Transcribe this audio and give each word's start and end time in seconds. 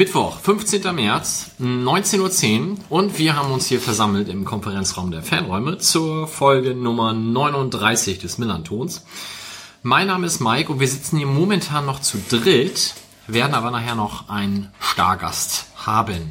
Mittwoch, 0.00 0.40
15. 0.40 0.94
März, 0.94 1.50
19.10 1.60 2.70
Uhr 2.70 2.78
und 2.88 3.18
wir 3.18 3.36
haben 3.36 3.52
uns 3.52 3.66
hier 3.66 3.82
versammelt 3.82 4.30
im 4.30 4.46
Konferenzraum 4.46 5.10
der 5.10 5.22
Fanräume 5.22 5.76
zur 5.76 6.26
Folge 6.26 6.74
Nummer 6.74 7.12
39 7.12 8.18
des 8.18 8.38
Millantons. 8.38 9.04
Mein 9.82 10.06
Name 10.06 10.26
ist 10.26 10.40
Mike 10.40 10.72
und 10.72 10.80
wir 10.80 10.88
sitzen 10.88 11.18
hier 11.18 11.26
momentan 11.26 11.84
noch 11.84 12.00
zu 12.00 12.16
dritt, 12.30 12.94
werden 13.26 13.52
aber 13.52 13.70
nachher 13.70 13.94
noch 13.94 14.30
einen 14.30 14.72
Stargast 14.80 15.66
haben. 15.76 16.30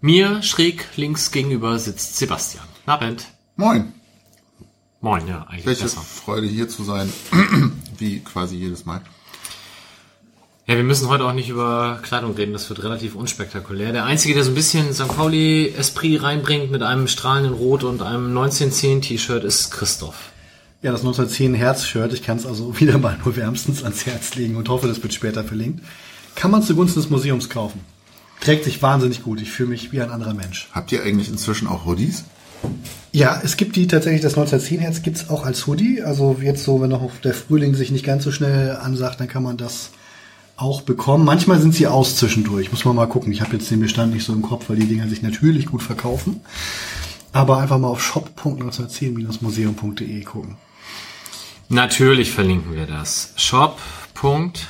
Mir 0.00 0.44
schräg 0.44 0.86
links 0.94 1.32
gegenüber 1.32 1.80
sitzt 1.80 2.18
Sebastian. 2.18 2.66
Abend. 2.86 3.26
Moin. 3.56 3.94
Moin, 5.00 5.26
ja, 5.26 5.42
eigentlich 5.48 5.66
Welche 5.66 5.82
besser. 5.82 6.02
Freude 6.02 6.46
hier 6.46 6.68
zu 6.68 6.84
sein, 6.84 7.12
wie 7.98 8.20
quasi 8.20 8.54
jedes 8.54 8.84
Mal. 8.84 9.02
Ja, 10.68 10.74
wir 10.74 10.82
müssen 10.82 11.08
heute 11.08 11.24
auch 11.24 11.32
nicht 11.32 11.48
über 11.48 12.00
Kleidung 12.02 12.34
reden, 12.34 12.52
das 12.52 12.68
wird 12.68 12.82
relativ 12.82 13.14
unspektakulär. 13.14 13.92
Der 13.92 14.04
Einzige, 14.04 14.34
der 14.34 14.42
so 14.42 14.50
ein 14.50 14.56
bisschen 14.56 14.92
St. 14.92 15.06
Pauli 15.06 15.72
Esprit 15.78 16.20
reinbringt 16.20 16.72
mit 16.72 16.82
einem 16.82 17.06
strahlenden 17.06 17.54
Rot 17.54 17.84
und 17.84 18.02
einem 18.02 18.36
1910 18.36 19.00
T-Shirt 19.00 19.44
ist 19.44 19.70
Christoph. 19.70 20.32
Ja, 20.82 20.90
das 20.90 21.02
1910 21.02 21.54
Herz-Shirt, 21.54 22.12
ich 22.12 22.24
kann 22.24 22.38
es 22.38 22.46
also 22.46 22.80
wieder 22.80 22.98
mal 22.98 23.16
nur 23.24 23.36
wärmstens 23.36 23.84
ans 23.84 24.06
Herz 24.06 24.34
legen 24.34 24.56
und 24.56 24.68
hoffe, 24.68 24.88
das 24.88 25.00
wird 25.00 25.14
später 25.14 25.44
verlinkt. 25.44 25.84
Kann 26.34 26.50
man 26.50 26.64
zugunsten 26.64 27.00
des 27.00 27.10
Museums 27.10 27.48
kaufen. 27.48 27.78
Trägt 28.40 28.64
sich 28.64 28.82
wahnsinnig 28.82 29.22
gut. 29.22 29.40
Ich 29.40 29.52
fühle 29.52 29.68
mich 29.68 29.92
wie 29.92 30.00
ein 30.00 30.10
anderer 30.10 30.34
Mensch. 30.34 30.68
Habt 30.72 30.90
ihr 30.90 31.00
eigentlich 31.04 31.28
inzwischen 31.28 31.68
auch 31.68 31.86
Hoodies? 31.86 32.24
Ja, 33.12 33.40
es 33.40 33.56
gibt 33.56 33.76
die 33.76 33.86
tatsächlich, 33.86 34.20
das 34.20 34.32
1910 34.32 34.80
Herz 34.80 35.02
gibt's 35.02 35.30
auch 35.30 35.46
als 35.46 35.68
Hoodie. 35.68 36.02
Also 36.02 36.36
jetzt 36.42 36.64
so, 36.64 36.80
wenn 36.80 36.90
noch 36.90 37.08
der 37.22 37.34
Frühling 37.34 37.76
sich 37.76 37.92
nicht 37.92 38.04
ganz 38.04 38.24
so 38.24 38.32
schnell 38.32 38.72
ansagt, 38.72 39.20
dann 39.20 39.28
kann 39.28 39.44
man 39.44 39.56
das 39.56 39.90
auch 40.56 40.82
bekommen. 40.82 41.24
Manchmal 41.24 41.60
sind 41.60 41.74
sie 41.74 41.86
aus 41.86 42.16
zwischendurch. 42.16 42.72
Muss 42.72 42.84
man 42.84 42.96
mal 42.96 43.06
gucken. 43.06 43.30
Ich 43.32 43.40
habe 43.40 43.52
jetzt 43.52 43.70
den 43.70 43.78
Bestand 43.80 44.12
nicht 44.14 44.24
so 44.24 44.32
im 44.32 44.42
Kopf, 44.42 44.68
weil 44.68 44.76
die 44.76 44.86
Dinger 44.86 45.08
sich 45.08 45.22
natürlich 45.22 45.66
gut 45.66 45.82
verkaufen. 45.82 46.40
Aber 47.32 47.58
einfach 47.58 47.78
mal 47.78 47.86
auf 47.88 48.02
shop.1910-museum.de 48.02 50.22
gucken. 50.22 50.56
Natürlich 51.68 52.30
verlinken 52.30 52.74
wir 52.74 52.86
das. 52.86 53.34
Shop. 53.36 53.78
Punkt 54.14 54.68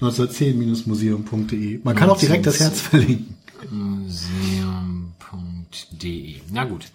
1910-museum.de. 0.00 1.80
Man 1.82 1.96
kann 1.96 2.10
auch 2.10 2.18
direkt 2.18 2.44
das 2.46 2.60
Herz 2.60 2.80
verlinken. 2.80 3.34
museum.de. 3.70 6.40
Na 6.50 6.64
gut. 6.64 6.86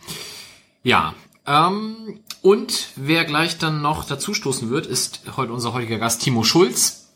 Ja. 0.84 1.16
Ähm, 1.46 2.20
und 2.42 2.90
wer 2.96 3.26
gleich 3.26 3.58
dann 3.58 3.82
noch 3.82 4.06
dazu 4.06 4.34
stoßen 4.34 4.70
wird, 4.70 4.86
ist 4.86 5.24
heute 5.36 5.52
unser 5.52 5.74
heutiger 5.74 5.98
Gast 5.98 6.22
Timo 6.22 6.44
Schulz. 6.44 7.09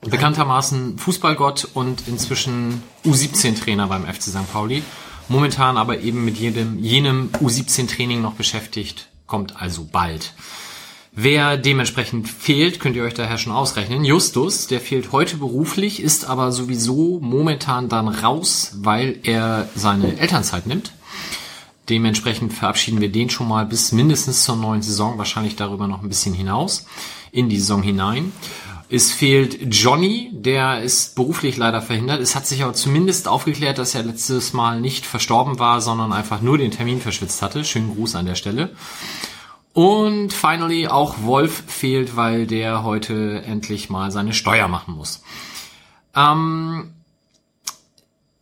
Bekanntermaßen 0.00 0.98
Fußballgott 0.98 1.68
und 1.74 2.06
inzwischen 2.06 2.82
U17-Trainer 3.04 3.88
beim 3.88 4.06
FC 4.06 4.22
St. 4.22 4.52
Pauli. 4.52 4.82
Momentan 5.28 5.76
aber 5.76 6.00
eben 6.00 6.24
mit 6.24 6.38
jedem, 6.38 6.78
jenem 6.78 7.30
U17-Training 7.42 8.22
noch 8.22 8.34
beschäftigt, 8.34 9.08
kommt 9.26 9.60
also 9.60 9.86
bald. 9.90 10.32
Wer 11.12 11.56
dementsprechend 11.56 12.28
fehlt, 12.28 12.78
könnt 12.78 12.94
ihr 12.94 13.02
euch 13.02 13.14
daher 13.14 13.38
schon 13.38 13.52
ausrechnen. 13.52 14.04
Justus, 14.04 14.68
der 14.68 14.80
fehlt 14.80 15.10
heute 15.10 15.36
beruflich, 15.36 16.00
ist 16.00 16.26
aber 16.26 16.52
sowieso 16.52 17.18
momentan 17.20 17.88
dann 17.88 18.06
raus, 18.06 18.74
weil 18.76 19.18
er 19.24 19.68
seine 19.74 20.18
Elternzeit 20.18 20.66
nimmt. 20.66 20.92
Dementsprechend 21.88 22.52
verabschieden 22.52 23.00
wir 23.00 23.10
den 23.10 23.30
schon 23.30 23.48
mal 23.48 23.66
bis 23.66 23.92
mindestens 23.92 24.44
zur 24.44 24.56
neuen 24.56 24.82
Saison, 24.82 25.18
wahrscheinlich 25.18 25.56
darüber 25.56 25.88
noch 25.88 26.02
ein 26.02 26.08
bisschen 26.08 26.34
hinaus, 26.34 26.86
in 27.32 27.48
die 27.48 27.58
Saison 27.58 27.82
hinein. 27.82 28.32
Es 28.90 29.12
fehlt 29.12 29.74
Johnny, 29.74 30.30
der 30.32 30.82
ist 30.82 31.14
beruflich 31.14 31.58
leider 31.58 31.82
verhindert. 31.82 32.20
Es 32.20 32.34
hat 32.34 32.46
sich 32.46 32.62
aber 32.62 32.72
zumindest 32.72 33.28
aufgeklärt, 33.28 33.76
dass 33.76 33.94
er 33.94 34.02
letztes 34.02 34.54
Mal 34.54 34.80
nicht 34.80 35.04
verstorben 35.04 35.58
war, 35.58 35.82
sondern 35.82 36.12
einfach 36.12 36.40
nur 36.40 36.56
den 36.56 36.70
Termin 36.70 37.00
verschwitzt 37.00 37.42
hatte. 37.42 37.64
Schönen 37.64 37.94
Gruß 37.94 38.14
an 38.14 38.24
der 38.24 38.34
Stelle. 38.34 38.70
Und 39.74 40.32
finally 40.32 40.88
auch 40.88 41.22
Wolf 41.22 41.64
fehlt, 41.66 42.16
weil 42.16 42.46
der 42.46 42.82
heute 42.82 43.42
endlich 43.42 43.90
mal 43.90 44.10
seine 44.10 44.32
Steuer 44.32 44.68
machen 44.68 44.94
muss. 44.94 45.22
Ähm, 46.16 46.94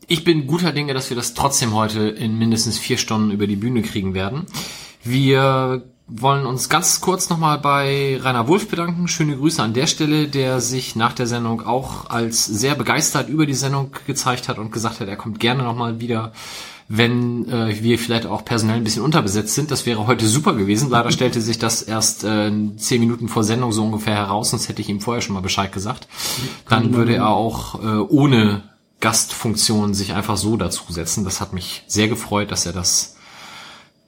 ich 0.06 0.22
bin 0.22 0.46
guter 0.46 0.70
Dinge, 0.70 0.94
dass 0.94 1.10
wir 1.10 1.16
das 1.16 1.34
trotzdem 1.34 1.74
heute 1.74 2.02
in 2.02 2.38
mindestens 2.38 2.78
vier 2.78 2.98
Stunden 2.98 3.32
über 3.32 3.48
die 3.48 3.56
Bühne 3.56 3.82
kriegen 3.82 4.14
werden. 4.14 4.46
Wir 5.02 5.82
wollen 6.09 6.47
uns 6.47 6.69
ganz 6.69 7.00
kurz 7.00 7.28
nochmal 7.31 7.59
bei 7.59 8.19
Rainer 8.22 8.47
Wulff 8.47 8.69
bedanken. 8.69 9.09
Schöne 9.09 9.37
Grüße 9.37 9.62
an 9.62 9.75
der 9.75 9.87
Stelle, 9.87 10.28
der 10.28 10.61
sich 10.61 10.94
nach 10.94 11.12
der 11.12 11.27
Sendung 11.27 11.67
auch 11.67 12.09
als 12.09 12.44
sehr 12.44 12.77
begeistert 12.77 13.28
über 13.28 13.44
die 13.44 13.55
Sendung 13.55 13.91
gezeigt 14.06 14.49
hat 14.49 14.59
und 14.59 14.71
gesagt 14.71 15.00
hat, 15.00 15.09
er 15.09 15.17
kommt 15.17 15.41
gerne 15.41 15.65
nochmal 15.65 15.99
wieder, 15.99 16.33
wenn 16.89 17.49
äh, 17.49 17.83
wir 17.83 17.99
vielleicht 17.99 18.27
auch 18.27 18.44
personell 18.44 18.77
ein 18.77 18.84
bisschen 18.84 19.03
unterbesetzt 19.03 19.55
sind. 19.55 19.72
Das 19.72 19.84
wäre 19.84 20.06
heute 20.06 20.28
super 20.28 20.55
gewesen. 20.55 20.91
Leider 20.91 21.11
stellte 21.11 21.41
sich 21.41 21.59
das 21.59 21.83
erst 21.83 22.23
äh, 22.23 22.53
zehn 22.77 23.00
Minuten 23.00 23.28
vor 23.28 23.43
Sendung 23.43 23.73
so 23.73 23.83
ungefähr 23.83 24.15
heraus, 24.15 24.50
sonst 24.50 24.69
hätte 24.69 24.83
ich 24.83 24.88
ihm 24.88 25.00
vorher 25.00 25.23
schon 25.23 25.34
mal 25.34 25.41
Bescheid 25.41 25.73
gesagt. 25.73 26.06
Dann 26.69 26.94
würde 26.94 27.17
er 27.17 27.31
auch 27.31 27.83
äh, 27.83 27.99
ohne 27.99 28.62
Gastfunktion 29.00 29.93
sich 29.93 30.12
einfach 30.12 30.37
so 30.37 30.56
dazusetzen. 30.56 31.25
Das 31.25 31.41
hat 31.41 31.53
mich 31.53 31.83
sehr 31.88 32.06
gefreut, 32.06 32.53
dass 32.53 32.65
er 32.65 32.73
das 32.73 33.17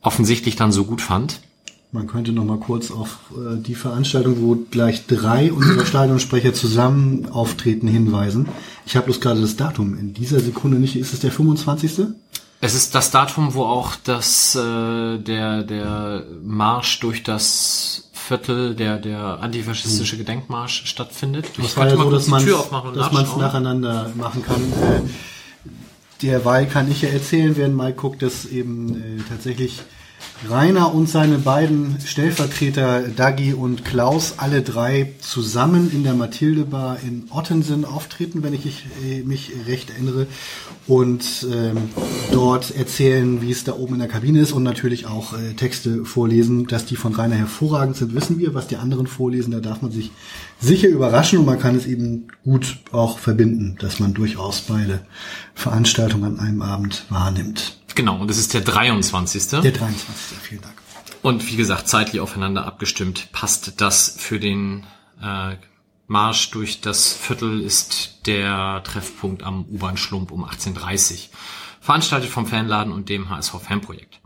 offensichtlich 0.00 0.54
dann 0.54 0.70
so 0.70 0.84
gut 0.84 1.02
fand. 1.02 1.40
Man 1.90 2.06
könnte 2.06 2.32
noch 2.32 2.44
mal 2.44 2.58
kurz 2.58 2.90
auf 2.90 3.18
äh, 3.32 3.56
die 3.56 3.74
Veranstaltung, 3.74 4.42
wo 4.42 4.56
gleich 4.70 5.06
drei 5.06 5.50
unserer 5.50 5.86
Stadionsprecher 5.86 6.52
zusammen 6.52 7.30
auftreten, 7.30 7.88
hinweisen. 7.88 8.46
Ich 8.84 8.94
habe 8.96 9.06
bloß 9.06 9.22
gerade 9.22 9.40
das 9.40 9.56
Datum 9.56 9.98
in 9.98 10.12
dieser 10.12 10.40
Sekunde 10.40 10.78
nicht. 10.78 10.96
Ist 10.96 11.14
es 11.14 11.20
der 11.20 11.32
25.? 11.32 12.08
Es 12.60 12.74
ist 12.74 12.94
das 12.94 13.10
Datum, 13.10 13.54
wo 13.54 13.62
auch 13.62 13.94
das 14.04 14.54
äh, 14.54 15.18
der 15.18 15.62
der 15.62 16.24
Marsch 16.42 17.00
durch 17.00 17.22
das 17.22 18.10
Viertel, 18.12 18.74
der 18.74 18.98
der 18.98 19.40
antifaschistische 19.40 20.18
Gedenkmarsch 20.18 20.84
stattfindet. 20.84 21.46
Das 21.56 21.74
war 21.78 21.88
ja 21.88 21.96
so, 21.96 22.10
dass 22.10 22.26
man 22.26 22.44
dass 22.94 23.12
man 23.12 23.24
es 23.24 23.36
nacheinander 23.36 24.12
machen 24.14 24.42
kann. 24.42 24.60
Äh, 24.60 25.00
derweil 26.20 26.66
kann 26.66 26.90
ich 26.90 27.00
ja 27.00 27.08
erzählen, 27.08 27.56
während 27.56 27.76
Mike 27.76 27.94
guckt, 27.94 28.20
dass 28.20 28.44
eben 28.44 28.96
äh, 28.96 29.22
tatsächlich 29.26 29.80
Rainer 30.46 30.94
und 30.94 31.08
seine 31.08 31.38
beiden 31.38 31.96
Stellvertreter 32.04 33.08
Dagi 33.08 33.54
und 33.54 33.84
Klaus 33.84 34.34
alle 34.36 34.62
drei 34.62 35.14
zusammen 35.20 35.90
in 35.92 36.04
der 36.04 36.14
Mathilde 36.14 36.64
Bar 36.64 36.98
in 37.04 37.24
Ottensen 37.30 37.84
auftreten, 37.84 38.44
wenn 38.44 38.54
ich 38.54 38.64
mich, 38.64 38.86
äh, 39.04 39.22
mich 39.22 39.50
recht 39.66 39.90
erinnere, 39.90 40.28
und 40.86 41.46
ähm, 41.52 41.90
dort 42.30 42.74
erzählen, 42.76 43.42
wie 43.42 43.50
es 43.50 43.64
da 43.64 43.72
oben 43.72 43.94
in 43.94 44.00
der 44.00 44.08
Kabine 44.08 44.40
ist 44.40 44.52
und 44.52 44.62
natürlich 44.62 45.06
auch 45.06 45.32
äh, 45.32 45.54
Texte 45.54 46.04
vorlesen, 46.04 46.66
dass 46.66 46.86
die 46.86 46.96
von 46.96 47.14
Rainer 47.14 47.36
hervorragend 47.36 47.96
sind, 47.96 48.14
wissen 48.14 48.38
wir. 48.38 48.54
Was 48.54 48.68
die 48.68 48.76
anderen 48.76 49.08
vorlesen, 49.08 49.50
da 49.50 49.58
darf 49.58 49.82
man 49.82 49.90
sich 49.90 50.12
sicher 50.60 50.88
überraschen 50.88 51.40
und 51.40 51.46
man 51.46 51.58
kann 51.58 51.74
es 51.74 51.86
eben 51.86 52.28
gut 52.44 52.78
auch 52.92 53.18
verbinden, 53.18 53.76
dass 53.80 53.98
man 53.98 54.14
durchaus 54.14 54.60
beide 54.62 55.00
Veranstaltungen 55.54 56.38
an 56.38 56.40
einem 56.40 56.62
Abend 56.62 57.06
wahrnimmt. 57.10 57.77
Genau, 57.98 58.16
und 58.16 58.30
es 58.30 58.38
ist 58.38 58.54
der 58.54 58.60
23. 58.60 59.60
Der 59.60 59.72
23. 59.72 60.38
Vielen 60.40 60.60
Dank. 60.60 60.74
Und 61.20 61.50
wie 61.50 61.56
gesagt, 61.56 61.88
zeitlich 61.88 62.20
aufeinander 62.20 62.64
abgestimmt, 62.64 63.32
passt 63.32 63.80
das 63.80 64.14
für 64.16 64.38
den 64.38 64.86
äh, 65.20 65.56
Marsch 66.06 66.52
durch 66.52 66.80
das 66.80 67.12
Viertel 67.12 67.60
ist 67.60 68.20
der 68.26 68.84
Treffpunkt 68.84 69.42
am 69.42 69.64
U-Bahn-Schlump 69.64 70.30
um 70.30 70.44
18.30 70.44 71.30
Veranstaltet 71.80 72.30
vom 72.30 72.46
Fanladen 72.46 72.92
und 72.92 73.08
dem 73.08 73.30
HSV 73.30 73.54
Fanprojekt. 73.60 74.20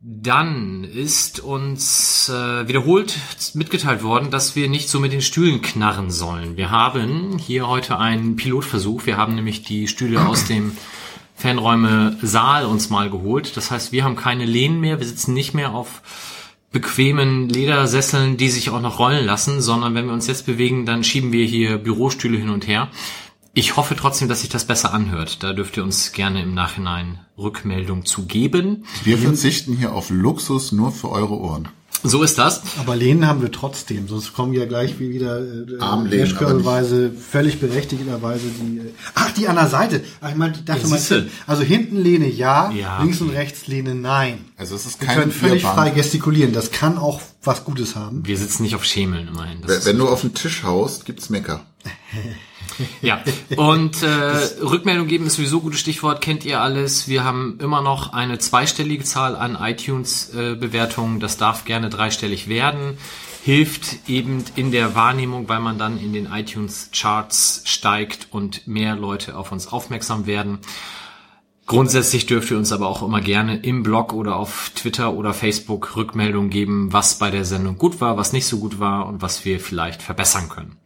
Dann 0.00 0.82
ist 0.82 1.38
uns 1.38 2.28
äh, 2.28 2.66
wiederholt 2.66 3.20
mitgeteilt 3.54 4.02
worden, 4.02 4.32
dass 4.32 4.56
wir 4.56 4.68
nicht 4.68 4.88
so 4.88 4.98
mit 4.98 5.12
den 5.12 5.22
Stühlen 5.22 5.62
knarren 5.62 6.10
sollen. 6.10 6.56
Wir 6.56 6.72
haben 6.72 7.38
hier 7.38 7.68
heute 7.68 8.00
einen 8.00 8.34
Pilotversuch. 8.34 9.06
Wir 9.06 9.16
haben 9.16 9.36
nämlich 9.36 9.62
die 9.62 9.86
Stühle 9.86 10.26
aus 10.26 10.44
dem 10.46 10.76
Fanräume 11.38 12.16
Saal 12.20 12.66
uns 12.66 12.90
mal 12.90 13.10
geholt. 13.10 13.56
Das 13.56 13.70
heißt, 13.70 13.92
wir 13.92 14.02
haben 14.02 14.16
keine 14.16 14.44
Lehnen 14.44 14.80
mehr. 14.80 14.98
Wir 14.98 15.06
sitzen 15.06 15.34
nicht 15.34 15.54
mehr 15.54 15.72
auf 15.72 16.02
bequemen 16.72 17.48
Ledersesseln, 17.48 18.36
die 18.36 18.48
sich 18.48 18.70
auch 18.70 18.80
noch 18.80 18.98
rollen 18.98 19.24
lassen, 19.24 19.60
sondern 19.60 19.94
wenn 19.94 20.06
wir 20.06 20.12
uns 20.12 20.26
jetzt 20.26 20.46
bewegen, 20.46 20.84
dann 20.84 21.04
schieben 21.04 21.30
wir 21.30 21.46
hier 21.46 21.78
Bürostühle 21.78 22.36
hin 22.36 22.50
und 22.50 22.66
her. 22.66 22.88
Ich 23.54 23.76
hoffe 23.76 23.94
trotzdem, 23.96 24.28
dass 24.28 24.40
sich 24.40 24.50
das 24.50 24.66
besser 24.66 24.92
anhört. 24.92 25.42
Da 25.42 25.52
dürft 25.52 25.76
ihr 25.76 25.84
uns 25.84 26.12
gerne 26.12 26.42
im 26.42 26.54
Nachhinein 26.54 27.20
Rückmeldung 27.38 28.04
zu 28.04 28.26
geben. 28.26 28.84
Wir 29.04 29.16
verzichten 29.16 29.76
hier 29.76 29.92
auf 29.92 30.10
Luxus 30.10 30.72
nur 30.72 30.90
für 30.90 31.10
eure 31.10 31.38
Ohren. 31.38 31.68
So 32.04 32.22
ist 32.22 32.38
das. 32.38 32.62
Aber 32.78 32.94
Lehnen 32.96 33.26
haben 33.26 33.42
wir 33.42 33.50
trotzdem, 33.50 34.06
sonst 34.08 34.32
kommen 34.32 34.52
ja 34.52 34.66
gleich 34.66 34.98
wie 35.00 35.10
wieder 35.10 35.40
äh, 35.40 37.10
völlig 37.10 37.58
berechtigterweise 37.60 38.44
die. 38.60 38.78
Äh, 38.78 38.92
ach, 39.14 39.32
die 39.32 39.48
an 39.48 39.56
der 39.56 39.68
Seite. 39.68 40.04
Ach, 40.20 40.30
ich 40.30 40.36
meine, 40.36 40.52
dachte 40.64 40.82
Ja, 40.82 40.88
mal, 40.88 41.26
also 41.46 41.62
hinten 41.62 41.96
Lehne 41.96 42.28
ja, 42.28 42.70
Ja, 42.70 43.00
links 43.02 43.20
okay. 43.20 43.30
und 43.30 43.36
rechts 43.36 43.66
Lehne 43.66 43.94
nein. 43.94 44.44
Also 44.56 44.74
es 44.76 44.86
ist 44.86 45.00
Wir 45.00 45.08
keine 45.08 45.20
können 45.22 45.32
völlig 45.32 45.62
Vierbahn. 45.62 45.76
frei 45.76 45.90
gestikulieren. 45.90 46.52
Das 46.52 46.70
kann 46.70 46.98
auch 46.98 47.20
was 47.42 47.64
Gutes 47.64 47.96
haben. 47.96 48.24
Wir 48.26 48.36
sitzen 48.36 48.62
nicht 48.62 48.74
auf 48.74 48.84
Schemeln 48.84 49.28
immerhin. 49.28 49.62
Das 49.62 49.84
Wenn- 49.84 49.92
Wenn 49.94 49.98
du 49.98 50.08
auf 50.08 50.20
den 50.20 50.34
Tisch 50.34 50.62
haust, 50.62 51.04
gibt's 51.04 51.30
Mecker. 51.30 51.64
Ja, 53.02 53.22
und 53.56 54.02
äh, 54.02 54.06
Rückmeldung 54.62 55.06
geben 55.06 55.26
ist 55.26 55.34
sowieso 55.34 55.58
ein 55.58 55.62
gutes 55.62 55.80
Stichwort, 55.80 56.20
kennt 56.20 56.44
ihr 56.44 56.60
alles. 56.60 57.08
Wir 57.08 57.24
haben 57.24 57.58
immer 57.60 57.82
noch 57.82 58.12
eine 58.12 58.38
zweistellige 58.38 59.04
Zahl 59.04 59.36
an 59.36 59.56
iTunes-Bewertungen. 59.60 61.20
das 61.20 61.36
darf 61.36 61.64
gerne 61.64 61.90
dreistellig 61.90 62.48
werden. 62.48 62.98
Hilft 63.42 64.08
eben 64.08 64.44
in 64.56 64.72
der 64.72 64.94
Wahrnehmung, 64.94 65.48
weil 65.48 65.60
man 65.60 65.78
dann 65.78 65.98
in 65.98 66.12
den 66.12 66.26
iTunes-Charts 66.26 67.62
steigt 67.64 68.28
und 68.30 68.66
mehr 68.66 68.96
Leute 68.96 69.36
auf 69.36 69.52
uns 69.52 69.68
aufmerksam 69.68 70.26
werden. 70.26 70.58
Grundsätzlich 71.68 72.24
dürft 72.24 72.50
ihr 72.50 72.56
uns 72.56 72.72
aber 72.72 72.88
auch 72.88 73.02
immer 73.02 73.20
gerne 73.20 73.58
im 73.58 73.82
Blog 73.82 74.14
oder 74.14 74.36
auf 74.36 74.72
Twitter 74.74 75.12
oder 75.12 75.34
Facebook 75.34 75.96
Rückmeldung 75.96 76.48
geben, 76.48 76.94
was 76.94 77.18
bei 77.18 77.30
der 77.30 77.44
Sendung 77.44 77.76
gut 77.76 78.00
war, 78.00 78.16
was 78.16 78.32
nicht 78.32 78.46
so 78.46 78.58
gut 78.58 78.80
war 78.80 79.06
und 79.06 79.20
was 79.20 79.44
wir 79.44 79.60
vielleicht 79.60 80.00
verbessern 80.00 80.48
können. 80.48 80.78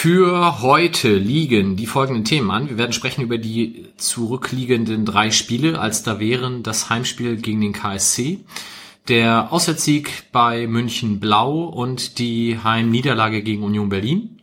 Für 0.00 0.62
heute 0.62 1.16
liegen 1.16 1.74
die 1.74 1.88
folgenden 1.88 2.24
Themen 2.24 2.52
an. 2.52 2.68
Wir 2.68 2.78
werden 2.78 2.92
sprechen 2.92 3.20
über 3.20 3.36
die 3.36 3.86
zurückliegenden 3.96 5.04
drei 5.04 5.32
Spiele, 5.32 5.80
als 5.80 6.04
da 6.04 6.20
wären 6.20 6.62
das 6.62 6.88
Heimspiel 6.88 7.34
gegen 7.38 7.60
den 7.60 7.72
KSC, 7.72 8.38
der 9.08 9.52
Auswärtssieg 9.52 10.30
bei 10.30 10.68
München 10.68 11.18
Blau 11.18 11.64
und 11.64 12.20
die 12.20 12.60
Heimniederlage 12.62 13.42
gegen 13.42 13.64
Union 13.64 13.88
Berlin. 13.88 14.38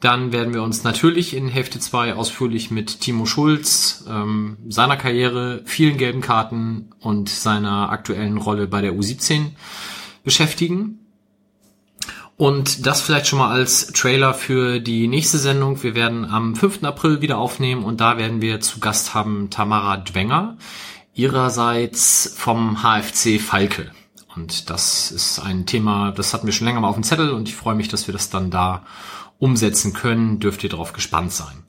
Dann 0.00 0.30
werden 0.30 0.52
wir 0.52 0.62
uns 0.62 0.84
natürlich 0.84 1.34
in 1.34 1.48
Hälfte 1.48 1.80
2 1.80 2.14
ausführlich 2.14 2.70
mit 2.70 3.00
Timo 3.00 3.24
Schulz, 3.24 4.04
ähm, 4.10 4.58
seiner 4.68 4.98
Karriere, 4.98 5.62
vielen 5.64 5.96
gelben 5.96 6.20
Karten 6.20 6.90
und 7.00 7.30
seiner 7.30 7.88
aktuellen 7.88 8.36
Rolle 8.36 8.66
bei 8.66 8.82
der 8.82 8.92
U17 8.92 9.52
beschäftigen. 10.22 11.01
Und 12.42 12.86
das 12.86 13.02
vielleicht 13.02 13.28
schon 13.28 13.38
mal 13.38 13.52
als 13.52 13.92
Trailer 13.92 14.34
für 14.34 14.80
die 14.80 15.06
nächste 15.06 15.38
Sendung. 15.38 15.80
Wir 15.84 15.94
werden 15.94 16.24
am 16.24 16.56
5. 16.56 16.82
April 16.82 17.20
wieder 17.20 17.38
aufnehmen 17.38 17.84
und 17.84 18.00
da 18.00 18.18
werden 18.18 18.42
wir 18.42 18.58
zu 18.58 18.80
Gast 18.80 19.14
haben 19.14 19.48
Tamara 19.48 19.98
Dwenger, 19.98 20.56
ihrerseits 21.14 22.34
vom 22.36 22.82
HFC 22.82 23.40
Falke. 23.40 23.92
Und 24.34 24.70
das 24.70 25.12
ist 25.12 25.38
ein 25.38 25.66
Thema, 25.66 26.10
das 26.10 26.34
hatten 26.34 26.46
wir 26.46 26.52
schon 26.52 26.66
länger 26.66 26.80
mal 26.80 26.88
auf 26.88 26.96
dem 26.96 27.04
Zettel 27.04 27.30
und 27.30 27.48
ich 27.48 27.54
freue 27.54 27.76
mich, 27.76 27.86
dass 27.86 28.08
wir 28.08 28.12
das 28.12 28.28
dann 28.28 28.50
da 28.50 28.82
umsetzen 29.38 29.92
können. 29.92 30.40
Dürft 30.40 30.64
ihr 30.64 30.70
darauf 30.70 30.92
gespannt 30.92 31.30
sein. 31.30 31.62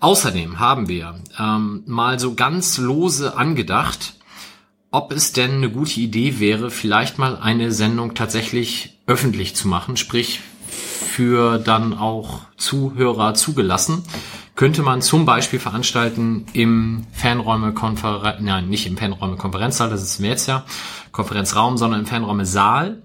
Außerdem 0.00 0.58
haben 0.58 0.88
wir 0.88 1.20
ähm, 1.38 1.82
mal 1.84 2.18
so 2.18 2.32
ganz 2.32 2.78
lose 2.78 3.36
angedacht, 3.36 4.14
ob 4.90 5.12
es 5.12 5.32
denn 5.32 5.56
eine 5.56 5.70
gute 5.70 6.00
Idee 6.00 6.40
wäre, 6.40 6.70
vielleicht 6.70 7.18
mal 7.18 7.36
eine 7.36 7.70
Sendung 7.70 8.14
tatsächlich 8.14 8.95
öffentlich 9.06 9.54
zu 9.54 9.68
machen, 9.68 9.96
sprich 9.96 10.40
für 10.68 11.58
dann 11.58 11.94
auch 11.94 12.40
Zuhörer 12.56 13.34
zugelassen. 13.34 14.04
Könnte 14.54 14.82
man 14.82 15.02
zum 15.02 15.26
Beispiel 15.26 15.58
veranstalten 15.58 16.46
im 16.52 17.06
Fanräume-Konferenz, 17.12 18.40
nein, 18.40 18.68
nicht 18.68 18.86
im 18.86 18.96
Fanräume-Konferenzsaal, 18.96 19.90
das 19.90 20.02
ist 20.02 20.22
wir 20.22 20.30
jetzt 20.30 20.48
ja, 20.48 20.64
Konferenzraum, 21.12 21.76
sondern 21.76 22.00
im 22.00 22.06
Fanräume-Saal. 22.06 23.02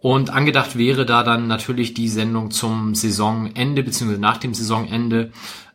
Und 0.00 0.30
angedacht 0.30 0.76
wäre 0.76 1.06
da 1.06 1.22
dann 1.22 1.46
natürlich 1.46 1.94
die 1.94 2.08
Sendung 2.08 2.50
zum 2.50 2.94
Saisonende, 2.94 3.82
beziehungsweise 3.82 4.20
nach 4.20 4.36
dem 4.36 4.54
Saisonende. 4.54 5.32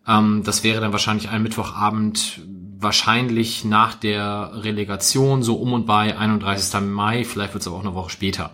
Ähm, 0.08 0.44
das 0.44 0.64
wäre 0.64 0.82
dann 0.82 0.92
wahrscheinlich 0.92 1.30
ein 1.30 1.44
Mittwochabend, 1.44 2.42
wahrscheinlich 2.80 3.64
nach 3.66 3.96
der 3.96 4.52
Relegation, 4.54 5.44
so 5.44 5.56
um 5.56 5.74
und 5.74 5.86
bei 5.86 6.18
31. 6.18 6.82
Mai, 6.82 7.24
vielleicht 7.24 7.54
wird 7.54 7.62
es 7.62 7.68
aber 7.68 7.78
auch 7.78 7.84
eine 7.84 7.96
Woche 7.96 8.10
später. 8.10 8.52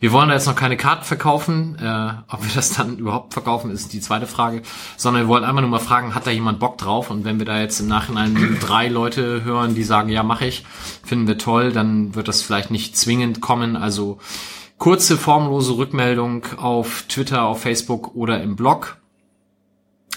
Wir 0.00 0.12
wollen 0.12 0.28
da 0.28 0.34
jetzt 0.34 0.46
noch 0.46 0.54
keine 0.54 0.76
Karten 0.76 1.04
verkaufen. 1.04 1.76
Äh, 1.80 2.12
ob 2.28 2.44
wir 2.44 2.54
das 2.54 2.72
dann 2.72 2.98
überhaupt 2.98 3.32
verkaufen, 3.32 3.70
ist 3.70 3.92
die 3.92 4.00
zweite 4.00 4.26
Frage. 4.26 4.62
Sondern 4.96 5.24
wir 5.24 5.28
wollen 5.28 5.44
einfach 5.44 5.60
nur 5.60 5.70
mal 5.70 5.80
fragen, 5.80 6.14
hat 6.14 6.26
da 6.26 6.30
jemand 6.30 6.60
Bock 6.60 6.78
drauf? 6.78 7.10
Und 7.10 7.24
wenn 7.24 7.38
wir 7.38 7.46
da 7.46 7.60
jetzt 7.60 7.80
im 7.80 7.88
Nachhinein 7.88 8.58
drei 8.60 8.88
Leute 8.88 9.42
hören, 9.42 9.74
die 9.74 9.82
sagen, 9.82 10.08
ja, 10.08 10.22
mache 10.22 10.46
ich, 10.46 10.64
finden 11.02 11.26
wir 11.26 11.38
toll, 11.38 11.72
dann 11.72 12.14
wird 12.14 12.28
das 12.28 12.42
vielleicht 12.42 12.70
nicht 12.70 12.96
zwingend 12.96 13.40
kommen. 13.40 13.76
Also 13.76 14.18
kurze, 14.78 15.16
formlose 15.16 15.76
Rückmeldung 15.76 16.44
auf 16.56 17.04
Twitter, 17.08 17.44
auf 17.44 17.62
Facebook 17.62 18.14
oder 18.14 18.40
im 18.40 18.54
Blog. 18.54 18.98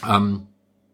Ähm, 0.07 0.47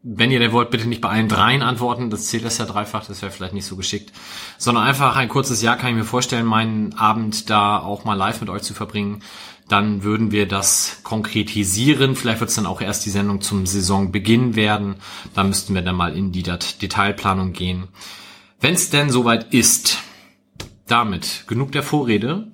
wenn 0.04 0.32
ihr 0.32 0.40
denn 0.40 0.52
wollt, 0.52 0.70
bitte 0.70 0.88
nicht 0.88 1.02
bei 1.02 1.10
allen 1.10 1.28
dreien 1.28 1.62
antworten, 1.62 2.10
das 2.10 2.28
zählt 2.28 2.46
das 2.46 2.58
ja 2.58 2.66
dreifach, 2.66 3.06
das 3.06 3.22
wäre 3.22 3.32
vielleicht 3.32 3.54
nicht 3.54 3.66
so 3.66 3.76
geschickt, 3.76 4.14
sondern 4.58 4.84
einfach 4.84 5.16
ein 5.16 5.30
kurzes 5.30 5.62
Ja 5.62 5.76
kann 5.76 5.90
ich 5.90 5.96
mir 5.96 6.04
vorstellen, 6.04 6.46
meinen 6.46 6.94
Abend 6.94 7.50
da 7.50 7.80
auch 7.80 8.06
mal 8.06 8.14
live 8.14 8.42
mit 8.42 8.50
euch 8.50 8.62
zu 8.62 8.74
verbringen. 8.74 9.24
Dann 9.68 10.04
würden 10.04 10.32
wir 10.32 10.48
das 10.48 11.02
konkretisieren. 11.04 12.16
Vielleicht 12.16 12.40
wird 12.40 12.50
es 12.50 12.56
dann 12.56 12.66
auch 12.66 12.80
erst 12.80 13.06
die 13.06 13.10
Sendung 13.10 13.42
zum 13.42 13.66
Saisonbeginn 13.66 14.56
werden. 14.56 14.96
Da 15.34 15.44
müssten 15.44 15.76
wir 15.76 15.82
dann 15.82 15.96
mal 15.96 16.16
in 16.16 16.32
die 16.32 16.44
Dat 16.44 16.82
Detailplanung 16.82 17.52
gehen. 17.52 17.90
Wenn 18.62 18.76
es 18.76 18.90
denn 18.90 19.10
soweit 19.10 19.54
ist, 19.54 19.98
damit 20.88 21.44
genug 21.48 21.74
der 21.74 21.84
Vorrede. 21.84 22.48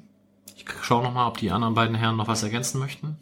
Ich 0.55 0.65
schaue 0.81 1.03
noch 1.03 1.13
mal, 1.13 1.27
ob 1.27 1.37
die 1.37 1.51
anderen 1.51 1.75
beiden 1.75 1.95
Herren 1.95 2.17
noch 2.17 2.27
was 2.27 2.41
ergänzen 2.41 2.79
möchten. 2.79 3.17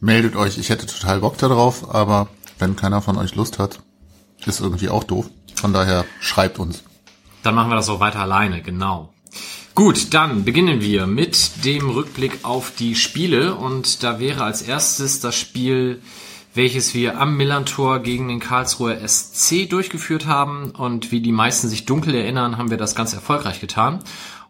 Meldet 0.00 0.36
euch, 0.36 0.56
ich 0.56 0.70
hätte 0.70 0.86
total 0.86 1.20
Bock 1.20 1.36
darauf, 1.36 1.94
aber 1.94 2.28
wenn 2.58 2.76
keiner 2.76 3.02
von 3.02 3.16
euch 3.16 3.34
Lust 3.34 3.58
hat, 3.58 3.80
ist 4.46 4.60
irgendwie 4.60 4.88
auch 4.88 5.04
doof. 5.04 5.30
Von 5.54 5.72
daher 5.72 6.04
schreibt 6.20 6.58
uns. 6.58 6.82
Dann 7.42 7.54
machen 7.54 7.70
wir 7.70 7.76
das 7.76 7.88
auch 7.88 8.00
weiter 8.00 8.20
alleine, 8.20 8.62
genau. 8.62 9.12
Gut, 9.74 10.14
dann 10.14 10.44
beginnen 10.44 10.80
wir 10.80 11.06
mit 11.06 11.64
dem 11.64 11.90
Rückblick 11.90 12.44
auf 12.44 12.72
die 12.76 12.94
Spiele 12.94 13.56
und 13.56 14.04
da 14.04 14.20
wäre 14.20 14.44
als 14.44 14.62
erstes 14.62 15.20
das 15.20 15.34
Spiel, 15.34 16.00
welches 16.54 16.94
wir 16.94 17.18
am 17.18 17.36
Millantor 17.36 17.98
gegen 17.98 18.28
den 18.28 18.38
Karlsruher 18.38 19.06
SC 19.06 19.68
durchgeführt 19.68 20.26
haben 20.26 20.70
und 20.70 21.10
wie 21.10 21.20
die 21.20 21.32
meisten 21.32 21.68
sich 21.68 21.84
dunkel 21.86 22.14
erinnern, 22.14 22.56
haben 22.56 22.70
wir 22.70 22.76
das 22.76 22.94
ganz 22.94 23.12
erfolgreich 23.12 23.60
getan. 23.60 23.98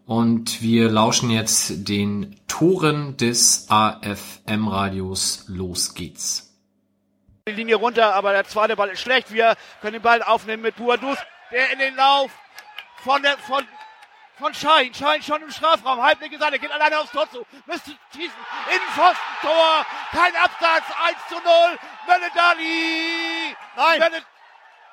Und 0.04 0.60
wir 0.60 0.90
lauschen 0.90 1.30
jetzt 1.30 1.88
den 1.88 2.36
Toren 2.46 3.16
des 3.16 3.66
AFM-Radios. 3.70 5.44
Los 5.48 5.94
geht's. 5.94 6.53
Die 7.46 7.52
Linie 7.52 7.76
runter, 7.76 8.14
aber 8.14 8.32
der 8.32 8.46
zweite 8.46 8.74
Ball 8.74 8.88
ist 8.88 9.02
schlecht. 9.02 9.30
Wir 9.30 9.54
können 9.82 9.92
den 9.92 10.00
Ball 10.00 10.22
aufnehmen 10.22 10.62
mit 10.62 10.76
Buadus, 10.76 11.18
der 11.50 11.72
in 11.72 11.78
den 11.78 11.94
Lauf 11.94 12.30
von 13.02 13.22
der, 13.22 13.36
von, 13.36 13.68
von 14.38 14.54
Schein. 14.54 14.94
Schein 14.94 15.22
schon 15.22 15.42
im 15.42 15.50
Strafraum. 15.50 16.00
Halblinke 16.00 16.38
Seite, 16.38 16.58
geht 16.58 16.72
alleine 16.72 17.00
aufs 17.00 17.12
Tor 17.12 17.30
zu. 17.30 17.44
Müsste 17.66 17.90
schießen. 18.14 18.32
Innenpfosten, 18.74 19.26
Tor. 19.42 19.86
Kein 20.12 20.34
Absatz. 20.36 20.84
1 21.04 21.18
zu 21.28 21.34
0. 21.34 21.44
Mölle 22.06 22.30
Dali. 22.34 23.56
Nein. 23.76 23.98
Mölle, 23.98 24.22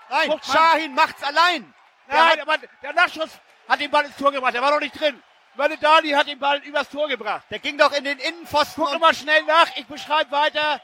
Nein, 0.09 0.27
Guck 0.27 0.45
mal. 0.49 0.53
Shahin 0.53 0.93
macht's 0.93 1.23
allein. 1.23 1.73
Der 2.09 2.15
nein, 2.17 2.31
hat, 2.31 2.41
aber 2.41 2.57
der 2.83 2.91
Nachschuss 2.91 3.29
hat 3.69 3.79
den 3.79 3.91
Ball 3.91 4.03
ins 4.03 4.17
Tor 4.17 4.33
gebracht. 4.33 4.53
Der 4.53 4.61
war 4.61 4.71
noch 4.71 4.81
nicht 4.81 4.99
drin. 4.99 5.23
Mölle 5.55 5.77
Dali 5.77 6.09
hat 6.09 6.27
den 6.27 6.39
Ball 6.39 6.57
übers 6.57 6.89
Tor 6.89 7.07
gebracht. 7.07 7.45
der 7.49 7.59
ging 7.59 7.77
doch 7.77 7.93
in 7.93 8.03
den 8.03 8.19
Innenpfosten. 8.19 8.83
Guck 8.83 8.91
nochmal 8.91 9.15
schnell 9.15 9.41
nach. 9.43 9.67
Ich 9.77 9.85
beschreibe 9.85 10.29
weiter. 10.31 10.81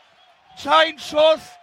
Scheinschuss 0.55 1.56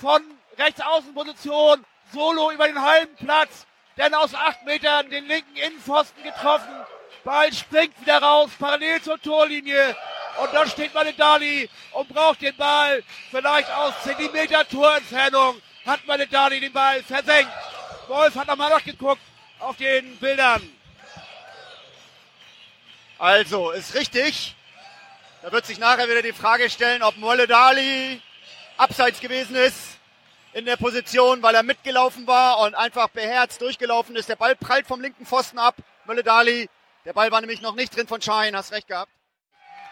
von 0.00 0.22
Rechtsaußenposition. 0.58 1.84
Solo 2.12 2.50
über 2.50 2.66
den 2.66 2.80
halben 2.80 3.14
Platz. 3.16 3.66
Dann 3.96 4.14
aus 4.14 4.34
acht 4.34 4.64
Metern 4.64 5.10
den 5.10 5.26
linken 5.26 5.56
Innenpfosten 5.56 6.22
getroffen. 6.24 6.74
Ball 7.22 7.52
springt 7.52 8.00
wieder 8.00 8.20
raus, 8.20 8.50
parallel 8.58 9.02
zur 9.02 9.20
Torlinie. 9.20 9.96
Und 10.42 10.54
dann 10.54 10.68
steht 10.70 10.94
Maledali 10.94 11.68
und 11.92 12.08
braucht 12.08 12.40
den 12.40 12.56
Ball. 12.56 13.02
Vielleicht 13.30 13.70
aus 13.70 13.94
Zentimeter 14.02 14.66
Torentfernung 14.66 15.60
hat 15.84 16.06
Maledali 16.06 16.60
den 16.60 16.72
Ball 16.72 17.02
versenkt. 17.02 17.52
Wolf 18.08 18.34
hat 18.34 18.48
nochmal 18.48 18.70
nachgeguckt 18.70 19.22
auf 19.58 19.76
den 19.76 20.16
Bildern. 20.16 20.62
also, 23.18 23.70
ist 23.70 23.94
richtig. 23.94 24.56
Da 25.42 25.52
wird 25.52 25.66
sich 25.66 25.78
nachher 25.78 26.08
wieder 26.08 26.22
die 26.22 26.32
Frage 26.32 26.70
stellen, 26.70 27.02
ob 27.02 27.16
Molle 27.18 27.46
Dali 27.46 28.20
abseits 28.80 29.20
gewesen 29.20 29.56
ist 29.56 29.98
in 30.52 30.64
der 30.64 30.76
Position, 30.76 31.42
weil 31.42 31.54
er 31.54 31.62
mitgelaufen 31.62 32.26
war 32.26 32.60
und 32.60 32.74
einfach 32.74 33.08
beherzt 33.10 33.60
durchgelaufen 33.60 34.16
ist. 34.16 34.28
Der 34.28 34.36
Ball 34.36 34.56
prallt 34.56 34.86
vom 34.86 35.00
linken 35.00 35.26
Pfosten 35.26 35.58
ab. 35.58 35.76
Molle 36.06 36.22
Dali, 36.22 36.68
der 37.04 37.12
Ball 37.12 37.30
war 37.30 37.40
nämlich 37.40 37.60
noch 37.60 37.74
nicht 37.74 37.94
drin 37.94 38.08
von 38.08 38.20
Shahin, 38.20 38.56
hast 38.56 38.72
recht 38.72 38.88
gehabt. 38.88 39.12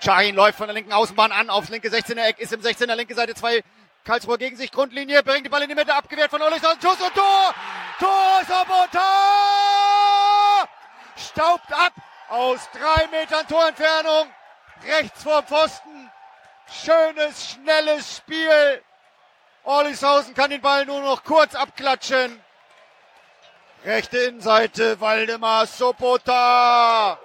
Shahin 0.00 0.35
läuft 0.35 0.59
von 0.59 0.66
der 0.66 0.75
linken 0.75 0.92
Außenbahn 0.92 1.33
an, 1.33 1.50
aufs 1.50 1.68
linke 1.68 1.88
16er 1.88 2.25
Eck, 2.28 2.38
ist 2.38 2.52
im 2.52 2.61
16er 2.61 2.95
linke 2.95 3.14
Seite 3.14 3.35
zwei 3.35 3.62
Karlsruhe 4.04 4.38
gegen 4.38 4.57
sich, 4.57 4.71
Grundlinie, 4.73 5.23
bringt 5.23 5.45
den 5.45 5.50
Ball 5.50 5.62
in 5.62 5.68
die 5.68 5.75
Mitte, 5.75 5.95
abgewehrt 5.95 6.30
von 6.30 6.40
Ollis, 6.40 6.61
Schuss 6.61 7.00
und 7.00 7.14
Tor! 7.14 7.54
Tor, 7.99 8.40
Saboteur! 8.49 9.02
Staubt 11.16 11.73
ab 11.73 11.92
aus 12.28 12.61
drei 12.73 13.07
Metern 13.09 13.47
Torentfernung. 13.47 14.28
rechts 14.87 15.23
vor 15.23 15.42
Pfosten. 15.42 15.98
Schönes, 16.70 17.50
schnelles 17.50 18.16
Spiel. 18.18 18.82
Orlishausen 19.64 20.34
kann 20.34 20.50
den 20.50 20.60
Ball 20.60 20.87
nur 20.87 21.00
noch 21.00 21.25
kurz 21.25 21.54
abklatschen. 21.54 22.42
Rechte 23.84 24.18
Innenseite, 24.18 25.00
Waldemar 25.00 25.66
Sopota. 25.66 27.18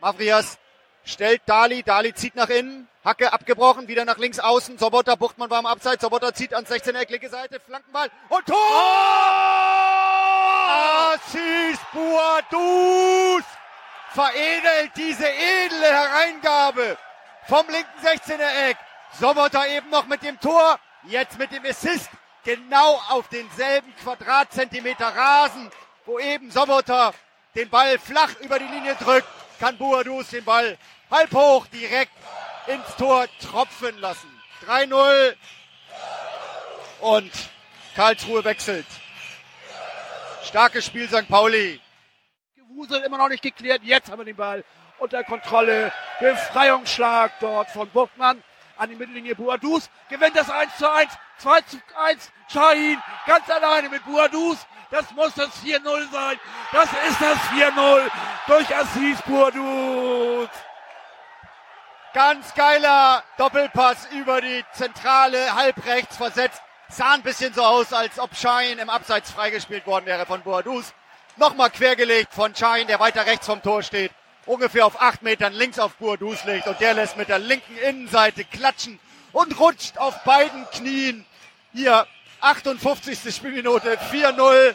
Mavrias 0.00 0.58
stellt 1.04 1.42
Dali, 1.46 1.82
Dali 1.82 2.14
zieht 2.14 2.36
nach 2.36 2.48
innen, 2.48 2.88
Hacke 3.04 3.32
abgebrochen, 3.32 3.88
wieder 3.88 4.04
nach 4.04 4.18
links 4.18 4.38
außen, 4.38 4.78
Sobota, 4.78 5.14
Buchtmann 5.16 5.50
war 5.50 5.58
am 5.58 5.66
Abseits, 5.66 6.02
Sobota 6.02 6.32
zieht 6.32 6.54
ans 6.54 6.68
16 6.68 6.94
Eck, 6.94 7.10
linke 7.10 7.28
Seite, 7.28 7.60
Flankenball 7.60 8.10
und 8.28 8.46
Tor! 8.46 8.56
Oh! 8.56 9.68
Assis 11.14 11.78
Buadus 11.92 13.44
veredelt 14.12 14.92
diese 14.96 15.28
edle 15.28 15.86
Hereingabe 15.86 16.98
vom 17.48 17.66
linken 17.68 17.98
16er 18.02 18.68
Eck. 18.70 18.76
Sobota 19.18 19.66
eben 19.66 19.88
noch 19.88 20.06
mit 20.06 20.22
dem 20.22 20.38
Tor, 20.38 20.78
jetzt 21.04 21.38
mit 21.38 21.50
dem 21.50 21.64
Assist, 21.64 22.10
genau 22.44 23.00
auf 23.08 23.28
denselben 23.28 23.94
Quadratzentimeter 23.96 25.06
Rasen, 25.06 25.70
wo 26.04 26.18
eben 26.18 26.50
Sobota 26.50 27.14
den 27.54 27.70
Ball 27.70 27.98
flach 27.98 28.38
über 28.40 28.58
die 28.58 28.66
Linie 28.66 28.94
drückt, 28.96 29.28
kann 29.58 29.78
Buadus 29.78 30.28
den 30.28 30.44
Ball 30.44 30.76
halb 31.10 31.32
hoch 31.32 31.66
direkt 31.68 32.12
ins 32.66 32.96
Tor 32.96 33.26
tropfen 33.40 33.98
lassen. 33.98 34.30
3-0 34.66 35.34
und 37.00 37.32
Karlsruhe 37.96 38.44
wechselt. 38.44 38.86
Starkes 40.44 40.84
Spiel 40.84 41.08
St. 41.08 41.28
Pauli. 41.28 41.80
Gewusel 42.56 43.02
immer 43.04 43.18
noch 43.18 43.28
nicht 43.28 43.42
geklärt. 43.42 43.82
Jetzt 43.84 44.10
haben 44.10 44.18
wir 44.18 44.24
den 44.26 44.36
Ball 44.36 44.64
unter 44.98 45.24
Kontrolle. 45.24 45.92
Befreiungsschlag 46.20 47.32
dort 47.40 47.70
von 47.70 47.88
Buchtmann 47.90 48.42
an 48.76 48.90
die 48.90 48.96
Mittellinie. 48.96 49.34
Buadus 49.34 49.90
gewinnt 50.08 50.36
das 50.36 50.50
1 50.50 50.76
zu 50.76 50.90
1. 50.90 51.12
2 51.38 51.60
zu 51.62 51.76
1. 51.96 52.32
Shahin 52.52 53.02
ganz 53.26 53.48
alleine 53.50 53.88
mit 53.88 54.04
Buadus. 54.04 54.58
Das 54.90 55.10
muss 55.12 55.34
das 55.34 55.50
4-0 55.62 56.10
sein. 56.10 56.40
Das 56.72 56.88
ist 57.08 57.20
das 57.20 57.38
4-0 57.50 58.10
durch 58.46 58.76
Assis 58.76 59.22
Buadus. 59.22 60.48
Ganz 62.14 62.54
geiler 62.54 63.22
Doppelpass 63.36 64.08
über 64.12 64.40
die 64.40 64.64
Zentrale, 64.72 65.54
halb 65.54 65.84
rechts 65.86 66.16
versetzt. 66.16 66.62
Sah 66.88 67.12
ein 67.12 67.22
bisschen 67.22 67.52
so 67.52 67.62
aus, 67.62 67.92
als 67.92 68.18
ob 68.18 68.34
Schein 68.34 68.78
im 68.78 68.88
Abseits 68.88 69.30
freigespielt 69.30 69.86
worden 69.86 70.06
wäre 70.06 70.24
von 70.24 70.40
Boadus. 70.40 70.94
Nochmal 71.36 71.70
quergelegt 71.70 72.32
von 72.32 72.56
Schein, 72.56 72.86
der 72.86 72.98
weiter 72.98 73.26
rechts 73.26 73.46
vom 73.46 73.62
Tor 73.62 73.82
steht. 73.82 74.10
Ungefähr 74.48 74.86
auf 74.86 75.02
acht 75.02 75.22
Metern 75.22 75.52
links 75.52 75.78
auf 75.78 75.96
Boadus 75.96 76.42
legt 76.44 76.66
und 76.68 76.80
der 76.80 76.94
lässt 76.94 77.18
mit 77.18 77.28
der 77.28 77.38
linken 77.38 77.76
Innenseite 77.76 78.44
klatschen 78.44 78.98
und 79.32 79.60
rutscht 79.60 79.98
auf 79.98 80.24
beiden 80.24 80.64
Knien. 80.70 81.26
Hier 81.74 82.06
58. 82.40 83.34
Spielminute 83.34 83.98
4-0. 84.10 84.74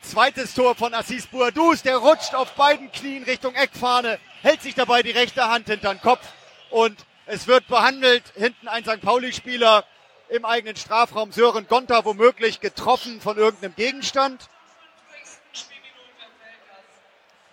Zweites 0.00 0.54
Tor 0.54 0.76
von 0.76 0.94
Assis 0.94 1.26
Boadus, 1.26 1.82
der 1.82 1.96
rutscht 1.96 2.36
auf 2.36 2.52
beiden 2.52 2.92
Knien 2.92 3.24
Richtung 3.24 3.52
Eckfahne, 3.56 4.20
hält 4.42 4.62
sich 4.62 4.76
dabei 4.76 5.02
die 5.02 5.10
rechte 5.10 5.44
Hand 5.48 5.66
hinter 5.66 5.92
den 5.92 6.00
Kopf 6.00 6.24
und 6.70 6.96
es 7.26 7.48
wird 7.48 7.66
behandelt. 7.66 8.22
Hinten 8.36 8.68
ein 8.68 8.84
St. 8.84 9.00
Pauli-Spieler 9.00 9.84
im 10.28 10.44
eigenen 10.44 10.76
Strafraum. 10.76 11.32
Sören 11.32 11.66
Gonter 11.66 12.04
womöglich 12.04 12.60
getroffen 12.60 13.20
von 13.20 13.36
irgendeinem 13.36 13.74
Gegenstand. 13.74 14.48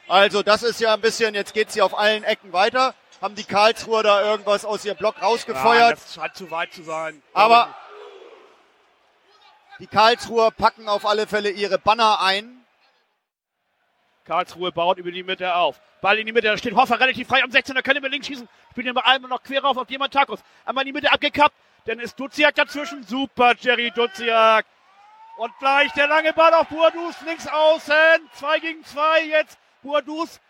Also 0.07 0.41
das 0.41 0.63
ist 0.63 0.79
ja 0.79 0.93
ein 0.93 1.01
bisschen, 1.01 1.35
jetzt 1.35 1.53
geht 1.53 1.71
sie 1.71 1.81
auf 1.81 1.97
allen 1.97 2.23
Ecken 2.23 2.53
weiter. 2.53 2.95
Haben 3.21 3.35
die 3.35 3.43
Karlsruher 3.43 4.03
da 4.03 4.21
irgendwas 4.21 4.63
aus 4.63 4.85
ihrem 4.85 4.97
Block 4.97 5.21
rausgefeuert. 5.21 5.89
Ja, 5.89 5.91
das 5.91 6.13
scheint 6.13 6.35
zu 6.35 6.51
weit 6.51 6.73
zu 6.73 6.83
sein. 6.83 7.21
Aber 7.33 7.75
die 9.79 9.87
Karlsruher 9.87 10.51
packen 10.51 10.87
auf 10.87 11.05
alle 11.05 11.27
Fälle 11.27 11.49
ihre 11.49 11.77
Banner 11.77 12.21
ein. 12.21 12.63
Karlsruhe 14.25 14.71
baut 14.71 14.97
über 14.97 15.11
die 15.11 15.23
Mitte 15.23 15.55
auf. 15.55 15.79
Ball 16.01 16.19
in 16.19 16.25
die 16.25 16.33
Mitte, 16.33 16.47
da 16.47 16.57
steht 16.57 16.75
Hoffer 16.75 16.99
relativ 16.99 17.27
frei 17.27 17.43
am 17.43 17.49
16er, 17.49 17.81
können 17.81 18.03
wir 18.03 18.09
links 18.09 18.27
schießen. 18.27 18.47
Spielen 18.71 18.93
wir 18.93 19.05
einmal 19.05 19.29
noch 19.29 19.41
quer 19.41 19.63
rauf 19.63 19.77
auf 19.77 19.87
Diamantakos. 19.87 20.39
Einmal 20.65 20.83
in 20.83 20.87
die 20.87 20.93
Mitte 20.93 21.11
abgekappt, 21.11 21.55
dann 21.85 21.99
ist 21.99 22.19
Duziak 22.19 22.53
dazwischen. 22.55 23.03
Super, 23.03 23.55
Jerry 23.59 23.91
Duziak. 23.91 24.65
Und 25.37 25.57
gleich 25.59 25.91
der 25.93 26.07
lange 26.07 26.33
Ball 26.33 26.53
auf 26.53 26.67
Buadus, 26.67 27.15
links 27.25 27.47
außen. 27.47 28.29
2 28.33 28.59
gegen 28.59 28.83
2 28.83 29.25
jetzt. 29.25 29.57
Buadus 29.87 30.41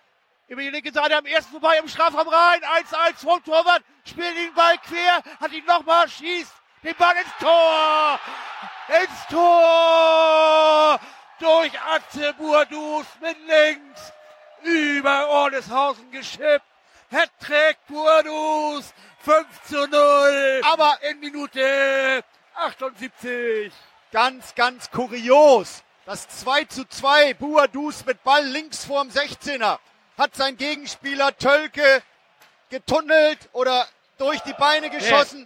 über 0.47 0.61
die 0.61 0.69
linke 0.69 0.91
Seite 0.91 1.15
am 1.15 1.25
ersten 1.25 1.51
vorbei 1.51 1.77
im 1.77 1.87
Strafraum 1.87 2.27
rein. 2.27 2.59
1-1 2.61 3.17
vom 3.17 3.43
Torwart. 3.43 3.83
Spielt 4.03 4.35
den 4.35 4.53
Ball 4.53 4.77
quer, 4.79 5.21
hat 5.39 5.51
ihn 5.51 5.65
nochmal, 5.65 6.09
schießt 6.09 6.53
den 6.83 6.95
Ball 6.95 7.15
ins 7.17 7.37
Tor. 7.39 8.19
Ins 8.87 9.27
Tor. 9.29 10.99
Durch 11.39 11.71
Atze 11.81 12.33
Buadus 12.33 13.05
mit 13.21 13.37
links 13.45 14.11
über 14.63 15.27
Ordeshausen 15.29 16.09
geschippt. 16.09 16.65
Hattrick 17.11 17.77
Burdus 17.87 18.93
5 19.19 19.45
zu 19.67 19.87
0. 19.87 20.61
Aber 20.63 20.97
in 21.09 21.19
Minute 21.19 22.23
78. 22.55 23.71
Ganz, 24.11 24.55
ganz 24.55 24.89
kurios. 24.89 25.83
Das 26.07 26.25
2 26.29 26.63
zu 26.63 26.85
2. 26.85 27.33
Buadus 27.33 28.05
mit 28.05 28.23
Ball 28.23 28.45
links 28.45 28.85
vorm 28.85 29.09
16er. 29.09 29.77
Hat 30.17 30.35
sein 30.37 30.55
Gegenspieler 30.55 31.37
Tölke 31.37 32.01
getunnelt 32.69 33.37
oder 33.51 33.85
durch 34.17 34.39
die 34.39 34.53
Beine 34.53 34.89
geschossen. 34.89 35.45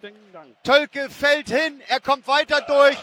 Tölke 0.63 1.09
fällt 1.09 1.49
hin. 1.49 1.81
Er 1.87 1.99
kommt 1.99 2.27
weiter 2.27 2.61
durch. 2.61 2.95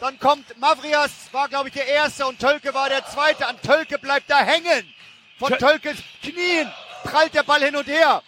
Dann 0.00 0.18
kommt 0.18 0.58
Mavrias, 0.58 1.10
war 1.32 1.48
glaube 1.48 1.68
ich 1.68 1.74
der 1.74 1.86
Erste 1.86 2.26
und 2.26 2.40
Tölke 2.40 2.74
war 2.74 2.90
der 2.90 3.06
Zweite. 3.06 3.46
An 3.46 3.58
Tölke 3.62 3.98
bleibt 3.98 4.28
da 4.28 4.40
hängen. 4.40 4.94
Von 5.38 5.56
Tölkes 5.56 5.96
Knien 6.20 6.70
prallt 7.04 7.32
der 7.32 7.42
Ball 7.42 7.64
hin 7.64 7.76
und 7.76 7.86
her. 7.86 8.22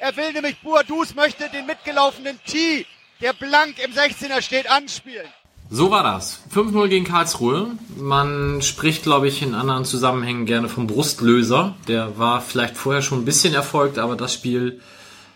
Er 0.00 0.16
will 0.16 0.32
nämlich 0.32 0.60
Boadus 0.62 1.14
möchte 1.14 1.48
den 1.48 1.64
mitgelaufenen 1.64 2.42
T, 2.42 2.86
der 3.20 3.34
blank 3.34 3.78
im 3.78 3.92
16er 3.92 4.42
steht, 4.42 4.68
anspielen. 4.68 5.32
So 5.68 5.90
war 5.90 6.04
das. 6.04 6.40
5-0 6.54 6.88
gegen 6.88 7.04
Karlsruhe. 7.04 7.72
Man 7.98 8.62
spricht, 8.62 9.02
glaube 9.02 9.26
ich, 9.26 9.42
in 9.42 9.54
anderen 9.54 9.84
Zusammenhängen 9.84 10.46
gerne 10.46 10.68
vom 10.68 10.86
Brustlöser. 10.86 11.74
Der 11.88 12.18
war 12.18 12.40
vielleicht 12.40 12.76
vorher 12.76 13.02
schon 13.02 13.20
ein 13.20 13.24
bisschen 13.24 13.52
erfolgt, 13.52 13.98
aber 13.98 14.16
das 14.16 14.32
Spiel 14.32 14.80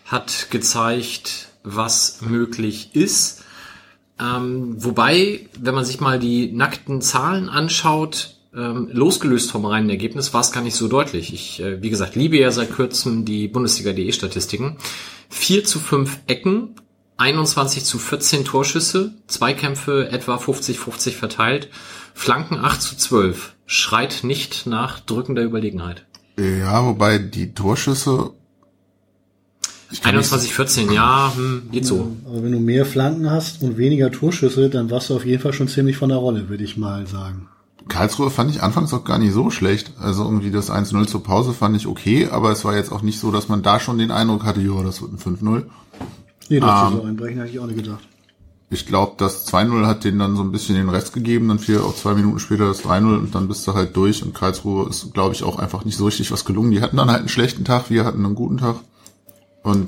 hat 0.05 0.47
gezeigt, 0.49 1.49
was 1.63 2.21
möglich 2.21 2.95
ist. 2.95 3.43
Ähm, 4.19 4.75
wobei, 4.77 5.49
wenn 5.59 5.75
man 5.75 5.85
sich 5.85 5.99
mal 5.99 6.19
die 6.19 6.51
nackten 6.51 7.01
Zahlen 7.01 7.49
anschaut, 7.49 8.35
ähm, 8.55 8.89
losgelöst 8.91 9.51
vom 9.51 9.65
reinen 9.65 9.89
Ergebnis 9.89 10.33
war 10.33 10.41
es 10.41 10.51
gar 10.51 10.61
nicht 10.61 10.75
so 10.75 10.87
deutlich. 10.87 11.33
Ich, 11.33 11.61
äh, 11.61 11.81
wie 11.81 11.89
gesagt, 11.89 12.15
liebe 12.15 12.37
ja 12.37 12.51
seit 12.51 12.71
kurzem 12.71 13.25
die 13.25 13.47
Bundesliga.de 13.47 14.11
Statistiken. 14.11 14.77
4 15.29 15.63
zu 15.63 15.79
5 15.79 16.19
Ecken, 16.27 16.75
21 17.21 17.85
zu 17.85 17.99
14 17.99 18.45
Torschüsse, 18.45 19.13
Zweikämpfe 19.27 20.09
etwa 20.09 20.37
50-50 20.37 21.11
verteilt, 21.11 21.69
Flanken 22.15 22.57
8 22.57 22.81
zu 22.81 22.97
12. 22.97 23.53
Schreit 23.67 24.23
nicht 24.23 24.65
nach 24.65 24.99
drückender 24.99 25.43
Überlegenheit. 25.43 26.07
Ja, 26.39 26.83
wobei 26.83 27.19
die 27.19 27.53
Torschüsse 27.53 28.31
21, 30.01 30.53
14, 30.53 30.91
ja, 30.91 31.31
hm, 31.35 31.69
geht 31.71 31.85
so. 31.85 32.15
Aber 32.25 32.43
wenn 32.43 32.53
du 32.53 32.59
mehr 32.59 32.87
Flanken 32.87 33.29
hast 33.29 33.61
und 33.61 33.77
weniger 33.77 34.09
Torschüsse, 34.09 34.69
dann 34.69 34.89
warst 34.89 35.09
du 35.09 35.15
auf 35.15 35.25
jeden 35.25 35.43
Fall 35.43 35.53
schon 35.53 35.67
ziemlich 35.67 35.97
von 35.97 36.09
der 36.09 36.17
Rolle, 36.17 36.49
würde 36.49 36.63
ich 36.63 36.75
mal 36.75 37.05
sagen. 37.05 37.49
Karlsruhe 37.87 38.31
fand 38.31 38.49
ich 38.49 38.63
anfangs 38.63 38.93
auch 38.93 39.03
gar 39.03 39.19
nicht 39.19 39.33
so 39.33 39.51
schlecht. 39.51 39.91
Also 39.99 40.23
irgendwie 40.23 40.49
das 40.49 40.71
1-0 40.71 41.05
zur 41.05 41.23
Pause 41.23 41.53
fand 41.53 41.75
ich 41.75 41.85
okay, 41.85 42.29
aber 42.31 42.51
es 42.51 42.65
war 42.65 42.75
jetzt 42.75 42.91
auch 42.91 43.03
nicht 43.03 43.19
so, 43.19 43.31
dass 43.31 43.47
man 43.47 43.61
da 43.61 43.79
schon 43.79 43.99
den 43.99 44.09
Eindruck 44.09 44.43
hatte, 44.43 44.61
ja, 44.61 44.81
das 44.81 45.03
wird 45.03 45.11
ein 45.11 45.19
5-0. 45.19 45.65
Nee, 46.51 46.59
das 46.59 46.91
ähm, 46.91 46.97
so 46.97 47.03
einbrechen 47.03 47.39
hätte 47.39 47.49
ich 47.49 47.59
auch 47.59 47.65
nicht 47.65 47.81
gedacht. 47.81 48.03
Ich 48.69 48.85
glaube, 48.85 49.13
das 49.17 49.47
2-0 49.47 49.85
hat 49.85 50.03
denen 50.03 50.19
dann 50.19 50.35
so 50.35 50.43
ein 50.43 50.51
bisschen 50.51 50.75
den 50.75 50.89
Rest 50.89 51.13
gegeben, 51.13 51.47
dann 51.47 51.59
fiel 51.59 51.79
auch 51.79 51.95
zwei 51.95 52.13
Minuten 52.13 52.39
später 52.39 52.67
das 52.67 52.83
3-0 52.83 53.19
und 53.19 53.35
dann 53.35 53.47
bist 53.47 53.65
du 53.67 53.73
halt 53.73 53.95
durch 53.95 54.21
und 54.21 54.33
Karlsruhe 54.33 54.89
ist, 54.89 55.13
glaube 55.13 55.33
ich, 55.33 55.43
auch 55.43 55.59
einfach 55.59 55.85
nicht 55.85 55.95
so 55.95 56.05
richtig 56.05 56.29
was 56.29 56.43
gelungen. 56.43 56.71
Die 56.71 56.81
hatten 56.81 56.97
dann 56.97 57.09
halt 57.09 57.19
einen 57.19 57.29
schlechten 57.29 57.63
Tag, 57.63 57.89
wir 57.89 58.03
hatten 58.03 58.25
einen 58.25 58.35
guten 58.35 58.57
Tag. 58.57 58.75
Und 59.63 59.87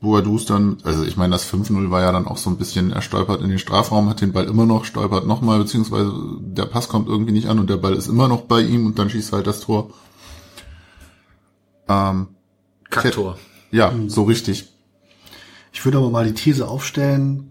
Boadus 0.00 0.46
dann, 0.46 0.78
also 0.82 1.04
ich 1.04 1.18
meine, 1.18 1.32
das 1.32 1.50
5-0 1.50 1.90
war 1.90 2.00
ja 2.00 2.12
dann 2.12 2.26
auch 2.26 2.38
so 2.38 2.48
ein 2.48 2.56
bisschen, 2.56 2.90
er 2.90 3.02
stolpert 3.02 3.42
in 3.42 3.50
den 3.50 3.58
Strafraum, 3.58 4.08
hat 4.08 4.22
den 4.22 4.32
Ball 4.32 4.44
immer 4.44 4.64
noch, 4.64 4.86
stolpert 4.86 5.26
nochmal, 5.26 5.58
beziehungsweise 5.58 6.12
der 6.40 6.64
Pass 6.64 6.88
kommt 6.88 7.08
irgendwie 7.08 7.32
nicht 7.32 7.48
an 7.48 7.58
und 7.58 7.68
der 7.68 7.76
Ball 7.76 7.94
ist 7.94 8.08
immer 8.08 8.28
noch 8.28 8.42
bei 8.42 8.62
ihm 8.62 8.86
und 8.86 8.98
dann 8.98 9.10
schießt 9.10 9.32
halt 9.32 9.46
das 9.46 9.60
Tor. 9.60 9.90
Ähm, 11.86 12.28
Kacktor. 12.88 13.36
Ja, 13.70 13.90
mhm. 13.90 14.08
so 14.08 14.22
richtig. 14.22 14.75
Ich 15.76 15.84
würde 15.84 15.98
aber 15.98 16.08
mal 16.08 16.24
die 16.24 16.32
These 16.32 16.66
aufstellen, 16.66 17.50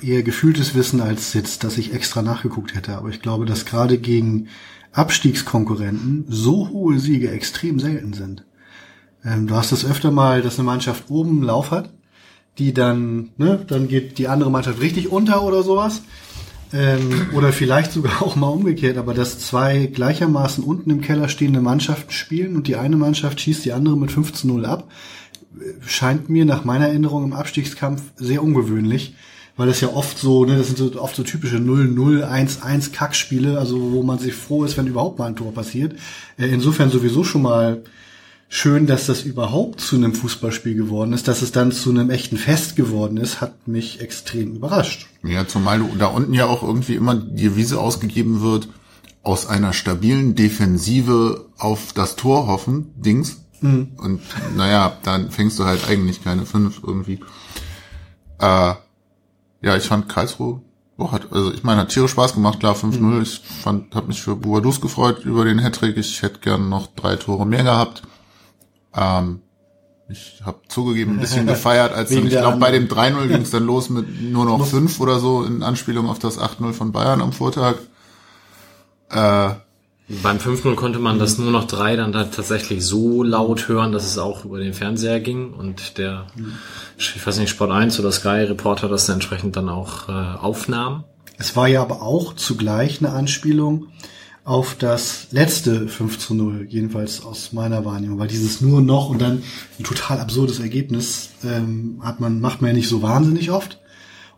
eher 0.00 0.22
gefühltes 0.22 0.76
Wissen 0.76 1.00
als 1.00 1.34
jetzt, 1.34 1.64
dass 1.64 1.76
ich 1.76 1.92
extra 1.92 2.22
nachgeguckt 2.22 2.76
hätte. 2.76 2.96
Aber 2.96 3.08
ich 3.08 3.20
glaube, 3.20 3.46
dass 3.46 3.64
gerade 3.64 3.98
gegen 3.98 4.46
Abstiegskonkurrenten 4.92 6.24
so 6.28 6.68
hohe 6.68 7.00
Siege 7.00 7.32
extrem 7.32 7.80
selten 7.80 8.12
sind. 8.12 8.44
Ähm, 9.24 9.48
du 9.48 9.56
hast 9.56 9.72
es 9.72 9.84
öfter 9.84 10.12
mal, 10.12 10.40
dass 10.40 10.56
eine 10.56 10.66
Mannschaft 10.66 11.10
oben 11.10 11.30
einen 11.30 11.42
Lauf 11.42 11.72
hat, 11.72 11.92
die 12.58 12.72
dann, 12.72 13.30
ne, 13.38 13.64
dann 13.66 13.88
geht 13.88 14.18
die 14.18 14.28
andere 14.28 14.52
Mannschaft 14.52 14.80
richtig 14.80 15.10
unter 15.10 15.42
oder 15.42 15.64
sowas. 15.64 16.02
Ähm, 16.72 17.30
oder 17.34 17.52
vielleicht 17.52 17.90
sogar 17.90 18.22
auch 18.22 18.36
mal 18.36 18.50
umgekehrt, 18.50 18.98
aber 18.98 19.14
dass 19.14 19.40
zwei 19.40 19.86
gleichermaßen 19.86 20.62
unten 20.62 20.90
im 20.90 21.00
Keller 21.00 21.28
stehende 21.28 21.60
Mannschaften 21.60 22.12
spielen 22.12 22.54
und 22.54 22.68
die 22.68 22.76
eine 22.76 22.96
Mannschaft 22.96 23.40
schießt 23.40 23.64
die 23.64 23.72
andere 23.72 23.96
mit 23.96 24.12
5 24.12 24.32
zu 24.32 24.46
0 24.46 24.64
ab, 24.64 24.88
scheint 25.86 26.28
mir 26.28 26.44
nach 26.44 26.64
meiner 26.64 26.88
Erinnerung 26.88 27.24
im 27.24 27.32
Abstiegskampf 27.32 28.02
sehr 28.16 28.42
ungewöhnlich, 28.42 29.14
weil 29.56 29.68
das 29.68 29.80
ja 29.80 29.88
oft 29.88 30.18
so, 30.18 30.44
ne, 30.44 30.56
das 30.56 30.66
sind 30.68 30.78
so 30.78 31.00
oft 31.00 31.14
so 31.14 31.22
typische 31.22 31.58
0-0, 31.58 32.24
1-1 32.28 32.92
Kackspiele, 32.92 33.58
also 33.58 33.92
wo 33.92 34.02
man 34.02 34.18
sich 34.18 34.34
froh 34.34 34.64
ist, 34.64 34.76
wenn 34.76 34.86
überhaupt 34.86 35.18
mal 35.18 35.26
ein 35.26 35.36
Tor 35.36 35.52
passiert. 35.54 35.94
Äh, 36.36 36.46
insofern 36.46 36.90
sowieso 36.90 37.24
schon 37.24 37.42
mal 37.42 37.82
schön, 38.48 38.86
dass 38.86 39.06
das 39.06 39.22
überhaupt 39.22 39.80
zu 39.80 39.96
einem 39.96 40.14
Fußballspiel 40.14 40.74
geworden 40.74 41.12
ist, 41.12 41.28
dass 41.28 41.42
es 41.42 41.52
dann 41.52 41.72
zu 41.72 41.90
einem 41.90 42.10
echten 42.10 42.36
Fest 42.36 42.76
geworden 42.76 43.16
ist, 43.16 43.40
hat 43.40 43.66
mich 43.66 44.00
extrem 44.00 44.54
überrascht. 44.54 45.06
Ja, 45.22 45.46
zumal 45.46 45.80
da 45.98 46.06
unten 46.06 46.34
ja 46.34 46.46
auch 46.46 46.62
irgendwie 46.62 46.94
immer 46.94 47.14
die 47.14 47.56
Wiese 47.56 47.80
ausgegeben 47.80 48.42
wird, 48.42 48.68
aus 49.22 49.46
einer 49.46 49.72
stabilen 49.72 50.34
Defensive 50.34 51.46
auf 51.58 51.92
das 51.94 52.14
Tor 52.14 52.46
hoffen, 52.46 52.92
Dings. 52.96 53.43
Mhm. 53.60 53.92
Und 53.96 54.20
naja, 54.56 54.96
dann 55.02 55.30
fängst 55.30 55.58
du 55.58 55.64
halt 55.64 55.88
eigentlich 55.88 56.22
keine 56.22 56.46
fünf 56.46 56.80
irgendwie. 56.82 57.20
Äh, 58.38 58.74
ja, 59.62 59.76
ich 59.76 59.84
fand 59.84 60.08
Karlsruhe, 60.08 60.60
boah, 60.96 61.12
hat, 61.12 61.32
also 61.32 61.52
ich 61.52 61.64
meine, 61.64 61.82
hat 61.82 61.88
tierisch 61.88 62.12
Spaß 62.12 62.34
gemacht, 62.34 62.60
klar 62.60 62.74
5-0. 62.74 62.98
Mhm. 62.98 63.22
Ich 63.22 63.40
fand, 63.40 63.94
hab 63.94 64.08
mich 64.08 64.22
für 64.22 64.36
Buadus 64.36 64.80
gefreut 64.80 65.24
über 65.24 65.44
den 65.44 65.62
Hattrick. 65.62 65.96
Ich 65.96 66.22
hätte 66.22 66.40
gern 66.40 66.68
noch 66.68 66.88
drei 66.94 67.16
Tore 67.16 67.46
mehr 67.46 67.64
gehabt. 67.64 68.02
Ähm, 68.94 69.40
ich 70.08 70.42
habe 70.44 70.58
zugegeben 70.68 71.14
ein 71.14 71.20
bisschen 71.20 71.46
gefeiert, 71.54 71.94
als 71.94 72.10
dann, 72.10 72.26
ich 72.26 72.30
glaube, 72.30 72.58
bei 72.58 72.70
dem 72.70 72.88
3-0 72.88 73.28
ging 73.28 73.42
es 73.42 73.50
dann 73.50 73.64
los 73.64 73.88
mit 73.88 74.20
nur 74.20 74.44
noch 74.44 74.66
5 74.66 75.00
oder 75.00 75.18
so 75.18 75.44
in 75.44 75.62
Anspielung 75.62 76.08
auf 76.08 76.18
das 76.18 76.38
8-0 76.38 76.72
von 76.72 76.92
Bayern 76.92 77.22
am 77.22 77.32
Vortag. 77.32 77.76
Äh, 79.10 79.50
beim 80.08 80.36
5-0 80.36 80.74
konnte 80.74 80.98
man 80.98 81.18
das 81.18 81.38
nur 81.38 81.50
noch 81.50 81.64
3 81.64 81.96
dann 81.96 82.12
da 82.12 82.24
tatsächlich 82.24 82.84
so 82.84 83.22
laut 83.22 83.68
hören, 83.68 83.92
dass 83.92 84.04
es 84.04 84.18
auch 84.18 84.44
über 84.44 84.58
den 84.58 84.74
Fernseher 84.74 85.20
ging 85.20 85.54
und 85.54 85.96
der, 85.96 86.26
ich 86.98 87.26
weiß 87.26 87.38
nicht, 87.38 87.50
Sport 87.50 87.70
1 87.70 87.98
oder 88.00 88.12
Sky 88.12 88.44
Reporter 88.44 88.88
das 88.88 89.08
entsprechend 89.08 89.56
dann 89.56 89.70
auch 89.70 90.08
äh, 90.08 90.12
aufnahm. 90.12 91.04
Es 91.38 91.56
war 91.56 91.68
ja 91.68 91.80
aber 91.80 92.02
auch 92.02 92.34
zugleich 92.34 93.00
eine 93.00 93.12
Anspielung 93.12 93.88
auf 94.44 94.76
das 94.78 95.28
letzte 95.30 95.88
5 95.88 96.18
zu 96.18 96.34
0, 96.34 96.66
jedenfalls 96.68 97.24
aus 97.24 97.54
meiner 97.54 97.86
Wahrnehmung, 97.86 98.18
weil 98.18 98.28
dieses 98.28 98.60
nur 98.60 98.82
noch 98.82 99.08
und 99.08 99.22
dann 99.22 99.42
ein 99.78 99.84
total 99.84 100.20
absurdes 100.20 100.60
Ergebnis 100.60 101.30
ähm, 101.42 102.00
hat 102.02 102.20
man, 102.20 102.40
macht 102.40 102.60
man 102.60 102.68
ja 102.68 102.76
nicht 102.76 102.88
so 102.88 103.00
wahnsinnig 103.00 103.50
oft. 103.50 103.80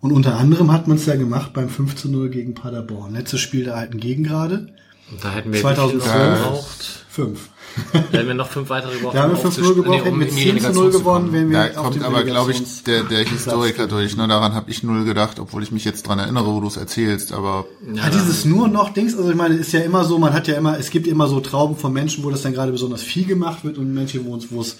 Und 0.00 0.12
unter 0.12 0.36
anderem 0.36 0.70
hat 0.70 0.86
man 0.86 0.98
es 0.98 1.06
ja 1.06 1.16
gemacht 1.16 1.52
beim 1.52 1.68
5 1.68 1.96
zu 1.96 2.08
0 2.08 2.30
gegen 2.30 2.54
Paderborn. 2.54 3.14
Letztes 3.14 3.40
Spiel 3.40 3.64
der 3.64 3.74
alten 3.74 3.98
Gegengrade. 3.98 4.68
Und 5.10 5.24
da 5.24 5.30
hätten 5.32 5.52
wir 5.52 5.60
2012 5.60 6.38
gebraucht. 6.38 7.04
Fünf. 7.08 7.48
Da 7.92 8.18
hätten 8.18 8.28
wir 8.28 8.34
noch 8.34 8.48
fünf 8.48 8.70
weitere 8.70 8.94
gebraucht. 8.94 9.14
Da 9.14 9.22
haben 9.22 9.32
wir 9.32 9.38
5 9.38 9.58
0 9.58 9.74
gebraucht, 9.74 10.04
hätten 10.04 10.20
wir 10.20 10.28
10 10.28 10.60
zu 10.60 10.72
0 10.72 10.90
gewonnen, 10.90 11.32
wenn 11.32 11.50
wir 11.50 11.58
Da 11.58 11.68
kommt 11.68 12.02
aber, 12.02 12.24
glaube 12.24 12.52
ich, 12.52 12.82
der, 12.84 13.02
der 13.04 13.24
Historiker 13.24 13.86
durch. 13.86 14.16
Ne? 14.16 14.26
Daran 14.28 14.54
habe 14.54 14.70
ich 14.70 14.82
null 14.82 15.04
gedacht, 15.04 15.38
obwohl 15.38 15.62
ich 15.62 15.72
mich 15.72 15.84
jetzt 15.84 16.06
dran 16.06 16.18
erinnere, 16.18 16.46
wo 16.46 16.60
du 16.60 16.68
es 16.68 16.76
erzählst. 16.76 17.32
Aber 17.32 17.66
ja, 17.94 18.04
ja, 18.04 18.10
dieses 18.10 18.44
nur 18.44 18.68
noch 18.68 18.94
Dings, 18.94 19.16
also 19.16 19.30
ich 19.30 19.36
meine, 19.36 19.56
ist 19.56 19.72
ja 19.72 19.80
immer 19.80 20.04
so, 20.04 20.18
man 20.18 20.32
hat 20.32 20.48
ja 20.48 20.56
immer, 20.56 20.78
es 20.78 20.90
gibt 20.90 21.06
immer 21.06 21.26
so 21.26 21.40
Trauben 21.40 21.76
von 21.76 21.92
Menschen, 21.92 22.24
wo 22.24 22.30
das 22.30 22.42
dann 22.42 22.54
gerade 22.54 22.72
besonders 22.72 23.02
viel 23.02 23.26
gemacht 23.26 23.64
wird 23.64 23.78
und 23.78 23.92
Menschen, 23.92 24.24
wo 24.24 24.36
es, 24.36 24.50
wo 24.50 24.60
es 24.60 24.76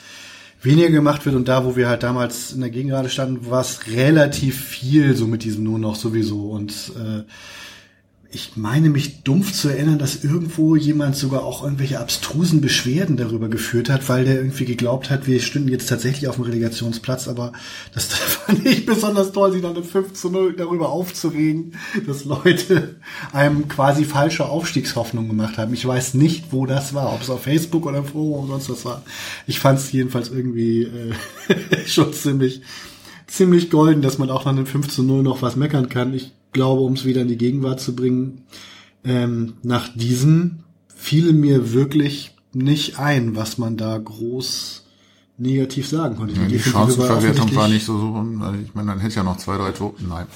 weniger 0.62 0.90
gemacht 0.90 1.24
wird 1.26 1.36
und 1.36 1.48
da, 1.48 1.64
wo 1.64 1.76
wir 1.76 1.88
halt 1.88 2.02
damals 2.02 2.52
in 2.52 2.60
der 2.60 2.70
Gegengrade 2.70 3.08
standen, 3.10 3.50
war 3.50 3.60
es 3.60 3.86
relativ 3.88 4.64
viel 4.64 5.14
so 5.14 5.26
mit 5.26 5.44
diesem 5.44 5.64
nur 5.64 5.78
noch 5.78 5.96
sowieso 5.96 6.50
und 6.50 6.72
äh, 6.96 7.22
ich 8.30 8.56
meine 8.56 8.90
mich 8.90 9.22
dumpf 9.22 9.52
zu 9.52 9.68
erinnern, 9.68 9.98
dass 9.98 10.24
irgendwo 10.24 10.76
jemand 10.76 11.16
sogar 11.16 11.44
auch 11.44 11.62
irgendwelche 11.62 12.00
abstrusen 12.00 12.60
Beschwerden 12.60 13.16
darüber 13.16 13.48
geführt 13.48 13.88
hat, 13.88 14.08
weil 14.08 14.24
der 14.24 14.36
irgendwie 14.36 14.64
geglaubt 14.64 15.10
hat, 15.10 15.26
wir 15.26 15.40
stünden 15.40 15.68
jetzt 15.68 15.88
tatsächlich 15.88 16.28
auf 16.28 16.36
dem 16.36 16.44
Relegationsplatz, 16.44 17.28
aber 17.28 17.52
das 17.94 18.06
fand 18.14 18.66
ich 18.66 18.86
besonders 18.86 19.32
toll, 19.32 19.52
sich 19.52 19.62
dann 19.62 19.74
mit 19.74 19.86
5 19.86 20.12
zu 20.12 20.30
0 20.30 20.54
darüber 20.54 20.88
aufzuregen, 20.88 21.72
dass 22.06 22.24
Leute 22.24 22.96
einem 23.32 23.68
quasi 23.68 24.04
falsche 24.04 24.46
Aufstiegshoffnung 24.46 25.28
gemacht 25.28 25.58
haben. 25.58 25.72
Ich 25.72 25.86
weiß 25.86 26.14
nicht, 26.14 26.52
wo 26.52 26.66
das 26.66 26.94
war, 26.94 27.12
ob 27.12 27.22
es 27.22 27.30
auf 27.30 27.42
Facebook 27.42 27.86
oder 27.86 28.02
Forum 28.02 28.44
oder 28.44 28.60
sonst 28.60 28.70
was 28.70 28.84
war. 28.84 29.02
Ich 29.46 29.60
fand 29.60 29.78
es 29.78 29.92
jedenfalls 29.92 30.28
irgendwie 30.30 30.82
äh, 30.82 31.14
schon 31.86 32.12
ziemlich 32.12 32.62
ziemlich 33.26 33.70
golden, 33.70 34.02
dass 34.02 34.18
man 34.18 34.30
auch 34.30 34.44
nach 34.44 34.52
einem 34.52 34.66
5 34.66 34.88
zu 34.88 35.02
0 35.02 35.22
noch 35.22 35.42
was 35.42 35.56
meckern 35.56 35.88
kann. 35.88 36.14
Ich 36.14 36.32
glaube, 36.56 36.80
um 36.80 36.94
es 36.94 37.04
wieder 37.04 37.22
in 37.22 37.28
die 37.28 37.38
Gegenwart 37.38 37.80
zu 37.80 37.94
bringen, 37.94 38.42
ähm, 39.04 39.54
nach 39.62 39.88
diesem 39.94 40.64
fiel 40.88 41.32
mir 41.32 41.72
wirklich 41.72 42.34
nicht 42.52 42.98
ein, 42.98 43.36
was 43.36 43.58
man 43.58 43.76
da 43.76 43.96
groß 43.96 44.84
negativ 45.38 45.86
sagen 45.86 46.16
konnte. 46.16 46.34
Ja, 46.34 46.48
die 46.48 46.58
Chancenverwertung 46.58 47.50
war, 47.50 47.62
war 47.62 47.68
nicht 47.68 47.84
so 47.84 47.98
so. 47.98 48.06
Ich 48.64 48.74
meine, 48.74 48.88
dann 48.88 49.00
hätte 49.00 49.16
ja 49.16 49.22
noch 49.22 49.36
zwei, 49.36 49.58
drei 49.58 49.72
Tore. 49.72 49.94
Nein. 50.08 50.26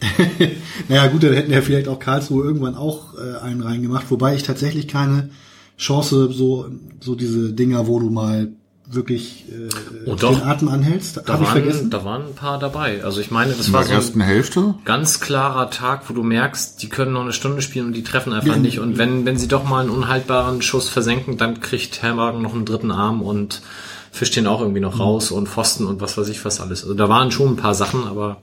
naja, 0.88 1.08
gut, 1.08 1.24
dann 1.24 1.34
hätten 1.34 1.52
ja 1.52 1.60
vielleicht 1.60 1.88
auch 1.88 1.98
Karlsruhe 1.98 2.44
irgendwann 2.44 2.76
auch 2.76 3.14
äh, 3.18 3.40
einen 3.40 3.60
reingemacht, 3.60 4.10
wobei 4.10 4.36
ich 4.36 4.44
tatsächlich 4.44 4.86
keine 4.86 5.30
Chance, 5.76 6.30
so, 6.32 6.70
so 7.00 7.14
diese 7.16 7.52
Dinger, 7.52 7.88
wo 7.88 7.98
du 7.98 8.10
mal 8.10 8.52
wirklich 8.94 9.46
äh, 9.50 9.68
oh, 10.06 10.14
doch. 10.14 10.38
den 10.38 10.42
Atem 10.42 10.68
anhältst. 10.68 11.16
Da 11.24 11.34
waren, 11.34 11.42
ich 11.42 11.48
vergessen. 11.48 11.90
Da 11.90 12.04
waren 12.04 12.26
ein 12.26 12.34
paar 12.34 12.58
dabei. 12.58 13.02
Also 13.04 13.20
ich 13.20 13.30
meine, 13.30 13.52
das 13.52 13.68
In 13.68 13.72
war 13.72 13.80
der 13.80 13.88
so 13.88 13.94
ersten 13.94 14.20
Hälfte? 14.20 14.74
ganz 14.84 15.20
klarer 15.20 15.70
Tag, 15.70 16.08
wo 16.08 16.14
du 16.14 16.22
merkst, 16.22 16.82
die 16.82 16.88
können 16.88 17.12
noch 17.12 17.22
eine 17.22 17.32
Stunde 17.32 17.62
spielen 17.62 17.86
und 17.86 17.92
die 17.94 18.02
treffen 18.02 18.32
einfach 18.32 18.48
ja, 18.48 18.56
nicht. 18.56 18.78
Und 18.78 18.98
wenn, 18.98 19.24
wenn 19.24 19.38
sie 19.38 19.48
doch 19.48 19.64
mal 19.64 19.80
einen 19.80 19.90
unhaltbaren 19.90 20.62
Schuss 20.62 20.88
versenken, 20.88 21.38
dann 21.38 21.60
kriegt 21.60 22.02
Herrwagen 22.02 22.42
noch 22.42 22.54
einen 22.54 22.64
dritten 22.64 22.90
Arm 22.90 23.22
und 23.22 23.62
fischt 24.10 24.36
den 24.36 24.46
auch 24.46 24.60
irgendwie 24.60 24.80
noch 24.80 25.00
raus 25.00 25.30
und 25.30 25.48
Pfosten 25.48 25.86
und 25.86 26.00
was 26.00 26.18
weiß 26.18 26.28
ich 26.28 26.44
was 26.44 26.60
alles. 26.60 26.82
Also 26.82 26.94
da 26.94 27.08
waren 27.08 27.30
schon 27.30 27.54
ein 27.54 27.56
paar 27.56 27.74
Sachen, 27.74 28.04
aber 28.04 28.42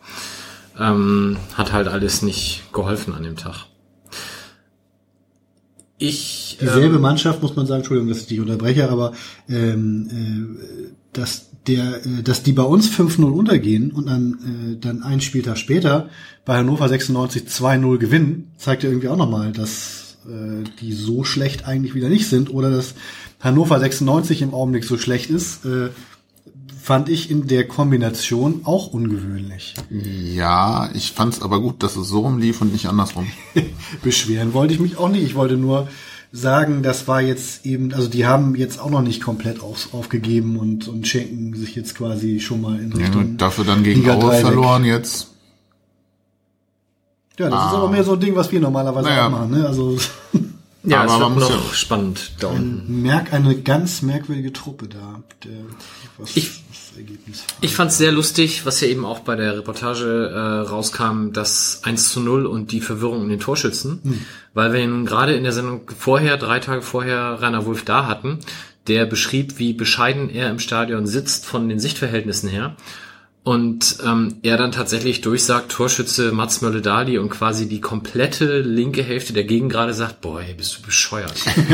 ähm, 0.80 1.38
hat 1.54 1.74
halt 1.74 1.88
alles 1.88 2.22
nicht 2.22 2.64
geholfen 2.74 3.14
an 3.14 3.24
dem 3.24 3.38
Tag. 3.38 3.66
Ich, 6.00 6.58
Dieselbe 6.62 6.96
ähm, 6.96 7.02
Mannschaft, 7.02 7.42
muss 7.42 7.56
man 7.56 7.68
sagen, 7.68 7.82
Entschuldigung, 7.82 8.10
dass 8.10 8.22
ich 8.22 8.28
dich 8.28 8.40
unterbreche, 8.40 8.90
aber 8.90 9.12
ähm, 9.50 10.08
äh, 10.10 10.92
dass 11.12 11.50
der, 11.68 12.06
äh, 12.06 12.24
dass 12.24 12.42
die 12.42 12.54
bei 12.54 12.64
uns 12.64 12.90
5-0 12.90 13.24
untergehen 13.26 13.92
und 13.92 14.08
dann, 14.08 14.76
äh, 14.76 14.80
dann 14.80 15.04
einen 15.04 15.22
Spieltag 15.22 15.58
später 15.58 16.10
bei 16.46 16.58
Hannover 16.58 16.88
96 16.88 17.44
2-0 17.44 17.98
gewinnen, 17.98 18.52
zeigt 18.58 18.84
ja 18.84 18.90
irgendwie 18.90 19.10
auch 19.10 19.18
nochmal, 19.18 19.52
dass 19.52 20.18
äh, 20.26 20.64
die 20.80 20.94
so 20.94 21.26
schlecht 21.26 21.68
eigentlich 21.68 21.96
wieder 21.96 22.10
nicht 22.10 22.30
sind 22.30 22.50
oder 22.54 22.72
dass 22.72 22.96
Hannover 23.42 23.78
96 23.80 24.42
im 24.42 24.54
Augenblick 24.54 24.86
so 24.86 24.98
schlecht 24.98 25.30
ist, 25.30 25.66
äh, 25.66 25.90
fand 26.90 27.08
ich 27.08 27.30
in 27.30 27.46
der 27.46 27.68
Kombination 27.68 28.62
auch 28.64 28.88
ungewöhnlich. 28.88 29.76
Ja, 29.92 30.90
ich 30.96 31.12
fand 31.12 31.36
es 31.36 31.42
aber 31.44 31.62
gut, 31.62 31.84
dass 31.84 31.96
es 31.96 32.08
so 32.08 32.22
rumlief 32.22 32.62
und 32.62 32.74
nicht 32.74 32.88
andersrum. 32.88 33.28
Beschweren 34.04 34.56
wollte 34.56 34.74
ich 34.74 34.80
mich 34.80 34.98
auch 34.98 35.10
nicht. 35.10 35.22
Ich 35.22 35.36
wollte 35.36 35.56
nur 35.56 35.88
sagen, 36.32 36.82
das 36.82 37.08
war 37.08 37.22
jetzt 37.22 37.64
eben, 37.68 37.94
also 37.94 38.08
die 38.08 38.26
haben 38.26 38.56
jetzt 38.56 38.80
auch 38.80 38.90
noch 38.90 39.04
nicht 39.04 39.22
komplett 39.22 39.62
auf, 39.62 39.94
aufgegeben 39.94 40.58
und, 40.58 40.88
und 40.88 41.08
schenken 41.08 41.54
sich 41.54 41.76
jetzt 41.76 41.94
quasi 41.94 42.40
schon 42.40 42.62
mal 42.62 42.80
in 42.80 42.92
Richtung. 42.92 43.22
Ja, 43.22 43.38
dafür 43.38 43.66
dann 43.66 43.84
gegen 43.84 44.10
Aue 44.10 44.34
verloren 44.34 44.84
jetzt. 44.84 45.28
Ja, 47.38 47.52
das 47.52 47.60
ah. 47.60 47.68
ist 47.68 47.74
aber 47.76 47.90
mehr 47.90 48.04
so 48.04 48.14
ein 48.14 48.20
Ding, 48.20 48.36
was 48.36 48.52
wir 48.52 48.62
normalerweise 48.62 49.10
naja. 49.10 49.28
auch 49.28 49.32
machen. 49.32 49.52
Ne? 49.52 49.68
Also 49.68 49.96
ja, 50.90 51.02
aber 51.02 51.14
es 51.14 51.20
wird 51.20 51.40
noch 51.40 51.70
ja 51.70 51.74
spannend 51.74 52.32
da 52.40 52.48
unten. 52.48 53.02
Merk 53.02 53.34
eine 53.34 53.60
ganz 53.62 54.02
merkwürdige 54.02 54.54
Truppe 54.54 54.88
da. 54.88 55.22
Der, 55.44 55.52
was, 56.18 56.36
ich 56.36 56.64
Ergebnis. 57.00 57.44
Ich 57.62 57.76
fand 57.76 57.92
es 57.92 57.98
sehr 57.98 58.12
lustig, 58.12 58.66
was 58.66 58.82
ja 58.82 58.88
eben 58.88 59.06
auch 59.06 59.20
bei 59.20 59.36
der 59.36 59.58
Reportage 59.58 60.32
äh, 60.34 60.70
rauskam, 60.70 61.32
das 61.32 61.82
1 61.84 62.12
zu 62.12 62.20
0 62.20 62.46
und 62.46 62.72
die 62.72 62.82
Verwirrung 62.82 63.24
in 63.24 63.30
den 63.30 63.40
Torschützen. 63.40 64.00
Hm. 64.04 64.26
Weil 64.54 64.74
wir 64.74 64.86
nun 64.88 65.06
gerade 65.06 65.34
in 65.34 65.44
der 65.44 65.54
Sendung 65.54 65.82
vorher, 65.98 66.38
drei 66.38 66.60
Tage 66.60 66.82
vorher, 66.82 67.42
Rainer 67.42 67.66
Wolf 67.66 67.84
da 67.86 68.06
hatten, 68.06 68.40
der 68.88 69.06
beschrieb, 69.06 69.60
wie 69.60 69.74
bescheiden 69.74 70.30
er 70.30 70.50
im 70.50 70.60
Stadion 70.60 71.08
sitzt 71.08 71.46
von 71.46 71.70
den 71.70 71.80
Sichtverhältnissen 71.80 72.50
her. 72.50 72.76
Und 73.50 73.98
ähm, 74.06 74.36
er 74.44 74.58
dann 74.58 74.72
tatsächlich 74.72 75.22
durchsagt, 75.22 75.72
Torschütze 75.72 76.32
Mats 76.32 76.62
Mölle-Dali 76.62 77.18
und 77.18 77.32
quasi 77.32 77.68
die 77.68 77.82
komplette 77.82 78.60
linke 78.60 79.02
Hälfte 79.02 79.34
der 79.34 79.44
Gegend 79.44 79.72
gerade 79.72 79.96
sagt, 79.96 80.22
boah, 80.22 80.40
ey, 80.40 80.54
bist 80.54 80.78
du 80.78 80.82
bescheuert. 80.84 81.34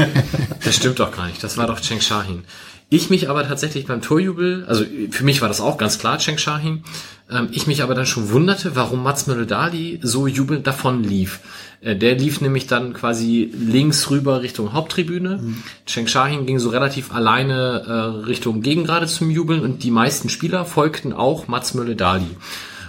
das 0.64 0.78
stimmt 0.78 1.00
doch 1.00 1.12
gar 1.12 1.28
nicht, 1.28 1.44
das 1.44 1.58
war 1.58 1.68
doch 1.68 1.82
Cheng 1.82 2.00
Shahin. 2.00 2.46
Ich 2.88 3.10
mich 3.10 3.30
aber 3.30 3.46
tatsächlich 3.46 3.88
beim 3.88 4.02
Torjubel, 4.02 4.64
also 4.70 4.86
für 5.12 5.26
mich 5.26 5.42
war 5.42 5.50
das 5.50 5.60
auch 5.60 5.78
ganz 5.78 6.00
klar, 6.00 6.18
Cheng 6.18 6.38
Shahin, 6.38 6.86
ähm, 7.30 7.50
ich 7.52 7.68
mich 7.68 7.84
aber 7.84 7.94
dann 7.94 8.06
schon 8.06 8.30
wunderte, 8.30 8.78
warum 8.78 9.04
Mats 9.04 9.28
Möller-Dali 9.28 10.00
so 10.02 10.28
jubelnd 10.28 10.66
davon 10.66 11.04
lief. 11.04 11.42
Äh, 11.86 11.96
der 11.96 12.16
lief 12.16 12.42
nämlich 12.42 12.66
dann 12.68 12.94
quasi 12.94 13.52
links 13.54 14.10
rüber 14.10 14.42
Richtung 14.42 14.74
Haupttribüne. 14.74 15.38
Mhm. 15.38 15.64
Cheng 15.86 16.08
Shahin 16.08 16.46
ging 16.48 16.58
so 16.58 16.70
relativ 16.70 17.14
alleine 17.14 17.84
äh, 17.88 18.26
Richtung 18.26 18.62
Gegengrade 18.62 19.06
zum 19.06 19.30
Jubeln 19.30 19.62
und 19.62 19.84
die 19.84 19.92
meisten 19.92 20.30
Spieler 20.30 20.66
folgten 20.66 21.14
auch 21.14 21.48
Mats 21.48 21.76
Möller-Dali. 21.76 22.36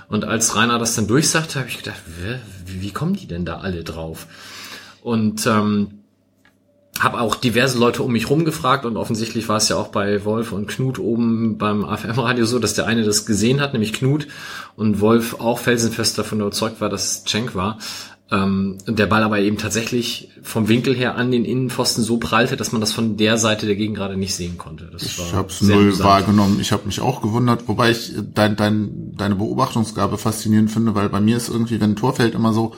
Und 0.09 0.25
als 0.25 0.57
Rainer 0.57 0.79
das 0.79 0.95
dann 0.95 1.09
durchsagte, 1.09 1.59
habe 1.59 1.69
ich 1.69 1.79
gedacht, 1.79 2.01
wie, 2.65 2.81
wie 2.81 2.93
kommen 2.93 3.15
die 3.15 3.27
denn 3.27 3.45
da 3.45 3.59
alle 3.59 3.85
drauf? 3.85 4.27
Und 5.03 5.47
ähm, 5.47 5.89
habe 6.99 7.21
auch 7.21 7.35
diverse 7.35 7.79
Leute 7.79 8.03
um 8.03 8.13
mich 8.13 8.31
rum 8.31 8.45
gefragt 8.45 8.87
und 8.87 8.97
offensichtlich 8.97 9.49
war 9.49 9.59
es 9.59 9.69
ja 9.69 9.77
auch 9.77 9.89
bei 9.89 10.25
Wolf 10.25 10.53
und 10.53 10.69
Knut 10.69 10.99
oben 10.99 11.59
beim 11.59 11.85
AFM-Radio 11.85 12.47
so, 12.47 12.59
dass 12.59 12.75
der 12.75 12.87
eine 12.87 13.05
das 13.05 13.27
gesehen 13.27 13.61
hat, 13.61 13.75
nämlich 13.75 13.93
Knut, 13.93 14.29
und 14.77 15.01
Wolf 15.01 15.41
auch 15.41 15.59
felsenfest 15.59 16.19
davon 16.19 16.41
überzeugt 16.41 16.81
war, 16.81 16.89
dass 16.89 17.05
es 17.05 17.25
Cenk 17.25 17.55
war. 17.55 17.79
Ähm, 18.29 18.79
und 18.87 18.99
der 18.99 19.07
Ball 19.07 19.23
aber 19.23 19.39
eben 19.39 19.57
tatsächlich 19.57 20.31
vom 20.43 20.69
Winkel 20.69 20.97
her 20.97 21.15
an 21.15 21.31
den 21.31 21.45
Innenpfosten 21.45 22.03
so 22.03 22.19
prallte, 22.19 22.57
dass 22.57 22.73
man 22.73 22.81
das 22.81 22.93
von 22.93 23.17
der 23.17 23.39
Seite 23.39 23.67
der 23.67 23.77
Gegend 23.77 23.97
gerade 23.97 24.17
nicht 24.17 24.35
sehen 24.35 24.59
konnte. 24.59 24.89
Das 24.93 25.05
ich 25.05 25.33
habe 25.33 25.49
es 25.49 25.61
null 25.61 25.83
amüsant. 25.83 26.09
wahrgenommen. 26.09 26.59
Ich 26.61 26.73
habe 26.73 26.87
mich 26.87 27.01
auch 27.01 27.23
gewundert, 27.23 27.69
wobei 27.69 27.93
ich 27.93 28.15
dein, 28.35 28.57
dein, 28.57 29.15
deine 29.17 29.37
Beobachtungsgabe 29.37 30.19
faszinierend 30.19 30.73
finde, 30.73 30.97
weil 30.97 31.09
bei 31.09 31.21
mir 31.21 31.37
ist 31.37 31.49
irgendwie, 31.49 31.81
wenn 31.81 31.93
ein 31.93 31.97
Tor 31.97 32.15
fällt, 32.15 32.35
immer 32.35 32.53
so, 32.53 32.75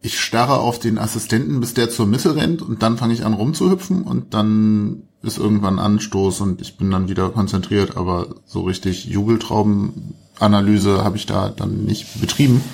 ich 0.00 0.18
starre 0.18 0.58
auf 0.58 0.80
den 0.80 0.98
Assistenten, 0.98 1.60
bis 1.60 1.74
der 1.74 1.88
zur 1.88 2.06
Mitte 2.06 2.34
rennt 2.34 2.60
und 2.60 2.82
dann 2.82 2.98
fange 2.98 3.14
ich 3.14 3.24
an 3.24 3.34
rumzuhüpfen 3.34 4.02
und 4.02 4.34
dann 4.34 5.04
ist 5.22 5.38
irgendwann 5.38 5.78
Anstoß 5.78 6.40
und 6.40 6.60
ich 6.60 6.76
bin 6.76 6.90
dann 6.90 7.08
wieder 7.08 7.30
konzentriert, 7.30 7.96
aber 7.96 8.34
so 8.44 8.62
richtig 8.62 9.04
Jubeltraubenanalyse 9.04 11.04
habe 11.04 11.16
ich 11.16 11.26
da 11.26 11.50
dann 11.50 11.84
nicht 11.84 12.20
betrieben. 12.20 12.64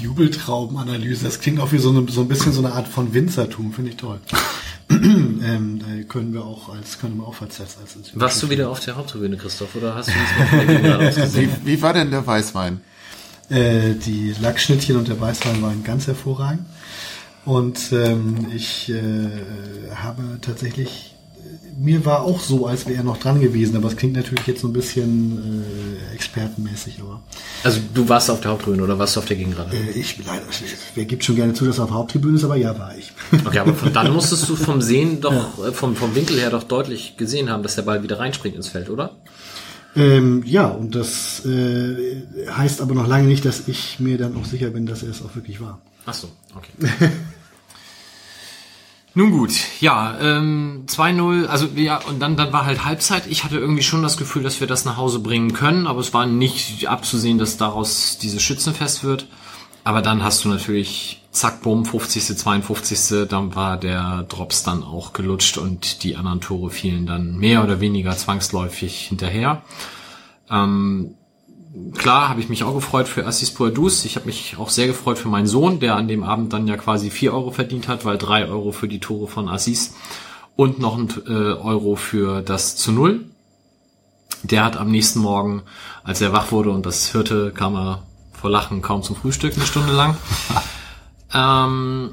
Jubeltraubenanalyse, 0.00 1.24
das 1.24 1.40
klingt 1.40 1.60
auch 1.60 1.72
wie 1.72 1.78
so, 1.78 1.90
eine, 1.90 2.10
so 2.10 2.20
ein 2.22 2.28
bisschen 2.28 2.52
so 2.52 2.64
eine 2.64 2.74
Art 2.74 2.88
von 2.88 3.14
Winzertum, 3.14 3.72
finde 3.72 3.90
ich 3.90 3.96
toll. 3.96 4.20
ähm, 4.90 5.80
da 5.80 6.02
können 6.04 6.32
wir 6.32 6.44
auch 6.44 6.68
als 6.68 6.98
können 6.98 7.16
wir 7.16 7.26
auch 7.26 7.40
als, 7.40 7.60
als, 7.60 7.76
als 7.80 7.96
Warst 8.14 8.42
du 8.42 8.50
wieder 8.50 8.70
auf 8.70 8.80
der 8.80 8.96
Haupttribüne, 8.96 9.36
Christoph, 9.36 9.74
oder 9.74 9.94
hast 9.94 10.08
du 10.08 10.12
uns 10.12 11.34
wie, 11.36 11.48
wie 11.64 11.82
war 11.82 11.92
denn 11.92 12.10
der 12.10 12.26
Weißwein? 12.26 12.80
Äh, 13.48 13.94
die 13.94 14.34
Lackschnittchen 14.40 14.96
und 14.96 15.08
der 15.08 15.20
Weißwein 15.20 15.62
waren 15.62 15.84
ganz 15.84 16.06
hervorragend. 16.06 16.66
Und 17.44 17.92
ähm, 17.92 18.46
ich 18.54 18.88
äh, 18.90 19.30
habe 19.94 20.38
tatsächlich, 20.40 21.11
mir 21.78 22.04
war 22.04 22.22
auch 22.22 22.40
so, 22.40 22.66
als 22.66 22.86
wäre 22.86 22.98
er 22.98 23.04
noch 23.04 23.18
dran 23.18 23.40
gewesen, 23.40 23.76
aber 23.76 23.88
es 23.88 23.96
klingt 23.96 24.14
natürlich 24.14 24.46
jetzt 24.46 24.60
so 24.60 24.68
ein 24.68 24.72
bisschen 24.72 25.64
äh, 25.64 26.14
expertenmäßig. 26.14 27.00
Aber, 27.00 27.22
also 27.64 27.80
du 27.94 28.08
warst 28.08 28.30
auf 28.30 28.40
der 28.40 28.50
Haupttribüne 28.50 28.82
oder 28.82 28.98
warst 28.98 29.16
du 29.16 29.20
auf 29.20 29.26
der 29.26 29.36
Gegengrade? 29.36 29.76
Äh, 29.76 29.98
ich 29.98 30.18
leider, 30.24 30.42
wer 30.94 31.04
gibt 31.04 31.24
schon 31.24 31.36
gerne 31.36 31.54
zu, 31.54 31.64
dass 31.64 31.78
er 31.78 31.84
auf 31.84 31.90
der 31.90 31.98
Haupttribüne 31.98 32.36
ist, 32.36 32.44
aber 32.44 32.56
ja, 32.56 32.78
war 32.78 32.96
ich. 32.96 33.12
Okay, 33.44 33.58
aber 33.58 33.74
von 33.74 33.92
dann 33.92 34.12
musstest 34.12 34.48
du 34.48 34.56
vom 34.56 34.80
Sehen 34.80 35.20
doch, 35.20 35.58
ja. 35.58 35.68
Äh, 35.68 35.72
vom, 35.72 35.96
vom 35.96 36.14
Winkel 36.14 36.38
her 36.38 36.50
doch 36.50 36.62
deutlich 36.62 37.16
gesehen 37.16 37.50
haben, 37.50 37.62
dass 37.62 37.74
der 37.74 37.82
Ball 37.82 38.02
wieder 38.02 38.18
reinspringt 38.18 38.56
ins 38.56 38.68
Feld, 38.68 38.88
oder? 38.88 39.16
Ähm, 39.94 40.42
ja, 40.46 40.68
und 40.68 40.94
das 40.94 41.44
äh, 41.44 42.22
heißt 42.50 42.80
aber 42.80 42.94
noch 42.94 43.06
lange 43.06 43.26
nicht, 43.26 43.44
dass 43.44 43.68
ich 43.68 44.00
mir 44.00 44.16
dann 44.16 44.36
auch 44.36 44.44
sicher 44.44 44.70
bin, 44.70 44.86
dass 44.86 45.02
er 45.02 45.10
es 45.10 45.22
auch 45.22 45.34
wirklich 45.34 45.60
war. 45.60 45.80
Ach 46.06 46.14
so, 46.14 46.28
okay. 46.54 47.10
Nun 49.14 49.30
gut, 49.30 49.52
ja, 49.80 50.18
ähm, 50.20 50.84
2-0, 50.86 51.44
also 51.44 51.68
ja, 51.74 51.98
und 51.98 52.20
dann, 52.20 52.36
dann 52.36 52.52
war 52.52 52.64
halt 52.64 52.86
Halbzeit. 52.86 53.26
Ich 53.26 53.44
hatte 53.44 53.58
irgendwie 53.58 53.82
schon 53.82 54.02
das 54.02 54.16
Gefühl, 54.16 54.42
dass 54.42 54.60
wir 54.60 54.66
das 54.66 54.86
nach 54.86 54.96
Hause 54.96 55.18
bringen 55.18 55.52
können, 55.52 55.86
aber 55.86 56.00
es 56.00 56.14
war 56.14 56.24
nicht 56.24 56.88
abzusehen, 56.88 57.36
dass 57.36 57.58
daraus 57.58 58.16
dieses 58.16 58.42
Schützenfest 58.42 59.04
wird. 59.04 59.26
Aber 59.84 60.00
dann 60.00 60.22
hast 60.22 60.44
du 60.44 60.48
natürlich, 60.48 61.22
zack, 61.30 61.60
bumm, 61.60 61.84
50., 61.84 62.38
52., 62.38 63.28
dann 63.28 63.54
war 63.54 63.76
der 63.76 64.24
Drops 64.28 64.62
dann 64.62 64.82
auch 64.82 65.12
gelutscht 65.12 65.58
und 65.58 66.04
die 66.04 66.16
anderen 66.16 66.40
Tore 66.40 66.70
fielen 66.70 67.04
dann 67.04 67.36
mehr 67.36 67.62
oder 67.62 67.80
weniger 67.80 68.16
zwangsläufig 68.16 69.08
hinterher. 69.08 69.62
Ähm, 70.48 71.16
klar 71.94 72.28
habe 72.28 72.40
ich 72.40 72.48
mich 72.48 72.64
auch 72.64 72.74
gefreut 72.74 73.08
für 73.08 73.26
Assis 73.26 73.52
Poadus. 73.52 74.04
Ich 74.04 74.16
habe 74.16 74.26
mich 74.26 74.56
auch 74.58 74.70
sehr 74.70 74.86
gefreut 74.86 75.18
für 75.18 75.28
meinen 75.28 75.46
Sohn, 75.46 75.80
der 75.80 75.96
an 75.96 76.08
dem 76.08 76.22
Abend 76.22 76.52
dann 76.52 76.66
ja 76.66 76.76
quasi 76.76 77.10
vier 77.10 77.32
Euro 77.32 77.50
verdient 77.50 77.88
hat, 77.88 78.04
weil 78.04 78.18
drei 78.18 78.46
Euro 78.46 78.72
für 78.72 78.88
die 78.88 79.00
Tore 79.00 79.28
von 79.28 79.48
Assis 79.48 79.94
und 80.56 80.78
noch 80.78 80.96
ein 80.96 81.08
äh, 81.26 81.30
Euro 81.30 81.96
für 81.96 82.42
das 82.42 82.76
zu 82.76 82.92
Null. 82.92 83.24
Der 84.42 84.64
hat 84.64 84.76
am 84.76 84.90
nächsten 84.90 85.20
Morgen, 85.20 85.62
als 86.02 86.20
er 86.20 86.32
wach 86.32 86.52
wurde 86.52 86.70
und 86.70 86.84
das 86.84 87.14
hörte, 87.14 87.52
kam 87.52 87.76
er 87.76 88.02
vor 88.32 88.50
Lachen 88.50 88.82
kaum 88.82 89.02
zum 89.02 89.16
Frühstück 89.16 89.54
eine 89.54 89.66
Stunde 89.66 89.92
lang. 89.92 90.16
ähm, 91.34 92.10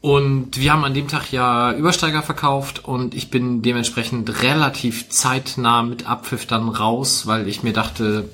und 0.00 0.58
wir 0.58 0.72
haben 0.72 0.84
an 0.84 0.94
dem 0.94 1.08
Tag 1.08 1.30
ja 1.30 1.72
Übersteiger 1.72 2.22
verkauft 2.22 2.84
und 2.84 3.14
ich 3.14 3.30
bin 3.30 3.60
dementsprechend 3.60 4.42
relativ 4.42 5.10
zeitnah 5.10 5.82
mit 5.82 6.08
Abpfiff 6.08 6.46
dann 6.46 6.68
raus, 6.68 7.26
weil 7.26 7.48
ich 7.48 7.62
mir 7.62 7.74
dachte, 7.74 8.28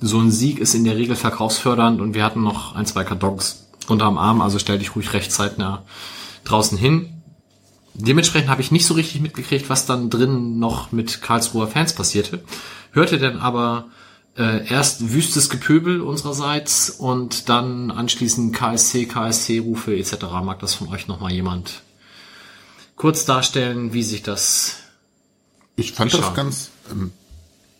so 0.00 0.18
ein 0.18 0.30
Sieg 0.30 0.58
ist 0.58 0.74
in 0.74 0.84
der 0.84 0.96
Regel 0.96 1.16
verkaufsfördernd 1.16 2.00
und 2.00 2.14
wir 2.14 2.24
hatten 2.24 2.42
noch 2.42 2.74
ein, 2.74 2.86
zwei 2.86 3.04
Kartons 3.04 3.66
unterm 3.86 4.16
Arm, 4.16 4.40
also 4.40 4.58
stell 4.58 4.78
dich 4.78 4.96
ruhig 4.96 5.12
recht 5.12 5.30
zeitnah 5.30 5.82
draußen 6.44 6.78
hin. 6.78 7.22
Dementsprechend 7.92 8.48
habe 8.48 8.62
ich 8.62 8.70
nicht 8.70 8.86
so 8.86 8.94
richtig 8.94 9.20
mitgekriegt, 9.20 9.68
was 9.68 9.84
dann 9.84 10.08
drin 10.08 10.58
noch 10.58 10.90
mit 10.90 11.20
Karlsruher 11.20 11.68
Fans 11.68 11.92
passierte. 11.92 12.42
Hörte 12.92 13.18
dann 13.18 13.38
aber 13.38 13.86
äh, 14.36 14.66
erst 14.68 15.12
wüstes 15.12 15.50
Gepöbel 15.50 16.00
unsererseits 16.00 16.90
und 16.90 17.48
dann 17.48 17.90
anschließend 17.90 18.54
KSC, 18.54 19.06
KSC-Rufe 19.06 19.96
etc. 19.96 20.16
Mag 20.42 20.60
das 20.60 20.74
von 20.74 20.88
euch 20.88 21.08
nochmal 21.08 21.32
jemand 21.32 21.82
kurz 22.96 23.24
darstellen, 23.24 23.92
wie 23.92 24.02
sich 24.02 24.22
das 24.22 24.76
Ich 25.76 25.92
fand 25.92 26.10
geschah. 26.10 26.26
das 26.26 26.34
ganz, 26.34 26.70
ähm, 26.90 27.12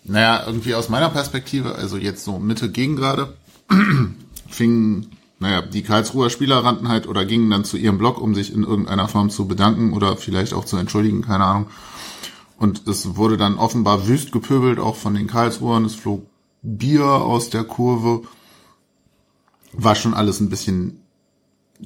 naja, 0.05 0.45
irgendwie 0.47 0.75
aus 0.75 0.89
meiner 0.89 1.11
Perspektive, 1.11 1.75
also 1.75 1.97
jetzt 1.97 2.25
so 2.25 2.39
Mitte 2.39 2.71
gegen 2.71 2.97
gerade, 2.97 3.37
fingen, 4.49 5.13
naja, 5.39 5.63
die 5.63 5.83
Karlsruher 5.83 6.31
Spieler 6.31 6.65
rannten 6.65 6.89
halt 6.89 7.07
oder 7.07 7.25
gingen 7.25 7.51
dann 7.51 7.65
zu 7.65 7.77
ihrem 7.77 7.99
Block, 7.99 8.21
um 8.21 8.35
sich 8.35 8.53
in 8.53 8.63
irgendeiner 8.63 9.09
Form 9.09 9.31
zu 9.31 9.47
bedanken 9.47 9.93
oder 9.93 10.17
vielleicht 10.17 10.53
auch 10.53 10.65
zu 10.65 10.77
entschuldigen, 10.77 11.23
keine 11.23 11.45
Ahnung. 11.45 11.67
Und 12.59 12.87
es 12.89 13.17
wurde 13.17 13.39
dann 13.39 13.57
offenbar 13.57 14.07
wüst 14.07 14.33
gepöbelt, 14.33 14.79
auch 14.79 14.97
von 14.97 15.15
den 15.15 15.27
Karlsruhern. 15.27 15.87
Es 15.87 15.95
flog 15.95 16.30
Bier 16.63 17.05
aus 17.05 17.51
der 17.51 17.65
Kurve. 17.65 18.23
War 19.73 19.95
schon 19.95 20.15
alles 20.15 20.41
ein 20.41 20.51
bisschen 20.51 21.01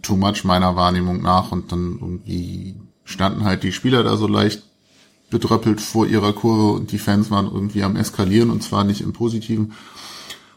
too 0.03 0.17
much 0.17 0.45
meiner 0.45 0.77
Wahrnehmung 0.77 1.23
nach 1.23 1.53
und 1.53 1.71
dann 1.71 1.99
irgendwie 2.01 2.75
standen 3.05 3.45
halt 3.45 3.63
die 3.63 3.73
Spieler 3.73 4.03
da 4.03 4.17
so 4.17 4.27
leicht 4.27 4.63
bedröppelt 5.31 5.81
vor 5.81 6.07
ihrer 6.07 6.33
Kurve 6.33 6.79
und 6.79 6.93
die 6.93 6.99
Fans 6.99 7.31
waren 7.31 7.47
irgendwie 7.47 7.83
am 7.83 7.97
eskalieren 7.97 8.51
und 8.51 8.63
zwar 8.63 8.85
nicht 8.85 9.01
im 9.01 9.13
positiven. 9.13 9.73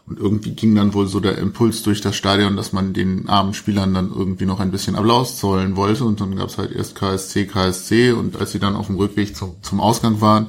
Und 0.08 0.18
irgendwie 0.18 0.52
ging 0.52 0.74
dann 0.74 0.94
wohl 0.94 1.06
so 1.06 1.20
der 1.20 1.36
Impuls 1.36 1.82
durch 1.82 2.00
das 2.00 2.16
Stadion, 2.16 2.56
dass 2.56 2.72
man 2.72 2.94
den 2.94 3.28
armen 3.28 3.52
Spielern 3.52 3.92
dann 3.92 4.10
irgendwie 4.10 4.46
noch 4.46 4.58
ein 4.58 4.70
bisschen 4.70 4.96
Applaus 4.96 5.36
zollen 5.36 5.76
wollte. 5.76 6.04
Und 6.04 6.22
dann 6.22 6.34
gab's 6.34 6.56
halt 6.56 6.72
erst 6.72 6.94
KSC, 6.94 7.44
KSC. 7.44 8.12
Und 8.12 8.36
als 8.36 8.52
sie 8.52 8.58
dann 8.58 8.74
auf 8.74 8.86
dem 8.86 8.96
Rückweg 8.96 9.36
zum, 9.36 9.56
zum 9.60 9.80
Ausgang 9.80 10.22
waren, 10.22 10.46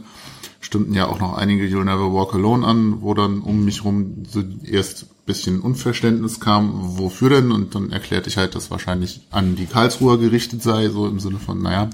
stimmten 0.60 0.94
ja 0.94 1.08
auch 1.08 1.20
noch 1.20 1.38
einige 1.38 1.66
You'll 1.66 1.86
Never 1.86 2.14
Walk 2.14 2.34
Alone 2.34 2.66
an, 2.66 3.02
wo 3.02 3.14
dann 3.14 3.42
um 3.42 3.64
mich 3.66 3.84
rum 3.84 4.24
so 4.30 4.44
erst 4.64 5.08
bisschen 5.26 5.62
Unverständnis 5.62 6.40
kam, 6.40 6.98
wofür 6.98 7.30
denn? 7.30 7.52
Und 7.52 7.76
dann 7.76 7.92
erklärte 7.92 8.30
ich 8.30 8.38
halt, 8.38 8.56
dass 8.56 8.72
wahrscheinlich 8.72 9.22
an 9.30 9.56
die 9.56 9.68
Karlsruher 9.68 10.18
gerichtet 10.18 10.64
sei, 10.64 10.90
so 10.90 11.08
im 11.08 11.20
Sinne 11.20 11.38
von, 11.38 11.62
naja, 11.62 11.90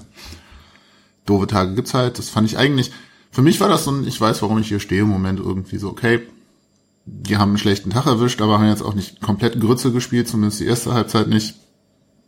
doofe 1.26 1.46
Tage 1.46 1.74
gibt's 1.74 1.92
halt. 1.92 2.18
Das 2.18 2.30
fand 2.30 2.48
ich 2.48 2.56
eigentlich, 2.56 2.92
für 3.30 3.42
mich 3.42 3.60
war 3.60 3.68
das 3.68 3.84
so 3.84 3.90
ein, 3.90 4.06
ich 4.06 4.18
weiß, 4.18 4.40
warum 4.40 4.58
ich 4.58 4.68
hier 4.68 4.80
stehe 4.80 5.02
im 5.02 5.08
Moment 5.08 5.38
irgendwie 5.38 5.76
so, 5.76 5.90
okay, 5.90 6.20
die 7.04 7.36
haben 7.36 7.50
einen 7.50 7.58
schlechten 7.58 7.90
Tag 7.90 8.06
erwischt, 8.06 8.40
aber 8.40 8.58
haben 8.58 8.68
jetzt 8.68 8.82
auch 8.82 8.94
nicht 8.94 9.20
komplett 9.20 9.60
Grütze 9.60 9.92
gespielt, 9.92 10.28
zumindest 10.28 10.60
die 10.60 10.66
erste 10.66 10.94
Halbzeit 10.94 11.28
nicht. 11.28 11.56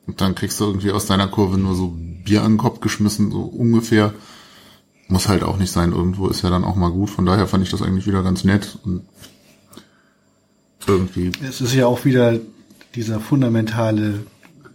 Und 0.06 0.20
dann 0.20 0.34
kriegst 0.34 0.60
du 0.60 0.66
irgendwie 0.66 0.92
aus 0.92 1.06
deiner 1.06 1.28
Kurve 1.28 1.58
nur 1.58 1.74
so 1.74 1.94
Bier 1.96 2.44
an 2.44 2.52
den 2.52 2.58
Kopf 2.58 2.80
geschmissen, 2.80 3.30
so 3.30 3.40
ungefähr 3.40 4.12
muss 5.08 5.28
halt 5.28 5.42
auch 5.42 5.56
nicht 5.56 5.72
sein. 5.72 5.92
Irgendwo 5.92 6.28
ist 6.28 6.42
ja 6.42 6.50
dann 6.50 6.64
auch 6.64 6.76
mal 6.76 6.90
gut. 6.90 7.10
Von 7.10 7.26
daher 7.26 7.46
fand 7.46 7.64
ich 7.64 7.70
das 7.70 7.82
eigentlich 7.82 8.06
wieder 8.06 8.22
ganz 8.22 8.44
nett 8.44 8.78
und 8.84 9.02
irgendwie. 10.86 11.32
Es 11.46 11.60
ist 11.60 11.74
ja 11.74 11.86
auch 11.86 12.04
wieder 12.04 12.38
dieser 12.94 13.20
fundamentale 13.20 14.20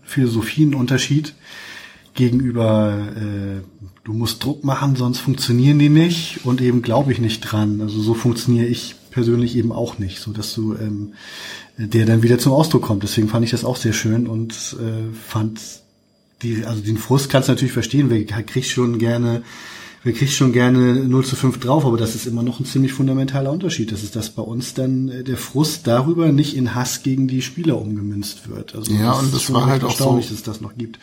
Philosophienunterschied 0.03 1.33
gegenüber, 2.13 3.07
äh, 3.15 3.61
du 4.03 4.13
musst 4.13 4.43
Druck 4.43 4.63
machen, 4.63 4.95
sonst 4.95 5.19
funktionieren 5.19 5.79
die 5.79 5.89
nicht 5.89 6.41
und 6.43 6.61
eben 6.61 6.81
glaube 6.83 7.11
ich 7.11 7.19
nicht 7.19 7.41
dran. 7.41 7.81
Also 7.81 8.01
so 8.01 8.13
funktioniere 8.13 8.67
ich 8.67 8.95
persönlich 9.09 9.55
eben 9.55 9.71
auch 9.71 9.97
nicht, 9.97 10.19
so 10.19 10.31
dass 10.31 10.53
du 10.53 10.75
ähm, 10.75 11.13
der 11.77 12.05
dann 12.05 12.21
wieder 12.21 12.37
zum 12.37 12.53
Ausdruck 12.53 12.83
kommt. 12.83 13.03
Deswegen 13.03 13.29
fand 13.29 13.45
ich 13.45 13.51
das 13.51 13.65
auch 13.65 13.77
sehr 13.77 13.93
schön 13.93 14.27
und 14.27 14.53
äh, 14.79 15.13
fand 15.27 15.59
die, 16.43 16.65
also 16.65 16.81
den 16.81 16.97
Frust 16.97 17.29
kannst 17.29 17.47
du 17.47 17.53
natürlich 17.53 17.73
verstehen, 17.73 18.09
wer 18.09 18.23
kriegt 18.23 18.67
schon 18.67 18.99
gerne, 18.99 19.43
wer 20.03 20.13
kriegt 20.13 20.31
schon 20.31 20.51
gerne 20.53 20.95
0 20.95 21.25
zu 21.25 21.35
5 21.35 21.59
drauf, 21.59 21.85
aber 21.85 21.97
das 21.97 22.15
ist 22.15 22.25
immer 22.27 22.43
noch 22.43 22.59
ein 22.59 22.65
ziemlich 22.65 22.93
fundamentaler 22.93 23.51
Unterschied. 23.51 23.91
Das 23.91 24.03
ist, 24.03 24.15
dass 24.15 24.29
bei 24.29 24.41
uns 24.41 24.73
dann 24.73 25.09
äh, 25.09 25.23
der 25.23 25.37
Frust 25.37 25.87
darüber 25.87 26.31
nicht 26.31 26.55
in 26.55 26.75
Hass 26.75 27.03
gegen 27.03 27.27
die 27.27 27.41
Spieler 27.41 27.79
umgemünzt 27.81 28.49
wird. 28.49 28.75
Also 28.75 28.91
Ja, 28.93 29.11
das 29.11 29.19
und 29.19 29.25
ist 29.27 29.33
das 29.35 29.53
war 29.53 29.65
halt 29.67 29.83
auch 29.83 29.89
erstaunlich, 29.89 30.25
so- 30.27 30.31
dass 30.31 30.39
es 30.39 30.43
das 30.45 30.61
noch 30.61 30.75
gibt. 30.77 30.99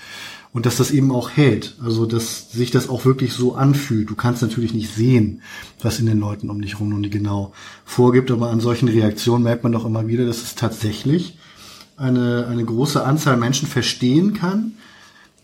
Und 0.53 0.67
dass 0.67 0.77
das 0.79 0.91
eben 0.91 1.13
auch 1.13 1.31
hält. 1.31 1.77
Also, 1.81 2.07
dass 2.07 2.51
sich 2.51 2.73
das 2.73 2.89
auch 2.89 3.05
wirklich 3.05 3.33
so 3.33 3.55
anfühlt. 3.55 4.11
Du 4.11 4.17
kannst 4.17 4.43
natürlich 4.43 4.75
nicht 4.75 4.93
sehen, 4.93 5.43
was 5.81 6.01
in 6.01 6.07
den 6.07 6.19
Leuten 6.19 6.51
um 6.51 6.61
dich 6.61 6.81
rum 6.81 6.89
nun 6.89 7.09
genau 7.09 7.53
vorgibt, 7.85 8.33
aber 8.33 8.51
an 8.51 8.59
solchen 8.59 8.89
Reaktionen 8.89 9.45
merkt 9.45 9.63
man 9.63 9.71
doch 9.71 9.87
immer 9.87 10.09
wieder, 10.09 10.27
dass 10.27 10.43
es 10.43 10.57
tatsächlich 10.57 11.39
eine, 11.97 12.49
eine 12.49 12.65
große 12.65 13.05
Anzahl 13.05 13.37
Menschen 13.37 13.69
verstehen 13.69 14.35
kann. 14.35 14.73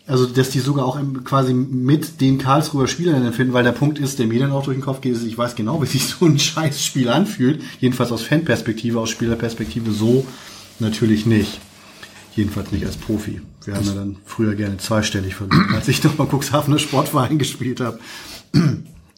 Also, 0.09 0.27
dass 0.27 0.51
die 0.51 0.61
sogar 0.61 0.85
auch 0.87 0.97
im- 0.97 1.25
quasi 1.25 1.53
mit 1.53 2.21
den 2.21 2.39
Karlsruher 2.39 2.87
Spielern 2.87 3.25
empfinden, 3.27 3.53
weil 3.53 3.65
der 3.65 3.73
Punkt 3.73 3.99
ist, 3.99 4.19
der 4.21 4.27
mir 4.29 4.39
dann 4.39 4.53
auch 4.53 4.63
durch 4.63 4.77
den 4.77 4.85
Kopf 4.85 5.01
geht, 5.01 5.13
ist, 5.17 5.25
ich 5.25 5.37
weiß 5.37 5.57
genau, 5.57 5.83
wie 5.83 5.87
sich 5.87 6.05
so 6.07 6.27
ein 6.27 6.39
scheiß 6.39 6.85
Spiel 6.85 7.09
anfühlt. 7.09 7.61
Jedenfalls 7.81 8.13
aus 8.13 8.23
Fanperspektive, 8.23 9.01
aus 9.01 9.11
Spielerperspektive 9.11 9.91
so 9.91 10.25
natürlich 10.79 11.27
nicht. 11.27 11.59
Jedenfalls 12.37 12.71
nicht 12.71 12.85
als 12.87 12.97
Profi. 12.97 13.41
Wir 13.65 13.75
haben 13.75 13.87
ja 13.87 13.95
dann 13.95 14.17
früher 14.25 14.55
gerne 14.55 14.77
zweistellig 14.77 15.35
verloren, 15.35 15.75
als 15.75 15.89
ich 15.89 16.05
noch 16.05 16.19
mal 16.19 16.29
Cuxhavener 16.29 16.79
Sportverein 16.79 17.39
gespielt 17.39 17.81
habe. 17.81 17.99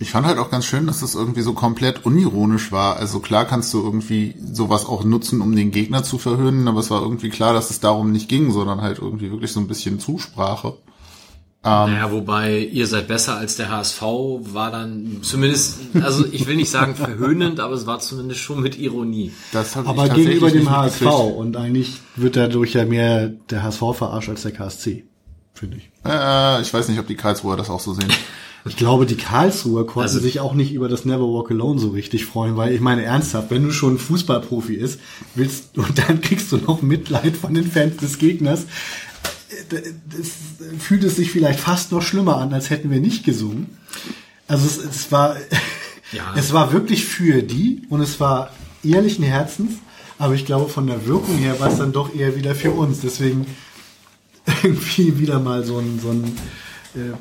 Ich 0.00 0.10
fand 0.10 0.26
halt 0.26 0.38
auch 0.38 0.50
ganz 0.50 0.64
schön, 0.64 0.86
dass 0.86 1.00
das 1.00 1.16
irgendwie 1.16 1.42
so 1.42 1.54
komplett 1.54 2.06
unironisch 2.06 2.70
war. 2.70 2.96
Also 2.96 3.18
klar 3.18 3.44
kannst 3.44 3.74
du 3.74 3.82
irgendwie 3.82 4.36
sowas 4.52 4.86
auch 4.86 5.02
nutzen, 5.02 5.40
um 5.40 5.56
den 5.56 5.72
Gegner 5.72 6.04
zu 6.04 6.18
verhöhnen, 6.18 6.68
aber 6.68 6.78
es 6.78 6.90
war 6.90 7.02
irgendwie 7.02 7.30
klar, 7.30 7.52
dass 7.52 7.70
es 7.70 7.80
darum 7.80 8.12
nicht 8.12 8.28
ging, 8.28 8.52
sondern 8.52 8.80
halt 8.80 8.98
irgendwie 8.98 9.30
wirklich 9.30 9.52
so 9.52 9.58
ein 9.58 9.66
bisschen 9.66 9.98
Zusprache. 9.98 10.74
Naja, 11.64 12.12
wobei 12.12 12.60
ihr 12.60 12.86
seid 12.86 13.08
besser 13.08 13.36
als 13.36 13.56
der 13.56 13.68
HSV, 13.68 14.00
war 14.00 14.70
dann 14.70 15.18
zumindest, 15.22 15.78
also 16.00 16.24
ich 16.30 16.46
will 16.46 16.56
nicht 16.56 16.70
sagen 16.70 16.94
verhöhnend, 16.94 17.60
aber 17.60 17.74
es 17.74 17.84
war 17.84 17.98
zumindest 17.98 18.40
schon 18.40 18.60
mit 18.60 18.78
Ironie. 18.78 19.32
Das 19.52 19.74
hab 19.76 19.84
ich 19.84 19.90
Aber 19.90 20.08
gegenüber 20.08 20.50
dem 20.50 20.70
HSV. 20.70 21.02
Und 21.02 21.56
eigentlich 21.56 22.00
wird 22.16 22.36
dadurch 22.36 22.74
ja 22.74 22.84
mehr 22.86 23.28
der 23.50 23.64
HSV 23.64 23.82
verarscht 23.94 24.28
als 24.28 24.42
der 24.42 24.52
KSC. 24.52 25.04
Finde 25.52 25.78
ich. 25.78 25.90
Äh, 26.06 26.62
ich 26.62 26.72
weiß 26.72 26.88
nicht, 26.88 27.00
ob 27.00 27.08
die 27.08 27.16
Karlsruher 27.16 27.56
das 27.56 27.68
auch 27.68 27.80
so 27.80 27.92
sehen. 27.92 28.08
Ich 28.64 28.76
glaube, 28.76 29.06
die 29.06 29.16
Karlsruher 29.16 29.86
konnten 29.86 30.00
Also- 30.08 30.20
sich 30.20 30.40
auch 30.40 30.52
nicht 30.54 30.72
über 30.72 30.88
das 30.88 31.04
Never 31.04 31.22
Walk 31.32 31.50
Alone 31.50 31.78
so 31.78 31.88
richtig 31.90 32.26
freuen, 32.26 32.56
weil 32.56 32.74
ich 32.74 32.80
meine 32.80 33.02
ernsthaft, 33.02 33.50
wenn 33.50 33.62
du 33.62 33.70
schon 33.72 33.98
Fußballprofi 33.98 34.74
ist, 34.74 35.00
willst 35.34 35.76
und 35.78 35.98
dann 35.98 36.20
kriegst 36.20 36.50
du 36.52 36.56
noch 36.58 36.82
Mitleid 36.82 37.36
von 37.36 37.54
den 37.54 37.70
Fans 37.70 37.96
des 37.98 38.18
Gegners, 38.18 38.66
das 39.70 39.82
fühlt 40.78 41.04
es 41.04 41.16
sich 41.16 41.30
vielleicht 41.30 41.60
fast 41.60 41.92
noch 41.92 42.02
schlimmer 42.02 42.36
an, 42.36 42.52
als 42.52 42.70
hätten 42.70 42.90
wir 42.90 43.00
nicht 43.00 43.24
gesungen. 43.24 43.66
Also 44.46 44.66
es, 44.66 44.78
es 44.78 45.12
war, 45.12 45.36
Ja. 46.12 46.34
es 46.36 46.52
war 46.54 46.72
wirklich 46.72 47.04
für 47.04 47.42
die 47.42 47.82
und 47.90 48.00
es 48.00 48.18
war 48.18 48.50
ehrlichen 48.82 49.24
Herzens, 49.24 49.72
aber 50.18 50.34
ich 50.34 50.46
glaube 50.46 50.68
von 50.70 50.86
der 50.86 51.06
Wirkung 51.06 51.36
her 51.36 51.60
war 51.60 51.70
es 51.70 51.78
dann 51.78 51.92
doch 51.92 52.14
eher 52.14 52.34
wieder 52.36 52.54
für 52.54 52.70
uns. 52.70 53.00
Deswegen 53.00 53.46
irgendwie 54.62 55.18
wieder 55.18 55.38
mal 55.38 55.64
so 55.64 55.78
ein, 55.78 56.00
so 56.02 56.10
ein 56.10 56.24
äh, 56.94 57.12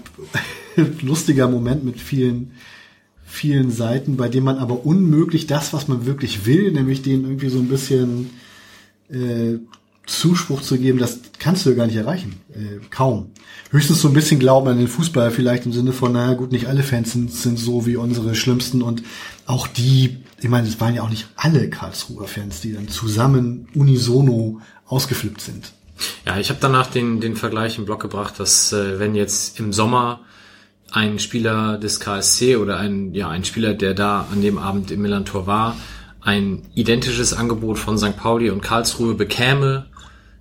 lustiger 1.02 1.48
Moment 1.48 1.84
mit 1.84 2.00
vielen, 2.00 2.52
vielen 3.26 3.72
Seiten, 3.72 4.18
bei 4.18 4.30
dem 4.30 4.44
man 4.44 4.58
aber 4.58 4.86
unmöglich 4.86 5.48
das, 5.48 5.74
was 5.74 5.88
man 5.88 6.06
wirklich 6.06 6.46
will, 6.46 6.72
nämlich 6.72 7.02
denen 7.02 7.26
irgendwie 7.26 7.50
so 7.50 7.60
ein 7.60 7.68
bisschen 7.68 8.30
äh, 9.10 9.58
Zuspruch 10.06 10.62
zu 10.62 10.78
geben, 10.78 11.00
das 11.00 11.20
kannst 11.38 11.66
du 11.66 11.72
ja 11.72 11.76
gar 11.76 11.88
nicht 11.88 11.98
erreichen. 11.98 12.38
Äh, 12.54 12.80
kaum. 12.90 13.32
Höchstens 13.72 14.02
so 14.02 14.08
ein 14.08 14.13
bisschen 14.13 14.40
Glauben 14.40 14.70
an 14.70 14.78
den 14.78 14.88
Fußball, 14.88 15.32
vielleicht 15.32 15.66
im 15.66 15.74
Sinne 15.74 15.92
von, 15.92 16.13
naja 16.13 16.34
gut, 16.34 16.54
nicht 16.54 16.68
alle 16.68 16.82
Fans 16.82 17.12
sind, 17.12 17.32
sind 17.32 17.60
so 17.60 17.86
wie 17.86 17.98
unsere 17.98 18.34
Schlimmsten 18.34 18.82
und 18.82 19.04
auch 19.46 19.68
die, 19.68 20.18
ich 20.40 20.48
meine, 20.48 20.68
es 20.68 20.80
waren 20.80 20.96
ja 20.96 21.04
auch 21.04 21.10
nicht 21.10 21.28
alle 21.36 21.70
Karlsruher 21.70 22.28
Fans, 22.28 22.62
die 22.62 22.72
dann 22.72 22.88
zusammen 22.88 23.68
unisono 23.76 24.62
ausgeflippt 24.86 25.42
sind. 25.42 25.74
Ja, 26.26 26.40
ich 26.40 26.50
habe 26.50 26.60
danach 26.62 26.88
den, 26.88 27.20
den 27.20 27.36
Vergleich 27.36 27.78
im 27.78 27.86
Blog 27.86 28.02
gebracht, 28.02 28.40
dass 28.40 28.72
äh, 28.72 29.00
wenn 29.00 29.13
jetzt 29.13 29.60
im 29.60 29.74
Sommer 29.74 30.22
ein 30.91 31.19
Spieler 31.19 31.78
des 31.78 32.00
KSC 32.00 32.58
oder 32.58 32.78
ein, 32.78 33.13
ja, 33.13 33.30
ein 33.30 33.43
Spieler, 33.43 33.73
der 33.73 33.93
da 33.93 34.28
an 34.32 34.41
dem 34.41 34.58
Abend 34.58 34.91
im 34.91 35.02
Millantor 35.02 35.47
war, 35.47 35.76
ein 36.21 36.63
identisches 36.76 37.34
Angebot 37.34 37.78
von 37.78 37.97
St. 37.97 38.17
Pauli 38.17 38.50
und 38.50 38.62
Karlsruhe 38.62 39.13
bekäme, 39.13 39.88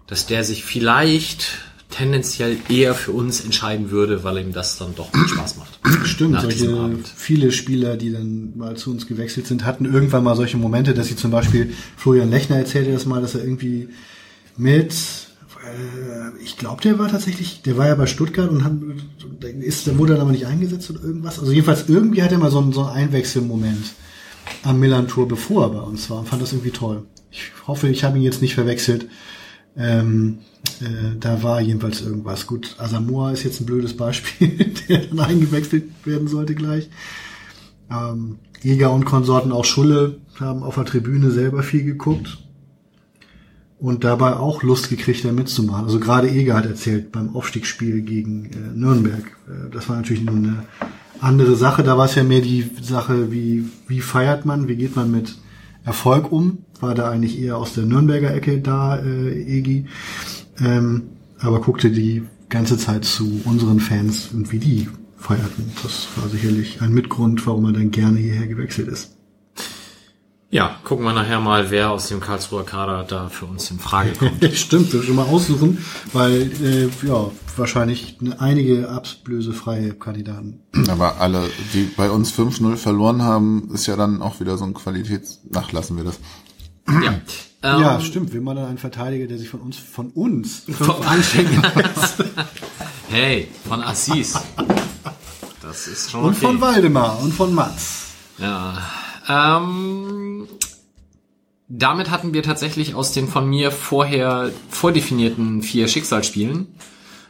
dass 0.06 0.26
der 0.26 0.44
sich 0.44 0.64
vielleicht 0.64 1.58
tendenziell 1.90 2.56
eher 2.68 2.94
für 2.94 3.12
uns 3.12 3.40
entscheiden 3.40 3.90
würde, 3.90 4.24
weil 4.24 4.38
ihm 4.38 4.52
das 4.52 4.78
dann 4.78 4.94
doch 4.94 5.08
Spaß 5.28 5.56
macht. 5.56 5.78
Stimmt, 6.06 6.40
solche 6.40 6.90
viele 7.14 7.52
Spieler, 7.52 7.96
die 7.96 8.12
dann 8.12 8.56
mal 8.56 8.76
zu 8.76 8.90
uns 8.90 9.06
gewechselt 9.06 9.46
sind, 9.46 9.64
hatten 9.64 9.84
irgendwann 9.84 10.24
mal 10.24 10.36
solche 10.36 10.56
Momente, 10.56 10.94
dass 10.94 11.08
sie 11.08 11.16
zum 11.16 11.30
Beispiel, 11.30 11.72
Florian 11.96 12.30
Lechner 12.30 12.56
erzählte 12.56 12.92
das 12.92 13.06
mal, 13.06 13.20
dass 13.20 13.34
er 13.34 13.44
irgendwie 13.44 13.88
mit, 14.56 14.94
ich 16.42 16.56
glaube, 16.56 16.82
der 16.82 16.98
war 16.98 17.08
tatsächlich, 17.08 17.62
der 17.62 17.76
war 17.76 17.86
ja 17.86 17.94
bei 17.94 18.06
Stuttgart 18.06 18.50
und 18.50 18.64
hat, 18.64 18.72
ist, 19.60 19.86
der 19.86 19.98
wurde 19.98 20.14
dann 20.14 20.22
aber 20.22 20.32
nicht 20.32 20.46
eingesetzt 20.46 20.90
oder 20.90 21.02
irgendwas. 21.02 21.38
Also 21.38 21.52
jedenfalls 21.52 21.88
irgendwie 21.88 22.22
hat 22.22 22.32
er 22.32 22.38
mal 22.38 22.50
so 22.50 22.58
einen, 22.58 22.72
so 22.72 22.84
einen 22.84 22.96
Einwechselmoment 22.96 23.94
am 24.62 24.80
Millantor, 24.80 25.28
bevor 25.28 25.64
er 25.64 25.70
bei 25.70 25.80
uns 25.80 26.08
war 26.10 26.18
und 26.18 26.28
fand 26.28 26.42
das 26.42 26.52
irgendwie 26.52 26.70
toll. 26.70 27.04
Ich 27.30 27.52
hoffe, 27.66 27.88
ich 27.88 28.04
habe 28.04 28.18
ihn 28.18 28.24
jetzt 28.24 28.42
nicht 28.42 28.54
verwechselt. 28.54 29.08
Ähm, 29.76 30.38
äh, 30.80 31.16
da 31.20 31.42
war 31.42 31.60
jedenfalls 31.60 32.00
irgendwas. 32.00 32.46
Gut, 32.46 32.76
Asamoah 32.78 33.32
ist 33.32 33.44
jetzt 33.44 33.60
ein 33.60 33.66
blödes 33.66 33.96
Beispiel, 33.96 34.74
der 34.88 35.06
dann 35.06 35.20
eingewechselt 35.20 35.84
werden 36.04 36.28
sollte 36.28 36.54
gleich. 36.54 36.88
Ähm, 37.90 38.38
Eger 38.62 38.92
und 38.92 39.04
Konsorten, 39.04 39.52
auch 39.52 39.64
Schulle, 39.64 40.18
haben 40.40 40.62
auf 40.62 40.76
der 40.76 40.86
Tribüne 40.86 41.30
selber 41.30 41.62
viel 41.62 41.84
geguckt 41.84 42.38
und 43.78 44.04
dabei 44.04 44.36
auch 44.36 44.62
Lust 44.62 44.88
gekriegt, 44.88 45.24
da 45.24 45.32
mitzumachen. 45.32 45.84
Also 45.84 46.00
gerade 46.00 46.30
Eger 46.30 46.54
hat 46.54 46.66
erzählt 46.66 47.12
beim 47.12 47.34
Aufstiegsspiel 47.34 48.02
gegen 48.02 48.46
äh, 48.46 48.74
Nürnberg. 48.74 49.24
Äh, 49.48 49.70
das 49.70 49.88
war 49.88 49.96
natürlich 49.96 50.22
nur 50.22 50.36
eine 50.36 50.64
andere 51.20 51.56
Sache. 51.56 51.82
Da 51.82 51.98
war 51.98 52.06
es 52.06 52.14
ja 52.14 52.24
mehr 52.24 52.40
die 52.40 52.70
Sache, 52.80 53.30
wie, 53.30 53.66
wie 53.86 54.00
feiert 54.00 54.46
man, 54.46 54.68
wie 54.68 54.76
geht 54.76 54.96
man 54.96 55.10
mit 55.10 55.36
Erfolg 55.84 56.32
um. 56.32 56.58
War 56.80 56.94
da 56.94 57.10
eigentlich 57.10 57.40
eher 57.40 57.56
aus 57.58 57.74
der 57.74 57.84
Nürnberger 57.84 58.34
Ecke 58.34 58.60
da, 58.60 58.98
äh, 58.98 59.58
Egi. 59.58 59.86
Ähm, 60.58 61.02
aber 61.38 61.60
guckte 61.60 61.90
die 61.90 62.22
ganze 62.48 62.78
Zeit 62.78 63.04
zu 63.04 63.42
unseren 63.44 63.80
Fans 63.80 64.30
und 64.32 64.52
wie 64.52 64.58
die 64.58 64.88
feierten. 65.18 65.64
Das 65.82 66.08
war 66.16 66.28
sicherlich 66.28 66.80
ein 66.80 66.92
Mitgrund, 66.92 67.46
warum 67.46 67.66
er 67.66 67.72
dann 67.72 67.90
gerne 67.90 68.18
hierher 68.18 68.46
gewechselt 68.46 68.88
ist. 68.88 69.15
Ja, 70.50 70.76
gucken 70.84 71.04
wir 71.04 71.12
nachher 71.12 71.40
mal, 71.40 71.70
wer 71.70 71.90
aus 71.90 72.08
dem 72.08 72.20
Karlsruher 72.20 72.64
Kader 72.64 73.04
da 73.04 73.28
für 73.28 73.46
uns 73.46 73.70
in 73.70 73.80
Frage 73.80 74.12
kommt. 74.12 74.44
Stimmt, 74.54 74.92
wir 74.92 75.02
schon 75.02 75.16
mal 75.16 75.26
aussuchen, 75.26 75.84
weil 76.12 76.50
äh, 76.62 76.88
ja 77.06 77.30
wahrscheinlich 77.56 78.18
einige 78.38 78.88
ablösefreie 78.88 79.94
Kandidaten. 79.94 80.60
Aber 80.88 81.20
alle, 81.20 81.48
die 81.72 81.84
bei 81.96 82.10
uns 82.10 82.32
5-0 82.32 82.76
verloren 82.76 83.22
haben, 83.22 83.70
ist 83.72 83.86
ja 83.86 83.96
dann 83.96 84.22
auch 84.22 84.40
wieder 84.40 84.58
so 84.58 84.64
ein 84.64 84.74
Qualitäts... 84.74 85.40
Ach, 85.54 85.72
lassen 85.72 85.96
wir 85.96 86.04
das. 86.04 86.20
ja. 86.88 87.14
Ähm, 87.62 87.80
ja, 87.80 88.00
stimmt. 88.00 88.32
Will 88.32 88.42
man 88.42 88.56
dann 88.56 88.66
einen 88.66 88.78
Verteidiger, 88.78 89.26
der 89.26 89.38
sich 89.38 89.48
von 89.48 89.60
uns 89.60 89.76
von 89.76 90.10
uns 90.10 90.64
fünf 90.70 91.08
anschenken. 91.08 91.62
Hey, 93.08 93.48
von 93.68 93.84
Assis. 93.84 94.34
Das 95.62 95.86
ist 95.86 96.10
schon 96.10 96.24
und 96.24 96.30
okay. 96.30 96.46
von 96.46 96.60
Waldemar 96.60 97.20
und 97.20 97.32
von 97.32 97.54
Mats. 97.54 98.08
Ja. 98.36 98.78
Ähm, 99.28 100.15
damit 101.68 102.10
hatten 102.10 102.32
wir 102.32 102.42
tatsächlich 102.42 102.94
aus 102.94 103.12
den 103.12 103.28
von 103.28 103.48
mir 103.48 103.70
vorher 103.70 104.52
vordefinierten 104.70 105.62
vier 105.62 105.88
Schicksalsspielen, 105.88 106.68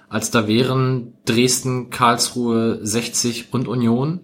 als 0.09 0.31
da 0.31 0.47
wären 0.47 1.15
Dresden, 1.25 1.91
Karlsruhe, 1.91 2.81
60 2.83 3.53
und 3.53 3.69
Union, 3.69 4.21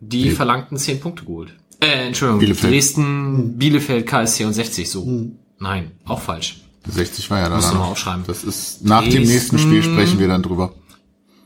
die 0.00 0.30
verlangten 0.30 0.76
10 0.76 1.00
Punkte 1.00 1.24
geholt. 1.24 1.54
Äh, 1.80 2.06
Entschuldigung, 2.06 2.40
Bielefeld. 2.40 2.72
Dresden, 2.72 3.58
Bielefeld, 3.58 4.06
KSC 4.06 4.44
und 4.44 4.52
60 4.52 4.90
so. 4.90 5.30
Nein, 5.58 5.92
auch 6.04 6.20
falsch. 6.20 6.60
60 6.88 7.30
war 7.30 7.38
ja 7.38 7.48
da. 7.48 7.56
Musst 7.56 7.72
du 7.72 7.76
mal 7.76 7.84
aufschreiben. 7.84 8.24
Das 8.26 8.44
ist, 8.44 8.84
nach 8.84 9.02
dem 9.02 9.12
Dresden. 9.12 9.32
nächsten 9.32 9.58
Spiel 9.58 9.82
sprechen 9.82 10.18
wir 10.18 10.28
dann 10.28 10.42
drüber. 10.42 10.74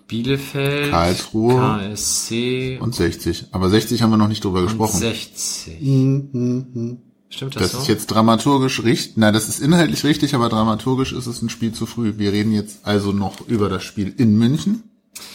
Bielefeld, 0.08 0.90
Karlsruhe 0.90 1.56
KSC 1.56 2.78
Und 2.80 2.94
60. 2.94 3.46
Aber 3.50 3.68
60 3.68 4.02
haben 4.02 4.10
wir 4.10 4.16
noch 4.16 4.28
nicht 4.28 4.44
drüber 4.44 4.62
gesprochen. 4.62 4.98
60. 4.98 5.80
Mhm, 5.80 6.98
Stimmt 7.28 7.56
das, 7.56 7.62
Das 7.62 7.72
so? 7.72 7.78
ist 7.78 7.88
jetzt 7.88 8.06
dramaturgisch 8.06 8.82
richtig, 8.84 9.16
nein, 9.16 9.34
das 9.34 9.48
ist 9.48 9.60
inhaltlich 9.60 10.04
richtig, 10.04 10.34
aber 10.34 10.48
dramaturgisch 10.48 11.12
ist 11.12 11.26
es 11.26 11.42
ein 11.42 11.48
Spiel 11.50 11.72
zu 11.72 11.86
früh. 11.86 12.14
Wir 12.16 12.32
reden 12.32 12.52
jetzt 12.52 12.86
also 12.86 13.12
noch 13.12 13.40
über 13.48 13.68
das 13.68 13.82
Spiel 13.84 14.14
in 14.16 14.36
München. 14.38 14.84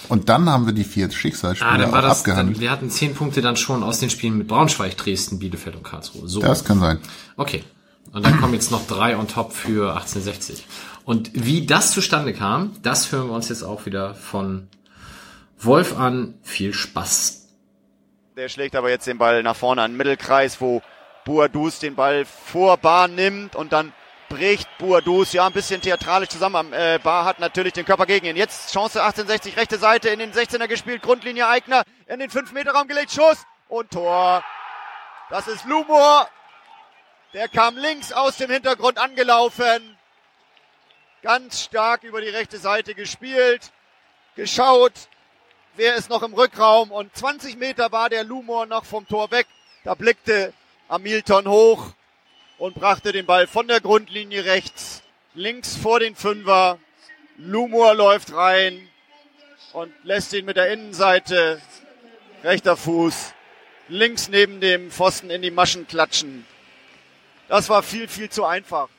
Und 0.09 0.29
dann 0.29 0.47
haben 0.49 0.65
wir 0.67 0.73
die 0.73 0.83
vier 0.83 1.09
Schicksalsspiele 1.09 1.71
Ah, 1.71 1.77
dann 1.77 1.91
war 1.91 1.99
auch 2.03 2.09
das, 2.09 2.23
dann, 2.23 2.31
abgehandelt. 2.31 2.59
wir 2.59 2.69
hatten 2.71 2.89
zehn 2.91 3.13
Punkte 3.15 3.41
dann 3.41 3.57
schon 3.57 3.81
aus 3.83 3.99
den 3.99 4.09
Spielen 4.11 4.37
mit 4.37 4.47
Braunschweig, 4.47 4.95
Dresden, 4.95 5.39
Bielefeld 5.39 5.75
und 5.75 5.83
Karlsruhe. 5.83 6.27
So. 6.29 6.39
das 6.39 6.63
kann 6.63 6.79
sein. 6.79 6.99
Okay. 7.35 7.63
Und 8.13 8.25
dann 8.25 8.39
kommen 8.39 8.53
jetzt 8.53 8.71
noch 8.71 8.85
drei 8.87 9.17
on 9.17 9.27
top 9.27 9.53
für 9.53 9.93
1860. 9.95 10.65
Und 11.03 11.31
wie 11.33 11.65
das 11.65 11.91
zustande 11.91 12.33
kam, 12.33 12.73
das 12.83 13.11
hören 13.11 13.27
wir 13.27 13.33
uns 13.33 13.49
jetzt 13.49 13.63
auch 13.63 13.85
wieder 13.85 14.13
von 14.15 14.67
Wolf 15.59 15.97
an. 15.97 16.35
Viel 16.43 16.73
Spaß. 16.73 17.47
Der 18.37 18.49
schlägt 18.49 18.75
aber 18.75 18.89
jetzt 18.89 19.07
den 19.07 19.17
Ball 19.17 19.41
nach 19.43 19.55
vorne 19.55 19.81
an 19.81 19.91
den 19.91 19.97
Mittelkreis, 19.97 20.61
wo 20.61 20.81
Buadus 21.25 21.79
den 21.79 21.95
Ball 21.95 22.25
vor 22.25 22.77
Bar 22.77 23.07
nimmt 23.07 23.55
und 23.55 23.71
dann 23.73 23.93
bricht 24.29 24.67
Buadus 24.77 25.33
ja 25.33 25.45
ein 25.45 25.53
bisschen 25.53 25.81
theatralisch 25.81 26.29
zusammen. 26.29 26.71
Äh, 26.73 26.99
Bar 27.03 27.25
hat 27.25 27.39
natürlich 27.39 27.73
den 27.73 27.85
Körper 27.85 28.05
gegen 28.05 28.25
ihn. 28.25 28.37
Jetzt 28.37 28.71
Chance 28.71 29.03
1860, 29.03 29.57
rechte 29.57 29.77
Seite 29.77 30.09
in 30.09 30.19
den 30.19 30.31
16er 30.31 30.67
gespielt, 30.67 31.01
Grundlinie 31.01 31.47
Eigner 31.47 31.83
in 32.07 32.19
den 32.19 32.29
5-Meter-Raum 32.29 32.87
gelegt, 32.87 33.11
Schuss 33.11 33.45
und 33.67 33.91
Tor. 33.91 34.43
Das 35.29 35.47
ist 35.47 35.65
Lumor. 35.65 36.27
Der 37.33 37.47
kam 37.47 37.77
links 37.77 38.11
aus 38.11 38.37
dem 38.37 38.49
Hintergrund 38.49 38.97
angelaufen. 38.97 39.97
Ganz 41.21 41.63
stark 41.63 42.03
über 42.03 42.19
die 42.19 42.29
rechte 42.29 42.57
Seite 42.57 42.95
gespielt, 42.95 43.71
geschaut, 44.35 44.93
wer 45.75 45.95
ist 45.95 46.09
noch 46.09 46.23
im 46.23 46.33
Rückraum 46.33 46.91
und 46.91 47.15
20 47.15 47.57
Meter 47.57 47.91
war 47.91 48.09
der 48.09 48.23
Lumor 48.23 48.65
noch 48.65 48.85
vom 48.85 49.07
Tor 49.07 49.29
weg. 49.31 49.47
Da 49.83 49.93
blickte 49.93 50.53
Hamilton 50.91 51.47
hoch 51.47 51.93
und 52.57 52.75
brachte 52.75 53.13
den 53.13 53.25
Ball 53.25 53.47
von 53.47 53.65
der 53.65 53.79
Grundlinie 53.79 54.43
rechts, 54.43 55.03
links 55.33 55.77
vor 55.77 56.01
den 56.01 56.17
Fünfer. 56.17 56.79
Lumor 57.37 57.95
läuft 57.95 58.33
rein 58.33 58.89
und 59.71 59.93
lässt 60.03 60.33
ihn 60.33 60.43
mit 60.43 60.57
der 60.57 60.69
Innenseite, 60.73 61.61
rechter 62.43 62.75
Fuß, 62.75 63.33
links 63.87 64.27
neben 64.27 64.59
dem 64.59 64.91
Pfosten 64.91 65.29
in 65.29 65.41
die 65.41 65.49
Maschen 65.49 65.87
klatschen. 65.87 66.45
Das 67.47 67.69
war 67.69 67.83
viel, 67.83 68.09
viel 68.09 68.29
zu 68.29 68.43
einfach. 68.43 68.89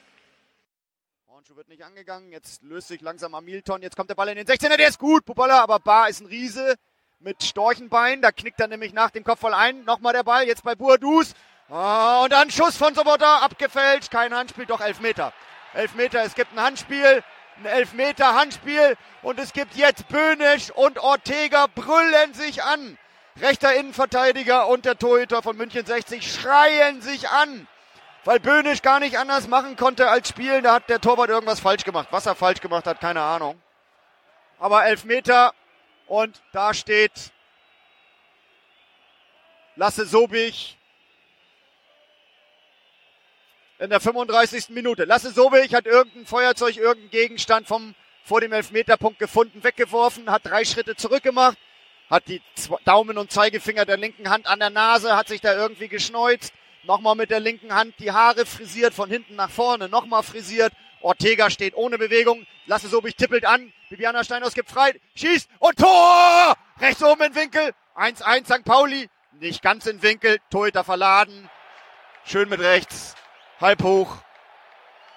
Hornschuh 1.29 1.57
wird 1.57 1.69
nicht 1.69 1.85
angegangen. 1.85 2.33
Jetzt 2.33 2.63
löst 2.63 2.89
sich 2.89 3.03
langsam 3.03 3.37
Hamilton. 3.37 3.83
Jetzt 3.83 3.97
kommt 3.99 4.09
der 4.09 4.15
Ball 4.15 4.31
in 4.31 4.37
den 4.37 4.47
16er. 4.47 4.79
Der 4.79 4.89
ist 4.89 4.99
gut, 4.99 5.27
Pupalla, 5.27 5.63
aber 5.63 5.79
Bar 5.79 6.09
ist 6.09 6.23
ein 6.23 6.27
Riese 6.27 6.77
mit 7.21 7.43
Storchenbein. 7.43 8.23
Da 8.23 8.33
knickt 8.33 8.61
er 8.61 8.69
nämlich 8.69 8.95
nach 8.95 9.11
dem 9.11 9.25
Kopf 9.25 9.41
voll 9.41 9.53
ein. 9.53 9.85
Nochmal 9.85 10.15
der 10.15 10.23
Ball. 10.23 10.47
Jetzt 10.47 10.65
bei 10.65 10.75
Buadus. 10.75 11.35
Ah, 11.75 12.25
und 12.25 12.53
Schuss 12.53 12.77
von 12.77 12.95
Sobotta, 12.95 13.39
abgefälscht, 13.39 14.11
kein 14.11 14.35
Handspiel, 14.35 14.67
doch 14.67 14.83
Elfmeter. 14.83 15.33
Elfmeter, 15.73 16.23
es 16.23 16.35
gibt 16.35 16.53
ein 16.53 16.61
Handspiel, 16.61 17.25
ein 17.57 17.65
Elfmeter 17.65 18.35
Handspiel 18.35 18.95
und 19.23 19.39
es 19.39 19.55
gibt 19.55 19.75
jetzt 19.75 20.07
Böhnisch 20.09 20.71
und 20.71 20.99
Ortega 20.99 21.69
brüllen 21.75 22.35
sich 22.35 22.63
an. 22.63 22.99
Rechter 23.41 23.75
Innenverteidiger 23.75 24.69
und 24.69 24.85
der 24.85 24.99
Torhüter 24.99 25.41
von 25.41 25.57
München 25.57 25.87
60 25.87 26.31
schreien 26.31 27.01
sich 27.01 27.31
an, 27.31 27.67
weil 28.27 28.39
Böhnisch 28.39 28.83
gar 28.83 29.01
nicht 29.01 29.17
anders 29.17 29.49
machen 29.49 29.77
konnte 29.77 30.11
als 30.11 30.29
spielen. 30.29 30.65
Da 30.65 30.75
hat 30.75 30.91
der 30.91 31.01
Torwart 31.01 31.31
irgendwas 31.31 31.61
falsch 31.61 31.85
gemacht. 31.85 32.09
Was 32.11 32.27
er 32.27 32.35
falsch 32.35 32.61
gemacht 32.61 32.87
hat, 32.87 33.01
keine 33.01 33.23
Ahnung. 33.23 33.59
Aber 34.59 34.85
Elfmeter 34.85 35.55
und 36.07 36.43
da 36.53 36.75
steht 36.75 37.33
Lasse 39.77 40.05
Sobich 40.05 40.77
in 43.83 43.91
der 43.91 44.01
35. 44.01 44.71
Minute. 44.71 45.05
Lasse 45.05 45.33
Sobich 45.33 45.75
hat 45.75 45.87
irgendein 45.87 46.25
Feuerzeug, 46.25 46.77
irgendein 46.77 47.11
Gegenstand 47.11 47.67
vom 47.67 47.95
vor 48.25 48.41
dem 48.41 48.53
Elfmeterpunkt 48.53 49.19
gefunden, 49.19 49.65
weggeworfen, 49.65 50.31
hat 50.31 50.47
drei 50.47 50.65
Schritte 50.65 50.95
zurückgemacht, 50.95 51.59
hat 52.09 52.29
die 52.29 52.41
Daumen 52.85 53.19
und 53.19 53.33
Zeigefinger 53.33 53.85
der 53.85 53.97
linken 53.97 54.31
Hand 54.31 54.47
an 54.47 54.61
der 54.61 54.71
Nase, 54.71 55.17
hat 55.17 55.27
sich 55.27 55.41
da 55.41 55.57
irgendwie 55.57 55.89
geschneuzt, 55.89 56.53
nochmal 56.85 57.17
mit 57.17 57.31
der 57.31 57.41
linken 57.41 57.75
Hand 57.75 57.95
die 57.99 58.13
Haare 58.13 58.47
frisiert, 58.47 58.95
von 58.95 59.11
hinten 59.11 59.35
nach 59.35 59.51
vorne, 59.51 59.89
nochmal 59.89 60.23
frisiert. 60.23 60.73
Ortega 61.01 61.51
steht 61.51 61.75
ohne 61.75 61.99
Bewegung, 61.99 62.47
Lasse 62.67 62.87
Sobich 62.87 63.17
tippelt 63.17 63.45
an, 63.45 63.73
Bibiana 63.91 64.23
Steinhaus 64.23 64.55
gibt 64.55 64.71
frei, 64.71 64.95
schießt 65.17 65.51
und 65.59 65.77
Tor! 65.77 66.55
Rechts 66.81 67.03
oben 67.03 67.23
in 67.23 67.35
Winkel, 67.35 67.73
1-1 67.97 68.45
St. 68.45 68.65
Pauli, 68.65 69.09
nicht 69.41 69.61
ganz 69.61 69.87
in 69.87 70.01
Winkel, 70.01 70.39
Torhüter 70.49 70.85
verladen, 70.85 71.51
schön 72.25 72.49
mit 72.49 72.61
rechts, 72.61 73.17
halb 73.63 73.83
hoch, 73.83 74.17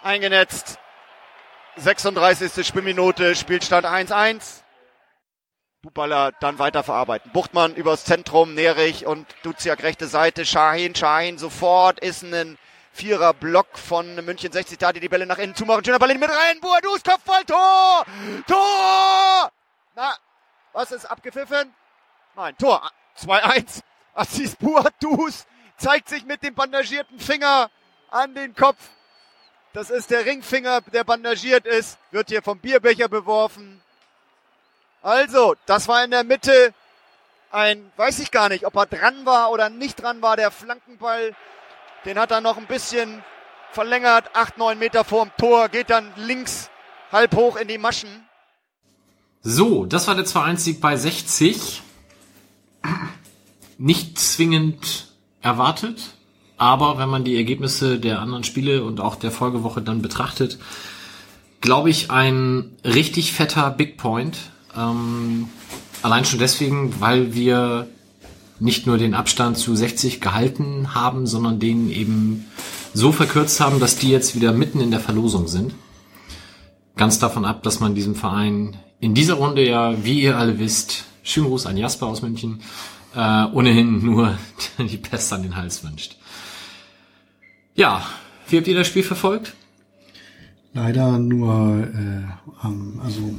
eingenetzt. 0.04 0.80
36. 1.78 2.66
Spielminute, 2.66 3.36
Spielstand 3.36 3.86
1-1. 3.86 4.62
Buballa 5.82 6.32
dann 6.40 6.58
weiter 6.58 6.84
verarbeiten. 6.84 7.32
Buchtmann 7.34 7.76
übers 7.76 8.06
Zentrum, 8.06 8.54
Nerich 8.54 9.06
und 9.06 9.28
Duziak 9.44 9.84
rechte 9.84 10.08
Seite, 10.08 10.46
Shahin, 10.46 10.96
Shahin 10.96 11.38
sofort 11.38 12.00
ist 12.00 12.24
ein 12.24 12.58
Vierer 12.94 13.34
Block 13.34 13.78
von 13.78 14.16
München 14.24 14.54
60 14.54 14.78
da, 14.78 14.94
die 14.94 15.02
die 15.02 15.10
Bälle 15.10 15.26
nach 15.26 15.38
innen 15.38 15.54
zumachen. 15.54 15.84
Schöner 15.84 16.00
Ball 16.00 16.12
in 16.12 16.20
mit 16.20 16.30
rein. 16.30 16.62
Buadus 16.62 17.04
Kopfball, 17.04 17.44
Tor! 17.44 18.06
Tor! 18.48 19.52
Na, 19.96 20.16
was 20.72 20.92
ist 20.94 21.06
abgepfiffen? 21.06 21.74
Nein, 22.38 22.56
Tor. 22.58 22.90
2-1. 23.20 23.82
Assis 24.14 24.56
Buadus 24.56 25.46
zeigt 25.78 26.08
sich 26.08 26.24
mit 26.26 26.42
dem 26.42 26.56
bandagierten 26.56 27.20
Finger 27.20 27.70
an 28.12 28.34
den 28.36 28.56
Kopf. 28.56 28.78
Das 29.74 29.90
ist 29.90 30.10
der 30.10 30.26
Ringfinger, 30.26 30.82
der 30.82 31.04
bandagiert 31.04 31.66
ist, 31.66 31.98
wird 32.12 32.30
hier 32.30 32.42
vom 32.42 32.60
Bierbecher 32.60 33.10
beworfen. 33.10 33.82
Also, 35.02 35.56
das 35.66 35.88
war 35.88 36.04
in 36.04 36.12
der 36.12 36.24
Mitte 36.24 36.74
ein, 37.52 37.92
weiß 37.98 38.20
ich 38.20 38.32
gar 38.32 38.50
nicht, 38.50 38.66
ob 38.66 38.76
er 38.76 38.86
dran 38.86 39.26
war 39.26 39.52
oder 39.52 39.70
nicht 39.70 40.02
dran 40.02 40.22
war, 40.22 40.36
der 40.36 40.52
Flankenball. 40.52 41.36
Den 42.06 42.18
hat 42.20 42.32
er 42.32 42.42
noch 42.42 42.58
ein 42.58 42.68
bisschen 42.68 43.24
verlängert, 43.72 44.30
acht, 44.34 44.58
neun 44.58 44.80
Meter 44.80 45.04
vorm 45.04 45.32
Tor, 45.38 45.70
geht 45.70 45.90
dann 45.90 46.12
links 46.16 46.70
halb 47.12 47.36
hoch 47.36 47.58
in 47.58 47.68
die 47.68 47.78
Maschen. 47.78 48.28
So, 49.42 49.86
das 49.86 50.08
war 50.08 50.16
der 50.16 50.26
2-1-Sieg 50.26 50.82
bei 50.82 50.96
60. 50.96 51.84
Nicht 53.78 54.18
zwingend 54.18 55.14
erwartet, 55.42 56.15
aber 56.58 56.98
wenn 56.98 57.10
man 57.10 57.24
die 57.24 57.36
Ergebnisse 57.36 58.00
der 58.00 58.22
anderen 58.22 58.44
Spiele 58.44 58.84
und 58.84 59.02
auch 59.02 59.16
der 59.16 59.32
Folgewoche 59.32 59.82
dann 59.82 60.02
betrachtet, 60.02 60.58
glaube 61.62 61.90
ich, 61.90 62.12
ein 62.12 62.72
richtig 62.84 63.34
fetter 63.34 63.70
Big 63.72 63.98
Point. 63.98 64.38
Ähm, 64.78 65.50
allein 66.02 66.26
schon 66.26 66.40
deswegen, 66.40 67.00
weil 67.00 67.34
wir 67.34 67.88
nicht 68.60 68.88
nur 68.88 68.98
den 68.98 69.14
Abstand 69.14 69.58
zu 69.58 69.76
60 69.76 70.22
gehalten 70.22 70.94
haben, 70.94 71.28
sondern 71.28 71.60
den 71.60 71.92
eben 71.92 72.46
so 72.94 73.12
verkürzt 73.12 73.60
haben, 73.60 73.80
dass 73.80 73.98
die 73.98 74.10
jetzt 74.10 74.36
wieder 74.36 74.54
mitten 74.54 74.80
in 74.80 74.92
der 74.92 75.02
Verlosung 75.02 75.48
sind. 75.48 75.74
Ganz 76.96 77.20
davon 77.20 77.44
ab, 77.44 77.64
dass 77.64 77.82
man 77.82 77.96
diesem 77.96 78.16
Verein 78.16 78.78
in 79.02 79.14
dieser 79.14 79.34
Runde 79.34 79.68
ja, 79.68 80.06
wie 80.06 80.22
ihr 80.22 80.38
alle 80.38 80.58
wisst, 80.60 81.04
schönen 81.24 81.48
Gruß 81.48 81.66
an 81.66 81.76
Jasper 81.76 82.08
aus 82.08 82.22
München, 82.22 82.62
äh, 83.14 83.46
ohnehin 83.52 84.06
nur 84.06 84.38
die 84.78 84.98
Pest 84.98 85.34
an 85.34 85.44
den 85.44 85.58
Hals 85.58 85.84
wünscht. 85.84 86.16
Ja, 87.76 88.06
wie 88.48 88.58
habt 88.58 88.68
ihr 88.68 88.76
das 88.76 88.88
Spiel 88.88 89.04
verfolgt? 89.04 89.54
Leider 90.74 91.20
nur, 91.20 91.88
äh, 91.88 92.66
also 93.04 93.36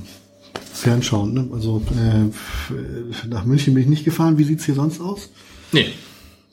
fernschauen. 0.72 1.34
Ne? 1.34 1.48
Also 1.52 1.82
äh, 1.90 3.26
nach 3.28 3.44
München 3.44 3.74
bin 3.74 3.82
ich 3.82 3.88
nicht 3.88 4.04
gefahren. 4.04 4.38
Wie 4.38 4.44
sieht's 4.44 4.64
hier 4.64 4.74
sonst 4.74 5.00
aus? 5.00 5.30
Nee. 5.72 5.90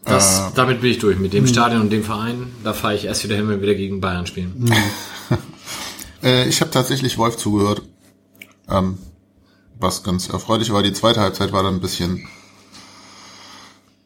Das, 0.05 0.39
äh, 0.39 0.55
damit 0.55 0.81
bin 0.81 0.91
ich 0.91 0.99
durch. 0.99 1.19
Mit 1.19 1.33
dem 1.33 1.47
Stadion 1.47 1.81
und 1.81 1.89
dem 1.89 2.03
Verein, 2.03 2.47
da 2.63 2.73
fahre 2.73 2.95
ich 2.95 3.05
erst 3.05 3.23
wieder 3.23 3.35
hin, 3.35 3.47
wenn 3.47 3.59
wir 3.59 3.61
wieder 3.61 3.75
gegen 3.75 4.01
Bayern 4.01 4.25
spielen. 4.25 4.69
äh, 6.23 6.47
ich 6.47 6.61
habe 6.61 6.71
tatsächlich 6.71 7.17
Wolf 7.17 7.37
zugehört. 7.37 7.81
Ähm, 8.69 8.97
was 9.79 10.03
ganz 10.03 10.29
erfreulich 10.29 10.71
war. 10.71 10.83
Die 10.83 10.93
zweite 10.93 11.19
Halbzeit 11.19 11.51
war 11.51 11.63
dann 11.63 11.75
ein 11.75 11.81
bisschen 11.81 12.27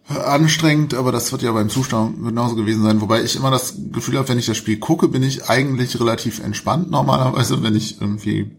anstrengend, 0.08 0.94
aber 0.94 1.12
das 1.12 1.32
wird 1.32 1.42
ja 1.42 1.52
beim 1.52 1.70
Zustand 1.70 2.24
genauso 2.24 2.56
gewesen 2.56 2.84
sein. 2.84 3.02
Wobei 3.02 3.24
ich 3.24 3.36
immer 3.36 3.52
das 3.52 3.76
Gefühl 3.92 4.18
habe, 4.18 4.30
wenn 4.30 4.40
ich 4.40 4.46
das 4.46 4.58
Spiel 4.58 4.78
gucke, 4.78 5.10
bin 5.10 5.24
ich 5.24 5.50
eigentlich 5.50 6.00
relativ 6.00 6.40
entspannt 6.40 6.90
normalerweise. 6.90 7.62
Wenn 7.62 7.76
ich 7.76 8.00
irgendwie 8.00 8.58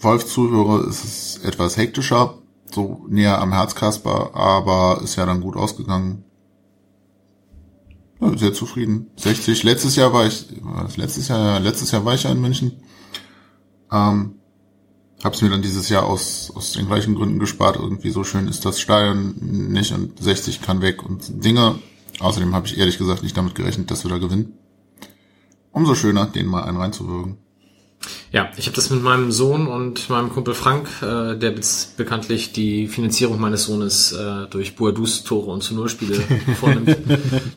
Wolf 0.00 0.26
zuhöre, 0.26 0.88
ist 0.88 1.04
es 1.04 1.44
etwas 1.44 1.76
hektischer, 1.76 2.38
so 2.72 3.04
näher 3.08 3.40
am 3.40 3.52
Herzkasper, 3.52 4.34
aber 4.34 5.00
ist 5.02 5.16
ja 5.16 5.26
dann 5.26 5.40
gut 5.40 5.56
ausgegangen. 5.56 6.24
Ja, 8.20 8.36
sehr 8.36 8.52
zufrieden. 8.52 9.10
60. 9.16 9.62
Letztes 9.62 9.94
Jahr 9.94 10.12
war 10.12 10.26
ich, 10.26 10.46
letztes 10.96 11.28
Jahr, 11.28 11.60
letztes 11.60 11.92
Jahr 11.92 12.04
war 12.04 12.14
ich 12.14 12.24
ja 12.24 12.30
in 12.30 12.40
München. 12.40 12.72
Ähm, 13.92 14.37
Hab's 15.24 15.42
mir 15.42 15.50
dann 15.50 15.62
dieses 15.62 15.88
Jahr 15.88 16.06
aus, 16.06 16.52
aus 16.54 16.72
den 16.72 16.86
gleichen 16.86 17.16
Gründen 17.16 17.38
gespart. 17.38 17.76
Irgendwie 17.76 18.10
so 18.10 18.22
schön 18.22 18.46
ist 18.46 18.64
das 18.64 18.80
Stadion 18.80 19.34
nicht 19.40 19.92
und 19.92 20.22
60 20.22 20.62
kann 20.62 20.80
weg 20.80 21.04
und 21.04 21.44
Dinge. 21.44 21.80
Außerdem 22.20 22.54
habe 22.54 22.66
ich 22.66 22.78
ehrlich 22.78 22.98
gesagt 22.98 23.22
nicht 23.22 23.36
damit 23.36 23.54
gerechnet, 23.54 23.90
dass 23.90 24.04
wir 24.04 24.10
da 24.10 24.18
gewinnen. 24.18 24.52
Umso 25.72 25.94
schöner, 25.94 26.26
den 26.26 26.46
mal 26.46 26.64
einen 26.64 26.78
reinzuwürgen. 26.78 27.38
Ja, 28.30 28.50
ich 28.56 28.66
habe 28.66 28.76
das 28.76 28.90
mit 28.90 29.02
meinem 29.02 29.32
Sohn 29.32 29.66
und 29.66 30.10
meinem 30.10 30.30
Kumpel 30.30 30.54
Frank, 30.54 30.88
äh, 31.02 31.34
der 31.36 31.54
bekanntlich 31.96 32.52
die 32.52 32.86
Finanzierung 32.86 33.40
meines 33.40 33.64
Sohnes 33.64 34.12
äh, 34.12 34.46
durch 34.50 34.76
Boadus 34.76 35.24
Tore 35.24 35.50
und 35.50 35.62
zu 35.62 35.74
Null 35.74 35.88
Spiele 35.88 36.20
vornimmt, 36.60 36.96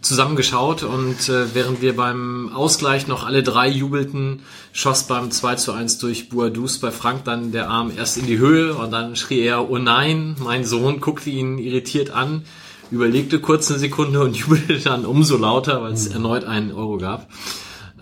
zusammengeschaut 0.02 0.84
und 0.84 1.30
äh, 1.30 1.54
während 1.54 1.82
wir 1.82 1.96
beim 1.96 2.52
Ausgleich 2.54 3.08
noch 3.08 3.26
alle 3.26 3.44
drei 3.44 3.68
jubelten, 3.68 4.42
schoss 4.72 5.04
beim 5.04 5.30
2 5.30 5.56
zu 5.56 5.74
1 5.74 6.00
durch 6.00 6.30
Boadus 6.30 6.80
bei 6.80 6.92
Frank 6.92 7.26
dann 7.26 7.52
der 7.52 7.70
Arm 7.70 7.92
erst 7.96 8.18
in 8.18 8.26
die 8.26 8.38
Höhe 8.38 8.74
und 8.74 8.92
dann 8.92 9.18
schrie 9.18 9.42
er, 9.42 9.70
oh 9.70 9.78
nein, 9.78 10.38
mein 10.40 10.64
Sohn 10.64 11.02
guckte 11.02 11.30
ihn 11.30 11.58
irritiert 11.58 12.12
an, 12.12 12.44
überlegte 12.92 13.40
kurz 13.40 13.70
eine 13.70 13.80
Sekunde 13.80 14.22
und 14.22 14.36
jubelte 14.38 14.80
dann 14.80 15.06
umso 15.06 15.38
lauter, 15.38 15.82
weil 15.82 15.92
es 15.92 16.08
erneut 16.08 16.46
einen 16.46 16.72
Euro 16.72 16.98
gab. 16.98 17.28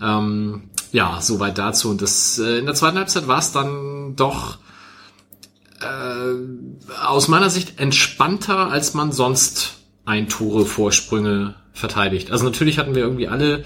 Ähm, 0.00 0.69
ja, 0.92 1.20
soweit 1.20 1.58
dazu. 1.58 1.90
Und 1.90 2.02
das 2.02 2.38
äh, 2.38 2.58
in 2.58 2.66
der 2.66 2.74
zweiten 2.74 2.98
Halbzeit 2.98 3.28
war 3.28 3.38
es 3.38 3.52
dann 3.52 4.16
doch 4.16 4.58
äh, 5.80 7.04
aus 7.04 7.28
meiner 7.28 7.50
Sicht 7.50 7.78
entspannter, 7.78 8.70
als 8.70 8.94
man 8.94 9.12
sonst 9.12 9.74
ein 10.04 10.28
Tore 10.28 10.66
Vorsprünge 10.66 11.54
verteidigt. 11.72 12.30
Also 12.30 12.44
natürlich 12.44 12.78
hatten 12.78 12.94
wir 12.94 13.02
irgendwie 13.02 13.28
alle 13.28 13.64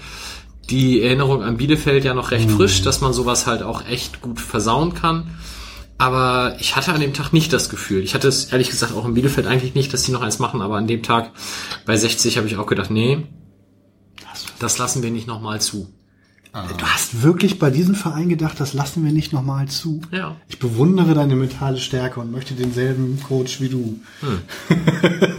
die 0.69 1.01
Erinnerung 1.01 1.43
an 1.43 1.57
Bielefeld 1.57 2.05
ja 2.05 2.13
noch 2.13 2.31
recht 2.31 2.49
frisch, 2.49 2.81
dass 2.81 3.01
man 3.01 3.13
sowas 3.13 3.45
halt 3.45 3.61
auch 3.61 3.85
echt 3.85 4.21
gut 4.21 4.39
versauen 4.39 4.93
kann. 4.93 5.35
Aber 5.97 6.57
ich 6.59 6.75
hatte 6.75 6.91
an 6.91 6.99
dem 6.99 7.13
Tag 7.13 7.31
nicht 7.31 7.53
das 7.53 7.69
Gefühl. 7.69 8.03
Ich 8.03 8.15
hatte 8.15 8.27
es 8.27 8.45
ehrlich 8.45 8.69
gesagt 8.69 8.93
auch 8.93 9.05
in 9.05 9.13
Bielefeld 9.13 9.47
eigentlich 9.47 9.75
nicht, 9.75 9.93
dass 9.93 10.03
die 10.03 10.11
noch 10.11 10.21
eins 10.21 10.39
machen, 10.39 10.61
aber 10.61 10.75
an 10.75 10.87
dem 10.87 11.03
Tag 11.03 11.31
bei 11.85 11.95
60 11.95 12.37
habe 12.37 12.47
ich 12.47 12.57
auch 12.57 12.67
gedacht, 12.67 12.91
nee, 12.91 13.25
das 14.59 14.77
lassen 14.77 15.03
wir 15.03 15.11
nicht 15.11 15.27
nochmal 15.27 15.61
zu. 15.61 15.93
Du 16.77 16.85
hast 16.85 17.21
wirklich 17.21 17.59
bei 17.59 17.69
diesem 17.69 17.95
Verein 17.95 18.29
gedacht, 18.29 18.61
das 18.61 18.73
lassen 18.73 19.03
wir 19.03 19.11
nicht 19.11 19.33
nochmal 19.33 19.67
zu. 19.67 19.99
Ja. 20.11 20.37
Ich 20.47 20.57
bewundere 20.57 21.13
deine 21.13 21.35
mentale 21.35 21.77
Stärke 21.77 22.21
und 22.21 22.31
möchte 22.31 22.53
denselben 22.53 23.21
Coach 23.21 23.59
wie 23.61 23.69
du. 23.69 23.99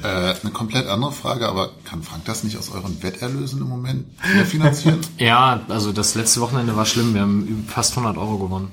Äh, 0.02 0.34
eine 0.40 0.52
komplett 0.52 0.86
andere 0.86 1.10
Frage, 1.10 1.48
aber 1.48 1.70
kann 1.84 2.02
Frank 2.02 2.24
das 2.26 2.44
nicht 2.44 2.56
aus 2.56 2.70
euren 2.70 3.02
Wetterlösen 3.02 3.60
im 3.60 3.68
Moment 3.68 4.06
finanzieren? 4.44 5.00
Ja, 5.18 5.60
also 5.68 5.92
das 5.92 6.14
letzte 6.14 6.40
Wochenende 6.40 6.76
war 6.76 6.86
schlimm. 6.86 7.14
Wir 7.14 7.22
haben 7.22 7.64
fast 7.66 7.96
100 7.96 8.16
Euro 8.16 8.38
gewonnen. 8.38 8.70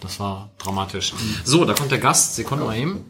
Das 0.00 0.20
war 0.20 0.50
dramatisch. 0.58 1.14
So, 1.44 1.64
da 1.64 1.72
kommt 1.72 1.90
der 1.90 1.98
Gast. 1.98 2.34
Sekunde 2.34 2.64
mal 2.64 2.76
eben. 2.76 3.04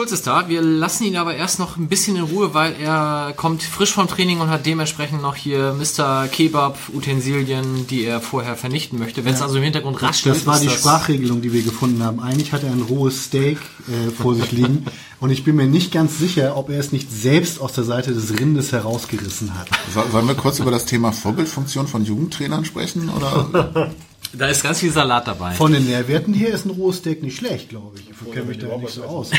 Schulz 0.00 0.12
ist 0.12 0.26
da. 0.26 0.48
Wir 0.48 0.62
lassen 0.62 1.04
ihn 1.04 1.18
aber 1.18 1.34
erst 1.34 1.58
noch 1.58 1.76
ein 1.76 1.86
bisschen 1.86 2.16
in 2.16 2.22
Ruhe, 2.22 2.54
weil 2.54 2.74
er 2.80 3.34
kommt 3.36 3.62
frisch 3.62 3.92
vom 3.92 4.08
Training 4.08 4.40
und 4.40 4.48
hat 4.48 4.64
dementsprechend 4.64 5.20
noch 5.20 5.36
hier 5.36 5.74
Mr. 5.74 6.26
Kebab 6.26 6.78
Utensilien, 6.94 7.86
die 7.86 8.04
er 8.06 8.22
vorher 8.22 8.56
vernichten 8.56 8.98
möchte. 8.98 9.26
Wenn 9.26 9.34
es 9.34 9.42
also 9.42 9.58
im 9.58 9.62
Hintergrund 9.62 10.00
raschelt, 10.00 10.34
Das 10.34 10.46
war 10.46 10.54
ist 10.54 10.62
die 10.64 10.70
Sprachregelung, 10.70 11.42
die 11.42 11.52
wir 11.52 11.60
gefunden 11.62 12.02
haben. 12.02 12.18
Eigentlich 12.20 12.54
hat 12.54 12.62
er 12.64 12.70
ein 12.72 12.80
rohes 12.80 13.24
Steak 13.24 13.58
äh, 13.88 14.10
vor 14.10 14.34
sich 14.34 14.50
liegen 14.52 14.86
und 15.20 15.28
ich 15.32 15.44
bin 15.44 15.56
mir 15.56 15.66
nicht 15.66 15.92
ganz 15.92 16.18
sicher, 16.18 16.56
ob 16.56 16.70
er 16.70 16.80
es 16.80 16.92
nicht 16.92 17.12
selbst 17.12 17.60
aus 17.60 17.74
der 17.74 17.84
Seite 17.84 18.14
des 18.14 18.30
Rindes 18.40 18.72
herausgerissen 18.72 19.52
hat. 19.58 19.68
So- 19.92 20.02
Sollen 20.10 20.28
wir 20.28 20.34
kurz 20.34 20.60
über 20.60 20.70
das 20.70 20.86
Thema 20.86 21.12
Vorbildfunktion 21.12 21.86
von 21.86 22.06
Jugendtrainern 22.06 22.64
sprechen? 22.64 23.10
Oder? 23.10 23.90
Da 24.32 24.46
ist 24.46 24.62
ganz 24.62 24.78
viel 24.78 24.92
Salat 24.92 25.26
dabei. 25.26 25.54
Von 25.54 25.72
den 25.72 25.86
Nährwerten 25.86 26.32
her 26.32 26.50
ist 26.54 26.64
ein 26.64 26.70
rohes 26.70 26.98
Steak 26.98 27.20
nicht 27.20 27.36
schlecht, 27.36 27.68
glaube 27.70 27.98
ich. 27.98 28.08
Ich 28.10 28.32
kenne 28.32 28.46
mich 28.46 28.58
da 28.58 28.76
nicht 28.76 28.94
so 28.94 29.02
aus. 29.02 29.30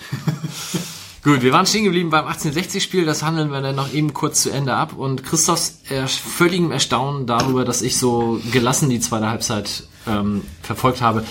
Gut, 1.22 1.42
wir 1.42 1.52
waren 1.52 1.66
stehen 1.66 1.82
geblieben 1.84 2.10
beim 2.10 2.24
1860-Spiel, 2.26 3.04
das 3.04 3.24
handeln 3.24 3.50
wir 3.50 3.60
dann 3.60 3.74
noch 3.74 3.92
eben 3.92 4.14
kurz 4.14 4.42
zu 4.42 4.50
Ende 4.50 4.74
ab. 4.74 4.92
Und 4.96 5.24
Christophs 5.24 5.78
er, 5.88 6.06
völligem 6.06 6.70
Erstaunen 6.70 7.26
darüber, 7.26 7.64
dass 7.64 7.82
ich 7.82 7.98
so 7.98 8.40
gelassen 8.52 8.90
die 8.90 9.00
zweite 9.00 9.28
Halbzeit 9.28 9.84
ähm, 10.06 10.42
verfolgt 10.62 11.00
habe. 11.02 11.24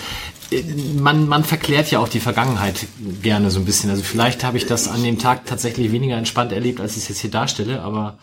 Äh, 0.50 0.62
Man, 1.00 1.26
man 1.28 1.44
verklärt 1.44 1.90
ja 1.90 1.98
auch 2.00 2.08
die 2.10 2.20
Vergangenheit 2.20 2.86
gerne 3.22 3.50
so 3.50 3.58
ein 3.58 3.64
bisschen. 3.64 3.88
Also 3.88 4.02
vielleicht 4.02 4.44
habe 4.44 4.58
ich 4.58 4.66
das 4.66 4.86
an 4.86 5.02
dem 5.02 5.18
Tag 5.18 5.46
tatsächlich 5.46 5.90
weniger 5.92 6.16
entspannt 6.18 6.52
erlebt, 6.52 6.78
als 6.80 6.92
ich 6.98 7.04
es 7.04 7.08
jetzt 7.08 7.20
hier 7.20 7.30
darstelle, 7.30 7.80
aber 7.80 8.18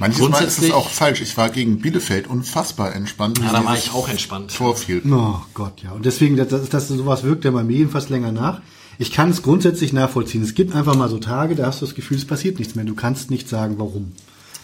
Manches 0.00 0.18
Mal 0.18 0.26
ist 0.26 0.32
es 0.32 0.38
Grundsätzlich- 0.40 0.72
auch 0.72 0.88
falsch. 0.88 1.20
Ich 1.20 1.36
war 1.36 1.48
gegen 1.50 1.78
Bielefeld 1.78 2.26
unfassbar 2.26 2.92
entspannt. 2.96 3.38
ja, 3.38 3.52
da 3.52 3.64
war 3.64 3.76
ich 3.78 3.92
auch 3.92 4.08
entspannt. 4.08 4.52
Tor 4.52 4.74
fiel. 4.76 5.00
Oh 5.08 5.36
Gott, 5.54 5.80
ja. 5.84 5.92
Und 5.92 6.04
deswegen, 6.04 6.36
dass, 6.36 6.48
dass, 6.48 6.68
dass 6.68 6.88
sowas 6.88 7.22
wirkt 7.22 7.44
ja 7.44 7.52
bei 7.52 7.62
mir 7.62 7.76
jedenfalls 7.76 8.08
länger 8.08 8.32
nach. 8.32 8.60
Ich 8.98 9.12
kann 9.12 9.30
es 9.30 9.42
grundsätzlich 9.42 9.92
nachvollziehen. 9.92 10.42
Es 10.42 10.54
gibt 10.54 10.74
einfach 10.74 10.94
mal 10.94 11.08
so 11.08 11.18
Tage, 11.18 11.54
da 11.54 11.66
hast 11.66 11.80
du 11.82 11.86
das 11.86 11.94
Gefühl, 11.94 12.16
es 12.16 12.24
passiert 12.24 12.58
nichts 12.58 12.74
mehr. 12.74 12.84
Du 12.84 12.94
kannst 12.94 13.30
nicht 13.30 13.48
sagen, 13.48 13.74
warum. 13.78 14.12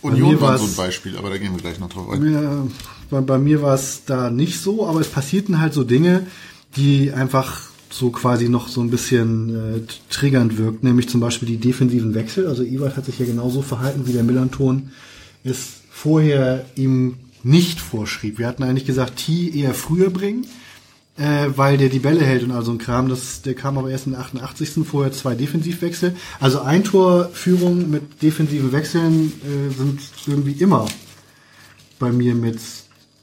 Union 0.03 0.33
mir 0.33 0.41
war 0.41 0.57
so 0.59 0.65
ein 0.65 0.75
Beispiel, 0.77 1.17
aber 1.17 1.29
da 1.31 1.39
gehen 1.39 1.53
wir 1.53 1.61
gleich 1.61 1.79
noch 1.79 1.91
drauf 1.91 2.11
ein. 2.11 2.33
Ja, 2.33 2.67
bei, 3.11 3.21
bei 3.21 3.39
mir 3.39 3.61
war 3.61 3.75
es 3.75 4.03
da 4.07 4.31
nicht 4.31 4.61
so, 4.61 4.87
aber 4.87 5.01
es 5.01 5.09
passierten 5.09 5.61
halt 5.61 5.75
so 5.75 5.85
Dinge, 5.85 6.27
die 6.77 7.13
einfach 7.13 7.71
so 7.91 8.11
quasi 8.11 8.49
noch 8.49 8.69
so 8.69 8.81
ein 8.81 8.91
bisschen 8.91 9.77
äh, 9.77 9.81
triggernd 10.11 10.57
wirkt, 10.59 10.85
nämlich 10.85 11.09
zum 11.09 11.21
Beispiel 11.21 11.49
die 11.49 11.59
defensiven 11.59 12.15
Wechsel. 12.15 12.47
Also 12.47 12.63
Ewald 12.63 12.97
hat 12.97 13.05
sich 13.05 13.19
ja 13.19 13.27
genauso 13.27 13.63
verhalten, 13.63 14.07
wie 14.07 14.13
der 14.13 14.23
Millanton 14.23 14.91
es 15.43 15.81
vorher 15.91 16.65
ihm 16.77 17.17
nicht 17.43 17.81
vorschrieb. 17.81 18.39
Wir 18.39 18.47
hatten 18.47 18.63
eigentlich 18.63 18.87
gesagt, 18.87 19.17
T 19.17 19.51
eher 19.51 19.75
früher 19.75 20.11
bringen, 20.11 20.47
äh, 21.21 21.51
weil 21.55 21.77
der 21.77 21.91
die 21.91 21.99
Bälle 21.99 22.25
hält 22.25 22.43
und 22.43 22.51
all 22.51 22.65
so 22.65 22.73
ein 22.73 22.79
Kram. 22.79 23.09
Das, 23.09 23.43
der 23.43 23.55
kam 23.55 23.77
aber 23.77 23.91
erst 23.91 24.07
in 24.07 24.13
den 24.13 24.21
88. 24.21 24.87
Vorher 24.87 25.13
zwei 25.13 25.35
Defensivwechsel. 25.35 26.17
Also 26.41 26.63
Eintorführung 26.63 27.91
mit 27.91 28.23
defensiven 28.23 28.73
Wechseln 28.73 29.33
äh, 29.45 29.73
sind 29.77 30.01
irgendwie 30.27 30.53
immer 30.53 30.87
bei 31.99 32.11
mir 32.11 32.35
mit 32.35 32.59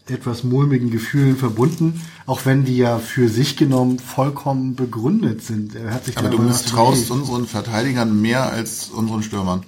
etwas 0.07 0.43
mulmigen 0.43 0.89
Gefühlen 0.91 1.35
verbunden, 1.35 2.01
auch 2.27 2.45
wenn 2.45 2.63
die 2.63 2.77
ja 2.77 2.99
für 2.99 3.27
sich 3.27 3.57
genommen 3.57 3.99
vollkommen 3.99 4.75
begründet 4.75 5.43
sind. 5.43 5.75
Er 5.75 5.93
hat 5.93 6.05
sich 6.05 6.17
Aber 6.17 6.29
du 6.29 6.37
misstraust 6.37 7.11
unseren 7.11 7.45
Verteidigern 7.45 8.21
mehr 8.21 8.49
als 8.49 8.89
unseren 8.89 9.23
Stürmern. 9.23 9.63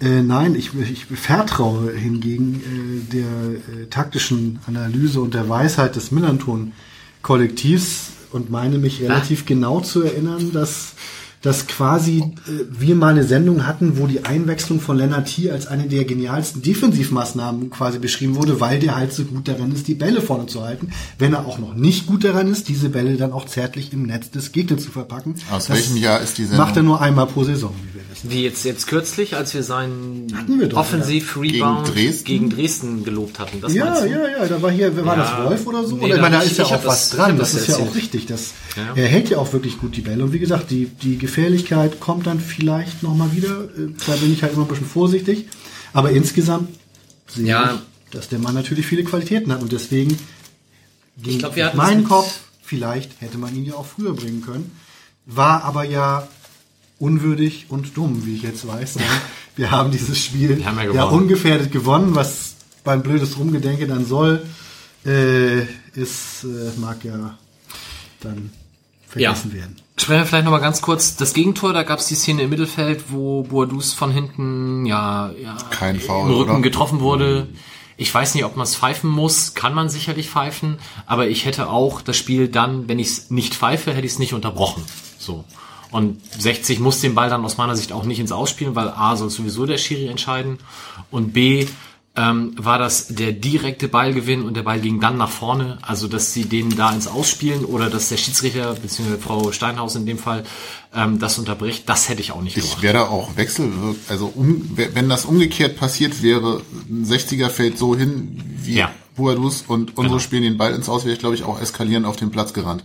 Äh, 0.00 0.22
nein, 0.22 0.56
ich, 0.56 0.74
ich 0.74 1.06
vertraue 1.06 1.92
hingegen 1.92 2.60
äh, 3.10 3.12
der 3.14 3.24
äh, 3.24 3.86
taktischen 3.86 4.58
Analyse 4.66 5.22
und 5.22 5.32
der 5.32 5.48
Weisheit 5.48 5.96
des 5.96 6.10
Millanton-Kollektivs 7.26 8.12
und 8.32 8.50
meine 8.50 8.78
mich 8.78 9.02
relativ 9.02 9.46
genau 9.46 9.80
zu 9.80 10.02
erinnern, 10.02 10.52
dass, 10.52 10.94
dass 11.42 11.66
quasi 11.66 12.18
äh, 12.18 12.64
wir 12.70 12.94
mal 12.96 13.10
eine 13.12 13.22
Sendung 13.24 13.66
hatten, 13.66 13.98
wo 13.98 14.06
die 14.06 14.24
Einwechslung 14.24 14.80
von 14.80 14.96
Lennart 14.96 15.26
Thier 15.28 15.52
als 15.52 15.66
eine 15.66 15.84
der 15.86 16.04
genialsten 16.04 16.62
Defensivmaßnahmen 16.62 17.70
quasi 17.70 17.98
beschrieben 17.98 18.34
wurde, 18.36 18.60
weil 18.60 18.78
der 18.80 18.96
halt 18.96 19.12
so 19.12 19.24
gut 19.24 19.46
daran 19.46 19.70
ist, 19.72 19.86
die 19.86 19.94
Bälle 19.94 20.20
vorne 20.20 20.46
zu 20.46 20.62
halten. 20.64 20.90
Wenn 21.18 21.34
er 21.34 21.46
auch 21.46 21.58
noch 21.58 21.74
nicht 21.74 22.06
gut 22.06 22.24
daran 22.24 22.50
ist, 22.50 22.68
diese 22.68 22.88
Bälle 22.88 23.16
dann 23.16 23.32
auch 23.32 23.46
zärtlich 23.46 23.92
im 23.92 24.02
Netz 24.04 24.30
des 24.30 24.50
Gegners 24.52 24.82
zu 24.82 24.90
verpacken. 24.90 25.34
Aus 25.50 25.66
Das 25.66 25.76
welchem 25.76 25.96
Jahr 25.98 26.20
ist 26.20 26.38
die 26.38 26.42
Sendung? 26.44 26.58
Macht 26.66 26.76
er 26.76 26.82
nur 26.82 27.00
einmal 27.00 27.26
pro 27.26 27.44
Saison, 27.44 27.72
wie 27.82 27.94
wir 27.98 28.02
wissen. 28.10 28.30
Wie 28.30 28.42
jetzt, 28.42 28.64
jetzt 28.64 28.86
kürzlich, 28.88 29.36
als 29.36 29.54
wir 29.54 29.62
seinen 29.62 30.26
Offensiv-Rebound 30.74 31.84
Gegen 31.86 31.94
Dresden? 31.94 32.24
gegen 32.24 32.50
Dresden 32.50 33.04
gelobt 33.04 33.38
hatten. 33.38 33.60
Das 33.60 33.72
Ja, 33.74 34.04
ja, 34.04 34.28
ja, 34.28 34.46
da 34.48 34.60
war 34.62 34.70
hier, 34.70 34.96
war 35.04 35.16
Ja. 35.16 35.22
das 35.22 35.44
Wolf 35.50 35.66
oder 35.66 35.84
so? 35.86 35.96
Nee, 35.96 36.04
oder, 36.04 36.08
ich 36.08 36.14
da 36.16 36.20
meine, 36.22 36.36
da 36.36 36.42
ist 36.42 36.56
ja 36.58 36.64
auch 36.64 36.84
was 36.84 37.08
das- 37.10 37.10
dran, 37.10 37.36
das, 37.38 37.52
das 37.52 37.62
ist 37.62 37.68
ja 37.68 37.76
auch 37.84 37.94
richtig. 37.94 38.26
Das, 38.26 38.52
Ja. 38.76 38.82
Er 38.94 39.08
hält 39.08 39.30
ja 39.30 39.38
auch 39.38 39.52
wirklich 39.52 39.78
gut 39.78 39.96
die 39.96 40.02
Bälle. 40.02 40.22
Und 40.24 40.32
wie 40.32 40.38
gesagt, 40.38 40.70
die, 40.70 40.86
die 40.86 41.16
Gefährlichkeit 41.36 42.00
kommt 42.00 42.26
dann 42.26 42.40
vielleicht 42.40 43.02
nochmal 43.02 43.30
wieder. 43.36 43.64
Äh, 43.64 43.92
Da 44.06 44.16
bin 44.16 44.32
ich 44.32 44.42
halt 44.42 44.54
immer 44.54 44.62
ein 44.62 44.68
bisschen 44.68 44.86
vorsichtig. 44.86 45.46
Aber 45.92 46.10
insgesamt 46.10 46.70
sehe 47.28 47.46
Ja. 47.46 47.74
ich, 47.74 48.10
dass 48.10 48.28
der 48.30 48.38
Mann 48.38 48.54
natürlich 48.54 48.86
viele 48.86 49.04
Qualitäten 49.04 49.52
hat. 49.52 49.60
Und 49.60 49.70
deswegen, 49.70 50.16
hatten 51.22 51.76
mein 51.76 52.04
Kopf, 52.04 52.40
vielleicht 52.62 53.20
hätte 53.20 53.36
man 53.36 53.54
ihn 53.54 53.66
ja 53.66 53.74
auch 53.74 53.84
früher 53.84 54.14
bringen 54.14 54.40
können. 54.40 54.72
War 55.26 55.62
aber 55.64 55.84
ja 55.84 56.26
unwürdig 56.98 57.66
und 57.68 57.94
dumm, 57.98 58.24
wie 58.24 58.36
ich 58.36 58.42
jetzt 58.42 58.66
weiß. 58.66 58.96
Wir 59.56 59.70
haben 59.70 59.90
dieses 59.90 60.18
Spiel 60.18 60.64
haben 60.64 60.78
ja 60.78 60.90
ja, 60.92 61.04
ungefährdet 61.04 61.70
gewonnen, 61.70 62.14
was 62.14 62.54
beim 62.84 63.02
blödes 63.02 63.38
Rumgedenke 63.38 63.86
dann 63.86 64.06
soll, 64.06 64.46
äh, 65.04 65.62
ist, 65.94 66.44
äh, 66.44 66.78
mag 66.78 67.04
ja 67.04 67.38
dann 68.20 68.50
vergessen 69.08 69.52
werden. 69.52 69.76
Sprechen 69.98 70.20
wir 70.20 70.26
vielleicht 70.26 70.44
nochmal 70.44 70.60
ganz 70.60 70.82
kurz 70.82 71.16
das 71.16 71.32
Gegentor. 71.32 71.72
Da 71.72 71.82
gab 71.82 72.00
es 72.00 72.06
die 72.06 72.14
Szene 72.14 72.42
im 72.42 72.50
Mittelfeld, 72.50 73.04
wo 73.08 73.42
Boadus 73.42 73.94
von 73.94 74.10
hinten 74.10 74.84
ja, 74.84 75.30
ja 75.42 75.56
Kein 75.70 75.98
Foul, 75.98 76.30
im 76.30 76.36
Rücken 76.36 76.50
oder? 76.52 76.60
getroffen 76.60 77.00
wurde. 77.00 77.48
Ich 77.96 78.12
weiß 78.12 78.34
nicht, 78.34 78.44
ob 78.44 78.56
man 78.56 78.64
es 78.64 78.76
pfeifen 78.76 79.08
muss, 79.08 79.54
kann 79.54 79.72
man 79.72 79.88
sicherlich 79.88 80.28
pfeifen, 80.28 80.78
aber 81.06 81.28
ich 81.28 81.46
hätte 81.46 81.70
auch 81.70 82.02
das 82.02 82.18
Spiel 82.18 82.48
dann, 82.48 82.88
wenn 82.88 82.98
ich 82.98 83.06
es 83.06 83.30
nicht 83.30 83.54
pfeife, 83.54 83.94
hätte 83.94 84.06
ich 84.06 84.12
es 84.12 84.18
nicht 84.18 84.34
unterbrochen. 84.34 84.84
So. 85.18 85.44
Und 85.90 86.20
60 86.38 86.78
muss 86.78 87.00
den 87.00 87.14
Ball 87.14 87.30
dann 87.30 87.42
aus 87.42 87.56
meiner 87.56 87.74
Sicht 87.74 87.92
auch 87.92 88.04
nicht 88.04 88.18
ins 88.18 88.32
Ausspielen, 88.32 88.74
weil 88.74 88.90
A 88.90 89.16
soll 89.16 89.30
sowieso 89.30 89.64
der 89.64 89.78
Schiri 89.78 90.08
entscheiden 90.08 90.58
und 91.10 91.32
B 91.32 91.66
ähm, 92.16 92.54
war 92.56 92.78
das 92.78 93.08
der 93.08 93.32
direkte 93.32 93.88
Ballgewinn 93.88 94.42
und 94.42 94.56
der 94.56 94.62
Ball 94.62 94.80
ging 94.80 95.00
dann 95.00 95.16
nach 95.18 95.28
vorne. 95.30 95.78
Also 95.82 96.08
dass 96.08 96.32
sie 96.32 96.44
den 96.46 96.74
da 96.76 96.92
ins 96.92 97.06
Ausspielen 97.06 97.64
oder 97.64 97.90
dass 97.90 98.08
der 98.08 98.16
Schiedsrichter 98.16 98.74
bzw. 98.74 99.18
Frau 99.20 99.52
Steinhaus 99.52 99.96
in 99.96 100.06
dem 100.06 100.18
Fall 100.18 100.44
ähm, 100.94 101.18
das 101.18 101.38
unterbricht, 101.38 101.88
das 101.88 102.08
hätte 102.08 102.20
ich 102.22 102.32
auch 102.32 102.40
nicht 102.42 102.56
Ich 102.56 102.64
gemacht. 102.64 102.82
wäre 102.82 102.94
da 102.94 103.02
auch 103.08 103.36
Wechsel, 103.36 103.70
also 104.08 104.32
um, 104.34 104.70
wenn 104.76 105.08
das 105.08 105.24
umgekehrt 105.26 105.76
passiert 105.76 106.22
wäre, 106.22 106.62
ein 106.88 107.04
60er 107.04 107.48
fällt 107.50 107.76
so 107.78 107.94
hin 107.96 108.42
wie 108.62 108.76
Ja. 108.78 108.90
Buadus 109.16 109.64
und 109.66 109.90
unsere 109.96 110.06
Genau. 110.08 110.18
spielen 110.18 110.42
den 110.42 110.56
Ball 110.58 110.74
ins 110.74 110.88
Aus, 110.88 111.04
wäre 111.04 111.12
ich 111.14 111.18
glaube 111.20 111.34
ich 111.34 111.44
auch 111.44 111.60
eskalierend 111.60 112.06
auf 112.06 112.16
den 112.16 112.30
Platz 112.30 112.52
gerannt. 112.52 112.84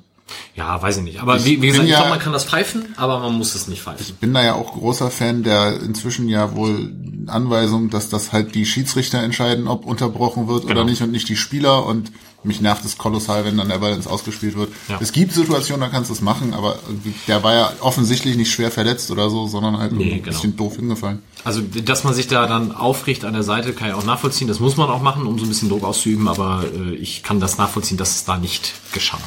Ja, 0.56 0.82
weiß 0.82 0.98
ich 0.98 1.04
nicht. 1.04 1.22
Aber 1.22 1.38
Ich 1.38 1.46
wie, 1.46 1.62
wie 1.62 1.68
gesagt, 1.68 1.86
ich 1.86 1.92
ja- 1.92 1.98
glaube, 1.98 2.12
man 2.12 2.20
kann 2.20 2.34
das 2.34 2.46
pfeifen, 2.46 2.94
aber 2.98 3.20
man 3.20 3.38
muss 3.38 3.56
es 3.56 3.68
nicht 3.68 3.82
pfeifen. 3.82 4.16
Bin 4.20 4.34
da 4.34 4.44
ja 4.44 4.56
auch 4.56 4.74
großer 4.74 5.10
Fan 5.12 5.44
der 5.44 5.80
inzwischen 5.82 6.28
ja 6.30 6.56
wohl 6.56 6.94
Anweisung, 7.28 7.90
dass 7.90 8.10
das 8.10 8.32
halt 8.34 8.56
die 8.56 8.66
Schiedsrichter 8.66 9.20
entscheiden, 9.20 9.68
ob 9.68 9.86
unterbrochen 9.86 10.48
wird 10.48 10.62
Genau. 10.68 10.82
oder 10.82 10.84
nicht 10.90 11.02
und 11.02 11.12
nicht 11.12 11.30
die 11.30 11.36
Spieler 11.36 11.86
und 11.86 12.12
mich 12.44 12.60
nervt 12.60 12.84
es 12.86 12.98
kolossal, 12.98 13.46
wenn 13.46 13.56
dann 13.58 13.70
der 13.70 13.78
Ball 13.78 13.94
ins 13.94 14.08
Ausgespielt 14.08 14.58
wird. 14.58 14.70
Ja. 14.90 14.98
Es 15.00 15.12
gibt 15.12 15.32
Situationen, 15.32 15.82
da 15.82 15.90
kannst 15.90 16.10
du 16.10 16.14
es 16.16 16.22
machen, 16.22 16.56
aber 16.56 16.80
der 17.28 17.44
war 17.44 17.54
ja 17.54 17.72
offensichtlich 17.82 18.36
nicht 18.36 18.52
schwer 18.52 18.72
verletzt 18.72 19.12
oder 19.12 19.30
so, 19.30 19.46
sondern 19.48 19.78
halt 19.78 19.92
Nee, 19.92 20.06
ein 20.06 20.24
genau. 20.24 20.26
bisschen 20.26 20.58
doof 20.58 20.78
hingefallen. 20.78 21.22
Also, 21.44 21.62
dass 21.62 22.04
man 22.04 22.16
sich 22.16 22.28
da 22.28 22.48
dann 22.48 22.72
aufricht 22.72 23.26
an 23.26 23.34
der 23.34 23.44
Seite, 23.44 23.74
kann 23.74 23.90
ich 23.90 23.94
auch 23.94 24.04
nachvollziehen. 24.06 24.48
Das 24.48 24.60
muss 24.60 24.76
man 24.76 24.90
auch 24.90 25.02
machen, 25.04 25.28
um 25.28 25.38
so 25.38 25.46
ein 25.46 25.50
bisschen 25.50 25.70
Druck 25.70 25.84
auszuüben, 25.84 26.28
aber 26.28 26.64
äh, 26.76 26.96
ich 26.96 27.22
kann 27.22 27.40
das 27.40 27.60
nachvollziehen, 27.60 27.98
dass 27.98 28.16
es 28.16 28.26
da 28.26 28.38
nicht 28.40 28.74
geschah. 28.92 29.20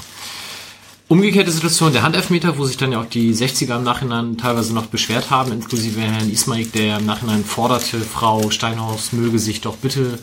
Umgekehrte 1.07 1.51
Situation, 1.51 1.93
der 1.93 2.03
Handelfmeter, 2.03 2.57
wo 2.57 2.65
sich 2.65 2.79
dann 2.79 2.93
ja 2.93 3.01
auch 3.01 3.07
die 3.07 3.35
60er 3.35 3.77
im 3.77 3.85
Nachhinein 3.85 4.39
teilweise 4.39 4.73
noch 4.73 4.87
beschwert 4.87 5.31
haben, 5.31 5.53
inklusive 5.53 6.01
Herrn 6.01 6.31
Ismaik, 6.31 6.73
der 6.73 6.99
im 6.99 7.05
Nachhinein 7.05 7.45
forderte, 7.45 8.01
Frau 8.01 8.49
Steinhaus 8.51 9.13
möge 9.13 9.39
sich 9.39 9.61
doch 9.61 9.77
bitte 9.77 10.19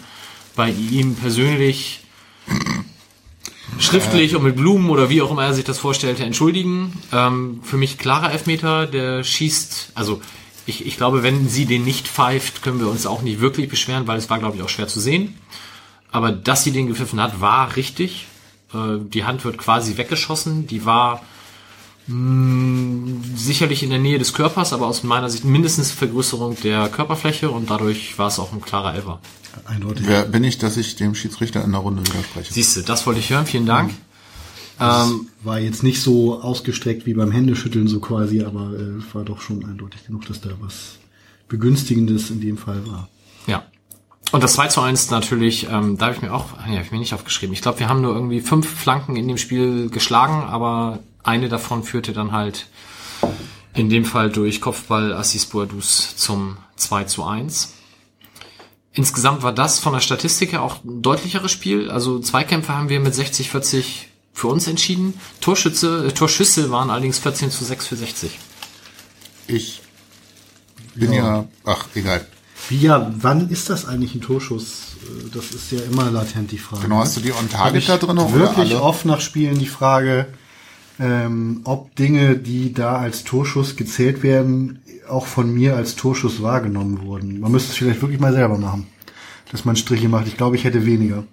bei 0.55 0.71
ihm 0.71 1.13
persönlich 1.15 1.99
schriftlich 3.77 4.35
und 4.35 4.43
mit 4.43 4.55
Blumen 4.55 4.89
oder 4.89 5.09
wie 5.09 5.21
auch 5.21 5.31
immer 5.31 5.43
er 5.45 5.53
sich 5.53 5.65
das 5.65 5.77
vorstellte, 5.77 6.23
entschuldigen. 6.23 6.93
Ähm, 7.11 7.61
für 7.63 7.77
mich 7.77 7.99
klarer 7.99 8.31
Elfmeter, 8.31 8.87
der 8.87 9.23
schießt, 9.23 9.91
also 9.93 10.19
ich, 10.65 10.85
ich 10.85 10.97
glaube, 10.97 11.21
wenn 11.21 11.47
sie 11.47 11.65
den 11.65 11.83
nicht 11.83 12.07
pfeift, 12.07 12.63
können 12.63 12.79
wir 12.79 12.87
uns 12.87 13.05
auch 13.05 13.21
nicht 13.21 13.39
wirklich 13.39 13.69
beschweren, 13.69 14.07
weil 14.07 14.17
es 14.17 14.29
war, 14.29 14.39
glaube 14.39 14.57
ich, 14.57 14.63
auch 14.63 14.69
schwer 14.69 14.87
zu 14.87 14.99
sehen. 14.99 15.35
Aber 16.11 16.31
dass 16.31 16.63
sie 16.63 16.71
den 16.71 16.87
gepfiffen 16.87 17.21
hat, 17.21 17.39
war 17.39 17.75
richtig. 17.75 18.25
Äh, 18.73 18.99
die 19.01 19.23
Hand 19.23 19.43
wird 19.45 19.57
quasi 19.57 19.97
weggeschossen. 19.97 20.67
Die 20.67 20.85
war 20.85 21.21
mh, 22.07 23.23
sicherlich 23.35 23.83
in 23.83 23.89
der 23.89 23.99
Nähe 23.99 24.19
des 24.19 24.33
Körpers, 24.33 24.73
aber 24.73 24.87
aus 24.87 25.03
meiner 25.03 25.29
Sicht 25.29 25.45
mindestens 25.45 25.91
Vergrößerung 25.91 26.57
der 26.63 26.89
Körperfläche 26.89 27.49
und 27.49 27.69
dadurch 27.69 28.17
war 28.17 28.27
es 28.27 28.39
auch 28.39 28.53
ein 28.53 28.61
klarer 28.61 28.95
Elfer. 28.95 29.19
Eindeutig. 29.65 30.07
Wer 30.07 30.23
bin 30.23 30.43
ich, 30.43 30.57
dass 30.57 30.77
ich 30.77 30.95
dem 30.95 31.13
Schiedsrichter 31.13 31.63
in 31.63 31.71
der 31.71 31.81
Runde 31.81 32.05
widerspreche? 32.05 32.53
Siehst 32.53 32.77
du, 32.77 32.81
das 32.81 33.05
wollte 33.05 33.19
ich 33.19 33.29
hören. 33.29 33.45
Vielen 33.45 33.65
Dank. 33.65 33.91
Ähm, 34.79 35.27
War 35.43 35.59
jetzt 35.59 35.83
nicht 35.83 36.01
so 36.01 36.41
ausgestreckt 36.41 37.05
wie 37.05 37.13
beim 37.13 37.31
Händeschütteln 37.31 37.87
so 37.87 37.99
quasi, 37.99 38.41
aber 38.43 38.71
äh, 38.73 38.97
es 38.97 39.13
war 39.13 39.23
doch 39.23 39.39
schon 39.41 39.63
eindeutig 39.65 40.05
genug, 40.07 40.25
dass 40.25 40.41
da 40.41 40.49
was 40.59 40.97
Begünstigendes 41.49 42.31
in 42.31 42.41
dem 42.41 42.57
Fall 42.57 42.87
war. 42.87 43.09
Ja. 43.45 43.65
Und 44.31 44.43
das 44.43 44.53
2 44.53 44.67
zu 44.67 44.81
1 44.81 45.09
natürlich, 45.09 45.67
ähm, 45.69 45.97
da 45.97 46.05
habe 46.05 46.15
ich 46.15 46.21
mir 46.21 46.33
auch, 46.33 46.57
ja, 46.59 46.73
habe 46.73 46.83
ich 46.83 46.91
mir 46.91 46.99
nicht 46.99 47.13
aufgeschrieben. 47.13 47.53
Ich 47.53 47.61
glaube, 47.61 47.79
wir 47.79 47.89
haben 47.89 48.01
nur 48.01 48.15
irgendwie 48.15 48.39
fünf 48.39 48.67
Flanken 48.69 49.15
in 49.17 49.27
dem 49.27 49.37
Spiel 49.37 49.89
geschlagen, 49.89 50.43
aber 50.43 50.99
eine 51.23 51.49
davon 51.49 51.83
führte 51.83 52.13
dann 52.13 52.31
halt 52.31 52.67
in 53.73 53.89
dem 53.89 54.05
Fall 54.05 54.29
durch 54.29 54.61
Kopfball 54.61 55.13
Assis 55.13 55.45
Boadus 55.45 56.15
zum 56.15 56.57
2 56.77 57.03
zu 57.05 57.25
1. 57.25 57.73
Insgesamt 58.93 59.43
war 59.43 59.53
das 59.53 59.79
von 59.79 59.93
der 59.93 60.01
Statistik 60.01 60.51
her 60.51 60.61
auch 60.61 60.83
ein 60.83 61.01
deutlicheres 61.01 61.51
Spiel. 61.51 61.89
Also 61.89 62.19
Zweikämpfe 62.19 62.73
haben 62.73 62.89
wir 62.89 62.99
mit 62.99 63.15
60, 63.15 63.49
40 63.49 64.07
für 64.33 64.47
uns 64.47 64.67
entschieden. 64.67 65.13
Torschütze, 65.39 66.07
äh, 66.07 66.11
Torschüsse 66.11 66.71
waren 66.71 66.89
allerdings 66.89 67.19
14 67.19 67.51
zu 67.51 67.63
6 67.63 67.87
für 67.87 67.95
60. 67.95 68.37
Ich 69.47 69.81
bin 70.95 71.13
ja, 71.13 71.47
ach, 71.65 71.87
egal. 71.95 72.25
Wie 72.71 72.77
ja, 72.79 73.11
wann 73.19 73.49
ist 73.49 73.69
das 73.69 73.85
eigentlich 73.85 74.15
ein 74.15 74.21
Torschuss? 74.21 74.95
Äh, 75.03 75.29
Das 75.33 75.51
ist 75.51 75.71
ja 75.71 75.79
immer 75.81 76.09
latent 76.09 76.51
die 76.51 76.57
Frage. 76.57 76.83
Genau, 76.83 76.99
hast 76.99 77.17
du 77.17 77.21
die 77.21 77.31
on 77.33 77.39
Hab 77.43 77.49
target 77.51 77.81
ich 77.81 77.87
da 77.87 77.97
drin 77.97 78.17
oder 78.17 78.33
wirklich 78.33 78.71
alle? 78.75 78.81
oft 78.81 79.05
nach 79.05 79.19
Spielen 79.19 79.59
die 79.59 79.65
Frage, 79.67 80.27
ähm, 80.99 81.61
ob 81.65 81.95
Dinge, 81.95 82.37
die 82.37 82.73
da 82.73 82.95
als 82.97 83.23
Torschuss 83.25 83.75
gezählt 83.75 84.23
werden, 84.23 84.79
auch 85.09 85.25
von 85.25 85.53
mir 85.53 85.75
als 85.75 85.95
Torschuss 85.97 86.41
wahrgenommen 86.41 87.01
wurden. 87.03 87.39
Man 87.41 87.51
müsste 87.51 87.71
es 87.71 87.77
vielleicht 87.77 88.01
wirklich 88.01 88.19
mal 88.21 88.33
selber 88.33 88.57
machen, 88.57 88.87
dass 89.51 89.65
man 89.65 89.75
Striche 89.75 90.07
macht. 90.09 90.27
Ich 90.27 90.37
glaube, 90.37 90.55
ich 90.55 90.63
hätte 90.63 90.85
weniger. 90.85 91.23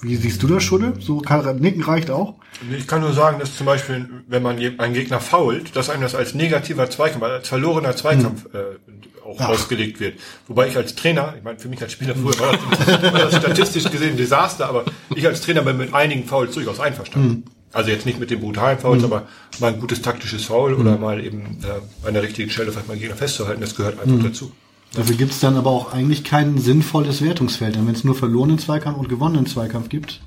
Wie 0.00 0.14
siehst 0.14 0.42
du 0.42 0.46
das, 0.46 0.62
Schudde? 0.62 0.94
So 1.00 1.18
kann, 1.18 1.58
Nicken 1.58 1.82
reicht 1.82 2.10
auch? 2.10 2.34
Ich 2.76 2.86
kann 2.86 3.00
nur 3.00 3.12
sagen, 3.12 3.40
dass 3.40 3.56
zum 3.56 3.66
Beispiel, 3.66 4.08
wenn 4.28 4.42
man 4.42 4.56
einen 4.56 4.94
Gegner 4.94 5.20
fault, 5.20 5.74
dass 5.74 5.90
einem 5.90 6.02
das 6.02 6.14
als 6.14 6.34
negativer 6.34 6.88
Zweikampf, 6.88 7.24
als 7.24 7.48
verlorener 7.48 7.96
Zweikampf 7.96 8.46
äh, 8.54 8.78
auch 9.24 9.36
Ach. 9.40 9.48
ausgelegt 9.48 9.98
wird. 9.98 10.18
Wobei 10.46 10.68
ich 10.68 10.76
als 10.76 10.94
Trainer, 10.94 11.34
ich 11.36 11.42
meine, 11.42 11.58
für 11.58 11.68
mich 11.68 11.82
als 11.82 11.92
Spieler 11.92 12.14
früher 12.14 12.38
war 12.38 12.52
das, 12.52 13.02
war 13.02 13.18
das 13.18 13.36
statistisch 13.36 13.90
gesehen 13.90 14.10
ein 14.10 14.16
Desaster, 14.16 14.68
aber 14.68 14.84
ich 15.14 15.26
als 15.26 15.40
Trainer 15.40 15.62
bin 15.62 15.76
mit 15.76 15.92
einigen 15.92 16.24
Fouls 16.24 16.54
durchaus 16.54 16.80
einverstanden. 16.80 17.44
Also 17.72 17.90
jetzt 17.90 18.06
nicht 18.06 18.18
mit 18.18 18.30
den 18.30 18.40
brutalen 18.40 18.78
Fouls, 18.78 19.04
aber 19.04 19.26
mal 19.58 19.74
ein 19.74 19.80
gutes 19.80 20.00
taktisches 20.00 20.44
Foul 20.44 20.74
oder 20.74 20.96
mal 20.96 21.22
eben 21.22 21.58
äh, 21.62 22.06
an 22.06 22.14
der 22.14 22.22
richtigen 22.22 22.50
Stelle 22.50 22.72
vielleicht 22.72 22.88
mal 22.88 22.96
Gegner 22.96 23.16
festzuhalten, 23.16 23.60
das 23.60 23.74
gehört 23.74 24.00
einfach 24.00 24.22
dazu. 24.22 24.52
Dafür 24.94 25.16
gibt 25.16 25.32
es 25.32 25.40
dann 25.40 25.56
aber 25.56 25.70
auch 25.70 25.92
eigentlich 25.92 26.24
kein 26.24 26.58
sinnvolles 26.58 27.22
Wertungsfeld. 27.22 27.74
Denn 27.76 27.86
wenn 27.86 27.94
es 27.94 28.04
nur 28.04 28.14
verlorenen 28.14 28.58
Zweikampf 28.58 28.98
und 28.98 29.08
gewonnenen 29.08 29.46
Zweikampf 29.46 29.88
gibt, 29.88 30.20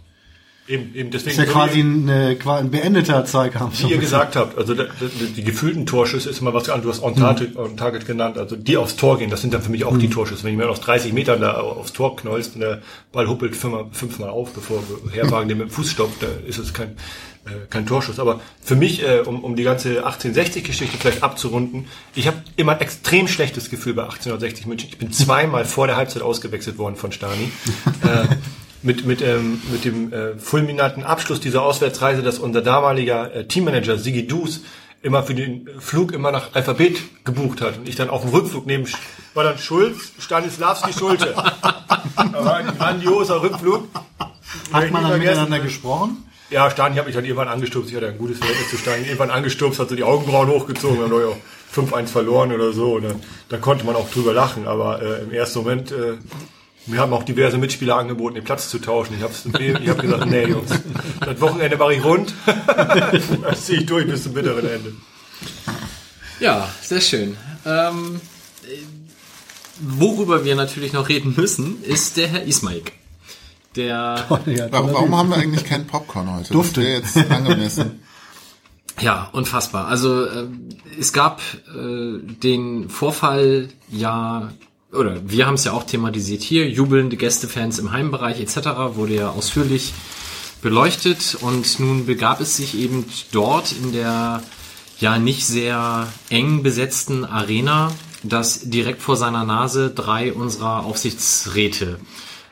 Eben, 0.68 0.94
eben 0.96 1.10
deswegen 1.10 1.32
ist 1.32 1.38
ja 1.38 1.46
quasi 1.52 1.80
ein, 1.82 2.08
äh, 2.08 2.38
ein 2.46 2.70
beendeter 2.70 3.26
Zweikampf. 3.26 3.84
Wie 3.84 3.88
ihr 3.92 3.98
gesagt 3.98 4.36
habt, 4.36 4.58
also 4.58 4.74
da- 4.76 4.84
da- 4.84 4.92
die 5.36 5.44
gefühlten 5.44 5.86
Torschüsse 5.88 6.30
ist 6.30 6.40
immer 6.40 6.54
was 6.54 6.70
anderes. 6.70 7.00
Du 7.02 7.04
hast 7.08 7.12
on 7.12 7.16
target, 7.20 7.58
on 7.58 7.76
target 7.76 8.06
genannt, 8.06 8.38
also 8.38 8.56
die 8.56 8.78
aufs 8.78 8.96
Tor 8.96 9.18
gehen, 9.18 9.32
das 9.32 9.42
sind 9.42 9.54
dann 9.56 9.64
für 9.64 9.72
mich 9.72 9.84
auch 9.84 9.98
die 9.98 10.10
Torschüsse. 10.10 10.44
Wenn 10.44 10.52
jemand 10.52 10.70
aus 10.70 10.80
30 10.80 11.12
Metern 11.14 11.42
da 11.42 11.56
aufs 11.60 11.92
Tor 11.94 12.16
knallst 12.16 12.54
und 12.56 12.62
der 12.62 12.82
Ball 13.12 13.28
huppelt 13.28 13.56
fünfmal, 13.56 13.88
fünfmal 13.92 14.30
auf, 14.30 14.54
bevor 14.54 14.82
Herwagen 15.12 15.50
den 15.50 15.58
mit 15.58 15.68
dem 15.68 15.72
Fuß 15.72 15.92
stoppt, 15.92 16.22
da 16.24 16.28
ist 16.48 16.60
es 16.60 16.74
kein, 16.74 16.96
kein 17.70 17.86
Torschuss. 17.86 18.20
Aber 18.20 18.40
für 18.62 18.76
mich, 18.76 19.04
äh, 19.04 19.20
um, 19.20 19.44
um 19.44 19.56
die 19.56 19.64
ganze 19.64 20.06
1860-Geschichte 20.06 20.98
vielleicht 20.98 21.24
abzurunden, 21.24 21.88
ich 22.16 22.28
habe 22.28 22.38
immer 22.56 22.74
ein 22.74 22.82
extrem 22.82 23.28
schlechtes 23.28 23.70
Gefühl 23.70 23.94
bei 23.94 24.04
1860 24.04 24.66
München. 24.68 24.90
Ich 24.92 24.98
bin 24.98 25.12
zweimal 25.12 25.66
vor 25.66 25.88
der 25.88 25.96
Halbzeit 25.96 26.22
ausgewechselt 26.22 26.78
worden 26.78 26.96
von 26.96 27.12
Stani. 27.12 27.52
äh, 28.04 28.36
mit, 28.84 29.06
mit, 29.06 29.22
ähm, 29.22 29.62
mit 29.72 29.86
dem 29.86 30.12
äh, 30.12 30.38
fulminanten 30.38 31.04
Abschluss 31.04 31.40
dieser 31.40 31.62
Auswärtsreise, 31.64 32.24
dass 32.24 32.40
unser 32.40 32.62
damaliger 32.62 33.34
äh, 33.34 33.46
Teammanager 33.46 33.98
Sigi 33.98 34.26
Dus 34.26 34.62
immer 35.04 35.24
für 35.24 35.36
den 35.36 35.68
Flug 35.80 36.12
immer 36.14 36.32
nach 36.32 36.54
Alphabet 36.54 37.00
gebucht 37.24 37.62
hat 37.62 37.78
und 37.78 37.90
ich 37.90 37.96
dann 37.96 38.10
auf 38.10 38.22
dem 38.22 38.32
Rückflug 38.32 38.66
neben 38.68 38.86
war 39.34 39.44
dann 39.44 39.58
Schulz, 39.58 40.12
Stanislavski 40.20 40.94
Schulte. 40.94 41.36
War 42.16 42.56
ein 42.56 42.78
grandioser 42.78 43.42
Rückflug. 43.42 43.88
Hat 44.74 44.92
man 44.92 45.04
dann 45.04 45.20
miteinander 45.20 45.60
gesprochen? 45.60 46.26
Ja, 46.52 46.70
Stani 46.70 46.98
hat 46.98 47.06
mich 47.06 47.16
dann 47.16 47.24
irgendwann 47.24 47.48
angestupst. 47.48 47.90
Ich 47.90 47.96
hatte 47.96 48.08
ein 48.08 48.18
gutes 48.18 48.40
Verhältnis 48.40 48.70
zu 48.70 48.78
Stani. 48.78 49.04
Irgendwann 49.06 49.32
angestupst, 49.32 49.80
hat 49.80 49.88
so 49.88 49.96
die 49.96 50.04
Augenbrauen 50.04 50.50
hochgezogen, 50.50 51.00
dann 51.00 51.12
war 51.12 51.22
ja 51.22 51.36
5-1 51.74 52.08
verloren 52.08 52.52
oder 52.52 52.74
so. 52.74 52.96
Und 52.96 53.04
dann, 53.04 53.24
dann 53.48 53.62
konnte 53.62 53.86
man 53.86 53.96
auch 53.96 54.12
drüber 54.12 54.34
lachen. 54.34 54.68
Aber 54.68 55.02
äh, 55.02 55.24
im 55.24 55.32
ersten 55.32 55.60
Moment, 55.60 55.94
äh, 55.94 56.18
mir 56.88 57.00
haben 57.00 57.14
auch 57.14 57.24
diverse 57.24 57.58
Mitspieler 57.58 57.96
angeboten, 57.96 58.36
den 58.36 58.44
Platz 58.44 58.70
zu 58.70 58.80
tauschen. 58.80 59.16
Ich 59.16 59.24
habe 59.24 59.34
ich 59.64 59.90
hab 59.90 60.00
gesagt, 60.00 60.26
nee, 60.26 60.46
Jungs, 60.46 60.72
das 61.22 61.40
Wochenende 61.40 61.78
mache 61.78 61.94
ich 61.94 62.04
rund. 62.04 62.34
das 63.44 63.66
ziehe 63.66 63.80
ich 63.80 63.86
durch 63.86 64.06
bis 64.06 64.24
zum 64.24 64.34
bitteren 64.34 64.68
Ende. 64.68 64.94
Ja, 66.42 66.68
sehr 66.82 67.00
schön. 67.00 67.38
Ähm, 67.66 68.20
äh, 68.64 68.76
worüber 69.80 70.44
wir 70.44 70.56
natürlich 70.56 70.92
noch 70.92 71.08
reden 71.08 71.34
müssen, 71.38 71.82
ist 71.82 72.18
der 72.18 72.28
Herr 72.28 72.44
Ismaik. 72.44 72.92
Der, 73.76 74.26
Ja, 74.46 74.68
Warum, 74.72 74.94
warum 74.94 75.16
haben 75.16 75.30
wir 75.30 75.38
eigentlich 75.38 75.66
keinen 75.66 75.88
Popcorn 75.88 76.34
heute? 76.34 76.54
Dufte. 76.54 76.82
Das 76.82 77.16
wäre 77.16 77.26
jetzt 77.26 77.32
angemessen. 77.32 78.02
ja, 79.00 79.30
unfassbar. 79.32 79.88
Also 79.88 80.26
äh, 80.26 80.48
es 81.00 81.14
gab 81.14 81.42
äh, 81.76 82.20
den 82.20 82.90
Vorfall 82.90 83.70
ja, 83.90 84.52
oder 84.92 85.30
wir 85.30 85.48
haben 85.48 85.56
es 85.56 85.64
ja 85.64 85.72
auch 85.72 85.84
thematisiert 85.84 86.42
hier, 86.42 86.70
jubelnde 86.70 87.16
Gästefans 87.16 87.80
im 87.80 87.92
Heimbereich 87.92 88.42
etc. 88.42 88.96
wurde 88.96 89.16
ja 89.16 89.30
ausführlich 89.30 89.94
beleuchtet 90.62 91.38
und 91.42 91.80
nun 91.80 92.06
begab 92.06 92.40
es 92.42 92.58
sich 92.58 92.78
eben 92.78 93.06
dort 93.32 93.72
in 93.72 93.94
der 93.94 94.44
ja 95.00 95.18
nicht 95.18 95.48
sehr 95.48 96.08
eng 96.30 96.62
besetzten 96.62 97.26
Arena, 97.26 97.92
dass 98.24 98.62
direkt 98.62 99.02
vor 99.02 99.16
seiner 99.18 99.44
Nase 99.44 99.90
drei 99.90 100.32
unserer 100.32 100.86
Aufsichtsräte 100.86 102.00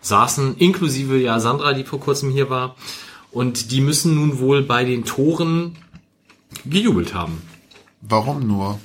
saßen, 0.02 0.58
inklusive 0.58 1.18
ja 1.18 1.40
Sandra, 1.40 1.74
die 1.74 1.84
vor 1.84 2.00
kurzem 2.00 2.32
hier 2.32 2.50
war. 2.50 2.76
Und 3.32 3.72
die 3.72 3.82
müssen 3.82 4.16
nun 4.16 4.40
wohl 4.40 4.64
bei 4.64 4.84
den 4.84 5.06
Toren 5.06 5.76
gejubelt 6.66 7.14
haben. 7.14 7.42
Warum 8.02 8.48
nur? 8.48 8.80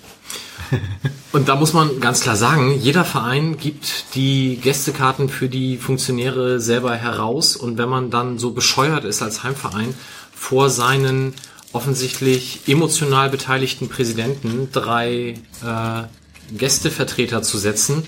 Und 1.32 1.48
da 1.48 1.56
muss 1.56 1.72
man 1.72 2.00
ganz 2.00 2.20
klar 2.20 2.36
sagen, 2.36 2.78
jeder 2.80 3.04
Verein 3.04 3.56
gibt 3.56 4.14
die 4.14 4.56
Gästekarten 4.56 5.28
für 5.28 5.48
die 5.48 5.76
Funktionäre 5.78 6.60
selber 6.60 6.94
heraus. 6.94 7.56
Und 7.56 7.78
wenn 7.78 7.88
man 7.88 8.10
dann 8.10 8.38
so 8.38 8.52
bescheuert 8.52 9.04
ist 9.04 9.22
als 9.22 9.42
Heimverein, 9.42 9.94
vor 10.34 10.70
seinen 10.70 11.34
offensichtlich 11.72 12.60
emotional 12.66 13.30
beteiligten 13.30 13.88
Präsidenten 13.88 14.70
drei 14.72 15.34
äh, 15.64 16.56
Gästevertreter 16.56 17.42
zu 17.42 17.58
setzen, 17.58 18.06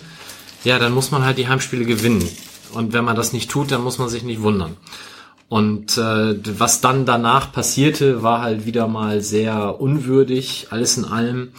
ja, 0.64 0.78
dann 0.78 0.92
muss 0.92 1.10
man 1.10 1.24
halt 1.24 1.38
die 1.38 1.48
Heimspiele 1.48 1.84
gewinnen. 1.84 2.28
Und 2.72 2.92
wenn 2.92 3.04
man 3.04 3.16
das 3.16 3.32
nicht 3.32 3.50
tut, 3.50 3.70
dann 3.70 3.82
muss 3.82 3.98
man 3.98 4.08
sich 4.08 4.22
nicht 4.22 4.42
wundern. 4.42 4.76
Und 5.48 5.96
äh, 5.96 6.58
was 6.58 6.80
dann 6.80 7.06
danach 7.06 7.52
passierte, 7.52 8.22
war 8.22 8.42
halt 8.42 8.66
wieder 8.66 8.88
mal 8.88 9.20
sehr 9.20 9.80
unwürdig, 9.80 10.68
alles 10.70 10.96
in 10.96 11.04
allem. 11.04 11.52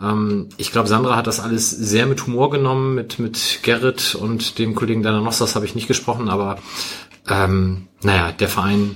Ähm, 0.00 0.48
ich 0.56 0.70
glaube, 0.70 0.88
Sandra 0.88 1.16
hat 1.16 1.26
das 1.26 1.40
alles 1.40 1.70
sehr 1.70 2.06
mit 2.06 2.26
Humor 2.26 2.50
genommen, 2.50 2.94
mit, 2.94 3.18
mit 3.18 3.60
Gerrit 3.62 4.14
und 4.14 4.58
dem 4.58 4.74
Kollegen 4.76 5.02
Dana 5.02 5.20
Nostas 5.20 5.56
habe 5.56 5.66
ich 5.66 5.74
nicht 5.74 5.88
gesprochen, 5.88 6.28
aber 6.28 6.58
ähm, 7.28 7.88
naja, 8.02 8.30
der 8.30 8.48
Verein 8.48 8.94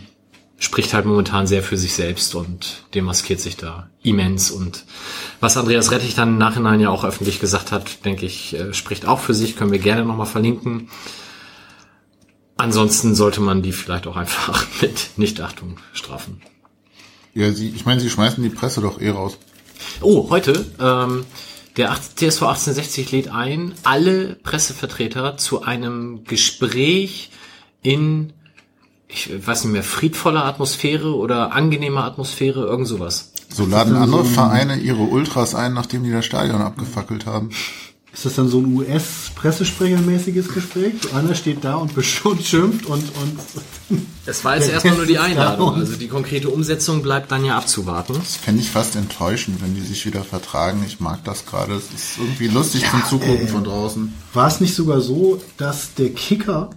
spricht 0.59 0.93
halt 0.93 1.07
momentan 1.07 1.47
sehr 1.47 1.63
für 1.63 1.79
sich 1.79 1.95
selbst 1.95 2.35
und 2.35 2.85
demaskiert 2.95 3.41
sich 3.41 3.57
da 3.57 3.89
immens. 4.03 4.51
Und 4.51 4.85
was 5.41 5.57
Andreas 5.57 5.91
Rettich 5.91 6.15
dann 6.15 6.29
im 6.29 6.39
Nachhinein 6.39 6.81
ja 6.81 6.91
auch 6.91 7.03
öffentlich 7.03 7.41
gesagt 7.41 7.73
hat, 7.73 8.05
denke 8.05 8.27
ich, 8.27 8.55
äh, 8.55 8.75
spricht 8.75 9.07
auch 9.07 9.19
für 9.19 9.35
sich, 9.35 9.57
können 9.57 9.73
wir 9.73 9.79
gerne 9.79 10.05
nochmal 10.05 10.27
verlinken. 10.27 10.89
Ansonsten 12.61 13.15
sollte 13.15 13.41
man 13.41 13.63
die 13.63 13.73
vielleicht 13.73 14.07
auch 14.07 14.17
einfach 14.17 14.67
mit 14.83 15.13
Nichtachtung 15.17 15.79
strafen. 15.95 16.43
Ja, 17.33 17.51
sie, 17.53 17.71
ich 17.71 17.87
meine, 17.87 18.03
sie 18.03 18.11
schmeißen 18.11 18.43
die 18.43 18.51
Presse 18.51 18.83
doch 18.83 19.01
eh 19.01 19.09
raus. 19.09 19.39
Oh, 20.03 20.29
heute, 20.29 20.67
ähm, 20.79 21.25
der 21.79 21.89
TSV 21.95 22.43
1860 22.43 23.13
lädt 23.13 23.29
ein, 23.29 23.73
alle 23.83 24.35
Pressevertreter 24.43 25.39
zu 25.39 25.63
einem 25.63 26.25
Gespräch 26.25 27.31
in, 27.81 28.35
ich 29.09 29.31
weiß 29.47 29.65
nicht 29.65 29.73
mehr, 29.73 29.83
friedvoller 29.83 30.45
Atmosphäre 30.45 31.17
oder 31.17 31.53
angenehmer 31.53 32.05
Atmosphäre, 32.05 32.67
irgend 32.67 32.89
sowas. 32.89 33.33
So 33.49 33.65
laden 33.65 33.97
andere 33.97 34.27
Vereine 34.27 34.77
ihre 34.77 35.03
Ultras 35.05 35.55
ein, 35.55 35.73
nachdem 35.73 36.05
die 36.05 36.13
das 36.13 36.27
Stadion 36.27 36.61
abgefackelt 36.61 37.25
haben. 37.25 37.51
Ist 38.13 38.27
das 38.27 38.35
dann 38.35 38.49
so 38.49 38.59
ein 38.59 38.75
US-Pressesprechermäßiges 38.75 40.49
Gespräch? 40.49 40.95
So 41.03 41.17
einer 41.17 41.35
steht 41.35 41.65
da 41.65 41.77
und 41.77 41.95
beschimpft 41.95 42.47
schimpft 42.47 42.87
und, 42.87 43.03
und 43.03 43.39
Es 44.27 44.45
war 44.45 44.57
jetzt 44.57 44.69
erstmal 44.69 44.97
nur 44.97 45.07
die 45.07 45.19
Einladung. 45.19 45.75
Also 45.75 45.97
die 45.97 46.09
konkrete 46.09 46.51
Umsetzung 46.51 47.03
bleibt 47.03 47.33
dann 47.33 47.45
ja 47.45 47.57
abzuwarten. 47.57 48.15
Das 48.15 48.37
fände 48.37 48.61
ich 48.61 48.71
fast 48.71 48.97
enttäuschend, 48.97 49.63
wenn 49.63 49.75
die 49.75 49.81
sich 49.81 50.07
wieder 50.07 50.23
vertragen. 50.25 50.85
Ich 50.87 51.01
mag 51.01 51.25
das 51.25 51.47
gerade. 51.47 51.75
Es 51.75 51.85
ist 51.93 52.19
irgendwie 52.19 52.49
lustig 52.49 52.85
zum 52.91 53.05
Zugucken 53.05 53.49
von 53.49 53.65
draußen. 53.65 54.13
War 54.35 54.49
es 54.49 54.61
nicht 54.61 54.75
sogar 54.75 55.01
so, 55.01 55.43
dass 55.57 55.95
der 55.95 56.11
Kicker 56.11 56.71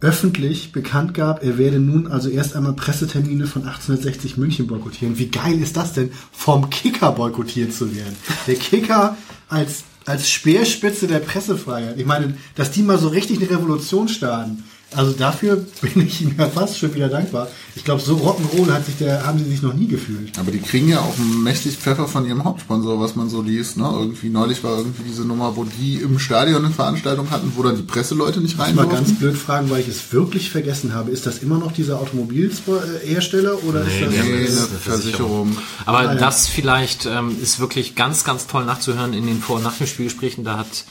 öffentlich 0.00 0.72
bekannt 0.72 1.14
gab, 1.14 1.42
er 1.42 1.56
werde 1.56 1.80
nun 1.80 2.06
also 2.06 2.28
erst 2.28 2.54
einmal 2.54 2.74
Pressetermine 2.74 3.46
von 3.46 3.62
1860 3.62 4.36
München 4.36 4.66
boykottieren. 4.66 5.18
Wie 5.18 5.28
geil 5.28 5.60
ist 5.60 5.76
das 5.76 5.94
denn, 5.94 6.10
vom 6.32 6.68
Kicker 6.68 7.12
boykottiert 7.12 7.72
zu 7.72 7.94
werden? 7.94 8.14
Der 8.46 8.56
Kicker 8.56 9.16
als, 9.48 9.84
als 10.06 10.30
Speerspitze 10.30 11.06
der 11.06 11.18
Pressefreiheit. 11.18 11.98
Ich 11.98 12.06
meine, 12.06 12.36
dass 12.54 12.70
die 12.70 12.82
mal 12.82 12.98
so 12.98 13.08
richtig 13.08 13.38
eine 13.38 13.50
Revolution 13.50 14.08
starten. 14.08 14.64
Also 14.94 15.12
dafür 15.12 15.56
bin 15.82 16.06
ich 16.06 16.22
ihm 16.22 16.34
ja 16.38 16.48
fast 16.48 16.78
schon 16.78 16.94
wieder 16.94 17.08
dankbar. 17.08 17.48
Ich 17.74 17.84
glaube, 17.84 18.00
so 18.00 18.14
Rock'n'Roll 18.16 18.70
hat 18.72 18.86
sich 18.86 18.96
der, 18.96 19.26
haben 19.26 19.38
sie 19.38 19.44
sich 19.50 19.60
noch 19.60 19.74
nie 19.74 19.88
gefühlt. 19.88 20.38
Aber 20.38 20.50
die 20.52 20.60
kriegen 20.60 20.88
ja 20.88 21.00
auch 21.00 21.18
mächtig 21.18 21.76
Pfeffer 21.76 22.06
von 22.06 22.24
ihrem 22.24 22.44
Hauptsponsor, 22.44 22.98
was 23.00 23.16
man 23.16 23.28
so 23.28 23.42
liest. 23.42 23.76
Ne? 23.76 23.84
Irgendwie 23.92 24.28
neulich 24.28 24.62
war 24.62 24.78
irgendwie 24.78 25.02
diese 25.02 25.24
Nummer, 25.24 25.56
wo 25.56 25.64
die 25.64 25.96
im 25.96 26.18
Stadion 26.20 26.64
eine 26.64 26.72
Veranstaltung 26.72 27.30
hatten, 27.30 27.52
wo 27.56 27.62
dann 27.64 27.76
die 27.76 27.82
Presseleute 27.82 28.40
nicht 28.40 28.58
rein 28.60 28.76
Mal 28.76 28.84
durften. 28.84 29.04
ganz 29.06 29.18
blöd 29.18 29.36
fragen, 29.36 29.68
weil 29.70 29.80
ich 29.80 29.88
es 29.88 30.12
wirklich 30.12 30.50
vergessen 30.50 30.94
habe. 30.94 31.10
Ist 31.10 31.26
das 31.26 31.38
immer 31.38 31.58
noch 31.58 31.72
dieser 31.72 31.98
Automobilhersteller 32.00 33.64
oder 33.64 33.82
ist 33.82 34.00
das... 34.00 34.10
Nee, 34.10 34.18
eine 34.20 34.44
Das 34.44 34.68
eine 34.70 34.78
Versicherung. 34.78 35.56
Aber 35.84 35.98
Ah, 35.98 36.04
ja. 36.04 36.14
das 36.14 36.46
vielleicht 36.46 37.06
ähm, 37.06 37.36
ist 37.42 37.58
wirklich 37.58 37.94
ganz, 37.96 38.22
ganz 38.24 38.46
toll 38.46 38.64
nachzuhören 38.64 39.12
in 39.14 39.26
den 39.26 39.40
Vor- 39.40 39.56
und 39.56 39.62
Nach 39.64 39.76
dem 39.76 39.86
Spielgesprächen. 39.86 40.44
Da 40.44 40.58
hat 40.58 40.84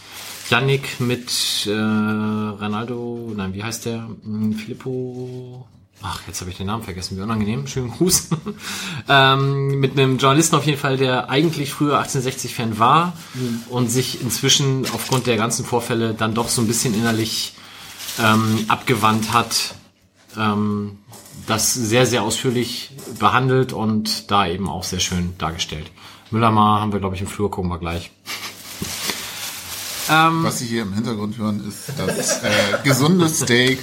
Yannick 0.49 0.99
mit 0.99 1.65
äh, 1.65 1.71
Ronaldo, 1.71 3.31
nein, 3.35 3.53
wie 3.53 3.63
heißt 3.63 3.85
der? 3.85 4.07
Hm, 4.23 4.53
Filippo. 4.53 5.65
Ach, 6.01 6.21
jetzt 6.27 6.41
habe 6.41 6.51
ich 6.51 6.57
den 6.57 6.67
Namen 6.67 6.83
vergessen, 6.83 7.17
wie 7.17 7.21
unangenehm. 7.21 7.65
Schönen 7.65 7.89
Gruß. 7.89 8.29
ähm, 9.09 9.79
mit 9.79 9.93
einem 9.93 10.17
Journalisten 10.17 10.55
auf 10.55 10.65
jeden 10.65 10.77
Fall, 10.77 10.97
der 10.97 11.29
eigentlich 11.29 11.71
früher 11.71 11.99
1860-Fan 11.99 12.77
war 12.77 13.13
und 13.69 13.89
sich 13.89 14.21
inzwischen 14.21 14.85
aufgrund 14.93 15.25
der 15.25 15.37
ganzen 15.37 15.65
Vorfälle 15.65 16.13
dann 16.13 16.35
doch 16.35 16.49
so 16.49 16.61
ein 16.61 16.67
bisschen 16.67 16.93
innerlich 16.93 17.53
ähm, 18.19 18.65
abgewandt 18.67 19.33
hat. 19.33 19.75
Ähm, 20.37 20.99
das 21.47 21.73
sehr, 21.73 22.05
sehr 22.05 22.23
ausführlich 22.23 22.91
behandelt 23.19 23.73
und 23.73 24.31
da 24.31 24.47
eben 24.47 24.69
auch 24.69 24.83
sehr 24.83 24.99
schön 24.99 25.35
dargestellt. 25.37 25.91
Müllermar 26.31 26.81
haben 26.81 26.91
wir, 26.91 26.99
glaube 26.99 27.15
ich, 27.15 27.21
im 27.21 27.27
Flur, 27.27 27.51
gucken 27.51 27.69
wir 27.69 27.79
gleich. 27.79 28.11
Ähm, 30.09 30.43
Was 30.43 30.59
Sie 30.59 30.65
hier 30.65 30.83
im 30.83 30.93
Hintergrund 30.93 31.37
hören, 31.37 31.63
ist 31.67 31.89
das 31.97 32.43
äh, 32.43 32.49
gesunde 32.83 33.29
Steak. 33.29 33.79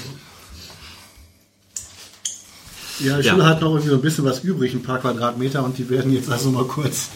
Ja, 3.00 3.18
die 3.18 3.24
Ja. 3.26 3.32
Schule 3.32 3.46
hat 3.46 3.60
noch 3.60 3.70
irgendwie 3.70 3.88
so 3.90 3.96
ein 3.96 4.02
bisschen 4.02 4.24
was 4.24 4.40
übrig, 4.44 4.74
ein 4.74 4.82
paar 4.82 4.98
Quadratmeter, 5.00 5.64
und 5.64 5.78
die 5.78 5.88
werden 5.90 6.12
jetzt 6.12 6.30
also 6.30 6.50
mal 6.50 6.64
kurz 6.64 7.08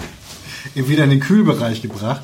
wieder 0.74 1.04
in 1.04 1.10
den 1.10 1.20
Kühlbereich 1.20 1.82
gebracht. 1.82 2.22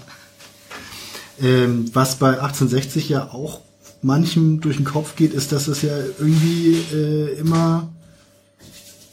Ähm, 1.41 1.91
was 1.93 2.17
bei 2.17 2.31
1860 2.41 3.09
ja 3.09 3.29
auch 3.33 3.61
manchem 4.01 4.61
durch 4.61 4.77
den 4.77 4.85
Kopf 4.85 5.17
geht, 5.17 5.33
ist, 5.33 5.53
dass 5.53 5.69
es 5.69 5.83
ja 5.83 5.97
irgendwie 6.19 6.77
äh, 6.93 7.39
immer, 7.39 7.89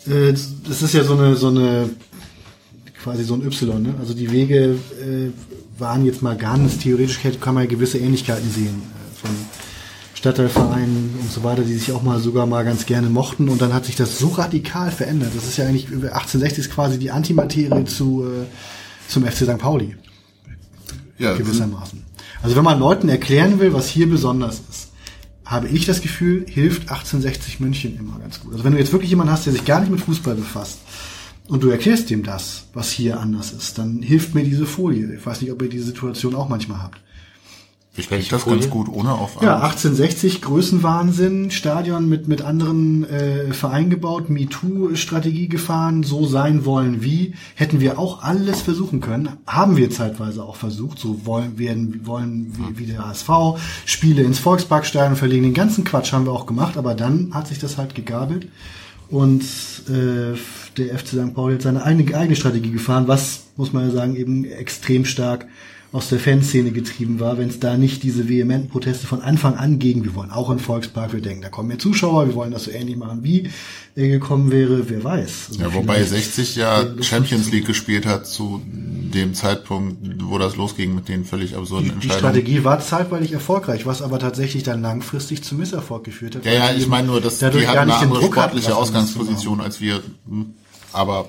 äh, 0.08 0.34
das 0.68 0.82
ist 0.82 0.94
ja 0.94 1.04
so 1.04 1.14
eine, 1.14 1.36
so 1.36 1.48
eine, 1.50 1.90
quasi 3.04 3.24
so 3.24 3.34
ein 3.34 3.46
Y, 3.46 3.82
ne? 3.82 3.96
Also 4.00 4.14
die 4.14 4.32
Wege 4.32 4.78
äh, 5.02 5.32
waren 5.80 6.06
jetzt 6.06 6.22
mal 6.22 6.36
ganz 6.36 6.78
theoretisch, 6.80 7.20
kann 7.40 7.54
man 7.54 7.64
ja 7.64 7.70
gewisse 7.70 7.98
Ähnlichkeiten 7.98 8.50
sehen 8.52 8.82
äh, 8.82 9.16
von 9.16 9.32
Stadtteilvereinen 10.14 11.16
und 11.22 11.32
so 11.32 11.44
weiter, 11.44 11.62
die 11.62 11.74
sich 11.74 11.94
auch 11.94 12.04
mal 12.04 12.20
sogar 12.20 12.46
mal 12.46 12.66
ganz 12.66 12.86
gerne 12.86 13.10
mochten 13.10 13.48
und 13.48 13.62
dann 13.62 13.74
hat 13.74 13.86
sich 13.86 13.96
das 13.96 14.20
so 14.20 14.28
radikal 14.30 14.92
verändert. 14.92 15.32
Das 15.34 15.46
ist 15.46 15.58
ja 15.58 15.66
eigentlich 15.66 15.86
1860 15.86 16.66
ist 16.66 16.72
quasi 16.72 17.00
die 17.00 17.12
Antimaterie 17.12 17.86
zu 17.86 18.26
äh, 18.26 18.46
zum 19.08 19.26
FC 19.26 19.38
St. 19.38 19.58
Pauli 19.58 19.96
Ja, 21.18 21.36
gewissermaßen. 21.36 22.04
Also 22.42 22.56
wenn 22.56 22.64
man 22.64 22.80
Leuten 22.80 23.10
erklären 23.10 23.60
will, 23.60 23.74
was 23.74 23.88
hier 23.88 24.10
besonders 24.10 24.62
ist, 24.70 24.90
habe 25.46 25.68
ich 25.68 25.86
das 25.86 26.02
Gefühl, 26.02 26.46
hilft 26.48 26.84
1860 26.84 27.60
München 27.60 27.98
immer 27.98 28.20
ganz 28.20 28.40
gut. 28.40 28.52
Also 28.52 28.64
wenn 28.66 28.74
du 28.74 28.78
jetzt 28.78 28.92
wirklich 28.92 29.10
jemanden 29.10 29.34
hast, 29.34 29.46
der 29.46 29.54
sich 29.54 29.66
gar 29.66 29.80
nicht 29.80 29.90
mit 29.90 30.02
Fußball 30.02 30.36
befasst 30.36 30.80
und 31.50 31.64
du 31.64 31.70
erklärst 31.70 32.10
dem 32.12 32.24
das, 32.24 32.66
was 32.74 32.92
hier 32.92 33.20
anders 33.20 33.52
ist, 33.52 33.78
dann 33.80 34.02
hilft 34.04 34.36
mir 34.36 34.44
diese 34.44 34.68
Folie. 34.68 35.16
Ich 35.16 35.26
weiß 35.26 35.42
nicht, 35.42 35.52
ob 35.52 35.62
ihr 35.64 35.70
diese 35.70 35.86
Situation 35.86 36.36
auch 36.36 36.48
manchmal 36.48 36.84
habt. 36.84 37.02
ich 37.98 38.10
Welche 38.12 38.30
das 38.30 38.44
Folie? 38.44 38.60
ganz 38.60 38.70
gut 38.70 38.88
ohne 38.88 39.14
Aufwand. 39.14 39.44
Ja, 39.44 39.56
1860 39.56 40.44
Größenwahnsinn, 40.44 41.50
Stadion 41.50 42.08
mit 42.08 42.28
mit 42.28 42.44
anderen 42.44 43.04
äh, 43.10 43.52
Vereinen 43.52 43.90
gebaut, 43.90 44.30
MeToo-Strategie 44.30 45.50
gefahren, 45.50 46.04
so 46.04 46.28
sein 46.28 46.66
wollen 46.66 47.04
wie, 47.04 47.34
hätten 47.56 47.80
wir 47.80 47.98
auch 47.98 48.22
alles 48.22 48.62
versuchen 48.62 49.02
können, 49.02 49.30
haben 49.48 49.76
wir 49.76 49.90
zeitweise 49.90 50.44
auch 50.44 50.56
versucht, 50.56 51.00
so 51.00 51.26
wollen 51.26 51.58
werden 51.58 52.06
wollen 52.06 52.54
wie, 52.56 52.78
wie 52.78 52.86
der 52.86 53.08
HSV, 53.08 53.60
Spiele 53.86 54.22
ins 54.22 54.38
Volksparkstadion 54.38 55.16
verlegen, 55.16 55.44
den 55.44 55.54
ganzen 55.56 55.84
Quatsch 55.84 56.14
haben 56.14 56.28
wir 56.28 56.32
auch 56.32 56.46
gemacht, 56.46 56.78
aber 56.78 56.94
dann 56.94 57.34
hat 57.34 57.48
sich 57.48 57.58
das 57.58 57.80
halt 57.80 57.96
gegabelt 57.96 58.48
und 59.10 59.42
äh, 59.90 60.38
der 60.80 60.98
FC 60.98 61.08
St. 61.10 61.34
Pauli 61.34 61.56
hat 61.56 61.62
seine 61.62 61.84
eigene, 61.84 62.16
eigene 62.18 62.36
Strategie 62.36 62.72
gefahren, 62.72 63.08
was, 63.08 63.44
muss 63.58 63.74
man 63.74 63.86
ja 63.88 63.92
sagen, 63.92 64.16
eben 64.16 64.46
extrem 64.46 65.06
stark 65.06 65.48
aus 65.92 66.10
der 66.10 66.20
Fanszene 66.20 66.70
getrieben 66.72 67.20
war, 67.20 67.40
wenn 67.40 67.50
es 67.50 67.60
da 67.60 67.76
nicht 67.76 68.04
diese 68.04 68.30
vehementen 68.30 68.70
Proteste 68.70 69.08
von 69.08 69.22
Anfang 69.22 69.56
an 69.56 69.80
gegen, 69.80 70.04
wir 70.04 70.14
wollen 70.14 70.30
auch 70.30 70.52
in 70.52 70.58
den 70.58 70.64
Volkspark, 70.64 71.14
wir 71.14 71.22
denken, 71.22 71.42
da 71.42 71.50
kommen 71.50 71.68
mehr 71.70 71.80
Zuschauer, 71.80 72.28
wir 72.28 72.36
wollen 72.36 72.52
das 72.52 72.66
so 72.66 72.72
ähnlich 72.72 72.96
machen, 72.96 73.24
wie 73.24 73.50
er 73.96 74.08
gekommen 74.08 74.52
wäre, 74.52 74.88
wer 74.88 75.04
weiß. 75.04 75.46
Also 75.50 75.62
Ja, 75.62 75.74
wobei 75.74 75.96
vielleicht- 75.96 76.10
60 76.36 76.56
ja 76.58 76.86
Champions 77.02 77.52
League 77.52 77.66
gespielt 77.66 78.06
hat 78.06 78.28
zu 78.28 78.62
dem 78.64 79.34
Zeitpunkt, 79.34 79.98
wo 80.26 80.38
das 80.38 80.56
losging 80.58 80.94
mit 80.94 81.10
den 81.10 81.26
völlig 81.26 81.56
absurden 81.56 81.86
die 81.86 81.94
Entscheidungen. 81.94 82.20
Strategie 82.20 82.64
war 82.64 82.80
zeitweilig 82.80 83.32
erfolgreich, 83.32 83.88
was 83.88 84.04
aber 84.04 84.20
tatsächlich 84.20 84.62
dann 84.62 84.84
langfristig 84.84 85.44
zum 85.44 85.58
Misserfolg 85.58 86.04
geführt 86.04 86.36
hat. 86.36 86.46
Ja, 86.46 86.54
ja, 86.54 86.72
die 86.72 86.82
ich 86.82 86.88
meine 86.88 87.08
nur, 87.08 87.20
dass 87.20 87.40
die 87.40 87.46
hatten 87.46 87.58
eine 87.80 87.96
andere 87.96 88.22
sportliche 88.22 88.68
zu 88.68 88.76
Ausgangsposition 88.76 89.60
als 89.60 89.82
wir. 89.82 90.04
Hm. 90.30 90.54
Aber 90.94 91.28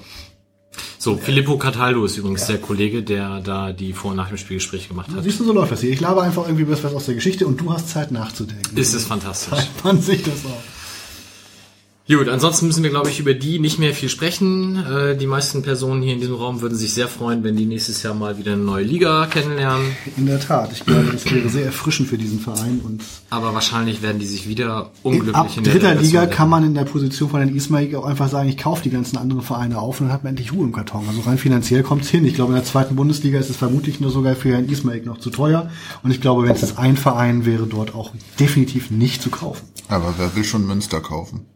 So, 0.98 1.16
Filippo 1.16 1.56
Cataldo 1.56 2.04
ist 2.04 2.16
übrigens 2.16 2.46
der 2.46 2.58
Kollege, 2.58 3.02
der 3.02 3.40
da 3.40 3.72
die 3.72 3.92
Vor- 3.92 4.10
und 4.12 4.16
Nach 4.16 4.28
dem 4.28 4.36
Spielgespräche 4.36 4.88
gemacht 4.88 5.08
hat. 5.14 5.24
Siehst 5.24 5.40
du, 5.40 5.44
so 5.44 5.52
läuft 5.52 5.72
das 5.72 5.80
hier. 5.80 5.90
Ich 5.90 6.00
laber 6.00 6.22
einfach 6.22 6.46
irgendwie 6.46 6.68
was 6.68 6.84
aus 6.84 7.06
der 7.06 7.14
Geschichte 7.14 7.46
und 7.46 7.60
du 7.60 7.72
hast 7.72 7.88
Zeit 7.88 8.10
nachzudenken. 8.10 8.76
Ist 8.76 8.94
es 8.94 9.04
fantastisch. 9.04 9.66
Man 9.82 10.00
sich 10.00 10.22
das 10.22 10.44
auch. 10.44 10.79
Gut, 12.10 12.28
ansonsten 12.28 12.66
müssen 12.66 12.82
wir, 12.82 12.90
glaube 12.90 13.08
ich, 13.08 13.20
über 13.20 13.34
die 13.34 13.60
nicht 13.60 13.78
mehr 13.78 13.94
viel 13.94 14.08
sprechen. 14.08 14.84
Äh, 14.84 15.16
die 15.16 15.28
meisten 15.28 15.62
Personen 15.62 16.02
hier 16.02 16.14
in 16.14 16.18
diesem 16.18 16.34
Raum 16.34 16.60
würden 16.60 16.76
sich 16.76 16.92
sehr 16.92 17.06
freuen, 17.06 17.44
wenn 17.44 17.54
die 17.54 17.66
nächstes 17.66 18.02
Jahr 18.02 18.14
mal 18.14 18.36
wieder 18.36 18.54
eine 18.54 18.62
neue 18.62 18.82
Liga 18.82 19.26
kennenlernen. 19.26 19.86
In 20.16 20.26
der 20.26 20.40
Tat. 20.40 20.72
Ich 20.72 20.84
glaube, 20.84 21.04
das 21.12 21.24
wäre 21.30 21.48
sehr 21.48 21.66
erfrischend 21.66 22.08
für 22.08 22.18
diesen 22.18 22.40
Verein 22.40 22.80
und 22.84 23.04
Aber 23.30 23.54
wahrscheinlich 23.54 24.02
werden 24.02 24.18
die 24.18 24.26
sich 24.26 24.48
wieder 24.48 24.90
unglücklich 25.04 25.36
Ab 25.36 25.50
in 25.56 25.62
der 25.62 25.74
dritter 25.74 25.94
Liga 25.94 26.26
kann 26.26 26.48
man 26.48 26.64
in 26.64 26.74
der 26.74 26.84
Position 26.84 27.30
von 27.30 27.40
den 27.40 27.54
Ismail 27.54 27.94
auch 27.94 28.06
einfach 28.06 28.28
sagen, 28.28 28.48
ich 28.48 28.58
kaufe 28.58 28.82
die 28.82 28.90
ganzen 28.90 29.16
anderen 29.16 29.42
Vereine 29.42 29.78
auf 29.78 30.00
und 30.00 30.08
dann 30.08 30.12
hat 30.12 30.24
man 30.24 30.30
endlich 30.30 30.52
Ruhe 30.52 30.64
im 30.64 30.72
Karton. 30.72 31.04
Also 31.06 31.20
rein 31.20 31.38
finanziell 31.38 31.84
kommt's 31.84 32.08
hin. 32.08 32.24
Ich 32.24 32.34
glaube, 32.34 32.50
in 32.50 32.56
der 32.56 32.64
zweiten 32.64 32.96
Bundesliga 32.96 33.38
ist 33.38 33.50
es 33.50 33.56
vermutlich 33.56 34.00
nur 34.00 34.10
sogar 34.10 34.34
für 34.34 34.48
Herrn 34.50 34.68
Ismail 34.68 35.02
noch 35.04 35.18
zu 35.18 35.30
teuer. 35.30 35.70
Und 36.02 36.10
ich 36.10 36.20
glaube, 36.20 36.42
wenn 36.42 36.56
es 36.56 36.76
ein 36.76 36.96
Verein 36.96 37.46
wäre, 37.46 37.68
dort 37.68 37.94
auch 37.94 38.10
definitiv 38.40 38.90
nicht 38.90 39.22
zu 39.22 39.30
kaufen. 39.30 39.64
Aber 39.86 40.14
wer 40.18 40.34
will 40.34 40.42
schon 40.42 40.66
Münster 40.66 41.00
kaufen? 41.00 41.46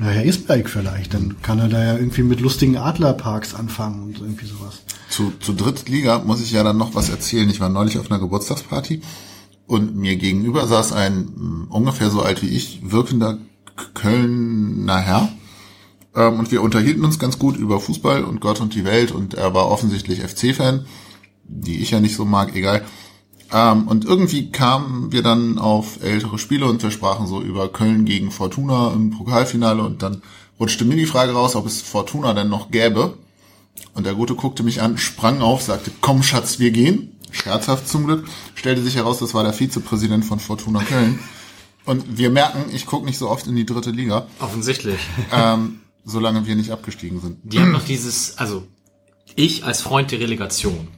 Na, 0.00 0.06
Herr 0.06 0.24
Ismail 0.24 0.64
vielleicht. 0.66 1.12
Dann 1.12 1.36
kann 1.42 1.58
er 1.58 1.68
da 1.68 1.84
ja 1.84 1.94
irgendwie 1.96 2.22
mit 2.22 2.40
lustigen 2.40 2.78
Adlerparks 2.78 3.54
anfangen 3.54 4.02
und 4.02 4.18
irgendwie 4.18 4.46
sowas. 4.46 4.80
Zu, 5.10 5.32
zu 5.40 5.52
Drittliga 5.52 6.20
muss 6.20 6.40
ich 6.40 6.52
ja 6.52 6.64
dann 6.64 6.78
noch 6.78 6.94
was 6.94 7.10
erzählen. 7.10 7.50
Ich 7.50 7.60
war 7.60 7.68
neulich 7.68 7.98
auf 7.98 8.10
einer 8.10 8.18
Geburtstagsparty 8.18 9.02
und 9.66 9.96
mir 9.96 10.16
gegenüber 10.16 10.66
saß 10.66 10.92
ein 10.92 11.28
mh, 11.36 11.66
ungefähr 11.68 12.08
so 12.08 12.22
alt 12.22 12.40
wie 12.40 12.48
ich 12.48 12.80
wirkender 12.82 13.38
Kölner 13.92 14.98
Herr. 14.98 15.28
Ähm, 16.16 16.38
und 16.38 16.50
wir 16.50 16.62
unterhielten 16.62 17.04
uns 17.04 17.18
ganz 17.18 17.38
gut 17.38 17.58
über 17.58 17.78
Fußball 17.78 18.24
und 18.24 18.40
Gott 18.40 18.60
und 18.62 18.74
die 18.74 18.86
Welt 18.86 19.12
und 19.12 19.34
er 19.34 19.52
war 19.52 19.70
offensichtlich 19.70 20.20
FC-Fan, 20.20 20.86
die 21.44 21.82
ich 21.82 21.90
ja 21.90 22.00
nicht 22.00 22.16
so 22.16 22.24
mag, 22.24 22.56
egal. 22.56 22.86
Ähm, 23.52 23.88
und 23.88 24.04
irgendwie 24.04 24.50
kamen 24.50 25.12
wir 25.12 25.22
dann 25.22 25.58
auf 25.58 26.02
ältere 26.02 26.38
Spiele 26.38 26.66
und 26.66 26.82
wir 26.82 26.90
sprachen 26.90 27.26
so 27.26 27.40
über 27.40 27.68
Köln 27.68 28.04
gegen 28.04 28.30
Fortuna 28.30 28.92
im 28.92 29.10
Pokalfinale 29.10 29.82
und 29.82 30.02
dann 30.02 30.22
rutschte 30.58 30.84
mir 30.84 30.96
die 30.96 31.06
Frage 31.06 31.32
raus, 31.32 31.56
ob 31.56 31.66
es 31.66 31.82
Fortuna 31.82 32.32
denn 32.34 32.48
noch 32.48 32.70
gäbe. 32.70 33.18
Und 33.94 34.06
der 34.06 34.14
Gute 34.14 34.34
guckte 34.34 34.62
mich 34.62 34.82
an, 34.82 34.98
sprang 34.98 35.40
auf, 35.40 35.62
sagte, 35.62 35.90
komm 36.00 36.22
Schatz, 36.22 36.58
wir 36.58 36.70
gehen. 36.70 37.16
Scherzhaft 37.32 37.88
zum 37.88 38.06
Glück. 38.06 38.26
Stellte 38.54 38.82
sich 38.82 38.96
heraus, 38.96 39.18
das 39.18 39.34
war 39.34 39.42
der 39.42 39.52
Vizepräsident 39.52 40.24
von 40.24 40.38
Fortuna 40.40 40.82
Köln. 40.82 41.18
Und 41.86 42.18
wir 42.18 42.30
merken, 42.30 42.70
ich 42.72 42.86
gucke 42.86 43.06
nicht 43.06 43.18
so 43.18 43.28
oft 43.30 43.46
in 43.46 43.56
die 43.56 43.66
dritte 43.66 43.90
Liga, 43.90 44.26
Offensichtlich. 44.38 45.00
ähm, 45.32 45.80
solange 46.04 46.46
wir 46.46 46.54
nicht 46.54 46.70
abgestiegen 46.70 47.20
sind. 47.20 47.38
Die 47.42 47.58
haben 47.58 47.72
noch 47.72 47.84
dieses, 47.84 48.38
also 48.38 48.64
ich 49.34 49.64
als 49.64 49.80
Freund 49.80 50.10
der 50.10 50.20
Relegation. 50.20 50.88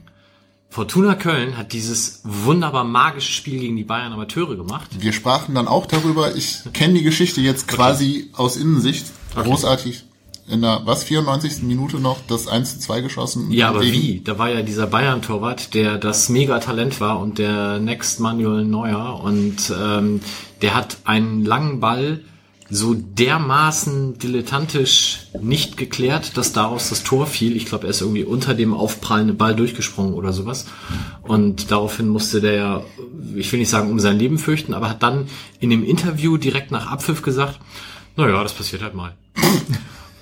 Fortuna 0.73 1.13
Köln 1.13 1.55
hat 1.55 1.71
dieses 1.71 2.21
wunderbar 2.23 2.83
magische 2.83 3.31
Spiel 3.31 3.59
gegen 3.59 3.75
die 3.75 3.83
Bayern 3.83 4.11
Amateure 4.11 4.55
gemacht. 4.55 4.87
Wir 4.97 5.13
sprachen 5.13 5.53
dann 5.53 5.67
auch 5.67 5.85
darüber, 5.85 6.35
ich 6.35 6.61
kenne 6.73 6.95
die 6.95 7.03
Geschichte 7.03 7.41
jetzt 7.41 7.67
quasi 7.67 8.31
aus 8.33 8.57
Innensicht. 8.57 9.05
Großartig. 9.35 10.03
In 10.47 10.61
der, 10.61 10.81
was, 10.85 11.03
94. 11.03 11.61
Minute 11.61 11.97
noch 11.99 12.17
das 12.27 12.47
1 12.47 12.73
zu 12.73 12.79
2 12.79 13.01
geschossen. 13.01 13.51
Ja, 13.51 13.69
aber 13.69 13.81
Gegen- 13.81 13.93
wie? 14.01 14.21
Da 14.21 14.39
war 14.39 14.49
ja 14.49 14.63
dieser 14.63 14.87
Bayern-Torwart, 14.87 15.75
der 15.75 15.99
das 15.99 16.29
Mega-Talent 16.29 16.99
war 16.99 17.19
und 17.19 17.37
der 17.37 17.77
Next 17.77 18.19
Manuel 18.19 18.65
Neuer 18.65 19.21
und 19.23 19.71
ähm, 19.79 20.21
der 20.63 20.73
hat 20.73 20.97
einen 21.05 21.45
langen 21.45 21.81
Ball 21.81 22.21
so 22.69 22.93
dermaßen 22.93 24.17
dilettantisch 24.17 25.27
nicht 25.39 25.77
geklärt, 25.77 26.37
dass 26.37 26.53
daraus 26.53 26.89
das 26.89 27.03
Tor 27.03 27.27
fiel. 27.27 27.55
Ich 27.55 27.65
glaube, 27.65 27.85
er 27.85 27.89
ist 27.89 28.01
irgendwie 28.01 28.23
unter 28.23 28.53
dem 28.53 28.73
aufprallenden 28.73 29.37
Ball 29.37 29.55
durchgesprungen 29.55 30.13
oder 30.13 30.33
sowas. 30.33 30.65
Und 31.21 31.71
daraufhin 31.71 32.07
musste 32.07 32.41
der, 32.41 32.83
ich 33.35 33.51
will 33.51 33.59
nicht 33.59 33.69
sagen, 33.69 33.91
um 33.91 33.99
sein 33.99 34.17
Leben 34.17 34.37
fürchten, 34.37 34.73
aber 34.73 34.89
hat 34.89 35.03
dann 35.03 35.27
in 35.59 35.69
dem 35.69 35.83
Interview 35.83 36.37
direkt 36.37 36.71
nach 36.71 36.87
Abpfiff 36.87 37.21
gesagt, 37.21 37.59
naja, 38.15 38.41
das 38.43 38.53
passiert 38.53 38.81
halt 38.81 38.93
mal. 38.93 39.13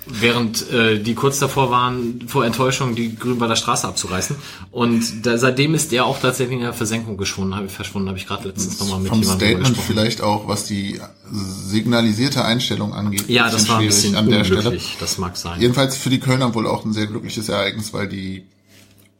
Während 0.06 0.68
äh, 0.72 0.98
die 0.98 1.14
kurz 1.14 1.38
davor 1.38 1.70
waren, 1.70 2.24
vor 2.26 2.44
Enttäuschung 2.44 2.96
die 2.96 3.14
Grünwalder 3.14 3.54
Straße 3.54 3.86
abzureißen. 3.86 4.34
Und 4.72 5.24
da, 5.24 5.38
seitdem 5.38 5.74
ist 5.74 5.92
er 5.92 6.06
auch 6.06 6.20
tatsächlich 6.20 6.56
in 6.56 6.64
der 6.64 6.72
Versenkung 6.72 7.16
geschwunden, 7.16 7.54
habe 7.54 7.66
ich 7.66 7.72
verschwunden, 7.72 8.08
habe 8.08 8.18
ich 8.18 8.26
gerade 8.26 8.48
letztens 8.48 8.80
nochmal 8.80 8.98
mit 8.98 9.10
Vom 9.10 9.20
jemandem 9.20 9.46
Statement 9.46 9.68
gesprochen. 9.68 9.86
vielleicht 9.86 10.20
auch, 10.20 10.48
was 10.48 10.66
die 10.66 11.00
signalisierte 11.30 12.44
Einstellung 12.44 12.94
angeht. 12.94 13.28
Ja, 13.28 13.48
das 13.48 13.68
war 13.68 13.78
ein 13.78 13.86
bisschen 13.86 14.16
an 14.16 14.28
der 14.28 14.44
Stelle. 14.44 14.76
das 14.98 15.18
mag 15.18 15.36
sein. 15.36 15.60
Jedenfalls 15.60 15.96
für 15.96 16.10
die 16.10 16.18
Kölner 16.20 16.52
wohl 16.54 16.66
auch 16.66 16.84
ein 16.84 16.92
sehr 16.92 17.06
glückliches 17.06 17.48
Ereignis, 17.48 17.92
weil 17.92 18.08
die 18.08 18.44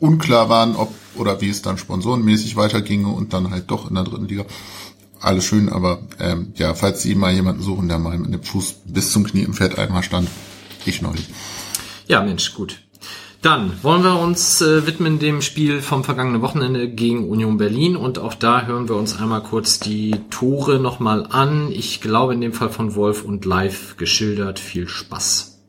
unklar 0.01 0.49
waren, 0.49 0.75
ob 0.75 0.93
oder 1.15 1.41
wie 1.41 1.49
es 1.49 1.63
dann 1.63 1.79
sponsorenmäßig 1.79 2.57
weiterginge 2.57 3.09
und 3.09 3.33
dann 3.33 3.51
halt 3.51 3.71
doch 3.71 3.89
in 3.89 3.95
der 3.95 4.05
dritten 4.05 4.27
Liga. 4.27 4.45
Alles 5.21 5.45
schön, 5.45 5.69
aber 5.69 6.01
ähm, 6.19 6.53
ja, 6.57 6.75
falls 6.75 7.03
Sie 7.03 7.15
mal 7.15 7.33
jemanden 7.33 7.63
suchen, 7.63 7.87
der 7.87 8.01
mal 8.01 8.19
mit 8.19 8.35
dem 8.35 8.43
Fuß 8.43 8.75
bis 8.87 9.13
zum 9.13 9.23
Knie 9.23 9.43
im 9.43 9.55
Fett 9.55 9.79
einmal 9.79 10.03
stand, 10.03 10.29
ich 10.91 11.03
neulich. 11.03 11.29
Ja, 12.07 12.23
Mensch, 12.23 12.55
gut. 12.55 12.79
Dann 13.43 13.83
wollen 13.83 14.05
wir 14.05 14.21
uns 14.21 14.63
äh, 14.63 14.87
widmen 14.87 15.19
dem 15.19 15.43
Spiel 15.43 15.83
vom 15.83 16.05
vergangenen 16.05 16.43
Wochenende 16.43 16.89
gegen 16.89 17.29
Union 17.29 17.57
Berlin 17.57 17.97
und 17.97 18.21
auch 18.21 18.35
da 18.35 18.67
hören 18.67 18.89
wir 18.89 18.95
uns 18.95 19.19
einmal 19.19 19.43
kurz 19.43 19.81
die 19.81 20.15
Tore 20.31 20.79
nochmal 20.79 21.27
an. 21.29 21.73
Ich 21.73 22.01
glaube 22.01 22.35
in 22.35 22.41
dem 22.41 22.53
Fall 22.53 22.71
von 22.71 22.95
Wolf 22.95 23.25
und 23.25 23.45
live 23.45 23.97
geschildert. 23.97 24.61
Viel 24.61 24.87
Spaß. 24.87 25.61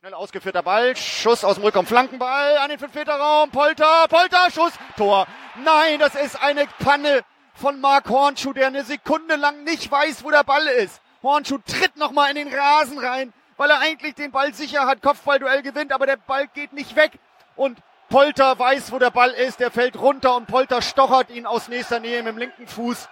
Schnell 0.00 0.14
ausgeführter 0.14 0.62
Ball, 0.62 0.96
Schuss 0.96 1.44
aus 1.44 1.56
dem 1.56 1.64
Rückraum, 1.64 1.84
Flankenball 1.84 2.56
an 2.56 2.70
den 2.70 2.78
5-Meter-Raum, 2.78 3.50
Polter, 3.50 4.06
Polter, 4.08 4.50
Schuss, 4.50 4.72
Tor. 4.96 5.26
Nein, 5.62 6.00
das 6.00 6.14
ist 6.14 6.42
eine 6.42 6.64
Panne 6.78 7.20
von 7.54 7.82
Mark 7.82 8.08
Hornschuh, 8.08 8.54
der 8.54 8.68
eine 8.68 8.84
Sekunde 8.84 9.36
lang 9.36 9.62
nicht 9.64 9.90
weiß, 9.90 10.24
wo 10.24 10.30
der 10.30 10.42
Ball 10.42 10.66
ist. 10.82 11.02
Hornschuh 11.22 11.58
tritt 11.58 11.96
nochmal 11.98 12.30
in 12.30 12.36
den 12.36 12.48
Rasen 12.48 12.98
rein, 12.98 13.32
weil 13.62 13.70
er 13.70 13.78
eigentlich 13.78 14.16
den 14.16 14.32
Ball 14.32 14.52
sicher 14.52 14.86
hat, 14.86 15.02
Kopfballduell 15.02 15.62
gewinnt, 15.62 15.92
aber 15.92 16.04
der 16.04 16.16
Ball 16.16 16.48
geht 16.48 16.72
nicht 16.72 16.96
weg. 16.96 17.12
Und 17.54 17.78
Polter 18.08 18.58
weiß, 18.58 18.90
wo 18.90 18.98
der 18.98 19.12
Ball 19.12 19.30
ist, 19.30 19.60
der 19.60 19.70
fällt 19.70 19.96
runter 20.00 20.34
und 20.34 20.48
Polter 20.48 20.82
stochert 20.82 21.30
ihn 21.30 21.46
aus 21.46 21.68
nächster 21.68 22.00
Nähe 22.00 22.24
mit 22.24 22.32
dem 22.32 22.38
linken 22.38 22.66
Fuß 22.66 23.08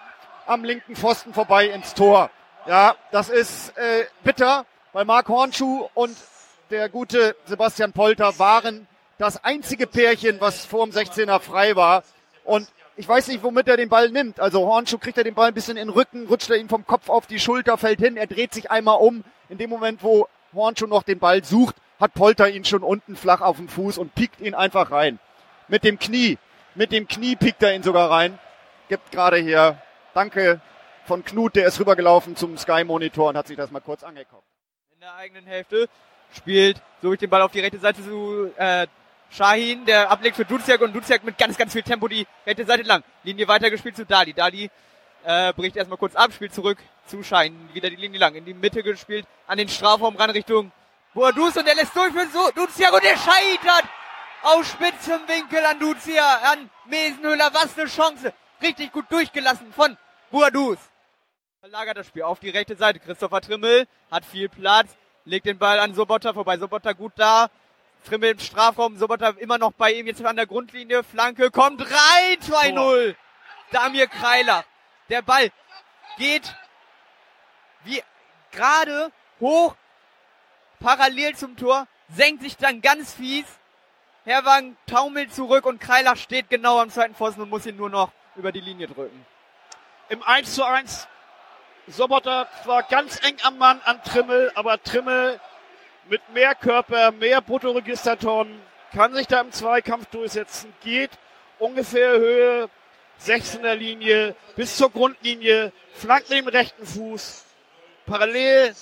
am 0.47 0.65
linken 0.65 0.97
Pfosten 0.97 1.33
vorbei 1.35 1.69
ins 1.69 1.95
Tor. 1.95 2.31
Ja, 2.67 2.97
das 3.13 3.29
ist 3.29 3.79
äh, 3.79 4.07
bitter, 4.25 4.67
weil 4.93 5.05
Mark 5.05 5.29
Hornschuh 5.29 5.89
und 5.95 6.17
der 6.71 6.89
gute 6.89 7.37
Sebastian 7.45 7.93
Polter 7.93 8.37
waren 8.41 8.89
das 9.19 9.45
einzige 9.45 9.87
Pärchen, 9.87 10.41
was 10.41 10.67
vor 10.67 10.85
dem 10.85 10.93
16er 10.93 11.39
frei 11.39 11.77
war. 11.77 12.03
Und 12.43 12.67
ich 12.97 13.07
weiß 13.07 13.29
nicht, 13.29 13.45
womit 13.45 13.69
er 13.69 13.77
den 13.77 13.89
Ball 13.89 14.11
nimmt. 14.11 14.41
Also 14.41 14.67
Hornschuh 14.67 14.99
kriegt 14.99 15.17
er 15.17 15.23
den 15.23 15.35
Ball 15.35 15.47
ein 15.47 15.55
bisschen 15.55 15.77
in 15.77 15.87
den 15.87 15.95
Rücken, 15.95 16.27
rutscht 16.27 16.51
er 16.51 16.57
ihn 16.57 16.69
vom 16.69 16.85
Kopf 16.85 17.09
auf 17.09 17.29
die 17.29 17.39
Schulter, 17.39 17.79
fällt 17.79 18.01
hin, 18.01 18.17
er 18.17 18.27
dreht 18.27 18.53
sich 18.53 18.69
einmal 18.69 18.99
um. 18.99 19.23
In 19.49 19.59
dem 19.59 19.71
Moment, 19.71 20.03
wo 20.03 20.29
Hornschuh 20.53 20.87
noch 20.87 21.03
den 21.03 21.19
Ball 21.19 21.45
sucht, 21.45 21.77
hat 21.99 22.15
Polter 22.15 22.49
ihn 22.49 22.65
schon 22.65 22.83
unten 22.83 23.17
flach 23.17 23.41
auf 23.41 23.57
dem 23.57 23.69
Fuß 23.69 23.99
und 23.99 24.15
piekt 24.15 24.41
ihn 24.41 24.55
einfach 24.55 24.91
rein. 24.91 25.19
Mit 25.69 25.85
dem 25.85 25.99
Knie. 25.99 26.39
Mit 26.75 26.93
dem 26.93 27.09
Knie 27.09 27.37
piekt 27.37 27.63
er 27.63 27.75
ihn 27.75 27.83
sogar 27.83 28.11
rein. 28.11 28.39
Gibt 28.89 29.13
gerade 29.13 29.37
hier 29.37 29.81
Danke 30.15 30.61
von 31.05 31.25
Knut, 31.25 31.57
der 31.57 31.67
ist 31.67 31.79
rübergelaufen 31.81 32.37
zum 32.37 32.57
Sky 32.57 32.85
Monitor 32.85 33.29
und 33.29 33.37
hat 33.37 33.47
sich 33.47 33.57
das 33.57 33.71
mal 33.71 33.81
kurz 33.81 34.03
angeguckt. 34.03 34.45
in 34.95 35.01
der 35.01 35.15
eigenen 35.15 35.47
Hälfte, 35.47 35.89
spielt 36.37 36.81
so 37.03 37.13
ich 37.13 37.19
den 37.19 37.31
Ball 37.31 37.43
auf 37.43 37.53
die 37.53 37.61
rechte 37.61 37.79
Seite 37.79 38.03
zu 38.05 38.53
äh, 38.57 38.87
Shahin, 39.31 39.85
der 39.87 40.11
ablegt 40.11 40.37
für 40.37 40.45
Duziak 40.45 40.81
und 40.81 40.95
Duziak 40.95 41.25
mit 41.25 41.39
ganz, 41.39 41.57
ganz 41.57 41.73
viel 41.73 41.83
Tempo 41.83 42.09
die 42.09 42.27
rechte 42.47 42.65
Seite 42.65 42.83
lang. 42.83 43.03
Linie 43.23 43.47
weitergespielt 43.49 43.97
zu 43.97 44.05
Dali. 44.05 44.33
Dali 44.33 44.71
äh, 45.25 45.53
bricht 45.53 45.77
erstmal 45.77 45.99
kurz 45.99 46.15
ab, 46.15 46.33
spielt 46.33 46.55
zurück 46.55 46.79
zu 47.07 47.23
Shahin, 47.23 47.69
wieder 47.73 47.91
die 47.91 47.97
Linie 47.97 48.21
lang, 48.21 48.35
in 48.35 48.45
die 48.45 48.55
Mitte 48.55 48.83
gespielt, 48.83 49.27
an 49.47 49.59
den 49.59 49.69
Strafraum 49.69 50.17
ran 50.17 50.31
Richtung 50.31 50.73
Boadus 51.15 51.57
und 51.57 51.67
der 51.67 51.75
lässt 51.75 51.95
durch 51.97 52.13
für 52.13 52.27
so 52.29 52.51
Duziak 52.55 52.93
und 52.93 53.03
der 53.03 53.17
scheitert 53.17 53.89
aus 54.43 54.69
spitzem 54.69 55.21
Winkel 55.27 55.65
an 55.65 55.79
Duziak, 55.79 56.43
an 56.51 56.71
Mesenhöhler, 56.87 57.51
was 57.53 57.79
eine 57.79 57.89
Chance. 57.89 58.33
Richtig 58.63 58.93
gut 58.93 59.07
durchgelassen 59.11 59.73
von 59.73 59.97
Boadus 60.31 60.79
verlagert 61.61 61.99
das 61.99 62.07
Spiel 62.07 62.23
auf 62.23 62.41
die 62.41 62.49
rechte 62.49 62.75
Seite. 62.75 63.01
Christopher 63.01 63.43
Trimmel 63.43 63.87
hat 64.11 64.25
viel 64.25 64.49
Platz, 64.49 64.97
legt 65.27 65.45
den 65.45 65.59
Ball 65.59 65.79
an 65.79 65.95
Sobotta 65.95 66.33
vorbei. 66.33 66.57
Sobotta 66.57 66.93
gut 66.93 67.13
da. 67.17 67.51
Trimmel 68.07 68.31
im 68.31 68.39
Strafraum, 68.39 68.97
Sobotta 68.97 69.35
immer 69.37 69.59
noch 69.59 69.73
bei 69.73 69.93
ihm, 69.93 70.07
jetzt 70.07 70.25
an 70.25 70.37
der 70.37 70.47
Grundlinie. 70.47 71.05
Flanke 71.05 71.51
kommt 71.51 71.83
rein, 71.83 72.39
2-0. 72.41 73.15
Damir 73.73 74.07
Kreiler. 74.07 74.65
Der 75.11 75.23
Ball 75.23 75.51
geht 76.19 76.55
wie 77.83 78.03
gerade 78.53 79.11
hoch, 79.41 79.75
parallel 80.79 81.35
zum 81.35 81.57
Tor, 81.57 81.89
senkt 82.09 82.43
sich 82.43 82.57
dann 82.57 82.81
ganz 82.81 83.15
fies. 83.15 83.47
Herwagen 84.25 84.77
taumelt 84.87 85.35
zurück 85.35 85.67
und 85.67 85.81
Kreiler 85.81 86.15
steht 86.15 86.49
genau 86.49 86.79
am 86.79 86.91
zweiten 86.91 87.15
Pfosten 87.15 87.43
und 87.43 87.51
muss 87.51 87.67
ihn 87.67 87.77
nur 87.77 87.91
noch 87.91 88.13
über 88.37 88.53
die 88.53 88.61
Linie 88.61 88.87
drücken. 88.87 89.27
Im 90.11 90.23
1 90.23 90.55
zu 90.55 90.65
1 90.65 91.09
Sobotter 91.89 92.47
zwar 92.63 92.85
ganz 92.85 93.21
eng 93.25 93.37
am 93.43 93.59
Mann 93.59 93.81
an 93.85 94.03
Trimmel, 94.05 94.53
aber 94.55 94.81
Trimmel 94.81 95.41
mit 96.09 96.29
mehr 96.31 96.55
Körper, 96.55 97.11
mehr 97.11 97.41
Bruttoregistertonnen, 97.41 98.61
kann 98.93 99.15
sich 99.15 99.27
da 99.27 99.41
im 99.41 99.51
Zweikampf 99.51 100.07
durchsetzen, 100.07 100.73
geht 100.83 101.11
ungefähr 101.59 102.19
Höhe 102.19 102.71
16er 103.25 103.75
Linie 103.75 104.35
bis 104.57 104.77
zur 104.77 104.91
Grundlinie, 104.91 105.73
flankt 105.93 106.31
den 106.31 106.49
rechten 106.49 106.87
Fuß, 106.87 107.45
parallel 108.07 108.75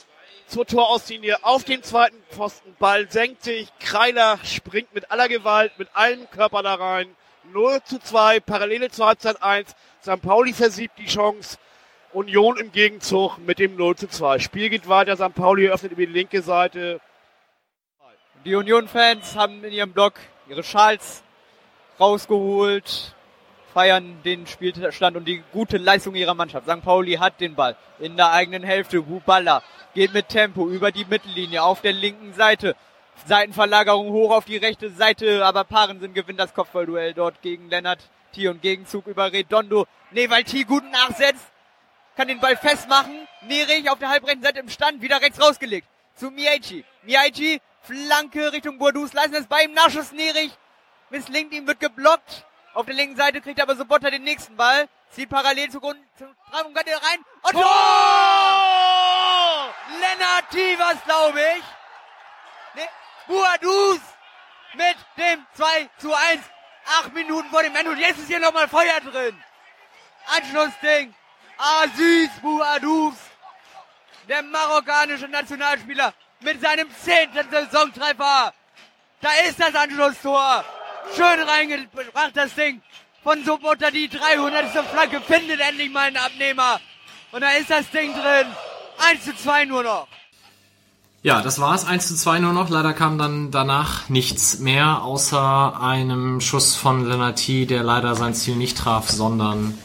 zur 0.47 0.66
Torauslinie 0.66 1.45
auf 1.45 1.64
den 1.64 1.82
zweiten 1.82 2.16
Pfosten, 2.30 2.74
Ball 2.78 3.11
senkt 3.11 3.43
sich, 3.43 3.68
Kreiler 3.80 4.39
springt 4.45 4.95
mit 4.95 5.11
aller 5.11 5.28
Gewalt, 5.28 5.78
mit 5.78 5.89
allem 5.95 6.28
Körper 6.30 6.62
da 6.62 6.74
rein, 6.74 7.14
0 7.53 7.82
zu 7.84 7.99
2, 7.99 8.41
parallele 8.41 8.91
zur 8.91 9.07
Halbzeit 9.07 9.43
1, 9.43 9.74
St. 10.03 10.22
Pauli 10.22 10.53
versiebt 10.53 10.99
die 10.99 11.07
Chance, 11.07 11.59
Union 12.12 12.57
im 12.57 12.72
Gegenzug 12.72 13.39
mit 13.39 13.59
dem 13.59 13.76
0 13.76 13.97
zu 13.97 14.09
2. 14.09 14.39
Spiel 14.39 14.70
geht 14.70 14.89
weiter, 14.89 15.16
St. 15.16 15.34
Pauli 15.34 15.68
öffnet 15.68 15.93
über 15.93 16.07
die 16.07 16.12
linke 16.12 16.41
Seite. 16.41 17.01
Die 18.45 18.55
Union-Fans 18.55 19.36
haben 19.36 19.62
in 19.64 19.72
ihrem 19.72 19.93
Block 19.93 20.14
ihre 20.49 20.62
Schals 20.62 21.22
rausgeholt, 22.01 23.14
feiern 23.72 24.20
den 24.24 24.46
Spielstand 24.46 25.16
und 25.16 25.24
die 25.26 25.42
gute 25.52 25.78
Leistung 25.78 26.14
ihrer 26.14 26.34
Mannschaft. 26.34 26.68
St. 26.68 26.82
Pauli 26.82 27.14
hat 27.14 27.40
den 27.40 27.54
Ball 27.54 27.76
in 27.98 28.16
der 28.16 28.32
eigenen 28.32 28.62
Hälfte. 28.62 29.02
Buballa 29.02 29.62
geht 29.94 30.12
mit 30.12 30.28
Tempo 30.28 30.68
über 30.68 30.92
die 30.92 31.04
Mittellinie 31.04 31.62
auf 31.62 31.80
der 31.80 31.92
linken 31.92 32.32
Seite. 32.34 32.76
Seitenverlagerung 33.26 34.10
hoch 34.10 34.30
auf 34.30 34.44
die 34.44 34.56
rechte 34.56 34.90
Seite, 34.90 35.44
aber 35.44 35.64
Parensen 35.64 36.14
gewinnt 36.14 36.38
das 36.38 36.54
Kopfballduell 36.54 37.14
dort 37.14 37.42
gegen 37.42 37.68
Lennart 37.68 38.00
T 38.32 38.48
und 38.48 38.62
Gegenzug 38.62 39.06
über 39.06 39.32
Redondo. 39.32 39.86
Nee, 40.10 40.30
weil 40.30 40.44
T 40.44 40.62
gut 40.64 40.84
nachsetzt, 40.90 41.44
kann 42.16 42.28
den 42.28 42.40
Ball 42.40 42.56
festmachen. 42.56 43.26
Nerich 43.42 43.90
auf 43.90 43.98
der 43.98 44.10
halbrechten 44.10 44.42
Seite 44.42 44.60
im 44.60 44.68
Stand, 44.68 45.02
wieder 45.02 45.20
rechts 45.20 45.40
rausgelegt. 45.40 45.86
Zu 46.14 46.30
Miaichi. 46.30 46.84
Miaichi, 47.02 47.60
Flanke 47.82 48.52
Richtung 48.52 48.78
Bourdous, 48.78 49.12
leisten 49.12 49.34
es 49.34 49.46
bei 49.46 49.64
ihm, 49.64 49.72
Nachschuss 49.72 50.12
Nerich. 50.12 50.52
Misslingt 51.10 51.52
ihm, 51.52 51.66
wird 51.66 51.80
geblockt. 51.80 52.44
Auf 52.79 52.87
der 52.87 52.95
linken 52.95 53.16
Seite 53.16 53.41
kriegt 53.41 53.61
aber 53.61 53.74
Sobotta 53.74 54.09
den 54.09 54.22
nächsten 54.22 54.55
Ball. 54.55 54.89
Zieht 55.11 55.29
parallel 55.29 55.68
zu 55.68 55.81
Grund, 55.81 55.99
zum 56.16 56.29
den 56.29 56.76
rein. 56.76 57.24
Und 57.43 57.51
Tor! 57.51 57.64
Lennart 59.99 60.49
Tivers, 60.53 61.03
glaube 61.05 61.41
ich. 61.41 61.64
Nee, 62.74 62.89
Bourdous 63.26 63.99
mit 64.74 64.97
dem 65.16 65.45
2 65.55 65.91
zu 65.99 66.14
1. 66.14 66.41
Acht 67.01 67.12
Minuten 67.14 67.51
vor 67.51 67.64
dem 67.64 67.74
Ende 67.74 67.91
und 67.91 67.99
jetzt 67.99 68.20
ist 68.20 68.29
hier 68.29 68.39
nochmal 68.39 68.68
Feuer 68.68 69.01
drin. 69.01 69.37
Anschlussding. 70.37 71.12
Aziz 71.57 72.31
Bouadouz, 72.41 73.16
der 74.29 74.45
marokkanische 74.45 75.26
Nationalspieler 75.26 76.14
mit 76.39 76.61
seinem 76.61 76.89
zehnten 76.95 77.51
Saisontreffer. 77.51 78.55
Da 79.20 79.31
ist 79.49 79.59
das 79.59 79.74
Anschlusstor. 79.74 80.64
Schön 81.14 81.48
reingebracht 81.48 82.32
das 82.34 82.54
Ding. 82.54 82.80
Von 83.22 83.44
Sobota 83.44 83.90
die 83.90 84.09
300. 84.09 84.66
Flanke 84.86 85.20
findet 85.20 85.61
endlich 85.61 85.90
mal 85.90 86.06
einen 86.06 86.16
Abnehmer. 86.16 86.80
Und 87.32 87.40
da 87.40 87.50
ist 87.50 87.70
das 87.70 87.90
Ding 87.90 88.12
drin. 88.12 88.46
1 89.11 89.24
zu 89.24 89.36
2 89.36 89.64
nur 89.66 89.82
noch. 89.82 90.09
Ja, 91.22 91.42
das 91.42 91.59
war's. 91.59 91.84
1 91.84 92.09
zu 92.09 92.14
2 92.14 92.38
nur 92.38 92.52
noch. 92.52 92.70
Leider 92.70 92.92
kam 92.92 93.18
dann 93.18 93.50
danach 93.50 94.09
nichts 94.09 94.61
mehr, 94.61 95.02
außer 95.02 95.80
einem 95.80 96.40
Schuss 96.40 96.76
von 96.76 97.09
Lennarty, 97.09 97.66
der 97.66 97.82
leider 97.82 98.14
sein 98.14 98.34
Ziel 98.34 98.56
nicht 98.56 98.78
traf, 98.78 99.11
sondern 99.11 99.76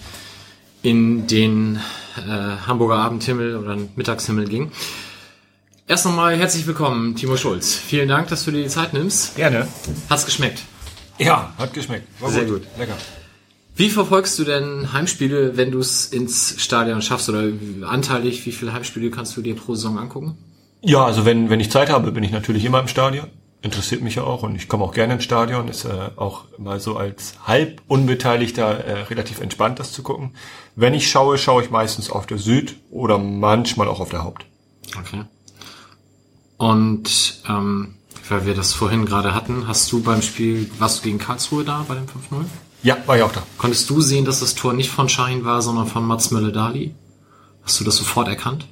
in 0.83 1.27
den 1.27 1.81
äh, 2.17 2.67
Hamburger 2.67 2.97
Abendhimmel 2.97 3.57
oder 3.57 3.77
Mittagshimmel 3.95 4.47
ging. 4.47 4.71
Erst 5.87 6.05
nochmal 6.05 6.37
herzlich 6.37 6.67
willkommen, 6.67 7.15
Timo 7.15 7.35
Schulz. 7.35 7.75
Vielen 7.75 8.07
Dank, 8.07 8.27
dass 8.27 8.45
du 8.45 8.51
dir 8.51 8.63
die 8.63 8.69
Zeit 8.69 8.93
nimmst. 8.93 9.35
Gerne. 9.35 9.67
Hat's 10.09 10.25
geschmeckt? 10.25 10.63
Ja, 11.17 11.53
hat 11.57 11.73
geschmeckt. 11.73 12.07
War 12.19 12.29
Sehr 12.29 12.45
gut. 12.45 12.63
gut. 12.63 12.67
Lecker. 12.77 12.97
Wie 13.75 13.89
verfolgst 13.89 14.37
du 14.37 14.43
denn 14.43 14.93
Heimspiele, 14.93 15.57
wenn 15.57 15.71
du 15.71 15.79
es 15.79 16.05
ins 16.05 16.61
Stadion 16.61 17.01
schaffst 17.01 17.29
oder 17.29 17.51
anteilig, 17.87 18.45
wie 18.45 18.51
viele 18.51 18.73
Heimspiele 18.73 19.09
kannst 19.09 19.35
du 19.35 19.41
dir 19.41 19.55
pro 19.55 19.73
Saison 19.73 19.97
angucken? 19.97 20.37
Ja, 20.81 21.05
also 21.05 21.25
wenn, 21.25 21.49
wenn 21.49 21.59
ich 21.59 21.71
Zeit 21.71 21.89
habe, 21.89 22.11
bin 22.11 22.23
ich 22.23 22.31
natürlich 22.31 22.65
immer 22.65 22.79
im 22.79 22.87
Stadion 22.87 23.27
interessiert 23.63 24.01
mich 24.01 24.15
ja 24.15 24.23
auch 24.23 24.43
und 24.43 24.55
ich 24.55 24.67
komme 24.67 24.83
auch 24.83 24.93
gerne 24.93 25.13
ins 25.13 25.23
Stadion. 25.23 25.69
Ist 25.69 25.85
äh, 25.85 26.09
auch 26.17 26.43
mal 26.59 26.79
so 26.79 26.97
als 26.97 27.35
halb 27.47 27.81
Unbeteiligter 27.87 28.83
äh, 28.83 29.01
relativ 29.03 29.39
entspannt, 29.39 29.79
das 29.79 29.93
zu 29.93 30.03
gucken. 30.03 30.35
Wenn 30.75 30.93
ich 30.93 31.09
schaue, 31.09 31.37
schaue 31.37 31.63
ich 31.63 31.71
meistens 31.71 32.11
auf 32.11 32.27
der 32.27 32.37
Süd 32.37 32.75
oder 32.91 33.17
manchmal 33.17 33.87
auch 33.87 34.01
auf 34.01 34.09
der 34.09 34.23
Haupt. 34.23 34.45
Okay. 34.99 35.23
Und 36.57 37.41
ähm, 37.49 37.95
weil 38.29 38.45
wir 38.45 38.53
das 38.53 38.73
vorhin 38.73 39.05
gerade 39.05 39.33
hatten, 39.33 39.67
hast 39.67 39.91
du 39.91 40.01
beim 40.01 40.21
Spiel, 40.21 40.69
warst 40.79 40.99
du 40.99 41.03
gegen 41.03 41.19
Karlsruhe 41.19 41.63
da 41.63 41.85
bei 41.87 41.95
dem 41.95 42.05
5-0? 42.05 42.45
Ja, 42.83 42.97
war 43.05 43.17
ich 43.17 43.23
auch 43.23 43.31
da. 43.31 43.43
Konntest 43.57 43.89
du 43.89 44.01
sehen, 44.01 44.25
dass 44.25 44.39
das 44.39 44.55
Tor 44.55 44.73
nicht 44.73 44.89
von 44.89 45.09
Schein 45.09 45.45
war, 45.45 45.61
sondern 45.61 45.87
von 45.87 46.05
Mats 46.05 46.31
Mölle-Dali? 46.31 46.95
Hast 47.63 47.79
du 47.79 47.83
das 47.83 47.97
sofort 47.97 48.27
erkannt? 48.27 48.67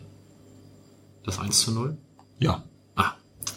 Das 1.26 1.40
1 1.40 1.60
zu 1.60 1.72
0? 1.72 1.98
Ja. 2.40 2.64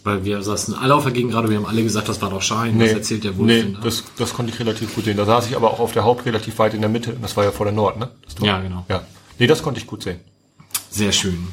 Weil 0.05 0.23
wir 0.23 0.43
saßen 0.43 0.75
alle 0.75 0.95
auf 0.95 1.05
der 1.05 1.13
Gegend 1.13 1.33
gerade, 1.33 1.49
wir 1.49 1.57
haben 1.57 1.65
alle 1.65 1.83
gesagt, 1.83 2.11
das 2.11 2.21
war 2.21 2.29
doch 2.29 2.43
Schein, 2.43 2.77
nee, 2.77 2.85
was 2.85 2.93
erzählt 2.93 3.25
der 3.25 3.39
Wolf 3.39 3.47
Nee, 3.47 3.63
denn, 3.63 3.79
das, 3.83 4.05
das 4.19 4.35
konnte 4.35 4.53
ich 4.53 4.61
relativ 4.61 4.95
gut 4.95 5.05
sehen. 5.05 5.17
Da 5.17 5.25
saß 5.25 5.47
ich 5.47 5.57
aber 5.57 5.71
auch 5.71 5.81
auf 5.81 5.93
der 5.93 6.05
Haupt 6.05 6.27
relativ 6.27 6.59
weit 6.59 6.75
in 6.75 6.83
der 6.83 6.91
Mitte. 6.91 7.17
Das 7.23 7.39
war 7.39 7.45
ja 7.45 7.51
vor 7.51 7.65
der 7.65 7.73
Nord, 7.73 7.99
ne? 7.99 8.11
Ja, 8.43 8.61
genau. 8.61 8.85
Ja. 8.91 9.07
Nee, 9.39 9.47
das 9.47 9.63
konnte 9.63 9.81
ich 9.81 9.87
gut 9.87 10.03
sehen. 10.03 10.21
Sehr 10.91 11.11
schön. 11.11 11.49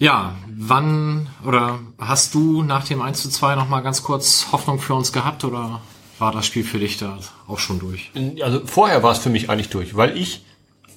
Ja, 0.00 0.34
wann 0.56 1.28
oder 1.44 1.78
hast 1.98 2.34
du 2.34 2.62
nach 2.62 2.84
dem 2.84 3.02
1 3.02 3.20
zu 3.20 3.28
2 3.28 3.54
nochmal 3.54 3.82
ganz 3.82 4.02
kurz 4.02 4.46
Hoffnung 4.50 4.80
für 4.80 4.94
uns 4.94 5.12
gehabt 5.12 5.44
oder 5.44 5.82
war 6.18 6.32
das 6.32 6.46
Spiel 6.46 6.64
für 6.64 6.78
dich 6.78 6.96
da 6.96 7.18
auch 7.46 7.58
schon 7.58 7.78
durch? 7.78 8.10
Also 8.42 8.62
vorher 8.64 9.02
war 9.02 9.12
es 9.12 9.18
für 9.18 9.28
mich 9.28 9.50
eigentlich 9.50 9.68
durch, 9.68 9.96
weil 9.96 10.16
ich, 10.16 10.42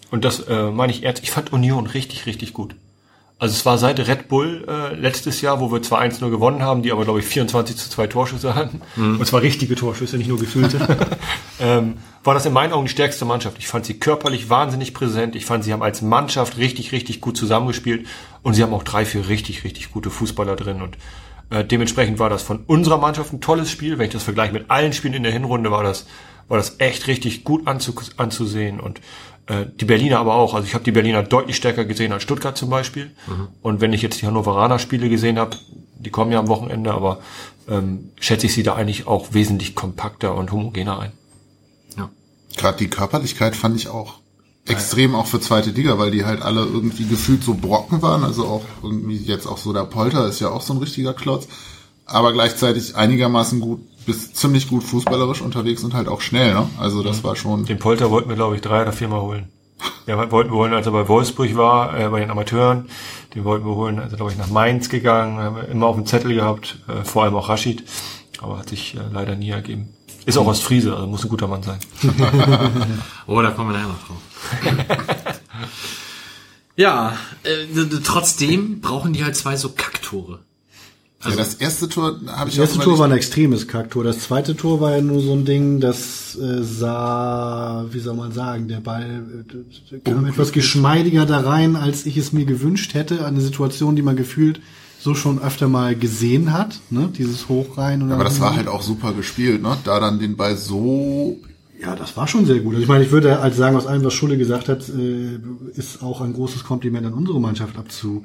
und 0.09 0.23
das 0.23 0.39
äh, 0.47 0.71
meine 0.71 0.93
ich 0.93 1.03
ernst, 1.03 1.21
ich 1.21 1.31
fand 1.31 1.51
Union 1.51 1.85
richtig, 1.85 2.25
richtig 2.25 2.53
gut. 2.53 2.75
Also 3.39 3.55
es 3.55 3.65
war 3.65 3.77
seit 3.77 3.99
Red 3.99 4.29
Bull 4.29 4.65
äh, 4.69 4.95
letztes 4.95 5.41
Jahr, 5.41 5.59
wo 5.59 5.69
wir 5.69 5.81
zwar 5.81 6.01
1-0 6.01 6.29
gewonnen 6.29 6.61
haben, 6.61 6.81
die 6.81 6.93
aber, 6.93 7.03
glaube 7.03 7.19
ich, 7.19 7.25
24 7.25 7.75
zu 7.75 7.89
2 7.89 8.07
Torschüsse 8.07 8.55
hatten. 8.55 8.79
Mhm. 8.95 9.19
Und 9.19 9.25
zwar 9.25 9.41
richtige 9.41 9.75
Torschüsse, 9.75 10.17
nicht 10.17 10.29
nur 10.29 10.39
gefühlte. 10.39 10.79
ähm, 11.59 11.95
war 12.23 12.33
das 12.33 12.45
in 12.45 12.53
meinen 12.53 12.71
Augen 12.71 12.85
die 12.85 12.91
stärkste 12.91 13.25
Mannschaft. 13.25 13.57
Ich 13.59 13.67
fand 13.67 13.85
sie 13.85 13.95
körperlich 13.95 14.49
wahnsinnig 14.49 14.93
präsent. 14.93 15.35
Ich 15.35 15.45
fand, 15.45 15.65
sie 15.65 15.73
haben 15.73 15.83
als 15.83 16.01
Mannschaft 16.01 16.57
richtig, 16.57 16.93
richtig 16.93 17.19
gut 17.19 17.35
zusammengespielt. 17.35 18.07
Und 18.43 18.53
sie 18.53 18.63
haben 18.63 18.73
auch 18.73 18.83
drei, 18.83 19.05
vier 19.05 19.27
richtig, 19.27 19.63
richtig 19.63 19.91
gute 19.91 20.09
Fußballer 20.09 20.55
drin. 20.55 20.81
Und 20.81 20.97
äh, 21.49 21.63
dementsprechend 21.63 22.19
war 22.19 22.29
das 22.29 22.43
von 22.43 22.63
unserer 22.67 22.97
Mannschaft 22.97 23.33
ein 23.33 23.41
tolles 23.41 23.71
Spiel. 23.71 23.97
Wenn 23.97 24.07
ich 24.07 24.13
das 24.13 24.23
vergleiche 24.23 24.53
mit 24.53 24.69
allen 24.69 24.93
Spielen 24.93 25.13
in 25.13 25.23
der 25.23 25.31
Hinrunde, 25.31 25.71
war 25.71 25.83
das, 25.83 26.05
war 26.49 26.57
das 26.57 26.75
echt 26.79 27.07
richtig 27.07 27.43
gut 27.43 27.67
anzu 27.67 27.93
anzusehen. 28.17 28.79
Und 28.79 28.99
äh, 29.47 29.65
die 29.79 29.85
Berliner 29.85 30.19
aber 30.19 30.35
auch. 30.35 30.53
Also 30.53 30.67
ich 30.67 30.73
habe 30.73 30.83
die 30.83 30.91
Berliner 30.91 31.23
deutlich 31.23 31.55
stärker 31.55 31.85
gesehen 31.85 32.11
als 32.11 32.23
Stuttgart 32.23 32.57
zum 32.57 32.69
Beispiel. 32.69 33.11
Mhm. 33.27 33.47
Und 33.61 33.81
wenn 33.81 33.93
ich 33.93 34.01
jetzt 34.01 34.21
die 34.21 34.27
Hannoveraner 34.27 34.79
Spiele 34.79 35.09
gesehen 35.09 35.39
habe, 35.39 35.57
die 35.95 36.09
kommen 36.09 36.31
ja 36.31 36.39
am 36.39 36.49
Wochenende, 36.49 36.93
aber 36.93 37.19
ähm, 37.69 38.11
schätze 38.19 38.47
ich 38.47 38.53
sie 38.53 38.63
da 38.63 38.75
eigentlich 38.75 39.07
auch 39.07 39.33
wesentlich 39.33 39.73
kompakter 39.73 40.35
und 40.35 40.51
homogener 40.51 40.99
ein. 40.99 41.11
Ja. 41.97 42.09
Gerade 42.57 42.77
die 42.77 42.89
Körperlichkeit 42.89 43.55
fand 43.55 43.77
ich 43.77 43.87
auch 43.87 44.19
extrem 44.65 45.15
auch 45.15 45.27
für 45.27 45.39
zweite 45.39 45.71
Liga, 45.71 45.97
weil 45.99 46.11
die 46.11 46.25
halt 46.25 46.41
alle 46.41 46.61
irgendwie 46.61 47.05
gefühlt 47.05 47.43
so 47.43 47.53
Brocken 47.53 48.01
waren. 48.01 48.23
Also 48.23 48.45
auch 48.45 48.63
irgendwie 48.81 49.17
jetzt 49.17 49.45
auch 49.45 49.57
so 49.57 49.73
der 49.73 49.83
Polter 49.83 50.27
ist 50.27 50.39
ja 50.39 50.49
auch 50.49 50.61
so 50.61 50.73
ein 50.73 50.79
richtiger 50.79 51.13
Klotz. 51.13 51.47
Aber 52.05 52.33
gleichzeitig 52.33 52.95
einigermaßen 52.95 53.59
gut 53.59 53.81
bist 54.05 54.35
ziemlich 54.35 54.67
gut 54.67 54.83
fußballerisch 54.83 55.41
unterwegs 55.41 55.83
und 55.83 55.93
halt 55.93 56.07
auch 56.07 56.21
schnell, 56.21 56.53
ne? 56.53 56.67
Also 56.77 57.03
das 57.03 57.23
war 57.23 57.35
schon. 57.35 57.65
Den 57.65 57.79
Polter 57.79 58.11
wollten 58.11 58.27
wir, 58.29 58.35
glaube 58.35 58.55
ich, 58.55 58.61
drei 58.61 58.81
oder 58.81 58.91
viermal 58.91 59.21
holen. 59.21 59.47
Ja, 60.05 60.31
wollten 60.31 60.51
wir 60.51 60.57
holen, 60.57 60.73
als 60.73 60.85
er 60.85 60.91
bei 60.91 61.07
Wolfsburg 61.07 61.55
war, 61.55 61.97
äh, 61.97 62.09
bei 62.09 62.19
den 62.19 62.29
Amateuren. 62.29 62.89
Den 63.35 63.45
wollten 63.45 63.65
wir 63.65 63.75
holen, 63.75 63.99
als 63.99 64.11
er, 64.11 64.17
glaube 64.17 64.33
ich, 64.33 64.37
nach 64.37 64.49
Mainz 64.49 64.89
gegangen, 64.89 65.37
haben 65.37 65.55
wir 65.55 65.69
immer 65.69 65.87
auf 65.87 65.95
dem 65.95 66.05
Zettel 66.05 66.33
gehabt, 66.33 66.79
äh, 66.89 67.05
vor 67.05 67.23
allem 67.23 67.35
auch 67.35 67.47
Rashid, 67.47 67.85
aber 68.41 68.59
hat 68.59 68.67
sich 68.67 68.95
äh, 68.95 68.99
leider 69.13 69.37
nie 69.37 69.51
ergeben. 69.51 69.93
Ist 70.25 70.37
auch 70.37 70.47
aus 70.47 70.61
Friese, 70.61 70.93
also 70.93 71.07
muss 71.07 71.23
ein 71.23 71.29
guter 71.29 71.47
Mann 71.47 71.63
sein. 71.63 71.79
oh, 73.27 73.41
da 73.41 73.51
kommen 73.51 73.71
wir 73.71 73.77
nachher 73.77 73.89
noch 73.89 74.07
drauf. 74.07 74.21
ja, 76.75 77.17
äh, 77.43 77.85
trotzdem 78.03 78.79
brauchen 78.79 79.13
die 79.13 79.23
halt 79.23 79.35
zwei 79.35 79.57
so 79.57 79.69
Kacktore. 79.69 80.39
Also 81.23 81.37
ja, 81.37 81.43
das 81.43 81.55
erste 81.55 81.87
Tor 81.87 82.19
habe 82.27 82.49
ich 82.49 82.57
Das 82.57 82.69
erste 82.69 82.83
Tor 82.83 82.99
war 82.99 83.07
ein 83.07 83.13
extremes 83.13 83.67
Kacktor. 83.67 84.03
Das 84.03 84.19
zweite 84.19 84.55
Tor 84.57 84.81
war 84.81 84.91
ja 84.91 85.01
nur 85.01 85.21
so 85.21 85.33
ein 85.33 85.45
Ding, 85.45 85.79
das 85.79 86.35
äh, 86.35 86.63
sah, 86.63 87.85
wie 87.91 87.99
soll 87.99 88.15
man 88.15 88.33
sagen, 88.33 88.67
der 88.67 88.81
Ball 88.81 89.23
äh, 89.91 89.99
kam 89.99 90.25
etwas 90.25 90.51
geschmeidiger 90.51 91.25
da 91.25 91.39
rein, 91.39 91.75
als 91.75 92.05
ich 92.05 92.17
es 92.17 92.33
mir 92.33 92.45
gewünscht 92.45 92.93
hätte. 92.93 93.25
Eine 93.25 93.39
Situation, 93.39 93.95
die 93.95 94.01
man 94.01 94.17
gefühlt 94.17 94.59
so 95.03 95.15
schon 95.15 95.41
öfter 95.41 95.67
mal 95.67 95.95
gesehen 95.95 96.53
hat, 96.53 96.79
ne? 96.89 97.09
Dieses 97.17 97.49
Hochrein. 97.49 98.01
Und 98.01 98.11
Aber 98.13 98.23
das 98.23 98.39
war 98.39 98.55
halt 98.55 98.69
auch 98.69 98.81
super 98.81 99.11
gespielt, 99.11 99.61
ne? 99.61 99.77
Da 99.83 99.99
dann 99.99 100.19
den 100.19 100.37
Ball 100.37 100.55
so 100.55 101.37
ja, 101.81 101.97
das 101.97 102.15
war 102.15 102.29
schon 102.29 102.45
sehr 102.45 102.59
gut. 102.59 102.75
Also 102.75 102.83
ich 102.83 102.87
meine, 102.87 103.03
ich 103.03 103.11
würde 103.11 103.39
als 103.39 103.57
sagen, 103.57 103.75
aus 103.75 103.87
allem, 103.87 104.05
was 104.05 104.13
Schulle 104.13 104.37
gesagt 104.37 104.69
hat, 104.69 104.87
äh, 104.87 105.37
ist 105.75 106.01
auch 106.01 106.21
ein 106.21 106.31
großes 106.31 106.63
Kompliment 106.63 107.05
an 107.05 107.13
unsere 107.13 107.41
Mannschaft 107.41 107.77
abzu, 107.77 108.23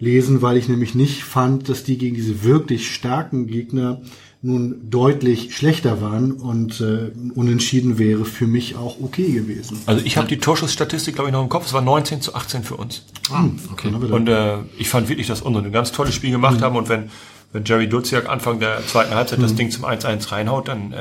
lesen, 0.00 0.42
weil 0.42 0.56
ich 0.56 0.68
nämlich 0.68 0.96
nicht 0.96 1.22
fand, 1.22 1.68
dass 1.68 1.84
die 1.84 1.98
gegen 1.98 2.16
diese 2.16 2.42
wirklich 2.42 2.92
starken 2.92 3.46
Gegner 3.46 4.00
nun 4.42 4.90
deutlich 4.90 5.56
schlechter 5.56 6.00
waren 6.00 6.32
und 6.32 6.80
äh, 6.80 7.10
unentschieden 7.34 7.98
wäre 7.98 8.24
für 8.24 8.46
mich 8.46 8.76
auch 8.76 9.00
okay 9.00 9.32
gewesen. 9.32 9.80
Also 9.86 10.04
ich 10.04 10.16
habe 10.16 10.28
die 10.28 10.38
Torschussstatistik, 10.38 11.14
glaube 11.14 11.30
ich, 11.30 11.32
noch 11.32 11.42
im 11.42 11.48
Kopf. 11.48 11.66
Es 11.66 11.72
war 11.72 11.82
19 11.82 12.20
zu 12.20 12.34
18 12.34 12.62
für 12.62 12.76
uns. 12.76 13.02
Ah, 13.30 13.44
okay. 13.72 13.88
Und 13.88 14.28
äh, 14.28 14.58
ich 14.78 14.88
fand 14.88 15.08
wirklich, 15.08 15.26
dass 15.26 15.42
unsere 15.42 15.64
ein 15.64 15.72
ganz 15.72 15.90
tolles 15.92 16.14
Spiel 16.14 16.30
gemacht 16.30 16.62
haben. 16.62 16.76
Und 16.76 16.88
wenn, 16.88 17.10
wenn 17.52 17.64
Jerry 17.64 17.88
Duziak 17.88 18.28
Anfang 18.28 18.60
der 18.60 18.86
zweiten 18.86 19.14
Halbzeit 19.14 19.42
das 19.42 19.54
Ding 19.54 19.70
zum 19.70 19.84
1-1 19.84 20.30
reinhaut, 20.30 20.68
dann, 20.68 20.92
äh, 20.92 20.98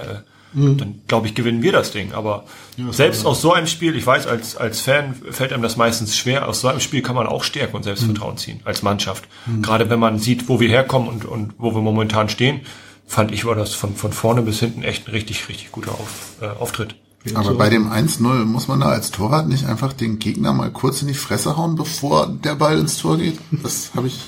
dann 0.53 1.01
glaube 1.07 1.27
ich, 1.27 1.35
gewinnen 1.35 1.61
wir 1.61 1.73
das 1.73 1.91
Ding. 1.91 2.13
Aber 2.13 2.45
selbst 2.91 3.25
aus 3.25 3.41
so 3.41 3.51
einem 3.53 3.67
Spiel, 3.67 3.95
ich 3.97 4.07
weiß, 4.07 4.27
als, 4.27 4.55
als 4.55 4.79
Fan 4.79 5.13
fällt 5.13 5.51
einem 5.51 5.61
das 5.61 5.75
meistens 5.75 6.15
schwer, 6.15 6.47
aus 6.47 6.61
so 6.61 6.69
einem 6.69 6.79
Spiel 6.79 7.01
kann 7.01 7.15
man 7.15 7.27
auch 7.27 7.43
Stärke 7.43 7.75
und 7.75 7.83
Selbstvertrauen 7.83 8.37
ziehen, 8.37 8.61
als 8.63 8.81
Mannschaft. 8.81 9.25
Gerade 9.61 9.89
wenn 9.89 9.99
man 9.99 10.17
sieht, 10.19 10.47
wo 10.47 10.61
wir 10.61 10.69
herkommen 10.69 11.09
und, 11.09 11.25
und 11.25 11.53
wo 11.57 11.75
wir 11.75 11.81
momentan 11.81 12.29
stehen, 12.29 12.61
fand 13.05 13.31
ich, 13.31 13.45
war 13.45 13.55
das 13.55 13.73
von, 13.73 13.95
von 13.95 14.11
vorne 14.11 14.41
bis 14.41 14.59
hinten 14.59 14.83
echt 14.83 15.07
ein 15.07 15.11
richtig, 15.11 15.47
richtig 15.49 15.71
guter 15.71 15.91
Auf, 15.91 16.33
äh, 16.41 16.47
Auftritt. 16.47 16.95
Aber 17.33 17.55
bei 17.55 17.69
dem 17.69 17.91
1-0 17.91 18.45
muss 18.45 18.67
man 18.67 18.81
da 18.81 18.87
als 18.87 19.09
Torwart 19.09 19.47
nicht 19.47 19.65
einfach 19.65 19.93
den 19.93 20.19
Gegner 20.19 20.53
mal 20.53 20.69
kurz 20.71 21.01
in 21.01 21.07
die 21.07 21.15
Fresse 21.15 21.57
hauen, 21.57 21.75
bevor 21.75 22.27
der 22.27 22.53
Ball 22.55 22.77
ins 22.77 22.97
Tor 22.97 23.17
geht? 23.17 23.39
Das 23.51 23.91
habe 23.95 24.07
ich. 24.07 24.19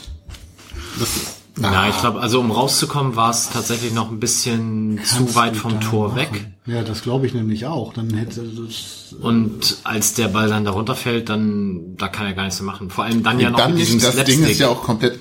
Das, 0.99 1.36
Ja, 1.61 1.89
ich 1.89 1.99
glaube, 1.99 2.19
also 2.21 2.39
um 2.39 2.51
rauszukommen, 2.51 3.15
war 3.15 3.31
es 3.31 3.49
tatsächlich 3.49 3.93
noch 3.93 4.11
ein 4.11 4.19
bisschen 4.19 4.99
zu 5.03 5.33
weit 5.35 5.55
vom 5.55 5.79
Tor 5.81 6.15
weg. 6.15 6.47
Ja, 6.65 6.83
das 6.83 7.01
glaube 7.01 7.25
ich 7.25 7.33
nämlich 7.33 7.65
auch. 7.65 7.93
Dann 7.93 8.13
hätte 8.13 8.41
das 8.43 9.15
Und 9.19 9.77
als 9.83 10.13
der 10.13 10.27
Ball 10.27 10.49
dann 10.49 10.65
da 10.65 10.71
runterfällt, 10.71 11.29
dann 11.29 11.95
da 11.97 12.07
kann 12.09 12.25
er 12.27 12.33
gar 12.33 12.43
nichts 12.43 12.59
mehr 12.61 12.71
machen. 12.71 12.89
Vor 12.89 13.05
allem 13.05 13.23
dann 13.23 13.39
ja 13.39 13.49
noch 13.49 13.57
dann 13.57 13.71
mit 13.71 13.81
diesem 13.81 13.95
nicht, 13.95 14.05
das 14.07 14.15
Ding 14.15 14.25
Slapstick. 14.25 14.49
ist 14.51 14.59
ja 14.59 14.67
auch 14.67 14.83
komplett, 14.83 15.19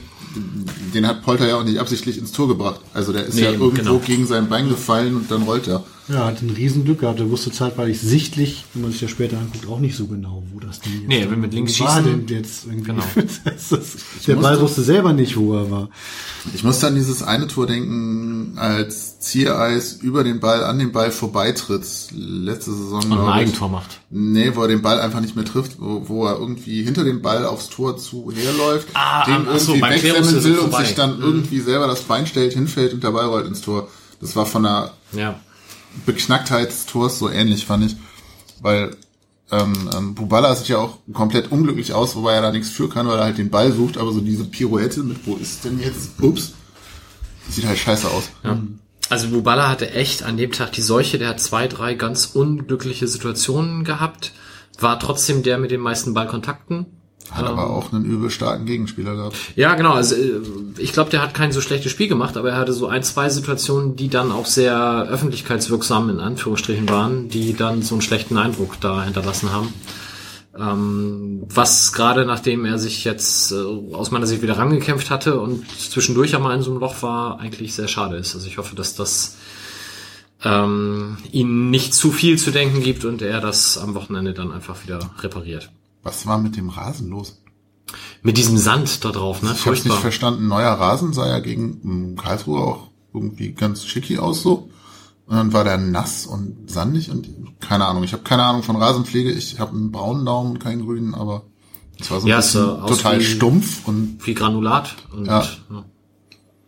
den 0.94 1.06
hat 1.06 1.22
Polter 1.22 1.46
ja 1.48 1.56
auch 1.58 1.64
nicht 1.64 1.78
absichtlich 1.78 2.18
ins 2.18 2.32
Tor 2.32 2.48
gebracht. 2.48 2.80
Also 2.92 3.12
der 3.12 3.24
ist 3.26 3.34
Nee, 3.34 3.42
ja 3.42 3.50
irgendwo 3.52 3.70
genau. 3.70 3.98
gegen 3.98 4.26
sein 4.26 4.48
Bein 4.48 4.68
gefallen 4.68 5.16
und 5.16 5.30
dann 5.30 5.42
rollt 5.42 5.68
er. 5.68 5.84
Ja, 6.08 6.26
hat 6.26 6.40
ein 6.40 6.50
Riesenglück 6.50 7.00
gehabt. 7.00 7.18
Er 7.18 7.30
wusste 7.30 7.50
zeitweilig 7.50 8.00
sichtlich, 8.00 8.64
wenn 8.74 8.82
man 8.82 8.92
sich 8.92 9.00
das 9.00 9.10
später 9.10 9.38
anguckt, 9.38 9.66
auch 9.68 9.80
nicht 9.80 9.96
so 9.96 10.06
genau, 10.06 10.44
wo 10.52 10.60
das 10.60 10.80
Ding 10.80 10.92
jetzt 11.00 11.08
Nee, 11.08 11.28
will 11.28 11.36
mit 11.36 11.52
links 11.52 11.80
war 11.80 11.96
schießen. 12.00 12.26
denn 12.26 12.36
jetzt 12.36 12.64
irgendwie? 12.66 12.84
Genau. 12.84 13.02
Das 13.44 13.72
ist, 13.72 13.98
der 14.28 14.36
Ball 14.36 14.60
wusste 14.60 14.82
selber 14.82 15.12
nicht, 15.12 15.36
wo 15.36 15.54
er 15.54 15.68
war. 15.70 15.88
Ich 16.54 16.62
musste 16.62 16.86
an 16.86 16.94
dieses 16.94 17.24
eine 17.24 17.48
Tor 17.48 17.66
denken, 17.66 18.52
als 18.56 19.18
Ziereis 19.18 19.94
über 19.94 20.22
den 20.22 20.38
Ball 20.38 20.62
an 20.62 20.78
den 20.78 20.92
Ball 20.92 21.10
vorbeitritt. 21.10 21.84
Letzte 22.14 22.72
Saison. 22.72 23.02
und 23.02 23.12
ein 23.12 23.24
ich. 23.28 23.34
Eigentor 23.34 23.68
macht. 23.68 24.00
Nee, 24.10 24.52
wo 24.54 24.62
er 24.62 24.68
den 24.68 24.82
Ball 24.82 25.00
einfach 25.00 25.20
nicht 25.20 25.34
mehr 25.34 25.44
trifft, 25.44 25.80
wo, 25.80 26.02
wo 26.08 26.26
er 26.26 26.38
irgendwie 26.38 26.84
hinter 26.84 27.02
dem 27.02 27.20
Ball 27.22 27.44
aufs 27.44 27.68
Tor 27.68 27.96
zu 27.98 28.30
herläuft, 28.32 28.88
Ah, 28.94 29.24
den 29.24 29.46
ach 29.48 29.58
so, 29.58 29.72
irgendwie 29.74 29.80
beim 29.80 29.92
wegrennen 29.94 30.44
will 30.44 30.58
und 30.58 30.74
sich 30.76 30.94
dann 30.94 31.16
Mhm. 31.16 31.22
irgendwie 31.24 31.58
selber 31.60 31.88
das 31.88 32.02
Bein 32.02 32.26
stellt, 32.28 32.52
hinfällt 32.52 32.92
und 32.94 33.02
der 33.02 33.10
Ball 33.10 33.26
rollt 33.26 33.46
ins 33.48 33.60
Tor. 33.60 33.88
Das 34.20 34.36
war 34.36 34.46
von 34.46 34.62
der 34.62 34.92
Ja. 35.12 35.40
Beknacktheit 36.04 36.68
des 36.68 36.86
Tors 36.86 37.18
so 37.18 37.30
ähnlich, 37.30 37.66
fand 37.66 37.84
ich. 37.84 37.96
Weil 38.60 38.96
ähm, 39.50 39.90
ähm, 39.96 40.14
Bubala 40.14 40.54
sieht 40.56 40.68
ja 40.68 40.78
auch 40.78 40.98
komplett 41.12 41.52
unglücklich 41.52 41.92
aus, 41.92 42.16
wobei 42.16 42.34
er 42.34 42.42
da 42.42 42.50
nichts 42.50 42.70
für 42.70 42.88
kann, 42.88 43.06
weil 43.06 43.18
er 43.18 43.24
halt 43.24 43.38
den 43.38 43.50
Ball 43.50 43.72
sucht, 43.72 43.96
aber 43.96 44.12
so 44.12 44.20
diese 44.20 44.44
Pirouette 44.44 45.02
mit, 45.02 45.24
wo 45.24 45.36
ist 45.36 45.64
denn 45.64 45.78
jetzt? 45.78 46.20
Ups. 46.20 46.52
Sieht 47.48 47.64
halt 47.64 47.78
scheiße 47.78 48.10
aus. 48.10 48.30
Ja. 48.42 48.60
Also 49.08 49.28
Bubala 49.28 49.68
hatte 49.68 49.92
echt 49.92 50.24
an 50.24 50.36
dem 50.36 50.50
Tag 50.50 50.72
die 50.72 50.82
Seuche, 50.82 51.18
der 51.18 51.28
hat 51.28 51.40
zwei, 51.40 51.68
drei 51.68 51.94
ganz 51.94 52.26
unglückliche 52.26 53.06
Situationen 53.06 53.84
gehabt, 53.84 54.32
war 54.80 54.98
trotzdem 54.98 55.44
der 55.44 55.58
mit 55.58 55.70
den 55.70 55.80
meisten 55.80 56.12
Ballkontakten. 56.12 56.86
Hat 57.30 57.44
aber 57.44 57.70
auch 57.70 57.92
einen 57.92 58.04
übel 58.04 58.30
starken 58.30 58.66
Gegenspieler 58.66 59.14
gehabt. 59.14 59.36
Ja, 59.56 59.74
genau. 59.74 59.92
Also 59.92 60.14
äh, 60.14 60.40
ich 60.78 60.92
glaube, 60.92 61.10
der 61.10 61.22
hat 61.22 61.34
kein 61.34 61.52
so 61.52 61.60
schlechtes 61.60 61.92
Spiel 61.92 62.08
gemacht, 62.08 62.36
aber 62.36 62.50
er 62.50 62.56
hatte 62.56 62.72
so 62.72 62.86
ein, 62.86 63.02
zwei 63.02 63.28
Situationen, 63.28 63.96
die 63.96 64.08
dann 64.08 64.32
auch 64.32 64.46
sehr 64.46 65.06
öffentlichkeitswirksam 65.10 66.10
in 66.10 66.20
Anführungsstrichen 66.20 66.88
waren, 66.88 67.28
die 67.28 67.54
dann 67.54 67.82
so 67.82 67.94
einen 67.94 68.02
schlechten 68.02 68.38
Eindruck 68.38 68.80
da 68.80 69.04
hinterlassen 69.04 69.52
haben. 69.52 69.72
Ähm, 70.58 71.42
was 71.48 71.92
gerade 71.92 72.24
nachdem 72.24 72.64
er 72.64 72.78
sich 72.78 73.04
jetzt 73.04 73.52
äh, 73.52 73.56
aus 73.92 74.10
meiner 74.10 74.26
Sicht 74.26 74.42
wieder 74.42 74.56
rangekämpft 74.56 75.10
hatte 75.10 75.38
und 75.38 75.68
zwischendurch 75.68 76.34
einmal 76.34 76.56
in 76.56 76.62
so 76.62 76.70
einem 76.70 76.80
Loch 76.80 77.02
war, 77.02 77.40
eigentlich 77.40 77.74
sehr 77.74 77.88
schade 77.88 78.16
ist. 78.16 78.34
Also 78.34 78.46
ich 78.46 78.56
hoffe, 78.56 78.74
dass 78.74 78.94
das 78.94 79.36
ähm, 80.44 81.18
ihm 81.32 81.70
nicht 81.70 81.92
zu 81.92 82.10
viel 82.10 82.38
zu 82.38 82.50
denken 82.50 82.82
gibt 82.82 83.04
und 83.04 83.20
er 83.20 83.40
das 83.40 83.78
am 83.78 83.94
Wochenende 83.94 84.32
dann 84.32 84.52
einfach 84.52 84.82
wieder 84.84 85.10
repariert. 85.20 85.70
Was 86.06 86.24
war 86.26 86.38
mit 86.38 86.56
dem 86.56 86.68
Rasen 86.68 87.10
los? 87.10 87.42
Mit 88.22 88.36
diesem 88.36 88.56
Sand 88.58 89.04
da 89.04 89.10
drauf, 89.10 89.42
ne? 89.42 89.52
Ich 89.54 89.66
hab's 89.66 89.84
nicht 89.84 89.96
verstanden. 89.98 90.46
Neuer 90.46 90.70
Rasen 90.72 91.12
sah 91.12 91.26
ja 91.28 91.40
gegen 91.40 91.80
ähm, 91.84 92.16
Karlsruhe 92.16 92.60
auch 92.60 92.90
irgendwie 93.12 93.52
ganz 93.52 93.84
schicki 93.84 94.18
aus 94.18 94.40
so. 94.42 94.70
Und 95.26 95.34
dann 95.36 95.52
war 95.52 95.64
der 95.64 95.78
nass 95.78 96.24
und 96.26 96.70
sandig 96.70 97.10
und 97.10 97.28
keine 97.60 97.86
Ahnung. 97.86 98.04
Ich 98.04 98.12
habe 98.12 98.22
keine 98.22 98.44
Ahnung 98.44 98.62
von 98.62 98.76
Rasenpflege. 98.76 99.32
Ich 99.32 99.58
habe 99.58 99.72
einen 99.72 99.90
braunen 99.90 100.24
Daumen 100.24 100.52
und 100.52 100.58
keinen 100.60 100.84
grünen, 100.84 101.14
aber 101.16 101.42
es 101.98 102.08
war 102.10 102.20
so 102.20 102.26
ein 102.26 102.30
Ja, 102.30 102.36
bisschen 102.36 102.62
aus 102.68 102.90
total 102.90 103.18
wie- 103.18 103.24
stumpf 103.24 103.88
und 103.88 104.22
viel 104.22 104.34
Granulat 104.34 104.94
und 105.12 105.26
Ja. 105.26 105.40
ja. 105.70 105.84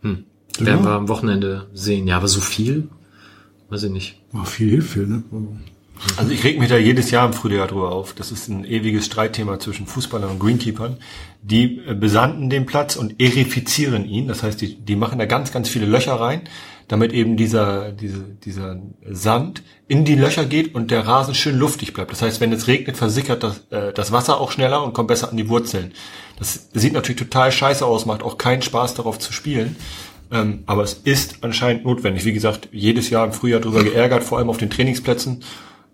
Hm. 0.02 0.24
werden 0.58 0.84
wir 0.84 0.90
am 0.90 1.08
Wochenende 1.08 1.70
sehen. 1.74 2.08
Ja, 2.08 2.16
aber 2.16 2.26
so 2.26 2.40
viel? 2.40 2.88
Weiß 3.68 3.84
ich 3.84 3.92
nicht. 3.92 4.20
War 4.32 4.46
viel 4.46 4.70
Hilfe, 4.70 5.00
ne? 5.00 5.22
Also 6.16 6.32
ich 6.32 6.44
reg 6.44 6.58
mich 6.58 6.68
da 6.68 6.76
jedes 6.76 7.10
Jahr 7.10 7.26
im 7.26 7.32
Frühjahr 7.32 7.66
drüber 7.66 7.92
auf. 7.92 8.12
Das 8.14 8.30
ist 8.30 8.48
ein 8.48 8.64
ewiges 8.64 9.06
Streitthema 9.06 9.58
zwischen 9.58 9.86
Fußballern 9.86 10.30
und 10.30 10.38
Greenkeepern. 10.38 10.98
Die 11.42 11.80
äh, 11.86 11.94
besanden 11.94 12.50
den 12.50 12.66
Platz 12.66 12.96
und 12.96 13.20
erifizieren 13.20 14.04
ihn. 14.04 14.28
Das 14.28 14.42
heißt, 14.42 14.60
die, 14.60 14.76
die 14.76 14.96
machen 14.96 15.18
da 15.18 15.26
ganz, 15.26 15.52
ganz 15.52 15.68
viele 15.68 15.86
Löcher 15.86 16.14
rein, 16.14 16.42
damit 16.86 17.12
eben 17.12 17.36
dieser, 17.36 17.92
diese, 17.92 18.24
dieser 18.44 18.80
Sand 19.08 19.62
in 19.88 20.04
die 20.04 20.14
Löcher 20.14 20.44
geht 20.44 20.74
und 20.74 20.90
der 20.90 21.06
Rasen 21.06 21.34
schön 21.34 21.56
luftig 21.56 21.92
bleibt. 21.92 22.12
Das 22.12 22.22
heißt, 22.22 22.40
wenn 22.40 22.52
es 22.52 22.66
regnet, 22.66 22.96
versickert 22.96 23.42
das, 23.42 23.64
äh, 23.70 23.92
das 23.92 24.12
Wasser 24.12 24.40
auch 24.40 24.52
schneller 24.52 24.82
und 24.84 24.94
kommt 24.94 25.08
besser 25.08 25.30
an 25.30 25.36
die 25.36 25.48
Wurzeln. 25.48 25.92
Das 26.38 26.68
sieht 26.72 26.92
natürlich 26.92 27.20
total 27.20 27.50
scheiße 27.50 27.84
aus, 27.84 28.06
macht 28.06 28.22
auch 28.22 28.38
keinen 28.38 28.62
Spaß 28.62 28.94
darauf 28.94 29.18
zu 29.18 29.32
spielen. 29.32 29.76
Ähm, 30.30 30.62
aber 30.66 30.82
es 30.82 30.94
ist 30.94 31.38
anscheinend 31.42 31.84
notwendig. 31.84 32.24
Wie 32.24 32.32
gesagt, 32.32 32.68
jedes 32.70 33.10
Jahr 33.10 33.24
im 33.24 33.32
Frühjahr 33.32 33.60
drüber 33.60 33.82
geärgert, 33.82 34.24
vor 34.24 34.38
allem 34.38 34.50
auf 34.50 34.58
den 34.58 34.70
Trainingsplätzen. 34.70 35.42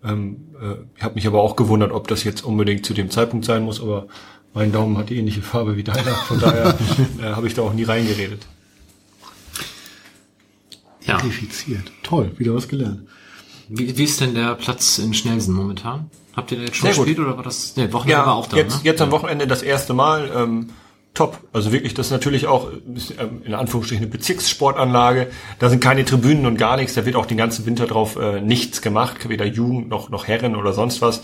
Ähm, 0.05 0.55
äh, 0.61 0.75
ich 0.97 1.03
habe 1.03 1.15
mich 1.15 1.27
aber 1.27 1.41
auch 1.41 1.55
gewundert, 1.55 1.91
ob 1.91 2.07
das 2.07 2.23
jetzt 2.23 2.43
unbedingt 2.43 2.85
zu 2.85 2.93
dem 2.93 3.09
Zeitpunkt 3.09 3.45
sein 3.45 3.63
muss, 3.63 3.81
aber 3.81 4.07
mein 4.53 4.71
Daumen 4.71 4.97
hat 4.97 5.09
die 5.09 5.17
ähnliche 5.17 5.41
Farbe 5.41 5.75
wie 5.75 5.83
deiner, 5.83 6.11
von 6.11 6.39
daher 6.39 6.77
äh, 7.19 7.23
habe 7.23 7.47
ich 7.47 7.53
da 7.53 7.61
auch 7.61 7.73
nie 7.73 7.83
reingeredet. 7.83 8.45
Ja. 11.01 11.19
Verifiziert. 11.19 11.91
Toll, 12.03 12.31
wieder 12.37 12.55
was 12.55 12.67
gelernt. 12.67 13.01
Wie, 13.69 13.97
wie 13.97 14.03
ist 14.03 14.21
denn 14.21 14.33
der 14.33 14.55
Platz 14.55 14.97
in 14.97 15.13
Schnelsen 15.13 15.53
momentan? 15.53 16.09
Habt 16.35 16.51
ihr 16.51 16.57
da 16.57 16.63
jetzt 16.65 16.77
schon 16.77 16.87
Sehr 16.87 16.95
gut. 16.95 17.05
gespielt 17.05 17.27
oder 17.27 17.37
war 17.37 17.43
das? 17.43 17.75
Nee, 17.75 17.91
Wochenende 17.93 18.25
war 18.25 18.35
auch 18.35 18.47
da, 18.47 18.57
jetzt, 18.57 18.77
ne? 18.77 18.81
jetzt 18.83 19.01
am 19.01 19.11
Wochenende 19.11 19.47
das 19.47 19.61
erste 19.61 19.93
Mal. 19.93 20.31
Ähm, 20.35 20.69
top. 21.15 21.39
Also 21.53 21.71
wirklich, 21.71 21.93
das 21.93 22.07
ist 22.07 22.11
natürlich 22.11 22.45
auch 22.45 22.71
ähm, 22.71 23.41
in 23.43 23.53
Anführungsstrichen 23.53 24.03
eine 24.03 24.11
Bezirkssportanlage. 24.11 25.27
Da 25.59 25.69
sind 25.69 25.79
keine 25.79 26.05
Tribünen 26.05 26.45
und 26.45 26.57
gar 26.57 26.77
nichts. 26.77 26.93
Da 26.93 27.05
wird 27.05 27.15
auch 27.15 27.25
den 27.25 27.37
ganzen 27.37 27.65
Winter 27.65 27.87
drauf 27.87 28.17
äh, 28.17 28.41
nichts 28.41 28.81
gemacht, 28.81 29.27
weder 29.27 29.45
Jugend 29.45 29.89
noch, 29.89 30.09
noch 30.09 30.27
Herren 30.27 30.55
oder 30.55 30.73
sonst 30.73 31.01
was. 31.01 31.23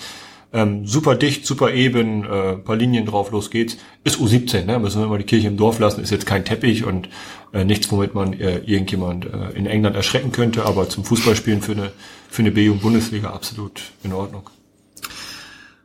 Ähm, 0.54 0.86
super 0.86 1.16
dicht, 1.16 1.46
super 1.46 1.74
eben, 1.74 2.26
äh, 2.26 2.58
paar 2.58 2.76
Linien 2.76 3.06
drauf, 3.06 3.32
los 3.32 3.52
geht's. 3.52 3.78
Ist 4.04 4.20
U17, 4.20 4.66
ne? 4.66 4.80
müssen 4.80 5.00
wir 5.02 5.08
mal 5.08 5.18
die 5.18 5.24
Kirche 5.24 5.48
im 5.48 5.56
Dorf 5.56 5.80
lassen, 5.80 6.02
ist 6.02 6.10
jetzt 6.10 6.26
kein 6.26 6.44
Teppich 6.44 6.84
und 6.84 7.08
äh, 7.54 7.64
nichts, 7.64 7.90
womit 7.90 8.16
man 8.16 8.34
äh, 8.34 8.58
irgendjemand 8.58 9.26
äh, 9.26 9.52
in 9.56 9.66
England 9.66 9.96
erschrecken 9.96 10.34
könnte, 10.34 10.66
aber 10.66 10.90
zum 10.90 11.06
Fußballspielen 11.06 11.62
für 11.62 11.72
eine, 11.72 11.92
für 12.30 12.42
eine 12.42 12.52
B- 12.52 12.68
und 12.68 12.82
Bundesliga 12.82 13.30
absolut 13.30 13.82
in 14.04 14.12
Ordnung. 14.12 14.50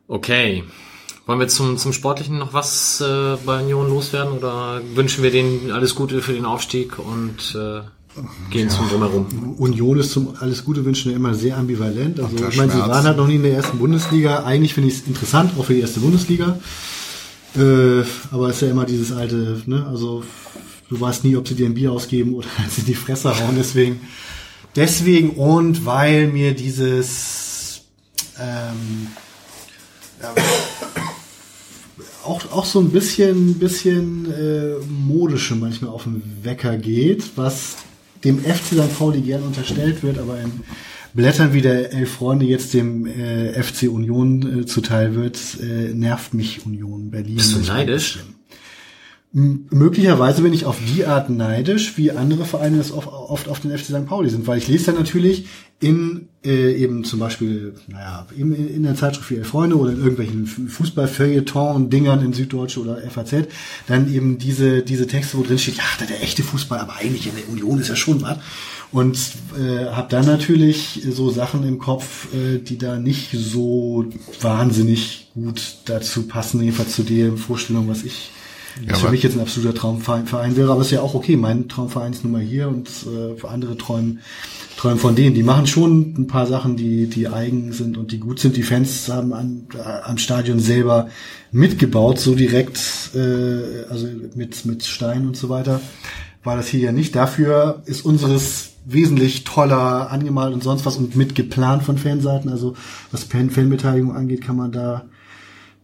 Okay. 0.08 0.64
Wollen 1.26 1.40
wir 1.40 1.48
zum, 1.48 1.76
zum 1.76 1.92
Sportlichen 1.92 2.38
noch 2.38 2.52
was 2.52 3.00
äh, 3.00 3.36
bei 3.44 3.60
Union 3.60 3.88
loswerden 3.88 4.38
oder 4.38 4.80
wünschen 4.94 5.24
wir 5.24 5.32
denen 5.32 5.72
alles 5.72 5.96
Gute 5.96 6.22
für 6.22 6.32
den 6.32 6.44
Aufstieg 6.44 7.00
und 7.00 7.58
äh, 7.60 7.80
gehen 8.50 8.70
zum 8.70 8.88
Drumherum? 8.88 9.56
Union 9.58 9.98
ist 9.98 10.12
zum 10.12 10.36
alles 10.38 10.64
Gute 10.64 10.84
wünschen 10.84 11.12
immer 11.12 11.34
sehr 11.34 11.56
ambivalent. 11.56 12.20
Also 12.20 12.36
ich 12.48 12.56
meine, 12.56 12.70
sie 12.70 12.78
waren 12.78 13.04
halt 13.04 13.16
noch 13.16 13.26
nie 13.26 13.36
in 13.36 13.42
der 13.42 13.54
ersten 13.54 13.78
Bundesliga. 13.78 14.44
Eigentlich 14.44 14.72
finde 14.72 14.88
ich 14.88 14.98
es 14.98 15.06
interessant, 15.08 15.50
auch 15.58 15.64
für 15.64 15.74
die 15.74 15.80
erste 15.80 15.98
Bundesliga. 15.98 16.60
Äh, 17.56 18.04
aber 18.30 18.50
es 18.50 18.56
ist 18.56 18.62
ja 18.62 18.68
immer 18.68 18.84
dieses 18.84 19.10
alte, 19.10 19.62
ne, 19.66 19.84
also 19.90 20.22
du 20.88 21.00
weißt 21.00 21.24
nie, 21.24 21.36
ob 21.36 21.48
sie 21.48 21.56
dir 21.56 21.66
ein 21.66 21.74
Bier 21.74 21.90
ausgeben 21.90 22.34
oder 22.34 22.46
sie 22.70 22.82
in 22.82 22.86
die 22.86 22.94
Fresse 22.94 23.36
hauen. 23.36 23.56
Deswegen, 23.58 24.00
deswegen 24.76 25.30
und 25.30 25.84
weil 25.84 26.28
mir 26.28 26.54
dieses 26.54 27.80
ähm, 28.38 29.08
ja, 30.22 30.32
auch, 32.26 32.52
auch 32.52 32.64
so 32.64 32.80
ein 32.80 32.90
bisschen, 32.90 33.54
bisschen 33.54 34.32
äh, 34.32 34.74
modische 34.88 35.54
manchmal 35.54 35.90
auf 35.90 36.04
den 36.04 36.22
Wecker 36.42 36.76
geht, 36.76 37.36
was 37.36 37.76
dem 38.24 38.38
FC 38.40 38.74
St. 38.74 38.98
Pauli 38.98 39.20
gern 39.20 39.42
unterstellt 39.42 40.02
wird, 40.02 40.18
aber 40.18 40.40
in 40.40 40.52
Blättern 41.14 41.54
wie 41.54 41.62
der 41.62 41.92
Elf 41.92 42.12
Freunde 42.12 42.44
jetzt 42.44 42.74
dem 42.74 43.06
äh, 43.06 43.62
FC 43.62 43.84
Union 43.84 44.60
äh, 44.60 44.66
zuteil 44.66 45.14
wird, 45.14 45.38
äh, 45.60 45.94
nervt 45.94 46.34
mich 46.34 46.66
Union 46.66 47.10
Berlin. 47.10 47.36
Bist 47.36 47.54
du 47.54 47.60
neidisch? 47.60 48.14
bisschen. 48.14 48.35
Möglicherweise 49.32 50.40
bin 50.40 50.54
ich 50.54 50.64
auf 50.64 50.78
die 50.94 51.04
Art 51.04 51.28
neidisch, 51.28 51.98
wie 51.98 52.10
andere 52.10 52.46
Vereine 52.46 52.78
das 52.78 52.90
oft, 52.90 53.08
oft 53.08 53.48
auf 53.48 53.60
den 53.60 53.76
FC 53.76 53.86
St. 53.86 54.06
Pauli 54.06 54.30
sind, 54.30 54.46
weil 54.46 54.56
ich 54.56 54.68
lese 54.68 54.86
dann 54.86 54.94
natürlich 54.94 55.46
in 55.78 56.28
äh, 56.42 56.72
eben 56.74 57.04
zum 57.04 57.18
Beispiel, 57.18 57.74
naja, 57.86 58.26
eben 58.38 58.54
in, 58.54 58.84
der 58.84 58.94
Zeitschrift 58.94 59.28
für 59.28 59.44
Freunde 59.44 59.76
oder 59.76 59.92
in 59.92 59.98
irgendwelchen 59.98 60.46
Fußball-Feuilleton-Dingern 60.46 62.24
in 62.24 62.32
Süddeutsche 62.32 62.80
oder 62.80 62.98
FAZ, 63.10 63.48
dann 63.86 64.12
eben 64.12 64.38
diese, 64.38 64.82
diese 64.82 65.06
Texte, 65.06 65.36
wo 65.36 65.42
drin 65.42 65.58
steht, 65.58 65.76
ja, 65.76 65.84
da 65.98 66.06
der 66.06 66.22
echte 66.22 66.42
Fußball, 66.42 66.78
aber 66.78 66.96
eigentlich 66.96 67.26
in 67.26 67.36
der 67.36 67.48
Union 67.50 67.78
ist 67.78 67.88
ja 67.88 67.96
schon 67.96 68.22
was. 68.22 68.38
Und 68.92 69.18
äh, 69.58 69.86
habe 69.86 70.08
dann 70.08 70.24
natürlich 70.24 71.02
so 71.10 71.30
Sachen 71.30 71.66
im 71.66 71.78
Kopf, 71.78 72.32
äh, 72.32 72.58
die 72.58 72.78
da 72.78 72.98
nicht 72.98 73.32
so 73.32 74.06
wahnsinnig 74.40 75.28
gut 75.34 75.78
dazu 75.84 76.22
passen, 76.22 76.62
jedenfalls 76.62 76.94
zu 76.94 77.02
der 77.02 77.36
Vorstellung, 77.36 77.88
was 77.88 78.04
ich 78.04 78.30
Ja, 78.80 78.88
das 78.88 78.98
für 78.98 79.06
aber- 79.06 79.12
mich 79.12 79.22
jetzt 79.22 79.36
ein 79.36 79.40
absoluter 79.40 79.74
Traumverein 79.74 80.26
Verein 80.26 80.56
wäre, 80.56 80.72
aber 80.72 80.82
ist 80.82 80.90
ja 80.90 81.00
auch 81.00 81.14
okay. 81.14 81.36
Mein 81.36 81.68
Traumverein 81.68 82.12
ist 82.12 82.24
nun 82.24 82.32
mal 82.32 82.42
hier 82.42 82.68
und 82.68 82.88
äh, 82.88 83.36
für 83.36 83.48
andere 83.48 83.76
träumen, 83.76 84.20
träumen 84.76 84.98
von 84.98 85.14
denen. 85.14 85.34
Die 85.34 85.42
machen 85.42 85.66
schon 85.66 86.14
ein 86.18 86.26
paar 86.26 86.46
Sachen, 86.46 86.76
die, 86.76 87.06
die 87.06 87.28
eigen 87.28 87.72
sind 87.72 87.96
und 87.96 88.12
die 88.12 88.18
gut 88.18 88.38
sind. 88.38 88.56
Die 88.56 88.62
Fans 88.62 89.08
haben 89.08 89.32
an, 89.32 89.66
äh, 89.74 89.78
am 89.80 90.18
Stadion 90.18 90.60
selber 90.60 91.08
mitgebaut, 91.52 92.18
so 92.18 92.34
direkt, 92.34 92.78
äh, 93.14 93.84
also 93.88 94.06
mit, 94.34 94.66
mit 94.66 94.84
Stein 94.84 95.26
und 95.26 95.36
so 95.36 95.48
weiter. 95.48 95.80
War 96.44 96.56
das 96.56 96.68
hier 96.68 96.80
ja 96.80 96.92
nicht. 96.92 97.16
Dafür 97.16 97.82
ist 97.86 98.04
unseres 98.04 98.70
wesentlich 98.84 99.42
toller 99.42 100.12
angemalt 100.12 100.54
und 100.54 100.62
sonst 100.62 100.86
was 100.86 100.96
und 100.96 101.16
mitgeplant 101.16 101.82
von 101.82 101.98
Fanseiten. 101.98 102.50
Also 102.50 102.76
was 103.10 103.24
Fan 103.24 103.50
Fanbeteiligung 103.50 104.14
angeht, 104.14 104.42
kann 104.42 104.56
man 104.56 104.70
da 104.70 105.06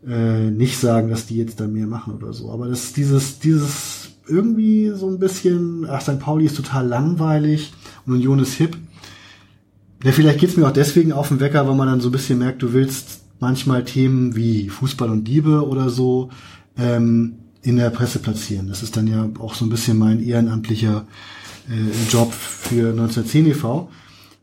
äh, 0.07 0.51
nicht 0.51 0.79
sagen, 0.79 1.11
dass 1.11 1.27
die 1.27 1.37
jetzt 1.37 1.61
da 1.61 1.67
mehr 1.67 1.87
machen 1.87 2.15
oder 2.15 2.33
so. 2.33 2.51
Aber 2.51 2.69
das 2.69 2.93
dieses, 2.93 3.39
dieses 3.39 4.11
irgendwie 4.27 4.91
so 4.95 5.09
ein 5.09 5.19
bisschen, 5.19 5.87
ach, 5.89 6.01
St. 6.01 6.19
Pauli 6.19 6.47
ist 6.47 6.57
total 6.57 6.87
langweilig 6.87 7.73
und 8.07 8.15
Union 8.15 8.39
ist 8.39 8.55
hip. 8.55 8.77
Ja, 10.05 10.13
vielleicht 10.13 10.41
geht's 10.41 10.57
mir 10.57 10.67
auch 10.67 10.73
deswegen 10.73 11.13
auf 11.13 11.29
den 11.29 11.41
Wecker, 11.41 11.67
weil 11.69 11.77
man 11.77 11.87
dann 11.87 12.01
so 12.01 12.09
ein 12.09 12.13
bisschen 12.13 12.39
merkt, 12.39 12.63
du 12.63 12.73
willst 12.73 13.21
manchmal 13.39 13.85
Themen 13.85 14.35
wie 14.35 14.69
Fußball 14.69 15.11
und 15.11 15.29
Liebe 15.29 15.67
oder 15.67 15.91
so 15.91 16.31
ähm, 16.77 17.35
in 17.63 17.77
der 17.77 17.91
Presse 17.91 18.19
platzieren. 18.19 18.69
Das 18.69 18.83
ist 18.83 18.97
dann 18.97 19.07
ja 19.07 19.29
auch 19.39 19.55
so 19.55 19.65
ein 19.65 19.71
bisschen 19.71 19.99
mein 19.99 20.23
ehrenamtlicher 20.23 21.07
äh, 21.69 22.11
Job 22.11 22.33
für 22.33 22.91
1910 22.91 23.47
e.V 23.47 23.89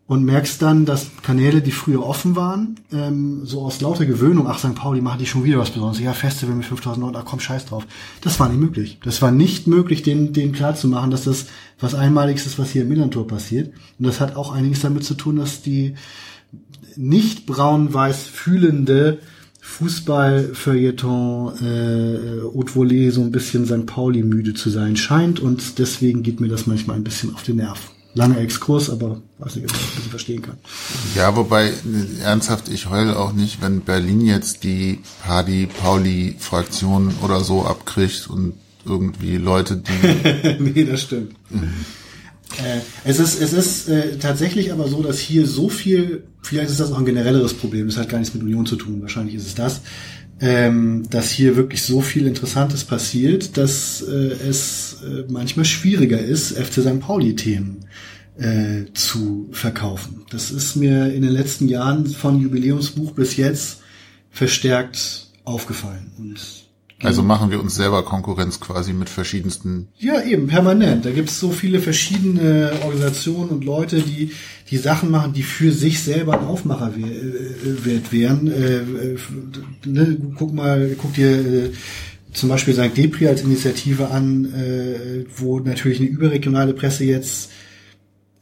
und 0.09 0.25
merkst 0.25 0.59
dann, 0.63 0.85
dass 0.85 1.11
Kanäle, 1.21 1.61
die 1.61 1.69
früher 1.69 2.03
offen 2.03 2.35
waren, 2.35 2.77
ähm, 2.91 3.45
so 3.45 3.61
aus 3.61 3.79
lauter 3.79 4.07
Gewöhnung, 4.07 4.47
ach, 4.47 4.57
St. 4.57 4.73
Pauli 4.73 5.01
machen 5.01 5.19
die 5.19 5.27
schon 5.27 5.43
wieder 5.43 5.59
was 5.59 5.69
Besonderes. 5.69 5.99
Ja, 5.99 6.13
Festival 6.13 6.55
mit 6.55 6.65
5000 6.65 7.05
Leuten, 7.05 7.15
ach 7.15 7.25
komm, 7.25 7.39
scheiß 7.39 7.67
drauf. 7.67 7.85
Das 8.21 8.39
war 8.39 8.49
nicht 8.49 8.59
möglich. 8.59 8.97
Das 9.03 9.21
war 9.21 9.29
nicht 9.29 9.67
möglich, 9.67 10.01
denen, 10.01 10.33
denen 10.33 10.51
klarzumachen, 10.51 11.11
dass 11.11 11.25
das 11.25 11.45
was 11.79 11.93
Einmaliges 11.93 12.47
ist, 12.47 12.57
was 12.57 12.71
hier 12.71 12.81
im 12.81 12.87
Millantor 12.87 13.27
passiert. 13.27 13.71
Und 13.99 14.07
das 14.07 14.19
hat 14.19 14.35
auch 14.35 14.51
einiges 14.51 14.79
damit 14.79 15.03
zu 15.03 15.13
tun, 15.13 15.35
dass 15.35 15.61
die 15.61 15.93
nicht 16.95 17.45
braun-weiß 17.45 18.23
fühlende 18.23 19.19
Fußball-Feuilleton 19.61 21.53
äh, 21.57 22.41
Haute 22.51 22.71
Volée 22.73 23.11
so 23.11 23.21
ein 23.21 23.29
bisschen 23.31 23.67
St. 23.67 23.85
Pauli 23.85 24.23
müde 24.23 24.55
zu 24.55 24.71
sein 24.71 24.97
scheint 24.97 25.39
und 25.39 25.77
deswegen 25.77 26.23
geht 26.23 26.39
mir 26.39 26.47
das 26.47 26.65
manchmal 26.65 26.95
ein 26.95 27.03
bisschen 27.03 27.35
auf 27.35 27.43
den 27.43 27.57
Nerv. 27.57 27.91
Langer 28.15 28.39
Exkurs, 28.39 28.89
aber 28.89 29.21
weiß 29.37 29.55
nicht, 29.55 29.65
ob 29.65 29.71
ich 29.71 29.77
das 29.77 29.81
ein 29.81 29.95
bisschen 29.95 30.09
verstehen 30.09 30.41
kann. 30.41 30.57
Ja, 31.15 31.35
wobei, 31.35 31.71
ernsthaft, 32.23 32.69
ich 32.69 32.89
heule 32.89 33.17
auch 33.17 33.33
nicht, 33.33 33.61
wenn 33.61 33.81
Berlin 33.81 34.21
jetzt 34.21 34.63
die 34.63 34.99
Party-Pauli-Fraktion 35.23 37.15
oder 37.21 37.41
so 37.41 37.65
abkriegt 37.65 38.27
und 38.29 38.53
irgendwie 38.85 39.37
Leute, 39.37 39.77
die 39.77 40.59
nee, 40.59 40.83
das 40.85 41.03
stimmt. 41.03 41.35
Äh, 42.57 42.79
es 43.03 43.19
ist, 43.19 43.39
es 43.39 43.53
ist 43.53 43.89
äh, 43.89 44.17
tatsächlich 44.17 44.73
aber 44.73 44.87
so, 44.87 45.03
dass 45.03 45.19
hier 45.19 45.45
so 45.45 45.69
viel, 45.69 46.23
vielleicht 46.41 46.71
ist 46.71 46.79
das 46.79 46.91
auch 46.91 46.97
ein 46.97 47.05
generelleres 47.05 47.53
Problem, 47.53 47.87
das 47.87 47.97
hat 47.97 48.09
gar 48.09 48.17
nichts 48.17 48.33
mit 48.33 48.43
Union 48.43 48.65
zu 48.65 48.75
tun, 48.75 49.01
wahrscheinlich 49.01 49.35
ist 49.35 49.45
es 49.45 49.55
das, 49.55 49.81
ähm, 50.41 51.07
dass 51.09 51.29
hier 51.29 51.55
wirklich 51.55 51.83
so 51.83 52.01
viel 52.01 52.25
Interessantes 52.25 52.83
passiert, 52.83 53.57
dass 53.57 54.01
äh, 54.01 54.35
es 54.47 55.01
äh, 55.03 55.25
manchmal 55.29 55.65
schwieriger 55.65 56.19
ist, 56.19 56.57
FC 56.57 56.81
St. 56.81 56.99
Pauli-Themen 56.99 57.85
äh, 58.37 58.85
zu 58.93 59.49
verkaufen. 59.51 60.25
Das 60.29 60.51
ist 60.51 60.75
mir 60.75 61.13
in 61.13 61.21
den 61.23 61.31
letzten 61.31 61.67
Jahren 61.67 62.05
von 62.05 62.39
Jubiläumsbuch 62.39 63.11
bis 63.11 63.35
jetzt 63.35 63.81
verstärkt 64.31 65.27
aufgefallen. 65.43 66.11
Und 66.17 66.58
also 67.03 67.23
machen 67.23 67.49
wir 67.51 67.59
uns 67.61 67.75
selber 67.75 68.03
Konkurrenz 68.03 68.59
quasi 68.59 68.93
mit 68.93 69.09
verschiedensten. 69.09 69.87
ja, 69.97 70.21
eben, 70.21 70.47
permanent. 70.47 71.05
Da 71.05 71.11
gibt 71.11 71.29
es 71.29 71.39
so 71.39 71.51
viele 71.51 71.79
verschiedene 71.79 72.71
Organisationen 72.83 73.49
und 73.49 73.63
Leute, 73.63 74.01
die 74.01 74.31
die 74.69 74.77
Sachen 74.77 75.09
machen, 75.09 75.33
die 75.33 75.43
für 75.43 75.71
sich 75.71 76.01
selber 76.01 76.39
ein 76.39 76.45
Aufmacher 76.45 76.93
we- 76.95 77.07
äh, 77.07 78.11
wären. 78.11 78.47
Äh, 78.47 78.75
äh, 78.77 79.17
ne, 79.85 80.17
guck 80.35 80.53
mal, 80.53 80.95
guck 81.01 81.13
dir 81.13 81.29
äh, 81.31 81.71
zum 82.33 82.49
Beispiel 82.49 82.73
St. 82.75 82.95
Depri 82.95 83.27
als 83.27 83.41
Initiative 83.41 84.09
an, 84.11 84.45
äh, 84.53 85.25
wo 85.37 85.59
natürlich 85.59 85.99
eine 85.99 86.09
überregionale 86.09 86.73
Presse 86.73 87.03
jetzt 87.05 87.49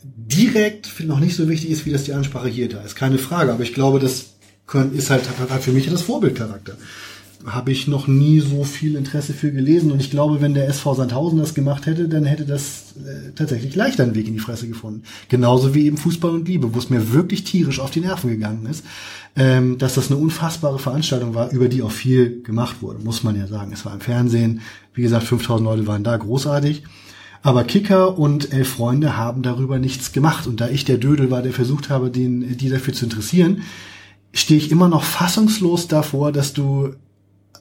direkt 0.03 0.99
noch 1.05 1.19
nicht 1.19 1.35
so 1.35 1.47
wichtig 1.47 1.69
ist, 1.71 1.85
wie 1.85 1.91
das 1.91 2.03
die 2.03 2.13
Ansprache 2.13 2.49
hier 2.49 2.69
da 2.69 2.81
ist. 2.81 2.95
Keine 2.95 3.17
Frage. 3.17 3.51
Aber 3.53 3.63
ich 3.63 3.73
glaube, 3.73 3.99
das 3.99 4.33
können, 4.65 4.95
ist 4.95 5.09
halt, 5.09 5.23
hat 5.49 5.63
für 5.63 5.71
mich 5.71 5.89
das 5.89 6.01
Vorbildcharakter 6.01 6.77
habe 7.47 7.71
ich 7.71 7.87
noch 7.87 8.07
nie 8.07 8.39
so 8.39 8.63
viel 8.63 8.95
Interesse 8.95 9.33
für 9.33 9.51
gelesen. 9.51 9.91
Und 9.91 10.01
ich 10.01 10.11
glaube, 10.11 10.41
wenn 10.41 10.53
der 10.53 10.67
SV 10.67 10.95
Sandhausen 10.95 11.39
das 11.39 11.53
gemacht 11.53 11.85
hätte, 11.85 12.09
dann 12.09 12.25
hätte 12.25 12.45
das 12.45 12.95
äh, 12.97 13.31
tatsächlich 13.35 13.75
leichter 13.75 14.03
einen 14.03 14.15
Weg 14.15 14.27
in 14.27 14.33
die 14.33 14.39
Fresse 14.39 14.67
gefunden. 14.67 15.03
Genauso 15.29 15.73
wie 15.73 15.85
eben 15.85 15.97
Fußball 15.97 16.31
und 16.31 16.47
Liebe, 16.47 16.73
wo 16.73 16.79
es 16.79 16.89
mir 16.89 17.13
wirklich 17.13 17.43
tierisch 17.43 17.79
auf 17.79 17.91
die 17.91 18.01
Nerven 18.01 18.29
gegangen 18.29 18.65
ist, 18.65 18.83
ähm, 19.35 19.77
dass 19.77 19.95
das 19.95 20.11
eine 20.11 20.19
unfassbare 20.19 20.79
Veranstaltung 20.79 21.35
war, 21.35 21.51
über 21.51 21.69
die 21.69 21.81
auch 21.81 21.91
viel 21.91 22.41
gemacht 22.43 22.81
wurde, 22.81 23.03
muss 23.03 23.23
man 23.23 23.35
ja 23.37 23.47
sagen. 23.47 23.71
Es 23.71 23.85
war 23.85 23.93
im 23.93 24.01
Fernsehen, 24.01 24.61
wie 24.93 25.03
gesagt, 25.03 25.23
5000 25.23 25.67
Leute 25.67 25.87
waren 25.87 26.03
da, 26.03 26.17
großartig. 26.17 26.83
Aber 27.43 27.63
Kicker 27.63 28.17
und 28.17 28.51
Elf 28.51 28.69
Freunde 28.69 29.15
haben 29.15 29.41
darüber 29.41 29.79
nichts 29.79 30.11
gemacht. 30.11 30.47
Und 30.47 30.59
da 30.59 30.67
ich 30.67 30.85
der 30.85 30.97
Dödel 30.97 31.31
war, 31.31 31.41
der 31.41 31.53
versucht 31.53 31.89
habe, 31.89 32.09
den, 32.09 32.57
die 32.57 32.69
dafür 32.69 32.93
zu 32.93 33.05
interessieren, 33.05 33.61
stehe 34.33 34.59
ich 34.59 34.71
immer 34.71 34.89
noch 34.89 35.03
fassungslos 35.03 35.87
davor, 35.87 36.31
dass 36.31 36.53
du 36.53 36.95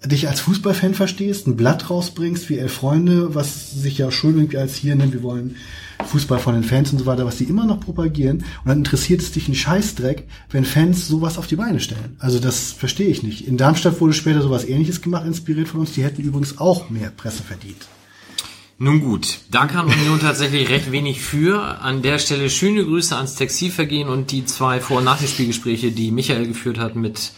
dich 0.09 0.29
als 0.29 0.41
Fußballfan 0.41 0.95
verstehst, 0.95 1.47
ein 1.47 1.57
Blatt 1.57 1.91
rausbringst 1.91 2.49
wie 2.49 2.59
Elf 2.59 2.73
Freunde, 2.73 3.35
was 3.35 3.73
sich 3.73 3.99
ja 3.99 4.11
schon 4.11 4.37
irgendwie 4.37 4.59
als 4.59 4.77
hier 4.77 4.95
nennt, 4.95 5.13
wir 5.13 5.23
wollen 5.23 5.57
Fußball 6.05 6.39
von 6.39 6.55
den 6.55 6.65
Fans 6.65 6.93
und 6.93 6.99
so 6.99 7.07
weiter, 7.07 7.25
was 7.25 7.37
die 7.37 7.45
immer 7.45 7.67
noch 7.67 7.81
propagieren. 7.81 8.39
Und 8.39 8.67
dann 8.67 8.79
interessiert 8.79 9.23
es 9.23 9.33
dich 9.33 9.47
einen 9.47 9.55
Scheißdreck, 9.55 10.27
wenn 10.51 10.65
Fans 10.65 11.09
sowas 11.09 11.39
auf 11.39 11.47
die 11.47 11.57
Beine 11.57 11.81
stellen. 11.81 12.17
Also 12.19 12.39
das 12.39 12.73
verstehe 12.73 13.09
ich 13.09 13.23
nicht. 13.23 13.47
In 13.47 13.57
Darmstadt 13.57 14.01
wurde 14.01 14.13
später 14.13 14.43
sowas 14.43 14.65
ähnliches 14.65 15.01
gemacht, 15.01 15.27
inspiriert 15.27 15.69
von 15.69 15.81
uns. 15.81 15.93
Die 15.93 16.05
hätten 16.05 16.23
übrigens 16.23 16.59
auch 16.59 16.91
mehr 16.91 17.11
Presse 17.11 17.43
verdient. 17.43 17.87
Nun 18.79 19.01
gut, 19.01 19.39
da 19.51 19.65
kann 19.65 19.87
Union 19.87 20.21
tatsächlich 20.21 20.69
recht 20.69 20.93
wenig 20.93 21.23
für. 21.23 21.81
An 21.81 22.03
der 22.03 22.19
Stelle 22.19 22.51
schöne 22.51 22.85
Grüße 22.85 23.17
ans 23.17 23.35
Textilvergehen 23.35 24.11
und 24.11 24.33
die 24.33 24.45
zwei 24.45 24.81
Vor- 24.81 24.99
und 24.99 25.05
Nachspielgespräche, 25.05 25.93
die 25.93 26.11
Michael 26.11 26.47
geführt 26.47 26.79
hat 26.79 26.95
mit 26.95 27.33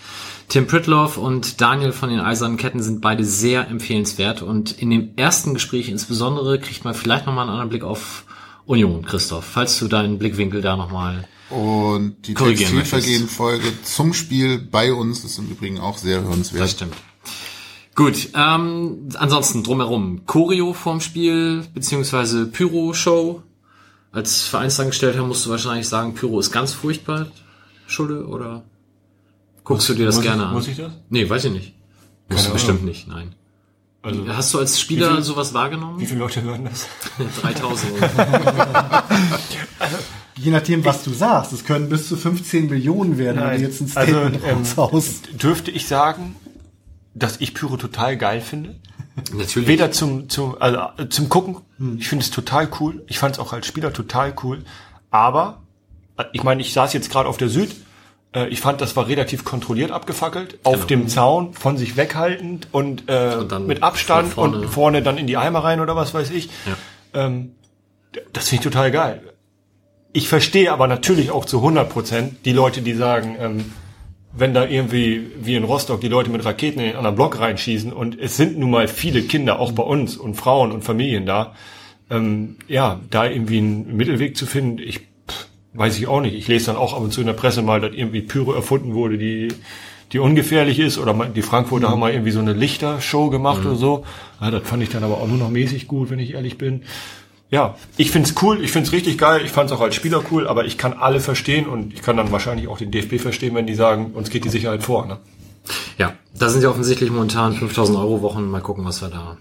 Tim 0.48 0.66
Pritloff 0.66 1.18
und 1.18 1.60
Daniel 1.60 1.92
von 1.92 2.08
den 2.08 2.20
Eisernen 2.20 2.56
Ketten 2.56 2.82
sind 2.82 3.02
beide 3.02 3.22
sehr 3.22 3.68
empfehlenswert. 3.68 4.40
Und 4.40 4.80
in 4.80 4.90
dem 4.90 5.10
ersten 5.16 5.52
Gespräch 5.52 5.90
insbesondere 5.90 6.58
kriegt 6.58 6.84
man 6.84 6.94
vielleicht 6.94 7.26
nochmal 7.26 7.42
einen 7.42 7.50
anderen 7.50 7.68
Blick 7.68 7.84
auf 7.84 8.24
Union, 8.64 9.04
Christoph, 9.04 9.44
falls 9.44 9.78
du 9.78 9.88
deinen 9.88 10.18
Blickwinkel 10.18 10.62
da 10.62 10.76
nochmal 10.76 11.28
Und 11.50 12.16
die 12.26 12.34
Textilvergehen-Folge 12.34 13.82
zum 13.82 14.14
Spiel 14.14 14.58
bei 14.58 14.92
uns 14.92 15.24
ist 15.24 15.38
im 15.38 15.48
Übrigen 15.48 15.80
auch 15.80 15.98
sehr 15.98 16.22
hörenswert. 16.22 16.62
Das 16.62 16.70
stimmt. 16.72 16.94
Gut, 17.94 18.28
ähm, 18.34 19.08
ansonsten 19.14 19.64
drumherum. 19.64 20.24
Choreo 20.24 20.72
vorm 20.72 21.00
Spiel, 21.00 21.64
beziehungsweise 21.74 22.46
Pyro-Show. 22.46 23.42
Als 24.12 24.42
Vereinsangestellter 24.42 25.22
musst 25.24 25.44
du 25.44 25.50
wahrscheinlich 25.50 25.88
sagen, 25.88 26.14
Pyro 26.14 26.40
ist 26.40 26.52
ganz 26.52 26.72
furchtbar, 26.72 27.26
Schulde, 27.86 28.26
oder 28.26 28.64
guckst 29.68 29.88
du 29.88 29.94
dir 29.94 30.06
das 30.06 30.16
muss 30.16 30.24
gerne 30.24 30.42
ich, 30.42 30.48
an? 30.48 30.54
Muss 30.54 30.68
ich 30.68 30.76
das? 30.76 30.92
Nee, 31.10 31.28
weiß 31.28 31.44
ich 31.44 31.52
nicht. 31.52 31.74
Musst 32.28 32.48
du 32.48 32.52
bestimmt 32.52 32.78
Ahnung. 32.80 32.88
nicht, 32.90 33.08
nein. 33.08 33.34
Also, 34.02 34.28
Hast 34.28 34.54
du 34.54 34.58
als 34.58 34.80
Spieler 34.80 35.14
viel- 35.14 35.22
sowas 35.22 35.52
wahrgenommen? 35.54 35.98
wie 36.00 36.06
viele 36.06 36.20
Leute 36.20 36.42
hören 36.42 36.64
das? 36.64 36.86
3000. 37.42 37.92
Je 40.36 40.50
nachdem, 40.52 40.84
was 40.84 41.02
du 41.02 41.10
sagst. 41.12 41.52
Es 41.52 41.64
können 41.64 41.88
bis 41.88 42.08
zu 42.08 42.16
15 42.16 42.68
Millionen 42.68 43.18
werden, 43.18 43.40
wenn 43.42 43.56
du 43.60 43.66
jetzt 43.66 43.80
ein 43.80 43.90
Also, 43.94 44.12
Statement 44.12 44.44
ähm, 44.46 44.56
raushaust. 44.58 45.42
Dürfte 45.42 45.70
ich 45.72 45.86
sagen, 45.88 46.36
dass 47.14 47.40
ich 47.40 47.54
Pyro 47.54 47.76
total 47.76 48.16
geil 48.16 48.40
finde? 48.40 48.76
Natürlich. 49.32 49.68
Weder 49.68 49.90
zum, 49.90 50.28
zum, 50.28 50.56
also 50.60 50.80
zum 51.08 51.28
Gucken, 51.28 51.56
ich 51.98 52.08
finde 52.08 52.24
es 52.24 52.30
total 52.30 52.68
cool. 52.78 53.02
Ich 53.08 53.18
fand 53.18 53.34
es 53.34 53.40
auch 53.40 53.52
als 53.52 53.66
Spieler 53.66 53.92
total 53.92 54.32
cool. 54.44 54.64
Aber, 55.10 55.62
ich 56.32 56.44
meine, 56.44 56.60
ich 56.62 56.72
saß 56.72 56.92
jetzt 56.92 57.10
gerade 57.10 57.28
auf 57.28 57.36
der 57.36 57.48
Süd, 57.48 57.74
ich 58.50 58.60
fand, 58.60 58.80
das 58.80 58.94
war 58.96 59.08
relativ 59.08 59.44
kontrolliert 59.44 59.90
abgefackelt, 59.90 60.58
auf 60.64 60.86
dem 60.86 61.08
Zaun, 61.08 61.54
von 61.54 61.76
sich 61.78 61.96
weghaltend 61.96 62.68
und, 62.72 63.08
äh, 63.08 63.36
Und 63.36 63.66
mit 63.66 63.82
Abstand 63.82 64.32
vorne. 64.34 64.58
und 64.58 64.66
vorne 64.68 65.02
dann 65.02 65.16
in 65.18 65.26
die 65.26 65.36
Eimer 65.36 65.60
rein 65.64 65.80
oder 65.80 65.96
was 65.96 66.12
weiß 66.14 66.30
ich. 66.30 66.50
Ähm, 67.14 67.52
d- 68.14 68.20
das 68.32 68.48
finde 68.48 68.60
ich 68.66 68.70
total 68.72 68.90
geil. 68.90 69.22
Ich 70.12 70.28
verstehe 70.28 70.72
aber 70.72 70.86
natürlich 70.88 71.30
auch 71.30 71.44
zu 71.44 71.58
100 71.58 71.88
Prozent 71.88 72.36
die 72.44 72.52
Leute, 72.52 72.82
die 72.82 72.94
sagen, 72.94 73.36
ähm, 73.40 73.64
wenn 74.36 74.52
da 74.52 74.66
irgendwie 74.66 75.26
wie 75.40 75.54
in 75.54 75.64
Rostock 75.64 76.00
die 76.02 76.08
Leute 76.08 76.30
mit 76.30 76.44
Raketen 76.44 76.80
in 76.80 76.86
den 76.88 76.96
anderen 76.96 77.16
Block 77.16 77.40
reinschießen 77.40 77.92
und 77.92 78.18
es 78.20 78.36
sind 78.36 78.58
nun 78.58 78.70
mal 78.70 78.88
viele 78.88 79.22
Kinder 79.22 79.58
auch 79.58 79.72
bei 79.72 79.82
uns 79.82 80.16
und 80.18 80.34
Frauen 80.34 80.70
und 80.72 80.82
Familien 80.84 81.24
da, 81.24 81.54
ähm, 82.10 82.56
ja, 82.68 83.00
da 83.10 83.26
irgendwie 83.26 83.58
einen 83.58 83.96
Mittelweg 83.96 84.36
zu 84.36 84.44
finden, 84.46 84.78
ich 84.78 85.00
weiß 85.74 85.98
ich 85.98 86.06
auch 86.06 86.20
nicht. 86.20 86.34
Ich 86.34 86.48
lese 86.48 86.66
dann 86.66 86.76
auch 86.76 86.94
ab 86.94 87.02
und 87.02 87.12
zu 87.12 87.20
in 87.20 87.26
der 87.26 87.34
Presse 87.34 87.62
mal, 87.62 87.80
dass 87.80 87.92
irgendwie 87.94 88.22
Pyro 88.22 88.52
erfunden 88.52 88.94
wurde, 88.94 89.18
die 89.18 89.48
die 90.12 90.18
ungefährlich 90.18 90.78
ist 90.78 90.98
oder 90.98 91.12
die 91.26 91.42
Frankfurter 91.42 91.90
haben 91.90 92.00
mal 92.00 92.12
irgendwie 92.12 92.30
so 92.30 92.38
eine 92.38 92.54
Lichtershow 92.54 93.28
gemacht 93.30 93.64
oder 93.64 93.76
so. 93.76 94.04
Ja, 94.40 94.50
das 94.50 94.66
fand 94.66 94.82
ich 94.82 94.88
dann 94.88 95.04
aber 95.04 95.18
auch 95.18 95.28
nur 95.28 95.36
noch 95.36 95.50
mäßig 95.50 95.86
gut, 95.86 96.10
wenn 96.10 96.18
ich 96.18 96.34
ehrlich 96.34 96.56
bin. 96.56 96.82
Ja, 97.50 97.76
ich 97.96 98.10
find's 98.10 98.34
cool, 98.42 98.62
ich 98.62 98.72
find's 98.72 98.92
richtig 98.92 99.18
geil, 99.18 99.42
ich 99.44 99.52
fand's 99.52 99.72
auch 99.72 99.80
als 99.80 99.94
Spieler 99.94 100.22
cool, 100.30 100.46
aber 100.46 100.66
ich 100.66 100.76
kann 100.76 100.92
alle 100.92 101.20
verstehen 101.20 101.66
und 101.66 101.94
ich 101.94 102.02
kann 102.02 102.16
dann 102.16 102.30
wahrscheinlich 102.30 102.68
auch 102.68 102.78
den 102.78 102.90
DFB 102.90 103.18
verstehen, 103.18 103.54
wenn 103.54 103.66
die 103.66 103.74
sagen, 103.74 104.12
uns 104.12 104.28
geht 104.30 104.44
die 104.44 104.50
Sicherheit 104.50 104.82
vor. 104.82 105.06
Ne? 105.06 105.18
Ja, 105.96 106.14
da 106.34 106.50
sind 106.50 106.62
ja 106.62 106.68
offensichtlich 106.68 107.10
momentan 107.10 107.54
5000 107.54 107.98
Euro 107.98 108.22
Wochen. 108.22 108.50
Mal 108.50 108.60
gucken, 108.60 108.84
was 108.84 109.00
wir 109.00 109.08
da 109.08 109.38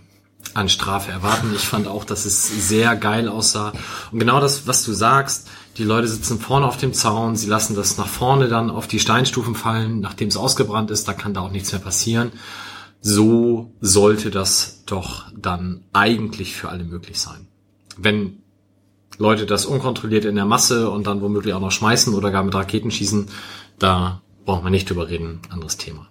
an 0.53 0.69
Strafe 0.69 1.11
erwarten. 1.11 1.51
Ich 1.55 1.63
fand 1.63 1.87
auch, 1.87 2.05
dass 2.05 2.25
es 2.25 2.69
sehr 2.69 2.95
geil 2.95 3.27
aussah. 3.27 3.73
Und 4.11 4.19
genau 4.19 4.39
das, 4.39 4.67
was 4.67 4.83
du 4.83 4.93
sagst, 4.93 5.47
die 5.77 5.83
Leute 5.83 6.07
sitzen 6.07 6.39
vorne 6.39 6.65
auf 6.65 6.77
dem 6.77 6.93
Zaun, 6.93 7.35
sie 7.35 7.47
lassen 7.47 7.75
das 7.75 7.97
nach 7.97 8.07
vorne 8.07 8.47
dann 8.47 8.69
auf 8.71 8.87
die 8.87 8.99
Steinstufen 8.99 9.53
fallen, 9.53 9.99
nachdem 9.99 10.29
es 10.29 10.37
ausgebrannt 10.37 10.89
ist, 10.89 11.07
da 11.07 11.13
kann 11.13 11.33
da 11.33 11.41
auch 11.41 11.51
nichts 11.51 11.71
mehr 11.71 11.81
passieren. 11.81 12.31
So 13.01 13.71
sollte 13.79 14.31
das 14.31 14.83
doch 14.85 15.25
dann 15.35 15.83
eigentlich 15.93 16.55
für 16.55 16.69
alle 16.69 16.83
möglich 16.83 17.19
sein. 17.19 17.47
Wenn 17.95 18.41
Leute 19.19 19.45
das 19.45 19.65
unkontrolliert 19.65 20.25
in 20.25 20.35
der 20.35 20.45
Masse 20.45 20.89
und 20.89 21.05
dann 21.05 21.21
womöglich 21.21 21.53
auch 21.53 21.61
noch 21.61 21.71
schmeißen 21.71 22.13
oder 22.13 22.31
gar 22.31 22.43
mit 22.43 22.55
Raketen 22.55 22.91
schießen, 22.91 23.27
da 23.77 24.21
braucht 24.45 24.63
man 24.63 24.71
nicht 24.71 24.89
drüber 24.89 25.09
reden, 25.09 25.41
anderes 25.49 25.77
Thema. 25.77 26.07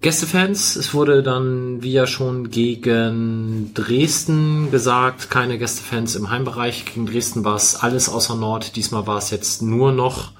Gästefans, 0.00 0.76
es 0.76 0.94
wurde 0.94 1.22
dann 1.22 1.82
wie 1.82 1.92
ja 1.92 2.06
schon 2.06 2.50
gegen 2.50 3.72
Dresden 3.74 4.70
gesagt, 4.70 5.28
keine 5.28 5.58
Gästefans 5.58 6.14
im 6.14 6.30
Heimbereich. 6.30 6.86
Gegen 6.86 7.04
Dresden 7.04 7.44
war 7.44 7.56
es 7.56 7.76
alles 7.76 8.08
außer 8.08 8.34
Nord. 8.34 8.76
Diesmal 8.76 9.06
war 9.06 9.18
es 9.18 9.28
jetzt 9.30 9.60
nur 9.60 9.92
noch 9.92 10.32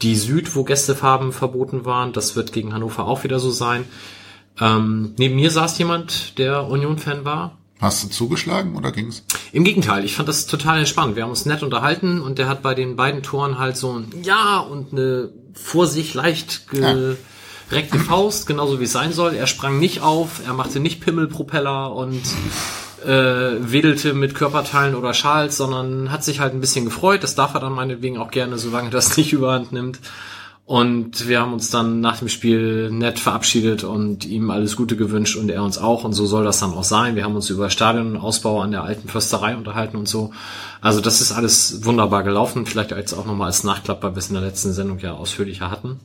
die 0.00 0.14
Süd, 0.14 0.54
wo 0.54 0.62
Gästefarben 0.62 1.32
verboten 1.32 1.84
waren. 1.84 2.12
Das 2.12 2.36
wird 2.36 2.52
gegen 2.52 2.72
Hannover 2.72 3.06
auch 3.06 3.24
wieder 3.24 3.40
so 3.40 3.50
sein. 3.50 3.84
Ähm, 4.60 5.14
neben 5.18 5.34
mir 5.34 5.50
saß 5.50 5.76
jemand, 5.78 6.38
der 6.38 6.68
Union-Fan 6.68 7.24
war. 7.24 7.58
Hast 7.80 8.04
du 8.04 8.08
zugeschlagen 8.08 8.76
oder 8.76 8.92
ging's? 8.92 9.24
Im 9.52 9.64
Gegenteil, 9.64 10.04
ich 10.04 10.14
fand 10.14 10.28
das 10.28 10.46
total 10.46 10.78
entspannt. 10.78 11.16
Wir 11.16 11.24
haben 11.24 11.30
uns 11.30 11.46
nett 11.46 11.64
unterhalten 11.64 12.20
und 12.20 12.38
der 12.38 12.48
hat 12.48 12.62
bei 12.62 12.74
den 12.74 12.94
beiden 12.94 13.24
Toren 13.24 13.58
halt 13.58 13.76
so 13.76 13.98
ein 13.98 14.12
Ja 14.22 14.58
und 14.58 14.92
eine 14.92 15.30
vor 15.54 15.88
sich 15.88 16.14
leicht 16.14 16.68
gereckte 17.70 17.98
Faust, 17.98 18.46
genauso 18.46 18.80
wie 18.80 18.84
es 18.84 18.92
sein 18.92 19.12
soll. 19.12 19.34
Er 19.34 19.46
sprang 19.46 19.78
nicht 19.78 20.02
auf, 20.02 20.42
er 20.44 20.52
machte 20.52 20.80
nicht 20.80 21.00
Pimmelpropeller 21.00 21.94
und 21.94 22.22
äh, 23.04 23.08
wedelte 23.08 24.12
mit 24.12 24.34
Körperteilen 24.34 24.94
oder 24.94 25.14
Schals, 25.14 25.56
sondern 25.56 26.10
hat 26.10 26.24
sich 26.24 26.40
halt 26.40 26.52
ein 26.52 26.60
bisschen 26.60 26.84
gefreut. 26.84 27.22
Das 27.22 27.34
darf 27.34 27.54
er 27.54 27.60
dann 27.60 27.72
meinetwegen 27.72 28.18
auch 28.18 28.30
gerne, 28.30 28.58
solange 28.58 28.90
das 28.90 29.16
nicht 29.16 29.32
überhand 29.32 29.72
nimmt. 29.72 30.00
Und 30.66 31.26
wir 31.26 31.40
haben 31.40 31.52
uns 31.52 31.70
dann 31.70 32.00
nach 32.00 32.18
dem 32.18 32.28
Spiel 32.28 32.92
nett 32.92 33.18
verabschiedet 33.18 33.82
und 33.82 34.24
ihm 34.24 34.52
alles 34.52 34.76
Gute 34.76 34.94
gewünscht 34.96 35.36
und 35.36 35.50
er 35.50 35.64
uns 35.64 35.78
auch. 35.78 36.04
Und 36.04 36.12
so 36.12 36.26
soll 36.26 36.44
das 36.44 36.60
dann 36.60 36.74
auch 36.74 36.84
sein. 36.84 37.16
Wir 37.16 37.24
haben 37.24 37.34
uns 37.34 37.50
über 37.50 37.70
Stadionausbau 37.70 38.60
an 38.60 38.70
der 38.70 38.84
alten 38.84 39.08
Försterei 39.08 39.56
unterhalten 39.56 39.96
und 39.96 40.08
so. 40.08 40.30
Also 40.80 41.00
das 41.00 41.20
ist 41.20 41.32
alles 41.32 41.84
wunderbar 41.84 42.22
gelaufen. 42.22 42.66
Vielleicht 42.66 42.92
jetzt 42.92 43.14
auch 43.14 43.26
nochmal 43.26 43.48
als 43.48 43.64
Nachklapp, 43.64 44.00
weil 44.04 44.14
wir 44.14 44.18
es 44.18 44.28
in 44.28 44.34
der 44.34 44.44
letzten 44.44 44.72
Sendung 44.72 45.00
ja 45.00 45.14
ausführlicher 45.14 45.72
hatten. 45.72 45.98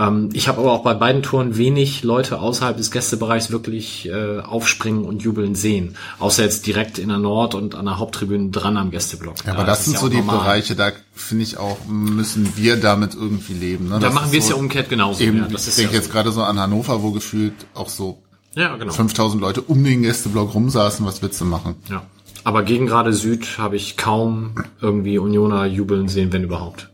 Ähm, 0.00 0.30
ich 0.32 0.48
habe 0.48 0.60
aber 0.60 0.72
auch 0.72 0.82
bei 0.82 0.94
beiden 0.94 1.22
Touren 1.22 1.56
wenig 1.58 2.02
Leute 2.02 2.40
außerhalb 2.40 2.76
des 2.76 2.90
Gästebereichs 2.90 3.50
wirklich 3.50 4.08
äh, 4.08 4.40
aufspringen 4.40 5.04
und 5.04 5.22
jubeln 5.22 5.54
sehen. 5.54 5.96
Außer 6.18 6.42
jetzt 6.42 6.66
direkt 6.66 6.98
in 6.98 7.08
der 7.10 7.18
Nord- 7.18 7.54
und 7.54 7.74
an 7.74 7.84
der 7.84 7.98
Haupttribüne 7.98 8.50
dran 8.50 8.76
am 8.76 8.90
Gästeblock. 8.90 9.36
Ja, 9.44 9.52
aber 9.52 9.62
Da 9.62 9.66
das 9.68 9.84
sind 9.84 9.94
ja 9.94 10.00
so 10.00 10.08
die 10.08 10.16
normal. 10.16 10.38
Bereiche, 10.38 10.74
da 10.74 10.90
finde 11.12 11.44
ich 11.44 11.58
auch, 11.58 11.76
müssen 11.86 12.52
wir 12.56 12.76
damit 12.76 13.14
irgendwie 13.14 13.52
leben. 13.52 13.84
Ne? 13.88 13.94
Da 13.94 13.98
Das 13.98 14.14
machen 14.14 14.32
wir 14.32 14.38
es 14.38 14.46
so, 14.46 14.54
ja 14.54 14.58
umgekehrt 14.58 14.88
genauso. 14.88 15.22
Eben, 15.22 15.46
das 15.52 15.62
ich 15.62 15.68
ist 15.68 15.78
denke 15.78 15.92
ja 15.94 15.98
jetzt 16.00 16.10
gerade 16.10 16.32
so 16.32 16.42
an 16.42 16.58
Hannover, 16.58 17.02
wo 17.02 17.10
gefühlt 17.10 17.52
auch 17.74 17.88
so 17.88 18.22
Ja, 18.54 18.76
genau. 18.76 18.92
5000 18.92 19.40
Leute 19.40 19.60
um 19.62 19.84
den 19.84 20.02
Gästeblock 20.02 20.54
rumsaßen. 20.54 21.04
Was 21.04 21.20
willst 21.22 21.40
du 21.40 21.44
machen? 21.44 21.74
Ja. 21.90 22.02
Aber 22.42 22.62
gegen 22.62 22.86
gerade 22.86 23.12
Süd 23.12 23.58
habe 23.58 23.76
ich 23.76 23.98
kaum 23.98 24.54
irgendwie 24.80 25.18
Unioner 25.18 25.66
jubeln 25.66 26.08
sehen, 26.08 26.32
wenn 26.32 26.42
überhaupt. 26.44 26.89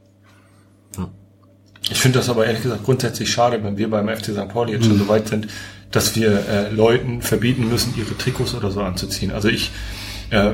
Ich 1.89 2.01
finde 2.01 2.19
das 2.19 2.29
aber 2.29 2.47
ehrlich 2.47 2.63
gesagt 2.63 2.85
grundsätzlich 2.85 3.31
schade, 3.31 3.63
wenn 3.63 3.79
wir 3.79 3.89
beim 3.89 4.09
FC 4.09 4.27
St. 4.27 4.49
Pauli 4.49 4.73
jetzt 4.73 4.87
schon 4.87 4.99
so 4.99 5.09
weit 5.09 5.29
sind, 5.29 5.47
dass 5.93 6.17
wir 6.17 6.47
äh, 6.49 6.71
Leuten 6.71 7.23
verbieten 7.23 7.69
müssen, 7.69 7.95
ihre 7.97 8.17
Trikots 8.19 8.55
oder 8.55 8.71
so 8.71 8.81
anzuziehen. 8.81 9.31
Also 9.31 9.49
ich, 9.49 9.71
äh, 10.31 10.53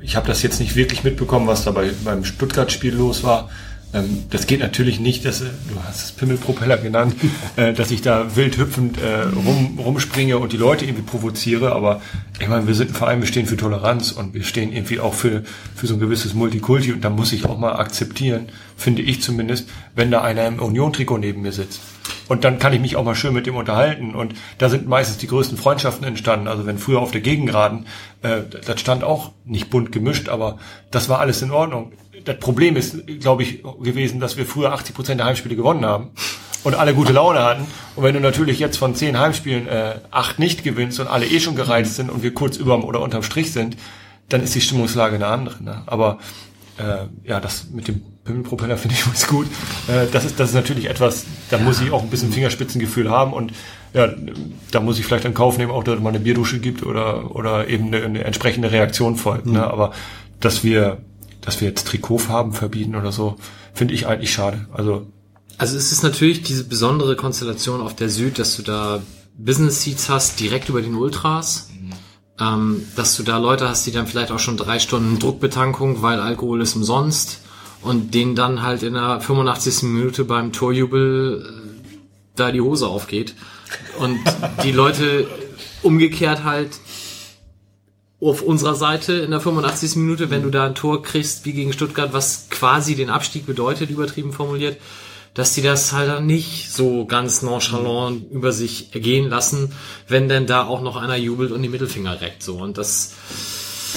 ich 0.00 0.16
habe 0.16 0.26
das 0.26 0.42
jetzt 0.42 0.60
nicht 0.60 0.76
wirklich 0.76 1.02
mitbekommen, 1.02 1.46
was 1.46 1.64
da 1.64 1.70
bei, 1.70 1.90
beim 2.04 2.24
Stuttgart-Spiel 2.24 2.94
los 2.94 3.24
war. 3.24 3.48
Ähm, 3.94 4.24
das 4.30 4.46
geht 4.46 4.60
natürlich 4.60 5.00
nicht, 5.00 5.24
dass, 5.24 5.40
äh, 5.40 5.46
du 5.68 5.82
hast 5.82 6.04
es 6.04 6.12
Pimmelpropeller 6.12 6.78
genannt, 6.78 7.14
äh, 7.56 7.72
dass 7.72 7.90
ich 7.90 8.02
da 8.02 8.36
wild 8.36 8.58
hüpfend 8.58 8.98
äh, 9.00 9.22
rum, 9.22 9.78
rumspringe 9.78 10.38
und 10.38 10.52
die 10.52 10.56
Leute 10.56 10.84
irgendwie 10.84 11.02
provoziere, 11.02 11.72
aber 11.72 12.00
ich 12.40 12.48
meine, 12.48 12.66
wir 12.66 12.74
sind 12.74 12.90
ein 12.90 12.94
Verein, 12.94 13.20
wir 13.20 13.28
stehen 13.28 13.46
für 13.46 13.56
Toleranz 13.56 14.12
und 14.12 14.34
wir 14.34 14.44
stehen 14.44 14.72
irgendwie 14.72 15.00
auch 15.00 15.14
für, 15.14 15.44
für 15.74 15.86
so 15.86 15.94
ein 15.94 16.00
gewisses 16.00 16.34
Multikulti 16.34 16.92
und 16.92 17.04
da 17.04 17.10
muss 17.10 17.32
ich 17.32 17.44
auch 17.46 17.58
mal 17.58 17.76
akzeptieren, 17.76 18.48
finde 18.76 19.02
ich 19.02 19.22
zumindest, 19.22 19.68
wenn 19.94 20.10
da 20.10 20.22
einer 20.22 20.46
im 20.46 20.58
Union-Trikot 20.58 21.18
neben 21.18 21.42
mir 21.42 21.52
sitzt. 21.52 21.80
Und 22.28 22.44
dann 22.44 22.58
kann 22.58 22.72
ich 22.72 22.80
mich 22.80 22.96
auch 22.96 23.04
mal 23.04 23.14
schön 23.14 23.34
mit 23.34 23.46
dem 23.46 23.56
unterhalten. 23.56 24.14
Und 24.14 24.34
da 24.58 24.68
sind 24.68 24.88
meistens 24.88 25.18
die 25.18 25.26
größten 25.26 25.56
Freundschaften 25.56 26.06
entstanden. 26.06 26.48
Also 26.48 26.66
wenn 26.66 26.78
früher 26.78 27.00
auf 27.00 27.12
der 27.12 27.20
Gegengraden, 27.20 27.86
äh, 28.22 28.40
das 28.64 28.80
stand 28.80 29.04
auch 29.04 29.32
nicht 29.44 29.70
bunt 29.70 29.92
gemischt, 29.92 30.28
aber 30.28 30.58
das 30.90 31.08
war 31.08 31.20
alles 31.20 31.42
in 31.42 31.50
Ordnung. 31.50 31.92
Das 32.24 32.38
Problem 32.38 32.76
ist, 32.76 33.06
glaube 33.20 33.42
ich, 33.42 33.62
gewesen, 33.82 34.20
dass 34.20 34.36
wir 34.36 34.46
früher 34.46 34.72
80 34.72 34.94
Prozent 34.94 35.20
der 35.20 35.26
Heimspiele 35.26 35.56
gewonnen 35.56 35.84
haben 35.84 36.10
und 36.64 36.74
alle 36.74 36.94
gute 36.94 37.12
Laune 37.12 37.42
hatten. 37.42 37.66
Und 37.94 38.02
wenn 38.02 38.14
du 38.14 38.20
natürlich 38.20 38.58
jetzt 38.58 38.76
von 38.76 38.94
zehn 38.94 39.18
Heimspielen 39.18 39.68
äh, 39.68 40.00
acht 40.10 40.38
nicht 40.38 40.64
gewinnst 40.64 40.98
und 40.98 41.06
alle 41.06 41.26
eh 41.26 41.40
schon 41.40 41.54
gereizt 41.54 41.96
sind 41.96 42.10
und 42.10 42.22
wir 42.22 42.34
kurz 42.34 42.56
überm 42.56 42.84
oder 42.84 43.00
unterm 43.00 43.22
Strich 43.22 43.52
sind, 43.52 43.76
dann 44.28 44.42
ist 44.42 44.54
die 44.54 44.60
Stimmungslage 44.60 45.14
eine 45.14 45.26
andere. 45.26 45.62
Ne? 45.62 45.82
Aber 45.86 46.18
äh, 46.78 47.06
ja, 47.28 47.40
das 47.40 47.68
mit 47.70 47.88
dem 47.88 48.02
Pimmelpropeller 48.24 48.76
finde 48.76 48.96
ich 48.96 49.02
übrigens 49.02 49.26
gut. 49.26 49.46
Äh, 49.88 50.06
das 50.12 50.24
ist 50.24 50.40
das 50.40 50.50
ist 50.50 50.54
natürlich 50.54 50.86
etwas, 50.90 51.24
da 51.50 51.58
muss 51.58 51.80
ich 51.80 51.90
auch 51.92 52.02
ein 52.02 52.10
bisschen 52.10 52.32
Fingerspitzengefühl 52.32 53.10
haben 53.10 53.32
und 53.32 53.52
ja, 53.94 54.12
da 54.72 54.80
muss 54.80 54.98
ich 54.98 55.06
vielleicht 55.06 55.24
in 55.24 55.34
Kauf 55.34 55.58
nehmen, 55.58 55.70
auch 55.70 55.84
dass 55.84 55.94
es 55.94 56.02
mal 56.02 56.10
eine 56.10 56.20
Bierdusche 56.20 56.58
gibt 56.58 56.84
oder 56.84 57.34
oder 57.34 57.68
eben 57.68 57.86
eine, 57.86 58.04
eine 58.04 58.24
entsprechende 58.24 58.72
Reaktion 58.72 59.16
folgt. 59.16 59.46
Ne? 59.46 59.64
Aber 59.64 59.92
dass 60.40 60.64
wir 60.64 60.98
dass 61.46 61.60
wir 61.60 61.68
jetzt 61.68 61.86
Trikotfarben 61.86 62.52
verbieten 62.52 62.96
oder 62.96 63.12
so, 63.12 63.36
finde 63.72 63.94
ich 63.94 64.06
eigentlich 64.06 64.32
schade. 64.32 64.66
Also 64.72 65.06
Also 65.56 65.76
es 65.76 65.92
ist 65.92 66.02
natürlich 66.02 66.42
diese 66.42 66.64
besondere 66.64 67.16
Konstellation 67.16 67.80
auf 67.80 67.96
der 67.96 68.10
Süd, 68.10 68.38
dass 68.38 68.56
du 68.56 68.62
da 68.62 69.00
Business 69.38 69.82
Seats 69.82 70.08
hast, 70.08 70.40
direkt 70.40 70.68
über 70.68 70.82
den 70.82 70.94
Ultras. 70.94 71.70
Ähm, 72.38 72.82
dass 72.96 73.16
du 73.16 73.22
da 73.22 73.38
Leute 73.38 73.66
hast, 73.66 73.86
die 73.86 73.92
dann 73.92 74.06
vielleicht 74.06 74.30
auch 74.30 74.38
schon 74.38 74.58
drei 74.58 74.78
Stunden 74.78 75.18
Druckbetankung, 75.18 76.02
weil 76.02 76.20
Alkohol 76.20 76.60
ist 76.60 76.76
umsonst 76.76 77.38
und 77.80 78.12
denen 78.12 78.34
dann 78.34 78.62
halt 78.62 78.82
in 78.82 78.92
der 78.92 79.22
85. 79.22 79.84
Minute 79.84 80.24
beim 80.24 80.52
Torjubel 80.52 81.46
äh, 81.46 81.96
da 82.34 82.52
die 82.52 82.60
Hose 82.60 82.88
aufgeht. 82.88 83.34
Und 83.98 84.18
die 84.64 84.72
Leute 84.72 85.26
umgekehrt 85.82 86.44
halt 86.44 86.72
auf 88.20 88.42
unserer 88.42 88.74
Seite 88.74 89.14
in 89.14 89.30
der 89.30 89.40
85. 89.40 89.96
Minute, 89.96 90.30
wenn 90.30 90.42
du 90.42 90.50
da 90.50 90.64
ein 90.64 90.74
Tor 90.74 91.02
kriegst 91.02 91.44
wie 91.44 91.52
gegen 91.52 91.72
Stuttgart, 91.72 92.12
was 92.12 92.48
quasi 92.50 92.94
den 92.94 93.10
Abstieg 93.10 93.46
bedeutet, 93.46 93.90
übertrieben 93.90 94.32
formuliert, 94.32 94.78
dass 95.34 95.52
die 95.52 95.60
das 95.60 95.92
halt 95.92 96.08
dann 96.08 96.24
nicht 96.24 96.72
so 96.72 97.04
ganz 97.04 97.42
nonchalant 97.42 98.30
über 98.30 98.52
sich 98.52 98.94
ergehen 98.94 99.28
lassen, 99.28 99.72
wenn 100.08 100.30
denn 100.30 100.46
da 100.46 100.64
auch 100.64 100.80
noch 100.80 100.96
einer 100.96 101.16
jubelt 101.16 101.52
und 101.52 101.62
die 101.62 101.68
Mittelfinger 101.68 102.22
reckt, 102.22 102.42
so. 102.42 102.56
Und 102.56 102.78
das, 102.78 103.12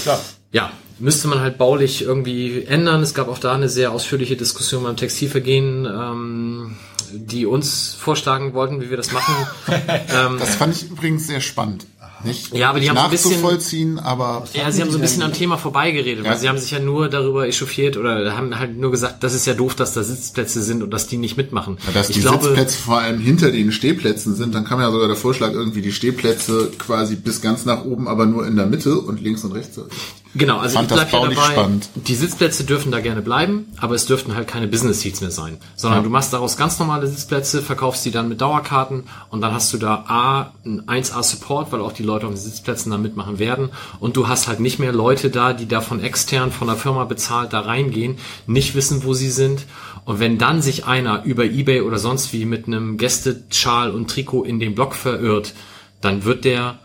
klar. 0.02 0.20
ja, 0.52 0.70
müsste 0.98 1.28
man 1.28 1.40
halt 1.40 1.56
baulich 1.56 2.02
irgendwie 2.02 2.64
ändern. 2.64 3.00
Es 3.00 3.14
gab 3.14 3.28
auch 3.28 3.38
da 3.38 3.54
eine 3.54 3.70
sehr 3.70 3.90
ausführliche 3.90 4.36
Diskussion 4.36 4.82
beim 4.82 4.96
Textilvergehen, 4.96 5.86
ähm, 5.86 6.76
die 7.12 7.46
uns 7.46 7.94
vorschlagen 7.98 8.52
wollten, 8.52 8.82
wie 8.82 8.90
wir 8.90 8.98
das 8.98 9.12
machen. 9.12 9.34
ähm, 10.14 10.36
Das 10.38 10.56
fand 10.56 10.76
ich 10.76 10.90
übrigens 10.90 11.26
sehr 11.26 11.40
spannend. 11.40 11.86
Nicht, 12.24 12.54
Ja, 12.54 12.70
aber 12.70 12.80
die 12.80 12.88
haben 12.90 12.96
so 12.96 13.02
ein 13.04 13.10
bisschen- 13.10 13.30
nachzuvollziehen, 13.32 13.98
aber 13.98 14.44
Ja, 14.54 14.70
sie 14.70 14.82
haben 14.82 14.90
so 14.90 14.98
ein 14.98 15.00
bisschen 15.00 15.22
am 15.22 15.32
Thema 15.32 15.56
vorbeigeredet, 15.58 16.24
Ja. 16.24 16.30
weil 16.30 16.38
sie 16.38 16.48
haben 16.48 16.58
sich 16.58 16.70
ja 16.70 16.78
nur 16.78 17.08
darüber 17.08 17.46
echauffiert 17.46 17.96
oder 17.96 18.36
haben 18.36 18.58
halt 18.58 18.76
nur 18.78 18.90
gesagt, 18.90 19.22
das 19.22 19.34
ist 19.34 19.46
ja 19.46 19.54
doof, 19.54 19.74
dass 19.74 19.94
da 19.94 20.02
Sitzplätze 20.02 20.62
sind 20.62 20.82
und 20.82 20.90
dass 20.90 21.06
die 21.06 21.16
nicht 21.16 21.36
mitmachen. 21.36 21.78
dass 21.94 22.08
ich 22.10 22.16
die 22.16 22.22
glaube, 22.22 22.44
Sitzplätze 22.44 22.78
vor 22.82 22.98
allem 22.98 23.18
hinter 23.20 23.50
den 23.50 23.72
Stehplätzen 23.72 24.34
sind, 24.36 24.54
dann 24.54 24.64
kam 24.64 24.80
ja 24.80 24.90
sogar 24.90 25.06
der 25.08 25.16
Vorschlag, 25.16 25.52
irgendwie 25.52 25.82
die 25.82 25.92
Stehplätze 25.92 26.70
quasi 26.78 27.16
bis 27.16 27.40
ganz 27.40 27.64
nach 27.64 27.84
oben, 27.84 28.08
aber 28.08 28.26
nur 28.26 28.46
in 28.46 28.56
der 28.56 28.66
Mitte 28.66 28.98
und 28.98 29.20
links 29.20 29.44
und 29.44 29.52
rechts. 29.52 29.78
Genau, 30.34 30.58
also 30.58 30.76
Fand 30.76 30.90
ich 30.92 30.96
bleib 30.96 31.12
ja 31.12 31.20
dabei, 31.22 31.34
spannend. 31.52 31.88
die 32.06 32.14
Sitzplätze 32.14 32.62
dürfen 32.62 32.92
da 32.92 33.00
gerne 33.00 33.20
bleiben, 33.20 33.66
aber 33.80 33.96
es 33.96 34.06
dürften 34.06 34.36
halt 34.36 34.46
keine 34.46 34.68
Business 34.68 35.00
Seats 35.00 35.20
mehr 35.20 35.32
sein, 35.32 35.58
sondern 35.74 36.00
Ja. 36.00 36.04
du 36.04 36.10
machst 36.10 36.32
daraus 36.32 36.56
ganz 36.56 36.78
normale 36.78 37.08
Sitzplätze, 37.08 37.62
verkaufst 37.62 38.04
die 38.04 38.12
dann 38.12 38.28
mit 38.28 38.40
Dauerkarten 38.40 39.04
und 39.30 39.40
dann 39.40 39.52
hast 39.52 39.72
du 39.72 39.78
da 39.78 40.04
A, 40.06 40.52
ein 40.64 40.82
1A 40.86 41.24
Support, 41.24 41.72
weil 41.72 41.80
auch 41.80 41.92
die 41.92 42.04
Leute 42.10 42.26
auf 42.26 42.34
den 42.34 42.40
Sitzplätzen 42.40 42.90
da 42.90 42.98
mitmachen 42.98 43.38
werden 43.38 43.70
und 44.00 44.16
du 44.16 44.28
hast 44.28 44.48
halt 44.48 44.60
nicht 44.60 44.78
mehr 44.78 44.92
Leute 44.92 45.30
da, 45.30 45.52
die 45.52 45.66
da 45.66 45.80
von 45.80 46.00
extern, 46.00 46.52
von 46.52 46.66
der 46.68 46.76
Firma 46.76 47.04
bezahlt 47.04 47.52
da 47.52 47.60
reingehen, 47.60 48.18
nicht 48.46 48.74
wissen, 48.74 49.04
wo 49.04 49.14
sie 49.14 49.30
sind 49.30 49.66
und 50.04 50.20
wenn 50.20 50.38
dann 50.38 50.62
sich 50.62 50.86
einer 50.86 51.24
über 51.24 51.44
Ebay 51.44 51.82
oder 51.82 51.98
sonst 51.98 52.32
wie 52.32 52.44
mit 52.44 52.66
einem 52.66 52.96
Gästeschal 52.96 53.90
und 53.90 54.10
Trikot 54.10 54.44
in 54.44 54.58
den 54.58 54.74
Block 54.74 54.94
verirrt, 54.94 55.54
dann 56.00 56.24
wird 56.24 56.44
der 56.44 56.78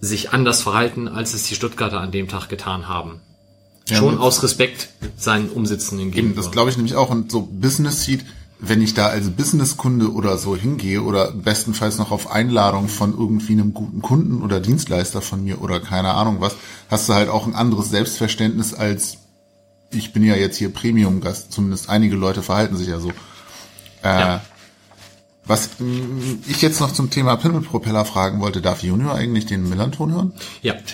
sich 0.00 0.30
anders 0.30 0.62
verhalten, 0.62 1.08
als 1.08 1.34
es 1.34 1.44
die 1.44 1.54
Stuttgarter 1.54 2.00
an 2.00 2.12
dem 2.12 2.28
Tag 2.28 2.48
getan 2.48 2.88
haben. 2.88 3.20
Ja, 3.88 3.96
Schon 3.96 4.18
aus 4.18 4.42
Respekt 4.42 4.88
seinen 5.16 5.50
Umsitzenden 5.50 6.10
gegenüber. 6.10 6.40
das 6.40 6.50
glaube 6.50 6.70
ich 6.70 6.76
nämlich 6.76 6.94
auch. 6.94 7.10
Und 7.10 7.30
so 7.30 7.42
Business 7.42 8.04
Seat, 8.04 8.24
wenn 8.58 8.80
ich 8.80 8.94
da 8.94 9.08
als 9.08 9.30
Businesskunde 9.30 10.12
oder 10.12 10.38
so 10.38 10.56
hingehe 10.56 11.02
oder 11.02 11.32
bestenfalls 11.32 11.98
noch 11.98 12.10
auf 12.10 12.30
Einladung 12.30 12.88
von 12.88 13.12
irgendwie 13.12 13.52
einem 13.52 13.74
guten 13.74 14.00
Kunden 14.00 14.42
oder 14.42 14.60
Dienstleister 14.60 15.20
von 15.20 15.44
mir 15.44 15.60
oder 15.60 15.80
keine 15.80 16.14
Ahnung 16.14 16.36
was, 16.40 16.56
hast 16.90 17.08
du 17.08 17.14
halt 17.14 17.28
auch 17.28 17.46
ein 17.46 17.54
anderes 17.54 17.90
Selbstverständnis 17.90 18.72
als 18.72 19.18
ich 19.90 20.12
bin 20.12 20.24
ja 20.24 20.34
jetzt 20.34 20.56
hier 20.56 20.72
Premium-Gast. 20.72 21.52
Zumindest 21.52 21.88
einige 21.88 22.16
Leute 22.16 22.42
verhalten 22.42 22.76
sich 22.76 22.88
ja 22.88 22.98
so. 22.98 23.10
Äh, 24.02 24.20
Ja. 24.20 24.40
Was 25.46 25.70
mh, 25.78 26.38
ich 26.48 26.62
jetzt 26.62 26.80
noch 26.80 26.92
zum 26.92 27.10
Thema 27.10 27.36
Pimmelpropeller 27.36 28.04
fragen 28.04 28.40
wollte, 28.40 28.62
darf 28.62 28.82
Junior 28.82 29.14
eigentlich 29.14 29.46
den 29.46 29.68
Millanton 29.68 30.12
hören? 30.12 30.32
ja. 30.62 30.74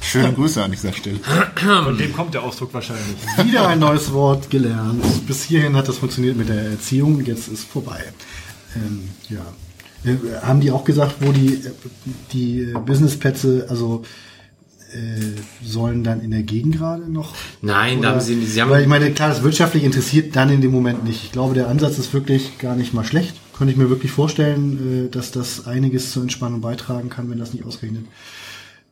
Schöne 0.00 0.32
Grüße 0.32 0.62
an 0.62 0.70
dieser 0.70 0.92
Stelle. 0.92 1.20
Von 1.54 1.96
dem 1.96 2.12
kommt 2.12 2.34
der 2.34 2.42
Ausdruck 2.42 2.74
wahrscheinlich. 2.74 3.16
Wieder 3.44 3.68
ein 3.68 3.78
neues 3.78 4.12
Wort 4.12 4.50
gelernt. 4.50 5.26
Bis 5.26 5.44
hierhin 5.44 5.76
hat 5.76 5.88
das 5.88 5.98
funktioniert 5.98 6.36
mit 6.36 6.48
der 6.48 6.70
Erziehung, 6.70 7.24
jetzt 7.24 7.48
ist 7.48 7.64
vorbei. 7.64 8.02
Ähm, 8.74 9.08
ja. 9.28 9.40
Äh, 10.04 10.16
haben 10.42 10.60
die 10.60 10.70
auch 10.70 10.84
gesagt, 10.84 11.16
wo 11.20 11.32
die, 11.32 11.54
äh, 11.54 11.70
die 12.32 12.74
Businessplätze, 12.84 13.66
also 13.68 14.02
äh, 14.02 14.06
sollen 15.64 16.04
dann 16.04 16.20
in 16.20 16.30
der 16.30 16.42
Gegend 16.42 16.76
gerade 16.76 17.10
noch? 17.10 17.34
Nein, 17.60 18.02
da 18.02 18.10
haben 18.10 18.20
sie, 18.20 18.44
sie 18.44 18.60
haben, 18.60 18.70
Weil 18.70 18.82
ich 18.82 18.88
meine, 18.88 19.10
klar, 19.12 19.28
das 19.28 19.42
wirtschaftlich 19.42 19.84
interessiert 19.84 20.36
dann 20.36 20.50
in 20.50 20.60
dem 20.60 20.70
Moment 20.70 21.04
nicht. 21.04 21.24
Ich 21.24 21.32
glaube, 21.32 21.54
der 21.54 21.68
Ansatz 21.68 21.98
ist 21.98 22.12
wirklich 22.12 22.58
gar 22.58 22.76
nicht 22.76 22.94
mal 22.94 23.04
schlecht. 23.04 23.36
Könnte 23.56 23.72
ich 23.72 23.78
mir 23.78 23.90
wirklich 23.90 24.12
vorstellen, 24.12 25.06
äh, 25.06 25.10
dass 25.10 25.30
das 25.30 25.66
einiges 25.66 26.12
zur 26.12 26.22
Entspannung 26.22 26.60
beitragen 26.60 27.08
kann, 27.08 27.30
wenn 27.30 27.38
das 27.38 27.52
nicht 27.52 27.64
ausgerechnet 27.64 28.04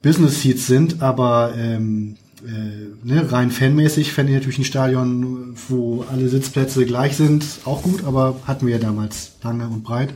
Business 0.03 0.41
Seats 0.41 0.67
sind, 0.67 1.03
aber 1.03 1.53
ähm, 1.57 2.17
äh, 2.47 3.07
ne, 3.07 3.31
rein 3.31 3.51
fanmäßig 3.51 4.13
fände 4.13 4.33
ich 4.33 4.39
natürlich 4.39 4.59
ein 4.59 4.65
Stadion, 4.65 5.55
wo 5.69 6.05
alle 6.11 6.29
Sitzplätze 6.29 6.87
gleich 6.87 7.17
sind, 7.17 7.45
auch 7.65 7.83
gut, 7.83 8.05
aber 8.05 8.41
hatten 8.47 8.67
wir 8.67 8.75
ja 8.77 8.81
damals 8.81 9.33
lange 9.43 9.69
und 9.69 9.83
breit. 9.83 10.15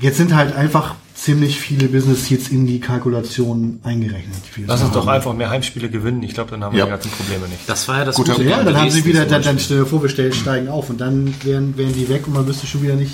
Jetzt 0.00 0.16
sind 0.16 0.34
halt 0.34 0.56
einfach 0.56 0.94
ziemlich 1.16 1.58
viele 1.58 1.88
Business 1.88 2.26
Seats 2.26 2.48
in 2.48 2.66
die 2.66 2.78
Kalkulation 2.78 3.80
eingerechnet. 3.82 4.36
Lass 4.66 4.82
uns 4.82 4.92
doch 4.92 5.06
einfach 5.06 5.32
mehr 5.34 5.48
Heimspiele 5.50 5.88
gewinnen. 5.88 6.22
Ich 6.22 6.34
glaube, 6.34 6.50
dann 6.50 6.62
haben 6.62 6.72
wir 6.74 6.80
Ja. 6.80 6.84
die 6.84 6.90
ganzen 6.90 7.10
Probleme 7.10 7.48
nicht. 7.48 7.60
das 7.66 7.88
war 7.88 7.98
ja 7.98 8.04
das 8.04 8.16
Guter 8.16 8.34
Gute 8.34 8.48
Ja, 8.48 8.62
dann 8.62 8.76
haben 8.76 8.90
sie 8.90 9.04
wieder, 9.04 9.20
dann, 9.20 9.30
dann 9.42 9.42
Beispiel. 9.42 9.60
stell 9.60 9.78
dir 9.78 9.86
vor, 9.86 10.02
wir 10.02 10.08
stellen, 10.10 10.32
steigen 10.34 10.68
auf 10.68 10.90
und 10.90 11.00
dann 11.00 11.34
wären, 11.42 11.76
wären 11.78 11.94
die 11.94 12.08
weg 12.08 12.26
und 12.26 12.34
man 12.34 12.46
wüsste 12.46 12.66
schon 12.66 12.82
wieder 12.82 12.94
nicht, 12.96 13.12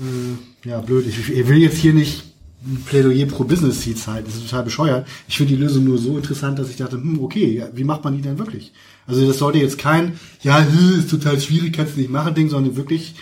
äh, 0.00 0.68
ja, 0.68 0.80
blöd. 0.80 1.06
Ich, 1.06 1.18
ich 1.30 1.48
will 1.48 1.58
jetzt 1.58 1.76
hier 1.76 1.92
nicht 1.92 2.24
ein 2.64 2.82
Plädoyer 2.86 3.26
pro 3.26 3.44
Business 3.44 3.82
Seats 3.82 4.06
halten, 4.06 4.26
das 4.28 4.36
ist 4.36 4.48
total 4.48 4.64
bescheuert. 4.64 5.06
Ich 5.28 5.36
finde 5.36 5.54
die 5.54 5.60
Lösung 5.60 5.84
nur 5.84 5.98
so 5.98 6.16
interessant, 6.16 6.58
dass 6.58 6.70
ich 6.70 6.76
dachte, 6.76 6.96
hm, 6.96 7.18
okay, 7.22 7.56
ja, 7.58 7.66
wie 7.74 7.84
macht 7.84 8.04
man 8.04 8.16
die 8.16 8.22
denn 8.22 8.38
wirklich? 8.38 8.72
Also 9.06 9.26
das 9.26 9.38
sollte 9.38 9.58
jetzt 9.58 9.78
kein, 9.78 10.18
ja, 10.42 10.58
ist 10.98 11.10
total 11.10 11.38
schwierig, 11.40 11.74
kannst 11.74 11.96
du 11.96 12.00
nicht 12.00 12.10
machen, 12.10 12.34
Ding, 12.34 12.48
sondern 12.48 12.76
wirklich, 12.76 13.14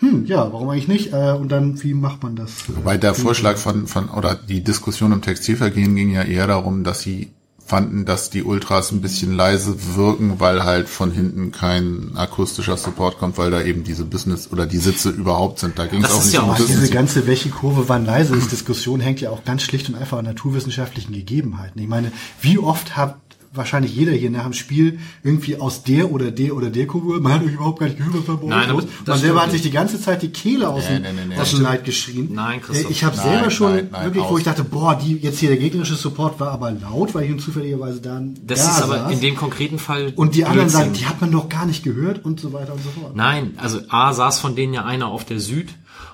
hm, 0.00 0.24
ja, 0.26 0.52
warum 0.52 0.68
eigentlich 0.70 0.88
nicht? 0.88 1.12
Äh, 1.12 1.32
und 1.32 1.50
dann, 1.50 1.82
wie 1.82 1.94
macht 1.94 2.22
man 2.22 2.34
das? 2.34 2.52
Wobei 2.68 2.96
der 2.96 3.14
Vorschlag 3.14 3.58
von, 3.58 3.86
von, 3.86 4.08
oder 4.08 4.34
die 4.34 4.64
Diskussion 4.64 5.12
im 5.12 5.22
Textilvergehen 5.22 5.94
ging 5.94 6.10
ja 6.10 6.22
eher 6.22 6.46
darum, 6.46 6.84
dass 6.84 7.00
sie 7.00 7.30
fanden, 7.70 8.04
dass 8.04 8.30
die 8.30 8.42
Ultras 8.42 8.90
ein 8.90 9.00
bisschen 9.00 9.32
leise 9.32 9.94
wirken, 9.94 10.40
weil 10.40 10.64
halt 10.64 10.88
von 10.88 11.12
hinten 11.12 11.52
kein 11.52 12.10
akustischer 12.16 12.76
Support 12.76 13.18
kommt, 13.18 13.38
weil 13.38 13.52
da 13.52 13.62
eben 13.62 13.84
diese 13.84 14.04
Business 14.04 14.50
oder 14.50 14.66
die 14.66 14.78
Sitze 14.78 15.10
überhaupt 15.10 15.60
sind. 15.60 15.78
Da 15.78 15.86
ging 15.86 16.02
es 16.02 16.08
Das 16.08 16.16
auch 16.16 16.18
ist 16.20 16.24
nicht 16.26 16.34
ja 16.34 16.42
um 16.42 16.50
auch. 16.50 16.56
Diese 16.56 16.90
ganze 16.90 17.28
welche 17.28 17.50
Kurve 17.50 17.88
wann 17.88 18.04
leise 18.04 18.34
ist 18.34 18.50
Diskussion 18.50 19.00
hängt 19.00 19.20
ja 19.20 19.30
auch 19.30 19.44
ganz 19.44 19.62
schlicht 19.62 19.88
und 19.88 19.94
einfach 19.94 20.18
an 20.18 20.24
naturwissenschaftlichen 20.24 21.12
Gegebenheiten. 21.12 21.80
Ich 21.80 21.88
meine, 21.88 22.10
wie 22.40 22.58
oft 22.58 22.96
hat 22.96 23.16
wahrscheinlich 23.52 23.94
jeder 23.96 24.12
hier 24.12 24.30
nach 24.30 24.44
dem 24.44 24.52
Spiel 24.52 25.00
irgendwie 25.24 25.56
aus 25.56 25.82
der 25.82 26.12
oder 26.12 26.30
der 26.30 26.54
oder 26.54 26.70
der 26.70 26.86
Kurve, 26.86 27.20
man 27.20 27.32
hat 27.32 27.42
euch 27.42 27.52
überhaupt 27.54 27.80
gar 27.80 27.86
nicht 27.86 27.98
gehört, 27.98 28.14
was 28.16 28.24
da 28.26 28.34
bei 28.34 28.46
Nein, 28.46 28.70
los. 28.70 28.84
Man 29.06 29.18
selber 29.18 29.42
hat 29.42 29.50
sich 29.50 29.62
die 29.62 29.70
ganze 29.72 30.00
Zeit 30.00 30.22
die 30.22 30.28
Kehle 30.28 30.68
aus 30.68 30.86
dem, 30.86 31.02
Nee, 31.02 31.08
nee, 31.12 31.20
nee, 31.28 31.34
nee. 31.34 31.40
aus 31.40 31.50
dem 31.50 31.62
Leid 31.62 31.84
geschrien. 31.84 32.28
Nein, 32.32 32.60
Christoph. 32.62 32.90
Ich 32.90 33.02
habe 33.02 33.16
Nein, 33.16 33.26
selber 33.26 33.50
schon 33.50 33.72
nein, 33.74 33.88
nein, 33.90 34.04
wirklich, 34.04 34.22
wo 34.24 34.28
aus. 34.28 34.38
ich 34.38 34.44
dachte, 34.44 34.62
boah, 34.62 34.94
die 34.96 35.16
jetzt 35.16 35.40
hier 35.40 35.48
der 35.48 35.58
gegnerische 35.58 35.94
Support 35.96 36.38
war 36.38 36.52
aber 36.52 36.70
laut, 36.70 37.14
weil 37.14 37.24
ich 37.24 37.30
nun 37.30 37.40
zufälligerweise 37.40 38.00
da 38.00 38.20
Das 38.46 38.64
da 38.64 38.70
ist 38.70 38.82
aber 38.82 38.98
saß. 39.00 39.12
in 39.14 39.20
dem 39.20 39.34
konkreten 39.36 39.78
Fall 39.80 40.12
und 40.14 40.34
die 40.36 40.44
anderen 40.44 40.68
sagen, 40.68 40.92
die 40.92 41.06
hat 41.06 41.20
man 41.20 41.32
doch 41.32 41.48
gar 41.48 41.66
nicht 41.66 41.82
gehört 41.82 42.24
und 42.24 42.38
so 42.38 42.52
weiter 42.52 42.72
und 42.72 42.82
so 42.84 42.90
fort. 42.90 43.16
Nein, 43.16 43.54
also 43.56 43.80
A 43.88 44.12
saß 44.12 44.38
von 44.38 44.54
denen 44.54 44.74
ja 44.74 44.84
einer 44.84 45.08
auf 45.08 45.24
der 45.24 45.40
Süd 45.40 45.70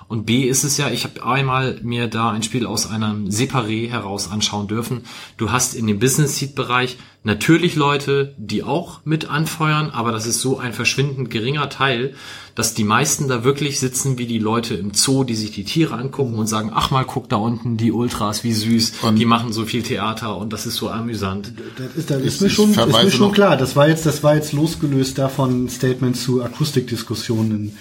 und 0.07 0.25
B 0.25 0.43
ist 0.43 0.63
es 0.63 0.77
ja, 0.77 0.89
ich 0.89 1.03
habe 1.03 1.25
einmal 1.25 1.79
mir 1.83 2.07
da 2.07 2.29
ein 2.31 2.41
Spiel 2.43 2.65
aus 2.65 2.89
einem 2.89 3.27
Separé 3.27 3.89
heraus 3.89 4.31
anschauen 4.31 4.67
dürfen. 4.67 5.01
Du 5.35 5.51
hast 5.51 5.75
in 5.75 5.85
dem 5.85 5.99
Business 5.99 6.37
Seat 6.37 6.55
Bereich 6.55 6.97
natürlich 7.23 7.75
Leute, 7.75 8.33
die 8.37 8.63
auch 8.63 9.01
mit 9.03 9.29
anfeuern, 9.29 9.89
aber 9.89 10.13
das 10.13 10.25
ist 10.25 10.39
so 10.39 10.59
ein 10.59 10.71
verschwindend 10.71 11.29
geringer 11.29 11.67
Teil, 11.69 12.13
dass 12.55 12.73
die 12.73 12.85
meisten 12.85 13.27
da 13.27 13.43
wirklich 13.43 13.81
sitzen 13.81 14.17
wie 14.17 14.27
die 14.27 14.39
Leute 14.39 14.75
im 14.75 14.93
Zoo, 14.93 15.25
die 15.25 15.35
sich 15.35 15.51
die 15.51 15.65
Tiere 15.65 15.95
angucken 15.95 16.35
und 16.35 16.47
sagen, 16.47 16.71
ach 16.73 16.89
mal, 16.89 17.03
guck 17.03 17.27
da 17.27 17.35
unten 17.35 17.75
die 17.75 17.91
Ultras, 17.91 18.45
wie 18.45 18.53
süß, 18.53 18.93
Und- 19.01 19.17
die 19.17 19.25
machen 19.25 19.51
so 19.51 19.65
viel 19.65 19.83
Theater 19.83 20.37
und 20.37 20.53
das 20.53 20.65
ist 20.65 20.77
so 20.77 20.89
amüsant. 20.89 21.51
Das 21.77 21.95
ist, 21.97 22.09
das 22.09 22.21
ist 22.21 22.41
mir 22.41 22.49
schon, 22.49 22.71
ist 22.71 23.03
mir 23.03 23.11
schon 23.11 23.33
klar. 23.33 23.57
Das 23.57 23.75
war 23.75 23.89
jetzt, 23.89 24.05
das 24.05 24.23
war 24.23 24.35
jetzt 24.35 24.53
losgelöst 24.53 25.17
davon 25.17 25.65
ein 25.65 25.69
Statement 25.69 26.15
zu 26.15 26.41
Akustikdiskussionen 26.43 27.77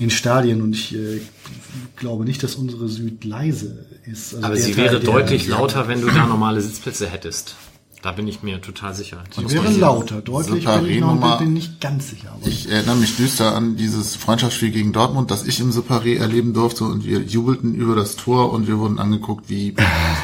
in, 0.00 0.10
Stadien 0.10 0.62
und 0.62 0.74
ich 0.74 0.94
äh, 0.94 1.20
glaube 1.96 2.24
nicht, 2.24 2.42
dass 2.42 2.54
unsere 2.56 2.88
Süd 2.88 3.22
leise 3.24 3.86
ist. 4.04 4.34
Also 4.34 4.46
Aber 4.46 4.56
sie 4.56 4.72
Teil, 4.72 4.84
wäre 4.84 5.00
der- 5.00 5.10
deutlich 5.12 5.46
lauter, 5.46 5.86
wenn 5.88 6.00
du 6.00 6.08
da 6.08 6.26
normale 6.26 6.60
Sitzplätze 6.60 7.08
hättest. 7.08 7.54
Da 8.02 8.12
bin 8.12 8.26
ich 8.26 8.42
mir 8.42 8.62
total 8.62 8.94
sicher. 8.94 9.22
Die 9.36 9.46
Sie 9.46 9.56
wäre 9.56 9.70
lauter. 9.72 10.22
Deutlich 10.22 10.64
bin 10.64 10.86
ich 10.86 11.00
noch 11.00 11.38
bin 11.38 11.52
nicht 11.52 11.82
ganz 11.82 12.08
sicher. 12.08 12.32
Aber 12.32 12.48
Ich 12.48 12.66
erinnere 12.70 12.96
mich 12.96 13.14
düster 13.16 13.54
an 13.54 13.76
dieses 13.76 14.16
Freundschaftsspiel 14.16 14.70
gegen 14.70 14.94
Dortmund, 14.94 15.30
das 15.30 15.44
ich 15.44 15.60
im 15.60 15.70
Separé 15.70 16.16
erleben 16.18 16.54
durfte 16.54 16.84
und 16.84 17.04
wir 17.04 17.20
jubelten 17.20 17.74
über 17.74 17.94
das 17.94 18.16
Tor 18.16 18.52
und 18.54 18.66
wir 18.66 18.78
wurden 18.78 18.98
angeguckt 18.98 19.50
wie 19.50 19.74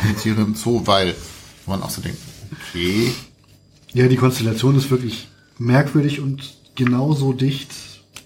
die 0.08 0.14
Tiere 0.22 0.40
im 0.40 0.54
Zoo, 0.54 0.86
weil 0.86 1.14
man 1.66 1.82
auch 1.82 1.90
so 1.90 2.00
denkt, 2.00 2.18
okay, 2.70 3.12
ja, 3.92 4.08
die 4.08 4.16
Konstellation 4.16 4.74
ist 4.78 4.90
wirklich 4.90 5.28
merkwürdig 5.58 6.20
und 6.20 6.54
genauso 6.76 7.34
dicht, 7.34 7.70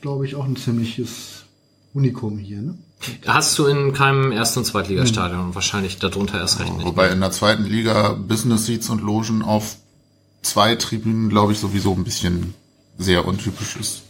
glaube 0.00 0.26
ich, 0.26 0.36
auch 0.36 0.44
ein 0.44 0.54
ziemliches 0.56 1.29
Unikum 1.94 2.38
hier. 2.38 2.60
Ne? 2.62 2.74
Hast 3.26 3.58
du 3.58 3.66
in 3.66 3.92
keinem 3.92 4.30
Erst- 4.32 4.56
und 4.56 4.64
Zweitligastadion 4.64 5.40
und 5.40 5.54
wahrscheinlich 5.54 5.98
darunter 5.98 6.38
erst 6.38 6.60
recht 6.60 6.74
nicht. 6.76 6.86
wobei 6.86 7.08
in 7.08 7.20
der 7.20 7.30
zweiten 7.30 7.64
Liga 7.64 8.12
Business 8.12 8.66
Seats 8.66 8.90
und 8.90 9.00
Logen 9.02 9.42
auf 9.42 9.76
zwei 10.42 10.74
Tribünen, 10.76 11.28
glaube 11.28 11.52
ich, 11.52 11.58
sowieso 11.58 11.92
ein 11.94 12.04
bisschen 12.04 12.54
sehr 12.98 13.26
untypisch 13.26 13.76
ist. 13.76 14.02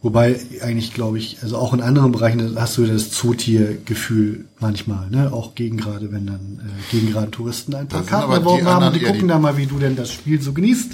Wobei 0.00 0.38
eigentlich, 0.62 0.94
glaube 0.94 1.18
ich, 1.18 1.38
also 1.42 1.56
auch 1.56 1.74
in 1.74 1.80
anderen 1.80 2.12
Bereichen 2.12 2.54
hast 2.60 2.78
du 2.78 2.86
das 2.86 3.10
Zootiergefühl 3.10 4.44
manchmal, 4.60 5.10
ne? 5.10 5.32
Auch 5.32 5.56
gegen 5.56 5.76
gerade, 5.76 6.12
wenn 6.12 6.26
dann 6.26 6.60
äh, 6.64 6.92
gegen 6.92 7.10
gerade 7.12 7.30
Touristen 7.32 7.74
ein 7.74 7.88
paar 7.88 8.04
Karten 8.04 8.30
erworben 8.32 8.66
haben, 8.66 8.94
die 8.94 9.00
gucken 9.00 9.22
die- 9.22 9.26
da 9.26 9.38
mal, 9.40 9.56
wie 9.56 9.66
du 9.66 9.78
denn 9.78 9.96
das 9.96 10.12
Spiel 10.12 10.40
so 10.40 10.52
genießt. 10.52 10.92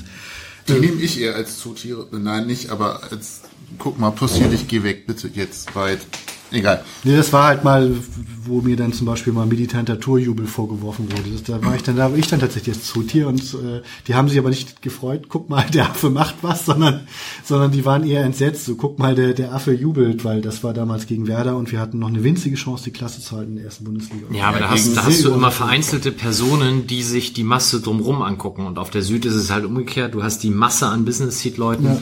Die 0.68 0.72
nehme 0.72 1.02
ich 1.02 1.20
eher 1.20 1.34
als 1.34 1.58
Zootiere, 1.58 2.06
nein, 2.12 2.46
nicht, 2.46 2.70
aber 2.70 3.02
als, 3.12 3.42
guck 3.78 3.98
mal, 3.98 4.10
possierlich, 4.10 4.68
geh 4.68 4.82
weg, 4.82 5.06
bitte, 5.06 5.30
jetzt 5.32 5.74
weit 5.74 6.00
Egal. 6.54 6.84
Nee, 7.02 7.16
das 7.16 7.32
war 7.32 7.48
halt 7.48 7.64
mal, 7.64 7.90
wo 8.44 8.60
mir 8.60 8.76
dann 8.76 8.92
zum 8.92 9.06
Beispiel 9.06 9.32
mal 9.32 9.46
militanter 9.46 9.98
Torjubel 9.98 10.46
vorgeworfen 10.46 11.10
wurde. 11.10 11.30
Das, 11.32 11.42
da 11.42 11.64
war 11.64 11.74
ich 11.74 11.82
dann, 11.82 11.96
da 11.96 12.10
war 12.10 12.18
ich 12.18 12.28
dann 12.28 12.38
tatsächlich 12.38 12.76
das 12.76 12.86
Zutier 12.86 13.26
und 13.26 13.40
äh, 13.54 13.82
die 14.06 14.14
haben 14.14 14.28
sich 14.28 14.38
aber 14.38 14.50
nicht 14.50 14.80
gefreut, 14.80 15.24
guck 15.28 15.48
mal, 15.48 15.64
der 15.72 15.90
Affe 15.90 16.10
macht 16.10 16.36
was, 16.42 16.64
sondern, 16.64 17.08
sondern 17.42 17.72
die 17.72 17.84
waren 17.84 18.06
eher 18.06 18.24
entsetzt. 18.24 18.66
So, 18.66 18.76
guck 18.76 18.98
mal, 18.98 19.14
der, 19.14 19.32
der 19.32 19.52
Affe 19.52 19.72
jubelt, 19.72 20.24
weil 20.24 20.42
das 20.42 20.62
war 20.62 20.74
damals 20.74 21.06
gegen 21.06 21.26
Werder 21.26 21.56
und 21.56 21.72
wir 21.72 21.80
hatten 21.80 21.98
noch 21.98 22.08
eine 22.08 22.22
winzige 22.22 22.56
Chance, 22.56 22.84
die 22.84 22.92
Klasse 22.92 23.20
zu 23.20 23.36
halten 23.36 23.52
in 23.52 23.56
der 23.56 23.64
ersten 23.66 23.84
Bundesliga. 23.84 24.26
Ja, 24.30 24.48
aber 24.48 24.60
da 24.60 24.70
hast, 24.70 24.96
da 24.96 25.04
hast 25.04 25.24
du 25.24 25.32
immer 25.32 25.50
vereinzelte 25.50 26.12
Personen, 26.12 26.86
die 26.86 27.02
sich 27.02 27.32
die 27.32 27.44
Masse 27.44 27.80
drumrum 27.80 28.22
angucken. 28.22 28.66
Und 28.66 28.78
auf 28.78 28.90
der 28.90 29.02
Süd 29.02 29.24
ist 29.24 29.34
es 29.34 29.50
halt 29.50 29.64
umgekehrt. 29.64 30.14
Du 30.14 30.22
hast 30.22 30.42
die 30.42 30.50
Masse 30.50 30.86
an 30.86 31.04
Business-Seat-Leuten. 31.04 31.84
Ja 31.84 31.98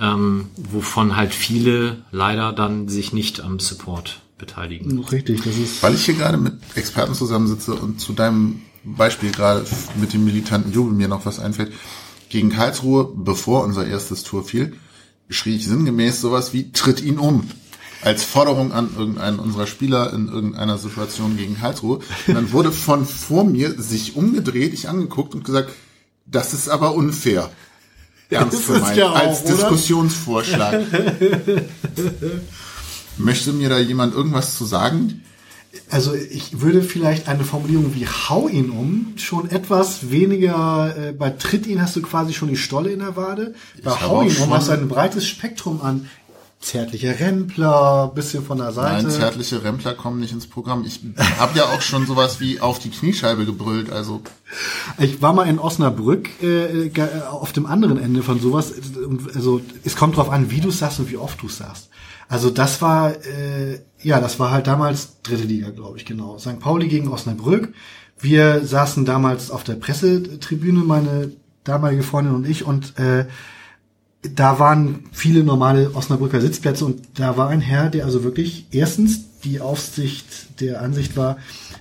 ähm, 0.00 0.48
wovon 0.56 1.16
halt 1.16 1.34
viele 1.34 2.04
leider 2.10 2.52
dann 2.52 2.88
sich 2.88 3.12
nicht 3.12 3.40
am 3.40 3.60
Support 3.60 4.20
beteiligen. 4.38 4.98
Richtig, 5.04 5.42
das 5.42 5.56
ist. 5.56 5.82
Weil 5.82 5.94
ich 5.94 6.04
hier 6.04 6.14
gerade 6.14 6.38
mit 6.38 6.54
Experten 6.74 7.14
zusammensitze 7.14 7.74
und 7.74 8.00
zu 8.00 8.12
deinem 8.12 8.62
Beispiel 8.82 9.30
gerade 9.30 9.64
mit 10.00 10.14
dem 10.14 10.24
militanten 10.24 10.72
Jubel 10.72 10.94
mir 10.94 11.08
noch 11.08 11.26
was 11.26 11.38
einfällt. 11.38 11.72
Gegen 12.30 12.50
Karlsruhe, 12.50 13.12
bevor 13.14 13.64
unser 13.64 13.86
erstes 13.86 14.22
Tor 14.22 14.42
fiel, 14.44 14.74
schrie 15.28 15.56
ich 15.56 15.66
sinngemäß 15.66 16.20
sowas 16.20 16.52
wie 16.52 16.72
tritt 16.72 17.02
ihn 17.02 17.18
um. 17.18 17.48
Als 18.02 18.24
Forderung 18.24 18.72
an 18.72 18.88
irgendeinen 18.96 19.38
unserer 19.38 19.66
Spieler 19.66 20.14
in 20.14 20.28
irgendeiner 20.28 20.78
Situation 20.78 21.36
gegen 21.36 21.58
Karlsruhe. 21.58 22.00
Und 22.26 22.34
dann 22.34 22.52
wurde 22.52 22.72
von 22.72 23.04
vor 23.04 23.44
mir 23.44 23.78
sich 23.78 24.16
umgedreht, 24.16 24.72
ich 24.72 24.88
angeguckt 24.88 25.34
und 25.34 25.44
gesagt, 25.44 25.70
das 26.24 26.54
ist 26.54 26.70
aber 26.70 26.94
unfair 26.94 27.50
ernst 28.30 28.66
gemeint, 28.66 28.96
ja 28.96 29.10
auch, 29.10 29.16
als 29.16 29.42
oder? 29.42 29.52
Diskussionsvorschlag. 29.52 30.80
Möchte 33.18 33.52
mir 33.52 33.68
da 33.68 33.78
jemand 33.78 34.14
irgendwas 34.14 34.56
zu 34.56 34.64
sagen? 34.64 35.22
Also 35.88 36.14
ich 36.14 36.60
würde 36.60 36.82
vielleicht 36.82 37.28
eine 37.28 37.44
Formulierung 37.44 37.94
wie 37.94 38.06
hau 38.06 38.48
ihn 38.48 38.70
um 38.70 39.12
schon 39.16 39.50
etwas 39.50 40.10
weniger, 40.10 40.96
äh, 40.96 41.12
bei 41.12 41.30
tritt 41.30 41.66
ihn 41.66 41.80
hast 41.80 41.94
du 41.94 42.02
quasi 42.02 42.32
schon 42.32 42.48
die 42.48 42.56
Stolle 42.56 42.90
in 42.90 42.98
der 42.98 43.16
Wade, 43.16 43.54
bei 43.84 43.92
ich 43.92 44.00
hau 44.00 44.22
ihn 44.22 44.36
um 44.38 44.52
hast 44.52 44.68
du 44.68 44.72
ein 44.72 44.88
breites 44.88 45.26
Spektrum 45.26 45.80
an 45.80 46.08
zärtliche 46.60 47.18
Rempler, 47.18 48.12
bisschen 48.14 48.44
von 48.44 48.58
der 48.58 48.72
Seite. 48.72 49.06
Nein, 49.06 49.10
zärtliche 49.10 49.64
Rempler 49.64 49.94
kommen 49.94 50.20
nicht 50.20 50.32
ins 50.32 50.46
Programm. 50.46 50.84
Ich 50.84 51.00
habe 51.38 51.58
ja 51.58 51.64
auch 51.64 51.80
schon 51.80 52.06
sowas 52.06 52.38
wie 52.38 52.60
auf 52.60 52.78
die 52.78 52.90
Kniescheibe 52.90 53.46
gebrüllt, 53.46 53.90
also. 53.90 54.20
Ich 54.98 55.22
war 55.22 55.32
mal 55.32 55.48
in 55.48 55.58
Osnabrück 55.58 56.28
äh, 56.42 56.90
auf 57.30 57.52
dem 57.52 57.66
anderen 57.66 57.98
Ende 57.98 58.22
von 58.22 58.40
sowas. 58.40 58.74
Also 59.34 59.62
es 59.84 59.96
kommt 59.96 60.16
drauf 60.16 60.30
an, 60.30 60.50
wie 60.50 60.60
du 60.60 60.70
sagst 60.70 61.00
und 61.00 61.10
wie 61.10 61.16
oft 61.16 61.40
du 61.42 61.48
sagst. 61.48 61.88
Also 62.28 62.50
das 62.50 62.80
war, 62.82 63.12
äh, 63.12 63.80
ja, 64.02 64.20
das 64.20 64.38
war 64.38 64.50
halt 64.50 64.66
damals 64.66 65.20
dritte 65.22 65.44
Liga, 65.44 65.70
glaube 65.70 65.96
ich, 65.96 66.04
genau. 66.04 66.38
St. 66.38 66.60
Pauli 66.60 66.88
gegen 66.88 67.08
Osnabrück. 67.08 67.72
Wir 68.20 68.64
saßen 68.64 69.06
damals 69.06 69.50
auf 69.50 69.64
der 69.64 69.74
Pressetribüne, 69.74 70.80
meine 70.80 71.32
damalige 71.64 72.02
Freundin 72.02 72.34
und 72.34 72.46
ich, 72.46 72.64
und 72.64 72.98
äh, 72.98 73.26
da 74.22 74.58
waren 74.58 75.04
viele 75.12 75.42
normale 75.44 75.94
Osnabrücker 75.94 76.40
Sitzplätze 76.40 76.84
und 76.84 77.00
da 77.14 77.36
war 77.36 77.48
ein 77.48 77.60
Herr, 77.60 77.88
der 77.88 78.04
also 78.04 78.22
wirklich 78.22 78.66
erstens 78.70 79.24
die 79.44 79.60
Aufsicht 79.60 80.60
der 80.60 80.82
Ansicht 80.82 81.16
war, 81.16 81.38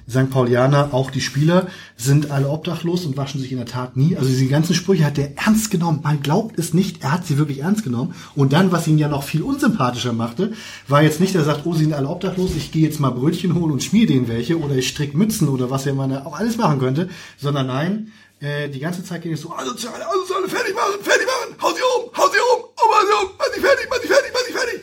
St. 0.10 0.30
Paulianer, 0.30 0.94
auch 0.94 1.12
die 1.12 1.20
Spieler, 1.20 1.68
sind 1.98 2.32
alle 2.32 2.50
obdachlos 2.50 3.06
und 3.06 3.18
waschen 3.18 3.42
sich 3.42 3.52
in 3.52 3.58
der 3.58 3.68
Tat 3.68 3.98
nie. 3.98 4.16
Also 4.16 4.30
diese 4.30 4.48
ganzen 4.48 4.74
Sprüche 4.74 5.06
hat 5.06 5.18
er 5.18 5.38
ernst 5.38 5.70
genommen. 5.70 6.00
Man 6.02 6.22
glaubt 6.22 6.58
es 6.58 6.74
nicht, 6.74 7.04
er 7.04 7.12
hat 7.12 7.26
sie 7.26 7.38
wirklich 7.38 7.60
ernst 7.60 7.84
genommen. 7.84 8.16
Und 8.36 8.54
dann, 8.54 8.72
was 8.72 8.88
ihn 8.88 8.98
ja 8.98 9.10
noch 9.10 9.24
viel 9.24 9.42
unsympathischer 9.42 10.14
machte, 10.14 10.54
war 10.88 11.04
jetzt 11.04 11.20
nicht, 11.20 11.36
er 11.36 11.44
sagt, 11.44 11.66
oh, 11.66 11.74
sie 11.74 11.84
sind 11.84 11.94
alle 11.94 12.08
obdachlos, 12.08 12.56
ich 12.56 12.72
gehe 12.72 12.84
jetzt 12.84 13.02
mal 13.02 13.12
Brötchen 13.12 13.54
holen 13.56 13.72
und 13.72 13.84
schmier 13.84 14.08
denen 14.08 14.30
welche 14.30 14.58
oder 14.58 14.76
ich 14.76 14.88
strick 14.88 15.14
Mützen 15.14 15.50
oder 15.50 15.70
was 15.70 15.86
er 15.86 15.94
mal 15.94 16.10
auch 16.24 16.40
alles 16.40 16.58
machen 16.58 16.80
könnte, 16.80 17.10
sondern 17.38 17.68
nein, 17.68 18.12
äh, 18.42 18.70
die 18.70 18.80
ganze 18.80 19.04
Zeit 19.04 19.22
ging 19.22 19.34
es 19.34 19.42
so, 19.42 19.52
asozial, 19.52 20.02
asozial, 20.02 20.48
fertig 20.48 20.74
machen, 20.74 21.02
fertig 21.02 21.28
machen, 21.28 21.56
hau 21.62 21.70
sie 21.74 21.82
um, 21.82 22.10
hau 22.16 22.30
sie 22.30 22.38
um, 22.38 22.64
oh, 22.64 22.90
mach 22.90 23.02
sie 23.02 23.26
um, 23.26 23.32
mach 23.38 23.54
sie 23.54 23.60
fertig, 23.60 23.88
mach 23.90 24.02
sie 24.02 24.08
fertig, 24.08 24.32
mach 24.34 24.42
sie 24.48 24.54
fertig. 24.54 24.82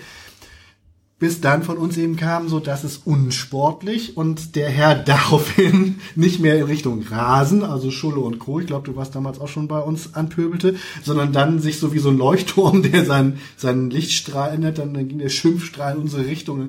Bis 1.18 1.40
dann 1.40 1.62
von 1.62 1.78
uns 1.78 1.96
eben 1.96 2.16
kam, 2.16 2.50
so 2.50 2.60
dass 2.60 2.84
es 2.84 2.98
unsportlich 2.98 4.18
und 4.18 4.54
der 4.54 4.68
Herr 4.68 4.94
daraufhin 5.06 6.00
nicht 6.14 6.40
mehr 6.40 6.58
in 6.58 6.64
Richtung 6.64 7.02
Rasen, 7.08 7.64
also 7.64 7.90
Schulle 7.90 8.20
und 8.20 8.38
Co., 8.38 8.60
ich 8.60 8.66
glaube, 8.66 8.84
du 8.84 8.94
warst 8.94 9.14
damals 9.14 9.40
auch 9.40 9.48
schon 9.48 9.68
bei 9.68 9.80
uns, 9.80 10.14
anpöbelte, 10.14 10.76
sondern 11.02 11.32
dann 11.32 11.58
sich 11.58 11.80
so 11.80 11.94
wie 11.94 11.98
so 11.98 12.10
ein 12.10 12.18
Leuchtturm, 12.18 12.82
der 12.92 13.06
seinen, 13.06 13.40
seinen 13.56 13.88
Lichtstrahl 13.88 14.52
ändert, 14.52 14.76
dann, 14.76 14.92
dann 14.92 15.08
ging 15.08 15.18
der 15.18 15.30
Schimpfstrahl 15.30 15.94
in 15.94 16.02
unsere 16.02 16.26
Richtung. 16.26 16.68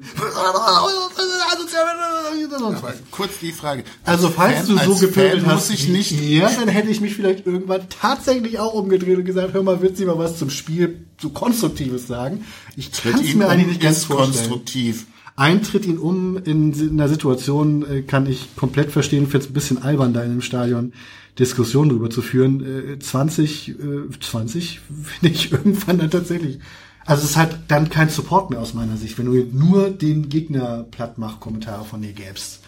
Aber 2.65 2.93
kurz 3.11 3.39
die 3.39 3.51
Frage. 3.51 3.83
Also 4.03 4.29
falls 4.29 4.67
Fan, 4.67 4.77
du 4.77 4.93
so 4.93 4.95
gepöbelt 5.07 5.45
hast, 5.45 5.69
ich 5.69 5.87
nicht 5.87 6.11
ja, 6.11 6.49
dann 6.49 6.67
hätte 6.67 6.89
ich 6.89 7.01
mich 7.01 7.15
vielleicht 7.15 7.45
irgendwann 7.45 7.81
tatsächlich 7.89 8.59
auch 8.59 8.73
umgedreht 8.73 9.17
und 9.17 9.25
gesagt, 9.25 9.53
hör 9.53 9.63
mal, 9.63 9.81
willst 9.81 9.99
du 9.99 10.05
mal 10.05 10.17
was 10.17 10.37
zum 10.37 10.49
Spiel 10.49 11.05
so 11.21 11.29
Konstruktives 11.29 12.07
sagen? 12.07 12.45
Ich 12.75 12.91
kann 12.91 13.19
es 13.23 13.33
mir 13.33 13.47
eigentlich 13.49 13.67
nicht 13.67 13.81
ganz 13.81 14.03
vorstellen. 14.05 14.49
konstruktiv. 14.49 15.05
Eintritt 15.35 15.85
ihn 15.85 15.99
um 15.99 16.37
in, 16.37 16.73
in 16.73 16.89
einer 16.91 17.09
Situation 17.09 17.85
äh, 17.87 18.01
kann 18.01 18.25
ich 18.25 18.55
komplett 18.55 18.91
verstehen. 18.91 19.27
Finde 19.27 19.45
es 19.45 19.51
ein 19.51 19.53
bisschen 19.53 19.81
albern, 19.81 20.13
da 20.13 20.23
in 20.23 20.31
einem 20.31 20.41
Stadion 20.41 20.93
Diskussionen 21.37 21.89
drüber 21.91 22.09
zu 22.09 22.23
führen. 22.23 22.93
Äh, 22.93 22.99
20, 22.99 23.69
äh, 23.69 23.73
20 24.19 24.79
finde 25.03 25.35
ich 25.35 25.51
irgendwann 25.51 25.99
dann 25.99 26.09
tatsächlich 26.09 26.59
also 27.07 27.23
es 27.23 27.31
ist 27.31 27.37
halt 27.37 27.57
dann 27.69 27.89
kein 27.89 28.09
Support 28.09 28.49
mehr 28.49 28.59
aus 28.59 28.73
meiner 28.73 28.97
Sicht, 28.97 29.17
wenn 29.17 29.25
du 29.27 29.33
nur 29.33 29.89
den 29.89 30.27
Gegner 30.27 30.85
Plattmach-Kommentare 30.91 31.85
von 31.85 32.01
dir 32.01 32.11
gäbst. 32.11 32.59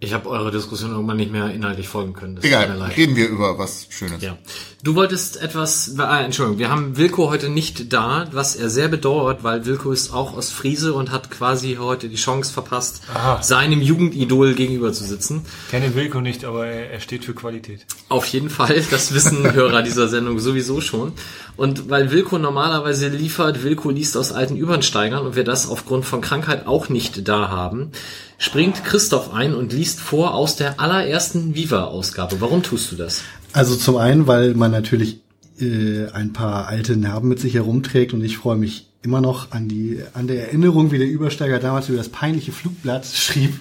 Ich 0.00 0.14
habe 0.14 0.28
eure 0.28 0.52
Diskussion 0.52 0.92
irgendwann 0.92 1.16
nicht 1.16 1.32
mehr 1.32 1.52
inhaltlich 1.52 1.88
folgen 1.88 2.12
können. 2.12 2.36
Das 2.36 2.44
Egal, 2.44 2.70
reden 2.96 3.16
wir 3.16 3.28
über 3.28 3.58
was 3.58 3.88
Schönes. 3.90 4.22
Ja. 4.22 4.38
Du 4.84 4.94
wolltest 4.94 5.42
etwas, 5.42 5.92
äh, 5.98 6.24
Entschuldigung, 6.24 6.60
wir 6.60 6.70
haben 6.70 6.96
Wilko 6.96 7.28
heute 7.28 7.48
nicht 7.48 7.92
da, 7.92 8.28
was 8.30 8.54
er 8.54 8.70
sehr 8.70 8.86
bedauert, 8.86 9.42
weil 9.42 9.66
Wilko 9.66 9.90
ist 9.90 10.14
auch 10.14 10.36
aus 10.36 10.52
Friese 10.52 10.94
und 10.94 11.10
hat 11.10 11.32
quasi 11.32 11.78
heute 11.80 12.08
die 12.08 12.14
Chance 12.14 12.52
verpasst, 12.52 13.02
Aha. 13.12 13.42
seinem 13.42 13.82
Jugendidol 13.82 14.54
gegenüber 14.54 14.92
zu 14.92 15.02
sitzen. 15.02 15.44
Kenne 15.68 15.92
Wilko 15.96 16.20
nicht, 16.20 16.44
aber 16.44 16.68
er, 16.68 16.92
er 16.92 17.00
steht 17.00 17.24
für 17.24 17.34
Qualität. 17.34 17.84
Auf 18.08 18.26
jeden 18.26 18.50
Fall, 18.50 18.80
das 18.92 19.12
wissen 19.12 19.52
Hörer 19.52 19.82
dieser 19.82 20.06
Sendung 20.06 20.38
sowieso 20.38 20.80
schon. 20.80 21.10
Und 21.56 21.90
weil 21.90 22.12
Wilko 22.12 22.38
normalerweise 22.38 23.08
liefert, 23.08 23.64
Wilko 23.64 23.90
liest 23.90 24.16
aus 24.16 24.30
alten 24.30 24.54
Übernsteigern 24.54 25.26
und 25.26 25.34
wir 25.34 25.42
das 25.42 25.68
aufgrund 25.68 26.04
von 26.04 26.20
Krankheit 26.20 26.68
auch 26.68 26.88
nicht 26.88 27.26
da 27.26 27.48
haben, 27.48 27.90
springt 28.38 28.84
Christoph 28.84 29.34
ein 29.34 29.54
und 29.54 29.72
liest 29.72 30.00
vor 30.00 30.34
aus 30.34 30.56
der 30.56 30.80
allerersten 30.80 31.54
Viva-Ausgabe. 31.54 32.40
Warum 32.40 32.62
tust 32.62 32.90
du 32.92 32.96
das? 32.96 33.22
Also 33.52 33.76
zum 33.76 33.96
einen, 33.96 34.26
weil 34.26 34.54
man 34.54 34.70
natürlich 34.70 35.20
äh, 35.60 36.06
ein 36.12 36.32
paar 36.32 36.68
alte 36.68 36.96
Narben 36.96 37.28
mit 37.28 37.40
sich 37.40 37.54
herumträgt 37.54 38.14
und 38.14 38.22
ich 38.22 38.38
freue 38.38 38.56
mich 38.56 38.87
immer 39.02 39.20
noch 39.20 39.52
an 39.52 39.68
die 39.68 40.02
an 40.12 40.26
der 40.26 40.48
Erinnerung, 40.48 40.90
wie 40.90 40.98
der 40.98 41.06
Übersteiger 41.06 41.60
damals 41.60 41.88
über 41.88 41.98
das 41.98 42.08
peinliche 42.08 42.50
Flugblatt 42.50 43.06
schrieb, 43.06 43.54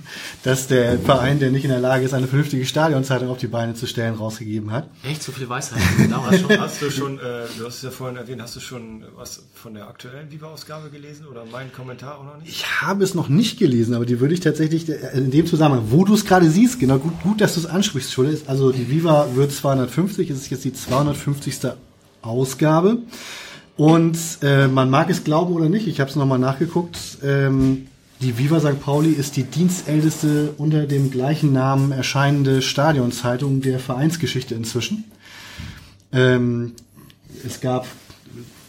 dass 0.43 0.68
der 0.68 0.97
Verein, 0.97 1.39
der 1.39 1.51
nicht 1.51 1.64
in 1.64 1.69
der 1.69 1.80
Lage 1.80 2.05
ist, 2.05 2.14
eine 2.14 2.27
vernünftige 2.27 2.65
Stadionzeitung 2.65 3.30
auf 3.30 3.38
die 3.38 3.47
Beine 3.47 3.76
zu 3.76 3.85
stellen, 3.85 4.15
rausgegeben 4.15 4.72
hat. 4.72 4.89
Echt 5.03 5.22
so 5.22 5.31
viel 5.31 5.47
Weisheit 5.47 5.80
damals 6.09 6.41
schon. 6.41 6.49
Hast 6.59 6.81
du 6.81 6.89
schon, 6.89 7.19
äh, 7.19 7.45
du 7.57 7.65
hast 7.65 7.77
es 7.77 7.81
ja 7.84 7.91
vorhin 7.91 8.18
erwähnt, 8.18 8.41
hast 8.41 8.55
du 8.55 8.59
schon 8.59 9.03
was 9.15 9.43
von 9.53 9.76
der 9.76 9.88
aktuellen 9.88 10.31
Viva-Ausgabe 10.31 10.89
gelesen 10.89 11.27
oder 11.27 11.45
meinen 11.45 11.72
Kommentar 11.72 12.18
auch 12.18 12.23
noch 12.23 12.38
nicht? 12.39 12.49
Ich 12.49 12.81
habe 12.81 13.03
es 13.03 13.14
noch 13.14 13.30
nicht 13.30 13.59
gelesen, 13.59 13.93
aber 13.93 14.05
die 14.05 14.19
würde 14.19 14.34
ich 14.34 14.39
tatsächlich 14.39 14.89
in 14.89 15.30
dem 15.30 15.45
Zusammenhang, 15.45 15.85
wo 15.89 16.03
du 16.03 16.15
es 16.15 16.26
gerade 16.26 16.49
siehst, 16.49 16.80
genau 16.80 16.97
gut, 16.97 17.22
gut, 17.22 17.41
dass 17.41 17.53
du 17.53 17.59
es 17.59 17.65
ansprichst, 17.68 18.11
Schule. 18.11 18.39
Also 18.47 18.72
die 18.72 18.89
Viva 18.89 19.27
wird 19.35 19.51
250, 19.51 20.30
es 20.30 20.38
ist 20.38 20.49
jetzt 20.49 20.65
die 20.65 20.73
250. 20.73 21.73
Ausgabe. 22.22 22.99
Und 23.78 24.18
äh, 24.41 24.68
man 24.68 24.90
mag 24.90 25.10
es 25.10 25.24
glauben 25.24 25.54
oder 25.54 25.70
nicht, 25.70 25.88
ich 25.88 25.99
habe 25.99 26.10
es 26.10 26.16
nochmal 26.16 26.40
nachgeguckt, 26.40 26.98
ähm, 27.24 27.88
die 28.20 28.40
Viva 28.40 28.60
St. 28.60 28.82
Pauli 28.82 29.12
ist 29.12 29.36
die 29.38 29.44
dienstälteste 29.44 30.56
unter 30.58 30.88
dem 30.88 31.12
gleichen 31.12 31.54
Namen 31.54 31.91
erscheinende 31.91 32.64
Stadionzeitung 32.64 33.62
der 33.62 33.78
Vereinsgeschichte 33.80 34.56
inzwischen. 34.56 35.04
Ähm, 36.12 36.74
es 37.45 37.62
gab 37.62 37.86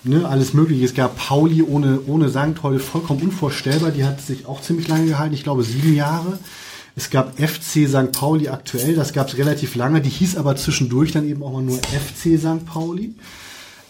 ne, 0.04 0.28
alles 0.28 0.52
mögliche. 0.52 0.84
Es 0.84 0.94
gab 0.94 1.16
Pauli 1.16 1.62
ohne, 1.62 2.00
ohne 2.06 2.28
Sankt, 2.28 2.62
heute 2.62 2.78
vollkommen 2.78 3.22
unvorstellbar. 3.22 3.90
Die 3.90 4.04
hat 4.04 4.20
sich 4.20 4.44
auch 4.44 4.60
ziemlich 4.60 4.86
lange 4.88 5.06
gehalten, 5.06 5.34
ich 5.34 5.44
glaube 5.44 5.62
sieben 5.62 5.94
Jahre. 5.94 6.38
Es 6.94 7.08
gab 7.08 7.38
FC 7.38 7.88
St. 7.88 8.12
Pauli 8.12 8.48
aktuell, 8.48 8.96
das 8.96 9.14
gab 9.14 9.28
es 9.28 9.38
relativ 9.38 9.76
lange. 9.76 10.02
Die 10.02 10.10
hieß 10.10 10.36
aber 10.36 10.56
zwischendurch 10.56 11.12
dann 11.12 11.26
eben 11.26 11.42
auch 11.42 11.52
mal 11.52 11.62
nur 11.62 11.78
FC 11.78 12.38
St. 12.38 12.66
Pauli. 12.66 13.14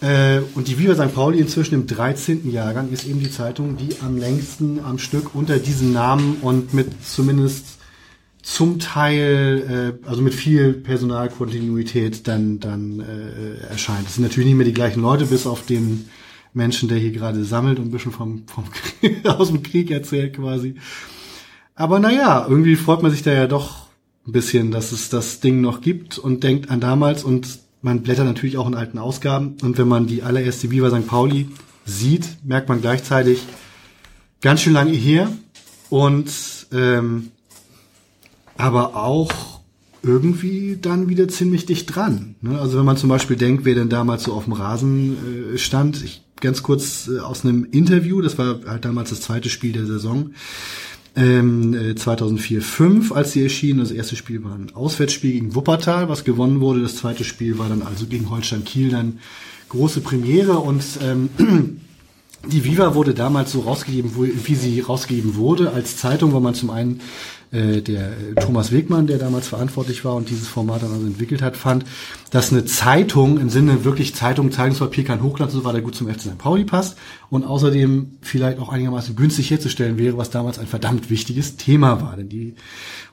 Äh, 0.01 0.39
und 0.55 0.67
die 0.67 0.79
Viva 0.79 0.95
St. 0.95 1.13
Pauli 1.13 1.39
inzwischen 1.39 1.75
im 1.75 1.87
13. 1.87 2.49
Jahrgang 2.51 2.91
ist 2.91 3.05
eben 3.05 3.19
die 3.19 3.31
Zeitung, 3.31 3.75
die 3.75 3.97
am 4.01 4.17
längsten 4.17 4.79
am 4.79 4.97
Stück 4.97 5.35
unter 5.35 5.59
diesem 5.59 5.91
Namen 5.91 6.37
und 6.41 6.73
mit 6.73 7.03
zumindest 7.05 7.79
zum 8.41 8.79
Teil, 8.79 9.99
äh, 10.03 10.07
also 10.07 10.21
mit 10.21 10.33
viel 10.33 10.73
Personalkontinuität 10.73 12.27
dann, 12.27 12.59
dann 12.59 13.01
äh, 13.01 13.67
erscheint. 13.69 14.07
Es 14.07 14.15
sind 14.15 14.23
natürlich 14.23 14.47
nicht 14.47 14.57
mehr 14.57 14.65
die 14.65 14.73
gleichen 14.73 15.01
Leute, 15.01 15.25
bis 15.25 15.45
auf 15.45 15.65
den 15.65 16.09
Menschen, 16.53 16.87
der 16.87 16.97
hier 16.97 17.11
gerade 17.11 17.43
sammelt 17.43 17.77
und 17.79 17.87
ein 17.87 17.91
bisschen 17.91 18.13
vom, 18.13 18.43
vom 18.47 18.65
Krieg, 18.71 19.25
aus 19.25 19.49
dem 19.49 19.63
Krieg 19.63 19.91
erzählt 19.91 20.37
quasi. 20.37 20.75
Aber 21.75 21.99
naja, 21.99 22.45
irgendwie 22.47 22.75
freut 22.75 23.03
man 23.03 23.11
sich 23.11 23.23
da 23.23 23.33
ja 23.33 23.47
doch 23.47 23.87
ein 24.27 24.31
bisschen, 24.31 24.71
dass 24.71 24.91
es 24.91 25.09
das 25.09 25.41
Ding 25.41 25.61
noch 25.61 25.81
gibt 25.81 26.17
und 26.17 26.43
denkt 26.43 26.69
an 26.69 26.79
damals 26.79 27.23
und 27.23 27.59
man 27.81 28.01
blättert 28.01 28.25
natürlich 28.25 28.57
auch 28.57 28.67
in 28.67 28.75
alten 28.75 28.97
Ausgaben 28.97 29.55
und 29.61 29.77
wenn 29.77 29.87
man 29.87 30.07
die 30.07 30.23
allererste 30.23 30.71
Viva 30.71 30.89
St. 30.89 31.07
Pauli 31.07 31.49
sieht, 31.85 32.37
merkt 32.43 32.69
man 32.69 32.81
gleichzeitig 32.81 33.41
ganz 34.41 34.61
schön 34.61 34.73
lange 34.73 34.91
her 34.91 35.31
und 35.89 36.29
ähm, 36.71 37.31
aber 38.57 38.95
auch 38.95 39.59
irgendwie 40.03 40.77
dann 40.81 41.09
wieder 41.09 41.27
ziemlich 41.27 41.65
dicht 41.65 41.93
dran. 41.93 42.35
Ne? 42.41 42.59
Also 42.59 42.77
wenn 42.77 42.85
man 42.85 42.97
zum 42.97 43.09
Beispiel 43.09 43.35
denkt, 43.35 43.65
wer 43.65 43.75
denn 43.75 43.89
damals 43.89 44.23
so 44.23 44.33
auf 44.33 44.45
dem 44.45 44.53
Rasen 44.53 45.53
äh, 45.53 45.57
stand, 45.57 46.03
ich 46.03 46.23
ganz 46.39 46.63
kurz 46.63 47.09
äh, 47.09 47.19
aus 47.19 47.43
einem 47.43 47.65
Interview, 47.65 48.21
das 48.21 48.37
war 48.37 48.59
halt 48.65 48.85
damals 48.85 49.09
das 49.09 49.21
zweite 49.21 49.49
Spiel 49.49 49.73
der 49.73 49.85
Saison, 49.85 50.31
ähm, 51.15 51.73
2004-5, 51.73 53.13
als 53.13 53.31
sie 53.31 53.43
erschienen. 53.43 53.79
Das 53.79 53.91
erste 53.91 54.15
Spiel 54.15 54.43
war 54.43 54.53
ein 54.53 54.71
Auswärtsspiel 54.73 55.33
gegen 55.33 55.55
Wuppertal, 55.55 56.09
was 56.09 56.23
gewonnen 56.23 56.59
wurde. 56.59 56.81
Das 56.81 56.97
zweite 56.97 57.23
Spiel 57.23 57.57
war 57.57 57.69
dann 57.69 57.81
also 57.81 58.05
gegen 58.05 58.29
Holstein 58.29 58.63
Kiel 58.63 58.89
dann 58.89 59.19
große 59.69 60.01
Premiere 60.01 60.59
und 60.59 60.83
ähm, 61.01 61.29
die 62.47 62.63
Viva 62.63 62.95
wurde 62.95 63.13
damals 63.13 63.51
so 63.51 63.61
rausgegeben, 63.61 64.11
wie 64.15 64.55
sie 64.55 64.79
rausgegeben 64.79 65.35
wurde, 65.35 65.71
als 65.71 65.97
Zeitung, 65.97 66.31
wo 66.31 66.39
man 66.39 66.55
zum 66.55 66.69
einen 66.69 67.01
äh, 67.51 67.81
der 67.81 68.11
äh, 68.11 68.35
Thomas 68.35 68.71
Wegmann, 68.71 69.07
der 69.07 69.17
damals 69.17 69.47
verantwortlich 69.47 70.05
war 70.05 70.15
und 70.15 70.29
dieses 70.29 70.47
Format 70.47 70.83
dann 70.83 70.91
also 70.91 71.05
entwickelt 71.05 71.41
hat, 71.41 71.57
fand, 71.57 71.83
dass 72.29 72.51
eine 72.51 72.65
Zeitung 72.65 73.39
im 73.39 73.49
Sinne 73.49 73.83
wirklich 73.83 74.13
Zeitung, 74.13 74.51
Zeitungspapier, 74.51 75.03
kein 75.03 75.23
Hochglanz 75.23 75.53
und 75.53 75.61
so 75.61 75.65
weiter 75.65 75.81
gut 75.81 75.95
zum 75.95 76.07
FC 76.07 76.21
St. 76.21 76.37
Pauli 76.37 76.65
passt 76.65 76.97
und 77.29 77.43
außerdem 77.43 78.17
vielleicht 78.21 78.59
auch 78.59 78.69
einigermaßen 78.69 79.15
günstig 79.15 79.49
herzustellen 79.49 79.97
wäre, 79.97 80.17
was 80.17 80.29
damals 80.29 80.59
ein 80.59 80.67
verdammt 80.67 81.09
wichtiges 81.09 81.57
Thema 81.57 82.01
war. 82.01 82.15
Denn 82.17 82.29
die, 82.29 82.55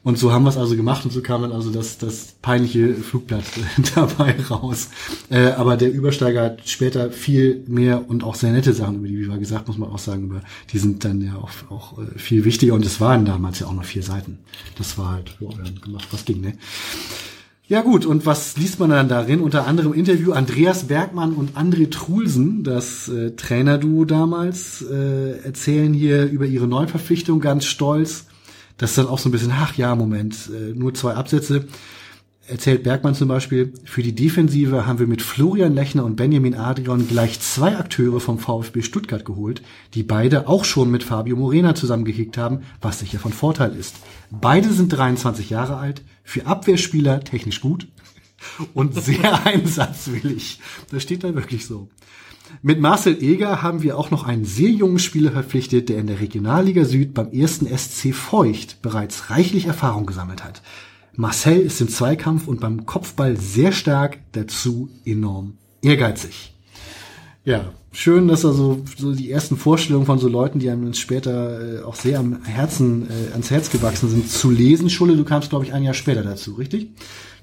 und 0.06 0.16
so 0.16 0.32
haben 0.32 0.44
wir 0.44 0.50
es 0.50 0.56
also 0.56 0.76
gemacht 0.76 1.04
und 1.04 1.10
so 1.10 1.20
kam 1.20 1.42
dann 1.42 1.50
also 1.50 1.72
das, 1.72 1.98
das 1.98 2.36
peinliche 2.40 2.94
Flugblatt 2.94 3.42
dabei 3.96 4.36
raus. 4.48 4.88
Äh, 5.30 5.48
aber 5.48 5.76
der 5.76 5.92
Übersteiger 5.92 6.42
hat 6.44 6.68
später 6.68 7.10
viel 7.10 7.64
mehr 7.66 8.08
und 8.08 8.22
auch 8.22 8.36
sehr 8.36 8.52
nette 8.52 8.72
Sachen 8.72 8.98
über 8.98 9.08
die 9.08 9.18
Viva 9.18 9.36
gesagt, 9.36 9.66
muss 9.66 9.78
man 9.78 9.90
auch 9.90 9.98
sagen, 9.98 10.26
über 10.26 10.42
die 10.72 10.78
sind 10.78 11.04
dann 11.04 11.20
ja 11.22 11.34
auch, 11.34 11.50
auch 11.72 11.98
äh, 11.98 12.16
viel 12.20 12.44
wichtiger 12.44 12.74
und 12.74 12.86
es 12.86 13.00
waren 13.00 13.24
damals 13.24 13.58
ja 13.58 13.66
auch 13.66 13.72
noch 13.72 13.84
vier 13.84 14.04
Seiten. 14.04 14.38
Das 14.78 14.96
war 14.96 15.10
halt 15.10 15.36
ja, 15.40 15.48
gemacht, 15.82 16.06
was 16.12 16.24
ging, 16.24 16.40
ne? 16.40 16.52
Ja 17.66 17.82
gut, 17.82 18.06
und 18.06 18.26
was 18.26 18.56
liest 18.56 18.78
man 18.78 18.90
dann 18.90 19.08
darin? 19.08 19.40
Unter 19.40 19.66
anderem 19.66 19.92
Interview 19.92 20.30
Andreas 20.30 20.84
Bergmann 20.84 21.32
und 21.32 21.56
André 21.56 21.90
Trulsen, 21.90 22.62
das 22.62 23.08
äh, 23.08 23.32
Trainerduo 23.32 24.04
damals, 24.04 24.82
äh, 24.82 25.40
erzählen 25.40 25.92
hier 25.92 26.26
über 26.26 26.46
ihre 26.46 26.68
Neuverpflichtung 26.68 27.40
ganz 27.40 27.64
stolz. 27.64 28.26
Das 28.78 28.90
ist 28.90 28.98
dann 28.98 29.06
auch 29.06 29.18
so 29.18 29.28
ein 29.28 29.32
bisschen, 29.32 29.52
ach 29.52 29.74
ja, 29.76 29.94
Moment, 29.94 30.50
äh, 30.52 30.74
nur 30.74 30.94
zwei 30.94 31.14
Absätze. 31.14 31.66
Erzählt 32.48 32.84
Bergmann 32.84 33.16
zum 33.16 33.26
Beispiel, 33.26 33.74
für 33.84 34.04
die 34.04 34.14
Defensive 34.14 34.86
haben 34.86 35.00
wir 35.00 35.08
mit 35.08 35.20
Florian 35.20 35.74
Lechner 35.74 36.04
und 36.04 36.14
Benjamin 36.14 36.54
Adrian 36.54 37.08
gleich 37.08 37.40
zwei 37.40 37.76
Akteure 37.76 38.20
vom 38.20 38.38
VfB 38.38 38.82
Stuttgart 38.82 39.24
geholt, 39.24 39.62
die 39.94 40.04
beide 40.04 40.46
auch 40.46 40.64
schon 40.64 40.88
mit 40.92 41.02
Fabio 41.02 41.34
Morena 41.34 41.74
zusammengekickt 41.74 42.38
haben, 42.38 42.60
was 42.80 43.00
sicher 43.00 43.18
von 43.18 43.32
Vorteil 43.32 43.74
ist. 43.74 43.96
Beide 44.30 44.72
sind 44.72 44.90
23 44.90 45.50
Jahre 45.50 45.76
alt, 45.76 46.02
für 46.22 46.46
Abwehrspieler 46.46 47.20
technisch 47.24 47.60
gut 47.60 47.88
und 48.74 48.94
sehr 48.94 49.44
einsatzwillig. 49.46 50.60
Das 50.92 51.02
steht 51.02 51.24
da 51.24 51.34
wirklich 51.34 51.66
so. 51.66 51.88
Mit 52.62 52.80
Marcel 52.80 53.22
Eger 53.22 53.62
haben 53.62 53.82
wir 53.82 53.98
auch 53.98 54.10
noch 54.10 54.24
einen 54.24 54.44
sehr 54.44 54.70
jungen 54.70 54.98
Spieler 54.98 55.32
verpflichtet, 55.32 55.88
der 55.88 55.98
in 55.98 56.06
der 56.06 56.20
Regionalliga 56.20 56.84
Süd 56.84 57.14
beim 57.14 57.30
ersten 57.32 57.66
SC 57.66 58.14
Feucht 58.14 58.82
bereits 58.82 59.30
reichlich 59.30 59.66
Erfahrung 59.66 60.06
gesammelt 60.06 60.44
hat. 60.44 60.62
Marcel 61.14 61.60
ist 61.60 61.80
im 61.80 61.88
Zweikampf 61.88 62.46
und 62.46 62.60
beim 62.60 62.86
Kopfball 62.86 63.36
sehr 63.36 63.72
stark, 63.72 64.18
dazu 64.32 64.90
enorm 65.04 65.54
ehrgeizig. 65.82 66.52
Ja, 67.44 67.72
schön, 67.92 68.28
dass 68.28 68.44
also 68.44 68.82
so 68.96 69.14
die 69.14 69.30
ersten 69.30 69.56
Vorstellungen 69.56 70.06
von 70.06 70.18
so 70.18 70.28
Leuten, 70.28 70.58
die 70.58 70.68
einem 70.68 70.92
später 70.94 71.78
äh, 71.78 71.82
auch 71.82 71.94
sehr 71.94 72.18
am 72.18 72.42
Herzen, 72.44 73.08
äh, 73.08 73.32
ans 73.32 73.50
Herz 73.50 73.70
gewachsen 73.70 74.10
sind, 74.10 74.28
zu 74.28 74.50
lesen. 74.50 74.90
Schulle, 74.90 75.16
du 75.16 75.24
kamst, 75.24 75.50
glaube 75.50 75.64
ich, 75.64 75.72
ein 75.72 75.84
Jahr 75.84 75.94
später 75.94 76.22
dazu, 76.22 76.54
richtig? 76.54 76.88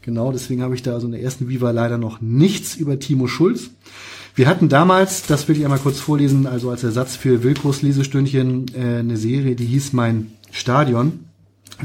Genau, 0.02 0.34
deswegen 0.34 0.62
habe 0.62 0.76
ich 0.76 0.84
da 0.84 0.94
also 0.94 1.06
in 1.06 1.14
der 1.14 1.22
ersten 1.22 1.48
Viva 1.48 1.72
leider 1.72 1.98
noch 1.98 2.20
nichts 2.20 2.76
über 2.76 3.00
Timo 3.00 3.28
Schulz. 3.28 3.70
Wir 4.36 4.48
hatten 4.48 4.68
damals, 4.68 5.28
das 5.28 5.48
will 5.48 5.58
ich 5.58 5.64
einmal 5.64 5.80
kurz 5.80 6.00
vorlesen, 6.00 6.48
also 6.48 6.72
als 6.72 6.84
Ersatz 6.84 7.16
für 7.16 7.44
Wilkos 7.44 7.84
Lesestündchen, 7.84 8.66
äh, 8.74 9.00
eine 9.00 9.16
Serie, 9.16 9.56
die 9.56 9.66
hieß 9.66 9.94
Mein 9.94 10.32
Stadion. 10.52 11.26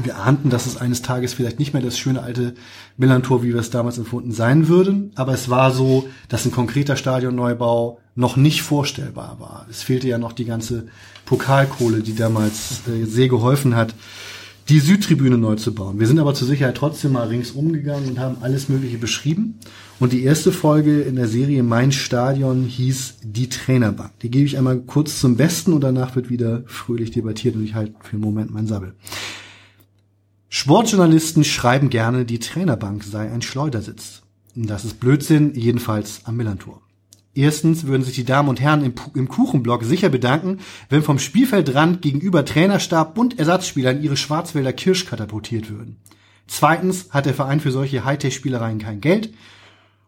Wir 0.01 0.17
ahnten, 0.17 0.49
dass 0.49 0.65
es 0.65 0.77
eines 0.77 1.01
Tages 1.03 1.33
vielleicht 1.33 1.59
nicht 1.59 1.73
mehr 1.73 1.81
das 1.81 1.99
schöne 1.99 2.23
alte 2.23 2.55
Millantor, 2.97 3.43
wie 3.43 3.53
wir 3.53 3.59
es 3.59 3.69
damals 3.69 3.97
empfunden, 3.97 4.31
sein 4.31 4.67
würden. 4.67 5.11
Aber 5.15 5.33
es 5.33 5.49
war 5.49 5.71
so, 5.71 6.07
dass 6.27 6.45
ein 6.45 6.51
konkreter 6.51 6.95
Stadionneubau 6.95 7.99
noch 8.15 8.35
nicht 8.35 8.63
vorstellbar 8.63 9.37
war. 9.39 9.67
Es 9.69 9.83
fehlte 9.83 10.07
ja 10.07 10.17
noch 10.17 10.33
die 10.33 10.45
ganze 10.45 10.87
Pokalkohle, 11.25 12.01
die 12.01 12.15
damals 12.15 12.81
äh, 12.87 13.05
sehr 13.05 13.27
geholfen 13.27 13.75
hat, 13.75 13.93
die 14.69 14.79
Südtribüne 14.79 15.37
neu 15.37 15.55
zu 15.55 15.73
bauen. 15.73 15.99
Wir 15.99 16.07
sind 16.07 16.19
aber 16.19 16.33
zur 16.33 16.47
Sicherheit 16.47 16.77
trotzdem 16.77 17.11
mal 17.11 17.27
ringsum 17.27 17.73
gegangen 17.73 18.07
und 18.09 18.19
haben 18.19 18.37
alles 18.41 18.69
Mögliche 18.69 18.97
beschrieben. 18.97 19.59
Und 19.99 20.13
die 20.13 20.23
erste 20.23 20.53
Folge 20.53 21.01
in 21.01 21.17
der 21.17 21.27
Serie 21.27 21.61
Mein 21.61 21.91
Stadion 21.91 22.63
hieß 22.63 23.15
Die 23.21 23.49
Trainerbank. 23.49 24.17
Die 24.21 24.31
gebe 24.31 24.45
ich 24.45 24.57
einmal 24.57 24.79
kurz 24.79 25.19
zum 25.19 25.35
Besten 25.35 25.73
und 25.73 25.81
danach 25.81 26.15
wird 26.15 26.29
wieder 26.29 26.63
fröhlich 26.67 27.11
debattiert 27.11 27.55
und 27.55 27.65
ich 27.65 27.75
halte 27.75 27.93
für 28.01 28.13
einen 28.13 28.21
Moment 28.21 28.53
meinen 28.53 28.67
Sabbel. 28.67 28.93
Sportjournalisten 30.47 31.43
schreiben 31.43 31.89
gerne, 31.89 32.23
die 32.23 32.39
Trainerbank 32.39 33.03
sei 33.03 33.29
ein 33.29 33.41
Schleudersitz. 33.41 34.21
Das 34.55 34.85
ist 34.85 35.01
Blödsinn, 35.01 35.53
jedenfalls 35.53 36.21
am 36.23 36.37
Millantor. 36.37 36.81
Erstens 37.35 37.85
würden 37.85 38.03
sich 38.03 38.15
die 38.15 38.23
Damen 38.23 38.49
und 38.49 38.61
Herren 38.61 38.83
im, 38.83 38.93
im 39.15 39.27
Kuchenblock 39.27 39.83
sicher 39.83 40.09
bedanken, 40.09 40.59
wenn 40.87 41.03
vom 41.03 41.19
Spielfeldrand 41.19 42.01
gegenüber 42.01 42.45
Trainerstab 42.45 43.17
und 43.17 43.37
Ersatzspielern 43.37 44.01
ihre 44.01 44.17
Schwarzwälder 44.17 44.71
Kirsch 44.71 45.05
katapultiert 45.05 45.69
würden. 45.69 45.97
Zweitens 46.47 47.09
hat 47.11 47.25
der 47.25 47.33
Verein 47.33 47.59
für 47.59 47.71
solche 47.71 48.05
Hightech-Spielereien 48.05 48.79
kein 48.79 49.01
Geld. 49.01 49.31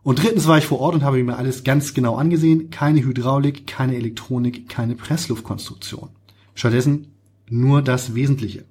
Und 0.03 0.23
drittens 0.23 0.48
war 0.48 0.57
ich 0.57 0.65
vor 0.65 0.80
Ort 0.80 0.95
und 0.95 1.03
habe 1.03 1.23
mir 1.23 1.38
alles 1.38 1.64
ganz 1.64 1.94
genau 1.94 2.15
angesehen. 2.15 2.69
Keine 2.72 3.03
Hydraulik, 3.03 3.68
keine 3.68 3.95
Elektronik, 3.95 4.68
keine 4.68 4.95
Pressluftkonstruktion. 4.95 6.10
Stattdessen 6.56 7.07
nur 7.49 7.82
das 7.82 8.15
Wesentliche. 8.15 8.65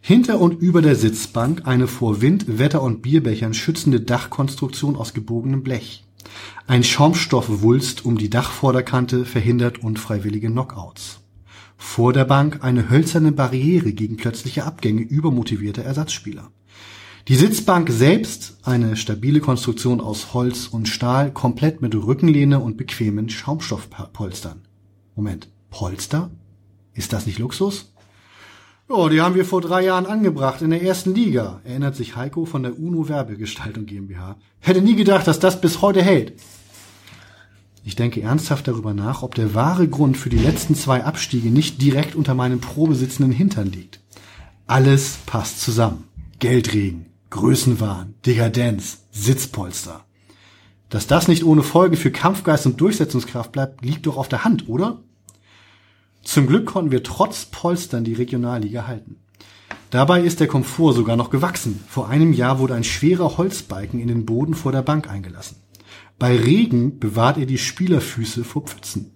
Hinter 0.00 0.38
und 0.38 0.60
über 0.60 0.82
der 0.82 0.96
Sitzbank 0.96 1.62
eine 1.64 1.86
vor 1.86 2.20
Wind, 2.20 2.58
Wetter 2.58 2.82
und 2.82 3.00
Bierbechern 3.00 3.54
schützende 3.54 4.00
Dachkonstruktion 4.00 4.96
aus 4.96 5.14
gebogenem 5.14 5.62
Blech. 5.62 6.04
Ein 6.66 6.84
Schaumstoffwulst 6.84 8.04
um 8.04 8.18
die 8.18 8.30
Dachvorderkante 8.30 9.24
verhindert 9.24 9.78
unfreiwillige 9.82 10.48
Knockouts. 10.48 11.20
Vor 11.76 12.12
der 12.12 12.24
Bank 12.24 12.62
eine 12.62 12.90
hölzerne 12.90 13.32
Barriere 13.32 13.92
gegen 13.92 14.16
plötzliche 14.16 14.64
Abgänge 14.64 15.02
übermotivierter 15.02 15.82
Ersatzspieler. 15.82 16.50
Die 17.26 17.36
Sitzbank 17.36 17.88
selbst, 17.90 18.58
eine 18.64 18.98
stabile 18.98 19.40
Konstruktion 19.40 20.02
aus 20.02 20.34
Holz 20.34 20.66
und 20.66 20.90
Stahl, 20.90 21.32
komplett 21.32 21.80
mit 21.80 21.94
Rückenlehne 21.94 22.60
und 22.60 22.76
bequemen 22.76 23.30
Schaumstoffpolstern. 23.30 24.60
Moment, 25.16 25.48
Polster? 25.70 26.30
Ist 26.92 27.14
das 27.14 27.24
nicht 27.24 27.38
Luxus? 27.38 27.94
Ja, 28.90 29.08
die 29.08 29.22
haben 29.22 29.34
wir 29.36 29.46
vor 29.46 29.62
drei 29.62 29.86
Jahren 29.86 30.04
angebracht 30.04 30.60
in 30.60 30.68
der 30.68 30.82
ersten 30.82 31.14
Liga, 31.14 31.62
erinnert 31.64 31.96
sich 31.96 32.14
Heiko 32.14 32.44
von 32.44 32.62
der 32.62 32.78
UNO 32.78 33.08
Werbegestaltung 33.08 33.86
GmbH. 33.86 34.36
Hätte 34.60 34.82
nie 34.82 34.94
gedacht, 34.94 35.26
dass 35.26 35.40
das 35.40 35.62
bis 35.62 35.80
heute 35.80 36.02
hält. 36.02 36.34
Ich 37.84 37.96
denke 37.96 38.20
ernsthaft 38.20 38.68
darüber 38.68 38.92
nach, 38.92 39.22
ob 39.22 39.34
der 39.34 39.54
wahre 39.54 39.88
Grund 39.88 40.18
für 40.18 40.28
die 40.28 40.36
letzten 40.36 40.74
zwei 40.74 41.04
Abstiege 41.04 41.48
nicht 41.48 41.80
direkt 41.80 42.16
unter 42.16 42.34
meinem 42.34 42.60
probesitzenden 42.60 43.32
Hintern 43.32 43.72
liegt. 43.72 44.00
Alles 44.66 45.16
passt 45.24 45.62
zusammen. 45.62 46.04
Geldregen, 46.38 47.06
Größenwahn, 47.34 48.14
Dekadenz, 48.24 49.06
Sitzpolster. 49.10 50.04
Dass 50.88 51.08
das 51.08 51.26
nicht 51.26 51.42
ohne 51.42 51.64
Folge 51.64 51.96
für 51.96 52.12
Kampfgeist 52.12 52.64
und 52.64 52.80
Durchsetzungskraft 52.80 53.50
bleibt, 53.50 53.84
liegt 53.84 54.06
doch 54.06 54.18
auf 54.18 54.28
der 54.28 54.44
Hand, 54.44 54.68
oder? 54.68 55.02
Zum 56.22 56.46
Glück 56.46 56.64
konnten 56.64 56.92
wir 56.92 57.02
trotz 57.02 57.46
Polstern 57.46 58.04
die 58.04 58.12
Regionalliga 58.12 58.86
halten. 58.86 59.16
Dabei 59.90 60.20
ist 60.20 60.38
der 60.38 60.46
Komfort 60.46 60.92
sogar 60.92 61.16
noch 61.16 61.30
gewachsen. 61.30 61.82
Vor 61.88 62.08
einem 62.08 62.32
Jahr 62.32 62.60
wurde 62.60 62.76
ein 62.76 62.84
schwerer 62.84 63.36
Holzbalken 63.36 63.98
in 63.98 64.06
den 64.06 64.26
Boden 64.26 64.54
vor 64.54 64.70
der 64.70 64.82
Bank 64.82 65.10
eingelassen. 65.10 65.56
Bei 66.20 66.36
Regen 66.36 67.00
bewahrt 67.00 67.36
er 67.36 67.46
die 67.46 67.58
Spielerfüße 67.58 68.44
vor 68.44 68.62
Pfützen. 68.62 69.10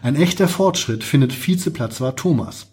Ein 0.00 0.16
echter 0.16 0.48
Fortschritt 0.48 1.04
findet 1.04 1.34
Vizeplatz 1.34 2.00
war 2.00 2.16
Thomas. 2.16 2.67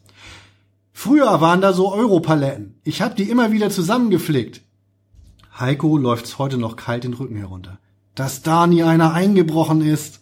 Früher 0.98 1.42
waren 1.42 1.60
da 1.60 1.74
so 1.74 1.94
Europaletten. 1.94 2.80
Ich 2.86 3.02
hab 3.02 3.18
die 3.18 3.30
immer 3.30 3.52
wieder 3.52 3.70
zusammengeflickt. 3.70 4.62
Heiko 5.60 5.98
läuft's 5.98 6.40
heute 6.40 6.58
noch 6.58 6.78
kalt 6.78 7.04
den 7.04 7.14
Rücken 7.14 7.36
herunter. 7.36 7.80
Dass 8.16 8.44
da 8.44 8.66
nie 8.66 8.82
einer 8.82 9.14
eingebrochen 9.14 9.82
ist. 9.82 10.22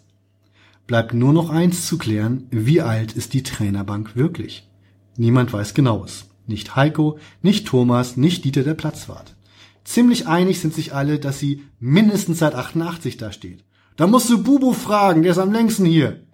Bleibt 0.88 1.14
nur 1.14 1.32
noch 1.32 1.48
eins 1.48 1.86
zu 1.86 1.96
klären, 1.96 2.48
wie 2.50 2.82
alt 2.82 3.12
ist 3.12 3.34
die 3.34 3.44
Trainerbank 3.44 4.16
wirklich? 4.16 4.68
Niemand 5.16 5.52
weiß 5.52 5.74
genaues. 5.74 6.24
Nicht 6.48 6.74
Heiko, 6.74 7.18
nicht 7.40 7.68
Thomas, 7.68 8.16
nicht 8.16 8.44
Dieter 8.44 8.64
der 8.64 8.74
Platzwart. 8.74 9.36
Ziemlich 9.84 10.26
einig 10.26 10.60
sind 10.60 10.74
sich 10.74 10.92
alle, 10.92 11.20
dass 11.20 11.38
sie 11.38 11.62
mindestens 11.78 12.40
seit 12.40 12.56
88 12.56 13.16
da 13.16 13.30
steht. 13.30 13.64
Da 13.96 14.08
musst 14.08 14.28
du 14.28 14.42
Bubu 14.42 14.72
fragen, 14.72 15.22
der 15.22 15.30
ist 15.30 15.38
am 15.38 15.52
längsten 15.52 15.84
hier. 15.84 16.26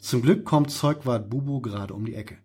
Zum 0.00 0.22
Glück 0.22 0.44
kommt 0.44 0.72
Zeugwart 0.72 1.30
Bubu 1.30 1.60
gerade 1.60 1.94
um 1.94 2.04
die 2.04 2.16
Ecke. 2.16 2.36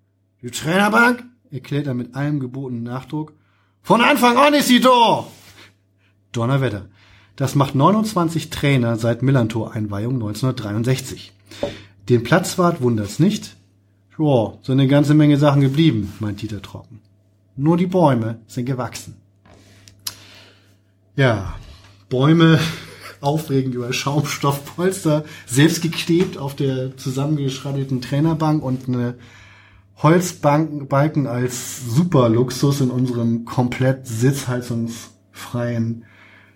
Die 0.41 0.49
Trainerbank? 0.49 1.23
erklärt 1.51 1.85
er 1.85 1.93
mit 1.93 2.15
allem 2.15 2.39
gebotenen 2.39 2.83
Nachdruck. 2.83 3.33
Von 3.83 4.01
Anfang 4.01 4.37
an 4.37 4.53
ist 4.53 4.69
sie 4.69 4.79
da! 4.79 5.27
Donnerwetter. 6.31 6.87
Das 7.35 7.55
macht 7.55 7.75
29 7.75 8.49
Trainer 8.49 8.95
seit 8.95 9.21
Millantor-Einweihung 9.21 10.15
1963. 10.15 11.33
Den 12.09 12.23
Platzwart 12.23 12.81
wundert's 12.81 13.19
nicht. 13.19 13.55
Joa, 14.17 14.57
sind 14.63 14.79
eine 14.79 14.87
ganze 14.87 15.13
Menge 15.13 15.37
Sachen 15.37 15.61
geblieben, 15.61 16.13
meint 16.19 16.41
Dieter 16.41 16.61
trocken. 16.61 17.01
Nur 17.55 17.77
die 17.77 17.87
Bäume 17.87 18.39
sind 18.47 18.65
gewachsen. 18.65 19.17
Ja, 21.15 21.55
Bäume 22.09 22.59
aufregend 23.21 23.75
über 23.75 23.93
Schaumstoffpolster, 23.93 25.23
selbst 25.45 25.81
geklebt 25.81 26.37
auf 26.37 26.55
der 26.55 26.97
zusammengeschrabbelten 26.97 28.01
Trainerbank 28.01 28.63
und 28.63 28.87
eine 28.87 29.15
Holzbalken 30.03 31.27
als 31.27 31.85
Superluxus 31.85 32.81
in 32.81 32.89
unserem 32.89 33.45
komplett 33.45 34.07
sitzheizungsfreien 34.07 36.05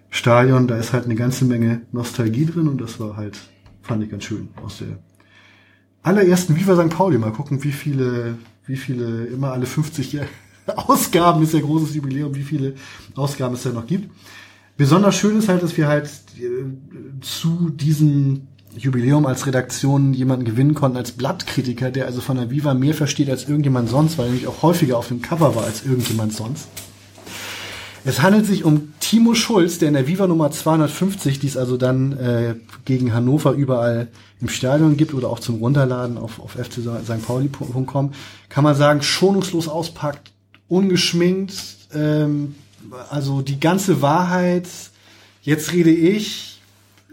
Stadion. 0.09 0.67
Da 0.67 0.77
ist 0.77 0.93
halt 0.93 1.05
eine 1.05 1.15
ganze 1.15 1.45
Menge 1.45 1.81
Nostalgie 1.91 2.45
drin 2.45 2.67
und 2.67 2.81
das 2.81 2.99
war 2.99 3.17
halt, 3.17 3.38
fand 3.81 4.03
ich 4.03 4.09
ganz 4.09 4.23
schön 4.23 4.49
aus 4.63 4.80
der 4.80 4.97
allerersten 6.01 6.55
Viva 6.55 6.76
St. 6.76 6.89
Pauli. 6.89 7.17
Mal 7.17 7.34
gucken, 7.34 7.63
wie 7.63 7.72
viele, 7.72 8.38
wie 8.65 8.77
viele, 8.77 9.26
immer 9.26 9.51
alle 9.51 9.67
50 9.67 10.22
Ausgaben 10.76 11.43
ist 11.43 11.53
ja 11.53 11.59
großes 11.59 11.93
Jubiläum, 11.93 12.34
wie 12.34 12.43
viele 12.43 12.73
Ausgaben 13.15 13.53
es 13.53 13.63
da 13.63 13.69
noch 13.69 13.85
gibt. 13.85 14.09
Besonders 14.77 15.15
schön 15.15 15.38
ist 15.38 15.49
halt, 15.49 15.61
dass 15.61 15.77
wir 15.77 15.88
halt 15.88 16.09
äh, 16.38 17.22
zu 17.22 17.69
diesem 17.69 18.47
Jubiläum 18.77 19.26
als 19.26 19.47
Redaktion 19.47 20.14
jemanden 20.14 20.45
gewinnen 20.45 20.73
konnten 20.73 20.97
als 20.97 21.11
Blattkritiker, 21.11 21.91
der 21.91 22.06
also 22.06 22.22
von 22.22 22.38
der 22.38 22.49
Viva 22.49 22.73
mehr 22.73 22.93
versteht 22.93 23.30
als 23.30 23.47
irgendjemand 23.47 23.89
sonst, 23.89 24.18
weil 24.18 24.26
er 24.26 24.31
nämlich 24.31 24.47
auch 24.47 24.61
häufiger 24.61 24.97
auf 24.97 25.07
dem 25.07 25.22
Cover 25.22 25.56
war 25.56 25.64
als 25.64 25.85
irgendjemand 25.85 26.34
sonst. 26.34 26.68
Es 28.07 28.22
handelt 28.22 28.45
sich 28.45 28.64
um 28.64 28.93
Timo 28.99 29.34
Schulz, 29.34 29.80
der 29.80 29.88
in 29.88 29.95
der 29.95 30.07
Viva 30.07 30.27
Nummer 30.27 30.52
250, 30.52 31.39
die 31.39 31.47
es 31.47 31.57
also 31.57 31.76
dann 31.76 32.14
äh, 32.14 32.56
gegen 32.85 33.14
Hannover 33.14 33.53
überall 33.53 34.10
im 34.39 34.47
Stadion 34.47 34.95
gibt 34.95 35.15
oder 35.15 35.30
auch 35.30 35.39
zum 35.39 35.56
Runterladen 35.56 36.19
auf, 36.19 36.39
auf 36.39 36.52
fcstpauli.com, 36.52 38.11
kann 38.49 38.64
man 38.64 38.76
sagen, 38.76 39.02
schonungslos 39.02 39.68
auspackt, 39.68 40.31
ungeschminkt, 40.68 41.56
ähm, 41.95 42.53
also 43.10 43.41
die 43.41 43.60
ganze 43.60 44.03
Wahrheit. 44.03 44.68
Jetzt 45.41 45.73
rede 45.73 45.91
ich. 45.91 46.55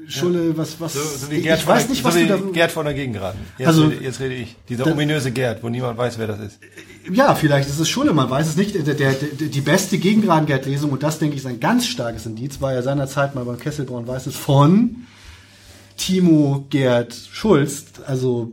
Schulle, 0.08 0.56
was, 0.56 0.80
was, 0.80 0.92
So, 0.94 1.00
so 1.00 1.30
wie 1.30 1.36
ich, 1.36 1.42
Gerd, 1.44 1.60
ich 1.60 1.66
weiß 1.66 1.88
nicht, 1.88 1.98
so 2.02 2.08
was 2.08 2.16
wie 2.16 2.26
du 2.26 2.36
da, 2.38 2.50
Gerd 2.52 2.72
von 2.72 2.84
der 2.84 2.94
Gegengraden. 2.94 3.40
Jetzt, 3.58 3.66
Also, 3.68 3.86
rede, 3.86 4.04
jetzt 4.04 4.20
rede 4.20 4.34
ich. 4.34 4.56
Dieser 4.68 4.84
da- 4.84 4.92
ominöse 4.92 5.30
Gerd, 5.32 5.62
wo 5.62 5.68
niemand 5.68 5.96
weiß, 5.98 6.18
wer 6.18 6.26
das 6.26 6.40
ist. 6.40 6.58
Ja, 7.12 7.34
vielleicht 7.34 7.68
ist 7.68 7.78
es 7.78 7.88
Schulle, 7.88 8.12
man 8.12 8.28
weiß 8.30 8.48
es 8.48 8.56
nicht. 8.56 8.74
Der, 8.74 8.94
der, 8.94 9.12
die 9.14 9.60
beste 9.60 9.98
Gegenradengeld-Lesung, 9.98 10.90
und 10.90 11.02
das 11.02 11.18
denke 11.18 11.34
ich 11.36 11.42
ist 11.42 11.46
ein 11.46 11.60
ganz 11.60 11.86
starkes 11.86 12.26
Indiz, 12.26 12.60
war 12.60 12.72
ja 12.74 12.82
seinerzeit 12.82 13.34
mal 13.34 13.44
beim 13.44 13.58
Kesselborn 13.58 14.06
weiß 14.06 14.26
es 14.26 14.36
von 14.36 15.06
Timo 15.96 16.66
Gerd 16.70 17.14
Schulz. 17.32 17.84
Also 18.06 18.52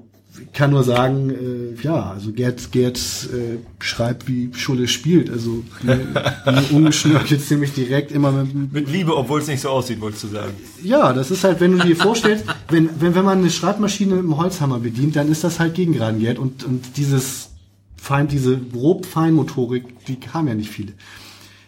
kann 0.54 0.72
nur 0.72 0.84
sagen, 0.84 1.30
äh, 1.30 1.82
ja, 1.82 2.12
also 2.12 2.32
Gerd, 2.32 2.72
Gerd 2.72 2.98
äh, 2.98 3.58
schreibt, 3.84 4.28
wie 4.28 4.52
Schulle 4.54 4.88
spielt. 4.88 5.30
Also 5.30 5.64
ungeschnörkelt, 6.72 7.42
ziemlich 7.46 7.74
direkt, 7.74 8.12
immer 8.12 8.32
mit, 8.32 8.74
Mit 8.74 8.90
Liebe, 8.90 9.16
obwohl 9.16 9.42
es 9.42 9.48
nicht 9.48 9.62
so 9.62 9.70
aussieht, 9.70 10.02
wolltest 10.02 10.24
du 10.24 10.28
sagen. 10.30 10.54
ja, 10.84 11.14
das 11.14 11.32
ist 11.32 11.44
halt, 11.44 11.60
wenn 11.60 11.78
du 11.78 11.86
dir 11.86 11.96
vorstellst, 11.96 12.46
wenn, 12.70 12.90
wenn, 13.00 13.16
wenn 13.16 13.26
man 13.26 13.40
eine 13.40 13.50
Schreibmaschine 13.50 14.16
mit 14.16 14.24
einem 14.24 14.38
Holzhammer 14.38 14.80
bedient, 14.80 15.16
dann 15.16 15.32
ist 15.32 15.44
das 15.44 15.60
halt 15.60 15.76
Gegenradengeld 15.76 16.40
und, 16.40 16.64
und 16.64 16.98
dieses 16.98 17.50
Fein, 17.96 18.28
diese 18.28 18.58
grob 18.58 19.06
Feinmotorik, 19.06 20.06
die 20.06 20.18
haben 20.34 20.48
ja 20.48 20.56
nicht 20.56 20.70
viele. 20.70 20.94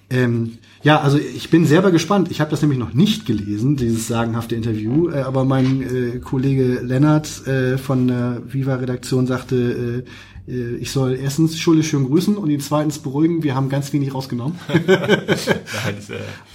Ähm, 0.10 0.57
ja, 0.84 0.99
also 0.99 1.18
ich 1.18 1.49
bin 1.49 1.66
selber 1.66 1.91
gespannt. 1.91 2.32
Ich 2.32 2.41
habe 2.41 2.52
das 2.52 2.62
nämlich 2.62 2.80
noch 2.80 2.94
nicht 2.94 3.26
gelesen, 3.26 3.76
dieses 3.76 4.08
sagenhafte 4.08 4.56
Interview, 4.56 5.10
äh, 5.10 5.22
aber 5.22 5.45
mein 5.45 5.82
äh, 5.82 6.20
Kollege 6.20 6.80
Lennart 6.82 7.48
äh, 7.48 7.78
von 7.78 8.08
der 8.08 8.41
Viva-Redaktion 8.48 9.28
sagte, 9.28 9.56
äh, 9.56 9.98
äh, 9.99 10.03
ich 10.47 10.91
soll 10.91 11.15
erstens 11.15 11.57
Schulle 11.59 11.84
schön 11.84 12.05
grüßen 12.07 12.35
und 12.35 12.49
ihn 12.49 12.59
zweitens 12.59 12.99
beruhigen, 12.99 13.43
wir 13.43 13.53
haben 13.55 13.69
ganz 13.69 13.93
wenig 13.93 14.13
rausgenommen. 14.13 14.59
Äh, 14.77 15.35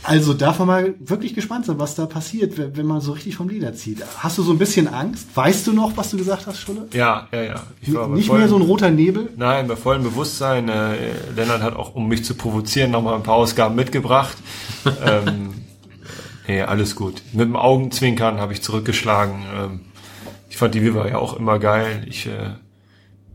Also 0.02 0.34
darf 0.34 0.58
man 0.58 0.68
mal 0.68 0.94
wirklich 1.00 1.34
gespannt 1.34 1.66
sein, 1.66 1.78
was 1.78 1.94
da 1.94 2.06
passiert, 2.06 2.54
wenn 2.76 2.86
man 2.86 3.00
so 3.00 3.12
richtig 3.12 3.36
vom 3.36 3.48
Leder 3.48 3.74
zieht. 3.74 3.98
Hast 4.18 4.38
du 4.38 4.42
so 4.42 4.52
ein 4.52 4.58
bisschen 4.58 4.88
Angst? 4.88 5.28
Weißt 5.34 5.66
du 5.66 5.72
noch, 5.72 5.96
was 5.96 6.10
du 6.10 6.16
gesagt 6.16 6.46
hast, 6.46 6.58
Schulle? 6.60 6.88
ja, 6.92 7.28
ja, 7.32 7.42
ja. 7.42 7.62
Ich 7.80 7.92
war 7.94 8.08
Nicht 8.08 8.26
vollem- 8.26 8.40
mehr 8.40 8.48
so 8.48 8.56
ein 8.56 8.62
roter 8.62 8.90
Nebel? 8.90 9.30
Nein, 9.36 9.66
bei 9.68 9.76
vollem 9.76 10.02
Bewusstsein. 10.02 10.68
Äh, 10.68 10.94
Lennart 11.36 11.62
hat 11.62 11.74
auch, 11.76 11.94
um 11.94 12.08
mich 12.08 12.24
zu 12.24 12.34
provozieren, 12.34 12.90
nochmal 12.90 13.14
ein 13.14 13.22
paar 13.22 13.34
Ausgaben 13.36 13.74
mitgebracht. 13.74 14.36
ähm, 15.06 15.54
nee, 16.46 16.60
alles 16.62 16.94
gut. 16.96 17.22
Mit 17.32 17.46
dem 17.48 17.56
Augenzwinkern 17.56 18.38
habe 18.40 18.52
ich 18.52 18.62
zurückgeschlagen. 18.62 19.34
Ähm, 19.56 19.80
ich 20.50 20.56
fand 20.56 20.74
die 20.74 20.82
Viva 20.82 21.06
ja 21.08 21.18
auch 21.18 21.36
immer 21.38 21.58
geil. 21.58 22.04
Ich 22.08 22.26
äh, 22.26 22.50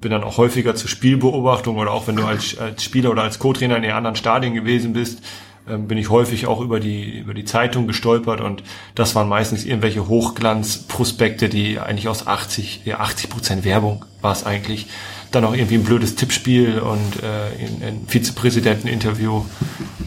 bin 0.02 0.12
dann 0.12 0.24
auch 0.24 0.38
häufiger 0.38 0.76
zur 0.76 0.90
Spielbeobachtung 0.90 1.78
oder 1.78 1.92
auch 1.92 2.08
wenn 2.08 2.16
du 2.16 2.26
als, 2.26 2.58
als 2.58 2.84
Spieler 2.84 3.12
oder 3.12 3.22
als 3.24 3.40
Co-Trainer 3.40 3.78
in 3.78 3.84
den 3.84 3.92
anderen 3.92 4.16
Stadien 4.16 4.56
gewesen 4.56 4.94
bist, 4.94 5.22
ähm, 5.70 5.88
bin 5.88 6.00
ich 6.00 6.10
häufig 6.10 6.48
auch 6.48 6.60
über 6.60 6.80
die, 6.80 7.20
über 7.20 7.36
die 7.36 7.46
Zeitung 7.46 7.86
gestolpert 7.86 8.42
und 8.42 8.64
das 8.96 9.14
waren 9.14 9.30
meistens 9.30 9.64
irgendwelche 9.64 10.08
Hochglanzprospekte, 10.08 11.50
die 11.50 11.80
eigentlich 11.80 12.08
aus 12.08 12.26
80, 12.26 12.82
ja 12.86 13.00
80 13.00 13.30
Prozent 13.30 13.64
Werbung 13.64 14.04
war 14.22 14.32
es 14.32 14.44
eigentlich. 14.44 14.88
Dann 15.32 15.46
auch 15.46 15.54
irgendwie 15.54 15.76
ein 15.76 15.84
blödes 15.84 16.16
Tippspiel 16.16 16.80
und 16.80 17.24
äh, 17.24 17.86
ein, 17.86 18.06
Vizepräsidenteninterview 18.08 19.46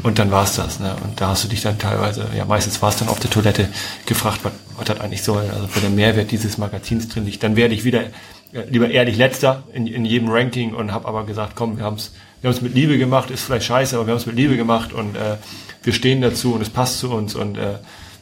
und 0.02 0.18
dann 0.18 0.30
war's 0.30 0.56
das. 0.56 0.80
Ne? 0.80 0.96
Und 1.02 1.20
da 1.20 1.28
hast 1.28 1.44
du 1.44 1.48
dich 1.48 1.62
dann 1.62 1.78
teilweise, 1.78 2.26
ja 2.36 2.44
meistens 2.44 2.82
war 2.82 2.88
es 2.88 2.96
dann 2.96 3.08
auf 3.08 3.20
der 3.20 3.30
Toilette 3.30 3.68
gefragt, 4.06 4.40
was, 4.42 4.52
was 4.76 4.86
das 4.86 5.00
eigentlich 5.00 5.22
soll, 5.22 5.48
also 5.54 5.68
wo 5.72 5.80
der 5.80 5.90
Mehrwert 5.90 6.32
dieses 6.32 6.58
Magazins 6.58 7.08
drin 7.08 7.24
liegt. 7.26 7.42
Dann 7.44 7.54
werde 7.54 7.74
ich 7.74 7.84
wieder 7.84 8.02
lieber 8.70 8.89
ehrlich 8.90 9.16
letzter 9.16 9.64
in, 9.72 9.86
in 9.86 10.05
jedem 10.05 10.28
Ranking 10.31 10.74
und 10.74 10.93
habe 10.93 11.06
aber 11.09 11.24
gesagt, 11.24 11.55
komm, 11.56 11.76
wir 11.78 11.85
haben's 11.85 12.12
wir 12.40 12.51
haben's 12.51 12.60
mit 12.62 12.74
Liebe 12.74 12.98
gemacht, 12.98 13.31
ist 13.31 13.43
vielleicht 13.44 13.66
scheiße, 13.66 13.97
aber 13.97 14.06
wir 14.06 14.12
haben's 14.12 14.26
mit 14.26 14.36
Liebe 14.36 14.56
gemacht 14.56 14.93
und 14.93 15.16
äh, 15.16 15.36
wir 15.82 15.93
stehen 15.93 16.20
dazu 16.20 16.55
und 16.55 16.60
es 16.62 16.70
passt 16.70 16.98
zu 16.98 17.10
uns 17.10 17.35
und 17.35 17.56
äh, 17.59 17.78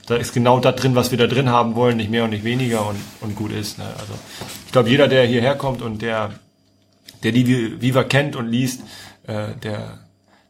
da 0.07 0.17
ist 0.17 0.33
genau 0.33 0.59
das 0.59 0.77
drin, 0.77 0.95
was 0.95 1.11
wir 1.11 1.19
da 1.19 1.27
drin 1.27 1.49
haben 1.49 1.75
wollen, 1.75 1.97
nicht 1.97 2.11
mehr 2.11 2.25
und 2.25 2.31
nicht 2.31 2.45
weniger 2.45 2.87
und, 2.89 2.97
und 3.21 3.37
gut 3.37 3.53
ist. 3.53 3.79
Ne? 3.79 3.85
Also 3.85 4.15
ich 4.67 4.73
glaube, 4.73 4.89
jeder, 4.89 5.07
der 5.09 5.27
hierher 5.27 5.55
kommt 5.57 5.81
und 5.83 6.03
der, 6.03 6.33
der 7.23 7.33
die 7.33 7.45
Vi- 7.47 7.81
Viva 7.81 8.05
kennt 8.05 8.35
und 8.37 8.49
liest, 8.49 8.81
äh, 9.27 9.55
der, 9.63 10.01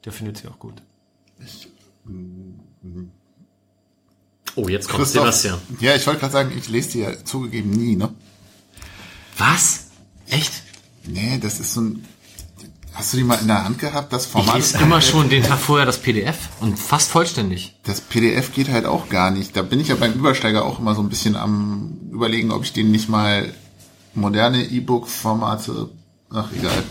der 0.04 0.12
findet 0.12 0.38
sie 0.38 0.48
auch 0.48 0.58
gut. 0.58 0.82
Oh, 4.54 4.68
jetzt 4.68 4.88
kommt 4.88 5.00
Christoph, 5.02 5.22
Sebastian. 5.22 5.58
ja, 5.80 5.94
ich 5.94 6.06
wollte 6.06 6.20
gerade 6.20 6.32
sagen, 6.32 6.52
ich 6.56 6.68
lese 6.68 6.90
die 6.92 6.98
ja 7.00 7.24
zugegeben 7.24 7.70
nie, 7.70 7.96
ne? 7.96 8.10
Was? 9.38 9.86
Echt? 10.28 10.52
Nee, 11.06 11.38
das 11.40 11.60
ist 11.60 11.74
so 11.74 11.80
ein. 11.80 12.04
Hast 12.94 13.12
du 13.14 13.16
die 13.16 13.24
mal 13.24 13.36
in 13.36 13.46
der 13.48 13.64
Hand 13.64 13.78
gehabt? 13.78 14.12
Das 14.12 14.26
Ich 14.26 14.30
Format. 14.32 14.56
lese 14.56 14.76
immer 14.78 15.00
schon 15.00 15.30
den 15.30 15.42
Tag 15.42 15.58
vorher 15.58 15.86
das 15.86 15.98
PDF 15.98 16.36
und 16.60 16.78
fast 16.78 17.10
vollständig. 17.10 17.74
Das 17.84 18.02
PDF 18.02 18.52
geht 18.52 18.68
halt 18.68 18.84
auch 18.84 19.08
gar 19.08 19.30
nicht. 19.30 19.56
Da 19.56 19.62
bin 19.62 19.80
ich 19.80 19.88
ja 19.88 19.94
beim 19.94 20.12
Übersteiger 20.12 20.64
auch 20.66 20.78
immer 20.78 20.94
so 20.94 21.00
ein 21.00 21.08
bisschen 21.08 21.34
am 21.34 21.98
überlegen, 22.12 22.52
ob 22.52 22.64
ich 22.64 22.74
den 22.74 22.90
nicht 22.90 23.08
mal 23.08 23.52
moderne 24.14 24.62
E-Book-Formate. 24.64 25.88
Ach, 26.34 26.48
egal. 26.54 26.82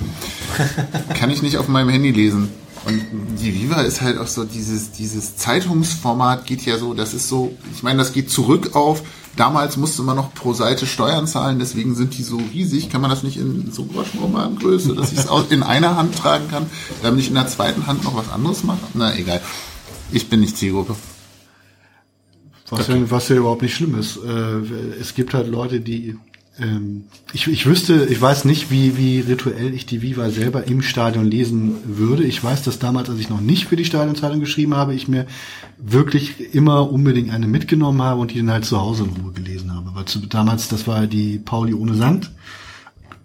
Kann 1.19 1.29
ich 1.29 1.43
nicht 1.43 1.57
auf 1.57 1.67
meinem 1.67 1.89
Handy 1.89 2.09
lesen. 2.11 2.49
Und 2.85 3.05
die 3.39 3.53
Viva 3.53 3.81
ist 3.81 4.01
halt 4.01 4.17
auch 4.17 4.27
so, 4.27 4.43
dieses, 4.43 4.91
dieses 4.91 5.37
Zeitungsformat 5.37 6.45
geht 6.45 6.65
ja 6.65 6.77
so, 6.77 6.93
das 6.93 7.13
ist 7.13 7.27
so, 7.27 7.55
ich 7.73 7.83
meine, 7.83 7.99
das 7.99 8.11
geht 8.11 8.31
zurück 8.31 8.75
auf, 8.75 9.03
damals 9.35 9.77
musste 9.77 10.01
man 10.01 10.15
noch 10.15 10.33
pro 10.33 10.53
Seite 10.53 10.87
Steuern 10.87 11.27
zahlen, 11.27 11.59
deswegen 11.59 11.93
sind 11.93 12.17
die 12.17 12.23
so 12.23 12.37
riesig, 12.37 12.89
kann 12.89 13.01
man 13.01 13.11
das 13.11 13.21
nicht 13.21 13.37
in 13.37 13.71
so 13.71 13.85
großformalen 13.85 14.57
Größe, 14.57 14.95
dass 14.95 15.11
ich 15.11 15.19
es 15.19 15.27
in 15.49 15.61
einer 15.61 15.95
Hand 15.95 16.17
tragen 16.17 16.47
kann, 16.49 16.65
damit 17.03 17.19
ich 17.19 17.27
in 17.27 17.35
der 17.35 17.47
zweiten 17.47 17.85
Hand 17.85 18.03
noch 18.03 18.15
was 18.15 18.29
anderes 18.29 18.63
mache? 18.63 18.79
Na, 18.95 19.15
egal. 19.15 19.41
Ich 20.11 20.27
bin 20.27 20.39
nicht 20.39 20.57
Zielgruppe. 20.57 20.95
Was, 22.69 22.87
ja, 22.87 23.11
was 23.11 23.29
ja 23.29 23.35
überhaupt 23.35 23.61
nicht 23.61 23.75
schlimm 23.75 23.99
ist. 23.99 24.17
Äh, 24.17 24.99
es 24.99 25.13
gibt 25.13 25.33
halt 25.33 25.47
Leute, 25.47 25.81
die 25.81 26.17
ähm, 26.61 27.05
ich, 27.33 27.47
ich 27.47 27.65
wüsste, 27.65 28.05
ich 28.05 28.21
weiß 28.21 28.45
nicht, 28.45 28.69
wie, 28.69 28.97
wie 28.97 29.21
rituell 29.21 29.73
ich 29.73 29.85
die 29.85 30.01
Viva 30.01 30.29
selber 30.29 30.67
im 30.67 30.81
Stadion 30.81 31.25
lesen 31.25 31.75
würde. 31.85 32.23
Ich 32.23 32.43
weiß, 32.43 32.61
dass 32.63 32.77
damals, 32.77 33.09
als 33.09 33.19
ich 33.19 33.29
noch 33.29 33.41
nicht 33.41 33.65
für 33.65 33.75
die 33.75 33.85
Stadionzeitung 33.85 34.39
geschrieben 34.39 34.75
habe, 34.75 34.93
ich 34.93 35.07
mir 35.07 35.25
wirklich 35.79 36.53
immer 36.53 36.91
unbedingt 36.91 37.31
eine 37.31 37.47
mitgenommen 37.47 38.01
habe 38.01 38.21
und 38.21 38.31
die 38.31 38.37
dann 38.37 38.51
halt 38.51 38.65
zu 38.65 38.79
Hause 38.79 39.05
in 39.05 39.21
Ruhe 39.21 39.31
gelesen 39.31 39.73
habe. 39.73 39.91
Weil 39.95 40.05
zu, 40.05 40.19
damals, 40.19 40.67
das 40.67 40.87
war 40.87 41.07
die 41.07 41.39
Pauli 41.39 41.73
ohne 41.73 41.95
Sand. 41.95 42.31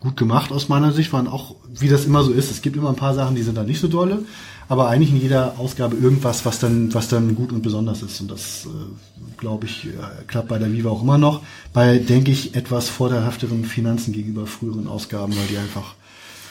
Gut 0.00 0.16
gemacht 0.16 0.50
aus 0.52 0.68
meiner 0.68 0.92
Sicht, 0.92 1.12
waren 1.12 1.28
auch, 1.28 1.56
wie 1.68 1.88
das 1.88 2.06
immer 2.06 2.22
so 2.22 2.32
ist. 2.32 2.50
Es 2.50 2.62
gibt 2.62 2.76
immer 2.76 2.90
ein 2.90 2.96
paar 2.96 3.14
Sachen, 3.14 3.36
die 3.36 3.42
sind 3.42 3.56
da 3.56 3.64
nicht 3.64 3.80
so 3.80 3.88
dolle, 3.88 4.24
aber 4.68 4.88
eigentlich 4.88 5.10
in 5.10 5.20
jeder 5.20 5.55
Ausgabe 5.59 5.97
irgendwas, 5.97 6.44
was 6.44 6.59
dann, 6.59 6.93
was 6.94 7.09
dann 7.09 7.34
gut 7.34 7.52
und 7.52 7.62
besonders 7.62 8.02
ist. 8.02 8.20
Und 8.20 8.30
das, 8.30 8.66
äh, 8.66 9.36
glaube 9.36 9.66
ich, 9.66 9.86
äh, 9.86 9.90
klappt 10.26 10.48
bei 10.48 10.59
der 10.59 10.72
Viva 10.72 10.90
auch 10.90 11.02
immer 11.02 11.18
noch. 11.18 11.43
Bei, 11.72 11.98
denke 11.98 12.30
ich, 12.32 12.55
etwas 12.55 12.88
vorderhafteren 12.88 13.64
Finanzen 13.64 14.12
gegenüber 14.12 14.47
früheren 14.47 14.88
Ausgaben, 14.88 15.36
weil 15.36 15.47
die 15.48 15.59
einfach 15.59 15.94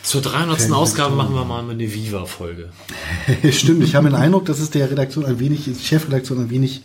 Zur 0.04 0.22
300. 0.22 0.62
Fan- 0.62 0.74
Ausgabe 0.74 1.16
machen 1.16 1.34
wir 1.36 1.46
mal 1.46 1.68
eine 1.70 1.94
Viva-Folge. 1.94 2.70
Stimmt, 3.52 3.84
ich 3.84 3.96
habe 3.96 4.08
den 4.08 4.16
Eindruck, 4.16 4.46
dass 4.46 4.60
es 4.60 4.70
der 4.70 4.90
Redaktion 4.90 5.26
ein 5.26 5.40
wenig, 5.40 5.70
Chefredaktion 5.84 6.40
ein 6.40 6.50
wenig, 6.50 6.84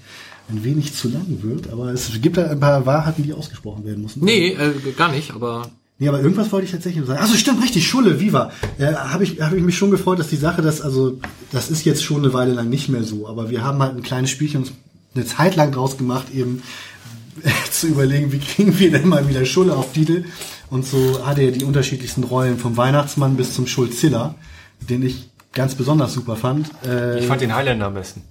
ein 0.48 0.65
wenig 0.65 0.94
zu 0.94 1.09
lang 1.11 1.27
wird, 1.43 1.70
aber 1.70 1.93
es 1.93 2.11
gibt 2.20 2.36
da 2.39 2.47
ein 2.51 2.59
paar 2.59 2.85
Wahrheiten, 2.86 3.23
die 3.23 3.32
ausgesprochen 3.35 3.85
werden 3.85 4.02
müssen. 4.02 4.24
Nee, 4.24 4.48
äh, 4.55 4.73
gar 4.97 5.12
nicht, 5.12 5.32
aber 5.32 5.70
Nee, 6.01 6.09
aber 6.09 6.20
irgendwas 6.20 6.51
wollte 6.51 6.64
ich 6.64 6.72
tatsächlich 6.72 7.05
sagen. 7.06 7.20
Also 7.20 7.35
stimmt, 7.36 7.62
richtig, 7.62 7.86
Schulle, 7.86 8.18
Viva. 8.20 8.51
Äh, 8.78 8.94
habe 8.94 9.22
ich, 9.22 9.40
hab 9.40 9.52
ich 9.52 9.62
mich 9.62 9.77
schon 9.77 9.90
gefreut, 9.90 10.18
dass 10.18 10.28
die 10.28 10.36
Sache, 10.36 10.62
das, 10.62 10.81
also, 10.81 11.18
das 11.52 11.70
ist 11.70 11.85
jetzt 11.85 12.02
schon 12.02 12.24
eine 12.24 12.32
Weile 12.32 12.55
lang 12.55 12.70
nicht 12.70 12.89
mehr 12.89 13.02
so, 13.05 13.28
aber 13.28 13.51
wir 13.51 13.62
haben 13.62 13.81
halt 13.82 13.94
ein 13.97 14.02
kleines 14.02 14.31
Spielchen 14.31 14.62
uns 14.62 14.72
eine 15.14 15.27
Zeit 15.27 15.56
lang 15.56 15.72
draus 15.72 15.98
gemacht, 15.98 16.28
eben 16.35 16.62
zu 17.70 17.86
überlegen, 17.89 18.32
wie 18.32 18.39
kriegen 18.39 18.78
wir 18.78 18.90
denn 18.90 19.09
mal 19.09 19.28
wieder 19.28 19.44
Schulle 19.44 19.77
auf 19.77 19.93
Titel. 19.93 20.24
Und 20.70 20.86
so 20.86 21.27
hat 21.27 21.39
er 21.39 21.51
die 21.51 21.64
unterschiedlichsten 21.64 22.24
Rollen 22.24 22.56
vom 22.59 22.77
Weihnachtsmann 22.78 23.36
bis 23.36 23.55
zum 23.55 23.66
Schulziller, 23.66 24.36
den 24.89 25.02
ich 25.05 25.28
ganz 25.52 25.74
besonders 25.74 26.14
super 26.14 26.36
fand. 26.36 26.70
Äh, 26.86 27.18
Ich 27.18 27.27
fand 27.27 27.43
den 27.43 27.55
Highlander 27.55 27.86
am 27.86 27.94
besten. 27.94 28.22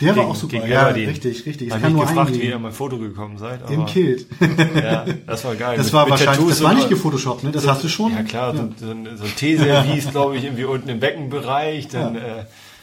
Der 0.00 0.08
war 0.08 0.14
Gegen- 0.16 0.26
auch 0.28 0.34
super. 0.36 0.66
Ja, 0.66 0.82
Aberdeen. 0.82 1.08
richtig, 1.08 1.46
richtig. 1.46 1.68
Ich 1.68 1.72
Hab 1.74 1.80
kann 1.82 1.92
mich 1.92 1.98
nur 2.00 2.06
gefragt, 2.06 2.30
wie 2.30 2.34
eingehen. 2.34 2.50
ihr 2.50 2.56
an 2.56 2.62
mein 2.62 2.72
Foto 2.72 2.98
gekommen 2.98 3.38
seid. 3.38 3.62
Aber, 3.62 3.72
Im 3.72 3.86
Kilt. 3.86 4.26
Ja, 4.74 5.04
das 5.26 5.44
war 5.44 5.54
geil. 5.54 5.76
Das 5.76 5.86
Mit- 5.86 5.92
war 5.94 6.04
mit 6.04 6.10
wahrscheinlich, 6.12 6.36
Tattoos 6.36 6.50
das 6.50 6.62
war 6.62 6.74
nicht 6.74 6.88
gefotoshoppt, 6.88 7.44
ne? 7.44 7.50
Das 7.52 7.66
hast 7.66 7.82
du 7.84 7.88
schon. 7.88 8.12
Ja 8.12 8.22
klar, 8.22 8.54
so, 8.54 8.68
so, 8.76 8.90
ein- 8.90 9.08
so 9.16 9.24
ein 9.24 9.36
T-Service, 9.36 10.08
glaube 10.10 10.36
ich, 10.36 10.44
irgendwie 10.44 10.64
unten 10.64 10.88
im 10.88 11.00
Beckenbereich. 11.00 11.88
Dann 11.88 12.16
äh, 12.16 12.20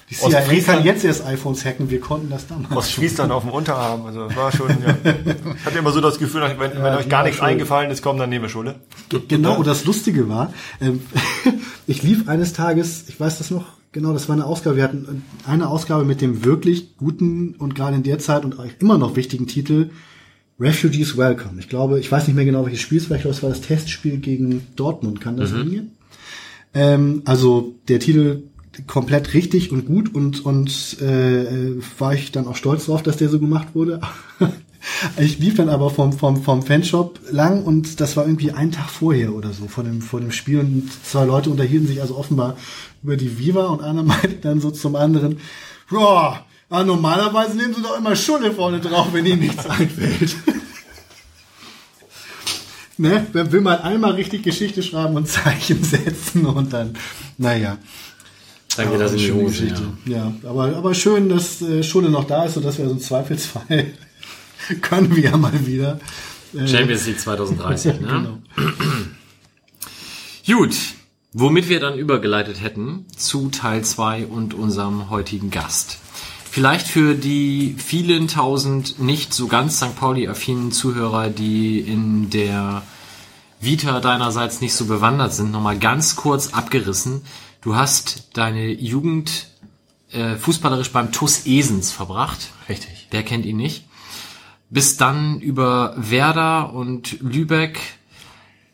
Die 0.10 0.16
aus 0.16 0.22
CIA 0.30 0.40
kann 0.40 0.48
Friesland, 0.50 0.86
jetzt 0.86 1.04
erst 1.06 1.26
iPhones 1.26 1.64
hacken, 1.66 1.90
wir 1.90 2.00
konnten 2.02 2.30
das 2.30 2.48
damals. 2.48 2.72
aus 2.76 2.90
Friesland 2.90 3.32
auf 3.32 3.44
dem 3.44 3.52
Unterarm. 3.52 4.06
Also 4.06 4.28
das 4.28 4.36
war 4.36 4.52
schon, 4.52 4.70
ja. 4.70 4.96
Ich 5.04 5.66
hatte 5.66 5.78
immer 5.80 5.92
so 5.92 6.02
das 6.02 6.20
Gefühl, 6.20 6.42
wenn, 6.42 6.60
wenn 6.74 6.84
Ja, 6.84 6.98
euch 6.98 7.10
gar 7.10 7.24
nichts 7.24 7.40
war 7.40 7.48
schön. 7.48 7.54
eingefallen 7.54 7.90
ist, 7.92 8.02
komm, 8.02 8.18
dann 8.18 8.30
nehmen 8.30 8.44
wir 8.46 8.50
Schule. 8.50 8.76
Genau, 9.28 9.56
und 9.58 9.68
das 9.68 9.86
Lustige 9.86 10.28
war, 10.30 10.52
ähm, 10.82 11.02
ich 11.88 12.04
lief 12.04 12.28
eines 12.28 12.54
Tages, 12.54 13.06
ich 13.08 13.20
weiß 13.20 13.38
das 13.38 13.50
noch, 13.52 13.66
genau, 13.94 14.12
das 14.12 14.28
war 14.28 14.36
eine 14.36 14.46
Ausgabe, 14.46 14.76
wir 14.76 14.84
hatten 14.84 15.24
eine 15.48 15.70
Ausgabe 15.70 16.04
mit 16.04 16.20
dem 16.20 16.44
wirklich 16.44 16.98
guten 16.98 17.56
und 17.56 17.76
gerade 17.76 17.96
in 17.96 18.04
der 18.04 18.20
Zeit 18.20 18.44
und 18.44 18.56
immer 18.80 18.98
noch 18.98 19.16
wichtigen 19.16 19.48
Titel 19.48 19.92
Refugees 20.60 21.18
Welcome. 21.18 21.60
Ich 21.60 21.70
glaube, 21.70 22.00
ich 22.00 22.12
weiß 22.12 22.28
nicht 22.28 22.36
mehr 22.36 22.46
genau, 22.46 22.66
welches 22.66 22.82
Spiel 22.82 22.98
es 22.98 23.10
war, 23.10 23.18
ich 23.18 23.24
glaube, 23.24 23.36
es 23.36 23.44
war 23.44 23.50
das 23.50 23.62
Testspiel 23.62 24.18
gegen 24.18 24.68
Dortmund, 24.76 25.22
kann 25.22 25.38
das 25.38 25.52
hingehen? 25.52 25.92
Ähm, 26.74 27.22
also 27.26 27.76
der 27.88 28.00
Titel 28.00 28.44
komplett 28.88 29.34
richtig 29.34 29.72
und 29.72 29.86
gut 29.86 30.14
und 30.14 30.46
und 30.46 30.98
äh, 31.02 31.76
war 32.00 32.14
ich 32.14 32.32
dann 32.32 32.48
auch 32.48 32.56
stolz 32.56 32.86
drauf, 32.86 33.04
dass 33.04 33.18
der 33.18 33.30
so 33.30 33.40
gemacht 33.40 33.70
wurde. 33.74 34.02
ich 35.18 35.40
lief 35.40 35.56
dann 35.56 35.70
aber 35.70 35.90
vom 35.90 36.14
vom 36.14 36.44
vom 36.44 36.64
Fanshop 36.64 37.20
lang 37.32 37.64
und 37.64 38.00
das 38.00 38.18
war 38.18 38.26
irgendwie 38.26 38.52
ein 38.52 38.72
Tag 38.72 38.90
vorher 38.90 39.34
oder 39.34 39.54
so 39.54 39.68
vor 39.68 39.84
dem 39.84 40.02
vor 40.02 40.20
dem 40.20 40.32
Spiel 40.32 40.60
und 40.60 40.90
zwei 41.06 41.26
Leute 41.26 41.50
unterhielten 41.50 41.88
sich 41.88 42.02
also 42.02 42.18
offenbar 42.18 42.58
über 43.02 43.18
die 43.18 43.38
Viva 43.38 43.68
und 43.68 43.82
einer 43.82 44.04
meinte 44.04 44.36
dann 44.42 44.62
so 44.62 44.72
zum 44.72 44.96
anderen, 44.96 45.40
ja, 45.92 46.46
normalerweise 46.70 47.56
nehmen 47.56 47.74
sie 47.74 47.82
doch 47.82 47.98
immer 47.98 48.16
Schulle 48.16 48.52
vorne 48.52 48.80
drauf, 48.80 49.08
wenn 49.12 49.26
ihnen 49.26 49.42
nichts 49.42 49.68
einfällt. 49.68 50.36
ne, 52.98 53.28
wer 53.32 53.52
will 53.52 53.62
mal 53.62 53.82
einmal 53.82 54.12
richtig 54.12 54.44
Geschichte 54.44 54.82
schreiben 54.82 55.16
und 55.16 55.28
Zeichen 55.28 55.84
setzen 55.84 56.46
und 56.46 56.74
dann, 56.74 56.96
naja. 57.38 57.78
dann 58.76 58.92
geht 58.92 59.02
das 59.02 59.14
in 59.14 59.18
die 59.20 59.32
Hose. 59.32 59.68
Ja. 60.06 60.06
Ja, 60.06 60.50
aber, 60.50 60.76
aber 60.76 60.96
schön, 60.96 61.30
dass 61.30 61.62
äh, 61.62 61.84
Schule 61.84 62.10
noch 62.10 62.26
da 62.26 62.46
ist, 62.46 62.56
sodass 62.56 62.78
wir 62.78 62.86
so 62.86 62.92
im 62.92 63.00
Zweifelsfall 63.00 63.94
können 64.82 65.16
wir 65.16 65.24
ja 65.24 65.38
mal 65.38 65.66
wieder. 65.66 66.00
Äh, 66.54 66.68
Champions 66.68 67.06
League 67.06 67.20
2030, 67.20 67.94
ne? 68.02 68.08
genau. 68.08 68.40
Gut, 70.46 70.76
womit 71.32 71.70
wir 71.70 71.80
dann 71.80 71.98
übergeleitet 71.98 72.62
hätten 72.62 73.06
zu 73.16 73.50
Teil 73.50 73.84
2 73.84 74.26
und 74.26 74.54
unserem 74.54 75.10
heutigen 75.10 75.52
Gast. 75.52 76.00
Vielleicht 76.52 76.88
für 76.88 77.16
die 77.16 77.76
vielen 77.78 78.28
tausend 78.28 79.00
nicht 79.00 79.34
so 79.34 79.48
ganz 79.48 79.78
St. 79.78 79.96
Pauli-affinen 79.96 80.72
Zuhörer, 80.72 81.30
die 81.30 81.80
in 81.80 82.30
der 82.30 82.84
Vita 83.60 84.00
deinerseits 84.02 84.62
nicht 84.62 84.76
so 84.76 84.86
bewandert 84.86 85.34
sind, 85.34 85.52
nochmal 85.52 85.80
ganz 85.80 86.16
kurz 86.16 86.54
abgerissen. 86.54 87.24
Du 87.62 87.76
hast 87.76 88.28
deine 88.34 88.68
Jugend 88.68 89.48
äh, 90.12 90.36
fußballerisch 90.36 90.92
beim 90.92 91.12
TuS 91.12 91.48
Esens 91.48 91.92
verbracht. 91.92 92.52
Richtig. 92.70 93.08
Der 93.12 93.24
kennt 93.24 93.46
ihn 93.46 93.58
nicht. 93.58 93.86
Bis 94.70 94.98
dann 94.98 95.40
über 95.40 95.94
Werder 95.98 96.74
und 96.74 97.20
Lübeck 97.22 97.80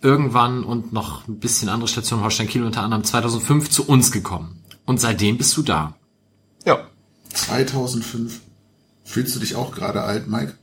irgendwann 0.01 0.63
und 0.63 0.93
noch 0.93 1.27
ein 1.27 1.39
bisschen 1.39 1.67
andere 1.69 1.89
Stationen, 1.89 2.23
Holstein 2.23 2.47
Kiel 2.47 2.63
unter 2.63 2.83
anderem 2.83 3.03
2005 3.03 3.69
zu 3.69 3.85
uns 3.87 4.11
gekommen. 4.11 4.63
Und 4.85 4.99
seitdem 4.99 5.37
bist 5.37 5.55
du 5.57 5.61
da. 5.61 5.93
Ja. 6.65 6.79
2005. 7.33 8.39
Fühlst 9.03 9.35
du 9.35 9.39
dich 9.39 9.55
auch 9.55 9.71
gerade 9.71 10.01
alt, 10.03 10.27
Mike? 10.27 10.55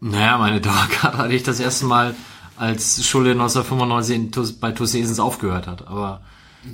Naja, 0.00 0.36
meine 0.38 0.60
Dauerkarte 0.60 1.16
hatte 1.18 1.32
ich 1.34 1.42
das 1.42 1.60
erste 1.60 1.86
Mal, 1.86 2.14
als 2.56 3.04
Schule 3.06 3.30
1995 3.32 4.14
in 4.16 4.32
TuS, 4.32 4.52
bei 4.54 4.72
TuS 4.72 4.94
Esens 4.94 5.18
aufgehört 5.20 5.66
hat. 5.66 5.86
Aber, 5.86 6.20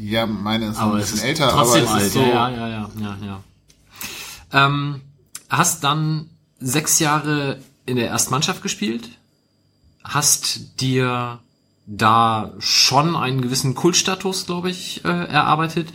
Ja, 0.01 0.27
meine 0.27 0.67
ist 0.67 0.79
aber 0.79 0.95
ein 0.95 1.01
es 1.01 1.13
bisschen 1.13 1.19
ist 1.31 1.41
älter, 1.41 1.51
trotzdem 1.51 1.83
aber 1.87 1.91
es 1.91 2.03
alt. 2.03 2.07
ist 2.07 2.13
so. 2.15 2.21
Ja, 2.21 2.51
ja, 2.51 2.69
ja, 2.69 2.91
ja, 3.01 3.17
ja. 3.23 3.41
Ähm, 4.53 5.03
hast 5.49 5.85
dann 5.85 6.31
sechs 6.61 6.99
Jahre 6.99 7.59
in 7.87 7.97
der 7.97 8.09
Erstmannschaft 8.09 8.63
gespielt, 8.63 9.09
hast 10.05 10.81
dir 10.81 11.39
da 11.87 12.53
schon 12.59 13.17
einen 13.17 13.41
gewissen 13.41 13.75
Kultstatus, 13.75 14.47
glaube 14.47 14.71
ich, 14.71 15.05
äh, 15.05 15.09
erarbeitet, 15.09 15.89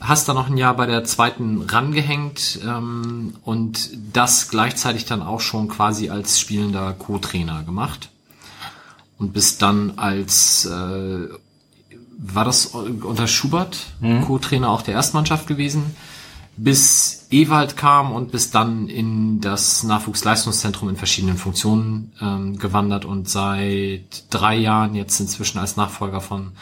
hast 0.00 0.28
dann 0.28 0.36
noch 0.36 0.48
ein 0.48 0.56
Jahr 0.56 0.76
bei 0.76 0.86
der 0.86 1.04
zweiten 1.04 1.62
rangehängt 1.62 2.60
ähm, 2.64 3.34
und 3.42 3.90
das 4.12 4.48
gleichzeitig 4.48 5.06
dann 5.06 5.22
auch 5.22 5.40
schon 5.40 5.68
quasi 5.68 6.10
als 6.10 6.38
spielender 6.38 6.92
Co-Trainer 6.92 7.62
gemacht. 7.64 8.10
Und 9.18 9.32
bist 9.32 9.62
dann 9.62 9.94
als 9.96 10.66
äh, 10.66 11.28
war 12.18 12.44
das 12.44 12.66
unter 12.66 13.26
Schubert 13.26 13.76
Co-Trainer 14.26 14.68
auch 14.68 14.82
der 14.82 14.94
Erstmannschaft 14.94 15.46
gewesen 15.46 15.96
bis 16.56 17.23
Ewald 17.34 17.76
kam 17.76 18.12
und 18.12 18.30
bis 18.30 18.50
dann 18.50 18.88
in 18.88 19.40
das 19.40 19.82
Nachwuchsleistungszentrum 19.82 20.88
in 20.88 20.96
verschiedenen 20.96 21.36
Funktionen 21.36 22.12
ähm, 22.20 22.58
gewandert 22.58 23.04
und 23.04 23.28
seit 23.28 24.24
drei 24.30 24.56
Jahren 24.56 24.94
jetzt 24.94 25.18
inzwischen 25.18 25.58
als 25.58 25.76
Nachfolger 25.76 26.20
von 26.20 26.52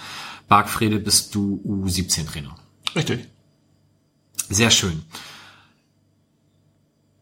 Bargfrede 0.49 0.99
bist 0.99 1.35
du 1.35 1.61
U17-Trainer. 1.67 2.57
Richtig. 2.97 3.29
Sehr 4.49 4.71
schön. 4.71 5.03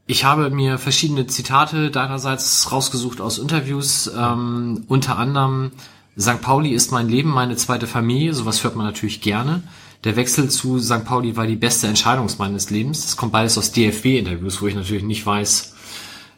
Ich 0.06 0.24
habe 0.24 0.50
mir 0.50 0.78
verschiedene 0.78 1.26
Zitate 1.26 1.90
deinerseits 1.90 2.70
rausgesucht 2.70 3.20
aus 3.20 3.38
Interviews, 3.38 4.10
ähm, 4.16 4.84
unter 4.86 5.18
anderem 5.18 5.72
St. 6.18 6.40
Pauli 6.40 6.70
ist 6.70 6.92
mein 6.92 7.08
Leben, 7.08 7.30
meine 7.30 7.56
zweite 7.56 7.86
Familie, 7.86 8.34
sowas 8.34 8.62
hört 8.62 8.76
man 8.76 8.86
natürlich 8.86 9.20
gerne. 9.20 9.62
Der 10.04 10.16
Wechsel 10.16 10.48
zu 10.48 10.78
St. 10.78 11.04
Pauli 11.04 11.36
war 11.36 11.46
die 11.46 11.56
beste 11.56 11.86
Entscheidung 11.86 12.28
meines 12.38 12.70
Lebens. 12.70 13.02
Das 13.02 13.16
kommt 13.16 13.32
beides 13.32 13.58
aus 13.58 13.72
DFB-Interviews, 13.72 14.62
wo 14.62 14.66
ich 14.66 14.74
natürlich 14.74 15.02
nicht 15.02 15.26
weiß, 15.26 15.74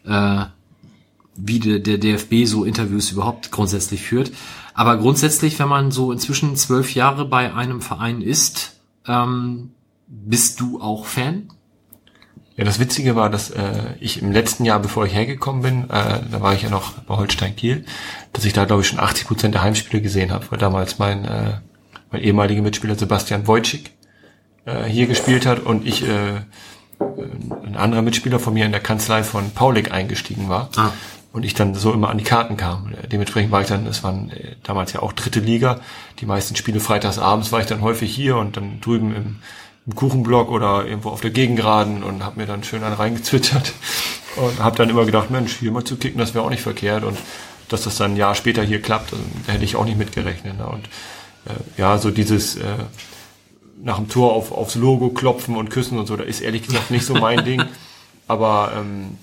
äh, 0.04 0.44
wie 1.36 1.60
der, 1.60 1.78
der 1.78 1.98
DFB 1.98 2.44
so 2.44 2.64
Interviews 2.64 3.12
überhaupt 3.12 3.52
grundsätzlich 3.52 4.02
führt. 4.02 4.32
Aber 4.74 4.96
grundsätzlich, 4.96 5.58
wenn 5.58 5.68
man 5.68 5.92
so 5.92 6.10
inzwischen 6.12 6.56
zwölf 6.56 6.94
Jahre 6.94 7.24
bei 7.24 7.54
einem 7.54 7.80
Verein 7.80 8.20
ist, 8.20 8.80
ähm, 9.06 9.70
bist 10.08 10.60
du 10.60 10.80
auch 10.80 11.06
Fan? 11.06 11.48
Ja, 12.56 12.64
das 12.64 12.78
Witzige 12.78 13.16
war, 13.16 13.30
dass 13.30 13.50
äh, 13.50 13.94
ich 14.00 14.20
im 14.20 14.30
letzten 14.30 14.64
Jahr, 14.64 14.78
bevor 14.78 15.06
ich 15.06 15.14
hergekommen 15.14 15.62
bin, 15.62 15.84
äh, 15.84 16.20
da 16.30 16.40
war 16.40 16.52
ich 16.52 16.62
ja 16.62 16.70
noch 16.70 16.92
bei 16.92 17.16
Holstein 17.16 17.56
Kiel, 17.56 17.84
dass 18.32 18.44
ich 18.44 18.52
da 18.52 18.64
glaube 18.64 18.82
ich 18.82 18.88
schon 18.88 19.00
80 19.00 19.26
Prozent 19.26 19.54
der 19.54 19.62
Heimspiele 19.62 20.02
gesehen 20.02 20.32
habe, 20.32 20.44
weil 20.50 20.58
damals 20.58 20.98
mein 20.98 21.24
äh, 21.24 21.52
mein 22.12 22.22
ehemaliger 22.22 22.62
Mitspieler 22.62 22.94
Sebastian 22.94 23.46
Wojcik 23.46 23.90
äh, 24.66 24.84
hier 24.84 25.06
gespielt 25.06 25.46
hat 25.46 25.60
und 25.60 25.86
ich 25.86 26.06
äh, 26.06 26.40
ein 27.64 27.76
anderer 27.76 28.02
Mitspieler 28.02 28.38
von 28.38 28.54
mir 28.54 28.64
in 28.66 28.72
der 28.72 28.80
Kanzlei 28.80 29.24
von 29.24 29.50
Paulik 29.50 29.90
eingestiegen 29.92 30.48
war 30.48 30.68
Ah. 30.76 30.90
und 31.32 31.44
ich 31.44 31.54
dann 31.54 31.74
so 31.74 31.92
immer 31.92 32.10
an 32.10 32.18
die 32.18 32.24
Karten 32.24 32.56
kam. 32.56 32.92
Äh, 32.92 33.08
Dementsprechend 33.08 33.50
war 33.50 33.62
ich 33.62 33.68
dann, 33.68 33.86
es 33.86 34.04
waren 34.04 34.30
äh, 34.30 34.56
damals 34.62 34.92
ja 34.92 35.00
auch 35.00 35.12
dritte 35.12 35.40
Liga, 35.40 35.80
die 36.20 36.26
meisten 36.26 36.54
Spiele 36.54 36.80
freitags 36.80 37.18
abends 37.18 37.50
war 37.50 37.60
ich 37.60 37.66
dann 37.66 37.80
häufig 37.80 38.14
hier 38.14 38.36
und 38.36 38.56
dann 38.56 38.80
drüben 38.80 39.14
im 39.16 39.36
im 39.84 39.96
Kuchenblock 39.96 40.48
oder 40.48 40.84
irgendwo 40.86 41.10
auf 41.10 41.22
der 41.22 41.32
Gegengraden 41.32 42.04
und 42.04 42.24
habe 42.24 42.38
mir 42.38 42.46
dann 42.46 42.62
schön 42.62 42.84
einen 42.84 42.94
reingezwittert 42.94 43.72
und 44.36 44.60
habe 44.60 44.76
dann 44.76 44.88
immer 44.88 45.04
gedacht, 45.04 45.30
Mensch, 45.32 45.56
hier 45.58 45.72
mal 45.72 45.82
zu 45.82 45.96
kicken, 45.96 46.20
das 46.20 46.34
wäre 46.34 46.44
auch 46.44 46.50
nicht 46.50 46.62
verkehrt 46.62 47.02
und 47.02 47.18
dass 47.68 47.82
das 47.82 47.96
dann 47.96 48.12
ein 48.12 48.16
Jahr 48.16 48.36
später 48.36 48.62
hier 48.62 48.80
klappt, 48.80 49.12
also, 49.12 49.24
da 49.44 49.54
hätte 49.54 49.64
ich 49.64 49.74
auch 49.74 49.84
nicht 49.84 49.98
mitgerechnet. 49.98 50.56
Ne? 50.56 50.66
Und 50.66 50.84
äh, 50.84 50.90
ja, 51.76 51.98
so 51.98 52.10
dieses 52.10 52.56
äh, 52.56 52.62
nach 53.82 53.96
dem 53.96 54.08
Tor 54.08 54.32
auf, 54.32 54.52
aufs 54.52 54.74
Logo 54.74 55.10
klopfen 55.10 55.56
und 55.56 55.70
küssen 55.70 55.98
und 55.98 56.06
so, 56.06 56.16
da 56.16 56.24
ist 56.24 56.40
ehrlich 56.40 56.62
gesagt 56.62 56.90
nicht 56.90 57.04
so 57.04 57.14
mein 57.14 57.44
Ding. 57.44 57.62
Aber 58.28 58.72
ähm, 58.76 59.18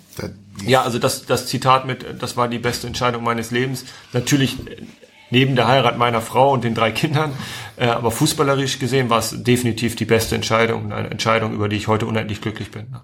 ja, 0.65 0.81
also 0.83 0.99
das, 0.99 1.25
das 1.25 1.47
Zitat 1.47 1.87
mit, 1.87 2.05
das 2.19 2.37
war 2.37 2.47
die 2.47 2.59
beste 2.59 2.87
Entscheidung 2.87 3.23
meines 3.23 3.51
Lebens. 3.51 3.85
Natürlich 4.13 4.59
äh, 4.67 4.83
neben 5.29 5.55
der 5.55 5.67
Heirat 5.67 5.97
meiner 5.97 6.21
Frau 6.21 6.51
und 6.51 6.63
den 6.63 6.75
drei 6.75 6.91
Kindern, 6.91 7.33
äh, 7.77 7.87
aber 7.87 8.11
fußballerisch 8.11 8.79
gesehen 8.79 9.09
war 9.09 9.19
es 9.19 9.43
definitiv 9.43 9.95
die 9.95 10.05
beste 10.05 10.35
Entscheidung, 10.35 10.91
eine 10.91 11.09
Entscheidung, 11.09 11.53
über 11.53 11.69
die 11.69 11.77
ich 11.77 11.87
heute 11.87 12.05
unendlich 12.05 12.41
glücklich 12.41 12.71
bin. 12.71 12.89
Ne? 12.91 13.01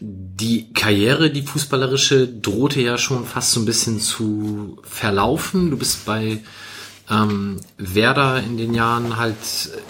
Die 0.00 0.72
Karriere, 0.72 1.30
die 1.30 1.42
fußballerische, 1.42 2.26
drohte 2.26 2.80
ja 2.80 2.98
schon 2.98 3.24
fast 3.24 3.52
so 3.52 3.60
ein 3.60 3.66
bisschen 3.66 4.00
zu 4.00 4.78
verlaufen. 4.82 5.70
Du 5.70 5.76
bist 5.78 6.04
bei 6.04 6.40
ähm, 7.10 7.60
Werder 7.76 8.42
in 8.42 8.56
den 8.56 8.74
Jahren 8.74 9.16
halt 9.16 9.36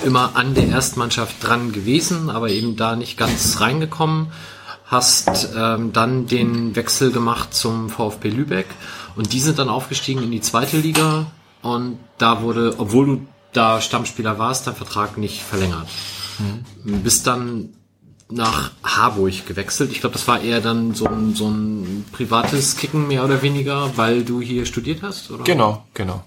immer 0.04 0.32
an 0.34 0.54
der 0.54 0.68
Erstmannschaft 0.68 1.42
dran 1.42 1.72
gewesen, 1.72 2.30
aber 2.30 2.50
eben 2.50 2.76
da 2.76 2.96
nicht 2.96 3.16
ganz 3.16 3.60
reingekommen. 3.60 4.28
Hast 4.86 5.48
ähm, 5.56 5.92
dann 5.92 6.26
den 6.26 6.76
Wechsel 6.76 7.10
gemacht 7.10 7.54
zum 7.54 7.88
VfB 7.88 8.28
Lübeck 8.28 8.66
und 9.16 9.32
die 9.32 9.40
sind 9.40 9.58
dann 9.58 9.68
aufgestiegen 9.68 10.22
in 10.22 10.30
die 10.30 10.40
zweite 10.40 10.76
Liga 10.76 11.26
und 11.62 11.98
da 12.18 12.42
wurde, 12.42 12.74
obwohl 12.78 13.06
du 13.06 13.26
da 13.52 13.80
Stammspieler 13.80 14.38
warst, 14.38 14.66
dein 14.66 14.74
Vertrag 14.74 15.16
nicht 15.16 15.40
verlängert. 15.40 15.88
Mhm. 16.38 17.02
Bist 17.02 17.26
dann 17.26 17.70
nach 18.30 18.72
Harburg 18.82 19.46
gewechselt. 19.46 19.90
Ich 19.92 20.00
glaube, 20.00 20.14
das 20.14 20.26
war 20.26 20.40
eher 20.40 20.60
dann 20.60 20.94
so 20.94 21.06
ein, 21.06 21.34
so 21.34 21.48
ein 21.48 22.04
privates 22.12 22.76
Kicken 22.76 23.08
mehr 23.08 23.24
oder 23.24 23.42
weniger, 23.42 23.96
weil 23.96 24.24
du 24.24 24.40
hier 24.40 24.66
studiert 24.66 25.02
hast, 25.02 25.30
oder? 25.30 25.44
Genau, 25.44 25.84
genau. 25.94 26.24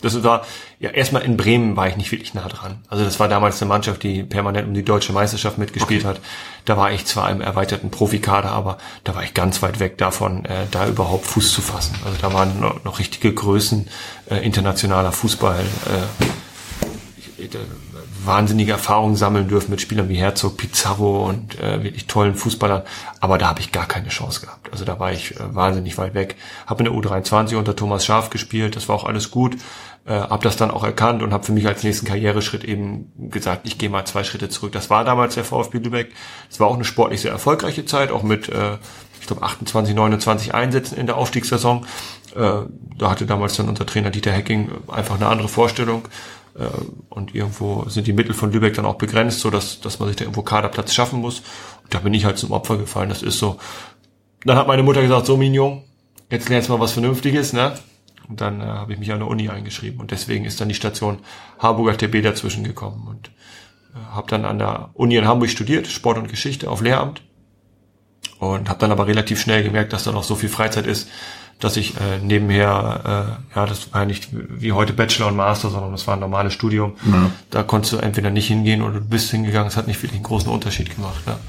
Das 0.00 0.22
war, 0.22 0.46
ja, 0.78 0.90
erstmal 0.90 1.22
in 1.22 1.36
Bremen 1.36 1.76
war 1.76 1.88
ich 1.88 1.96
nicht 1.96 2.12
wirklich 2.12 2.32
nah 2.32 2.46
dran. 2.46 2.78
Also 2.88 3.04
das 3.04 3.18
war 3.18 3.26
damals 3.26 3.60
eine 3.60 3.68
Mannschaft, 3.68 4.04
die 4.04 4.22
permanent 4.22 4.68
um 4.68 4.74
die 4.74 4.84
deutsche 4.84 5.12
Meisterschaft 5.12 5.58
mitgespielt 5.58 6.04
okay. 6.04 6.14
hat. 6.14 6.20
Da 6.66 6.76
war 6.76 6.92
ich 6.92 7.04
zwar 7.04 7.28
im 7.30 7.40
erweiterten 7.40 7.90
Profikader, 7.90 8.50
aber 8.50 8.78
da 9.02 9.16
war 9.16 9.24
ich 9.24 9.34
ganz 9.34 9.60
weit 9.60 9.80
weg 9.80 9.98
davon, 9.98 10.44
äh, 10.44 10.66
da 10.70 10.86
überhaupt 10.86 11.26
Fuß 11.26 11.52
zu 11.52 11.62
fassen. 11.62 11.96
Also 12.04 12.16
da 12.22 12.32
waren 12.32 12.60
noch, 12.60 12.84
noch 12.84 13.00
richtige 13.00 13.34
Größen 13.34 13.88
äh, 14.30 14.36
internationaler 14.36 15.10
Fußball. 15.10 15.58
Äh, 15.58 16.24
ich, 17.36 17.54
äh, 17.54 17.58
wahnsinnige 18.24 18.72
Erfahrungen 18.72 19.16
sammeln 19.16 19.48
dürfen 19.48 19.70
mit 19.70 19.80
Spielern 19.80 20.08
wie 20.08 20.16
Herzog, 20.16 20.56
Pizarro 20.56 21.26
und 21.26 21.58
äh, 21.60 21.82
wirklich 21.82 22.06
tollen 22.06 22.34
Fußballern. 22.34 22.82
Aber 23.20 23.38
da 23.38 23.48
habe 23.48 23.60
ich 23.60 23.72
gar 23.72 23.86
keine 23.86 24.08
Chance 24.08 24.42
gehabt. 24.42 24.70
Also 24.72 24.84
da 24.84 24.98
war 25.00 25.12
ich 25.12 25.36
äh, 25.36 25.54
wahnsinnig 25.54 25.98
weit 25.98 26.14
weg. 26.14 26.36
Habe 26.66 26.84
in 26.84 26.92
der 26.92 27.00
U23 27.00 27.56
unter 27.56 27.74
Thomas 27.74 28.04
Schaf 28.04 28.30
gespielt, 28.30 28.76
das 28.76 28.88
war 28.88 28.96
auch 28.96 29.04
alles 29.04 29.30
gut. 29.30 29.56
Äh, 30.08 30.20
habe 30.20 30.42
das 30.42 30.56
dann 30.56 30.70
auch 30.70 30.84
erkannt 30.84 31.22
und 31.22 31.34
habe 31.34 31.44
für 31.44 31.52
mich 31.52 31.66
als 31.66 31.82
nächsten 31.82 32.06
Karriereschritt 32.06 32.64
eben 32.64 33.12
gesagt, 33.30 33.66
ich 33.66 33.76
gehe 33.76 33.90
mal 33.90 34.06
zwei 34.06 34.24
Schritte 34.24 34.48
zurück. 34.48 34.72
Das 34.72 34.88
war 34.88 35.04
damals 35.04 35.34
der 35.34 35.44
VfB 35.44 35.80
Lübeck. 35.80 36.14
Es 36.50 36.58
war 36.60 36.68
auch 36.68 36.76
eine 36.76 36.84
sportlich 36.84 37.20
sehr 37.20 37.30
erfolgreiche 37.30 37.84
Zeit, 37.84 38.10
auch 38.10 38.22
mit, 38.22 38.48
äh, 38.48 38.78
ich 39.20 39.26
glaube, 39.26 39.42
28, 39.42 39.94
29 39.94 40.54
Einsätzen 40.54 40.96
in 40.96 41.04
der 41.04 41.18
Aufstiegssaison. 41.18 41.84
Äh, 42.34 42.40
da 42.96 43.10
hatte 43.10 43.26
damals 43.26 43.56
dann 43.56 43.68
unser 43.68 43.84
Trainer 43.84 44.08
Dieter 44.08 44.32
Hecking 44.32 44.70
einfach 44.88 45.16
eine 45.16 45.26
andere 45.26 45.48
Vorstellung. 45.48 46.08
Äh, 46.58 46.64
und 47.10 47.34
irgendwo 47.34 47.84
sind 47.90 48.06
die 48.06 48.14
Mittel 48.14 48.32
von 48.32 48.50
Lübeck 48.50 48.72
dann 48.72 48.86
auch 48.86 48.96
begrenzt, 48.96 49.40
so 49.40 49.50
dass, 49.50 49.82
dass 49.82 49.98
man 49.98 50.08
sich 50.08 50.16
da 50.16 50.24
irgendwo 50.24 50.40
Kaderplatz 50.40 50.94
schaffen 50.94 51.20
muss. 51.20 51.40
Und 51.84 51.92
da 51.92 51.98
bin 51.98 52.14
ich 52.14 52.24
halt 52.24 52.38
zum 52.38 52.52
Opfer 52.52 52.78
gefallen. 52.78 53.10
Das 53.10 53.22
ist 53.22 53.38
so. 53.38 53.58
Dann 54.46 54.56
hat 54.56 54.68
meine 54.68 54.84
Mutter 54.84 55.02
gesagt, 55.02 55.26
so 55.26 55.36
Mignon, 55.36 55.82
jetzt 56.30 56.48
lernst 56.48 56.70
du 56.70 56.72
mal 56.72 56.80
was 56.80 56.92
Vernünftiges, 56.92 57.52
ne? 57.52 57.74
Und 58.28 58.40
dann 58.40 58.60
äh, 58.60 58.64
habe 58.64 58.92
ich 58.92 58.98
mich 58.98 59.12
an 59.12 59.20
der 59.20 59.28
Uni 59.28 59.48
eingeschrieben. 59.48 60.00
Und 60.00 60.10
deswegen 60.10 60.44
ist 60.44 60.60
dann 60.60 60.68
die 60.68 60.74
Station 60.74 61.20
Harburger 61.58 61.96
TB 61.96 62.22
dazwischen 62.22 62.64
gekommen. 62.64 63.06
Und 63.08 63.28
äh, 63.94 64.14
habe 64.14 64.28
dann 64.28 64.44
an 64.44 64.58
der 64.58 64.90
Uni 64.94 65.16
in 65.16 65.26
Hamburg 65.26 65.50
studiert, 65.50 65.86
Sport 65.86 66.18
und 66.18 66.28
Geschichte 66.28 66.70
auf 66.70 66.82
Lehramt. 66.82 67.22
Und 68.38 68.68
habe 68.68 68.78
dann 68.78 68.92
aber 68.92 69.06
relativ 69.06 69.40
schnell 69.40 69.62
gemerkt, 69.62 69.92
dass 69.92 70.04
da 70.04 70.12
noch 70.12 70.22
so 70.22 70.36
viel 70.36 70.48
Freizeit 70.48 70.86
ist, 70.86 71.08
dass 71.58 71.76
ich 71.76 71.96
äh, 71.96 72.18
nebenher, 72.22 73.38
äh, 73.52 73.56
ja, 73.56 73.66
das 73.66 73.92
war 73.92 74.02
ja 74.02 74.06
nicht 74.06 74.28
wie 74.32 74.72
heute 74.72 74.92
Bachelor 74.92 75.26
und 75.28 75.36
Master, 75.36 75.70
sondern 75.70 75.90
das 75.90 76.06
war 76.06 76.14
ein 76.14 76.20
normales 76.20 76.52
Studium. 76.52 76.94
Ja. 77.10 77.30
Da 77.50 77.62
konntest 77.64 77.94
du 77.94 77.96
entweder 77.96 78.30
nicht 78.30 78.46
hingehen 78.46 78.82
oder 78.82 79.00
du 79.00 79.00
bist 79.00 79.30
hingegangen. 79.30 79.66
Es 79.66 79.76
hat 79.76 79.88
nicht 79.88 80.00
wirklich 80.02 80.18
einen 80.18 80.24
großen 80.24 80.50
Unterschied 80.50 80.94
gemacht. 80.94 81.20
Ja. 81.26 81.40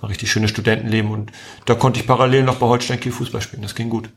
War 0.00 0.10
richtig 0.10 0.30
schönes 0.30 0.50
Studentenleben 0.50 1.10
und 1.10 1.30
da 1.66 1.74
konnte 1.74 2.00
ich 2.00 2.06
parallel 2.06 2.42
noch 2.42 2.56
bei 2.56 2.66
Holstein 2.66 2.98
Kiel 2.98 3.12
Fußball 3.12 3.40
spielen. 3.42 3.62
Das 3.62 3.76
ging 3.76 3.90
gut. 3.90 4.08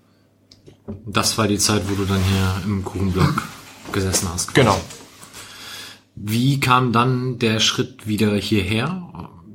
Das 1.06 1.38
war 1.38 1.48
die 1.48 1.58
Zeit, 1.58 1.84
wo 1.90 1.96
du 1.96 2.06
dann 2.06 2.22
hier 2.22 2.62
im 2.66 2.84
Kuchenblock 2.84 3.44
gesessen 3.92 4.30
hast. 4.34 4.54
Quasi. 4.54 4.62
Genau. 4.62 4.80
Wie 6.16 6.60
kam 6.60 6.92
dann 6.92 7.38
der 7.40 7.60
Schritt 7.60 8.08
wieder 8.08 8.36
hierher? 8.36 9.04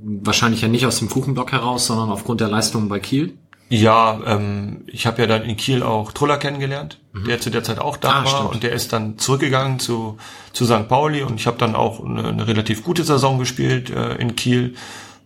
Wahrscheinlich 0.05 0.63
ja 0.63 0.69
nicht 0.69 0.87
aus 0.87 0.99
dem 0.99 1.09
Kuchenblock 1.09 1.53
heraus, 1.53 1.87
sondern 1.87 2.11
aufgrund 2.11 2.41
der 2.41 2.49
Leistungen 2.49 2.89
bei 2.89 3.01
Kiel. 3.01 3.39
Ja, 3.69 4.21
ähm, 4.27 4.85
ich 4.87 5.07
habe 5.07 5.23
ja 5.23 5.27
dann 5.27 5.45
in 5.45 5.57
Kiel 5.57 5.83
auch 5.83 6.13
Truller 6.13 6.37
kennengelernt, 6.37 7.01
mhm. 7.15 7.25
der 7.25 7.41
zu 7.41 7.51
der 7.51 7.65
Zeit 7.65 7.79
auch 7.79 7.97
da 7.97 8.11
ah, 8.11 8.25
war 8.25 8.27
stimmt. 8.27 8.53
und 8.53 8.63
der 8.63 8.73
ist 8.73 8.93
dann 8.93 9.17
zurückgegangen 9.17 9.79
zu, 9.79 10.19
zu 10.53 10.67
St. 10.67 10.89
Pauli 10.89 11.23
und 11.23 11.37
ich 11.37 11.47
habe 11.47 11.57
dann 11.57 11.75
auch 11.75 12.05
eine, 12.05 12.29
eine, 12.29 12.47
relativ 12.47 12.85
gute 12.85 13.03
Saison 13.03 13.39
gespielt 13.39 13.89
äh, 13.89 14.17
in 14.17 14.37
Kiel 14.37 14.75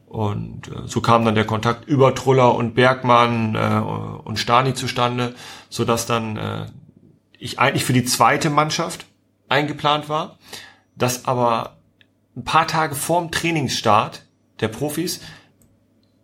und 0.07 0.69
äh, 0.69 0.87
so 0.87 1.01
kam 1.01 1.25
dann 1.25 1.35
der 1.35 1.47
Kontakt 1.47 1.87
über 1.87 2.15
Truller 2.15 2.55
und 2.55 2.75
Bergmann 2.75 3.55
äh, 3.55 3.81
und 4.25 4.39
Stani 4.39 4.75
zustande, 4.75 5.35
so 5.69 5.85
dass 5.85 6.07
dann 6.07 6.37
äh, 6.37 6.67
ich 7.39 7.59
eigentlich 7.59 7.85
für 7.85 7.93
die 7.93 8.05
zweite 8.05 8.51
Mannschaft 8.51 9.07
eingeplant 9.49 10.09
war, 10.09 10.39
dass 10.97 11.27
aber 11.27 11.77
ein 12.37 12.45
paar 12.45 12.67
Tage 12.67 12.95
vorm 12.95 13.31
Trainingsstart 13.31 14.25
der 14.61 14.69
Profis 14.69 15.21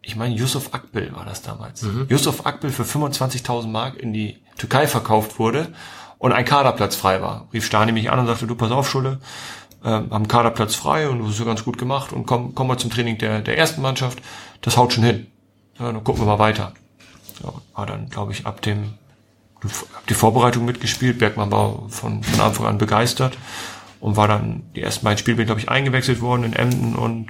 ich 0.03 0.17
meine, 0.17 0.35
Yusuf 0.35 0.75
Akbil 0.75 1.13
war 1.15 1.25
das 1.25 1.43
damals. 1.43 1.83
Mhm. 1.83 2.07
Yusuf 2.09 2.45
Akbil 2.45 2.71
für 2.71 2.83
25.000 2.83 3.69
Mark 3.69 3.97
in 3.97 4.13
die 4.13 4.43
Türkei 4.59 4.87
verkauft 4.87 5.39
wurde 5.39 5.73
und 6.19 6.33
ein 6.33 6.45
Kaderplatz 6.45 6.97
frei 6.97 7.23
war. 7.23 7.49
Rief 7.53 7.65
Stani 7.65 7.93
mich 7.93 8.11
an 8.11 8.19
und 8.19 8.27
sagte, 8.27 8.47
du 8.47 8.57
pass 8.57 8.73
auf, 8.73 8.91
Schule, 8.91 9.21
äh, 9.85 9.89
haben 9.89 10.29
Kaderplatz 10.29 10.75
frei 10.75 11.09
und 11.09 11.39
ja 11.39 11.45
ganz 11.45 11.65
gut 11.65 11.79
gemacht 11.79 12.13
und 12.13 12.27
komm, 12.27 12.55
komm 12.55 12.69
mal 12.69 12.79
zum 12.79 12.91
Training 12.91 13.19
der, 13.19 13.41
der 13.41 13.59
ersten 13.59 13.83
Mannschaft. 13.83 14.21
Das 14.61 14.77
haut 14.77 14.93
schon 14.93 15.05
hin. 15.05 15.27
Ja, 15.79 15.93
dann 15.93 16.05
gucken 16.05 16.23
wir 16.23 16.27
mal 16.27 16.39
weiter. 16.39 16.73
Ja, 17.43 17.53
war 17.75 17.87
dann, 17.87 18.09
glaube 18.09 18.33
ich, 18.33 18.47
ab 18.47 18.63
dem, 18.63 18.95
hab 19.95 20.07
die 20.07 20.15
Vorbereitung 20.15 20.65
mitgespielt. 20.65 21.19
Bergmann 21.19 21.51
war 21.51 21.89
von, 21.89 22.23
von 22.23 22.41
Anfang 22.41 22.67
an 22.67 22.79
begeistert 22.79 23.37
und 24.01 24.17
war 24.17 24.29
dann 24.29 24.63
die 24.75 24.83
ersten 24.83 25.05
beiden 25.05 25.19
Spiele, 25.19 25.45
glaube 25.45 25.61
ich, 25.61 25.69
eingewechselt 25.69 26.21
worden 26.21 26.45
in 26.45 26.53
Emden 26.53 26.95
und 26.95 27.29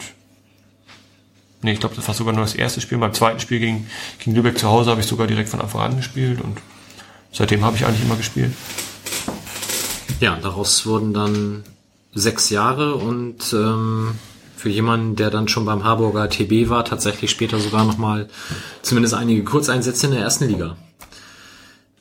nee, 1.62 1.72
ich 1.72 1.80
glaube, 1.80 1.94
das 1.94 2.06
war 2.08 2.14
sogar 2.14 2.34
nur 2.34 2.44
das 2.44 2.54
erste 2.54 2.80
Spiel. 2.80 2.98
Beim 2.98 3.14
zweiten 3.14 3.40
Spiel 3.40 3.60
gegen, 3.60 3.88
gegen 4.18 4.34
Lübeck 4.34 4.58
zu 4.58 4.68
Hause 4.68 4.90
habe 4.90 5.00
ich 5.00 5.06
sogar 5.06 5.26
direkt 5.26 5.48
von 5.48 5.60
Anfang 5.60 5.82
an 5.82 5.96
gespielt 5.96 6.40
und 6.40 6.58
seitdem 7.30 7.64
habe 7.64 7.76
ich 7.76 7.86
eigentlich 7.86 8.02
immer 8.02 8.16
gespielt. 8.16 8.52
Ja, 10.20 10.36
daraus 10.36 10.86
wurden 10.86 11.12
dann 11.12 11.64
sechs 12.14 12.50
Jahre 12.50 12.94
und 12.94 13.52
ähm, 13.52 14.14
für 14.56 14.68
jemanden, 14.68 15.16
der 15.16 15.30
dann 15.30 15.48
schon 15.48 15.64
beim 15.64 15.82
Harburger 15.84 16.28
TB 16.28 16.68
war, 16.68 16.84
tatsächlich 16.84 17.30
später 17.30 17.58
sogar 17.58 17.84
nochmal 17.84 18.28
zumindest 18.82 19.14
einige 19.14 19.42
Kurzeinsätze 19.42 20.06
in 20.06 20.12
der 20.12 20.22
ersten 20.22 20.46
Liga. 20.46 20.76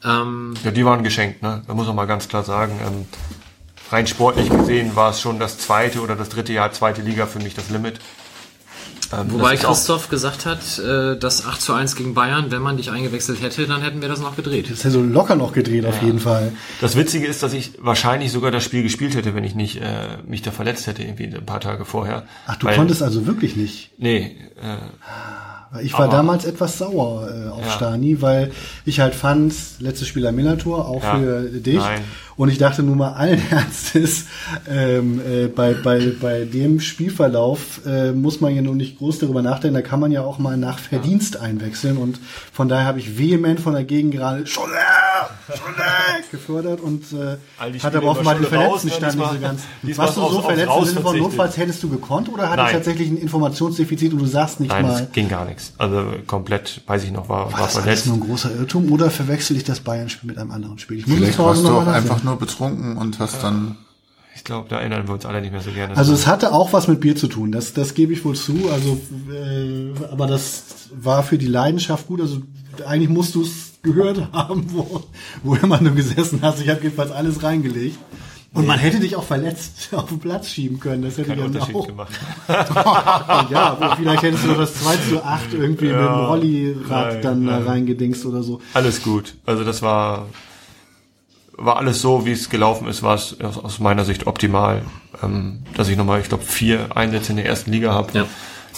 Ähm, 0.04 0.54
ja, 0.64 0.72
die 0.72 0.86
waren 0.86 1.04
geschenkt, 1.04 1.42
ne? 1.42 1.64
Da 1.66 1.74
muss 1.74 1.88
man 1.88 1.96
mal 1.96 2.06
ganz 2.06 2.28
klar 2.28 2.44
sagen. 2.44 2.80
Ähm, 2.86 3.06
rein 3.92 4.08
sportlich 4.08 4.50
gesehen 4.50 4.96
war 4.96 5.12
es 5.12 5.22
schon 5.22 5.40
das 5.40 5.58
zweite 5.58 6.02
oder 6.02 6.16
das 6.16 6.30
dritte 6.30 6.54
Jahr 6.54 6.72
zweite 6.72 7.02
Liga 7.02 7.26
für 7.26 7.40
mich 7.40 7.54
das 7.54 7.70
Limit. 7.70 8.00
Ähm, 9.14 9.32
Wobei 9.32 9.56
Christoph 9.56 10.10
gesagt 10.10 10.46
hat, 10.46 10.80
äh, 10.80 11.18
dass 11.18 11.46
8 11.46 11.62
zu 11.62 11.74
1 11.74 11.96
gegen 11.96 12.14
Bayern, 12.14 12.52
wenn 12.52 12.62
man 12.62 12.78
dich 12.78 12.92
eingewechselt 12.92 13.42
hätte, 13.42 13.68
dann 13.68 13.82
hätten 13.82 14.02
wir 14.02 14.10
das 14.10 14.20
noch 14.20 14.36
gedreht. 14.36 14.70
Das 14.70 14.80
hätte 14.80 14.92
so 14.92 15.02
locker 15.02 15.36
noch 15.36 15.54
gedreht, 15.54 15.84
ja. 15.84 15.90
auf 15.90 16.02
jeden 16.02 16.20
Fall. 16.20 16.52
Das 16.80 16.96
Witzige 16.96 17.28
ist, 17.28 17.44
dass 17.44 17.54
ich 17.54 17.74
wahrscheinlich 17.80 18.32
sogar 18.32 18.52
das 18.52 18.64
Spiel 18.64 18.84
gespielt 18.84 19.16
hätte, 19.16 19.36
wenn 19.36 19.44
ich 19.44 19.56
nicht 19.56 19.82
äh, 19.82 20.18
mich 20.26 20.42
da 20.42 20.52
verletzt 20.52 20.88
hätte, 20.88 21.04
irgendwie 21.04 21.26
ein 21.26 21.46
paar 21.46 21.60
Tage 21.60 21.86
vorher. 21.86 22.24
Ach, 22.48 22.56
du 22.56 22.68
Weil, 22.68 22.76
konntest 22.76 23.04
also 23.04 23.26
wirklich 23.26 23.56
nicht? 23.56 23.92
Nee. 23.98 24.38
Äh, 24.62 24.78
ich 25.80 25.94
war 25.94 26.02
Aber, 26.02 26.12
damals 26.12 26.44
etwas 26.44 26.78
sauer 26.78 27.30
äh, 27.30 27.48
auf 27.48 27.66
ja. 27.66 27.72
Stani, 27.72 28.22
weil 28.22 28.52
ich 28.84 29.00
halt 29.00 29.16
fand, 29.16 29.54
letztes 29.80 30.08
Spiel 30.08 30.28
am 30.28 30.36
Millantor, 30.36 30.88
auch 30.88 31.04
ja, 31.04 31.18
für 31.18 31.44
dich. 31.44 31.78
Nein. 31.78 32.02
Und 32.42 32.50
ich 32.50 32.58
dachte 32.58 32.82
nun 32.82 32.98
mal 32.98 33.14
allen 33.14 33.40
Ernstes, 33.52 34.26
ähm, 34.68 35.22
äh, 35.22 35.46
bei, 35.46 35.76
bei, 35.76 36.12
bei 36.20 36.46
dem 36.46 36.80
Spielverlauf 36.80 37.82
äh, 37.86 38.14
muss 38.14 38.42
man 38.42 38.56
ja 38.56 38.64
nun 38.64 38.78
nicht 38.78 38.98
groß 38.98 39.20
darüber 39.20 39.44
nachdenken, 39.44 39.76
da 39.76 39.84
kann 39.84 40.00
man 40.00 40.12
ja 40.12 40.24
auch 40.24 40.40
mal 40.40 40.58
nach 40.58 40.80
Verdienst 40.80 41.36
ja. 41.36 41.42
einwechseln. 41.42 41.98
Und 41.98 42.20
von 42.52 42.68
daher 42.68 42.88
habe 42.88 42.98
ich 42.98 43.20
vehement 43.20 43.60
von 43.60 43.74
der 43.74 43.84
Gegend 43.84 44.16
gerade 44.16 44.48
schon 44.48 44.64
gefördert 46.32 46.82
und 46.82 47.04
äh, 47.14 47.38
die 47.72 47.80
hat 47.80 47.96
aber 47.96 48.08
offenbar 48.08 48.34
den 48.34 48.46
immer 48.46 48.50
Schule 48.50 48.66
raus, 48.66 48.82
Verletztenstand 48.82 49.16
ne? 49.18 49.22
nicht 49.22 49.34
so 49.34 49.40
ganz. 49.40 49.98
Warst 50.00 50.18
du 50.18 50.22
so 50.22 50.42
verletzt 50.42 50.72
im 50.80 50.86
Sinne 50.86 51.02
von 51.02 51.18
notfalls 51.20 51.58
hättest 51.58 51.84
du 51.84 51.90
gekonnt 51.90 52.28
oder 52.28 52.50
hattest 52.50 52.58
Nein. 52.58 52.74
tatsächlich 52.74 53.12
ein 53.12 53.18
Informationsdefizit 53.18 54.14
und 54.14 54.20
du 54.20 54.26
sagst 54.26 54.60
nicht 54.60 54.72
Nein, 54.72 54.88
mal, 54.88 55.04
es 55.04 55.12
ging 55.12 55.30
gar 55.30 55.46
nichts. 55.46 55.74
Also 55.78 56.06
komplett, 56.26 56.82
weiß 56.88 57.04
ich 57.04 57.12
noch, 57.12 57.30
war, 57.30 57.52
war, 57.52 57.54
war 57.54 57.60
das 57.60 57.74
verletzt. 57.74 58.08
nur 58.08 58.16
ein 58.16 58.22
großer 58.22 58.50
Irrtum 58.56 58.92
oder 58.92 59.12
verwechsel 59.12 59.56
ich 59.58 59.64
das 59.64 59.82
Bayern-Spiel 59.82 60.28
mit 60.28 60.40
einem 60.40 60.50
anderen 60.50 60.80
Spiel? 60.80 60.98
Ich 60.98 61.06
muss 61.06 61.18
es 61.18 61.20
Vielleicht 61.20 61.38
zu 61.38 61.46
Hause 61.46 61.64
warst 61.66 61.86
du 61.86 61.92
auch 61.92 61.94
einfach 61.94 62.24
nachsehen. 62.24 62.31
Nur 62.32 62.40
betrunken 62.40 62.98
und 62.98 63.20
hast 63.20 63.44
dann 63.44 63.76
Ich 64.36 64.44
glaube, 64.44 64.70
da 64.70 64.80
erinnern 64.80 65.08
wir 65.08 65.14
uns 65.14 65.26
alle 65.26 65.42
nicht 65.42 65.52
mehr 65.52 65.62
so 65.62 65.72
gerne. 65.72 65.96
Also 65.98 66.14
es 66.14 66.26
hatte 66.26 66.54
auch 66.54 66.74
was 66.74 66.88
mit 66.88 67.02
Bier 67.02 67.16
zu 67.16 67.28
tun, 67.28 67.52
das, 67.52 67.74
das 67.74 67.94
gebe 67.94 68.14
ich 68.14 68.24
wohl 68.26 68.36
zu. 68.36 68.70
Also, 68.72 69.00
äh, 69.32 69.94
aber 70.12 70.28
das 70.28 70.90
war 70.96 71.24
für 71.24 71.38
die 71.38 71.48
Leidenschaft 71.48 72.08
gut. 72.08 72.22
Also 72.22 72.42
eigentlich 72.88 73.10
musst 73.10 73.36
du 73.36 73.44
es 73.44 73.74
gehört 73.82 74.30
haben, 74.34 74.66
wo, 74.70 75.04
wo 75.44 75.56
immer 75.56 75.78
du 75.78 75.94
gesessen 75.94 76.40
hast. 76.42 76.62
Ich 76.62 76.70
habe 76.70 76.82
jedenfalls 76.82 77.12
alles 77.12 77.44
reingelegt. 77.44 77.98
Und 78.54 78.68
man 78.68 78.78
hätte 78.80 79.00
dich 79.00 79.16
auch 79.16 79.24
verletzt 79.24 79.90
auf 79.94 80.10
den 80.10 80.20
Platz 80.20 80.50
schieben 80.50 80.80
können. 80.80 81.04
Das 81.04 81.18
hätte 81.18 81.36
dann 81.36 81.46
Unterschied 81.46 81.76
auch. 81.76 81.88
gemacht. 81.88 82.12
Ja, 83.50 83.96
vielleicht 83.98 84.24
hättest 84.24 84.46
du 84.46 84.54
das 84.54 84.74
2 84.76 84.96
zu 85.10 85.24
8 85.24 85.54
irgendwie 85.54 85.88
mit 85.88 85.96
dem 85.96 86.06
Rollirad 86.06 87.14
nein, 87.14 87.22
dann 87.22 87.46
da 87.46 87.60
nein. 87.60 87.68
reingedingst 87.68 88.26
oder 88.26 88.44
so. 88.44 88.62
Alles 88.74 89.02
gut. 89.04 89.36
Also 89.46 89.64
das 89.64 89.82
war 89.82 90.28
war 91.66 91.78
alles 91.78 92.02
so, 92.02 92.26
wie 92.26 92.32
es 92.32 92.50
gelaufen 92.50 92.88
ist, 92.88 93.04
war 93.04 93.16
es 93.16 93.40
aus, 93.42 93.80
meiner 93.80 94.06
Sicht 94.06 94.28
optimal. 94.28 94.84
Ähm, 95.22 95.64
dass 95.76 95.88
ich 95.90 95.98
nochmal, 95.98 96.22
ich 96.22 96.30
glaube, 96.30 96.44
vier 96.44 96.96
Einsätze 96.96 97.32
in 97.32 97.38
der 97.38 97.46
ersten 97.46 97.72
Liga 97.72 97.94
habe. 97.94 98.12
Ja. 98.18 98.26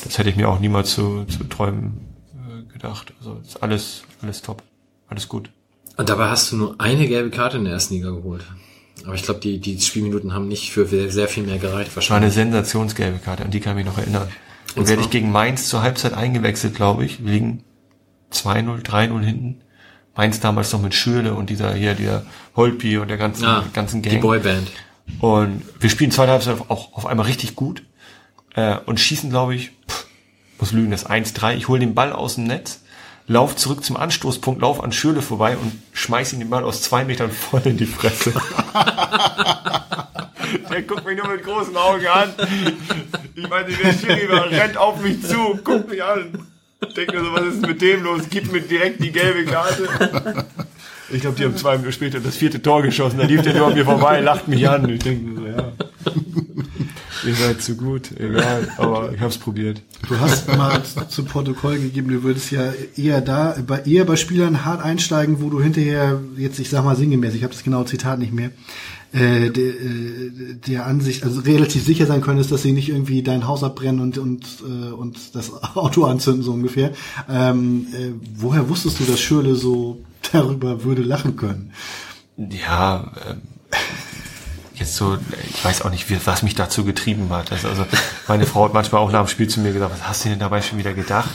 Das 0.04 0.18
hätte 0.18 0.30
ich 0.30 0.36
mir 0.36 0.50
auch 0.50 0.60
niemals 0.60 0.94
zu, 0.94 1.26
zu 1.26 1.44
träumen 1.46 2.02
äh, 2.34 2.72
gedacht. 2.74 3.14
Also 3.20 3.40
ist 3.44 3.62
alles, 3.64 4.04
alles 4.22 4.42
top. 4.42 4.64
Alles 5.08 5.28
gut. 5.30 5.50
Und 5.96 6.10
dabei 6.10 6.28
hast 6.30 6.52
du 6.52 6.58
nur 6.58 6.76
eine 6.80 7.08
gelbe 7.08 7.30
Karte 7.30 7.58
in 7.58 7.66
der 7.66 7.74
ersten 7.74 7.94
Liga 7.94 8.10
geholt. 8.10 8.44
Aber 9.06 9.16
ich 9.16 9.24
glaube, 9.24 9.40
die, 9.40 9.60
die 9.60 9.80
Spielminuten 9.80 10.34
haben 10.34 10.48
nicht 10.48 10.72
für 10.72 10.86
sehr 10.86 11.12
sehr 11.12 11.28
viel 11.28 11.44
mehr 11.44 11.58
gereicht 11.58 11.92
Das 11.96 12.10
war 12.10 12.18
eine 12.18 12.28
wahrscheinlich. 12.28 12.54
sensationsgelbe 12.54 13.20
Karte, 13.20 13.44
an 13.44 13.52
die 13.52 13.60
kann 13.60 13.78
ich 13.78 13.86
mich 13.86 13.94
noch 13.94 14.00
erinnern. 14.02 14.28
Und 14.76 14.82
Und 14.84 14.88
werde 14.88 15.02
ich 15.04 15.10
gegen 15.10 15.32
Mainz 15.32 15.68
zur 15.68 15.82
Halbzeit 15.82 16.14
eingewechselt, 16.14 16.76
glaube 16.76 17.06
ich. 17.06 17.24
Wir 17.24 17.32
liegen 17.32 17.64
2-0, 18.32 18.84
3-0 18.84 19.22
hinten. 19.22 19.62
Mainz 20.16 20.40
damals 20.40 20.72
noch 20.74 20.82
mit 20.82 20.94
Schürle 20.94 21.34
und 21.34 21.50
dieser 21.50 21.74
hier, 21.74 21.96
der 21.96 22.24
Holpi 22.56 22.98
und 22.98 23.08
der 23.08 23.18
ganzen, 23.18 23.46
Ah, 23.46 23.64
ganzen 23.74 24.02
die 24.02 24.10
Gang. 24.10 24.22
Boyband. 24.22 24.72
Und 25.20 25.64
wir 25.80 25.90
spielen 25.90 26.12
zweite 26.12 26.32
Halbzeit 26.32 26.58
auch 26.70 26.94
auf 26.94 27.06
einmal 27.06 27.26
richtig 27.26 27.56
gut 27.56 27.84
äh, 28.56 28.78
und 28.86 29.00
schießen, 29.00 29.30
glaube 29.30 29.56
ich, 29.56 29.72
pff, 29.90 30.06
muss 30.60 30.72
lügen, 30.72 30.92
das 30.92 31.10
1-3. 31.10 31.56
Ich 31.56 31.68
hole 31.68 31.80
den 31.80 31.94
Ball 31.96 32.14
aus 32.14 32.36
dem 32.36 32.46
Netz, 32.46 32.82
lauf 33.28 33.56
zurück 33.56 33.84
zum 33.84 33.98
Anstoßpunkt, 33.98 34.62
lauf 34.62 34.84
an 34.84 34.92
Schürle 34.92 35.22
vorbei 35.22 35.58
und 35.58 35.72
schmeiß 35.94 36.34
ihm 36.34 36.40
den 36.40 36.50
Ball 36.50 36.64
aus 36.64 36.82
zwei 36.84 37.04
Metern 37.06 37.32
voll 37.32 37.62
in 37.66 37.78
die 37.78 37.86
Fresse. 37.86 38.34
Der 40.70 40.82
guckt 40.84 41.06
mich 41.06 41.18
nur 41.18 41.28
mit 41.28 41.44
großen 41.44 41.76
Augen 41.76 42.06
an. 42.08 42.34
Ich 43.36 43.48
meine, 43.50 43.68
der 43.72 43.94
Schiri 43.94 44.26
rennt 44.26 44.78
auf 44.78 45.02
mich 45.02 45.22
zu, 45.24 45.60
guckt 45.64 45.90
mich 45.90 46.04
an. 46.04 46.48
Denkt 46.96 47.14
mir 47.14 47.24
so, 47.24 47.34
was 47.34 47.56
ist 47.56 47.66
mit 47.66 47.82
dem 47.82 48.04
los? 48.04 48.24
Gib 48.30 48.52
mir 48.52 48.62
direkt 48.62 49.04
die 49.04 49.12
gelbe 49.12 49.46
Karte. 49.46 49.88
Ich 51.10 51.22
glaube, 51.22 51.38
die 51.38 51.44
haben 51.44 51.56
zwei 51.58 51.74
Minuten 51.74 51.94
später 51.94 52.20
das 52.20 52.36
vierte 52.36 52.62
Tor 52.62 52.82
geschossen. 52.82 53.18
Da 53.20 53.26
lief 53.26 53.42
der 53.42 53.54
nur 53.54 53.68
an 53.68 53.74
mir 53.74 53.86
vorbei, 53.86 54.20
lacht 54.22 54.48
mich 54.48 54.68
an. 54.68 54.90
Ich 54.90 55.04
denke 55.04 55.42
so, 55.42 55.46
ja. 55.46 55.72
Ihr 57.26 57.36
seid 57.36 57.62
zu 57.62 57.76
gut, 57.76 58.12
egal. 58.20 58.68
Aber 58.78 59.14
ich 59.14 59.22
hab's 59.22 59.38
probiert. 59.38 59.82
Du 60.10 60.20
hast 60.20 60.48
mal 60.48 60.82
zu 60.84 61.24
Protokoll 61.24 61.80
gegeben, 61.80 62.10
du 62.10 62.24
würdest 62.24 62.52
ja 62.52 62.74
eher 62.98 63.22
da, 63.22 63.56
bei, 63.66 63.80
eher 63.84 64.04
bei 64.06 64.18
Spielern 64.18 64.66
hart 64.66 64.84
einsteigen, 64.84 65.42
wo 65.42 65.50
du 65.50 65.62
hinterher, 65.62 66.20
jetzt 66.36 66.60
ich 66.60 66.70
sag 66.70 66.84
mal 66.84 66.96
sinngemäß, 66.96 67.34
ich 67.36 67.44
habe 67.44 67.54
das 67.54 67.64
genaue 67.64 67.86
Zitat 67.86 68.20
nicht 68.20 68.34
mehr, 68.34 68.52
äh, 69.14 69.52
der, 69.52 69.64
äh, 69.64 70.32
der 70.68 70.88
Ansicht, 70.88 71.24
also 71.24 71.42
relativ 71.42 71.86
sicher 71.86 72.08
sein 72.08 72.22
könntest, 72.22 72.52
dass 72.52 72.64
sie 72.64 72.72
nicht 72.72 72.90
irgendwie 72.90 73.22
dein 73.22 73.48
Haus 73.48 73.64
abbrennen 73.64 74.02
und 74.02 74.18
und 74.18 74.46
äh, 74.62 74.92
und 74.92 75.36
das 75.36 75.52
Auto 75.76 76.06
anzünden 76.06 76.44
so 76.44 76.52
ungefähr. 76.52 76.94
Ähm, 77.30 77.88
äh, 77.94 78.12
woher 78.36 78.70
wusstest 78.70 79.00
du, 79.00 79.04
dass 79.06 79.20
Schürle 79.20 79.56
so 79.56 80.00
darüber 80.32 80.84
würde 80.84 81.04
lachen 81.04 81.36
können? 81.36 81.74
Ja, 82.38 83.12
ähm, 83.30 83.42
jetzt 84.74 84.96
so, 84.96 85.18
ich 85.48 85.64
weiß 85.64 85.84
auch 85.84 85.92
nicht, 85.92 86.10
wie, 86.10 86.18
was 86.26 86.42
mich 86.42 86.56
dazu 86.56 86.84
getrieben 86.84 87.30
hat. 87.30 87.52
Also, 87.52 87.68
also 87.68 87.86
meine 88.28 88.48
Frau 88.48 88.66
hat 88.66 88.74
manchmal 88.74 89.02
auch 89.02 89.12
nach 89.12 89.26
dem 89.26 89.28
Spiel 89.28 89.48
zu 89.48 89.60
mir 89.60 89.74
gesagt, 89.74 89.94
was 89.94 90.08
hast 90.08 90.26
du 90.26 90.30
denn 90.30 90.40
dabei 90.40 90.64
schon 90.64 90.80
wieder 90.80 90.94
gedacht? 90.94 91.30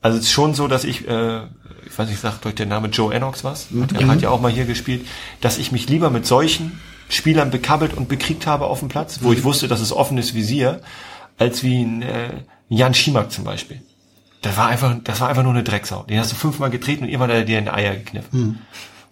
Also 0.00 0.16
es 0.16 0.24
ist 0.24 0.30
schon 0.30 0.54
so, 0.54 0.68
dass 0.68 0.84
ich, 0.84 1.08
äh, 1.08 1.40
ich 1.86 1.98
weiß 1.98 2.08
nicht, 2.08 2.20
sagt 2.20 2.46
euch 2.46 2.54
der 2.54 2.66
Name 2.66 2.88
Joe 2.88 3.12
Ennox 3.12 3.42
was? 3.42 3.66
Der 3.70 4.06
hat 4.06 4.22
ja 4.22 4.30
auch 4.30 4.40
mal 4.40 4.50
hier 4.50 4.64
gespielt, 4.64 5.04
dass 5.40 5.58
ich 5.58 5.72
mich 5.72 5.88
lieber 5.88 6.08
mit 6.10 6.24
solchen 6.24 6.80
Spielern 7.10 7.50
bekabbelt 7.50 7.92
und 7.94 8.08
bekriegt 8.08 8.46
habe 8.46 8.66
auf 8.66 8.78
dem 8.78 8.88
Platz, 8.88 9.18
wo 9.22 9.32
ich 9.32 9.44
wusste, 9.44 9.68
dass 9.68 9.80
es 9.80 9.92
offenes 9.92 10.34
Visier, 10.34 10.80
als 11.38 11.62
wie 11.62 11.82
ein 11.82 12.02
äh, 12.02 12.30
Jan 12.68 12.94
Schimak 12.94 13.30
zum 13.32 13.44
Beispiel. 13.44 13.82
Das 14.42 14.56
war 14.56 14.68
einfach, 14.68 14.96
das 15.04 15.20
war 15.20 15.28
einfach 15.28 15.42
nur 15.42 15.52
eine 15.52 15.64
Drecksau. 15.64 16.04
Den 16.04 16.18
hast 16.18 16.32
du 16.32 16.36
fünfmal 16.36 16.70
getreten 16.70 17.04
und 17.04 17.10
irgendwann 17.10 17.30
hat 17.30 17.36
er 17.36 17.44
dir 17.44 17.58
in 17.58 17.64
die 17.64 17.70
Eier 17.70 17.94
gekniffen. 17.96 18.30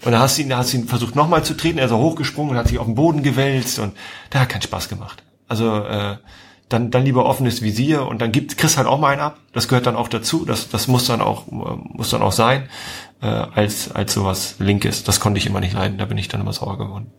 Und 0.05 0.13
da 0.13 0.21
hast 0.21 0.39
du 0.39 0.43
ihn, 0.43 0.49
da 0.49 0.59
hast 0.59 0.73
du 0.73 0.79
ihn 0.79 0.87
versucht 0.87 1.17
nochmal 1.17 1.45
zu 1.45 1.55
treten, 1.55 1.79
er 1.79 1.87
ist 1.87 1.93
auch 1.93 2.01
hochgesprungen 2.01 2.53
und 2.53 2.57
hat 2.57 2.69
sich 2.69 2.79
auf 2.79 2.87
den 2.87 2.95
Boden 2.95 3.23
gewälzt 3.23 3.79
und 3.79 3.95
da 4.31 4.41
hat 4.41 4.49
keinen 4.49 4.63
Spaß 4.63 4.89
gemacht. 4.89 5.23
Also 5.49 5.85
äh, 5.85 6.17
dann, 6.69 6.91
dann 6.91 7.05
lieber 7.05 7.25
offenes 7.25 7.63
Visier 7.63 8.07
und 8.07 8.21
dann 8.21 8.31
gibt 8.31 8.57
kriegst 8.57 8.77
halt 8.77 8.87
auch 8.87 9.01
mal 9.01 9.13
einen 9.13 9.23
ab. 9.23 9.39
Das 9.53 9.69
gehört 9.69 9.87
dann 9.87 9.97
auch 9.97 10.09
dazu. 10.09 10.45
Das, 10.45 10.69
das 10.69 10.87
muss 10.87 11.07
dann 11.07 11.21
auch 11.21 11.47
muss 11.49 12.11
dann 12.11 12.23
auch 12.23 12.33
sein 12.33 12.69
äh, 13.23 13.27
als 13.27 13.91
als 13.91 14.13
sowas 14.13 14.57
Linkes. 14.59 15.03
Das 15.03 15.19
konnte 15.19 15.39
ich 15.39 15.47
immer 15.47 15.61
nicht 15.61 15.73
leiden. 15.73 15.99
Da 15.99 16.05
bin 16.05 16.19
ich 16.19 16.29
dann 16.29 16.41
immer 16.41 16.53
sauer 16.53 16.79
geworden. 16.79 17.11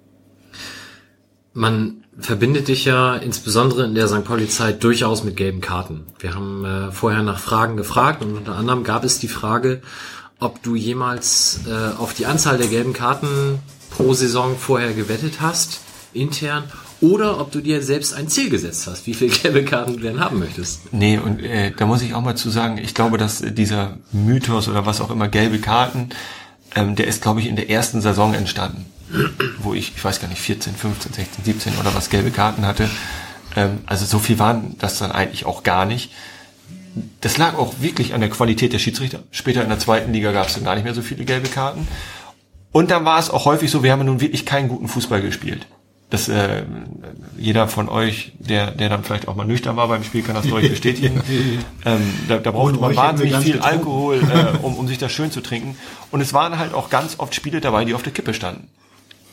Man 1.60 2.06
verbindet 2.18 2.70
dich 2.70 2.86
ja 2.86 3.18
insbesondere 3.18 3.84
in 3.84 3.94
der 3.94 4.08
St. 4.08 4.24
Pauli-Zeit 4.24 4.82
durchaus 4.82 5.26
mit 5.26 5.36
gelben 5.36 5.60
Karten. 5.60 6.06
Wir 6.18 6.34
haben 6.34 6.64
äh, 6.64 6.94
vorher 6.94 7.22
nach 7.22 7.38
Fragen 7.38 7.76
gefragt 7.76 8.24
und 8.24 8.38
unter 8.38 8.56
anderem 8.56 8.86
gab 8.86 9.04
es 9.04 9.20
die 9.20 9.28
Frage, 9.28 9.82
ob 10.40 10.64
du 10.64 10.76
jemals 10.76 11.60
äh, 11.68 12.00
auf 12.00 12.14
die 12.14 12.28
Anzahl 12.28 12.58
der 12.58 12.68
gelben 12.68 12.94
Karten 12.94 13.60
pro 13.90 14.14
Saison 14.14 14.56
vorher 14.58 14.94
gewettet 14.94 15.42
hast, 15.42 15.82
intern, 16.14 16.64
oder 17.02 17.42
ob 17.42 17.52
du 17.52 17.60
dir 17.60 17.84
selbst 17.84 18.14
ein 18.14 18.30
Ziel 18.30 18.50
gesetzt 18.50 18.88
hast, 18.88 19.06
wie 19.06 19.14
viele 19.14 19.32
gelbe 19.44 19.66
Karten 19.66 19.98
du 19.98 20.00
denn 20.00 20.22
haben 20.22 20.40
möchtest. 20.40 20.94
Nee, 20.94 21.18
und 21.18 21.44
äh, 21.44 21.74
da 21.76 21.86
muss 21.86 22.02
ich 22.02 22.14
auch 22.14 22.22
mal 22.22 22.38
zu 22.38 22.50
sagen, 22.50 22.78
ich 22.78 22.94
glaube, 22.94 23.18
dass 23.18 23.42
dieser 23.42 23.98
Mythos 24.14 24.70
oder 24.70 24.86
was 24.86 25.02
auch 25.02 25.12
immer, 25.12 25.28
gelbe 25.28 25.60
Karten, 25.60 26.08
ähm, 26.74 26.96
der 26.96 27.08
ist, 27.08 27.22
glaube 27.22 27.42
ich, 27.42 27.48
in 27.48 27.58
der 27.58 27.70
ersten 27.70 28.00
Saison 28.00 28.34
entstanden. 28.34 28.86
Wo 29.60 29.74
ich, 29.74 29.94
ich 29.96 30.04
weiß 30.04 30.20
gar 30.20 30.28
nicht, 30.28 30.42
14, 30.42 30.76
15, 30.76 31.14
16, 31.14 31.44
17 31.44 31.78
oder 31.78 31.94
was 31.96 32.10
gelbe 32.10 32.32
Karten 32.32 32.66
hatte. 32.66 32.90
Ähm, 33.56 33.80
also 33.86 34.06
so 34.06 34.20
viel 34.20 34.40
waren 34.40 34.76
das 34.80 35.00
dann 35.00 35.12
eigentlich 35.12 35.46
auch 35.46 35.64
gar 35.64 35.86
nicht. 35.86 36.12
Das 37.22 37.38
lag 37.38 37.56
auch 37.56 37.76
wirklich 37.82 38.14
an 38.14 38.22
der 38.22 38.30
Qualität 38.30 38.74
der 38.74 38.80
Schiedsrichter. 38.80 39.20
Später 39.32 39.64
in 39.64 39.70
der 39.70 39.80
zweiten 39.80 40.14
Liga 40.14 40.32
gab 40.32 40.48
es 40.48 40.56
dann 40.56 40.64
gar 40.64 40.76
nicht 40.76 40.84
mehr 40.84 40.94
so 40.94 41.02
viele 41.02 41.26
gelbe 41.26 41.50
Karten. 41.50 41.88
Und 42.72 42.92
dann 42.92 43.06
war 43.06 43.20
es 43.20 43.30
auch 43.30 43.46
häufig 43.46 43.72
so, 43.72 43.84
wir 43.84 43.92
haben 43.92 44.06
nun 44.06 44.22
wirklich 44.22 44.46
keinen 44.46 44.70
guten 44.70 44.88
Fußball 44.88 45.22
gespielt. 45.22 45.66
Das, 46.12 46.28
äh, 46.28 46.64
jeder 47.38 47.68
von 47.68 47.88
euch, 47.88 48.32
der, 48.40 48.72
der 48.72 48.90
dann 48.90 49.04
vielleicht 49.04 49.28
auch 49.28 49.36
mal 49.36 49.46
nüchtern 49.46 49.76
war 49.76 49.88
beim 49.88 50.04
Spiel, 50.04 50.24
kann 50.24 50.34
das 50.34 50.52
euch 50.52 50.70
bestätigen. 50.70 51.22
ähm, 51.86 52.14
da, 52.28 52.38
da 52.38 52.50
brauchte 52.52 52.80
man 52.80 52.96
wahnsinnig 52.96 53.36
viel 53.38 53.54
getrunken. 53.54 53.78
Alkohol, 53.78 54.16
äh, 54.18 54.58
um, 54.64 54.76
um 54.76 54.88
sich 54.88 54.98
das 54.98 55.12
schön 55.12 55.32
zu 55.32 55.42
trinken. 55.42 55.78
Und 56.10 56.22
es 56.22 56.34
waren 56.34 56.58
halt 56.58 56.74
auch 56.74 56.90
ganz 56.90 57.20
oft 57.20 57.36
Spiele 57.36 57.62
dabei, 57.62 57.86
die 57.86 57.94
auf 57.94 58.02
der 58.02 58.12
Kippe 58.12 58.34
standen. 58.34 58.68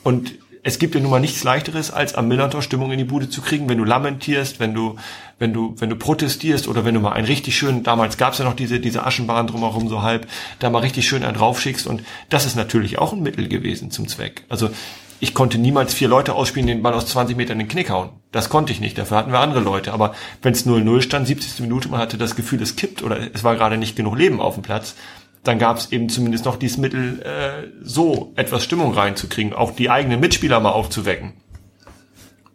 Und 0.07 0.35
es 0.63 0.79
gibt 0.79 0.95
ja 0.95 1.01
nun 1.01 1.11
mal 1.11 1.19
nichts 1.19 1.43
leichteres, 1.43 1.91
als 1.91 2.15
am 2.15 2.29
Millantor 2.29 2.63
Stimmung 2.63 2.93
in 2.93 2.99
die 2.99 3.05
Bude 3.05 3.29
zu 3.29 3.43
kriegen, 3.43 3.69
wenn 3.69 3.79
du 3.79 3.83
lamentierst, 3.83 4.61
wenn 4.61 4.73
du, 4.73 4.95
wenn 5.41 5.53
du, 5.53 5.75
wenn 5.79 5.91
du 5.91 5.97
protestierst 5.97 6.69
oder 6.69 6.85
wenn 6.85 6.95
du 6.95 7.01
mal 7.01 7.11
einen 7.11 7.27
richtig 7.27 7.59
schönen, 7.59 7.83
damals 7.83 8.17
gab's 8.17 8.39
ja 8.39 8.45
noch 8.45 8.55
diese, 8.55 8.79
diese 8.79 9.05
Aschenbahn 9.05 9.49
drumherum 9.49 9.89
so 9.89 10.03
halb, 10.03 10.29
da 10.61 10.71
mal 10.71 10.79
richtig 10.79 11.09
schön 11.09 11.25
einen 11.25 11.37
draufschickst 11.37 11.89
und 11.89 12.05
das 12.29 12.47
ist 12.47 12.55
natürlich 12.55 13.01
auch 13.01 13.15
ein 13.15 13.21
Mittel 13.21 13.49
gewesen 13.49 13.91
zum 13.91 14.07
Zweck. 14.07 14.45
Also 14.49 14.71
ich 15.19 15.35
konnte 15.35 15.59
niemals 15.59 15.93
vier 15.93 16.07
Leute 16.07 16.35
ausspielen, 16.35 16.69
den 16.69 16.85
Ball 16.85 16.95
aus 16.95 17.07
20 17.07 17.37
Metern 17.37 17.59
in 17.59 17.67
den 17.67 17.73
Knick 17.73 17.91
hauen. 17.91 18.11
Das 18.31 18.49
konnte 18.49 18.71
ich 18.71 18.79
nicht, 18.79 18.97
dafür 18.97 19.17
hatten 19.17 19.33
wir 19.33 19.41
andere 19.41 19.61
Leute. 19.61 19.93
Aber 19.93 20.15
wenn 20.41 20.53
es 20.53 20.67
0-0 20.69 21.03
stand, 21.03 21.27
70. 21.27 21.59
Minute, 21.63 21.89
man 21.89 21.99
hatte 21.99 22.17
das 22.17 22.37
Gefühl, 22.37 22.63
es 22.63 22.77
kippt 22.77 23.03
oder 23.03 23.19
es 23.35 23.43
war 23.43 23.57
gerade 23.57 23.77
nicht 23.77 23.97
genug 23.97 24.17
Leben 24.17 24.41
auf 24.41 24.55
dem 24.55 24.63
Platz, 24.63 24.95
dann 25.47 25.59
gab 25.59 25.79
es 25.79 25.93
eben 25.93 26.09
zumindest 26.09 26.45
noch 26.45 26.57
dieses 26.57 26.79
Mittel, 26.79 27.23
äh, 27.23 27.69
so 27.83 28.33
etwas 28.37 28.65
Stimmung 28.65 28.93
reinzukriegen, 28.95 29.53
auch 29.53 29.73
die 29.73 29.91
eigenen 29.91 30.21
Mitspieler 30.21 30.61
mal 30.61 30.71
aufzuwecken. 30.71 31.33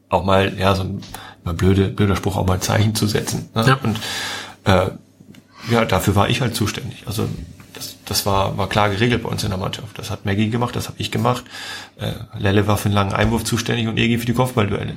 Auch 0.09 0.23
mal, 0.23 0.57
ja, 0.57 0.75
so 0.75 0.83
ein 0.83 1.01
mal 1.43 1.53
blöde, 1.53 1.87
blöder 1.89 2.15
Spruch, 2.15 2.37
auch 2.37 2.45
mal 2.45 2.59
Zeichen 2.59 2.95
zu 2.95 3.07
setzen. 3.07 3.49
Ne? 3.55 3.65
Ja. 3.67 3.79
Und 3.81 3.99
äh, 4.65 4.91
ja, 5.71 5.85
dafür 5.85 6.15
war 6.15 6.29
ich 6.29 6.41
halt 6.41 6.55
zuständig. 6.55 7.03
Also 7.05 7.27
das, 7.81 7.95
das 8.05 8.25
war, 8.25 8.57
war 8.57 8.69
klar 8.69 8.89
geregelt 8.89 9.23
bei 9.23 9.29
uns 9.29 9.43
in 9.43 9.49
der 9.49 9.57
Mannschaft. 9.57 9.97
Das 9.97 10.11
hat 10.11 10.25
Maggie 10.25 10.49
gemacht, 10.49 10.75
das 10.75 10.87
habe 10.87 10.97
ich 10.99 11.09
gemacht. 11.09 11.43
Äh, 11.97 12.11
Lelle 12.37 12.67
war 12.67 12.77
für 12.77 12.85
einen 12.85 12.93
langen 12.93 13.13
Einwurf 13.13 13.43
zuständig 13.43 13.87
und 13.87 13.97
Egi 13.97 14.19
für 14.19 14.25
die 14.25 14.33
Kopfballduelle. 14.33 14.93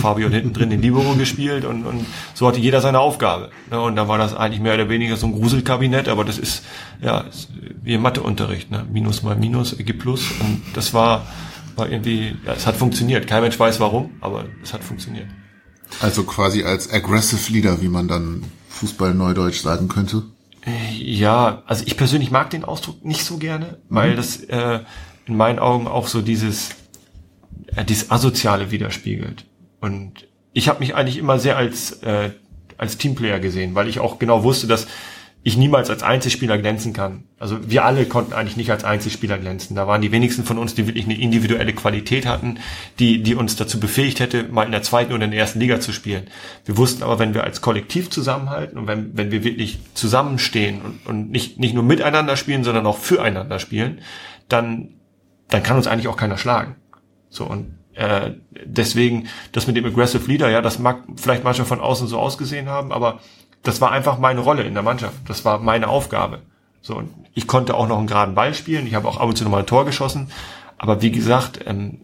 Fabio 0.00 0.28
hinten 0.28 0.52
drin 0.52 0.70
den 0.70 0.80
Libero 0.80 1.14
gespielt 1.14 1.64
und, 1.64 1.84
und 1.84 2.06
so 2.34 2.46
hatte 2.46 2.60
jeder 2.60 2.80
seine 2.80 3.00
Aufgabe. 3.00 3.50
Ne? 3.70 3.80
Und 3.80 3.96
dann 3.96 4.06
war 4.06 4.18
das 4.18 4.34
eigentlich 4.34 4.60
mehr 4.60 4.74
oder 4.74 4.88
weniger 4.88 5.16
so 5.16 5.26
ein 5.26 5.32
Gruselkabinett, 5.32 6.08
aber 6.08 6.24
das 6.24 6.38
ist 6.38 6.64
ja 7.00 7.24
wie 7.82 7.94
im 7.94 8.02
Matheunterricht. 8.02 8.70
Ne? 8.70 8.86
Minus 8.90 9.22
mal 9.22 9.34
Minus 9.34 9.72
ergibt 9.72 10.00
Plus 10.00 10.30
und 10.40 10.62
das 10.74 10.94
war, 10.94 11.26
war 11.74 11.90
irgendwie, 11.90 12.36
ja, 12.46 12.52
es 12.52 12.66
hat 12.66 12.76
funktioniert. 12.76 13.26
Kein 13.26 13.42
Mensch 13.42 13.58
weiß 13.58 13.80
warum, 13.80 14.12
aber 14.20 14.44
es 14.62 14.72
hat 14.72 14.84
funktioniert. 14.84 15.26
Also 16.00 16.22
quasi 16.22 16.62
als 16.62 16.90
aggressive 16.90 17.52
Leader, 17.52 17.82
wie 17.82 17.88
man 17.88 18.06
dann 18.06 18.44
Fußball-Neudeutsch 18.70 19.60
sagen 19.60 19.88
könnte. 19.88 20.22
Ja, 20.96 21.62
also 21.66 21.84
ich 21.86 21.96
persönlich 21.96 22.30
mag 22.30 22.50
den 22.50 22.64
Ausdruck 22.64 23.04
nicht 23.04 23.24
so 23.24 23.38
gerne, 23.38 23.78
weil 23.88 24.14
das 24.14 24.36
äh, 24.44 24.80
in 25.26 25.36
meinen 25.36 25.58
Augen 25.58 25.88
auch 25.88 26.06
so 26.06 26.22
dieses, 26.22 26.70
äh, 27.74 27.84
dieses 27.84 28.10
Asoziale 28.10 28.70
widerspiegelt. 28.70 29.44
Und 29.80 30.28
ich 30.52 30.68
habe 30.68 30.80
mich 30.80 30.94
eigentlich 30.94 31.18
immer 31.18 31.38
sehr 31.38 31.56
als, 31.56 32.02
äh, 32.02 32.30
als 32.78 32.96
Teamplayer 32.96 33.40
gesehen, 33.40 33.74
weil 33.74 33.88
ich 33.88 33.98
auch 33.98 34.18
genau 34.18 34.44
wusste, 34.44 34.66
dass 34.66 34.86
ich 35.44 35.56
niemals 35.56 35.90
als 35.90 36.04
Einzelspieler 36.04 36.56
glänzen 36.58 36.92
kann. 36.92 37.24
Also 37.38 37.68
wir 37.68 37.84
alle 37.84 38.06
konnten 38.06 38.32
eigentlich 38.32 38.56
nicht 38.56 38.70
als 38.70 38.84
Einzelspieler 38.84 39.38
glänzen. 39.38 39.74
Da 39.74 39.88
waren 39.88 40.00
die 40.00 40.12
wenigsten 40.12 40.44
von 40.44 40.56
uns, 40.56 40.74
die 40.74 40.86
wirklich 40.86 41.04
eine 41.04 41.18
individuelle 41.18 41.72
Qualität 41.72 42.26
hatten, 42.26 42.58
die, 43.00 43.24
die 43.24 43.34
uns 43.34 43.56
dazu 43.56 43.80
befähigt 43.80 44.20
hätte, 44.20 44.44
mal 44.44 44.64
in 44.64 44.70
der 44.70 44.82
zweiten 44.82 45.12
oder 45.12 45.24
in 45.24 45.32
der 45.32 45.40
ersten 45.40 45.58
Liga 45.58 45.80
zu 45.80 45.92
spielen. 45.92 46.28
Wir 46.64 46.76
wussten 46.76 47.02
aber, 47.02 47.18
wenn 47.18 47.34
wir 47.34 47.42
als 47.42 47.60
Kollektiv 47.60 48.08
zusammenhalten 48.08 48.78
und 48.78 48.86
wenn, 48.86 49.16
wenn 49.16 49.32
wir 49.32 49.42
wirklich 49.42 49.80
zusammenstehen 49.94 50.80
und, 50.80 51.06
und 51.06 51.30
nicht, 51.30 51.58
nicht 51.58 51.74
nur 51.74 51.82
miteinander 51.82 52.36
spielen, 52.36 52.62
sondern 52.62 52.86
auch 52.86 52.98
füreinander 52.98 53.58
spielen, 53.58 54.00
dann, 54.48 54.90
dann 55.48 55.64
kann 55.64 55.76
uns 55.76 55.88
eigentlich 55.88 56.08
auch 56.08 56.16
keiner 56.16 56.38
schlagen. 56.38 56.76
So 57.30 57.46
und 57.46 57.78
äh, 57.94 58.32
deswegen, 58.64 59.28
das 59.50 59.66
mit 59.66 59.76
dem 59.76 59.84
Aggressive 59.84 60.30
Leader, 60.30 60.48
ja, 60.50 60.62
das 60.62 60.78
mag 60.78 61.02
vielleicht 61.16 61.42
manchmal 61.42 61.66
von 61.66 61.80
außen 61.80 62.06
so 62.06 62.18
ausgesehen 62.18 62.68
haben, 62.68 62.92
aber 62.92 63.20
das 63.62 63.80
war 63.80 63.92
einfach 63.92 64.18
meine 64.18 64.40
Rolle 64.40 64.62
in 64.64 64.74
der 64.74 64.82
Mannschaft. 64.82 65.14
Das 65.26 65.44
war 65.44 65.58
meine 65.58 65.88
Aufgabe. 65.88 66.40
So, 66.80 66.96
und 66.96 67.10
ich 67.34 67.46
konnte 67.46 67.74
auch 67.74 67.86
noch 67.86 67.98
einen 67.98 68.08
geraden 68.08 68.34
Ball 68.34 68.54
spielen. 68.54 68.86
Ich 68.86 68.94
habe 68.94 69.08
auch 69.08 69.18
ab 69.18 69.28
und 69.28 69.36
zu 69.36 69.44
noch 69.44 69.50
mal 69.50 69.60
ein 69.60 69.66
Tor 69.66 69.84
geschossen. 69.84 70.30
Aber 70.78 71.00
wie 71.00 71.12
gesagt, 71.12 71.60
ähm, 71.66 72.00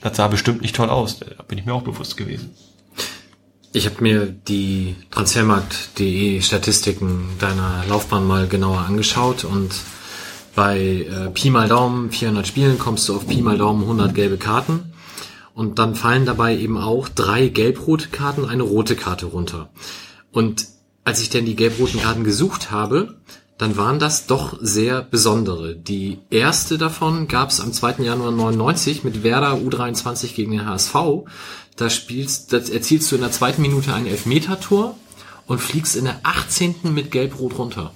das 0.00 0.16
sah 0.16 0.28
bestimmt 0.28 0.62
nicht 0.62 0.76
toll 0.76 0.88
aus. 0.88 1.18
Da 1.18 1.42
bin 1.42 1.58
ich 1.58 1.66
mir 1.66 1.74
auch 1.74 1.82
bewusst 1.82 2.16
gewesen. 2.16 2.54
Ich 3.72 3.86
habe 3.86 4.02
mir 4.02 4.26
die 4.26 4.96
Transfermarkt.de 5.10 6.40
Statistiken 6.42 7.36
deiner 7.38 7.84
Laufbahn 7.88 8.26
mal 8.26 8.48
genauer 8.48 8.80
angeschaut 8.80 9.44
und 9.44 9.70
bei 10.56 10.78
äh, 10.80 11.30
Pi 11.30 11.50
mal 11.50 11.68
Daumen 11.68 12.10
400 12.10 12.46
Spielen 12.46 12.78
kommst 12.78 13.08
du 13.08 13.14
auf 13.14 13.28
Pi 13.28 13.42
mal 13.42 13.58
Daumen 13.58 13.82
100 13.82 14.12
gelbe 14.12 14.38
Karten 14.38 14.92
und 15.54 15.78
dann 15.78 15.94
fallen 15.94 16.26
dabei 16.26 16.56
eben 16.56 16.78
auch 16.78 17.08
drei 17.08 17.46
gelb-rote 17.46 18.08
Karten, 18.08 18.44
eine 18.44 18.64
rote 18.64 18.96
Karte 18.96 19.26
runter. 19.26 19.70
Und 20.32 20.66
als 21.04 21.20
ich 21.20 21.30
denn 21.30 21.46
die 21.46 21.56
gelb-roten 21.56 22.00
Karten 22.00 22.24
gesucht 22.24 22.70
habe, 22.70 23.16
dann 23.58 23.76
waren 23.76 23.98
das 23.98 24.26
doch 24.26 24.56
sehr 24.60 25.02
besondere. 25.02 25.76
Die 25.76 26.18
erste 26.30 26.78
davon 26.78 27.28
gab 27.28 27.50
es 27.50 27.60
am 27.60 27.72
2. 27.74 28.02
Januar 28.02 28.30
99 28.30 29.04
mit 29.04 29.22
Werder 29.22 29.54
U23 29.54 30.34
gegen 30.34 30.52
den 30.52 30.66
HSV. 30.66 30.94
Da 31.76 31.90
spielst, 31.90 32.54
das 32.54 32.70
erzielst 32.70 33.10
du 33.12 33.16
in 33.16 33.20
der 33.20 33.32
zweiten 33.32 33.60
Minute 33.60 33.92
ein 33.92 34.06
Elfmeter-Tor 34.06 34.96
und 35.46 35.60
fliegst 35.60 35.96
in 35.96 36.04
der 36.04 36.20
18. 36.22 36.94
mit 36.94 37.10
Gelb-Rot 37.10 37.58
runter. 37.58 37.92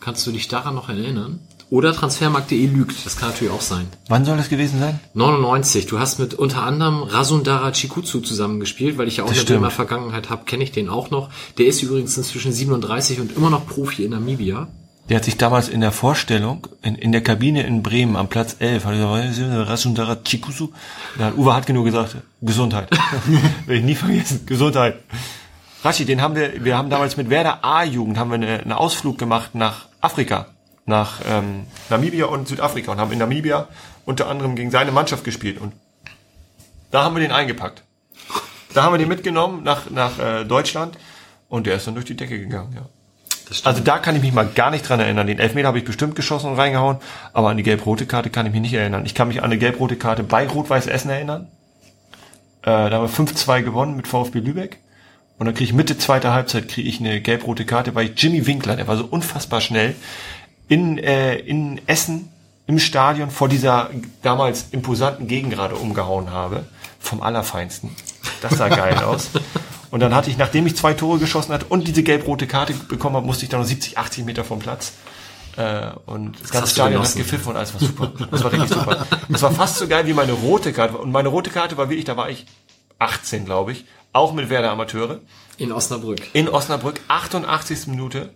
Kannst 0.00 0.26
du 0.26 0.32
dich 0.32 0.48
daran 0.48 0.74
noch 0.74 0.88
erinnern? 0.88 1.40
Oder 1.72 1.94
Transfermarkt.de 1.94 2.66
lügt, 2.66 3.06
das 3.06 3.16
kann 3.16 3.30
natürlich 3.30 3.50
auch 3.50 3.62
sein. 3.62 3.86
Wann 4.08 4.26
soll 4.26 4.36
das 4.36 4.50
gewesen 4.50 4.78
sein? 4.78 5.00
99. 5.14 5.86
Du 5.86 5.98
hast 5.98 6.18
mit 6.18 6.34
unter 6.34 6.64
anderem 6.64 7.02
Rasundara 7.02 7.72
Chikutsu 7.72 8.20
zusammengespielt, 8.20 8.98
weil 8.98 9.08
ich 9.08 9.16
ja 9.16 9.24
auch 9.24 9.28
Das 9.28 9.38
eine. 9.38 9.46
Bremer 9.46 9.70
Vergangenheit 9.70 10.28
habe, 10.28 10.44
kenne 10.44 10.64
ich 10.64 10.72
den 10.72 10.90
auch 10.90 11.10
noch. 11.10 11.30
Der 11.56 11.64
ist 11.64 11.82
übrigens 11.82 12.14
inzwischen 12.18 12.52
37 12.52 13.20
und 13.20 13.34
immer 13.34 13.48
noch 13.48 13.66
Profi 13.66 14.04
in 14.04 14.10
Namibia. 14.10 14.68
Der 15.08 15.16
hat 15.16 15.24
sich 15.24 15.38
damals 15.38 15.70
in 15.70 15.80
der 15.80 15.92
Vorstellung, 15.92 16.66
in, 16.82 16.94
in 16.94 17.10
der 17.10 17.22
Kabine 17.22 17.62
in 17.62 17.82
Bremen 17.82 18.16
am 18.16 18.28
Platz 18.28 18.56
11, 18.58 18.84
hat 18.84 18.92
er 18.92 19.28
gesagt, 19.28 19.70
Rasundara 19.70 20.16
Chikusu. 20.16 20.68
Da 21.16 21.24
hat 21.24 21.38
Uwe 21.38 21.54
Hartke 21.54 21.72
nur 21.72 21.84
gesagt, 21.84 22.18
Gesundheit. 22.42 22.90
Will 23.64 23.78
ich 23.78 23.84
nie 23.84 23.94
vergessen, 23.94 24.44
Gesundheit. 24.44 24.96
Rashi, 25.82 26.04
den 26.04 26.20
haben 26.20 26.34
wir, 26.36 26.62
wir 26.62 26.76
haben 26.76 26.90
damals 26.90 27.16
mit 27.16 27.30
Werder 27.30 27.64
A-Jugend, 27.64 28.18
haben 28.18 28.28
wir 28.28 28.34
eine, 28.34 28.60
einen 28.60 28.72
Ausflug 28.72 29.16
gemacht 29.16 29.54
nach 29.54 29.86
Afrika. 30.02 30.48
Nach 30.84 31.20
ähm, 31.26 31.66
Namibia 31.90 32.26
und 32.26 32.48
Südafrika 32.48 32.90
und 32.92 32.98
haben 32.98 33.12
in 33.12 33.18
Namibia 33.18 33.68
unter 34.04 34.28
anderem 34.28 34.56
gegen 34.56 34.70
seine 34.70 34.90
Mannschaft 34.90 35.24
gespielt. 35.24 35.60
Und 35.60 35.72
da 36.90 37.04
haben 37.04 37.14
wir 37.14 37.20
den 37.20 37.32
eingepackt. 37.32 37.84
Da 38.74 38.82
haben 38.82 38.94
wir 38.94 38.98
den 38.98 39.08
mitgenommen 39.08 39.62
nach, 39.62 39.90
nach 39.90 40.18
äh, 40.18 40.44
Deutschland 40.44 40.98
und 41.48 41.66
der 41.66 41.76
ist 41.76 41.86
dann 41.86 41.94
durch 41.94 42.06
die 42.06 42.16
Decke 42.16 42.38
gegangen, 42.38 42.72
ja. 42.74 42.86
Also 43.64 43.82
da 43.82 43.98
kann 43.98 44.16
ich 44.16 44.22
mich 44.22 44.32
mal 44.32 44.46
gar 44.46 44.70
nicht 44.70 44.88
dran 44.88 44.98
erinnern. 44.98 45.26
Den 45.26 45.38
Elfmeter 45.38 45.68
habe 45.68 45.78
ich 45.78 45.84
bestimmt 45.84 46.14
geschossen 46.14 46.50
und 46.50 46.58
reingehauen, 46.58 46.96
aber 47.34 47.50
an 47.50 47.58
die 47.58 47.62
gelb-rote 47.62 48.06
Karte 48.06 48.30
kann 48.30 48.46
ich 48.46 48.52
mich 48.52 48.62
nicht 48.62 48.72
erinnern. 48.72 49.04
Ich 49.04 49.14
kann 49.14 49.28
mich 49.28 49.40
an 49.40 49.44
eine 49.44 49.58
gelb-rote 49.58 49.96
Karte 49.96 50.22
bei 50.22 50.46
Rot-Weiß 50.46 50.86
Essen 50.86 51.10
erinnern. 51.10 51.48
Äh, 52.62 52.88
da 52.88 52.92
haben 52.92 53.02
wir 53.02 53.10
5-2 53.10 53.62
gewonnen 53.62 53.96
mit 53.96 54.08
VfB 54.08 54.38
Lübeck. 54.38 54.78
Und 55.38 55.46
dann 55.46 55.54
kriege 55.54 55.64
ich 55.64 55.74
Mitte 55.74 55.98
zweiter 55.98 56.32
Halbzeit 56.32 56.68
kriege 56.68 56.88
ich 56.88 57.00
eine 57.00 57.20
gelb-rote 57.20 57.66
Karte, 57.66 57.94
weil 57.94 58.06
ich 58.06 58.22
Jimmy 58.22 58.46
Winkler, 58.46 58.76
der 58.76 58.86
war 58.86 58.96
so 58.96 59.04
unfassbar 59.04 59.60
schnell, 59.60 59.96
in, 60.68 60.98
äh, 60.98 61.36
in 61.36 61.80
Essen 61.86 62.28
im 62.66 62.78
Stadion 62.78 63.30
vor 63.30 63.48
dieser 63.48 63.90
damals 64.22 64.66
imposanten 64.70 65.26
Gegengrade 65.26 65.74
umgehauen 65.74 66.30
habe. 66.30 66.64
Vom 67.00 67.20
Allerfeinsten. 67.22 67.90
Das 68.40 68.56
sah 68.56 68.68
geil 68.68 68.96
aus. 69.04 69.30
Und 69.90 70.00
dann 70.00 70.14
hatte 70.14 70.30
ich, 70.30 70.38
nachdem 70.38 70.66
ich 70.66 70.76
zwei 70.76 70.94
Tore 70.94 71.18
geschossen 71.18 71.52
hatte 71.52 71.66
und 71.66 71.86
diese 71.86 72.02
gelb-rote 72.02 72.46
Karte 72.46 72.72
bekommen 72.72 73.16
habe, 73.16 73.26
musste 73.26 73.44
ich 73.44 73.50
dann 73.50 73.60
noch 73.60 73.66
70, 73.66 73.98
80 73.98 74.24
Meter 74.24 74.44
vom 74.44 74.60
Platz. 74.60 74.92
Äh, 75.56 75.90
und 76.06 76.40
das 76.40 76.50
ganze 76.50 76.62
hast 76.62 76.70
du 76.70 76.80
Stadion 76.80 77.02
hat 77.02 77.14
gepfiffen 77.14 77.50
und 77.50 77.56
alles 77.56 77.74
war 77.74 77.80
super. 77.80 78.12
Das 78.30 78.42
war 78.42 78.52
richtig 78.52 78.70
super. 78.70 79.06
Das 79.28 79.42
war 79.42 79.50
fast 79.50 79.76
so 79.76 79.88
geil 79.88 80.06
wie 80.06 80.14
meine 80.14 80.32
rote 80.32 80.72
Karte. 80.72 80.96
Und 80.96 81.10
meine 81.10 81.28
rote 81.28 81.50
Karte 81.50 81.76
war 81.76 81.90
wirklich, 81.90 82.06
da 82.06 82.16
war 82.16 82.30
ich 82.30 82.46
18, 82.98 83.44
glaube 83.44 83.72
ich. 83.72 83.84
Auch 84.12 84.32
mit 84.32 84.48
Werder 84.48 84.70
Amateure. 84.70 85.20
In 85.58 85.72
Osnabrück. 85.72 86.20
In 86.32 86.48
Osnabrück, 86.48 87.00
88. 87.08 87.86
Minute. 87.88 88.30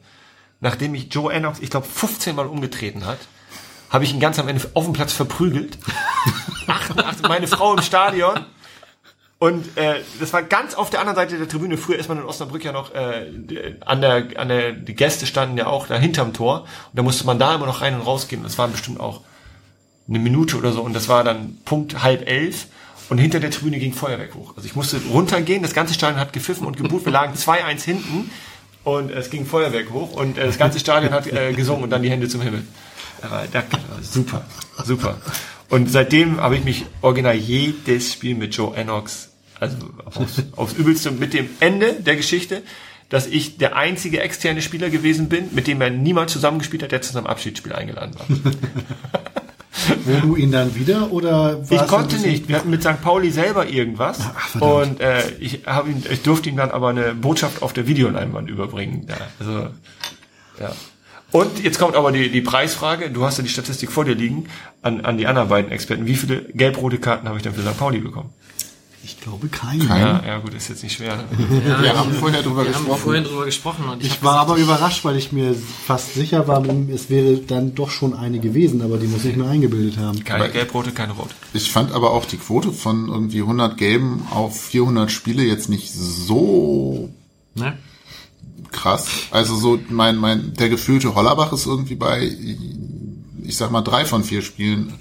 Nachdem 0.61 0.95
ich 0.95 1.13
Joe 1.13 1.33
Ennox, 1.33 1.61
ich 1.61 1.71
glaube, 1.71 1.87
15 1.87 2.35
Mal 2.35 2.47
umgetreten 2.47 3.05
hat, 3.07 3.19
habe 3.91 4.05
ich 4.05 4.13
ihn 4.13 4.21
ganz 4.21 4.39
am 4.39 4.49
Ende 4.49 4.69
auf 4.75 4.85
dem 4.85 4.93
Platz 4.93 5.13
verprügelt. 5.13 5.79
88, 6.67 7.29
meine 7.29 7.47
Frau 7.47 7.75
im 7.75 7.83
Stadion. 7.83 8.47
Und 9.39 9.77
äh, 9.77 10.01
das 10.19 10.33
war 10.33 10.43
ganz 10.43 10.75
auf 10.75 10.89
der 10.89 11.01
anderen 11.01 11.17
Seite 11.17 11.37
der 11.37 11.47
Tribüne. 11.47 11.77
Früher 11.77 11.99
ist 11.99 12.09
man 12.09 12.19
in 12.19 12.25
Osnabrück 12.25 12.65
ja 12.65 12.73
noch 12.73 12.95
äh, 12.95 13.77
an 13.85 14.01
der, 14.01 14.29
an 14.37 14.49
der, 14.49 14.73
die 14.73 14.95
Gäste 14.95 15.27
standen 15.27 15.59
ja 15.59 15.67
auch 15.67 15.87
da 15.87 15.97
hinterm 15.97 16.33
Tor. 16.33 16.61
Und 16.61 16.95
da 16.95 17.03
musste 17.03 17.27
man 17.27 17.39
da 17.39 17.55
immer 17.55 17.67
noch 17.67 17.83
rein 17.83 17.95
und 17.95 18.01
rausgehen. 18.01 18.43
Das 18.43 18.57
waren 18.57 18.73
bestimmt 18.73 18.99
auch 18.99 19.21
eine 20.09 20.19
Minute 20.19 20.57
oder 20.57 20.73
so. 20.73 20.81
Und 20.81 20.95
das 20.95 21.09
war 21.09 21.23
dann 21.23 21.59
Punkt 21.67 22.03
halb 22.03 22.27
elf. 22.27 22.69
Und 23.09 23.19
hinter 23.19 23.39
der 23.39 23.51
Tribüne 23.51 23.79
ging 23.79 23.93
Feuerwerk 23.93 24.35
hoch. 24.35 24.55
Also 24.57 24.67
ich 24.67 24.75
musste 24.75 25.01
runtergehen. 25.13 25.63
Das 25.63 25.75
ganze 25.75 25.93
Stadion 25.93 26.19
hat 26.19 26.33
gepfiffen 26.33 26.67
und 26.67 26.79
gebuht. 26.79 27.05
Wir 27.05 27.13
lagen 27.13 27.35
2-1 27.35 27.85
hinten. 27.85 28.31
Und 28.87 29.11
es 29.11 29.31
ging 29.31 29.45
Feuerwerk 29.47 29.91
hoch. 29.91 30.13
Und 30.13 30.39
äh, 30.39 30.47
das 30.47 30.59
ganze 30.59 30.79
Stadion 30.79 31.13
hat 31.13 31.27
äh, 31.27 31.53
gesungen 31.53 31.83
und 31.83 31.91
dann 31.91 32.05
die 32.05 32.11
Hände 32.11 32.29
zum 32.29 32.41
Himmel. 32.41 32.63
Da, 33.51 33.65
super, 34.01 34.45
super. 34.85 35.17
Und 35.69 35.91
seitdem 35.91 36.41
habe 36.41 36.55
ich 36.55 36.63
mich 36.63 36.87
original 37.03 37.35
jedes 37.35 38.13
Spiel 38.13 38.37
mit 38.37 38.55
Joe 38.55 38.77
Ennox, 38.77 39.31
also 39.59 39.77
aufs, 40.05 40.41
aufs 40.55 40.75
Übelste, 40.75 41.11
mit 41.11 41.35
dem 41.35 41.49
Ende 41.59 41.95
der 41.95 42.15
Geschichte, 42.15 42.63
dass 43.09 43.27
ich 43.27 43.59
der 43.59 43.75
einzige 43.75 44.21
externe 44.21 44.63
Spieler 44.63 44.89
gewesen 44.89 45.29
bin, 45.29 45.49
mit 45.53 45.67
dem 45.67 45.81
er 45.81 45.91
niemand 45.91 46.31
zusammengespielt 46.31 46.85
hat, 46.85 46.93
der 46.93 47.03
zu 47.03 47.13
seinem 47.13 47.27
Abschiedsspiel 47.27 47.73
eingeladen 47.73 48.15
war. 48.15 48.53
Wo 50.05 50.21
du 50.21 50.37
ihn 50.37 50.51
dann 50.51 50.75
wieder 50.75 51.13
oder 51.13 51.63
Ich 51.69 51.87
konnte 51.87 52.17
nicht. 52.17 52.49
Wir 52.49 52.57
hatten 52.57 52.71
mit 52.71 52.83
St. 52.83 53.01
Pauli 53.03 53.31
selber 53.31 53.69
irgendwas. 53.69 54.19
Ach, 54.21 54.61
und 54.61 55.01
äh, 55.01 55.23
ich, 55.39 55.63
hab 55.67 55.87
ihn, 55.87 56.03
ich 56.11 56.23
durfte 56.23 56.49
ihm 56.49 56.57
dann 56.57 56.71
aber 56.71 56.89
eine 56.89 57.15
Botschaft 57.15 57.63
auf 57.63 57.73
der 57.73 57.87
Videoleinwand 57.87 58.49
überbringen. 58.49 59.07
Ja, 59.09 59.17
also, 59.39 59.69
ja. 60.61 60.73
Und 61.33 61.63
jetzt 61.63 61.79
kommt 61.79 61.97
aber 61.97 62.13
die, 62.13 62.31
die 62.31 62.41
Preisfrage. 62.41 63.11
Du 63.11 63.25
hast 63.25 63.37
ja 63.39 63.45
die 63.45 63.51
Statistik 63.51 63.91
vor 63.91 64.05
dir 64.05 64.15
liegen 64.15 64.49
an, 64.83 65.05
an 65.05 65.19
die 65.19 65.27
anderen 65.27 65.49
beiden 65.49 65.71
Experten. 65.71 66.07
Wie 66.07 66.15
viele 66.15 66.43
gelb-rote 66.55 66.99
Karten 66.99 67.29
habe 67.29 67.37
ich 67.37 67.43
denn 67.43 67.55
für 67.55 67.63
St. 67.63 67.79
Pauli 67.79 67.99
bekommen? 67.99 68.33
Ich 69.05 69.21
glaube 69.21 69.49
keinen. 69.49 69.87
Keiner? 69.87 70.27
Ja, 70.27 70.39
gut, 70.39 70.55
ist 70.55 70.69
jetzt 70.69 70.83
nicht 70.83 70.97
schwer. 70.97 71.25
Ja, 71.67 71.83
wir 71.83 71.97
haben 71.97 72.13
vorher 72.13 72.43
drüber 72.43 72.65
wir 72.65 72.73
gesprochen. 72.73 72.91
Haben 72.91 73.01
vorhin 73.01 73.25
drüber 73.25 73.45
gesprochen 73.45 73.85
ich, 74.01 74.07
ich 74.07 74.23
war 74.23 74.41
aber 74.41 74.57
überrascht, 74.57 75.05
weil 75.05 75.17
ich 75.17 75.33
mir 75.33 75.55
fast 75.55 76.15
sicher 76.15 76.49
war, 76.49 76.65
es 76.93 77.09
wäre 77.09 77.39
dann 77.39 77.75
doch 77.75 77.91
schon 77.91 78.15
eine 78.15 78.41
gewesen, 78.41 78.83
aber 78.83 78.99
die 78.99 79.07
muss 79.07 79.25
ich 79.25 79.37
mir 79.37 79.49
eingebildet 79.49 79.99
haben. 79.99 80.25
Keine 80.25 80.45
aber 80.45 80.53
gelb-rote, 80.53 80.91
keine 80.93 81.13
rot. 81.13 81.29
Ich 81.53 81.71
fand 81.71 81.93
aber 81.93 82.11
auch 82.13 82.25
die 82.25 82.37
Quote 82.37 82.73
von 82.73 83.09
irgendwie 83.09 83.41
100 83.41 83.77
gelben 83.77 84.27
auf 84.31 84.61
400 84.61 85.11
Spiele 85.11 85.45
jetzt 85.45 85.69
nicht 85.69 85.93
so 85.93 87.11
ne? 87.55 87.79
krass. 88.73 89.09
Also 89.31 89.55
so 89.57 89.79
mein 89.89 90.17
mein 90.17 90.55
der 90.55 90.69
gefühlte 90.69 91.15
Hollerbach 91.15 91.53
ist 91.53 91.67
irgendwie 91.67 91.95
bei 91.95 92.31
ich 93.43 93.57
sag 93.57 93.71
mal 93.71 93.83
drei 93.83 94.05
von 94.05 94.25
vier 94.25 94.43
Spielen. 94.43 94.95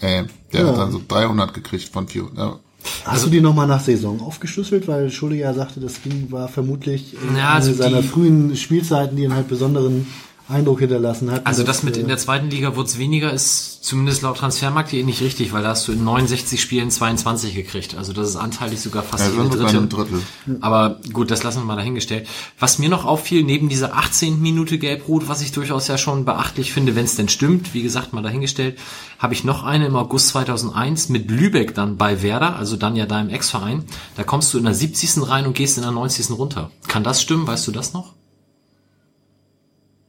Äh, 0.00 0.24
der 0.52 0.62
ja. 0.62 0.68
hat 0.68 0.78
dann 0.78 0.92
so 0.92 1.00
300 1.06 1.52
gekriegt 1.52 1.88
von 1.88 2.08
400. 2.08 2.60
Hast 3.04 3.12
also, 3.12 3.26
du 3.26 3.32
die 3.32 3.40
nochmal 3.40 3.66
nach 3.66 3.80
Saison 3.80 4.20
aufgeschlüsselt? 4.20 4.88
Weil 4.88 5.10
Schulle 5.10 5.36
ja 5.36 5.54
sagte, 5.54 5.80
das 5.80 6.02
ging, 6.02 6.30
war 6.30 6.48
vermutlich 6.48 7.14
in 7.14 7.36
ja, 7.36 7.54
also 7.54 7.72
seiner 7.72 8.02
frühen 8.02 8.56
Spielzeiten, 8.56 9.16
die 9.16 9.24
in 9.24 9.34
halt 9.34 9.48
besonderen 9.48 10.06
Eindruck 10.48 10.80
hinterlassen 10.80 11.30
hat. 11.30 11.46
Also 11.46 11.62
das 11.62 11.82
mit 11.82 11.96
äh, 11.96 12.00
in 12.00 12.08
der 12.08 12.16
zweiten 12.16 12.48
Liga 12.48 12.74
wird's 12.74 12.96
weniger, 12.96 13.32
ist 13.32 13.84
zumindest 13.84 14.22
laut 14.22 14.38
Transfermarkt.de 14.38 15.02
nicht 15.02 15.20
richtig, 15.20 15.52
weil 15.52 15.62
da 15.62 15.70
hast 15.70 15.86
du 15.88 15.92
in 15.92 16.02
69 16.04 16.60
Spielen 16.60 16.90
22 16.90 17.54
gekriegt. 17.54 17.96
Also 17.96 18.12
das 18.14 18.30
ist 18.30 18.36
anteilig 18.36 18.80
sogar 18.80 19.02
fast 19.02 19.26
Ja, 19.26 19.42
jede 19.42 19.56
dritte. 19.56 19.86
Drittel. 19.86 20.22
Aber 20.60 21.00
gut, 21.12 21.30
das 21.30 21.42
lassen 21.42 21.60
wir 21.60 21.64
mal 21.64 21.76
dahingestellt. 21.76 22.26
Was 22.58 22.78
mir 22.78 22.88
noch 22.88 23.04
auffiel, 23.04 23.44
neben 23.44 23.68
dieser 23.68 23.96
18. 23.96 24.40
Minute 24.40 24.78
Gelb-Rot, 24.78 25.28
was 25.28 25.42
ich 25.42 25.52
durchaus 25.52 25.86
ja 25.86 25.98
schon 25.98 26.24
beachtlich 26.24 26.72
finde, 26.72 26.96
wenn 26.96 27.04
es 27.04 27.16
denn 27.16 27.28
stimmt, 27.28 27.74
wie 27.74 27.82
gesagt, 27.82 28.12
mal 28.14 28.22
dahingestellt, 28.22 28.78
habe 29.18 29.34
ich 29.34 29.44
noch 29.44 29.64
eine 29.64 29.86
im 29.86 29.96
August 29.96 30.28
2001 30.28 31.10
mit 31.10 31.30
Lübeck 31.30 31.74
dann 31.74 31.96
bei 31.96 32.22
Werder, 32.22 32.56
also 32.56 32.76
dann 32.76 32.96
ja 32.96 33.04
deinem 33.06 33.28
Ex-Verein. 33.28 33.84
Da 34.16 34.24
kommst 34.24 34.54
du 34.54 34.58
in 34.58 34.64
der 34.64 34.74
70. 34.74 35.28
rein 35.28 35.46
und 35.46 35.54
gehst 35.54 35.76
in 35.76 35.82
der 35.82 35.92
90. 35.92 36.30
runter. 36.30 36.70
Kann 36.86 37.04
das 37.04 37.20
stimmen? 37.20 37.46
Weißt 37.46 37.66
du 37.66 37.72
das 37.72 37.92
noch? 37.92 38.14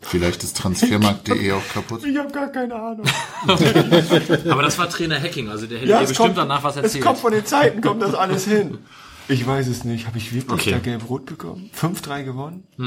Vielleicht 0.02 0.44
ist 0.44 0.56
Transfermarkt.de 0.58 1.52
auch 1.52 1.68
kaputt. 1.74 2.04
Ich 2.06 2.18
habe 2.18 2.32
gar 2.32 2.48
keine 2.48 2.74
Ahnung. 2.74 3.06
Aber 4.50 4.62
das 4.62 4.78
war 4.78 4.90
Trainer 4.90 5.20
Hacking, 5.22 5.50
also 5.50 5.68
der 5.68 5.80
hätte 5.80 5.90
Ja, 5.90 5.98
dir 5.98 6.04
es 6.04 6.10
bestimmt 6.10 6.28
kommt, 6.30 6.38
danach 6.38 6.64
was 6.64 6.78
es 6.78 6.84
erzählt. 6.84 7.04
kommt 7.04 7.20
von 7.20 7.32
den 7.34 7.46
Zeiten, 7.46 7.82
kommt 7.82 8.02
das 8.02 8.14
alles 8.14 8.46
hin. 8.46 8.78
Ich 9.32 9.46
weiß 9.46 9.68
es 9.68 9.84
nicht. 9.84 10.08
Habe 10.08 10.18
ich 10.18 10.34
wirklich 10.34 10.52
Okay. 10.60 10.72
da 10.72 10.80
gelb-rot 10.80 11.28
bekommen? 11.28 11.70
5-3 11.80 12.24
gewonnen? 12.24 12.64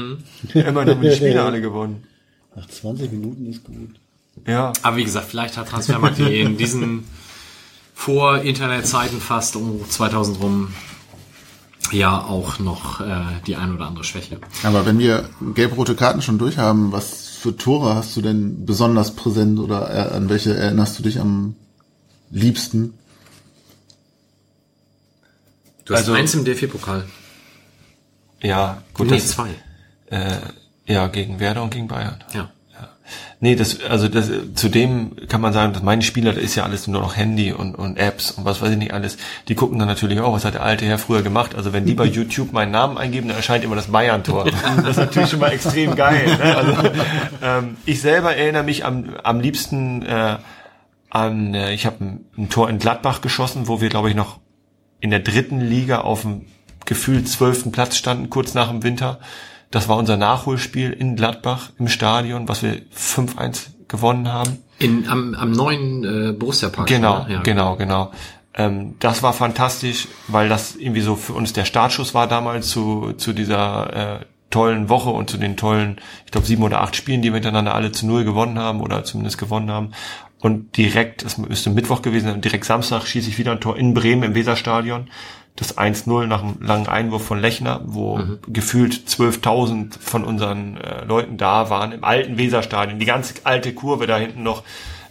Immerhin 0.53 0.75
haben 0.75 1.01
wir 1.01 1.11
die 1.11 1.15
Spiele 1.15 1.41
alle 1.41 1.61
gewonnen. 1.61 2.03
Nach 2.53 2.67
20 2.67 3.09
Minuten 3.13 3.45
ist 3.45 3.63
gut. 3.63 3.91
Ja. 4.45 4.73
Aber 4.81 4.97
wie 4.97 5.05
gesagt, 5.05 5.27
vielleicht 5.29 5.55
hat 5.55 5.69
Transfermarkt.de 5.69 6.41
in 6.41 6.57
diesen 6.57 7.05
Vor-Internet-Zeiten 7.95 9.21
fast 9.21 9.55
um 9.55 9.89
2000 9.89 10.41
rum 10.41 10.73
ja 11.93 12.21
auch 12.23 12.59
noch 12.59 12.99
äh, 13.01 13.23
die 13.47 13.55
ein 13.55 13.73
oder 13.73 13.85
andere 13.87 14.03
Schwäche. 14.03 14.39
Aber 14.63 14.85
wenn 14.85 14.99
wir 14.99 15.29
gelb-rote 15.53 15.95
Karten 15.95 16.21
schon 16.21 16.37
durch 16.37 16.57
haben, 16.57 16.91
was 16.91 17.27
für 17.29 17.55
Tore 17.55 17.95
hast 17.95 18.15
du 18.15 18.21
denn 18.21 18.65
besonders 18.65 19.15
präsent 19.15 19.59
oder 19.59 19.89
äh, 19.93 20.15
an 20.15 20.29
welche 20.29 20.53
erinnerst 20.55 20.97
du 20.99 21.03
dich 21.03 21.19
am 21.19 21.55
liebsten? 22.31 22.93
Du 25.85 25.93
hast 25.93 26.01
Also- 26.01 26.13
eins 26.13 26.33
im 26.33 26.45
DFB-Pokal. 26.45 27.05
Ja, 28.41 28.83
gut. 28.93 29.07
Nee, 29.07 29.17
das, 29.17 29.29
zwei. 29.29 29.49
äh, 30.07 30.37
ja, 30.85 31.07
gegen 31.07 31.39
Werder 31.39 31.63
und 31.63 31.69
gegen 31.71 31.87
Bayern. 31.87 32.21
Ja. 32.33 32.49
Nee, 33.43 33.57
das, 33.57 33.83
also 33.83 34.07
das, 34.07 34.31
zudem 34.53 35.17
kann 35.27 35.41
man 35.41 35.51
sagen, 35.51 35.73
dass 35.73 35.83
meine 35.83 36.01
Spieler, 36.01 36.31
da 36.31 36.39
ist 36.39 36.55
ja 36.55 36.63
alles 36.63 36.87
nur 36.87 37.01
noch 37.01 37.17
Handy 37.17 37.51
und, 37.51 37.75
und 37.75 37.97
Apps 37.97 38.31
und 38.31 38.45
was 38.45 38.61
weiß 38.61 38.71
ich 38.71 38.77
nicht 38.77 38.93
alles. 38.93 39.17
Die 39.49 39.53
gucken 39.53 39.77
dann 39.79 39.89
natürlich 39.89 40.21
auch, 40.21 40.31
was 40.31 40.45
hat 40.45 40.53
der 40.53 40.63
alte 40.63 40.85
Herr 40.85 40.97
früher 40.97 41.23
gemacht. 41.23 41.53
Also 41.53 41.73
wenn 41.73 41.85
die 41.85 41.93
bei 41.93 42.05
YouTube 42.19 42.53
meinen 42.53 42.71
Namen 42.71 42.97
eingeben, 42.97 43.27
dann 43.27 43.35
erscheint 43.35 43.65
immer 43.65 43.75
das 43.75 43.87
Bayern-Tor. 43.87 44.45
Das 44.45 44.91
ist 44.91 44.95
natürlich 44.95 45.29
schon 45.29 45.41
mal 45.41 45.51
extrem 45.51 45.93
geil. 45.97 46.25
Ne? 46.25 46.55
Also, 46.55 46.73
ähm, 47.43 47.75
ich 47.85 47.99
selber 47.99 48.33
erinnere 48.33 48.63
mich 48.63 48.85
am, 48.85 49.09
am 49.23 49.41
liebsten 49.41 50.03
äh, 50.03 50.37
an, 51.09 51.53
äh, 51.53 51.73
ich 51.73 51.85
habe 51.85 51.97
ein, 51.99 52.25
ein 52.37 52.47
Tor 52.47 52.69
in 52.69 52.79
Gladbach 52.79 53.19
geschossen, 53.19 53.67
wo 53.67 53.81
wir, 53.81 53.89
glaube 53.89 54.07
ich, 54.07 54.15
noch 54.15 54.39
in 55.01 55.09
der 55.09 55.19
dritten 55.19 55.59
Liga 55.59 55.97
auf 55.97 56.21
dem 56.21 56.45
gefühlt 56.85 57.27
zwölften 57.27 57.73
Platz 57.73 57.97
standen, 57.97 58.29
kurz 58.29 58.53
nach 58.53 58.69
dem 58.69 58.83
Winter. 58.83 59.19
Das 59.73 59.89
war 59.89 59.97
unser 59.97 60.17
Nachholspiel 60.17 60.91
in 60.91 61.15
Gladbach 61.15 61.71
im 61.79 61.87
Stadion, 61.87 62.47
was 62.47 62.61
wir 62.61 62.83
5-1 62.95 63.69
gewonnen 63.87 64.31
haben. 64.31 64.59
In, 64.77 65.09
am, 65.09 65.33
am 65.33 65.51
neuen 65.51 66.03
äh, 66.03 66.31
Borussia-Park. 66.31 66.87
Genau, 66.87 67.25
ja. 67.27 67.41
genau, 67.41 67.75
genau. 67.75 68.11
Ähm, 68.53 68.93
das 68.99 69.23
war 69.23 69.33
fantastisch, 69.33 70.07
weil 70.27 70.47
das 70.47 70.75
irgendwie 70.75 71.01
so 71.01 71.15
für 71.15 71.33
uns 71.33 71.53
der 71.53 71.65
Startschuss 71.65 72.13
war 72.13 72.27
damals 72.27 72.67
zu, 72.67 73.13
zu 73.13 73.33
dieser 73.33 74.19
äh, 74.19 74.25
tollen 74.51 74.89
Woche 74.89 75.09
und 75.09 75.31
zu 75.31 75.37
den 75.37 75.57
tollen, 75.57 75.97
ich 76.27 76.31
glaube, 76.31 76.45
sieben 76.45 76.61
oder 76.61 76.81
acht 76.81 76.95
Spielen, 76.95 77.23
die 77.23 77.29
wir 77.29 77.39
miteinander 77.39 77.73
alle 77.73 77.91
zu 77.91 78.05
null 78.05 78.25
gewonnen 78.25 78.59
haben 78.59 78.79
oder 78.79 79.03
zumindest 79.03 79.39
gewonnen 79.39 79.71
haben. 79.71 79.93
Und 80.39 80.77
direkt, 80.77 81.25
das 81.25 81.39
müsste 81.39 81.71
Mittwoch 81.71 82.03
gewesen 82.03 82.27
sein, 82.27 82.41
direkt 82.41 82.65
Samstag 82.65 83.07
schieße 83.07 83.27
ich 83.27 83.39
wieder 83.39 83.53
ein 83.53 83.59
Tor 83.59 83.75
in 83.75 83.95
Bremen 83.95 84.21
im 84.21 84.35
Weserstadion. 84.35 85.09
Das 85.55 85.77
1-0 85.77 86.25
nach 86.25 86.41
einem 86.41 86.57
langen 86.61 86.87
Einwurf 86.87 87.25
von 87.25 87.39
Lechner, 87.39 87.81
wo 87.85 88.19
gefühlt 88.47 88.93
12.000 88.93 89.99
von 89.99 90.23
unseren 90.23 90.77
äh, 90.77 91.05
Leuten 91.05 91.37
da 91.37 91.69
waren, 91.69 91.91
im 91.91 92.03
alten 92.03 92.39
Weserstadion. 92.39 92.97
Die 92.97 93.05
ganze 93.05 93.35
alte 93.43 93.73
Kurve 93.73 94.07
da 94.07 94.17
hinten 94.17 94.41
noch 94.41 94.63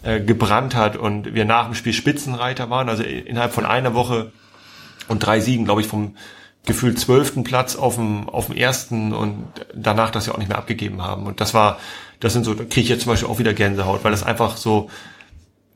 äh, 0.02 0.20
gebrannt 0.20 0.74
hat 0.74 0.96
und 0.96 1.34
wir 1.34 1.44
nach 1.44 1.66
dem 1.66 1.74
Spiel 1.74 1.92
Spitzenreiter 1.92 2.70
waren. 2.70 2.88
Also 2.88 3.04
innerhalb 3.04 3.52
von 3.52 3.64
einer 3.64 3.94
Woche 3.94 4.32
und 5.06 5.20
drei 5.20 5.38
Siegen, 5.38 5.64
glaube 5.64 5.80
ich, 5.80 5.86
vom 5.86 6.16
gefühlt 6.64 6.98
zwölften 6.98 7.44
Platz 7.44 7.76
auf 7.76 7.96
dem, 7.96 8.28
auf 8.28 8.46
dem 8.46 8.56
ersten 8.56 9.12
und 9.12 9.46
danach 9.74 10.10
das 10.10 10.26
ja 10.26 10.34
auch 10.34 10.38
nicht 10.38 10.48
mehr 10.48 10.58
abgegeben 10.58 11.02
haben. 11.02 11.26
Und 11.26 11.40
das 11.40 11.54
war, 11.54 11.78
das 12.20 12.32
sind 12.32 12.44
so, 12.44 12.54
da 12.54 12.64
kriege 12.64 12.82
ich 12.82 12.88
jetzt 12.88 13.02
zum 13.02 13.12
Beispiel 13.12 13.28
auch 13.28 13.38
wieder 13.38 13.52
Gänsehaut, 13.52 14.04
weil 14.04 14.12
das 14.12 14.22
einfach 14.22 14.56
so, 14.56 14.88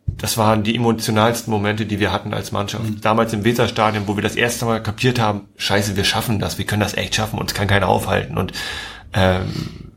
das 0.07 0.39
waren 0.39 0.62
die 0.62 0.74
emotionalsten 0.74 1.51
Momente, 1.51 1.85
die 1.85 2.01
wir 2.01 2.12
hatten 2.12 2.33
als 2.33 2.53
Mannschaft. 2.53 2.85
Damals 3.03 3.33
im 3.33 3.45
Weserstadion, 3.45 4.07
wo 4.07 4.16
wir 4.16 4.23
das 4.23 4.37
erste 4.37 4.65
Mal 4.65 4.83
kapiert 4.83 5.19
haben, 5.19 5.49
scheiße, 5.57 5.97
wir 5.97 6.05
schaffen 6.05 6.39
das, 6.39 6.59
wir 6.59 6.65
können 6.65 6.81
das 6.81 6.95
echt 6.95 7.15
schaffen, 7.15 7.39
uns 7.39 7.55
kann 7.55 7.66
keiner 7.66 7.89
aufhalten. 7.89 8.39
Und 8.39 8.53
ähm, 9.12 9.93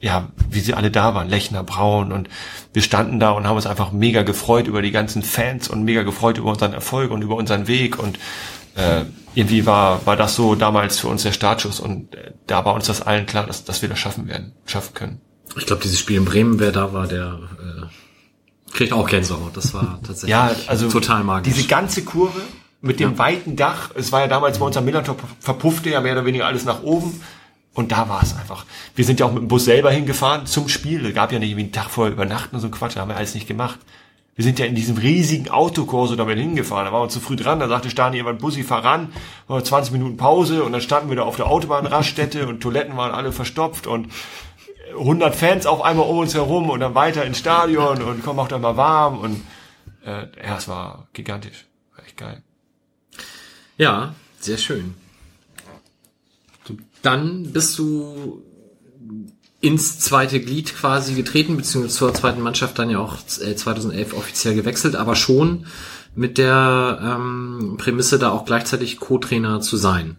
ja, 0.00 0.28
wie 0.48 0.60
sie 0.60 0.72
alle 0.72 0.90
da 0.90 1.14
waren, 1.14 1.28
Lechner, 1.28 1.62
Braun 1.62 2.10
und 2.10 2.28
wir 2.72 2.80
standen 2.80 3.20
da 3.20 3.32
und 3.32 3.46
haben 3.46 3.56
uns 3.56 3.66
einfach 3.66 3.92
mega 3.92 4.22
gefreut 4.22 4.66
über 4.66 4.80
die 4.80 4.92
ganzen 4.92 5.22
Fans 5.22 5.68
und 5.68 5.84
mega 5.84 6.02
gefreut 6.02 6.38
über 6.38 6.50
unseren 6.50 6.72
Erfolg 6.72 7.10
und 7.10 7.20
über 7.20 7.36
unseren 7.36 7.66
Weg 7.66 7.98
und 7.98 8.18
äh, 8.76 9.04
irgendwie 9.34 9.66
war, 9.66 10.06
war 10.06 10.16
das 10.16 10.36
so 10.36 10.54
damals 10.54 10.98
für 10.98 11.08
uns 11.08 11.22
der 11.22 11.32
Startschuss 11.32 11.80
und 11.80 12.14
äh, 12.14 12.32
da 12.46 12.64
war 12.64 12.74
uns 12.74 12.86
das 12.86 13.02
allen 13.02 13.26
klar, 13.26 13.46
dass, 13.46 13.64
dass 13.64 13.82
wir 13.82 13.90
das 13.90 13.98
schaffen 13.98 14.26
werden, 14.26 14.54
schaffen 14.64 14.94
können. 14.94 15.20
Ich 15.58 15.66
glaube, 15.66 15.82
dieses 15.82 15.98
Spiel 15.98 16.16
in 16.16 16.24
Bremen, 16.24 16.60
wer 16.60 16.72
da 16.72 16.92
war, 16.94 17.06
der 17.06 17.38
äh, 17.58 17.86
kriegt 18.72 18.92
auch 18.92 19.08
Gänsehaut. 19.08 19.56
Das 19.56 19.74
war 19.74 19.98
tatsächlich 20.02 20.30
Ja, 20.30 20.50
also 20.66 20.88
total 20.88 21.24
magisch. 21.24 21.52
Diese 21.52 21.66
ganze 21.66 22.04
Kurve 22.04 22.40
mit 22.82 22.98
dem 23.00 23.18
weiten 23.18 23.56
Dach, 23.56 23.90
es 23.94 24.10
war 24.10 24.20
ja 24.20 24.26
damals 24.26 24.58
bei 24.58 24.66
uns 24.66 24.76
am 24.76 24.84
Millantor 24.84 25.16
verpuffte 25.38 25.90
ja 25.90 26.00
mehr 26.00 26.12
oder 26.12 26.24
weniger 26.24 26.46
alles 26.46 26.64
nach 26.64 26.82
oben. 26.82 27.20
Und 27.72 27.92
da 27.92 28.08
war 28.08 28.22
es 28.22 28.36
einfach. 28.36 28.64
Wir 28.96 29.04
sind 29.04 29.20
ja 29.20 29.26
auch 29.26 29.32
mit 29.32 29.42
dem 29.42 29.48
Bus 29.48 29.64
selber 29.64 29.90
hingefahren 29.90 30.46
zum 30.46 30.68
Spiel. 30.68 31.06
Es 31.06 31.14
gab 31.14 31.30
ja 31.30 31.38
nicht 31.38 31.50
irgendwie 31.50 31.64
einen 31.64 31.72
Tag 31.72 31.90
vorher 31.90 32.12
übernachten 32.12 32.56
und 32.56 32.60
so 32.60 32.68
ein 32.68 32.72
Quatsch, 32.72 32.96
da 32.96 33.00
haben 33.00 33.08
wir 33.08 33.16
alles 33.16 33.34
nicht 33.34 33.46
gemacht. 33.46 33.78
Wir 34.34 34.44
sind 34.44 34.58
ja 34.58 34.64
in 34.64 34.74
diesem 34.74 34.96
riesigen 34.96 35.50
Autokorso 35.50 36.16
damit 36.16 36.38
hingefahren. 36.38 36.86
Da 36.86 36.92
waren 36.92 37.04
wir 37.04 37.08
zu 37.10 37.20
früh 37.20 37.36
dran, 37.36 37.60
da 37.60 37.68
sagte 37.68 37.90
Stani 37.90 38.16
irgendwann, 38.16 38.38
Bussi, 38.38 38.62
fahr 38.62 38.84
ran, 38.84 39.12
War 39.48 39.62
20 39.62 39.92
Minuten 39.92 40.16
Pause 40.16 40.64
und 40.64 40.72
dann 40.72 40.80
standen 40.80 41.10
wir 41.10 41.16
da 41.16 41.24
auf 41.24 41.36
der 41.36 41.46
Autobahnraststätte 41.46 42.48
und 42.48 42.60
Toiletten 42.60 42.96
waren 42.96 43.12
alle 43.12 43.32
verstopft 43.32 43.86
und 43.86 44.08
100 44.98 45.34
Fans 45.34 45.66
auf 45.66 45.82
einmal 45.82 46.06
um 46.06 46.18
uns 46.18 46.34
herum 46.34 46.70
und 46.70 46.80
dann 46.80 46.94
weiter 46.94 47.24
ins 47.24 47.38
Stadion 47.38 48.02
und 48.02 48.24
komm 48.24 48.38
auch 48.38 48.48
da 48.48 48.58
mal 48.58 48.76
warm 48.76 49.18
und 49.18 49.42
äh, 50.04 50.26
ja, 50.42 50.56
es 50.56 50.68
war 50.68 51.08
gigantisch. 51.12 51.66
War 51.94 52.04
echt 52.04 52.16
geil. 52.16 52.42
Ja, 53.76 54.14
sehr 54.38 54.58
schön. 54.58 54.94
Dann 57.02 57.52
bist 57.52 57.78
du 57.78 58.42
ins 59.60 59.98
zweite 60.00 60.40
Glied 60.40 60.74
quasi 60.74 61.14
getreten, 61.14 61.56
beziehungsweise 61.56 61.96
zur 61.96 62.14
zweiten 62.14 62.40
Mannschaft 62.40 62.78
dann 62.78 62.90
ja 62.90 62.98
auch 62.98 63.16
äh, 63.40 63.54
2011 63.54 64.14
offiziell 64.14 64.54
gewechselt, 64.54 64.96
aber 64.96 65.16
schon 65.16 65.66
mit 66.14 66.38
der 66.38 66.98
ähm, 67.02 67.76
Prämisse, 67.78 68.18
da 68.18 68.30
auch 68.30 68.44
gleichzeitig 68.44 68.98
Co-Trainer 68.98 69.60
zu 69.60 69.76
sein. 69.76 70.16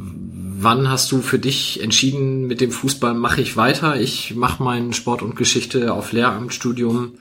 Wann 0.00 0.90
hast 0.90 1.12
du 1.12 1.20
für 1.20 1.38
dich 1.38 1.82
entschieden, 1.82 2.46
mit 2.46 2.60
dem 2.60 2.72
Fußball 2.72 3.14
mache 3.14 3.40
ich 3.40 3.56
weiter, 3.56 4.00
ich 4.00 4.34
mache 4.34 4.62
meinen 4.62 4.92
Sport 4.92 5.22
und 5.22 5.36
Geschichte 5.36 5.92
auf 5.92 6.12
Lehramtsstudium? 6.12 7.14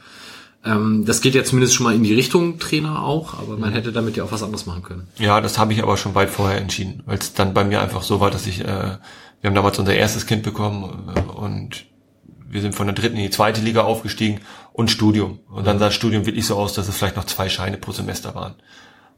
Ähm, 0.66 1.06
das 1.06 1.22
geht 1.22 1.36
ja 1.36 1.44
zumindest 1.44 1.76
schon 1.76 1.86
mal 1.86 1.96
in 1.96 2.04
die 2.04 2.14
Richtung 2.14 2.60
Trainer 2.60 3.04
auch, 3.04 3.36
aber 3.36 3.58
man 3.58 3.74
hätte 3.74 3.92
damit 3.92 4.18
ja 4.18 4.24
auch 4.24 4.32
was 4.32 4.44
anderes 4.44 4.66
machen 4.66 4.84
können. 4.84 5.08
Ja, 5.18 5.40
das 5.40 5.58
habe 5.58 5.74
ich 5.74 5.82
aber 5.82 5.98
schon 5.98 6.16
weit 6.16 6.30
vorher 6.30 6.60
entschieden, 6.60 7.04
weil 7.06 7.18
es 7.18 7.34
dann 7.34 7.54
bei 7.54 7.64
mir 7.64 7.82
einfach 7.82 8.02
so 8.02 8.20
war, 8.20 8.32
dass 8.32 8.48
ich, 8.48 8.62
äh, 8.62 8.66
wir 8.66 9.48
haben 9.50 9.56
damals 9.56 9.80
unser 9.80 9.94
erstes 9.94 10.26
Kind 10.26 10.44
bekommen 10.44 11.10
äh, 11.16 11.20
und 11.20 11.86
wir 12.50 12.62
sind 12.62 12.76
von 12.76 12.88
der 12.88 12.96
dritten 12.96 13.18
in 13.18 13.24
die 13.24 13.30
zweite 13.30 13.62
Liga 13.62 13.84
aufgestiegen 13.84 14.40
und 14.74 14.90
Studium. 14.90 15.40
Und 15.50 15.68
dann 15.68 15.80
sah 15.80 15.86
das 15.86 15.96
Studium 15.96 16.26
wirklich 16.26 16.46
so 16.46 16.56
aus, 16.56 16.74
dass 16.74 16.88
es 16.88 16.98
vielleicht 16.98 17.18
noch 17.18 17.26
zwei 17.26 17.50
Scheine 17.50 17.78
pro 17.78 17.92
Semester 17.92 18.36
waren. 18.36 18.56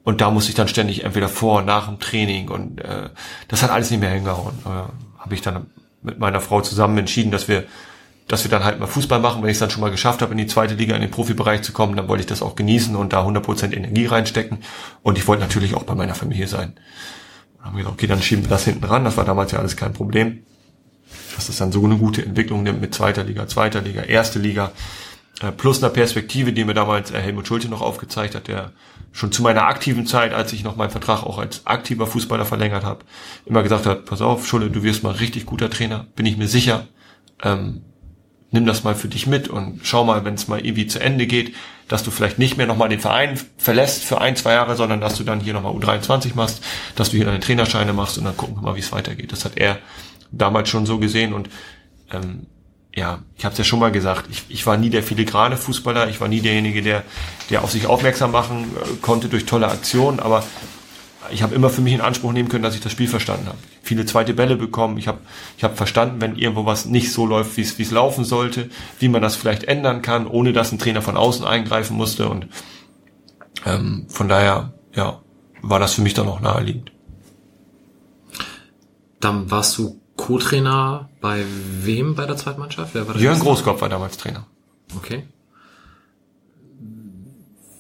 Und 0.03 0.21
da 0.21 0.31
musste 0.31 0.49
ich 0.49 0.55
dann 0.55 0.67
ständig 0.67 1.03
entweder 1.03 1.29
vor 1.29 1.59
und 1.59 1.65
nach 1.65 1.87
dem 1.87 1.99
Training 1.99 2.49
und 2.49 2.79
äh, 2.81 3.09
das 3.47 3.63
hat 3.63 3.69
alles 3.69 3.91
nicht 3.91 3.99
mehr 3.99 4.11
hingehauen. 4.11 4.55
Äh, 4.65 5.19
habe 5.19 5.35
ich 5.35 5.41
dann 5.41 5.67
mit 6.01 6.19
meiner 6.19 6.39
Frau 6.39 6.61
zusammen 6.61 6.97
entschieden, 6.97 7.31
dass 7.31 7.47
wir 7.47 7.65
dass 8.29 8.43
wir 8.43 8.51
dann 8.51 8.63
halt 8.63 8.79
mal 8.79 8.85
Fußball 8.85 9.19
machen. 9.19 9.41
Wenn 9.41 9.49
ich 9.49 9.55
es 9.55 9.59
dann 9.59 9.71
schon 9.71 9.81
mal 9.81 9.89
geschafft 9.89 10.21
habe, 10.21 10.31
in 10.31 10.37
die 10.37 10.45
zweite 10.45 10.75
Liga, 10.75 10.95
in 10.95 11.01
den 11.01 11.09
Profibereich 11.09 11.63
zu 11.63 11.73
kommen, 11.73 11.97
dann 11.97 12.07
wollte 12.07 12.21
ich 12.21 12.27
das 12.27 12.43
auch 12.43 12.55
genießen 12.55 12.95
und 12.95 13.11
da 13.11 13.25
100% 13.25 13.73
Energie 13.73 14.05
reinstecken. 14.05 14.59
Und 15.01 15.17
ich 15.17 15.27
wollte 15.27 15.41
natürlich 15.41 15.73
auch 15.73 15.81
bei 15.81 15.95
meiner 15.95 16.13
Familie 16.13 16.47
sein. 16.47 16.73
Dann 17.57 17.65
haben 17.65 17.77
gesagt, 17.77 17.95
okay, 17.95 18.05
dann 18.05 18.21
schieben 18.21 18.45
wir 18.45 18.49
das 18.49 18.65
hinten 18.65 18.83
ran. 18.83 19.03
Das 19.03 19.17
war 19.17 19.25
damals 19.25 19.51
ja 19.51 19.57
alles 19.57 19.75
kein 19.75 19.93
Problem. 19.93 20.43
dass 21.35 21.47
das 21.47 21.57
dann 21.57 21.71
so 21.71 21.83
eine 21.83 21.97
gute 21.97 22.23
Entwicklung 22.23 22.61
nimmt 22.61 22.81
mit 22.81 22.93
zweiter 22.93 23.23
Liga, 23.23 23.47
zweiter 23.47 23.81
Liga, 23.81 24.03
erste 24.03 24.37
Liga, 24.37 24.73
plus 25.57 25.81
einer 25.81 25.91
Perspektive, 25.91 26.53
die 26.53 26.65
mir 26.65 26.73
damals 26.73 27.11
äh, 27.11 27.19
Helmut 27.19 27.47
Schulte 27.47 27.69
noch 27.69 27.81
aufgezeigt 27.81 28.35
hat, 28.35 28.47
der 28.47 28.71
schon 29.11 29.31
zu 29.31 29.41
meiner 29.41 29.63
aktiven 29.63 30.05
Zeit, 30.05 30.33
als 30.33 30.53
ich 30.53 30.63
noch 30.63 30.75
meinen 30.75 30.91
Vertrag 30.91 31.23
auch 31.23 31.37
als 31.37 31.65
aktiver 31.65 32.07
Fußballer 32.07 32.45
verlängert 32.45 32.83
habe, 32.83 33.05
immer 33.45 33.63
gesagt 33.63 33.85
hat, 33.85 34.05
pass 34.05 34.21
auf, 34.21 34.45
Schulte, 34.45 34.69
du 34.69 34.83
wirst 34.83 35.03
mal 35.03 35.13
richtig 35.13 35.45
guter 35.45 35.69
Trainer, 35.69 36.07
bin 36.15 36.25
ich 36.25 36.37
mir 36.37 36.47
sicher. 36.47 36.87
Ähm, 37.41 37.81
nimm 38.51 38.65
das 38.65 38.83
mal 38.83 38.95
für 38.95 39.07
dich 39.07 39.27
mit 39.27 39.47
und 39.47 39.81
schau 39.83 40.03
mal, 40.03 40.25
wenn 40.25 40.33
es 40.33 40.47
mal 40.47 40.63
irgendwie 40.63 40.87
zu 40.87 40.99
Ende 40.99 41.27
geht, 41.27 41.55
dass 41.87 42.03
du 42.03 42.11
vielleicht 42.11 42.39
nicht 42.39 42.57
mehr 42.57 42.67
nochmal 42.67 42.89
den 42.89 42.99
Verein 42.99 43.39
verlässt 43.57 44.03
für 44.03 44.21
ein, 44.21 44.35
zwei 44.35 44.53
Jahre, 44.53 44.75
sondern 44.75 45.01
dass 45.01 45.15
du 45.15 45.23
dann 45.23 45.39
hier 45.39 45.53
nochmal 45.53 45.73
U23 45.73 46.35
machst, 46.35 46.63
dass 46.95 47.11
du 47.11 47.17
hier 47.17 47.25
deine 47.25 47.39
Trainerscheine 47.39 47.93
machst 47.93 48.17
und 48.17 48.25
dann 48.25 48.37
gucken 48.37 48.55
wir 48.57 48.61
mal, 48.61 48.75
wie 48.75 48.79
es 48.79 48.91
weitergeht. 48.91 49.31
Das 49.31 49.45
hat 49.45 49.57
er 49.57 49.79
damals 50.31 50.69
schon 50.69 50.85
so 50.85 50.99
gesehen 50.99 51.33
und 51.33 51.49
ähm, 52.11 52.47
ja, 52.95 53.19
ich 53.37 53.45
habe 53.45 53.53
es 53.53 53.59
ja 53.59 53.63
schon 53.63 53.79
mal 53.79 53.91
gesagt, 53.91 54.27
ich, 54.31 54.45
ich 54.49 54.65
war 54.65 54.77
nie 54.77 54.89
der 54.89 55.03
filigrane 55.03 55.57
Fußballer, 55.57 56.09
ich 56.09 56.19
war 56.19 56.27
nie 56.27 56.41
derjenige, 56.41 56.81
der, 56.81 57.03
der 57.49 57.63
auf 57.63 57.71
sich 57.71 57.85
aufmerksam 57.85 58.31
machen 58.31 58.71
äh, 58.75 58.95
konnte 59.01 59.29
durch 59.29 59.45
tolle 59.45 59.67
Aktionen, 59.67 60.19
aber 60.19 60.43
ich 61.31 61.43
habe 61.43 61.53
immer 61.53 61.69
für 61.69 61.81
mich 61.81 61.93
in 61.93 62.01
Anspruch 62.01 62.31
nehmen 62.31 62.49
können, 62.49 62.63
dass 62.63 62.75
ich 62.75 62.81
das 62.81 62.91
Spiel 62.91 63.07
verstanden 63.07 63.47
habe. 63.47 63.57
Viele 63.83 64.05
zweite 64.05 64.33
Bälle 64.33 64.55
bekommen. 64.55 64.97
Ich 64.97 65.07
habe 65.07 65.19
ich 65.57 65.63
hab 65.63 65.77
verstanden, 65.77 66.21
wenn 66.21 66.35
irgendwo 66.35 66.65
was 66.65 66.85
nicht 66.85 67.11
so 67.11 67.25
läuft, 67.25 67.57
wie 67.57 67.61
es 67.61 67.91
laufen 67.91 68.23
sollte, 68.23 68.69
wie 68.99 69.09
man 69.09 69.21
das 69.21 69.35
vielleicht 69.35 69.65
ändern 69.65 70.01
kann, 70.01 70.25
ohne 70.25 70.53
dass 70.53 70.71
ein 70.71 70.79
Trainer 70.79 71.01
von 71.01 71.17
außen 71.17 71.45
eingreifen 71.45 71.97
musste. 71.97 72.29
Und 72.29 72.47
ähm, 73.65 74.05
von 74.09 74.27
daher, 74.27 74.73
ja, 74.95 75.21
war 75.61 75.79
das 75.79 75.93
für 75.93 76.01
mich 76.01 76.13
dann 76.13 76.27
auch 76.27 76.39
naheliegend. 76.39 76.91
Dann 79.19 79.51
warst 79.51 79.77
du 79.77 79.98
Co-Trainer 80.19 81.09
bei 81.21 81.45
wem 81.81 82.13
bei 82.13 82.25
der 82.25 82.35
zweiten 82.35 82.59
Mannschaft? 82.59 82.93
Wer 82.93 83.07
war 83.07 83.13
das 83.13 83.23
Jörn 83.23 83.39
Großkopf 83.39 83.81
war 83.81 83.87
damals 83.87 84.17
Trainer. 84.17 84.45
Okay. 84.97 85.23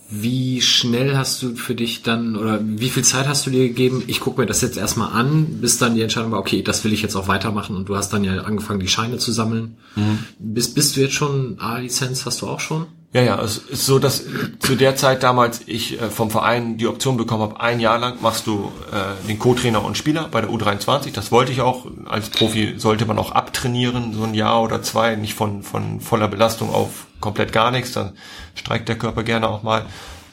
Wie 0.09 0.61
schnell 0.61 1.17
hast 1.17 1.43
du 1.43 1.55
für 1.55 1.75
dich 1.75 2.01
dann 2.01 2.37
oder 2.37 2.59
wie 2.63 2.89
viel 2.89 3.03
Zeit 3.03 3.27
hast 3.27 3.45
du 3.45 3.51
dir 3.51 3.67
gegeben? 3.67 4.03
Ich 4.07 4.21
gucke 4.21 4.39
mir 4.39 4.47
das 4.47 4.61
jetzt 4.61 4.77
erstmal 4.77 5.11
an, 5.11 5.59
bis 5.59 5.77
dann 5.77 5.95
die 5.95 6.01
Entscheidung 6.01 6.31
war, 6.31 6.39
okay, 6.39 6.63
das 6.63 6.83
will 6.85 6.93
ich 6.93 7.01
jetzt 7.01 7.15
auch 7.15 7.27
weitermachen 7.27 7.75
und 7.75 7.89
du 7.89 7.97
hast 7.97 8.13
dann 8.13 8.23
ja 8.23 8.41
angefangen, 8.41 8.79
die 8.79 8.87
Scheine 8.87 9.17
zu 9.17 9.31
sammeln. 9.33 9.77
Mhm. 9.95 10.19
Bist, 10.39 10.75
bist 10.75 10.95
du 10.95 11.01
jetzt 11.01 11.13
schon 11.13 11.59
A-Lizenz, 11.59 12.25
hast 12.25 12.41
du 12.41 12.47
auch 12.47 12.61
schon? 12.61 12.87
Ja, 13.11 13.23
ja, 13.23 13.41
es 13.41 13.57
ist 13.57 13.87
so, 13.87 13.97
dass 13.97 14.23
zu 14.59 14.75
der 14.75 14.95
Zeit 14.95 15.23
damals 15.23 15.61
ich 15.65 15.99
äh, 15.99 16.09
vom 16.11 16.29
Verein 16.29 16.77
die 16.77 16.85
Option 16.85 17.17
bekommen 17.17 17.41
habe, 17.41 17.59
ein 17.59 17.79
Jahr 17.79 17.97
lang 17.97 18.21
machst 18.21 18.45
du 18.45 18.71
äh, 18.91 19.27
den 19.27 19.39
Co-Trainer 19.39 19.83
und 19.83 19.97
Spieler 19.97 20.27
bei 20.29 20.41
der 20.41 20.51
U23. 20.51 21.11
Das 21.11 21.31
wollte 21.31 21.51
ich 21.51 21.61
auch. 21.61 21.87
Als 22.05 22.29
Profi 22.29 22.75
sollte 22.77 23.07
man 23.07 23.17
auch 23.17 23.31
abtrainieren, 23.31 24.13
so 24.13 24.23
ein 24.23 24.35
Jahr 24.35 24.61
oder 24.61 24.83
zwei, 24.83 25.15
nicht 25.15 25.33
von, 25.33 25.63
von 25.63 26.01
voller 26.01 26.27
Belastung 26.27 26.69
auf 26.69 27.07
komplett 27.19 27.51
gar 27.51 27.71
nichts, 27.71 27.93
dann 27.93 28.13
streikt 28.53 28.87
der 28.87 28.97
Körper 28.97 29.23
gerne 29.23 29.49
auch 29.49 29.63
mal. 29.63 29.87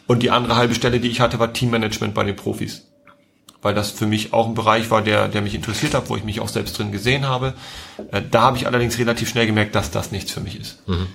Und 0.06 0.22
die 0.22 0.30
andere 0.30 0.56
halbe 0.56 0.74
Stelle, 0.74 1.00
die 1.00 1.08
ich 1.08 1.20
hatte, 1.20 1.38
war 1.38 1.54
Teammanagement 1.54 2.12
bei 2.12 2.24
den 2.24 2.36
Profis. 2.36 2.86
Weil 3.62 3.74
das 3.74 3.90
für 3.90 4.06
mich 4.06 4.34
auch 4.34 4.46
ein 4.46 4.54
Bereich 4.54 4.90
war, 4.90 5.00
der, 5.00 5.28
der 5.28 5.40
mich 5.40 5.54
interessiert 5.54 5.94
hat, 5.94 6.10
wo 6.10 6.16
ich 6.16 6.24
mich 6.24 6.40
auch 6.40 6.48
selbst 6.48 6.78
drin 6.78 6.92
gesehen 6.92 7.26
habe. 7.26 7.54
Äh, 8.12 8.20
da 8.30 8.42
habe 8.42 8.58
ich 8.58 8.66
allerdings 8.66 8.98
relativ 8.98 9.30
schnell 9.30 9.46
gemerkt, 9.46 9.74
dass 9.74 9.90
das 9.90 10.12
nichts 10.12 10.30
für 10.30 10.40
mich 10.40 10.60
ist. 10.60 10.86
Mhm 10.86 11.06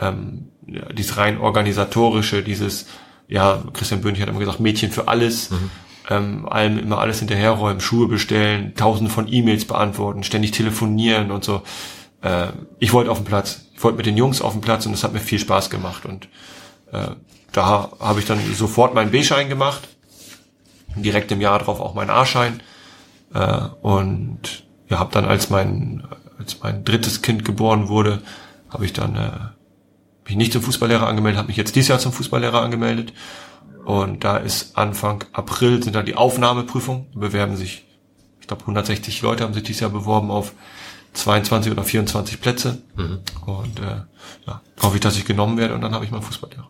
ähm, 0.00 0.48
dieses 0.66 1.16
rein 1.16 1.38
organisatorische, 1.38 2.42
dieses, 2.42 2.86
ja, 3.28 3.62
Christian 3.72 4.00
Böhnig 4.00 4.20
hat 4.20 4.28
immer 4.28 4.38
gesagt, 4.38 4.60
Mädchen 4.60 4.90
für 4.90 5.08
alles, 5.08 5.50
mhm. 5.50 5.70
ähm, 6.10 6.48
allem 6.48 6.78
immer 6.78 6.98
alles 6.98 7.20
hinterherräumen, 7.20 7.80
Schuhe 7.80 8.08
bestellen, 8.08 8.74
tausende 8.74 9.10
von 9.10 9.32
E-Mails 9.32 9.64
beantworten, 9.64 10.22
ständig 10.24 10.50
telefonieren 10.52 11.30
und 11.30 11.44
so. 11.44 11.62
Äh, 12.22 12.48
ich 12.78 12.92
wollte 12.92 13.10
auf 13.10 13.18
den 13.18 13.26
Platz, 13.26 13.66
ich 13.74 13.82
wollte 13.82 13.96
mit 13.96 14.06
den 14.06 14.16
Jungs 14.16 14.42
auf 14.42 14.52
den 14.52 14.60
Platz 14.60 14.86
und 14.86 14.92
es 14.92 15.04
hat 15.04 15.12
mir 15.12 15.20
viel 15.20 15.38
Spaß 15.38 15.70
gemacht 15.70 16.04
und 16.04 16.28
äh, 16.92 17.08
da 17.52 17.90
habe 18.00 18.20
ich 18.20 18.26
dann 18.26 18.38
sofort 18.54 18.94
meinen 18.94 19.10
B-Schein 19.10 19.48
gemacht, 19.48 19.88
direkt 20.94 21.30
im 21.32 21.40
Jahr 21.40 21.58
drauf 21.58 21.80
auch 21.80 21.94
meinen 21.94 22.10
A-Schein 22.10 22.60
äh, 23.34 23.60
und 23.82 24.64
ja, 24.88 24.98
habe 24.98 25.12
dann 25.12 25.24
als 25.24 25.50
mein 25.50 26.04
als 26.38 26.60
mein 26.62 26.84
drittes 26.84 27.22
Kind 27.22 27.44
geboren 27.44 27.88
wurde, 27.88 28.22
habe 28.68 28.84
ich 28.84 28.92
dann 28.92 29.16
äh, 29.16 29.55
mich 30.26 30.36
nicht 30.36 30.52
zum 30.52 30.62
Fußballlehrer 30.62 31.06
angemeldet, 31.06 31.38
habe 31.38 31.48
mich 31.48 31.56
jetzt 31.56 31.74
dieses 31.76 31.88
Jahr 31.88 31.98
zum 31.98 32.12
Fußballlehrer 32.12 32.60
angemeldet. 32.60 33.12
Und 33.84 34.24
da 34.24 34.36
ist 34.36 34.76
Anfang 34.76 35.24
April 35.32 35.82
sind 35.82 35.94
da 35.94 36.02
die 36.02 36.16
Aufnahmeprüfungen. 36.16 37.06
Bewerben 37.14 37.56
sich, 37.56 37.84
ich 38.40 38.48
glaube 38.48 38.62
160 38.62 39.22
Leute 39.22 39.44
haben 39.44 39.54
sich 39.54 39.62
dieses 39.62 39.80
Jahr 39.80 39.90
beworben 39.90 40.30
auf 40.30 40.52
22 41.12 41.72
oder 41.72 41.84
24 41.84 42.40
Plätze. 42.40 42.82
Mhm. 42.96 43.18
Und 43.46 43.78
äh, 43.78 44.02
ja, 44.46 44.60
hoffe 44.82 44.96
ich, 44.96 45.00
dass 45.00 45.16
ich 45.16 45.24
genommen 45.24 45.56
werde 45.56 45.74
und 45.74 45.80
dann 45.80 45.94
habe 45.94 46.04
ich 46.04 46.10
meinen 46.10 46.22
Fußballlehrer. 46.22 46.68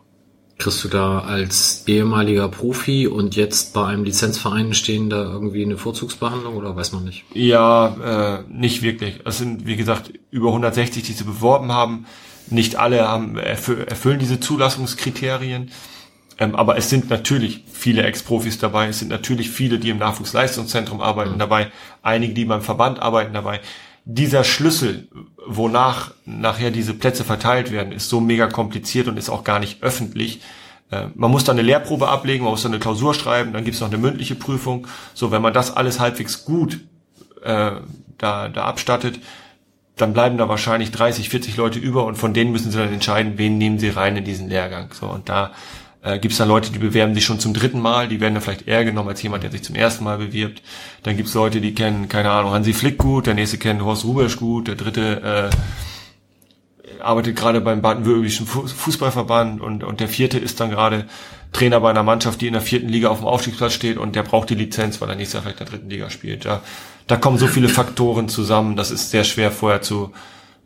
Kriegst 0.59 0.83
du 0.83 0.87
da 0.87 1.19
als 1.19 1.83
ehemaliger 1.85 2.49
Profi 2.49 3.07
und 3.07 3.35
jetzt 3.35 3.75
bei 3.75 3.85
einem 3.85 4.03
Lizenzverein 4.03 4.73
stehen 4.73 5.09
da 5.09 5.23
irgendwie 5.23 5.63
eine 5.63 5.77
Vorzugsbehandlung 5.77 6.55
oder 6.55 6.75
weiß 6.75 6.93
man 6.93 7.03
nicht? 7.03 7.25
Ja, 7.33 8.39
äh, 8.39 8.43
nicht 8.49 8.81
wirklich. 8.81 9.19
Es 9.23 9.37
sind, 9.37 9.67
wie 9.67 9.75
gesagt, 9.75 10.11
über 10.31 10.47
160, 10.47 11.03
die 11.03 11.13
sie 11.13 11.23
beworben 11.23 11.71
haben. 11.71 12.07
Nicht 12.49 12.75
alle 12.75 13.07
haben, 13.07 13.37
erfüllen 13.37 14.19
diese 14.19 14.39
Zulassungskriterien. 14.39 15.71
Ähm, 16.39 16.55
aber 16.55 16.77
es 16.77 16.89
sind 16.89 17.09
natürlich 17.09 17.63
viele 17.71 18.03
Ex-Profis 18.03 18.59
dabei. 18.59 18.87
Es 18.87 18.99
sind 18.99 19.09
natürlich 19.09 19.49
viele, 19.49 19.79
die 19.79 19.89
im 19.89 19.97
Nachwuchsleistungszentrum 19.97 21.01
arbeiten 21.01 21.33
mhm. 21.33 21.39
dabei. 21.39 21.71
Einige, 22.01 22.33
die 22.33 22.45
beim 22.45 22.61
Verband 22.61 22.99
arbeiten 23.01 23.33
dabei. 23.33 23.59
Dieser 24.05 24.43
Schlüssel, 24.43 25.09
wonach 25.45 26.11
nachher 26.25 26.71
diese 26.71 26.93
Plätze 26.93 27.23
verteilt 27.23 27.71
werden, 27.71 27.91
ist 27.91 28.09
so 28.09 28.21
mega 28.21 28.47
kompliziert 28.47 29.07
und 29.07 29.17
ist 29.17 29.29
auch 29.29 29.43
gar 29.43 29.59
nicht 29.59 29.83
öffentlich. 29.83 30.41
Äh, 30.91 31.07
man 31.15 31.31
muss 31.31 31.43
dann 31.43 31.57
eine 31.57 31.65
Lehrprobe 31.65 32.07
ablegen, 32.07 32.43
man 32.43 32.51
muss 32.51 32.63
dann 32.63 32.71
eine 32.71 32.79
Klausur 32.79 33.13
schreiben, 33.13 33.53
dann 33.53 33.65
gibt's 33.65 33.81
noch 33.81 33.89
eine 33.89 33.97
mündliche 33.97 34.35
Prüfung. 34.35 34.87
So, 35.13 35.31
wenn 35.31 35.41
man 35.41 35.53
das 35.53 35.75
alles 35.75 35.99
halbwegs 35.99 36.45
gut 36.45 36.79
äh, 37.43 37.71
da, 38.17 38.49
da 38.49 38.63
abstattet, 38.65 39.19
dann 39.97 40.13
bleiben 40.13 40.37
da 40.37 40.47
wahrscheinlich 40.47 40.91
30, 40.91 41.29
40 41.29 41.57
Leute 41.57 41.79
über 41.79 42.05
und 42.05 42.15
von 42.15 42.33
denen 42.33 42.51
müssen 42.51 42.71
sie 42.71 42.77
dann 42.77 42.93
entscheiden, 42.93 43.33
wen 43.37 43.57
nehmen 43.57 43.79
sie 43.79 43.89
rein 43.89 44.15
in 44.15 44.23
diesen 44.23 44.49
Lehrgang. 44.49 44.93
So 44.93 45.07
und 45.07 45.27
da 45.27 45.51
äh, 46.03 46.19
gibt 46.19 46.31
es 46.31 46.37
dann 46.37 46.47
Leute, 46.47 46.71
die 46.71 46.79
bewerben 46.79 47.13
sich 47.13 47.25
schon 47.25 47.39
zum 47.39 47.53
dritten 47.53 47.81
Mal, 47.81 48.07
die 48.07 48.19
werden 48.19 48.35
dann 48.35 48.43
vielleicht 48.43 48.67
eher 48.67 48.85
genommen 48.85 49.09
als 49.09 49.21
jemand, 49.21 49.43
der 49.43 49.51
sich 49.51 49.63
zum 49.63 49.75
ersten 49.75 50.03
Mal 50.03 50.17
bewirbt. 50.17 50.61
Dann 51.03 51.17
gibt 51.17 51.29
es 51.29 51.33
Leute, 51.33 51.61
die 51.61 51.73
kennen, 51.73 52.07
keine 52.07 52.29
Ahnung, 52.31 52.51
Hansi 52.51 52.73
Flick 52.73 52.97
gut, 52.97 53.27
der 53.27 53.33
nächste 53.33 53.57
kennt 53.57 53.81
Horst 53.81 54.05
Rubesch 54.05 54.37
gut, 54.37 54.67
der 54.67 54.75
dritte 54.75 55.51
äh, 55.51 57.01
arbeitet 57.01 57.35
gerade 57.35 57.61
beim 57.61 57.81
baden-württembergischen 57.81 58.47
Fußballverband 58.47 59.61
und, 59.61 59.83
und 59.83 59.99
der 59.99 60.07
vierte 60.07 60.39
ist 60.39 60.59
dann 60.59 60.69
gerade 60.69 61.05
Trainer 61.53 61.79
bei 61.79 61.89
einer 61.89 62.03
Mannschaft, 62.03 62.41
die 62.41 62.47
in 62.47 62.53
der 62.53 62.61
vierten 62.61 62.89
Liga 62.89 63.09
auf 63.09 63.19
dem 63.19 63.27
Aufstiegsplatz 63.27 63.73
steht 63.73 63.97
und 63.97 64.15
der 64.15 64.23
braucht 64.23 64.49
die 64.49 64.55
Lizenz, 64.55 64.99
weil 64.99 65.09
er 65.09 65.15
nächstes 65.15 65.33
Jahr 65.33 65.43
vielleicht 65.43 65.59
in 65.59 65.65
der 65.65 65.73
dritten 65.73 65.89
Liga 65.89 66.09
spielt. 66.09 66.45
Ja 66.45 66.61
da 67.07 67.15
kommen 67.15 67.37
so 67.37 67.47
viele 67.47 67.69
Faktoren 67.69 68.29
zusammen, 68.29 68.75
das 68.75 68.91
ist 68.91 69.09
sehr 69.09 69.23
schwer 69.23 69.51
vorher 69.51 69.81
zu 69.81 70.11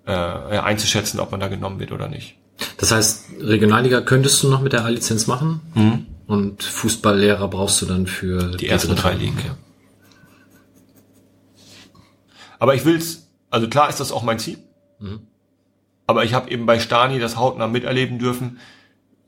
äh, 0.06 0.12
einzuschätzen, 0.12 1.20
ob 1.20 1.32
man 1.32 1.40
da 1.40 1.48
genommen 1.48 1.80
wird 1.80 1.92
oder 1.92 2.08
nicht. 2.08 2.36
Das 2.78 2.92
heißt, 2.92 3.26
Regionalliga 3.40 4.02
könntest 4.02 4.42
du 4.44 4.50
noch 4.50 4.62
mit 4.62 4.74
der 4.74 4.84
A-Lizenz 4.84 5.28
machen 5.28 5.62
mhm. 5.74 6.06
und 6.28 6.64
Fußballlehrer 6.64 7.48
brauchst 7.48 7.82
du 7.82 7.86
dann 7.86 8.08
für 8.08 8.52
die, 8.52 8.58
die 8.58 8.68
ersten 8.68 8.96
drei 8.96 9.14
Ligen. 9.14 9.38
Ja. 9.46 9.56
Aber 12.60 12.76
ich 12.76 12.86
will's, 12.86 13.28
also 13.50 13.68
klar 13.68 13.90
ist 13.90 14.00
das 14.00 14.12
auch 14.12 14.24
mein 14.24 14.40
Ziel. 14.40 14.58
Mhm. 15.00 15.22
Aber 16.08 16.26
ich 16.26 16.34
habe 16.34 16.52
eben 16.52 16.66
bei 16.66 16.80
Stani 16.80 17.20
das 17.20 17.38
hautnah 17.38 17.68
miterleben 17.68 18.20
dürfen, 18.20 18.60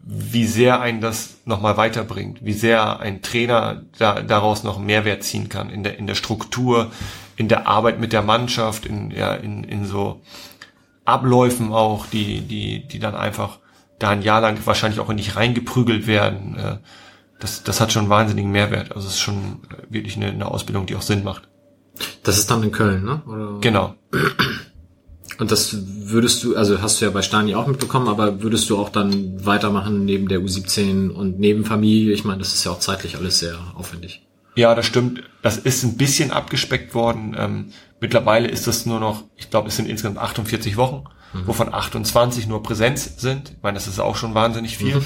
wie 0.06 0.46
sehr 0.46 0.82
einen 0.82 1.00
das 1.00 1.38
nochmal 1.46 1.78
weiterbringt, 1.78 2.44
wie 2.44 2.54
sehr 2.54 3.00
ein 3.00 3.22
Trainer 3.22 3.84
da, 3.98 4.22
daraus 4.22 4.64
noch 4.64 4.78
Mehrwert 4.78 5.24
ziehen 5.24 5.48
kann 5.48 5.70
in 5.70 5.84
der, 5.84 5.98
in 5.98 6.08
der 6.08 6.16
Struktur, 6.16 6.92
in 7.38 7.48
der 7.48 7.68
Arbeit 7.68 8.00
mit 8.00 8.12
der 8.12 8.22
Mannschaft, 8.22 8.86
in, 8.86 9.12
ja, 9.12 9.34
in, 9.34 9.64
in 9.64 9.86
so 9.86 10.22
Abläufen 11.06 11.72
auch, 11.72 12.06
die, 12.06 12.42
die, 12.42 12.86
die 12.88 13.00
dann 13.00 13.16
einfach 13.16 13.60
da 14.00 14.10
ein 14.10 14.22
Jahr 14.22 14.42
lang 14.42 14.58
wahrscheinlich 14.66 15.00
auch 15.00 15.10
in 15.10 15.18
dich 15.18 15.38
reingeprügelt 15.38 16.06
werden. 16.06 16.58
Äh, 16.58 16.78
das, 17.40 17.64
das 17.64 17.80
hat 17.80 17.92
schon 17.92 18.10
wahnsinnigen 18.10 18.52
Mehrwert. 18.52 18.94
Also 18.96 19.08
es 19.08 19.16
ist 19.16 19.20
schon 19.22 19.60
wirklich 19.90 20.18
eine, 20.18 20.28
eine 20.28 20.50
Ausbildung, 20.50 20.86
die 20.86 20.96
auch 20.96 21.02
Sinn 21.02 21.24
macht. 21.24 21.48
Das 22.24 22.38
ist 22.38 22.50
dann 22.50 22.64
in 22.64 22.72
Köln, 22.72 23.04
ne? 23.04 23.22
Oder? 23.28 23.60
Genau. 23.62 23.96
Und 25.44 25.52
das 25.52 25.76
würdest 25.78 26.42
du, 26.46 26.56
also 26.56 26.82
hast 26.82 27.02
du 27.02 27.06
ja 27.06 27.12
bei 27.12 27.22
Stani 27.22 27.54
auch 27.54 27.68
mitbekommen, 27.68 28.08
aber 28.08 28.42
würdest 28.42 28.70
du 28.70 28.78
auch 28.78 28.88
dann 28.88 29.46
weitermachen 29.46 30.06
neben 30.06 30.30
der 30.30 30.40
U17 30.40 31.10
und 31.10 31.38
neben 31.38 31.66
Familie? 31.66 32.14
Ich 32.14 32.24
meine, 32.24 32.40
das 32.40 32.54
ist 32.54 32.64
ja 32.64 32.72
auch 32.72 32.80
zeitlich 32.80 33.18
alles 33.18 33.40
sehr 33.40 33.60
aufwendig. 33.76 34.26
Ja, 34.56 34.74
das 34.74 34.86
stimmt. 34.86 35.22
Das 35.42 35.58
ist 35.58 35.84
ein 35.84 35.98
bisschen 35.98 36.32
abgespeckt 36.32 36.96
worden. 36.96 37.36
Ähm, 37.38 37.74
mittlerweile 38.00 38.48
ist 38.48 38.68
das 38.68 38.86
nur 38.86 39.02
noch, 39.02 39.26
ich 39.36 39.50
glaube, 39.50 39.68
es 39.68 39.76
sind 39.76 39.90
insgesamt 39.90 40.18
48 40.18 40.78
Wochen, 40.78 41.04
mhm. 41.34 41.46
wovon 41.46 41.74
28 41.74 42.48
nur 42.48 42.64
Präsenz 42.64 43.18
sind. 43.18 43.50
Ich 43.50 43.62
meine, 43.62 43.76
das 43.76 43.88
ist 43.88 44.00
auch 44.00 44.16
schon 44.16 44.34
wahnsinnig 44.34 44.78
viel. 44.78 44.96
Mhm. 44.96 45.06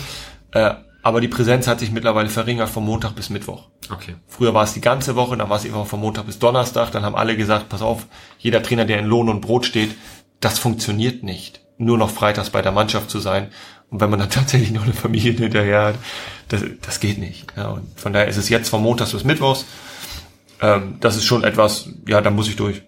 Äh, 0.51 0.75
aber 1.07 1.21
die 1.21 1.29
Präsenz 1.29 1.67
hat 1.67 1.79
sich 1.79 1.91
mittlerweile 1.91 2.27
verringert 2.27 2.67
vom 2.67 2.83
Montag 2.83 3.15
bis 3.15 3.29
Mittwoch. 3.29 3.69
Okay. 3.89 4.15
Früher 4.27 4.53
war 4.53 4.65
es 4.65 4.73
die 4.73 4.81
ganze 4.81 5.15
Woche, 5.15 5.37
dann 5.37 5.49
war 5.49 5.55
es 5.55 5.63
immer 5.63 5.85
von 5.85 6.01
Montag 6.01 6.25
bis 6.25 6.37
Donnerstag, 6.37 6.91
dann 6.91 7.03
haben 7.03 7.15
alle 7.15 7.37
gesagt, 7.37 7.69
pass 7.69 7.81
auf, 7.81 8.07
jeder 8.39 8.61
Trainer, 8.61 8.83
der 8.83 8.99
in 8.99 9.05
Lohn 9.05 9.29
und 9.29 9.39
Brot 9.39 9.65
steht, 9.65 9.95
das 10.39 10.59
funktioniert 10.59 11.23
nicht. 11.23 11.61
Nur 11.77 11.97
noch 11.97 12.09
freitags 12.09 12.49
bei 12.49 12.61
der 12.61 12.71
Mannschaft 12.71 13.09
zu 13.09 13.19
sein. 13.19 13.51
Und 13.89 14.01
wenn 14.01 14.09
man 14.09 14.19
dann 14.19 14.29
tatsächlich 14.31 14.71
noch 14.71 14.83
eine 14.83 14.93
Familie 14.93 15.33
hinterher 15.33 15.85
hat, 15.85 15.95
das, 16.49 16.63
das 16.81 16.99
geht 16.99 17.17
nicht. 17.17 17.47
Ja, 17.55 17.69
und 17.69 17.99
von 17.99 18.13
daher 18.13 18.27
ist 18.27 18.37
es 18.37 18.49
jetzt 18.49 18.69
von 18.69 18.81
Montags 18.81 19.11
bis 19.11 19.23
Mittwochs. 19.23 19.65
Ähm, 20.61 20.97
das 20.99 21.15
ist 21.15 21.25
schon 21.25 21.43
etwas, 21.43 21.89
ja, 22.07 22.21
da 22.21 22.29
muss 22.29 22.47
ich 22.47 22.55
durch. 22.55 22.81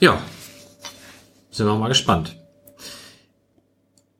Ja. 0.00 0.20
Sind 1.50 1.66
wir 1.66 1.76
mal 1.76 1.88
gespannt. 1.88 2.36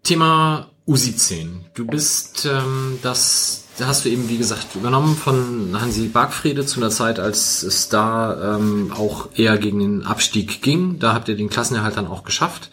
Thema 0.03 0.71
U17. 0.87 1.65
Du 1.75 1.87
bist 1.87 2.47
ähm, 2.47 2.99
das, 3.03 3.64
da 3.79 3.87
hast 3.87 4.05
du 4.05 4.09
eben, 4.09 4.29
wie 4.29 4.39
gesagt, 4.39 4.75
übernommen 4.75 5.17
von 5.17 5.81
Hansi 5.81 6.09
Bargfrede 6.09 6.65
zu 6.65 6.81
einer 6.81 6.91
Zeit, 6.91 7.19
als 7.19 7.63
es 7.63 7.89
da 7.89 8.57
ähm, 8.57 8.93
auch 8.93 9.31
eher 9.35 9.59
gegen 9.59 9.81
den 9.81 10.07
Abstieg 10.07 10.63
ging. 10.63 10.99
Da 10.99 11.13
habt 11.13 11.29
ihr 11.29 11.37
den 11.37 11.51
Klassenerhalt 11.51 11.97
dann 11.97 12.07
auch 12.07 12.23
geschafft. 12.23 12.71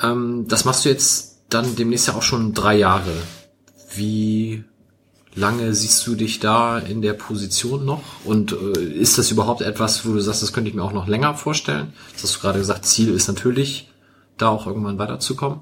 Ähm, 0.00 0.46
das 0.48 0.64
machst 0.64 0.84
du 0.84 0.90
jetzt 0.90 1.40
dann 1.48 1.74
demnächst 1.76 2.06
ja 2.06 2.14
auch 2.14 2.22
schon 2.22 2.54
drei 2.54 2.76
Jahre. 2.76 3.12
Wie 3.94 4.64
lange 5.34 5.74
siehst 5.74 6.06
du 6.06 6.14
dich 6.14 6.38
da 6.38 6.78
in 6.78 7.02
der 7.02 7.14
Position 7.14 7.84
noch? 7.84 8.02
Und 8.24 8.52
äh, 8.52 8.80
ist 8.80 9.18
das 9.18 9.30
überhaupt 9.30 9.62
etwas, 9.62 10.06
wo 10.06 10.12
du 10.12 10.20
sagst, 10.20 10.42
das 10.42 10.52
könnte 10.52 10.70
ich 10.70 10.76
mir 10.76 10.84
auch 10.84 10.92
noch 10.92 11.08
länger 11.08 11.34
vorstellen? 11.34 11.92
Das 12.12 12.22
hast 12.22 12.36
du 12.36 12.40
gerade 12.40 12.58
gesagt, 12.60 12.86
Ziel 12.86 13.12
ist 13.12 13.26
natürlich, 13.28 13.90
da 14.38 14.48
auch 14.48 14.66
irgendwann 14.66 14.98
weiterzukommen. 14.98 15.60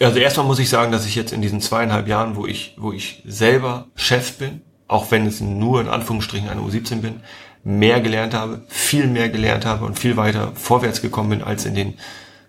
Also 0.00 0.18
erstmal 0.18 0.46
muss 0.46 0.58
ich 0.58 0.70
sagen, 0.70 0.92
dass 0.92 1.06
ich 1.06 1.14
jetzt 1.14 1.32
in 1.32 1.42
diesen 1.42 1.60
zweieinhalb 1.60 2.08
Jahren, 2.08 2.36
wo 2.36 2.46
ich, 2.46 2.74
wo 2.78 2.92
ich 2.92 3.22
selber 3.26 3.86
Chef 3.94 4.38
bin, 4.38 4.62
auch 4.88 5.10
wenn 5.10 5.26
es 5.26 5.40
nur 5.40 5.80
in 5.80 5.88
Anführungsstrichen 5.88 6.48
eine 6.48 6.62
U17 6.62 6.96
bin, 6.96 7.20
mehr 7.62 8.00
gelernt 8.00 8.32
habe, 8.32 8.62
viel 8.68 9.06
mehr 9.06 9.28
gelernt 9.28 9.66
habe 9.66 9.84
und 9.84 9.98
viel 9.98 10.16
weiter 10.16 10.52
vorwärts 10.54 11.02
gekommen 11.02 11.30
bin 11.30 11.42
als 11.42 11.66
in 11.66 11.74
den 11.74 11.94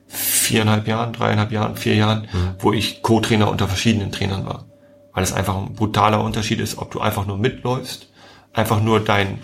viereinhalb 0.08 0.88
Jahren, 0.88 1.14
dreieinhalb 1.14 1.52
Jahren, 1.52 1.76
vier 1.76 1.96
Jahren, 1.96 2.28
wo 2.60 2.72
ich 2.74 3.02
Co-Trainer 3.02 3.50
unter 3.50 3.68
verschiedenen 3.68 4.12
Trainern 4.12 4.46
war. 4.46 4.66
Weil 5.14 5.24
es 5.24 5.34
einfach 5.34 5.58
ein 5.58 5.74
brutaler 5.74 6.24
Unterschied 6.24 6.62
ist, 6.62 6.78
ob 6.78 6.92
du 6.92 7.02
einfach 7.02 7.26
nur 7.26 7.38
mitläufst, 7.38 8.10
einfach 8.54 8.82
nur 8.82 9.02
dein, 9.02 9.40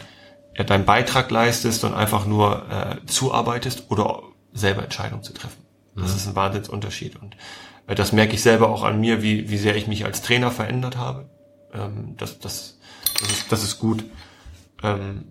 ja, 0.57 0.63
deinen 0.63 0.85
Beitrag 0.85 1.29
leistest 1.29 1.83
und 1.83 1.93
einfach 1.93 2.25
nur 2.25 2.65
äh, 2.69 3.05
zuarbeitest 3.05 3.85
oder 3.89 4.23
selber 4.53 4.83
Entscheidungen 4.83 5.23
zu 5.23 5.33
treffen. 5.33 5.61
Das 5.95 6.15
ist 6.15 6.27
ein 6.27 6.35
Wahnsinnsunterschied. 6.35 7.15
Und 7.15 7.35
das 7.95 8.11
merke 8.11 8.33
ich 8.33 8.41
selber 8.41 8.69
auch 8.69 8.83
an 8.83 8.99
mir, 8.99 9.21
wie, 9.21 9.49
wie 9.49 9.57
sehr 9.57 9.75
ich 9.75 9.87
mich 9.87 10.05
als 10.05 10.21
Trainer 10.21 10.51
verändert 10.51 10.97
habe. 10.97 11.29
Ähm, 11.73 12.15
das, 12.17 12.39
das, 12.39 12.77
das, 13.19 13.31
ist, 13.31 13.51
das 13.51 13.63
ist 13.63 13.79
gut. 13.79 14.03
Ähm, 14.83 15.25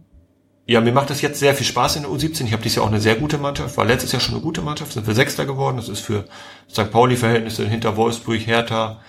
ja, 0.68 0.80
mir 0.80 0.92
macht 0.92 1.10
das 1.10 1.22
jetzt 1.22 1.38
sehr 1.38 1.54
viel 1.54 1.66
Spaß 1.66 1.96
in 1.96 2.02
der 2.02 2.10
U17. 2.10 2.44
Ich 2.44 2.52
habe 2.52 2.62
dieses 2.62 2.76
Jahr 2.76 2.84
auch 2.84 2.90
eine 2.90 3.00
sehr 3.00 3.14
gute 3.14 3.38
Mannschaft. 3.38 3.76
War 3.76 3.84
letztes 3.84 4.10
Jahr 4.10 4.20
schon 4.20 4.34
eine 4.34 4.42
gute 4.42 4.62
Mannschaft. 4.62 4.92
Sind 4.92 5.06
wir 5.06 5.14
Sechster 5.14 5.46
geworden. 5.46 5.76
Das 5.76 5.88
ist 5.88 6.00
für 6.00 6.24
St. 6.68 6.90
Pauli-Verhältnisse 6.90 7.68
hinter 7.68 7.96
Wolfsburg, 7.96 8.44
Hertha, 8.44 9.00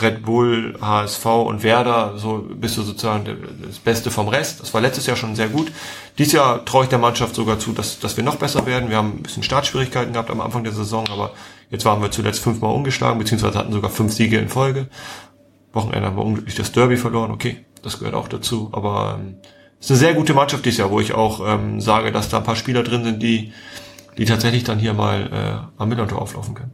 Red 0.00 0.24
Bull, 0.24 0.76
HSV 0.80 1.26
und 1.26 1.62
Werder. 1.62 2.14
So 2.16 2.46
bist 2.48 2.76
du 2.76 2.82
sozusagen 2.82 3.24
das 3.66 3.78
Beste 3.78 4.10
vom 4.10 4.28
Rest. 4.28 4.60
Das 4.60 4.72
war 4.74 4.80
letztes 4.80 5.06
Jahr 5.06 5.16
schon 5.16 5.36
sehr 5.36 5.48
gut. 5.48 5.72
Dieses 6.18 6.32
Jahr 6.32 6.64
traue 6.64 6.84
ich 6.84 6.90
der 6.90 6.98
Mannschaft 6.98 7.34
sogar 7.34 7.58
zu, 7.58 7.72
dass, 7.72 7.98
dass 8.00 8.16
wir 8.16 8.24
noch 8.24 8.36
besser 8.36 8.66
werden. 8.66 8.90
Wir 8.90 8.96
haben 8.96 9.18
ein 9.18 9.22
bisschen 9.22 9.42
Startschwierigkeiten 9.42 10.12
gehabt 10.12 10.30
am 10.30 10.40
Anfang 10.40 10.64
der 10.64 10.72
Saison, 10.72 11.08
aber 11.10 11.32
jetzt 11.70 11.84
waren 11.84 12.02
wir 12.02 12.10
zuletzt 12.10 12.40
fünfmal 12.40 12.74
ungeschlagen, 12.74 13.18
beziehungsweise 13.18 13.58
hatten 13.58 13.72
sogar 13.72 13.90
fünf 13.90 14.12
Siege 14.12 14.38
in 14.38 14.48
Folge. 14.48 14.88
Wochenende 15.72 16.08
haben 16.08 16.16
wir 16.16 16.24
unglücklich 16.24 16.54
das 16.54 16.72
Derby 16.72 16.96
verloren. 16.96 17.30
Okay, 17.30 17.64
das 17.82 17.98
gehört 17.98 18.14
auch 18.14 18.28
dazu. 18.28 18.70
Aber 18.72 19.18
ähm, 19.20 19.36
es 19.80 19.86
ist 19.86 19.90
eine 19.92 19.98
sehr 19.98 20.14
gute 20.14 20.34
Mannschaft 20.34 20.64
dieses 20.64 20.78
Jahr, 20.78 20.90
wo 20.90 21.00
ich 21.00 21.14
auch 21.14 21.40
ähm, 21.46 21.80
sage, 21.80 22.10
dass 22.10 22.28
da 22.28 22.38
ein 22.38 22.44
paar 22.44 22.56
Spieler 22.56 22.82
drin 22.82 23.04
sind, 23.04 23.22
die, 23.22 23.52
die 24.16 24.24
tatsächlich 24.24 24.64
dann 24.64 24.78
hier 24.78 24.94
mal 24.94 25.30
äh, 25.32 25.80
am 25.80 25.88
Millantor 25.88 26.20
auflaufen 26.20 26.54
können. 26.54 26.72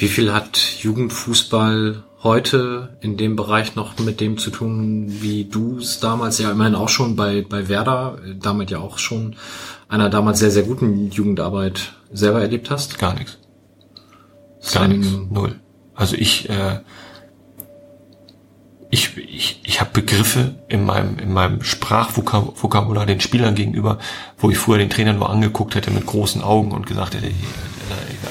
Wie 0.00 0.08
viel 0.08 0.32
hat 0.32 0.56
Jugendfußball 0.80 2.04
heute 2.22 2.96
in 3.02 3.18
dem 3.18 3.36
Bereich 3.36 3.74
noch 3.74 3.98
mit 3.98 4.18
dem 4.20 4.38
zu 4.38 4.50
tun, 4.50 5.04
wie 5.20 5.44
du 5.44 5.76
es 5.76 6.00
damals 6.00 6.38
ja 6.38 6.50
immerhin 6.50 6.74
auch 6.74 6.88
schon 6.88 7.16
bei, 7.16 7.44
bei 7.46 7.68
Werder, 7.68 8.16
äh, 8.24 8.34
damit 8.34 8.70
ja 8.70 8.78
auch 8.78 8.96
schon 8.96 9.36
einer 9.90 10.08
damals 10.08 10.38
sehr, 10.38 10.50
sehr 10.50 10.62
guten 10.62 11.10
Jugendarbeit 11.10 11.92
selber 12.10 12.40
erlebt 12.40 12.70
hast? 12.70 12.98
Gar 12.98 13.12
nichts. 13.12 13.36
Gar 14.72 14.88
nichts. 14.88 15.06
Null. 15.28 15.60
Also 15.94 16.16
ich, 16.16 16.48
äh, 16.48 16.80
ich, 18.88 19.18
ich, 19.18 19.60
ich 19.62 19.82
habe 19.82 19.90
Begriffe 19.92 20.54
in 20.68 20.86
meinem, 20.86 21.18
in 21.18 21.30
meinem 21.30 21.62
Sprachvokabular 21.62 23.04
den 23.04 23.20
Spielern 23.20 23.54
gegenüber, 23.54 23.98
wo 24.38 24.48
ich 24.48 24.56
früher 24.56 24.78
den 24.78 24.88
Trainer 24.88 25.12
nur 25.12 25.28
angeguckt 25.28 25.74
hätte 25.74 25.90
mit 25.90 26.06
großen 26.06 26.40
Augen 26.40 26.72
und 26.72 26.86
gesagt 26.86 27.14
hätte, 27.14 27.30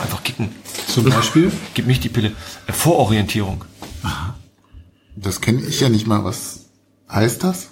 einfach 0.01 0.23
kicken. 0.23 0.49
Zum 0.87 1.05
Beispiel? 1.05 1.51
Gib 1.73 1.87
mich 1.87 1.99
die 1.99 2.09
Pille. 2.09 2.33
Äh, 2.67 2.73
Vororientierung. 2.73 3.65
Das 5.15 5.41
kenne 5.41 5.61
ich 5.61 5.79
ja 5.79 5.89
nicht 5.89 6.07
mal. 6.07 6.23
Was 6.23 6.69
heißt 7.11 7.43
das? 7.43 7.69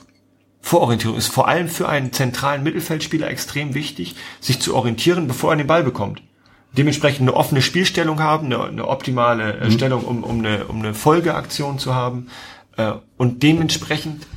Vororientierung 0.62 1.18
ist 1.18 1.28
vor 1.28 1.48
allem 1.48 1.70
für 1.70 1.88
einen 1.88 2.12
zentralen 2.12 2.64
Mittelfeldspieler 2.64 3.30
extrem 3.30 3.74
wichtig, 3.74 4.16
sich 4.42 4.60
zu 4.60 4.76
orientieren, 4.76 5.28
bevor 5.28 5.54
er 5.54 5.58
den 5.58 5.68
Ball 5.68 5.84
bekommt. 5.84 6.22
Dementsprechend 6.74 7.22
eine 7.22 7.34
offene 7.34 7.62
Spielstellung 7.62 8.20
haben, 8.20 8.48
eine, 8.48 8.64
eine 8.64 8.88
optimale 8.88 9.60
äh, 9.60 9.72
Stellung, 9.72 10.04
um, 10.04 10.24
um, 10.24 10.40
eine, 10.40 10.66
um 10.66 10.80
eine 10.80 10.94
Folgeaktion 10.94 11.80
zu 11.80 11.96
haben 11.96 12.28
äh, 12.76 12.94
und 13.16 13.44
dementsprechend 13.44 14.28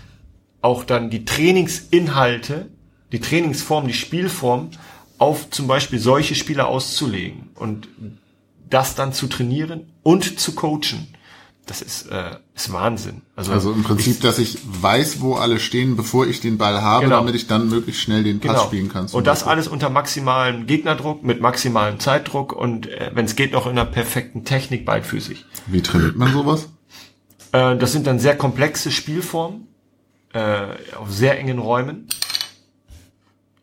auch 0.63 0.85
dann 0.85 1.11
die 1.11 1.25
Trainingsinhalte, 1.25 2.71
die 3.13 3.21
Trainingsform, 3.21 3.89
die 3.89 3.95
Spielform 3.95 4.71
auf 5.21 5.51
zum 5.51 5.67
Beispiel 5.67 5.99
solche 5.99 6.35
Spieler 6.35 6.67
auszulegen 6.69 7.51
und 7.55 7.89
das 8.71 8.95
dann 8.95 9.13
zu 9.13 9.27
trainieren 9.27 9.93
und 10.03 10.41
zu 10.41 10.55
coachen. 10.55 11.09
Das 11.67 11.83
ist, 11.83 12.07
äh, 12.07 12.37
ist 12.55 12.73
Wahnsinn. 12.73 13.21
Also 13.37 13.71
im 13.73 13.83
Prinzip, 13.83 14.23
dass 14.23 14.39
ich 14.39 14.59
weiß, 14.65 15.21
wo 15.21 15.35
alle 15.35 15.61
stehen, 15.61 15.95
bevor 15.95 16.27
ich 16.27 16.41
den 16.41 16.57
Ball 16.57 16.81
habe, 16.81 17.05
Genau. 17.05 17.19
damit 17.19 17.35
ich 17.35 17.47
dann 17.47 17.69
möglichst 17.69 18.01
schnell 18.01 18.25
den 18.25 18.41
Pass 18.41 18.63
spielen 18.63 18.89
kann. 18.89 19.07
Und 19.13 19.27
das 19.27 19.41
Beispiel. 19.41 19.51
alles 19.53 19.69
unter 19.69 19.91
maximalem 19.91 20.67
Gegnerdruck, 20.67 21.23
mit 21.23 21.43
maximalem 21.43 22.01
Zeitdruck 22.01 22.55
und 22.55 22.87
äh, 22.89 23.11
wenn 23.13 23.27
es 23.27 23.37
geht, 23.37 23.53
noch 23.53 23.67
in 23.67 23.73
einer 23.73 23.85
perfekten 23.85 24.45
Technik 24.47 24.87
beidfüßig. 24.87 25.45
Wie 25.67 25.83
trainiert 25.83 26.17
man 26.17 26.33
sowas? 26.33 26.71
Äh, 27.53 27.77
das 27.77 27.93
sind 27.93 28.07
dann 28.07 28.19
sehr 28.19 28.39
komplexe 28.39 28.91
Spielformen 28.91 29.67
äh, 30.33 30.63
auf 30.99 31.11
sehr 31.11 31.39
engen 31.39 31.59
Räumen. 31.59 32.09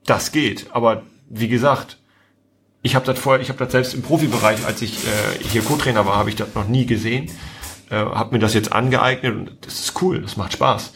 Das 0.05 0.31
geht, 0.31 0.67
aber 0.71 1.01
wie 1.29 1.47
gesagt, 1.47 1.97
ich 2.81 2.95
habe 2.95 3.05
das 3.05 3.19
vorher, 3.19 3.41
ich 3.41 3.49
habe 3.49 3.59
das 3.59 3.71
selbst 3.71 3.93
im 3.93 4.01
Profibereich, 4.01 4.65
als 4.65 4.81
ich 4.81 5.05
äh, 5.05 5.43
hier 5.49 5.61
Co-Trainer 5.61 6.05
war, 6.05 6.15
habe 6.15 6.29
ich 6.29 6.35
das 6.35 6.53
noch 6.55 6.67
nie 6.67 6.85
gesehen. 6.85 7.29
Äh, 7.89 7.95
habe 7.95 8.35
mir 8.35 8.39
das 8.39 8.53
jetzt 8.53 8.71
angeeignet 8.71 9.33
und 9.33 9.51
das 9.61 9.79
ist 9.79 10.01
cool, 10.01 10.21
das 10.21 10.37
macht 10.37 10.53
Spaß. 10.53 10.93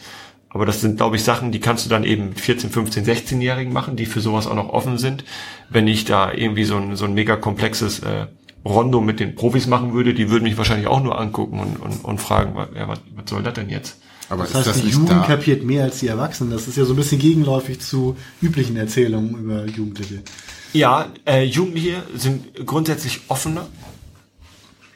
Aber 0.50 0.66
das 0.66 0.82
sind, 0.82 0.98
glaube 0.98 1.16
ich, 1.16 1.24
Sachen, 1.24 1.50
die 1.50 1.60
kannst 1.60 1.86
du 1.86 1.90
dann 1.90 2.04
eben 2.04 2.30
mit 2.30 2.40
14, 2.40 2.70
15, 2.70 3.06
16-Jährigen 3.06 3.72
machen, 3.72 3.96
die 3.96 4.04
für 4.04 4.20
sowas 4.20 4.46
auch 4.46 4.54
noch 4.54 4.68
offen 4.68 4.98
sind. 4.98 5.24
Wenn 5.70 5.88
ich 5.88 6.04
da 6.04 6.30
irgendwie 6.32 6.64
so 6.64 6.76
ein, 6.76 6.94
so 6.94 7.06
ein 7.06 7.14
mega 7.14 7.36
komplexes 7.36 8.00
äh, 8.00 8.26
Rondo 8.64 9.00
mit 9.00 9.18
den 9.18 9.34
Profis 9.34 9.66
machen 9.66 9.94
würde, 9.94 10.12
die 10.12 10.30
würden 10.30 10.44
mich 10.44 10.58
wahrscheinlich 10.58 10.88
auch 10.88 11.02
nur 11.02 11.18
angucken 11.18 11.58
und, 11.58 11.76
und, 11.80 12.04
und 12.04 12.18
fragen, 12.20 12.54
ja, 12.76 12.86
was, 12.86 13.00
was 13.16 13.30
soll 13.30 13.42
das 13.42 13.54
denn 13.54 13.70
jetzt? 13.70 13.98
Aber 14.32 14.44
Das 14.44 14.54
heißt, 14.54 14.66
das 14.68 14.80
die 14.80 14.88
Jugend 14.88 15.10
da? 15.10 15.22
kapiert 15.26 15.62
mehr 15.62 15.84
als 15.84 15.98
die 16.00 16.06
Erwachsenen. 16.08 16.50
Das 16.52 16.66
ist 16.66 16.76
ja 16.76 16.84
so 16.84 16.94
ein 16.94 16.96
bisschen 16.96 17.18
gegenläufig 17.18 17.80
zu 17.80 18.16
üblichen 18.40 18.76
Erzählungen 18.76 19.34
über 19.36 19.66
Jugendliche. 19.66 20.22
Ja, 20.72 21.06
äh, 21.26 21.44
Jugendliche 21.44 22.02
sind 22.16 22.66
grundsätzlich 22.66 23.20
offener, 23.28 23.68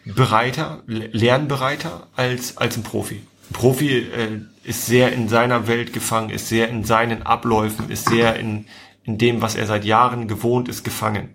bereiter, 0.04 0.82
le- 0.86 1.08
lernbereiter 1.12 2.06
als, 2.16 2.56
als 2.56 2.76
ein 2.76 2.82
Profi. 2.82 3.16
Ein 3.50 3.52
Profi 3.52 3.90
äh, 3.98 4.40
ist 4.64 4.86
sehr 4.86 5.12
in 5.12 5.28
seiner 5.28 5.66
Welt 5.68 5.92
gefangen, 5.92 6.30
ist 6.30 6.48
sehr 6.48 6.68
in 6.68 6.84
seinen 6.84 7.22
Abläufen, 7.22 7.90
ist 7.90 8.08
sehr 8.08 8.36
in, 8.36 8.66
in 9.04 9.18
dem, 9.18 9.42
was 9.42 9.54
er 9.54 9.66
seit 9.66 9.84
Jahren 9.84 10.28
gewohnt 10.28 10.68
ist, 10.68 10.84
gefangen. 10.84 11.30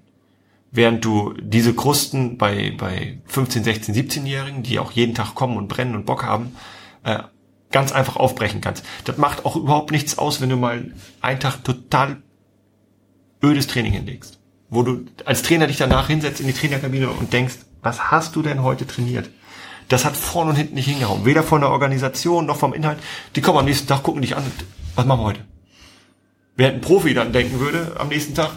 Während 0.72 1.04
du 1.04 1.34
diese 1.42 1.74
Krusten 1.74 2.38
bei, 2.38 2.74
bei 2.78 3.20
15, 3.28 3.64
16, 3.64 3.94
17-Jährigen, 3.96 4.64
die 4.64 4.80
auch 4.80 4.92
jeden 4.92 5.14
Tag 5.14 5.36
kommen 5.36 5.58
und 5.58 5.68
brennen 5.68 5.96
und 5.96 6.06
Bock 6.06 6.24
haben, 6.24 6.56
äh, 7.04 7.20
ganz 7.72 7.92
einfach 7.92 8.16
aufbrechen 8.16 8.62
kannst. 8.62 8.86
Das 9.06 9.18
macht 9.18 9.46
auch 9.46 9.56
überhaupt 9.56 9.92
nichts 9.92 10.18
aus, 10.18 10.42
wenn 10.42 10.50
du 10.50 10.58
mal 10.58 10.92
einen 11.22 11.40
Tag 11.40 11.64
total 11.64 12.22
ödes 13.44 13.68
Training 13.68 13.94
hinlegst. 13.94 14.40
Wo 14.70 14.84
du 14.84 15.06
als 15.26 15.42
Trainer 15.42 15.68
dich 15.68 15.78
danach 15.78 16.08
hinsetzt 16.08 16.40
in 16.40 16.48
die 16.48 16.54
Trainerkabine 16.54 17.10
und 17.10 17.34
denkst, 17.34 17.56
was 17.82 18.12
hast 18.12 18.36
du 18.36 18.42
denn 18.42 18.64
heute 18.64 18.88
trainiert? 18.88 19.30
Das 19.90 20.06
hat 20.06 20.16
vorne 20.16 20.52
und 20.52 20.56
hinten 20.56 20.76
nicht 20.76 20.88
hingehauen. 20.88 21.26
Weder 21.26 21.44
von 21.44 21.62
der 21.62 21.72
Organisation 21.72 22.46
noch 22.46 22.56
vom 22.56 22.74
Inhalt. 22.74 23.00
Die 23.36 23.42
kommen 23.42 23.60
am 23.60 23.66
nächsten 23.66 23.88
Tag, 23.88 24.04
gucken 24.04 24.22
dich 24.22 24.38
an 24.38 24.44
was 24.96 25.06
machen 25.06 25.22
wir 25.22 25.26
heute? 25.26 25.40
Während 26.56 26.76
ein 26.76 26.82
Profi 26.82 27.14
dann 27.14 27.34
denken 27.34 27.60
würde, 27.60 27.96
am 27.98 28.10
nächsten 28.10 28.36
Tag, 28.36 28.52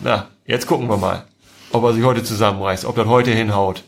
na, 0.00 0.28
jetzt 0.44 0.66
gucken 0.66 0.88
wir 0.88 0.96
mal, 0.96 1.24
ob 1.70 1.84
er 1.84 1.94
sich 1.94 2.04
heute 2.04 2.22
zusammenreißt, 2.22 2.84
ob 2.84 2.96
das 2.96 3.06
heute 3.06 3.30
hinhaut. 3.30 3.84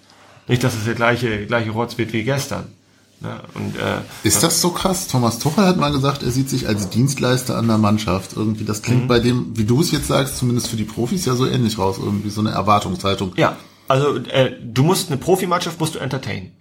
Nicht, 0.47 0.64
dass 0.64 0.74
es 0.74 0.84
der 0.84 0.94
gleiche, 0.94 1.47
gleiche 1.47 1.70
Rotz 1.70 1.98
wird 1.98 2.12
wie 2.12 2.24
gestern. 2.24 2.72
Ne? 3.20 3.40
Und, 3.55 3.76
äh, 3.76 3.98
Ist 4.22 4.42
das 4.42 4.60
so 4.60 4.70
krass? 4.70 5.06
Thomas 5.06 5.38
Tuchel 5.38 5.66
hat 5.66 5.76
mal 5.76 5.92
gesagt, 5.92 6.22
er 6.22 6.30
sieht 6.30 6.48
sich 6.48 6.66
als 6.66 6.88
Dienstleister 6.88 7.56
an 7.56 7.68
der 7.68 7.76
Mannschaft. 7.76 8.34
Irgendwie, 8.34 8.64
das 8.64 8.82
klingt 8.82 9.09
bei 9.09 9.20
dem, 9.20 9.56
wie 9.56 9.64
du 9.64 9.80
es 9.80 9.90
jetzt 9.90 10.09
sagst, 10.09 10.38
zumindest 10.38 10.68
für 10.68 10.76
die 10.76 10.84
Profis 10.84 11.26
ja 11.26 11.34
so 11.34 11.47
ähnlich 11.47 11.78
raus. 11.78 11.98
Irgendwie 11.98 12.30
so 12.30 12.40
eine 12.40 12.51
Erwartungshaltung. 12.51 13.34
Ja, 13.36 13.59
also 13.88 14.16
äh, 14.16 14.52
du 14.62 14.84
musst 14.84 15.10
eine 15.10 15.18
Profimannschaft 15.18 15.78
musst 15.80 15.94
du 15.94 15.98
entertainen. 15.98 16.52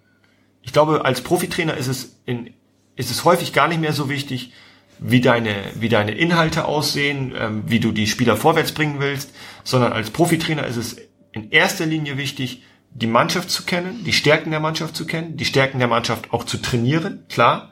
Ich 0.61 0.73
glaube, 0.73 1.05
als 1.05 1.21
Profitrainer 1.21 1.77
ist 1.77 1.87
es 1.87 2.17
in, 2.25 2.53
ist 2.95 3.09
es 3.09 3.23
häufig 3.23 3.53
gar 3.53 3.69
nicht 3.69 3.79
mehr 3.79 3.93
so 3.93 4.09
wichtig, 4.09 4.51
wie 4.99 5.21
deine 5.21 5.55
wie 5.75 5.87
deine 5.87 6.11
Inhalte 6.11 6.65
aussehen, 6.65 7.33
ähm, 7.37 7.63
wie 7.67 7.79
du 7.79 7.93
die 7.93 8.07
Spieler 8.07 8.35
vorwärts 8.35 8.73
bringen 8.73 8.95
willst, 8.99 9.31
sondern 9.63 9.93
als 9.93 10.09
Profitrainer 10.09 10.67
ist 10.67 10.75
es 10.75 10.97
in 11.31 11.51
erster 11.51 11.85
Linie 11.85 12.17
wichtig, 12.17 12.63
die 12.91 13.07
Mannschaft 13.07 13.49
zu 13.49 13.63
kennen, 13.63 14.03
die 14.03 14.13
Stärken 14.13 14.51
der 14.51 14.59
Mannschaft 14.59 14.95
zu 14.95 15.05
kennen, 15.05 15.37
die 15.37 15.45
Stärken 15.45 15.79
der 15.79 15.87
Mannschaft 15.87 16.33
auch 16.33 16.43
zu 16.43 16.57
trainieren, 16.57 17.23
klar, 17.29 17.71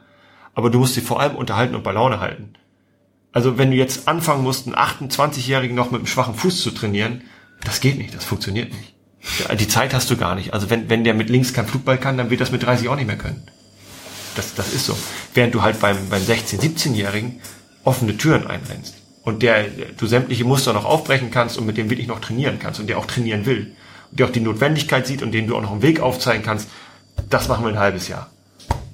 aber 0.54 0.70
du 0.70 0.78
musst 0.78 0.94
sie 0.94 1.00
vor 1.00 1.20
allem 1.20 1.36
unterhalten 1.36 1.74
und 1.74 1.82
bei 1.82 1.92
Laune 1.92 2.20
halten. 2.20 2.54
Also 3.32 3.58
wenn 3.58 3.70
du 3.70 3.76
jetzt 3.76 4.08
anfangen 4.08 4.42
musst, 4.42 4.66
einen 4.66 4.76
28-Jährigen 4.76 5.76
noch 5.76 5.90
mit 5.90 6.00
einem 6.00 6.06
schwachen 6.06 6.34
Fuß 6.34 6.62
zu 6.62 6.70
trainieren, 6.70 7.22
das 7.62 7.80
geht 7.80 7.98
nicht, 7.98 8.14
das 8.14 8.24
funktioniert 8.24 8.72
nicht. 8.72 8.94
Die 9.60 9.68
Zeit 9.68 9.92
hast 9.94 10.10
du 10.10 10.16
gar 10.16 10.34
nicht. 10.34 10.54
Also 10.54 10.70
wenn, 10.70 10.88
wenn 10.88 11.04
der 11.04 11.14
mit 11.14 11.28
links 11.28 11.52
kein 11.52 11.66
Flugball 11.66 11.98
kann, 11.98 12.16
dann 12.16 12.30
wird 12.30 12.40
das 12.40 12.52
mit 12.52 12.62
30 12.62 12.88
auch 12.88 12.96
nicht 12.96 13.06
mehr 13.06 13.18
können. 13.18 13.42
Das, 14.36 14.54
das 14.54 14.72
ist 14.72 14.86
so. 14.86 14.96
Während 15.34 15.54
du 15.54 15.62
halt 15.62 15.80
beim, 15.80 16.08
beim 16.08 16.22
16-, 16.22 16.60
17-Jährigen 16.60 17.40
offene 17.84 18.16
Türen 18.16 18.46
einrennst 18.46 18.94
und 19.22 19.42
der 19.42 19.64
du 19.96 20.06
sämtliche 20.06 20.44
Muster 20.44 20.72
noch 20.72 20.84
aufbrechen 20.84 21.30
kannst 21.30 21.58
und 21.58 21.66
mit 21.66 21.76
dem 21.76 21.90
wirklich 21.90 22.06
noch 22.06 22.20
trainieren 22.20 22.58
kannst 22.58 22.80
und 22.80 22.86
der 22.86 22.98
auch 22.98 23.06
trainieren 23.06 23.44
will 23.44 23.76
der 24.10 24.26
auch 24.26 24.32
die 24.32 24.40
Notwendigkeit 24.40 25.06
sieht 25.06 25.22
und 25.22 25.32
dem 25.32 25.46
du 25.46 25.56
auch 25.56 25.62
noch 25.62 25.72
einen 25.72 25.82
Weg 25.82 26.00
aufzeigen 26.00 26.42
kannst, 26.42 26.68
das 27.28 27.48
machen 27.48 27.64
wir 27.64 27.70
ein 27.70 27.78
halbes 27.78 28.08
Jahr. 28.08 28.30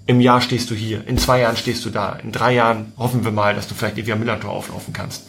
Im 0.06 0.20
Jahr 0.20 0.40
stehst 0.40 0.70
du 0.70 0.74
hier, 0.74 1.06
in 1.06 1.16
zwei 1.18 1.40
Jahren 1.40 1.56
stehst 1.56 1.84
du 1.84 1.90
da, 1.90 2.12
in 2.12 2.32
drei 2.32 2.54
Jahren 2.54 2.92
hoffen 2.98 3.24
wir 3.24 3.32
mal, 3.32 3.54
dass 3.54 3.68
du 3.68 3.74
vielleicht 3.74 3.96
die 3.96 4.06
Via 4.06 4.16
Millantor 4.16 4.50
auflaufen 4.50 4.92
kannst. 4.92 5.26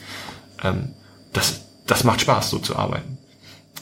Ähm, 0.63 0.93
das, 1.31 1.61
das 1.87 2.03
macht 2.03 2.21
Spaß, 2.21 2.49
so 2.49 2.59
zu 2.59 2.75
arbeiten. 2.75 3.17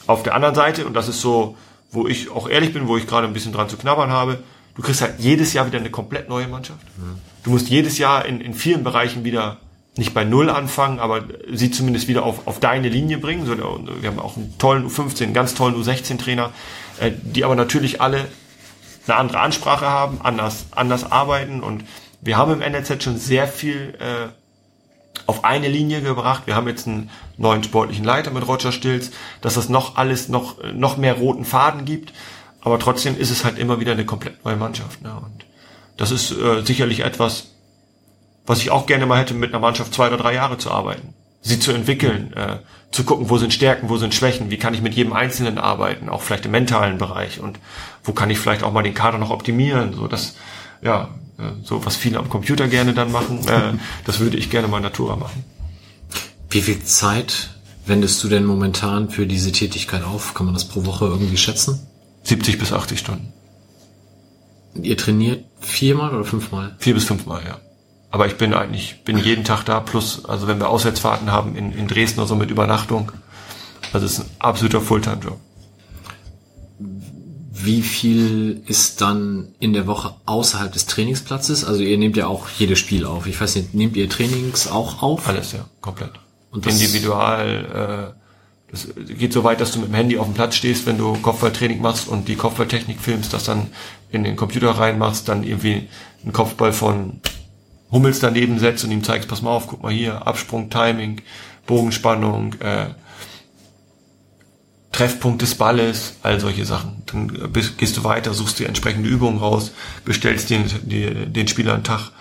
Auf 0.06 0.22
der 0.22 0.34
anderen 0.34 0.54
Seite, 0.54 0.86
und 0.86 0.94
das 0.94 1.08
ist 1.08 1.20
so, 1.20 1.56
wo 1.90 2.06
ich 2.06 2.30
auch 2.30 2.48
ehrlich 2.48 2.72
bin, 2.72 2.86
wo 2.86 2.96
ich 2.96 3.06
gerade 3.06 3.26
ein 3.26 3.32
bisschen 3.32 3.52
dran 3.52 3.68
zu 3.68 3.76
knabbern 3.76 4.10
habe, 4.10 4.42
du 4.74 4.82
kriegst 4.82 5.00
halt 5.00 5.14
jedes 5.18 5.52
Jahr 5.52 5.66
wieder 5.66 5.78
eine 5.78 5.90
komplett 5.90 6.28
neue 6.28 6.46
Mannschaft. 6.46 6.86
Du 7.42 7.50
musst 7.50 7.68
jedes 7.68 7.98
Jahr 7.98 8.24
in, 8.24 8.40
in 8.40 8.54
vielen 8.54 8.84
Bereichen 8.84 9.24
wieder 9.24 9.58
nicht 9.96 10.14
bei 10.14 10.24
Null 10.24 10.50
anfangen, 10.50 10.98
aber 10.98 11.22
sie 11.52 11.70
zumindest 11.70 12.08
wieder 12.08 12.24
auf, 12.24 12.46
auf 12.46 12.58
deine 12.60 12.88
Linie 12.88 13.18
bringen. 13.18 13.46
So, 13.46 13.56
wir 13.56 14.08
haben 14.08 14.18
auch 14.18 14.36
einen 14.36 14.56
tollen 14.58 14.88
U15, 14.88 15.24
einen 15.24 15.34
ganz 15.34 15.54
tollen 15.54 15.76
U16-Trainer, 15.76 16.50
äh, 17.00 17.12
die 17.22 17.44
aber 17.44 17.54
natürlich 17.54 18.00
alle 18.00 18.26
eine 19.06 19.16
andere 19.16 19.40
Ansprache 19.40 19.86
haben, 19.86 20.20
anders, 20.22 20.66
anders 20.72 21.10
arbeiten 21.10 21.62
und 21.62 21.84
wir 22.20 22.38
haben 22.38 22.52
im 22.52 22.72
NLZ 22.72 23.02
schon 23.02 23.18
sehr 23.18 23.46
viel 23.46 23.94
äh, 24.00 24.28
auf 25.26 25.44
eine 25.44 25.68
Linie 25.68 26.00
gebracht. 26.00 26.44
Wir 26.46 26.56
haben 26.56 26.66
jetzt 26.68 26.86
einen 26.86 27.10
neuen 27.36 27.62
sportlichen 27.62 28.04
Leiter 28.04 28.30
mit 28.30 28.46
Roger 28.48 28.72
Stilz, 28.72 29.10
dass 29.42 29.54
das 29.54 29.68
noch 29.68 29.96
alles 29.96 30.28
noch, 30.28 30.56
noch 30.72 30.96
mehr 30.96 31.14
roten 31.14 31.44
Faden 31.44 31.84
gibt. 31.84 32.12
Aber 32.62 32.78
trotzdem 32.78 33.18
ist 33.18 33.30
es 33.30 33.44
halt 33.44 33.58
immer 33.58 33.78
wieder 33.78 33.92
eine 33.92 34.06
komplett 34.06 34.42
neue 34.44 34.56
Mannschaft. 34.56 35.02
Ne? 35.02 35.14
Und 35.14 35.44
das 35.98 36.10
ist 36.10 36.32
äh, 36.32 36.62
sicherlich 36.64 37.00
etwas, 37.00 37.53
was 38.46 38.60
ich 38.60 38.70
auch 38.70 38.86
gerne 38.86 39.06
mal 39.06 39.20
hätte, 39.20 39.34
mit 39.34 39.50
einer 39.50 39.60
Mannschaft 39.60 39.94
zwei 39.94 40.08
oder 40.08 40.18
drei 40.18 40.34
Jahre 40.34 40.58
zu 40.58 40.70
arbeiten. 40.70 41.14
Sie 41.40 41.58
zu 41.58 41.72
entwickeln, 41.72 42.32
äh, 42.34 42.56
zu 42.90 43.04
gucken, 43.04 43.28
wo 43.28 43.38
sind 43.38 43.52
Stärken, 43.52 43.88
wo 43.88 43.96
sind 43.96 44.14
Schwächen, 44.14 44.50
wie 44.50 44.56
kann 44.56 44.72
ich 44.72 44.80
mit 44.80 44.94
jedem 44.94 45.12
Einzelnen 45.12 45.58
arbeiten, 45.58 46.08
auch 46.08 46.22
vielleicht 46.22 46.46
im 46.46 46.52
mentalen 46.52 46.96
Bereich 46.96 47.40
und 47.40 47.58
wo 48.02 48.12
kann 48.12 48.30
ich 48.30 48.38
vielleicht 48.38 48.62
auch 48.62 48.72
mal 48.72 48.82
den 48.82 48.94
Kader 48.94 49.18
noch 49.18 49.30
optimieren, 49.30 49.92
so 49.94 50.06
dass, 50.06 50.36
ja, 50.80 51.10
äh, 51.38 51.42
so 51.62 51.84
was 51.84 51.96
viele 51.96 52.18
am 52.18 52.30
Computer 52.30 52.68
gerne 52.68 52.94
dann 52.94 53.12
machen, 53.12 53.46
äh, 53.48 53.72
das 54.04 54.20
würde 54.20 54.36
ich 54.36 54.50
gerne 54.50 54.68
mal 54.68 54.80
Natura 54.80 55.16
machen. 55.16 55.44
Wie 56.50 56.62
viel 56.62 56.82
Zeit 56.82 57.50
wendest 57.84 58.22
du 58.22 58.28
denn 58.28 58.44
momentan 58.44 59.10
für 59.10 59.26
diese 59.26 59.52
Tätigkeit 59.52 60.04
auf? 60.04 60.34
Kann 60.34 60.46
man 60.46 60.54
das 60.54 60.68
pro 60.68 60.86
Woche 60.86 61.06
irgendwie 61.06 61.36
schätzen? 61.36 61.86
70 62.22 62.58
bis 62.58 62.72
80 62.72 62.98
Stunden. 62.98 63.32
Ihr 64.80 64.96
trainiert 64.96 65.44
viermal 65.60 66.14
oder 66.14 66.24
fünfmal? 66.24 66.74
Vier 66.78 66.94
bis 66.94 67.04
fünfmal, 67.04 67.42
ja. 67.44 67.58
Aber 68.14 68.28
ich 68.28 68.36
bin 68.36 68.54
eigentlich, 68.54 69.02
bin 69.02 69.18
jeden 69.18 69.42
Tag 69.42 69.64
da, 69.64 69.80
plus, 69.80 70.24
also 70.24 70.46
wenn 70.46 70.60
wir 70.60 70.68
Auswärtsfahrten 70.68 71.32
haben 71.32 71.56
in, 71.56 71.72
in 71.72 71.88
Dresden 71.88 72.20
oder 72.20 72.28
so 72.28 72.36
mit 72.36 72.48
Übernachtung. 72.48 73.10
Also 73.92 74.06
es 74.06 74.12
ist 74.12 74.20
ein 74.20 74.30
absoluter 74.38 74.80
Fulltime-Job. 74.80 75.36
Wie 76.78 77.82
viel 77.82 78.62
ist 78.66 79.00
dann 79.00 79.48
in 79.58 79.72
der 79.72 79.88
Woche 79.88 80.14
außerhalb 80.26 80.72
des 80.72 80.86
Trainingsplatzes? 80.86 81.64
Also 81.64 81.82
ihr 81.82 81.98
nehmt 81.98 82.16
ja 82.16 82.28
auch 82.28 82.48
jedes 82.56 82.78
Spiel 82.78 83.04
auf. 83.04 83.26
Ich 83.26 83.40
weiß 83.40 83.56
nicht, 83.56 83.74
nehmt 83.74 83.96
ihr 83.96 84.08
Trainings 84.08 84.68
auch 84.70 85.02
auf? 85.02 85.26
Alles, 85.26 85.50
ja, 85.50 85.64
komplett. 85.80 86.12
Und 86.52 86.66
das- 86.66 86.80
Individual, 86.80 88.14
äh, 88.14 88.70
das 88.70 88.86
geht 89.18 89.32
so 89.32 89.42
weit, 89.42 89.60
dass 89.60 89.72
du 89.72 89.80
mit 89.80 89.88
dem 89.88 89.94
Handy 89.94 90.18
auf 90.18 90.26
dem 90.26 90.34
Platz 90.34 90.54
stehst, 90.54 90.86
wenn 90.86 90.98
du 90.98 91.14
Kopfballtraining 91.14 91.82
machst 91.82 92.06
und 92.06 92.28
die 92.28 92.36
Kopfballtechnik 92.36 93.00
filmst, 93.00 93.32
das 93.32 93.42
dann 93.42 93.66
in 94.12 94.22
den 94.22 94.36
Computer 94.36 94.70
reinmachst, 94.70 95.28
dann 95.28 95.42
irgendwie 95.42 95.88
einen 96.22 96.32
Kopfball 96.32 96.72
von 96.72 97.20
Hummels 97.90 98.20
daneben 98.20 98.58
setzt 98.58 98.84
und 98.84 98.90
ihm 98.90 99.04
zeigst, 99.04 99.28
pass 99.28 99.42
mal 99.42 99.50
auf, 99.50 99.66
guck 99.68 99.82
mal 99.82 99.92
hier, 99.92 100.26
Absprung, 100.26 100.70
Timing, 100.70 101.22
Bogenspannung, 101.66 102.54
äh, 102.60 102.86
Treffpunkt 104.92 105.42
des 105.42 105.56
Balles, 105.56 106.14
all 106.22 106.38
solche 106.38 106.64
Sachen. 106.64 107.02
Dann 107.06 107.52
bist, 107.52 107.78
gehst 107.78 107.96
du 107.96 108.04
weiter, 108.04 108.32
suchst 108.32 108.58
dir 108.60 108.68
entsprechende 108.68 109.08
Übungen 109.08 109.38
raus, 109.38 109.72
bestellst 110.04 110.50
den, 110.50 110.64
die, 110.82 111.26
den 111.26 111.48
Spieler 111.48 111.74
einen 111.74 111.84
Tag 111.84 112.12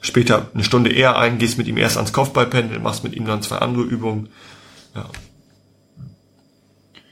später 0.00 0.50
eine 0.52 0.64
Stunde 0.64 0.92
eher 0.92 1.16
ein, 1.18 1.38
gehst 1.38 1.58
mit 1.58 1.66
ihm 1.66 1.76
erst 1.76 1.96
ans 1.96 2.12
Kopfballpendel, 2.12 2.78
machst 2.78 3.04
mit 3.04 3.14
ihm 3.14 3.26
dann 3.26 3.42
zwei 3.42 3.56
andere 3.56 3.84
Übungen. 3.84 4.28
Ja. 4.94 5.08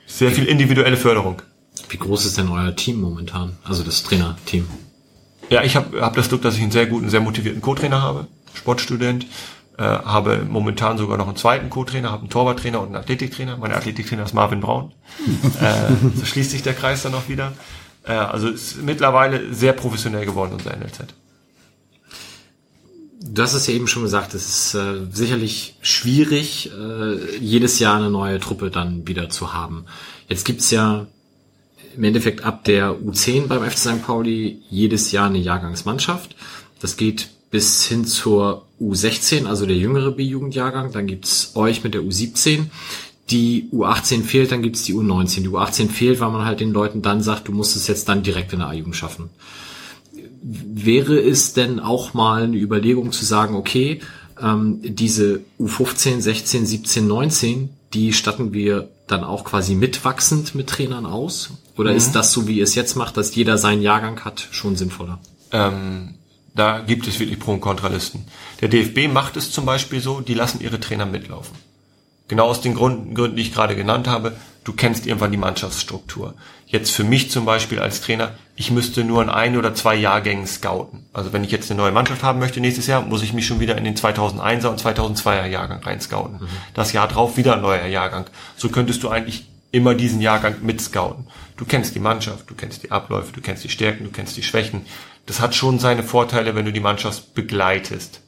Sehr 0.06 0.30
viel 0.30 0.44
individuelle 0.44 0.96
Förderung. 0.96 1.42
Wie 1.88 1.98
groß 1.98 2.26
ist 2.26 2.38
denn 2.38 2.48
euer 2.48 2.74
Team 2.76 3.00
momentan? 3.00 3.56
Also 3.64 3.82
das 3.82 4.02
Trainerteam? 4.02 4.66
Ja, 5.50 5.62
ich 5.62 5.76
habe 5.76 6.00
hab 6.00 6.14
das 6.14 6.28
Glück, 6.28 6.42
dass 6.42 6.56
ich 6.56 6.62
einen 6.62 6.70
sehr 6.70 6.86
guten, 6.86 7.08
sehr 7.08 7.20
motivierten 7.20 7.62
Co-Trainer 7.62 8.02
habe, 8.02 8.26
Sportstudent, 8.54 9.26
äh, 9.78 9.82
habe 9.82 10.44
momentan 10.48 10.98
sogar 10.98 11.16
noch 11.16 11.28
einen 11.28 11.36
zweiten 11.36 11.70
Co-Trainer, 11.70 12.10
habe 12.10 12.22
einen 12.22 12.30
Torwarttrainer 12.30 12.80
und 12.80 12.88
einen 12.88 12.96
Athletiktrainer. 12.96 13.56
Mein 13.56 13.72
Athletiktrainer 13.72 14.24
ist 14.24 14.34
Marvin 14.34 14.60
Braun. 14.60 14.92
äh, 15.60 15.92
so 16.16 16.24
schließt 16.24 16.50
sich 16.50 16.62
der 16.62 16.74
Kreis 16.74 17.02
dann 17.02 17.12
noch 17.12 17.28
wieder. 17.28 17.52
Äh, 18.04 18.12
also 18.12 18.48
ist 18.48 18.82
mittlerweile 18.82 19.54
sehr 19.54 19.72
professionell 19.72 20.26
geworden, 20.26 20.52
unser 20.52 20.76
NLZ. 20.76 21.14
Du 23.20 23.42
hast 23.42 23.54
es 23.54 23.66
ja 23.66 23.74
eben 23.74 23.88
schon 23.88 24.02
gesagt, 24.02 24.34
es 24.34 24.48
ist 24.48 24.74
äh, 24.74 25.06
sicherlich 25.10 25.76
schwierig, 25.80 26.70
äh, 26.72 27.36
jedes 27.38 27.78
Jahr 27.78 27.96
eine 27.96 28.10
neue 28.10 28.38
Truppe 28.38 28.70
dann 28.70 29.06
wieder 29.06 29.28
zu 29.28 29.52
haben. 29.52 29.86
Jetzt 30.28 30.44
gibt's 30.44 30.70
ja 30.70 31.06
im 31.98 32.04
Endeffekt 32.04 32.44
ab 32.44 32.64
der 32.64 32.92
U10 32.92 33.48
beim 33.48 33.68
FC 33.68 33.78
St. 33.78 34.02
Pauli 34.02 34.62
jedes 34.70 35.12
Jahr 35.12 35.26
eine 35.26 35.38
Jahrgangsmannschaft. 35.38 36.36
Das 36.80 36.96
geht 36.96 37.28
bis 37.50 37.84
hin 37.86 38.04
zur 38.04 38.64
U16, 38.80 39.46
also 39.46 39.66
der 39.66 39.76
jüngere 39.76 40.12
B-Jugendjahrgang. 40.12 40.92
Dann 40.92 41.08
gibt's 41.08 41.52
euch 41.56 41.82
mit 41.82 41.94
der 41.94 42.02
U17. 42.02 42.66
Die 43.30 43.68
U18 43.72 44.22
fehlt, 44.22 44.52
dann 44.52 44.62
gibt's 44.62 44.84
die 44.84 44.94
U19. 44.94 45.42
Die 45.42 45.48
U18 45.48 45.88
fehlt, 45.88 46.20
weil 46.20 46.30
man 46.30 46.46
halt 46.46 46.60
den 46.60 46.72
Leuten 46.72 47.02
dann 47.02 47.20
sagt, 47.20 47.48
du 47.48 47.52
musst 47.52 47.74
es 47.74 47.88
jetzt 47.88 48.08
dann 48.08 48.22
direkt 48.22 48.52
in 48.52 48.60
der 48.60 48.68
A-Jugend 48.68 48.96
schaffen 48.96 49.28
wäre 50.40 51.18
es 51.18 51.52
denn 51.52 51.80
auch 51.80 52.14
mal 52.14 52.44
eine 52.44 52.56
Überlegung 52.56 53.12
zu 53.12 53.24
sagen, 53.24 53.56
okay, 53.56 54.00
ähm, 54.40 54.78
diese 54.82 55.40
U15, 55.58 56.20
16, 56.20 56.64
17, 56.64 57.06
19, 57.06 57.70
die 57.94 58.12
statten 58.12 58.52
wir 58.52 58.90
dann 59.06 59.24
auch 59.24 59.44
quasi 59.44 59.74
mitwachsend 59.74 60.54
mit 60.54 60.68
Trainern 60.68 61.06
aus? 61.06 61.50
Oder 61.76 61.92
ist 61.92 62.12
das 62.12 62.32
so, 62.32 62.46
wie 62.46 62.58
ihr 62.58 62.64
es 62.64 62.74
jetzt 62.74 62.96
macht, 62.96 63.16
dass 63.16 63.34
jeder 63.34 63.56
seinen 63.56 63.82
Jahrgang 63.82 64.24
hat, 64.24 64.48
schon 64.50 64.76
sinnvoller? 64.76 65.20
Ähm, 65.52 66.14
da 66.54 66.80
gibt 66.80 67.06
es 67.06 67.20
wirklich 67.20 67.38
Pro- 67.38 67.52
und 67.52 67.60
Kontralisten. 67.60 68.26
Der 68.60 68.68
DFB 68.68 69.12
macht 69.12 69.36
es 69.36 69.52
zum 69.52 69.64
Beispiel 69.64 70.00
so, 70.00 70.20
die 70.20 70.34
lassen 70.34 70.60
ihre 70.60 70.80
Trainer 70.80 71.06
mitlaufen. 71.06 71.56
Genau 72.26 72.46
aus 72.48 72.60
den 72.60 72.74
Gründen, 72.74 73.14
Gründen, 73.14 73.36
die 73.36 73.42
ich 73.42 73.54
gerade 73.54 73.74
genannt 73.74 74.06
habe. 74.06 74.36
Du 74.64 74.72
kennst 74.72 75.06
irgendwann 75.06 75.30
die 75.30 75.38
Mannschaftsstruktur. 75.38 76.34
Jetzt 76.66 76.90
für 76.90 77.04
mich 77.04 77.30
zum 77.30 77.46
Beispiel 77.46 77.78
als 77.78 78.02
Trainer, 78.02 78.34
ich 78.58 78.72
müsste 78.72 79.04
nur 79.04 79.22
in 79.22 79.28
ein 79.28 79.56
oder 79.56 79.72
zwei 79.72 79.94
Jahrgängen 79.94 80.44
scouten. 80.48 81.06
Also 81.12 81.32
wenn 81.32 81.44
ich 81.44 81.52
jetzt 81.52 81.70
eine 81.70 81.80
neue 81.80 81.92
Mannschaft 81.92 82.24
haben 82.24 82.40
möchte 82.40 82.58
nächstes 82.58 82.88
Jahr, 82.88 83.02
muss 83.02 83.22
ich 83.22 83.32
mich 83.32 83.46
schon 83.46 83.60
wieder 83.60 83.78
in 83.78 83.84
den 83.84 83.94
2001er 83.94 84.66
und 84.66 84.82
2002er 84.82 85.46
Jahrgang 85.46 85.80
rein 85.84 86.00
scouten. 86.00 86.40
Das 86.74 86.92
Jahr 86.92 87.06
drauf 87.06 87.36
wieder 87.36 87.54
ein 87.54 87.62
neuer 87.62 87.86
Jahrgang. 87.86 88.26
So 88.56 88.68
könntest 88.68 89.04
du 89.04 89.10
eigentlich 89.10 89.46
immer 89.70 89.94
diesen 89.94 90.20
Jahrgang 90.20 90.56
mit 90.62 90.80
scouten. 90.80 91.28
Du 91.56 91.66
kennst 91.66 91.94
die 91.94 92.00
Mannschaft, 92.00 92.50
du 92.50 92.56
kennst 92.56 92.82
die 92.82 92.90
Abläufe, 92.90 93.32
du 93.32 93.40
kennst 93.40 93.62
die 93.62 93.68
Stärken, 93.68 94.02
du 94.02 94.10
kennst 94.10 94.36
die 94.36 94.42
Schwächen. 94.42 94.86
Das 95.26 95.40
hat 95.40 95.54
schon 95.54 95.78
seine 95.78 96.02
Vorteile, 96.02 96.56
wenn 96.56 96.64
du 96.64 96.72
die 96.72 96.80
Mannschaft 96.80 97.34
begleitest. 97.34 98.22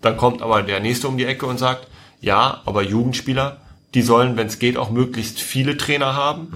Dann 0.00 0.16
kommt 0.16 0.42
aber 0.42 0.64
der 0.64 0.80
nächste 0.80 1.06
um 1.06 1.16
die 1.16 1.24
Ecke 1.26 1.46
und 1.46 1.58
sagt, 1.58 1.86
ja, 2.20 2.62
aber 2.64 2.82
Jugendspieler, 2.82 3.58
die 3.94 4.02
sollen, 4.02 4.36
wenn 4.36 4.48
es 4.48 4.58
geht, 4.58 4.76
auch 4.76 4.90
möglichst 4.90 5.40
viele 5.40 5.76
Trainer 5.76 6.16
haben. 6.16 6.48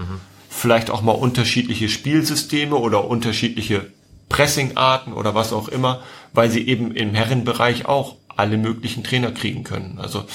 Vielleicht 0.57 0.89
auch 0.89 1.03
mal 1.03 1.11
unterschiedliche 1.11 1.87
Spielsysteme 1.87 2.75
oder 2.75 3.07
unterschiedliche 3.07 3.91
Pressingarten 4.27 5.13
oder 5.13 5.35
was 5.35 5.53
auch 5.53 5.67
immer, 5.67 6.01
weil 6.33 6.49
sie 6.49 6.67
eben 6.67 6.95
im 6.95 7.13
Herrenbereich 7.13 7.85
auch 7.85 8.15
alle 8.27 8.57
möglichen 8.57 9.03
Trainer 9.03 9.31
kriegen 9.31 9.63
können. 9.63 9.99
Also 9.99 10.25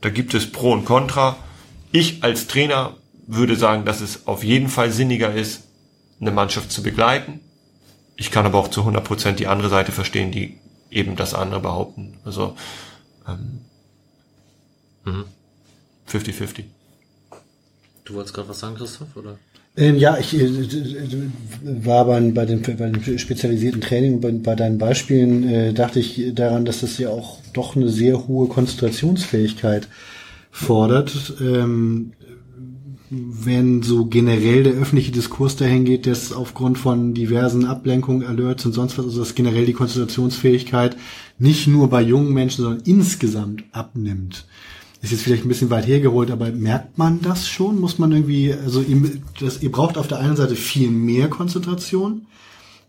da 0.00 0.08
gibt 0.08 0.32
es 0.32 0.50
Pro 0.50 0.72
und 0.72 0.86
Contra. 0.86 1.36
Ich 1.92 2.24
als 2.24 2.46
Trainer 2.46 2.96
würde 3.26 3.54
sagen, 3.54 3.84
dass 3.84 4.00
es 4.00 4.26
auf 4.26 4.42
jeden 4.42 4.68
Fall 4.70 4.92
sinniger 4.92 5.34
ist, 5.34 5.64
eine 6.22 6.30
Mannschaft 6.30 6.72
zu 6.72 6.82
begleiten. 6.82 7.40
Ich 8.16 8.30
kann 8.30 8.46
aber 8.46 8.58
auch 8.58 8.68
zu 8.68 8.80
100 8.80 9.04
Prozent 9.04 9.40
die 9.40 9.46
andere 9.46 9.68
Seite 9.68 9.92
verstehen, 9.92 10.32
die 10.32 10.58
eben 10.90 11.16
das 11.16 11.34
andere 11.34 11.60
behaupten. 11.60 12.18
Also 12.24 12.56
ähm, 13.28 13.60
50-50. 16.08 16.64
Du 18.06 18.14
wolltest 18.14 18.34
gerade 18.34 18.48
was 18.48 18.60
sagen, 18.60 18.76
Christoph, 18.76 19.16
oder? 19.16 19.36
Ähm, 19.76 19.96
ja, 19.96 20.16
ich 20.18 20.34
äh, 20.34 20.48
war 21.62 22.06
bei, 22.06 22.20
bei, 22.30 22.46
dem, 22.46 22.62
bei 22.62 22.72
dem 22.72 23.18
spezialisierten 23.18 23.80
Training 23.80 24.14
und 24.14 24.20
bei, 24.20 24.32
bei 24.32 24.54
deinen 24.54 24.78
Beispielen 24.78 25.48
äh, 25.48 25.72
dachte 25.74 26.00
ich 26.00 26.34
daran, 26.34 26.64
dass 26.64 26.80
das 26.80 26.98
ja 26.98 27.10
auch 27.10 27.38
doch 27.52 27.76
eine 27.76 27.90
sehr 27.90 28.26
hohe 28.26 28.48
Konzentrationsfähigkeit 28.48 29.88
fordert. 30.50 31.34
Ähm, 31.40 32.12
wenn 33.08 33.82
so 33.82 34.06
generell 34.06 34.64
der 34.64 34.72
öffentliche 34.72 35.12
Diskurs 35.12 35.54
dahin 35.54 35.84
geht, 35.84 36.06
dass 36.06 36.32
aufgrund 36.32 36.76
von 36.76 37.14
diversen 37.14 37.64
Ablenkungen, 37.64 38.26
Alerts 38.26 38.66
und 38.66 38.72
sonst 38.72 38.98
was, 38.98 39.04
also 39.04 39.20
dass 39.20 39.36
generell 39.36 39.64
die 39.64 39.74
Konzentrationsfähigkeit 39.74 40.96
nicht 41.38 41.68
nur 41.68 41.88
bei 41.88 42.02
jungen 42.02 42.32
Menschen, 42.32 42.64
sondern 42.64 42.82
insgesamt 42.84 43.62
abnimmt. 43.70 44.46
Ist 45.02 45.12
jetzt 45.12 45.22
vielleicht 45.22 45.44
ein 45.44 45.48
bisschen 45.48 45.70
weit 45.70 45.86
hergeholt, 45.86 46.30
aber 46.30 46.50
merkt 46.50 46.96
man 46.98 47.20
das 47.20 47.48
schon? 47.48 47.80
Muss 47.80 47.98
man 47.98 48.12
irgendwie, 48.12 48.52
also 48.52 48.80
ihr, 48.80 49.20
das, 49.38 49.62
ihr 49.62 49.70
braucht 49.70 49.98
auf 49.98 50.08
der 50.08 50.18
einen 50.18 50.36
Seite 50.36 50.56
viel 50.56 50.90
mehr 50.90 51.28
Konzentration, 51.28 52.26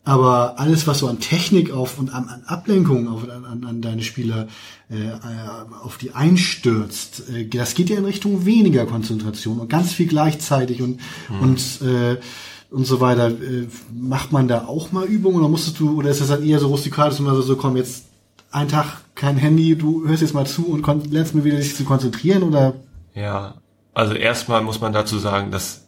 aber 0.06 0.58
alles, 0.58 0.88
was 0.88 1.00
so 1.00 1.08
an 1.08 1.20
Technik 1.20 1.72
auf 1.72 2.00
und 2.00 2.14
an, 2.14 2.30
an 2.30 2.44
Ablenkung 2.46 3.10
auf, 3.10 3.30
an, 3.30 3.66
an 3.66 3.82
deine 3.82 4.04
Spieler 4.04 4.48
äh, 4.90 4.96
auf 5.84 5.98
die 5.98 6.14
einstürzt, 6.14 7.30
äh, 7.30 7.46
das 7.46 7.76
geht 7.76 7.90
ja 7.90 7.98
in 7.98 8.06
Richtung 8.06 8.46
weniger 8.46 8.86
Konzentration 8.86 9.60
und 9.60 9.70
ganz 9.70 9.92
viel 9.92 10.08
gleichzeitig 10.08 10.82
und 10.82 11.02
mhm. 11.30 11.40
und 11.42 11.82
äh, 11.82 12.18
und 12.70 12.86
so 12.86 13.02
weiter. 13.02 13.30
Äh, 13.30 13.68
macht 13.94 14.32
man 14.32 14.48
da 14.48 14.66
auch 14.66 14.94
mal 14.94 15.06
Übungen 15.06 15.40
oder 15.40 15.50
musstest 15.50 15.80
du 15.80 15.98
oder 15.98 16.10
ist 16.10 16.22
das 16.22 16.30
dann 16.30 16.44
eher 16.44 16.60
so 16.60 16.68
rustikal, 16.68 17.10
dass 17.10 17.20
man 17.20 17.42
so 17.42 17.56
komm 17.58 17.76
jetzt 17.76 18.06
ein 18.50 18.70
Tag 18.70 19.02
kein 19.18 19.36
Handy, 19.38 19.76
du 19.76 20.08
hörst 20.08 20.22
jetzt 20.22 20.34
mal 20.34 20.46
zu 20.46 20.68
und 20.68 21.12
lernst 21.12 21.36
mir 21.36 21.44
wieder 21.44 21.58
sich 21.58 21.76
zu 21.76 21.84
konzentrieren 21.84 22.44
oder? 22.44 22.76
Ja, 23.14 23.56
also 23.94 24.14
erstmal 24.14 24.62
muss 24.62 24.80
man 24.80 24.94
dazu 24.94 25.18
sagen, 25.18 25.52
dass 25.52 25.88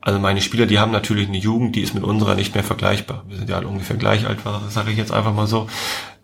also 0.00 0.18
meine 0.18 0.40
Spieler, 0.40 0.66
die 0.66 0.80
haben 0.80 0.90
natürlich 0.90 1.28
eine 1.28 1.38
Jugend, 1.38 1.76
die 1.76 1.82
ist 1.82 1.94
mit 1.94 2.02
unserer 2.02 2.34
nicht 2.34 2.54
mehr 2.54 2.64
vergleichbar. 2.64 3.24
Wir 3.28 3.36
sind 3.36 3.48
ja 3.48 3.56
alle 3.56 3.68
ungefähr 3.68 3.96
gleich 3.96 4.26
alt, 4.26 4.38
sage 4.68 4.90
ich 4.90 4.96
jetzt 4.96 5.12
einfach 5.12 5.32
mal 5.32 5.46
so. 5.46 5.68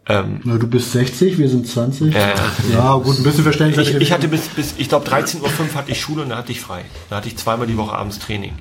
Ähm, 0.09 0.41
Na, 0.43 0.57
du 0.57 0.67
bist 0.67 0.91
60, 0.93 1.39
wir 1.39 1.49
sind 1.49 1.69
20. 1.69 2.13
Äh, 2.13 2.35
ja, 2.73 2.95
gut, 2.95 3.19
ein 3.19 3.23
bisschen 3.23 3.45
verständlich. 3.45 3.91
Ich, 3.91 4.01
ich 4.01 4.13
hatte 4.13 4.27
bis, 4.27 4.49
bis 4.49 4.75
ich 4.79 4.89
glaube 4.89 5.07
13.05 5.07 5.43
Uhr 5.43 5.75
hatte 5.75 5.93
ich 5.93 6.01
Schule 6.01 6.23
und 6.23 6.31
da 6.31 6.39
hatte 6.39 6.51
ich 6.51 6.61
frei. 6.61 6.85
Da 7.11 7.17
hatte 7.17 7.29
ich 7.29 7.37
zweimal 7.37 7.67
die 7.67 7.77
Woche 7.77 7.95
abends 7.95 8.19
Training. 8.19 8.55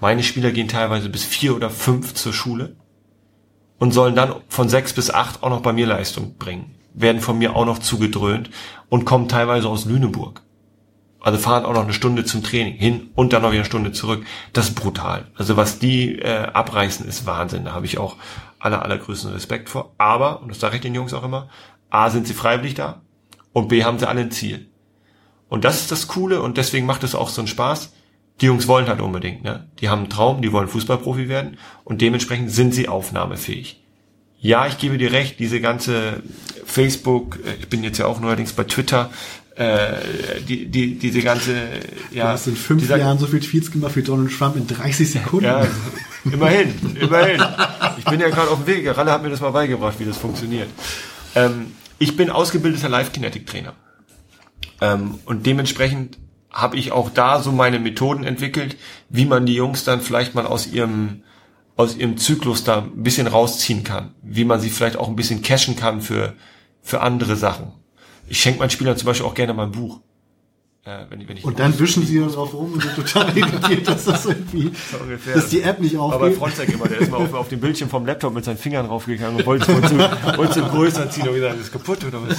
Meine 0.00 0.22
Spieler 0.22 0.50
gehen 0.50 0.68
teilweise 0.68 1.08
bis 1.08 1.24
vier 1.24 1.56
oder 1.56 1.70
fünf 1.70 2.12
zur 2.14 2.32
Schule 2.32 2.76
und 3.78 3.92
sollen 3.92 4.16
dann 4.16 4.34
von 4.48 4.68
sechs 4.68 4.92
bis 4.92 5.10
acht 5.10 5.42
auch 5.42 5.50
noch 5.50 5.62
bei 5.62 5.72
mir 5.72 5.86
Leistung 5.86 6.36
bringen. 6.36 6.74
Werden 7.00 7.20
von 7.20 7.38
mir 7.38 7.54
auch 7.54 7.66
noch 7.66 7.78
zugedröhnt 7.78 8.50
und 8.88 9.04
kommen 9.04 9.28
teilweise 9.28 9.68
aus 9.68 9.84
Lüneburg. 9.84 10.42
Also 11.20 11.38
fahren 11.38 11.64
auch 11.64 11.74
noch 11.74 11.82
eine 11.82 11.92
Stunde 11.92 12.24
zum 12.24 12.42
Training 12.42 12.74
hin 12.74 13.10
und 13.14 13.32
dann 13.32 13.42
noch 13.42 13.50
wieder 13.50 13.60
eine 13.60 13.66
Stunde 13.66 13.92
zurück. 13.92 14.24
Das 14.52 14.68
ist 14.68 14.74
brutal. 14.74 15.26
Also 15.36 15.56
was 15.56 15.78
die 15.78 16.18
äh, 16.18 16.46
abreißen, 16.52 17.06
ist 17.06 17.26
Wahnsinn. 17.26 17.64
Da 17.64 17.72
habe 17.72 17.86
ich 17.86 17.98
auch 17.98 18.16
aller, 18.58 18.82
allergrößten 18.82 19.32
Respekt 19.32 19.68
vor. 19.68 19.94
Aber, 19.98 20.42
und 20.42 20.48
das 20.48 20.60
sage 20.60 20.76
ich 20.76 20.82
den 20.82 20.94
Jungs 20.94 21.12
auch 21.12 21.24
immer, 21.24 21.48
A, 21.90 22.10
sind 22.10 22.26
sie 22.26 22.34
freiwillig 22.34 22.74
da 22.74 23.02
und 23.52 23.68
B, 23.68 23.84
haben 23.84 23.98
sie 23.98 24.08
alle 24.08 24.20
ein 24.20 24.30
Ziel. 24.30 24.68
Und 25.48 25.64
das 25.64 25.80
ist 25.80 25.90
das 25.90 26.08
Coole 26.08 26.40
und 26.42 26.56
deswegen 26.56 26.86
macht 26.86 27.02
es 27.02 27.14
auch 27.14 27.28
so 27.28 27.40
einen 27.40 27.48
Spaß. 27.48 27.92
Die 28.40 28.46
Jungs 28.46 28.68
wollen 28.68 28.86
halt 28.86 29.00
unbedingt, 29.00 29.42
ne? 29.42 29.68
Die 29.80 29.88
haben 29.88 30.02
einen 30.02 30.10
Traum, 30.10 30.42
die 30.42 30.52
wollen 30.52 30.68
Fußballprofi 30.68 31.28
werden 31.28 31.58
und 31.84 32.00
dementsprechend 32.00 32.52
sind 32.52 32.72
sie 32.72 32.88
aufnahmefähig. 32.88 33.82
Ja, 34.38 34.66
ich 34.68 34.78
gebe 34.78 34.98
dir 34.98 35.10
recht, 35.10 35.40
diese 35.40 35.60
ganze 35.60 36.22
Facebook, 36.68 37.38
äh, 37.44 37.54
ich 37.60 37.68
bin 37.68 37.82
jetzt 37.82 37.98
ja 37.98 38.06
auch 38.06 38.20
neuerdings 38.20 38.52
bei 38.52 38.64
Twitter, 38.64 39.10
äh, 39.56 40.40
die, 40.46 40.66
die, 40.66 40.98
diese 40.98 41.20
ganze, 41.20 41.54
ja. 42.12 42.26
Du 42.26 42.30
hast 42.30 42.46
in 42.46 42.56
fünf 42.56 42.82
dieser, 42.82 42.96
Jahren 42.96 43.18
so 43.18 43.26
viel 43.26 43.40
Tweets 43.40 43.72
gemacht 43.72 43.96
wie 43.96 44.02
Donald 44.02 44.30
Trump 44.36 44.56
in 44.56 44.66
30 44.68 45.10
Sekunden. 45.10 45.46
Ja, 45.46 45.66
immerhin, 46.24 46.74
immerhin. 47.00 47.42
Ich 47.98 48.04
bin 48.04 48.20
ja 48.20 48.28
gerade 48.28 48.50
auf 48.50 48.64
dem 48.64 48.66
Weg. 48.68 48.96
Ralle 48.96 49.10
hat 49.10 49.22
mir 49.22 49.30
das 49.30 49.40
mal 49.40 49.50
beigebracht, 49.50 49.98
wie 49.98 50.04
das 50.04 50.16
funktioniert. 50.16 50.68
Ähm, 51.34 51.72
ich 51.98 52.16
bin 52.16 52.30
ausgebildeter 52.30 52.88
Live-Kinetic-Trainer. 52.88 53.72
Ähm, 54.80 55.18
und 55.24 55.44
dementsprechend 55.44 56.18
habe 56.52 56.76
ich 56.76 56.92
auch 56.92 57.10
da 57.10 57.42
so 57.42 57.50
meine 57.50 57.80
Methoden 57.80 58.24
entwickelt, 58.24 58.76
wie 59.08 59.24
man 59.24 59.44
die 59.44 59.54
Jungs 59.54 59.82
dann 59.82 60.00
vielleicht 60.00 60.34
mal 60.34 60.46
aus 60.46 60.68
ihrem 60.68 61.22
aus 61.76 61.96
ihrem 61.96 62.16
Zyklus 62.16 62.64
da 62.64 62.78
ein 62.78 63.04
bisschen 63.04 63.28
rausziehen 63.28 63.84
kann, 63.84 64.12
wie 64.20 64.44
man 64.44 64.60
sie 64.60 64.68
vielleicht 64.68 64.96
auch 64.96 65.08
ein 65.08 65.14
bisschen 65.14 65.42
cashen 65.42 65.76
kann 65.76 66.00
für 66.00 66.34
für 66.82 67.00
andere 67.00 67.36
Sachen. 67.36 67.72
Ich 68.28 68.40
schenke 68.40 68.60
meinen 68.60 68.70
Spielern 68.70 68.96
zum 68.96 69.06
Beispiel 69.06 69.26
auch 69.26 69.34
gerne 69.34 69.54
mal 69.54 69.64
ein 69.64 69.72
Buch. 69.72 70.00
Äh, 70.84 71.04
wenn, 71.10 71.28
wenn 71.28 71.36
ich 71.36 71.44
und 71.44 71.58
dann 71.58 71.78
wischen 71.78 72.06
sie 72.06 72.18
darauf 72.18 72.54
rum 72.54 72.72
und 72.72 72.82
sind 72.82 72.94
total 72.94 73.36
irritiert, 73.36 73.86
dass 73.88 74.04
das 74.04 74.24
irgendwie, 74.24 74.70
so 74.90 74.98
ungefähr. 74.98 75.34
dass 75.34 75.48
die 75.48 75.60
App 75.60 75.80
nicht 75.80 75.96
aufgeht. 75.96 76.20
Aber 76.20 76.32
Fronzek 76.32 76.68
immer, 76.70 76.88
der 76.88 76.98
ist 76.98 77.10
mal 77.10 77.18
auf, 77.18 77.34
auf 77.34 77.48
dem 77.48 77.60
Bildschirm 77.60 77.90
vom 77.90 78.06
Laptop 78.06 78.32
mit 78.32 78.44
seinen 78.44 78.56
Fingern 78.56 78.86
raufgegangen 78.86 79.36
und 79.36 79.46
wollte 79.46 79.70
es 79.70 80.38
wollte 80.38 80.62
größer 80.62 81.10
ziehen 81.10 81.28
und 81.28 81.34
gesagt, 81.34 81.54
das 81.54 81.62
ist 81.62 81.72
kaputt 81.72 82.04
oder 82.04 82.26
was? 82.26 82.38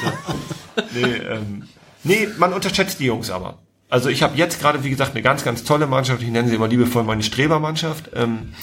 Nee, 0.94 1.04
ähm, 1.04 1.64
nee, 2.04 2.28
man 2.38 2.54
unterschätzt 2.54 3.00
die 3.00 3.06
Jungs 3.06 3.30
aber. 3.30 3.60
Also 3.90 4.10
ich 4.10 4.24
habe 4.24 4.38
jetzt 4.38 4.60
gerade, 4.60 4.84
wie 4.84 4.90
gesagt, 4.90 5.12
eine 5.12 5.22
ganz, 5.22 5.44
ganz 5.44 5.64
tolle 5.64 5.88
Mannschaft. 5.88 6.22
Ich 6.22 6.30
nenne 6.30 6.48
sie 6.48 6.56
immer 6.56 6.68
liebevoll 6.68 7.04
meine 7.04 7.24
Strebermannschaft. 7.24 8.12
Ähm, 8.16 8.54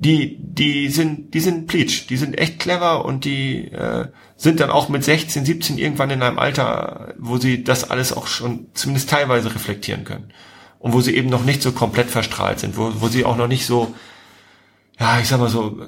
die, 0.00 0.36
die 0.38 0.88
sind, 0.88 1.34
die 1.34 1.40
sind 1.40 1.66
pleatsch, 1.66 2.08
die 2.08 2.16
sind 2.16 2.38
echt 2.38 2.60
clever 2.60 3.04
und 3.04 3.24
die 3.24 3.72
äh, 3.72 4.06
sind 4.36 4.60
dann 4.60 4.70
auch 4.70 4.88
mit 4.88 5.02
16, 5.02 5.44
17 5.44 5.76
irgendwann 5.76 6.10
in 6.10 6.22
einem 6.22 6.38
Alter, 6.38 7.14
wo 7.18 7.38
sie 7.38 7.64
das 7.64 7.90
alles 7.90 8.12
auch 8.12 8.28
schon 8.28 8.68
zumindest 8.74 9.10
teilweise 9.10 9.52
reflektieren 9.52 10.04
können. 10.04 10.32
Und 10.78 10.92
wo 10.92 11.00
sie 11.00 11.16
eben 11.16 11.28
noch 11.28 11.44
nicht 11.44 11.62
so 11.62 11.72
komplett 11.72 12.08
verstrahlt 12.08 12.60
sind, 12.60 12.76
wo, 12.76 12.92
wo 13.00 13.08
sie 13.08 13.24
auch 13.24 13.36
noch 13.36 13.48
nicht 13.48 13.66
so, 13.66 13.92
ja, 15.00 15.18
ich 15.18 15.26
sag 15.26 15.40
mal 15.40 15.48
so, 15.48 15.80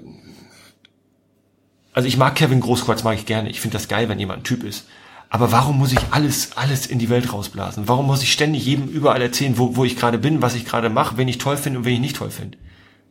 also 1.92 2.08
ich 2.08 2.16
mag 2.16 2.34
Kevin 2.34 2.60
Großkreuz, 2.60 3.04
mag 3.04 3.16
ich 3.16 3.26
gerne. 3.26 3.48
Ich 3.50 3.60
finde 3.60 3.76
das 3.76 3.86
geil, 3.86 4.08
wenn 4.08 4.18
jemand 4.18 4.40
ein 4.40 4.44
Typ 4.44 4.64
ist. 4.64 4.86
Aber 5.28 5.52
warum 5.52 5.78
muss 5.78 5.92
ich 5.92 6.00
alles, 6.10 6.56
alles 6.56 6.86
in 6.86 6.98
die 6.98 7.08
Welt 7.10 7.32
rausblasen? 7.32 7.86
Warum 7.86 8.06
muss 8.06 8.24
ich 8.24 8.32
ständig 8.32 8.64
jedem 8.64 8.88
überall 8.88 9.22
erzählen, 9.22 9.58
wo, 9.58 9.76
wo 9.76 9.84
ich 9.84 9.96
gerade 9.96 10.18
bin, 10.18 10.42
was 10.42 10.56
ich 10.56 10.64
gerade 10.64 10.90
mache, 10.90 11.16
wen 11.16 11.28
ich 11.28 11.38
toll 11.38 11.56
finde 11.56 11.78
und 11.78 11.84
wen 11.84 11.94
ich 11.94 12.00
nicht 12.00 12.16
toll 12.16 12.30
finde? 12.30 12.58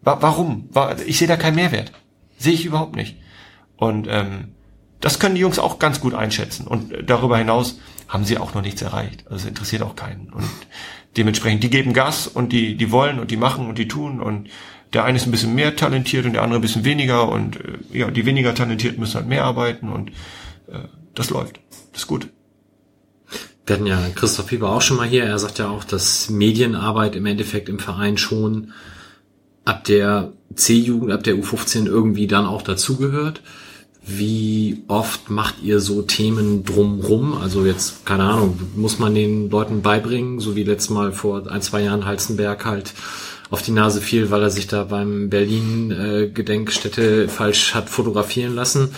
Warum? 0.01 0.69
Ich 1.05 1.17
sehe 1.17 1.27
da 1.27 1.35
keinen 1.35 1.55
Mehrwert. 1.55 1.91
Sehe 2.37 2.53
ich 2.53 2.65
überhaupt 2.65 2.95
nicht. 2.95 3.17
Und 3.75 4.07
ähm, 4.09 4.55
das 5.01 5.19
können 5.19 5.35
die 5.35 5.41
Jungs 5.41 5.59
auch 5.59 5.79
ganz 5.79 6.01
gut 6.01 6.13
einschätzen. 6.13 6.67
Und 6.67 6.93
darüber 7.05 7.37
hinaus 7.37 7.79
haben 8.07 8.25
sie 8.25 8.37
auch 8.37 8.53
noch 8.53 8.61
nichts 8.61 8.81
erreicht. 8.81 9.25
Also 9.25 9.43
es 9.43 9.45
interessiert 9.45 9.81
auch 9.81 9.95
keinen. 9.95 10.29
Und 10.29 10.49
dementsprechend, 11.17 11.63
die 11.63 11.69
geben 11.69 11.93
Gas 11.93 12.27
und 12.27 12.51
die, 12.51 12.75
die 12.75 12.91
wollen 12.91 13.19
und 13.19 13.31
die 13.31 13.37
machen 13.37 13.67
und 13.67 13.77
die 13.77 13.87
tun. 13.87 14.21
Und 14.21 14.49
der 14.93 15.03
eine 15.03 15.17
ist 15.17 15.25
ein 15.25 15.31
bisschen 15.31 15.55
mehr 15.55 15.75
talentiert 15.75 16.25
und 16.25 16.33
der 16.33 16.43
andere 16.43 16.59
ein 16.59 16.61
bisschen 16.61 16.85
weniger. 16.85 17.29
Und 17.29 17.57
äh, 17.57 17.77
ja, 17.91 18.11
die 18.11 18.25
weniger 18.25 18.55
talentierten 18.55 18.99
müssen 18.99 19.15
halt 19.15 19.27
mehr 19.27 19.43
arbeiten 19.43 19.89
und 19.89 20.09
äh, 20.67 20.87
das 21.13 21.29
läuft. 21.29 21.59
Das 21.91 22.01
ist 22.01 22.07
gut. 22.07 22.29
Wir 23.65 23.75
hatten 23.75 23.85
ja 23.85 24.01
Christoph 24.15 24.47
Pieper 24.47 24.69
auch 24.69 24.81
schon 24.81 24.97
mal 24.97 25.07
hier. 25.07 25.25
Er 25.25 25.37
sagt 25.37 25.59
ja 25.59 25.69
auch, 25.69 25.83
dass 25.83 26.29
Medienarbeit 26.29 27.15
im 27.15 27.27
Endeffekt 27.27 27.69
im 27.69 27.77
Verein 27.77 28.17
schon 28.17 28.73
ab 29.65 29.83
der 29.83 30.33
C-Jugend, 30.55 31.11
ab 31.11 31.23
der 31.23 31.35
U15 31.35 31.85
irgendwie 31.85 32.27
dann 32.27 32.45
auch 32.45 32.61
dazugehört. 32.61 33.41
Wie 34.05 34.83
oft 34.87 35.29
macht 35.29 35.61
ihr 35.61 35.79
so 35.79 36.01
Themen 36.01 36.63
drumrum? 36.63 37.37
Also 37.37 37.65
jetzt, 37.65 38.05
keine 38.05 38.23
Ahnung, 38.23 38.59
muss 38.75 38.97
man 38.97 39.13
den 39.13 39.49
Leuten 39.49 39.81
beibringen, 39.81 40.39
so 40.39 40.55
wie 40.55 40.63
letztes 40.63 40.89
Mal 40.89 41.11
vor 41.11 41.49
ein, 41.51 41.61
zwei 41.61 41.83
Jahren 41.83 42.05
Halzenberg 42.05 42.65
halt 42.65 42.93
auf 43.51 43.61
die 43.61 43.71
Nase 43.71 44.01
fiel, 44.01 44.31
weil 44.31 44.41
er 44.41 44.49
sich 44.49 44.67
da 44.67 44.83
beim 44.83 45.29
Berlin 45.29 45.91
äh, 45.91 47.27
falsch 47.27 47.75
hat 47.75 47.89
fotografieren 47.89 48.55
lassen. 48.55 48.89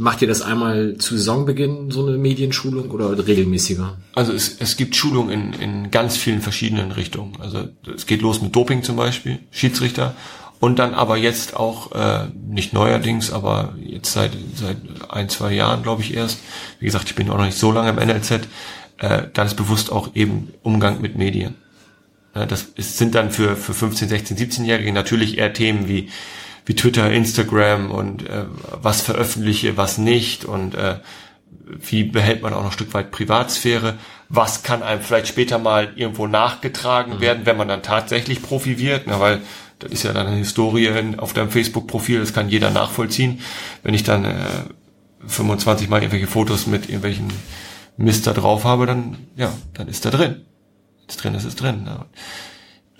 Macht 0.00 0.22
ihr 0.22 0.28
das 0.28 0.40
einmal 0.40 0.96
zu 0.96 1.14
Saisonbeginn, 1.18 1.90
so 1.90 2.06
eine 2.06 2.16
Medienschulung 2.16 2.90
oder 2.90 3.26
regelmäßiger? 3.26 3.98
Also 4.14 4.32
es, 4.32 4.56
es 4.58 4.78
gibt 4.78 4.96
Schulungen 4.96 5.30
in, 5.30 5.60
in 5.60 5.90
ganz 5.90 6.16
vielen 6.16 6.40
verschiedenen 6.40 6.90
Richtungen. 6.90 7.36
Also 7.38 7.68
es 7.94 8.06
geht 8.06 8.22
los 8.22 8.40
mit 8.40 8.56
Doping 8.56 8.82
zum 8.82 8.96
Beispiel, 8.96 9.40
Schiedsrichter. 9.50 10.14
Und 10.58 10.78
dann 10.78 10.94
aber 10.94 11.18
jetzt 11.18 11.54
auch, 11.54 11.92
äh, 11.92 12.28
nicht 12.48 12.72
neuerdings, 12.72 13.30
aber 13.30 13.74
jetzt 13.78 14.12
seit, 14.12 14.32
seit 14.54 14.78
ein, 15.10 15.28
zwei 15.28 15.52
Jahren, 15.52 15.82
glaube 15.82 16.00
ich, 16.00 16.14
erst. 16.14 16.38
Wie 16.78 16.86
gesagt, 16.86 17.10
ich 17.10 17.14
bin 17.14 17.28
auch 17.28 17.36
noch 17.36 17.44
nicht 17.44 17.58
so 17.58 17.70
lange 17.70 17.90
im 17.90 17.96
NLZ. 17.96 18.48
Äh, 18.96 19.26
ganz 19.34 19.52
bewusst 19.52 19.92
auch 19.92 20.14
eben 20.14 20.48
Umgang 20.62 21.02
mit 21.02 21.16
Medien. 21.16 21.56
Das 22.32 22.62
ist, 22.62 22.96
sind 22.96 23.14
dann 23.14 23.30
für, 23.32 23.54
für 23.56 23.74
15, 23.74 24.08
16, 24.08 24.36
17-Jährige 24.38 24.92
natürlich 24.92 25.36
eher 25.36 25.52
Themen 25.52 25.88
wie 25.88 26.08
wie 26.70 26.76
Twitter, 26.76 27.10
Instagram 27.10 27.90
und 27.90 28.28
äh, 28.28 28.44
was 28.80 29.00
veröffentliche, 29.00 29.76
was 29.76 29.98
nicht 29.98 30.44
und 30.44 30.76
äh, 30.76 31.00
wie 31.66 32.04
behält 32.04 32.42
man 32.42 32.54
auch 32.54 32.60
noch 32.60 32.66
ein 32.66 32.72
Stück 32.72 32.94
weit 32.94 33.10
Privatsphäre, 33.10 33.98
was 34.28 34.62
kann 34.62 34.84
einem 34.84 35.00
vielleicht 35.00 35.26
später 35.26 35.58
mal 35.58 35.92
irgendwo 35.96 36.28
nachgetragen 36.28 37.16
mhm. 37.16 37.20
werden, 37.20 37.42
wenn 37.44 37.56
man 37.56 37.66
dann 37.66 37.82
tatsächlich 37.82 38.40
Profi 38.40 38.78
wird, 38.78 39.08
na, 39.08 39.18
weil 39.18 39.40
das 39.80 39.90
ist 39.90 40.04
ja 40.04 40.12
dann 40.12 40.28
eine 40.28 40.36
Historie 40.36 40.92
auf 41.16 41.32
deinem 41.32 41.50
Facebook-Profil, 41.50 42.20
das 42.20 42.32
kann 42.32 42.48
jeder 42.48 42.70
nachvollziehen. 42.70 43.40
Wenn 43.82 43.94
ich 43.94 44.04
dann 44.04 44.24
äh, 44.24 44.44
25 45.26 45.88
Mal 45.88 46.02
irgendwelche 46.02 46.28
Fotos 46.28 46.68
mit 46.68 46.84
irgendwelchen 46.84 47.32
Mist 47.96 48.28
da 48.28 48.32
drauf 48.32 48.62
habe, 48.62 48.86
dann, 48.86 49.16
ja, 49.34 49.52
dann 49.74 49.88
ist 49.88 50.04
da 50.04 50.10
drin. 50.10 50.42
Ist 51.08 51.24
drin, 51.24 51.34
ist 51.34 51.46
es 51.46 51.56
drin. 51.56 51.88
Ja. 51.88 52.06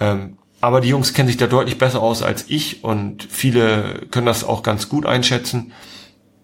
Ähm, 0.00 0.39
aber 0.60 0.80
die 0.80 0.89
Jungs 0.89 1.14
kennen 1.14 1.28
sich 1.28 1.36
da 1.36 1.47
deutlich 1.47 1.78
besser 1.78 2.00
aus 2.02 2.22
als 2.22 2.44
ich 2.48 2.84
und 2.84 3.26
viele 3.30 4.06
können 4.10 4.26
das 4.26 4.44
auch 4.44 4.62
ganz 4.62 4.89
gut 4.89 5.06
einschätzen. 5.06 5.72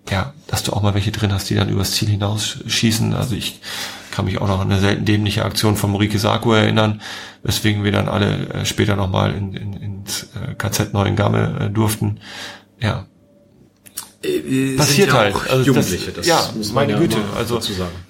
Ja, 0.08 0.34
dass 0.46 0.62
du 0.62 0.72
auch 0.72 0.82
mal 0.82 0.94
welche 0.94 1.10
drin 1.10 1.32
hast, 1.32 1.50
die 1.50 1.56
dann 1.56 1.68
übers 1.68 1.92
Ziel 1.92 2.08
hinausschießen. 2.08 3.12
Also 3.12 3.34
ich 3.34 3.60
kann 4.12 4.24
mich 4.24 4.40
auch 4.40 4.46
noch 4.46 4.60
an 4.60 4.70
eine 4.70 4.80
selten 4.80 5.04
dämliche 5.04 5.44
Aktion 5.44 5.76
von 5.76 5.90
Morike 5.90 6.18
Saku 6.18 6.52
erinnern, 6.52 7.02
weswegen 7.42 7.82
wir 7.82 7.92
dann 7.92 8.08
alle 8.08 8.48
äh, 8.48 8.64
später 8.64 8.94
nochmal 8.94 9.34
in, 9.34 9.52
in, 9.54 9.72
ins 9.74 10.28
äh, 10.34 10.54
KZ 10.54 10.92
Neuengamme 10.92 11.58
äh, 11.60 11.70
durften. 11.70 12.20
Ja, 12.80 13.06
passiert 14.76 15.08
ja 15.08 15.14
halt. 15.14 15.36
Also 15.48 15.64
Jugendliche, 15.64 16.12
das, 16.12 16.26
ja, 16.26 16.50
meine 16.72 16.92
ja 16.92 16.98
Güte. 16.98 17.18
Also 17.36 17.60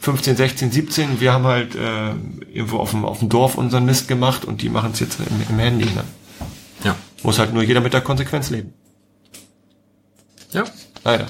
15, 0.00 0.36
16, 0.36 0.70
17, 0.70 1.20
wir 1.20 1.32
haben 1.32 1.44
halt 1.44 1.74
äh, 1.74 2.10
irgendwo 2.52 2.78
auf 2.78 2.90
dem, 2.90 3.04
auf 3.04 3.20
dem 3.20 3.28
Dorf 3.28 3.56
unseren 3.56 3.84
Mist 3.84 4.08
gemacht 4.08 4.44
und 4.44 4.62
die 4.62 4.68
machen 4.68 4.92
es 4.92 5.00
jetzt 5.00 5.18
im, 5.20 5.26
im 5.48 5.58
Handy. 5.58 5.84
Ne? 5.84 6.04
Ja. 6.84 6.96
Muss 7.22 7.38
halt 7.38 7.52
nur 7.52 7.62
jeder 7.62 7.80
mit 7.80 7.92
der 7.92 8.00
Konsequenz 8.00 8.50
leben. 8.50 8.72
Ja. 10.52 10.64
Leider. 11.04 11.26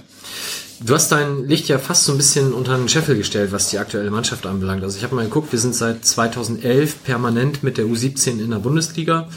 Du 0.84 0.92
hast 0.92 1.10
dein 1.10 1.46
Licht 1.46 1.68
ja 1.68 1.78
fast 1.78 2.04
so 2.04 2.12
ein 2.12 2.18
bisschen 2.18 2.52
unter 2.52 2.76
den 2.76 2.88
Scheffel 2.88 3.16
gestellt, 3.16 3.50
was 3.50 3.70
die 3.70 3.78
aktuelle 3.78 4.10
Mannschaft 4.10 4.44
anbelangt. 4.44 4.82
Also 4.82 4.98
ich 4.98 5.04
habe 5.04 5.14
mal 5.14 5.24
geguckt, 5.24 5.50
wir 5.50 5.58
sind 5.58 5.74
seit 5.74 6.04
2011 6.04 7.02
permanent 7.02 7.62
mit 7.62 7.78
der 7.78 7.86
U17 7.86 8.40
in 8.40 8.50
der 8.50 8.58
Bundesliga, 8.58 9.28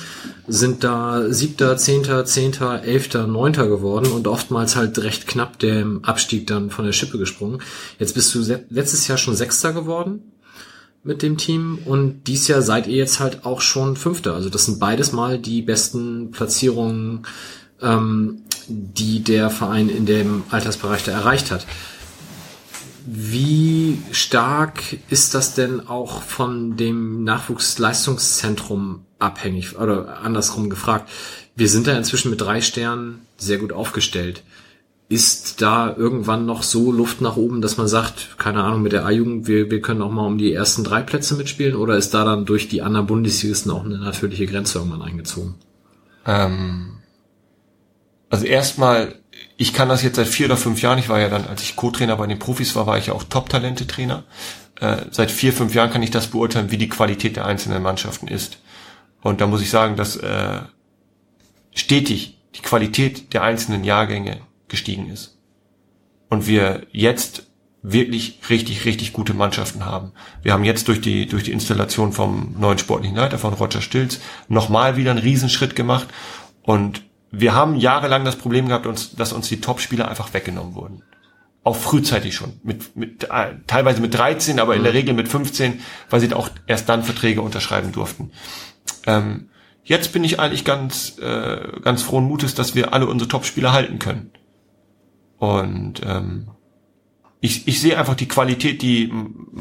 sind 0.47 0.83
da 0.83 1.31
siebter, 1.31 1.77
zehnter, 1.77 2.25
zehnter, 2.25 2.83
elfter, 2.83 3.25
neunter 3.25 3.67
geworden 3.67 4.11
und 4.11 4.27
oftmals 4.27 4.75
halt 4.75 4.99
recht 4.99 5.27
knapp 5.27 5.59
dem 5.59 6.03
Abstieg 6.03 6.45
dann 6.47 6.71
von 6.71 6.83
der 6.83 6.91
Schippe 6.91 7.17
gesprungen. 7.17 7.61
Jetzt 7.99 8.15
bist 8.15 8.35
du 8.35 8.39
letztes 8.69 9.07
Jahr 9.07 9.17
schon 9.17 9.35
Sechster 9.35 9.71
geworden 9.71 10.33
mit 11.03 11.21
dem 11.21 11.37
Team 11.37 11.79
und 11.85 12.23
dies 12.27 12.49
Jahr 12.49 12.61
seid 12.61 12.87
ihr 12.87 12.97
jetzt 12.97 13.21
halt 13.21 13.45
auch 13.45 13.61
schon 13.61 13.95
Fünfter. 13.95 14.33
Also 14.33 14.49
das 14.49 14.65
sind 14.65 14.79
beides 14.79 15.13
mal 15.13 15.39
die 15.39 15.61
besten 15.61 16.31
Platzierungen 16.31 17.25
ähm, 17.81 18.43
die 18.69 19.23
der 19.23 19.49
Verein 19.49 19.89
in 19.89 20.05
dem 20.05 20.43
Altersbereich 20.49 21.03
da 21.03 21.11
erreicht 21.11 21.51
hat. 21.51 21.65
Wie 23.05 23.97
stark 24.11 24.83
ist 25.09 25.33
das 25.33 25.55
denn 25.55 25.87
auch 25.87 26.21
von 26.21 26.77
dem 26.77 27.23
Nachwuchsleistungszentrum 27.23 29.05
abhängig? 29.17 29.77
Oder 29.79 30.19
andersrum 30.21 30.69
gefragt, 30.69 31.09
wir 31.55 31.69
sind 31.69 31.87
da 31.87 31.97
inzwischen 31.97 32.29
mit 32.29 32.41
drei 32.41 32.61
Sternen 32.61 33.21
sehr 33.37 33.57
gut 33.57 33.73
aufgestellt. 33.73 34.43
Ist 35.07 35.61
da 35.61 35.95
irgendwann 35.95 36.45
noch 36.45 36.61
so 36.61 36.91
Luft 36.91 37.19
nach 37.19 37.35
oben, 37.35 37.61
dass 37.61 37.77
man 37.77 37.87
sagt, 37.87 38.37
keine 38.37 38.63
Ahnung, 38.63 38.83
mit 38.83 38.91
der 38.91 39.07
A-Jugend, 39.07 39.47
wir, 39.47 39.71
wir 39.71 39.81
können 39.81 40.03
auch 40.03 40.11
mal 40.11 40.27
um 40.27 40.37
die 40.37 40.53
ersten 40.53 40.83
drei 40.83 41.01
Plätze 41.01 41.33
mitspielen? 41.33 41.75
Oder 41.75 41.97
ist 41.97 42.13
da 42.13 42.23
dann 42.23 42.45
durch 42.45 42.69
die 42.69 42.83
anderen 42.83 43.07
Bundesligisten 43.07 43.71
auch 43.71 43.83
eine 43.83 43.97
natürliche 43.97 44.45
Grenze 44.45 44.77
irgendwann 44.77 45.01
eingezogen? 45.01 45.55
Ähm 46.27 46.98
also 48.29 48.45
erstmal, 48.45 49.15
ich 49.57 49.73
kann 49.73 49.89
das 49.89 50.03
jetzt 50.03 50.15
seit 50.15 50.27
vier 50.27 50.45
oder 50.45 50.57
fünf 50.57 50.81
Jahren. 50.81 50.99
Ich 50.99 51.09
war 51.09 51.19
ja 51.19 51.29
dann, 51.29 51.47
als 51.47 51.63
ich 51.63 51.75
Co-Trainer 51.75 52.15
bei 52.15 52.27
den 52.27 52.39
Profis 52.39 52.75
war, 52.75 52.87
war 52.87 52.97
ich 52.97 53.07
ja 53.07 53.13
auch 53.13 53.23
Top-Talente-Trainer. 53.23 54.23
Äh, 54.79 54.97
seit 55.11 55.31
vier, 55.31 55.51
fünf 55.53 55.73
Jahren 55.73 55.91
kann 55.91 56.03
ich 56.03 56.11
das 56.11 56.27
beurteilen, 56.27 56.71
wie 56.71 56.77
die 56.77 56.89
Qualität 56.89 57.35
der 57.35 57.45
einzelnen 57.45 57.81
Mannschaften 57.81 58.27
ist. 58.27 58.59
Und 59.21 59.41
da 59.41 59.47
muss 59.47 59.61
ich 59.61 59.69
sagen, 59.69 59.95
dass 59.95 60.15
äh, 60.15 60.61
stetig 61.73 62.37
die 62.55 62.61
Qualität 62.61 63.33
der 63.33 63.43
einzelnen 63.43 63.83
Jahrgänge 63.83 64.37
gestiegen 64.67 65.09
ist. 65.09 65.37
Und 66.29 66.47
wir 66.47 66.85
jetzt 66.91 67.47
wirklich 67.81 68.39
richtig, 68.49 68.85
richtig 68.85 69.13
gute 69.13 69.33
Mannschaften 69.33 69.85
haben. 69.85 70.11
Wir 70.43 70.53
haben 70.53 70.63
jetzt 70.63 70.87
durch 70.87 71.01
die, 71.01 71.25
durch 71.25 71.43
die 71.43 71.51
Installation 71.51 72.11
vom 72.11 72.55
neuen 72.59 72.77
sportlichen 72.77 73.15
Leiter 73.15 73.37
von 73.37 73.53
Roger 73.53 73.81
Stilz 73.81 74.19
nochmal 74.47 74.97
wieder 74.97 75.11
einen 75.11 75.19
Riesenschritt 75.19 75.75
gemacht. 75.75 76.07
Und 76.61 77.01
wir 77.31 77.53
haben 77.53 77.75
jahrelang 77.75 78.25
das 78.25 78.35
Problem 78.35 78.67
gehabt, 78.67 78.87
uns, 78.87 79.15
dass 79.15 79.33
uns 79.33 79.47
die 79.47 79.61
Top-Spieler 79.61 80.07
einfach 80.07 80.33
weggenommen 80.33 80.75
wurden. 80.75 81.03
Auch 81.63 81.75
frühzeitig 81.75 82.35
schon. 82.35 82.53
Mit, 82.63 82.95
mit, 82.95 83.25
äh, 83.25 83.55
teilweise 83.67 84.01
mit 84.01 84.13
13, 84.13 84.59
aber 84.59 84.75
in 84.75 84.83
der 84.83 84.91
mhm. 84.91 84.97
Regel 84.97 85.13
mit 85.13 85.27
15, 85.27 85.81
weil 86.09 86.19
sie 86.19 86.33
auch 86.33 86.49
erst 86.67 86.89
dann 86.89 87.03
Verträge 87.03 87.41
unterschreiben 87.41 87.91
durften. 87.91 88.31
Ähm, 89.05 89.49
jetzt 89.83 90.13
bin 90.13 90.23
ich 90.23 90.39
eigentlich 90.39 90.65
ganz, 90.65 91.17
äh, 91.19 91.79
ganz 91.81 92.01
frohen 92.01 92.25
Mutes, 92.25 92.55
dass 92.55 92.75
wir 92.75 92.93
alle 92.93 93.07
unsere 93.07 93.29
Top-Spieler 93.29 93.73
halten 93.73 93.99
können. 93.99 94.31
Und 95.37 96.01
ähm, 96.05 96.47
ich, 97.41 97.67
ich 97.67 97.79
sehe 97.79 97.97
einfach 97.97 98.15
die 98.15 98.27
Qualität, 98.27 98.81
die 98.81 99.13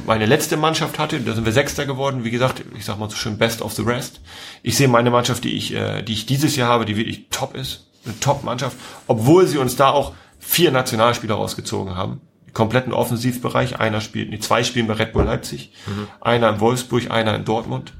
meine 0.07 0.27
letzte 0.27 0.57
Mannschaft 0.57 0.99
hatte. 0.99 1.21
Da 1.21 1.35
sind 1.35 1.45
wir 1.45 1.53
Sechster 1.53 1.87
geworden. 1.87 2.25
Wie 2.25 2.31
gesagt, 2.31 2.65
ich 2.77 2.85
sag 2.85 2.99
mal 2.99 3.09
so 3.09 3.17
schön 3.17 3.39
Best 3.39 3.63
of 3.63 3.73
the 3.73 3.83
Rest. 3.83 4.21
Ich 4.63 4.77
sehe 4.77 4.89
meine 4.89 5.11
Mannschaft, 5.11 5.45
die 5.45 5.57
ich, 5.57 5.73
äh, 5.75 6.03
die 6.03 6.15
ich 6.15 6.27
dieses 6.27 6.57
Jahr 6.57 6.69
habe, 6.69 6.87
die 6.87 6.97
wirklich 6.97 7.27
top 7.31 7.55
ist. 7.55 7.87
Eine 8.05 8.19
Top-Mannschaft. 8.19 8.77
Obwohl 9.07 9.47
sie 9.47 9.59
uns 9.59 9.77
da 9.77 9.91
auch 9.91 10.15
vier 10.41 10.73
Nationalspieler 10.73 11.37
rausgezogen 11.37 11.95
haben. 11.95 12.21
Kompletten 12.53 12.93
Offensivbereich. 12.93 13.79
Einer 13.79 14.01
spielt, 14.01 14.31
nee, 14.31 14.41
zwei 14.41 14.65
spielen 14.65 14.89
bei 14.89 14.95
Red 14.95 15.13
Bull 15.13 15.25
Leipzig. 15.25 15.73
Mhm. 15.87 16.09
Einer 16.21 16.49
in 16.49 16.61
Wolfsburg, 16.61 17.13
einer 17.13 17.37
in 17.37 17.45
Dortmund. 17.45 17.93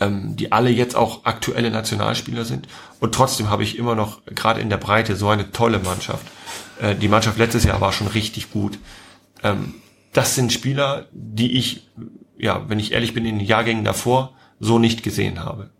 Ähm, 0.00 0.34
die 0.34 0.50
alle 0.50 0.70
jetzt 0.70 0.96
auch 0.96 1.24
aktuelle 1.26 1.70
Nationalspieler 1.70 2.44
sind. 2.44 2.66
Und 2.98 3.14
trotzdem 3.14 3.50
habe 3.50 3.62
ich 3.62 3.78
immer 3.78 3.94
noch, 3.94 4.24
gerade 4.26 4.60
in 4.60 4.70
der 4.70 4.78
Breite, 4.78 5.14
so 5.14 5.28
eine 5.28 5.52
tolle 5.52 5.78
Mannschaft 5.78 6.26
äh, 6.80 6.94
die 6.94 7.08
Mannschaft 7.08 7.38
letztes 7.38 7.64
Jahr 7.64 7.80
war 7.80 7.92
schon 7.92 8.08
richtig 8.08 8.50
gut. 8.50 8.78
Ähm, 9.42 9.74
das 10.12 10.34
sind 10.34 10.52
Spieler, 10.52 11.06
die 11.12 11.58
ich, 11.58 11.88
ja, 12.38 12.68
wenn 12.68 12.78
ich 12.78 12.92
ehrlich 12.92 13.14
bin, 13.14 13.24
in 13.24 13.38
den 13.38 13.46
Jahrgängen 13.46 13.84
davor 13.84 14.34
so 14.60 14.78
nicht 14.78 15.02
gesehen 15.02 15.44
habe. 15.44 15.70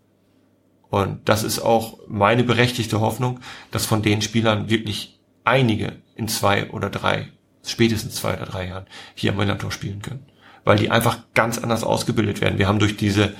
Und 0.89 1.29
das 1.29 1.43
ist 1.43 1.59
auch 1.59 1.99
meine 2.07 2.43
berechtigte 2.43 2.99
Hoffnung, 2.99 3.39
dass 3.71 3.85
von 3.85 4.01
den 4.01 4.21
Spielern 4.21 4.69
wirklich 4.69 5.19
einige 5.43 5.97
in 6.15 6.27
zwei 6.27 6.69
oder 6.71 6.89
drei, 6.89 7.27
spätestens 7.65 8.15
zwei 8.15 8.35
oder 8.35 8.45
drei 8.45 8.67
Jahren 8.67 8.85
hier 9.13 9.31
am 9.31 9.37
Millantor 9.37 9.71
spielen 9.71 10.01
können. 10.01 10.25
Weil 10.63 10.77
die 10.77 10.89
einfach 10.89 11.19
ganz 11.33 11.57
anders 11.57 11.83
ausgebildet 11.83 12.41
werden. 12.41 12.57
Wir 12.57 12.67
haben 12.67 12.79
durch 12.79 12.97
diese, 12.97 13.33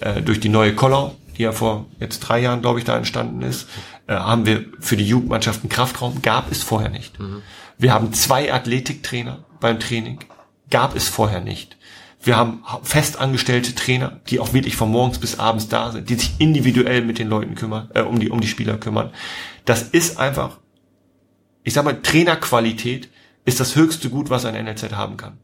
äh, 0.00 0.20
durch 0.20 0.40
die 0.40 0.48
neue 0.48 0.74
Collar, 0.74 1.14
die 1.36 1.42
ja 1.42 1.52
vor 1.52 1.86
jetzt 2.00 2.20
drei 2.20 2.40
Jahren, 2.40 2.62
glaube 2.62 2.78
ich, 2.78 2.84
da 2.84 2.96
entstanden 2.96 3.42
ist, 3.42 3.68
äh, 4.06 4.14
haben 4.14 4.46
wir 4.46 4.64
für 4.80 4.96
die 4.96 5.06
Jugendmannschaften 5.06 5.68
Kraftraum, 5.68 6.22
gab 6.22 6.50
es 6.50 6.62
vorher 6.62 6.90
nicht. 6.90 7.18
Mhm. 7.18 7.42
Wir 7.78 7.92
haben 7.92 8.12
zwei 8.12 8.52
Athletiktrainer 8.52 9.44
beim 9.60 9.78
Training, 9.78 10.20
gab 10.70 10.96
es 10.96 11.08
vorher 11.08 11.40
nicht. 11.40 11.76
Wir 12.20 12.36
haben 12.36 12.64
festangestellte 12.82 13.74
Trainer, 13.74 14.20
die 14.28 14.40
auch 14.40 14.52
wirklich 14.52 14.74
von 14.76 14.90
morgens 14.90 15.18
bis 15.18 15.38
abends 15.38 15.68
da 15.68 15.92
sind, 15.92 16.10
die 16.10 16.14
sich 16.14 16.32
individuell 16.38 17.02
mit 17.02 17.18
den 17.18 17.28
Leuten 17.28 17.54
kümmern, 17.54 17.90
äh, 17.94 18.02
um 18.02 18.18
die 18.18 18.30
um 18.30 18.40
die 18.40 18.48
Spieler 18.48 18.78
kümmern. 18.78 19.12
Das 19.64 19.82
ist 19.82 20.18
einfach, 20.18 20.58
ich 21.62 21.74
sag 21.74 21.84
mal, 21.84 22.00
Trainerqualität 22.00 23.10
ist 23.44 23.60
das 23.60 23.76
höchste 23.76 24.10
Gut, 24.10 24.30
was 24.30 24.44
ein 24.44 24.64
NLZ 24.64 24.92
haben 24.92 25.16
kann. 25.16 25.38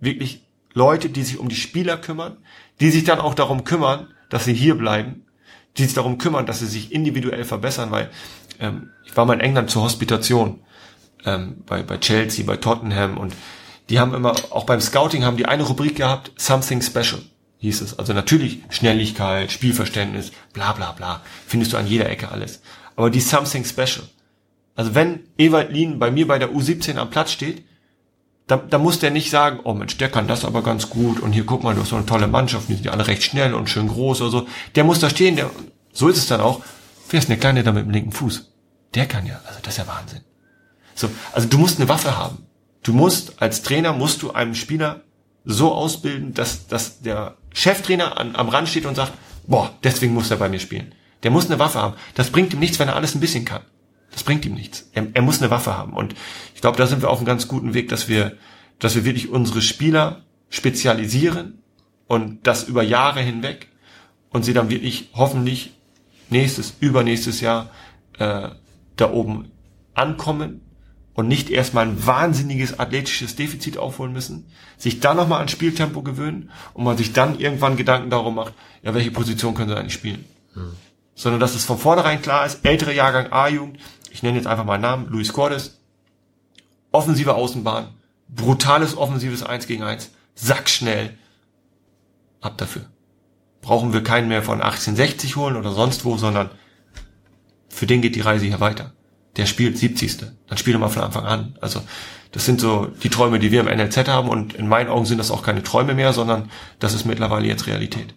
Wirklich 0.00 0.44
Leute, 0.74 1.08
die 1.08 1.22
sich 1.22 1.38
um 1.38 1.48
die 1.48 1.56
Spieler 1.56 1.96
kümmern, 1.96 2.36
die 2.80 2.90
sich 2.90 3.04
dann 3.04 3.20
auch 3.20 3.34
darum 3.34 3.64
kümmern, 3.64 4.08
dass 4.32 4.46
sie 4.46 4.54
hier 4.54 4.76
bleiben, 4.76 5.26
die 5.76 5.84
sich 5.84 5.92
darum 5.92 6.16
kümmern, 6.16 6.46
dass 6.46 6.60
sie 6.60 6.66
sich 6.66 6.90
individuell 6.90 7.44
verbessern, 7.44 7.90
weil 7.90 8.10
ähm, 8.60 8.90
ich 9.04 9.14
war 9.14 9.26
mal 9.26 9.34
in 9.34 9.40
England 9.40 9.70
zur 9.70 9.82
Hospitation 9.82 10.60
ähm, 11.26 11.62
bei, 11.66 11.82
bei 11.82 11.98
Chelsea, 11.98 12.44
bei 12.46 12.56
Tottenham 12.56 13.18
und 13.18 13.34
die 13.90 14.00
haben 14.00 14.14
immer, 14.14 14.34
auch 14.50 14.64
beim 14.64 14.80
Scouting 14.80 15.24
haben 15.24 15.36
die 15.36 15.44
eine 15.44 15.64
Rubrik 15.64 15.96
gehabt, 15.96 16.32
Something 16.36 16.80
Special 16.80 17.20
hieß 17.58 17.82
es. 17.82 17.98
Also 17.98 18.14
natürlich 18.14 18.60
Schnelligkeit, 18.70 19.52
Spielverständnis, 19.52 20.32
bla 20.54 20.72
bla 20.72 20.92
bla, 20.92 21.20
findest 21.46 21.74
du 21.74 21.76
an 21.76 21.86
jeder 21.86 22.08
Ecke 22.08 22.30
alles. 22.30 22.62
Aber 22.96 23.10
die 23.10 23.20
Something 23.20 23.66
Special. 23.66 24.08
Also 24.74 24.94
wenn 24.94 25.20
Ewald 25.36 25.72
Lien 25.72 25.98
bei 25.98 26.10
mir 26.10 26.26
bei 26.26 26.38
der 26.38 26.52
U17 26.52 26.96
am 26.96 27.10
Platz 27.10 27.32
steht, 27.32 27.64
da, 28.52 28.58
da 28.58 28.76
muss 28.76 28.98
der 28.98 29.10
nicht 29.10 29.30
sagen, 29.30 29.60
oh 29.64 29.72
Mensch, 29.72 29.96
der 29.96 30.10
kann 30.10 30.28
das 30.28 30.44
aber 30.44 30.62
ganz 30.62 30.90
gut 30.90 31.20
und 31.20 31.32
hier 31.32 31.46
guck 31.46 31.62
mal, 31.62 31.74
du 31.74 31.80
hast 31.80 31.88
so 31.88 31.96
eine 31.96 32.04
tolle 32.04 32.26
Mannschaft, 32.26 32.68
die 32.68 32.74
sind 32.74 32.86
alle 32.88 33.06
recht 33.06 33.22
schnell 33.22 33.54
und 33.54 33.70
schön 33.70 33.88
groß 33.88 34.20
oder 34.20 34.30
so. 34.30 34.46
Der 34.74 34.84
muss 34.84 34.98
da 34.98 35.08
stehen, 35.08 35.36
der, 35.36 35.50
so 35.90 36.08
ist 36.08 36.18
es 36.18 36.26
dann 36.26 36.42
auch. 36.42 36.60
Wer 37.08 37.18
ist 37.18 37.28
denn 37.30 37.36
der 37.36 37.40
Kleine 37.40 37.62
da 37.62 37.72
mit 37.72 37.86
dem 37.86 37.90
linken 37.90 38.12
Fuß? 38.12 38.52
Der 38.92 39.06
kann 39.06 39.24
ja, 39.24 39.40
also 39.46 39.58
das 39.62 39.72
ist 39.72 39.78
ja 39.78 39.86
Wahnsinn. 39.86 40.20
So, 40.94 41.08
also 41.32 41.48
du 41.48 41.56
musst 41.56 41.78
eine 41.78 41.88
Waffe 41.88 42.18
haben. 42.18 42.46
Du 42.82 42.92
musst, 42.92 43.40
als 43.40 43.62
Trainer 43.62 43.94
musst 43.94 44.20
du 44.20 44.32
einem 44.32 44.54
Spieler 44.54 45.00
so 45.46 45.72
ausbilden, 45.72 46.34
dass, 46.34 46.66
dass 46.66 47.00
der 47.00 47.38
Cheftrainer 47.54 48.20
an, 48.20 48.36
am 48.36 48.50
Rand 48.50 48.68
steht 48.68 48.84
und 48.84 48.96
sagt, 48.96 49.12
boah, 49.46 49.72
deswegen 49.82 50.12
muss 50.12 50.30
er 50.30 50.36
bei 50.36 50.50
mir 50.50 50.60
spielen. 50.60 50.94
Der 51.22 51.30
muss 51.30 51.46
eine 51.46 51.58
Waffe 51.58 51.80
haben. 51.80 51.94
Das 52.16 52.28
bringt 52.28 52.52
ihm 52.52 52.58
nichts, 52.58 52.78
wenn 52.78 52.88
er 52.88 52.96
alles 52.96 53.14
ein 53.14 53.20
bisschen 53.20 53.46
kann. 53.46 53.62
Das 54.12 54.22
bringt 54.22 54.44
ihm 54.44 54.54
nichts. 54.54 54.88
Er, 54.92 55.06
er 55.12 55.22
muss 55.22 55.40
eine 55.40 55.50
Waffe 55.50 55.76
haben. 55.76 55.94
Und 55.94 56.14
ich 56.54 56.60
glaube, 56.60 56.76
da 56.76 56.86
sind 56.86 57.02
wir 57.02 57.10
auf 57.10 57.18
einem 57.18 57.26
ganz 57.26 57.48
guten 57.48 57.74
Weg, 57.74 57.88
dass 57.88 58.08
wir, 58.08 58.36
dass 58.78 58.94
wir 58.94 59.04
wirklich 59.04 59.30
unsere 59.30 59.62
Spieler 59.62 60.22
spezialisieren 60.50 61.62
und 62.06 62.46
das 62.46 62.64
über 62.64 62.82
Jahre 62.82 63.20
hinweg 63.20 63.68
und 64.30 64.44
sie 64.44 64.52
dann 64.52 64.70
wirklich 64.70 65.10
hoffentlich 65.14 65.72
nächstes, 66.28 66.74
übernächstes 66.80 67.40
Jahr 67.40 67.70
äh, 68.18 68.50
da 68.96 69.10
oben 69.10 69.50
ankommen 69.94 70.60
und 71.14 71.28
nicht 71.28 71.50
erstmal 71.50 71.86
ein 71.86 72.06
wahnsinniges 72.06 72.78
athletisches 72.78 73.36
Defizit 73.36 73.78
aufholen 73.78 74.12
müssen, 74.12 74.46
sich 74.78 75.00
dann 75.00 75.16
nochmal 75.16 75.40
an 75.40 75.48
Spieltempo 75.48 76.02
gewöhnen 76.02 76.50
und 76.74 76.84
man 76.84 76.96
sich 76.96 77.12
dann 77.12 77.38
irgendwann 77.38 77.76
Gedanken 77.76 78.10
darum 78.10 78.34
macht, 78.34 78.54
ja, 78.82 78.94
welche 78.94 79.10
Position 79.10 79.54
können 79.54 79.68
sie 79.68 79.76
eigentlich 79.76 79.92
spielen. 79.92 80.24
Hm. 80.54 80.72
Sondern 81.14 81.40
dass 81.40 81.54
es 81.54 81.64
von 81.64 81.78
vornherein 81.78 82.22
klar 82.22 82.46
ist, 82.46 82.64
ältere 82.64 82.94
Jahrgang 82.94 83.30
A-Jugend, 83.30 83.78
ich 84.12 84.22
nenne 84.22 84.36
jetzt 84.36 84.46
einfach 84.46 84.64
mal 84.64 84.78
Namen, 84.78 85.08
Luis 85.08 85.32
Cordes, 85.32 85.80
offensive 86.92 87.34
Außenbahn, 87.34 87.88
brutales 88.28 88.96
offensives 88.96 89.42
1 89.42 89.66
gegen 89.66 89.82
1, 89.82 90.10
sackschnell, 90.34 91.16
ab 92.40 92.58
dafür. 92.58 92.86
Brauchen 93.60 93.92
wir 93.92 94.02
keinen 94.02 94.28
mehr 94.28 94.42
von 94.42 94.60
1860 94.60 95.36
holen 95.36 95.56
oder 95.56 95.72
sonst 95.72 96.04
wo, 96.04 96.16
sondern 96.16 96.50
für 97.68 97.86
den 97.86 98.02
geht 98.02 98.16
die 98.16 98.20
Reise 98.20 98.46
hier 98.46 98.60
weiter 98.60 98.92
der 99.36 99.46
spielt 99.46 99.78
70. 99.78 100.18
Dann 100.46 100.58
spielt 100.58 100.76
er 100.76 100.80
mal 100.80 100.88
von 100.88 101.02
Anfang 101.02 101.24
an. 101.24 101.56
Also 101.60 101.80
das 102.32 102.44
sind 102.44 102.60
so 102.60 102.86
die 103.02 103.08
Träume, 103.08 103.38
die 103.38 103.50
wir 103.50 103.60
im 103.60 103.66
NLZ 103.66 104.08
haben 104.08 104.28
und 104.28 104.54
in 104.54 104.68
meinen 104.68 104.88
Augen 104.88 105.06
sind 105.06 105.18
das 105.18 105.30
auch 105.30 105.42
keine 105.42 105.62
Träume 105.62 105.94
mehr, 105.94 106.12
sondern 106.12 106.50
das 106.78 106.94
ist 106.94 107.04
mittlerweile 107.04 107.46
jetzt 107.46 107.66
Realität. 107.66 108.14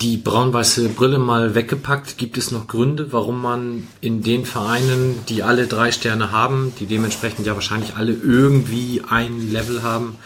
Die 0.00 0.16
braun-weiße 0.16 0.88
Brille 0.88 1.18
mal 1.18 1.54
weggepackt, 1.54 2.18
gibt 2.18 2.36
es 2.36 2.50
noch 2.50 2.66
Gründe, 2.66 3.12
warum 3.12 3.40
man 3.40 3.86
in 4.00 4.22
den 4.22 4.44
Vereinen, 4.44 5.20
die 5.28 5.42
alle 5.42 5.66
drei 5.66 5.92
Sterne 5.92 6.32
haben, 6.32 6.72
die 6.80 6.86
dementsprechend 6.86 7.46
ja 7.46 7.54
wahrscheinlich 7.54 7.94
alle 7.96 8.12
irgendwie 8.12 9.02
ein 9.08 9.52
Level 9.52 9.82
haben, 9.82 10.16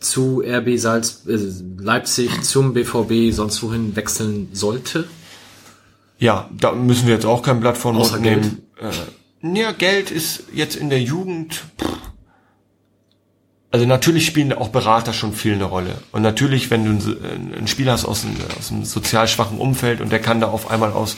zu 0.00 0.40
RB 0.40 0.78
Salz, 0.78 1.24
äh, 1.26 1.38
Leipzig, 1.78 2.42
zum 2.42 2.72
BVB, 2.72 3.34
sonst 3.34 3.62
wohin 3.62 3.96
wechseln 3.96 4.48
sollte? 4.52 5.04
Ja, 6.18 6.48
da 6.56 6.72
müssen 6.72 7.06
wir 7.06 7.14
jetzt 7.14 7.26
auch 7.26 7.42
kein 7.42 7.60
Blatt 7.60 7.76
von 7.76 7.96
nehmen. 8.20 8.62
Äh, 8.80 9.58
ja, 9.58 9.72
Geld 9.72 10.10
ist 10.10 10.44
jetzt 10.54 10.76
in 10.76 10.88
der 10.90 11.02
Jugend. 11.02 11.64
Pff. 11.80 11.97
Also 13.70 13.84
natürlich 13.84 14.24
spielen 14.24 14.52
auch 14.54 14.68
Berater 14.68 15.12
schon 15.12 15.34
viel 15.34 15.52
eine 15.52 15.64
Rolle. 15.64 15.98
Und 16.12 16.22
natürlich, 16.22 16.70
wenn 16.70 16.84
du 16.84 17.16
einen 17.22 17.68
Spieler 17.68 17.92
hast 17.92 18.06
aus 18.06 18.24
einem, 18.24 18.36
aus 18.58 18.72
einem 18.72 18.84
sozial 18.84 19.28
schwachen 19.28 19.58
Umfeld 19.58 20.00
und 20.00 20.10
der 20.10 20.20
kann 20.20 20.40
da 20.40 20.48
auf 20.48 20.70
einmal 20.70 20.92
aus 20.92 21.16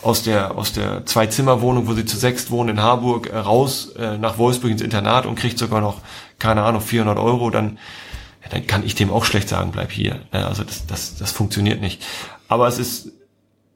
aus 0.00 0.24
der 0.24 0.56
aus 0.56 0.72
der 0.72 1.06
Zwei-Zimmer-Wohnung, 1.06 1.86
wo 1.86 1.92
sie 1.92 2.04
zu 2.04 2.16
sechst 2.16 2.50
wohnen 2.50 2.70
in 2.70 2.82
Harburg, 2.82 3.28
äh, 3.28 3.36
raus 3.36 3.92
äh, 3.96 4.18
nach 4.18 4.36
Wolfsburg 4.36 4.72
ins 4.72 4.82
Internat 4.82 5.26
und 5.26 5.36
kriegt 5.36 5.58
sogar 5.58 5.80
noch 5.80 6.00
keine 6.38 6.64
Ahnung 6.64 6.80
400 6.80 7.18
Euro, 7.18 7.50
dann 7.50 7.78
ja, 8.42 8.48
dann 8.50 8.66
kann 8.66 8.84
ich 8.84 8.96
dem 8.96 9.10
auch 9.10 9.24
schlecht 9.24 9.48
sagen, 9.48 9.70
bleib 9.70 9.92
hier. 9.92 10.20
Also 10.32 10.64
das 10.64 10.86
das 10.86 11.16
das 11.16 11.30
funktioniert 11.30 11.80
nicht. 11.80 12.04
Aber 12.48 12.66
es 12.66 12.78
ist 12.78 13.12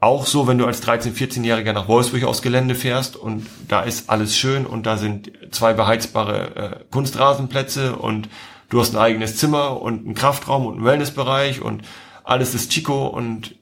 auch 0.00 0.26
so, 0.26 0.47
wenn 0.47 0.58
du 0.58 0.66
als 0.66 0.83
13-, 0.86 1.15
14-Jähriger 1.15 1.73
nach 1.73 1.89
Wolfsburg 1.89 2.25
aufs 2.25 2.42
Gelände 2.42 2.75
fährst 2.75 3.16
und 3.16 3.47
da 3.68 3.81
ist 3.81 4.10
alles 4.10 4.36
schön 4.36 4.66
und 4.66 4.84
da 4.86 4.97
sind 4.97 5.33
zwei 5.50 5.73
beheizbare 5.73 6.57
äh, 6.57 6.84
Kunstrasenplätze 6.91 7.97
und 7.97 8.28
du 8.68 8.81
hast 8.81 8.94
ein 8.94 9.00
eigenes 9.00 9.36
Zimmer 9.36 9.81
und 9.81 10.05
einen 10.05 10.15
Kraftraum 10.15 10.66
und 10.66 10.75
einen 10.75 10.84
Wellnessbereich 10.84 11.62
und 11.62 11.83
alles 12.25 12.55
ist 12.55 12.73
Chico 12.73 13.07
und 13.07 13.55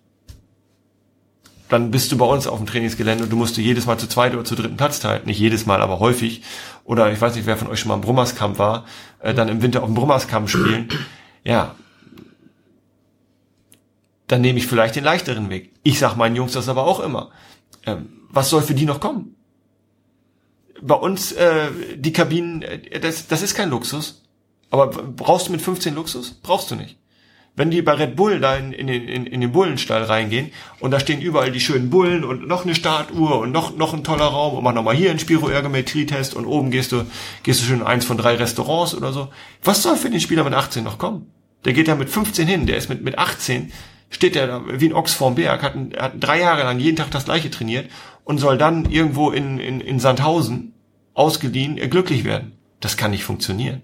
dann 1.69 1.91
bist 1.91 2.13
du 2.13 2.19
bei 2.19 2.27
uns 2.27 2.47
auf 2.47 2.59
dem 2.59 2.67
Trainingsgelände 2.67 3.25
und 3.25 3.31
du 3.31 3.37
musst 3.37 3.57
du 3.57 3.61
jedes 3.61 3.87
Mal 3.87 3.99
zu 3.99 4.09
zweit 4.09 4.35
oder 4.35 4.45
zu 4.45 4.55
dritten 4.55 4.77
Platz 4.77 5.01
teilen. 5.01 5.23
Nicht 5.25 5.39
jedes 5.39 5.67
Mal, 5.67 5.81
aber 5.81 5.99
häufig. 5.99 6.43
Oder 6.85 7.11
ich 7.11 7.21
weiß 7.21 7.35
nicht, 7.35 7.47
wer 7.47 7.57
von 7.57 7.69
euch 7.69 7.81
schon 7.81 7.89
mal 7.89 7.95
im 7.95 8.01
Brummerskamp 8.03 8.59
war, 8.59 8.85
äh, 9.21 9.35
dann 9.35 9.49
im 9.49 9.63
Winter 9.63 9.83
auf 9.83 9.89
dem 9.89 9.95
Brummerskamp 9.95 10.49
spielen. 10.49 10.89
Ja, 11.43 11.75
dann 14.27 14.41
nehme 14.41 14.59
ich 14.59 14.67
vielleicht 14.67 14.97
den 14.97 15.05
leichteren 15.05 15.51
Weg. 15.51 15.73
Ich 15.83 15.99
sag 15.99 16.17
meinen 16.17 16.36
Jungs 16.36 16.53
das 16.53 16.69
aber 16.69 16.86
auch 16.86 17.01
immer. 17.01 17.31
Ähm, 17.86 18.23
was 18.31 18.51
soll 18.51 18.62
für 18.62 18.75
die 18.75 18.86
noch 18.86 19.01
kommen? 19.01 19.36
Bei 20.81 20.94
uns 20.94 21.33
äh, 21.33 21.69
die 21.97 22.12
Kabinen, 22.12 22.62
äh, 22.62 23.01
das, 23.01 23.28
das 23.28 23.43
ist 23.43 23.55
kein 23.55 23.70
Luxus. 23.70 24.23
Aber 24.70 24.89
brauchst 24.89 25.49
du 25.49 25.53
mit 25.53 25.62
15 25.62 25.94
Luxus? 25.94 26.35
Brauchst 26.43 26.70
du 26.70 26.75
nicht. 26.75 26.97
Wenn 27.57 27.70
die 27.70 27.83
bei 27.83 27.93
Red 27.93 28.17
Bull 28.17 28.41
da 28.41 28.57
in, 28.57 28.73
in, 28.73 28.89
in, 28.89 29.27
in 29.27 29.41
den 29.41 29.53
Bullenstall 29.53 30.03
reingehen 30.03 30.51
und 30.81 30.91
da 30.91 30.99
stehen 30.99 31.20
überall 31.20 31.53
die 31.53 31.61
schönen 31.61 31.89
Bullen 31.89 32.25
und 32.25 32.49
noch 32.49 32.65
eine 32.65 32.75
Startuhr 32.75 33.39
und 33.39 33.53
noch, 33.53 33.77
noch 33.77 33.94
ein 33.94 34.03
toller 34.03 34.25
Raum 34.25 34.57
und 34.57 34.65
mach 34.65 34.75
nochmal 34.75 34.97
hier 34.97 35.11
einen 35.11 35.20
Spiroergometrie-Test 35.20 36.35
und 36.35 36.47
oben 36.47 36.73
gehst 36.73 36.91
du, 36.91 37.05
gehst 37.44 37.61
du 37.61 37.65
schon 37.67 37.77
in 37.77 37.86
eins 37.86 38.05
von 38.05 38.17
drei 38.17 38.35
Restaurants 38.35 38.97
oder 38.97 39.12
so. 39.12 39.28
Was 39.62 39.85
soll 39.85 39.97
für 39.97 40.11
den 40.11 40.19
Spieler 40.19 40.43
mit 40.43 40.55
18 40.55 40.83
noch 40.83 40.99
kommen? 40.99 41.31
Der 41.65 41.75
geht 41.75 41.86
ja 41.86 41.94
mit 41.94 42.11
15 42.11 42.49
hin, 42.49 42.67
der 42.67 42.77
ist 42.77 42.89
mit, 42.89 43.05
mit 43.05 43.19
18 43.19 43.73
steht 44.15 44.36
er 44.36 44.47
da 44.47 44.62
wie 44.68 44.89
ein 44.89 44.94
Ochs 44.94 45.12
vorm 45.12 45.34
Berg, 45.34 45.62
hat, 45.62 45.75
hat 45.99 46.12
drei 46.20 46.41
Jahre 46.41 46.62
lang 46.62 46.78
jeden 46.78 46.97
Tag 46.97 47.10
das 47.10 47.25
gleiche 47.25 47.51
trainiert 47.51 47.91
und 48.23 48.39
soll 48.39 48.57
dann 48.57 48.91
irgendwo 48.91 49.31
in, 49.31 49.59
in, 49.59 49.81
in 49.81 49.99
Sandhausen 49.99 50.73
ausgeliehen 51.15 51.78
äh, 51.78 51.89
glücklich 51.89 52.25
werden. 52.25 52.52
Das 52.78 52.97
kann 52.97 53.10
nicht 53.10 53.25
funktionieren. 53.25 53.83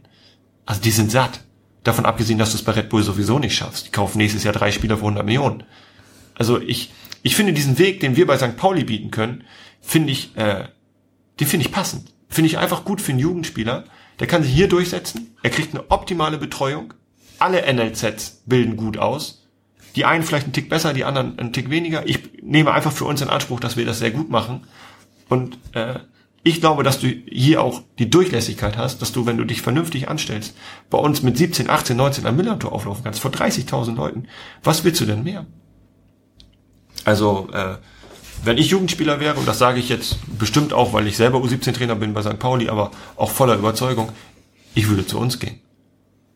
Also 0.67 0.81
die 0.81 0.93
sind 0.93 1.11
satt. 1.11 1.41
Davon 1.83 2.07
abgesehen, 2.07 2.39
dass 2.39 2.51
du 2.51 2.59
es 2.59 2.63
bei 2.63 2.73
Red 2.73 2.91
Bull 2.91 3.03
sowieso 3.03 3.39
nicht 3.39 3.57
schaffst. 3.57 3.87
Die 3.87 3.91
kaufen 3.91 4.19
nächstes 4.19 4.45
Jahr 4.45 4.53
drei 4.53 4.71
Spieler 4.71 4.97
für 4.97 5.05
100 5.05 5.25
Millionen. 5.25 5.65
Also 6.35 6.61
ich, 6.61 6.93
ich 7.23 7.35
finde 7.35 7.53
diesen 7.53 7.79
Weg, 7.79 8.01
den 8.01 8.17
wir 8.17 8.27
bei 8.27 8.39
St. 8.39 8.57
Pauli 8.57 8.85
bieten 8.85 9.11
können, 9.11 9.45
finde 9.81 10.13
ich, 10.13 10.37
äh, 10.37 10.69
den 11.41 11.47
finde 11.47 11.67
ich 11.67 11.73
passend. 11.73 12.13
Finde 12.29 12.47
ich 12.47 12.59
einfach 12.59 12.85
gut 12.85 13.01
für 13.01 13.13
einen 13.13 13.19
Jugendspieler. 13.19 13.85
Der 14.21 14.27
kann 14.27 14.43
sich 14.45 14.53
hier 14.53 14.69
durchsetzen. 14.69 15.35
Er 15.43 15.51
kriegt 15.51 15.75
eine 15.75 15.91
optimale 15.91 16.39
Betreuung. 16.39 16.95
Alle 17.39 17.63
NLZs 17.73 18.43
bilden 18.47 18.77
gut 18.77 18.99
aus 18.99 19.40
die 19.97 20.05
einen 20.05 20.23
vielleicht 20.23 20.45
einen 20.45 20.53
Tick 20.53 20.69
besser, 20.69 20.93
die 20.93 21.05
anderen 21.05 21.39
einen 21.39 21.53
Tick 21.53 21.71
weniger. 21.71 22.09
Ich 22.09 22.43
nehme 22.43 22.73
einfach 22.73 22.93
für 22.93 23.05
uns 23.05 23.21
in 23.21 23.29
Anspruch, 23.29 23.61
dass 23.61 23.77
wir 23.77 23.85
das 23.85 23.99
sehr 23.99 24.11
gut 24.11 24.31
machen. 24.31 24.67
Und 25.29 25.59
äh, 25.73 26.01
ich 26.43 26.61
glaube, 26.61 26.83
dass 26.83 27.01
du 27.01 27.07
hier 27.07 27.63
auch 27.63 27.83
die 27.99 28.09
Durchlässigkeit 28.09 28.79
hast, 28.79 29.03
dass 29.03 29.13
du, 29.13 29.27
wenn 29.27 29.37
du 29.37 29.45
dich 29.45 29.61
vernünftig 29.61 30.09
anstellst, 30.09 30.57
bei 30.89 30.99
uns 30.99 31.23
mit 31.23 31.37
17, 31.37 31.69
18, 31.69 31.97
19 31.97 32.27
am 32.27 32.37
Millantor 32.37 32.73
auflaufen 32.73 33.05
kannst, 33.05 33.21
vor 33.21 33.31
30.000 33.31 33.95
Leuten. 33.97 34.27
Was 34.63 34.85
willst 34.85 35.01
du 35.01 35.07
denn 35.07 35.23
mehr? 35.23 35.47
Also, 37.05 37.49
äh, 37.53 37.77
wenn 38.43 38.57
ich 38.57 38.71
Jugendspieler 38.71 39.21
wäre, 39.21 39.39
und 39.39 39.47
das 39.47 39.59
sage 39.59 39.81
ich 39.81 39.91
jetzt 39.91 40.17
bestimmt 40.39 40.73
auch, 40.73 40.95
weil 40.95 41.07
ich 41.07 41.17
selber 41.17 41.39
U17-Trainer 41.39 41.95
bin 41.95 42.15
bei 42.15 42.23
St. 42.23 42.39
Pauli, 42.39 42.71
aber 42.71 42.91
auch 43.17 43.31
voller 43.31 43.57
Überzeugung, 43.57 44.11
ich 44.75 44.89
würde 44.89 45.07
zu 45.07 45.19
uns 45.19 45.39
gehen. 45.39 45.61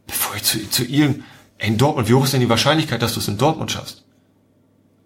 Bevor 0.07 0.37
ich 0.37 0.43
zu, 0.43 0.69
zu 0.69 0.85
irgendeinem 0.85 1.25
in 1.65 1.79
Dortmund, 1.79 2.09
wie 2.09 2.15
hoch 2.15 2.25
ist 2.25 2.33
denn 2.33 2.41
die 2.41 2.49
Wahrscheinlichkeit, 2.49 3.03
dass 3.03 3.15
du 3.15 3.21
es 3.21 3.29
in 3.29 3.39
Dortmund 3.39 3.71
schaffst? 3.71 4.05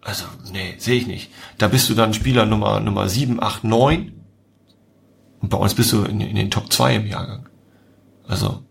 Also, 0.01 0.25
nee, 0.53 0.75
sehe 0.79 0.97
ich 0.97 1.07
nicht. 1.07 1.31
Da 1.59 1.69
bist 1.69 1.89
du 1.89 1.95
dann 1.95 2.15
Spieler 2.15 2.47
Nummer, 2.47 2.81
Nummer 2.81 3.09
7, 3.09 3.43
8, 3.43 3.65
9. 3.65 4.13
Und 5.41 5.49
bei 5.51 5.59
uns 5.59 5.75
bist 5.75 5.93
du 5.93 6.03
in, 6.05 6.21
in 6.21 6.37
den 6.37 6.51
Top 6.51 6.73
2 6.73 6.97
im 6.97 7.07
Jahrgang. 7.07 7.49
Also, 8.27 8.63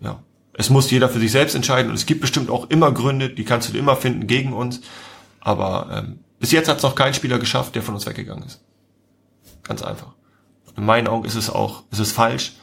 ja. 0.00 0.22
Es 0.54 0.70
muss 0.70 0.90
jeder 0.90 1.08
für 1.08 1.20
sich 1.20 1.30
selbst 1.30 1.54
entscheiden 1.54 1.90
und 1.90 1.96
es 1.96 2.06
gibt 2.06 2.20
bestimmt 2.20 2.50
auch 2.50 2.68
immer 2.70 2.90
Gründe, 2.92 3.30
die 3.30 3.44
kannst 3.44 3.72
du 3.72 3.78
immer 3.78 3.94
finden 3.94 4.26
gegen 4.26 4.52
uns. 4.52 4.80
Aber 5.40 5.88
ähm, 5.92 6.20
bis 6.40 6.50
jetzt 6.50 6.68
hat 6.68 6.78
es 6.78 6.82
noch 6.82 6.96
kein 6.96 7.14
Spieler 7.14 7.38
geschafft, 7.38 7.74
der 7.76 7.82
von 7.82 7.94
uns 7.94 8.06
weggegangen 8.06 8.44
ist. 8.44 8.60
Ganz 9.62 9.82
einfach. 9.82 10.14
In 10.76 10.84
meinen 10.84 11.06
Augen 11.06 11.24
ist 11.24 11.36
es 11.36 11.48
auch, 11.48 11.84
ist 11.92 12.00
es 12.00 12.10
falsch, 12.10 12.54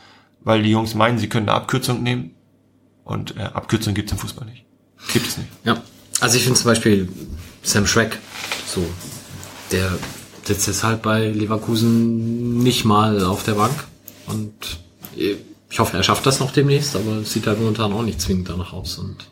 weil 0.41 0.61
die 0.61 0.71
Jungs 0.71 0.93
meinen, 0.93 1.17
sie 1.17 1.29
können 1.29 1.47
eine 1.47 1.57
Abkürzung 1.57 2.03
nehmen 2.03 2.34
und 3.05 3.37
äh, 3.37 3.43
Abkürzungen 3.43 3.95
gibt 3.95 4.09
es 4.09 4.13
im 4.13 4.19
Fußball 4.19 4.45
nicht. 4.47 4.65
Gibt 5.13 5.27
es 5.27 5.37
nicht. 5.37 5.49
Ja. 5.63 5.81
Also 6.19 6.37
ich 6.37 6.43
finde 6.43 6.59
zum 6.59 6.69
Beispiel 6.69 7.07
Sam 7.63 7.87
Schreck, 7.87 8.17
so, 8.67 8.85
der 9.71 9.97
sitzt 10.43 10.67
deshalb 10.67 11.01
bei 11.01 11.27
Leverkusen 11.27 12.57
nicht 12.59 12.83
mal 12.83 13.23
auf 13.23 13.43
der 13.43 13.53
Bank. 13.53 13.85
Und 14.27 14.53
ich 15.15 15.79
hoffe, 15.79 15.97
er 15.97 16.03
schafft 16.03 16.25
das 16.25 16.39
noch 16.39 16.51
demnächst, 16.51 16.95
aber 16.95 17.17
es 17.17 17.31
sieht 17.31 17.47
halt 17.47 17.59
momentan 17.59 17.93
auch 17.93 18.03
nicht 18.03 18.21
zwingend 18.21 18.49
danach 18.49 18.73
aus. 18.73 18.97
Und 18.97 19.27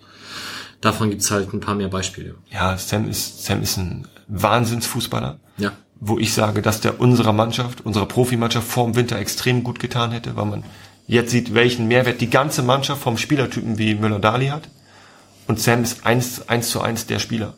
davon 0.81 1.09
gibt's 1.09 1.31
halt 1.31 1.53
ein 1.53 1.59
paar 1.59 1.75
mehr 1.75 1.89
Beispiele. 1.89 2.35
Ja, 2.51 2.77
Sam 2.77 3.09
ist, 3.09 3.43
Sam 3.43 3.61
ist 3.61 3.77
ein 3.77 4.07
Wahnsinnsfußballer. 4.27 5.39
Ja. 5.57 5.71
Wo 5.99 6.19
ich 6.19 6.33
sage, 6.33 6.61
dass 6.61 6.81
der 6.81 6.99
unserer 6.99 7.33
Mannschaft, 7.33 7.85
unserer 7.85 8.07
Profimannschaft 8.07 8.67
vor 8.67 8.85
dem 8.85 8.95
Winter 8.95 9.17
extrem 9.17 9.63
gut 9.63 9.79
getan 9.79 10.11
hätte, 10.11 10.35
weil 10.35 10.45
man 10.45 10.63
jetzt 11.07 11.31
sieht, 11.31 11.53
welchen 11.53 11.87
Mehrwert 11.87 12.21
die 12.21 12.29
ganze 12.29 12.63
Mannschaft 12.63 13.01
vom 13.01 13.17
Spielertypen 13.17 13.77
wie 13.77 13.95
Müller-Dali 13.95 14.47
hat. 14.47 14.69
Und 15.47 15.59
Sam 15.59 15.83
ist 15.83 16.05
eins, 16.05 16.47
eins 16.47 16.69
zu 16.69 16.81
eins 16.81 17.05
der 17.05 17.19
Spieler. 17.19 17.53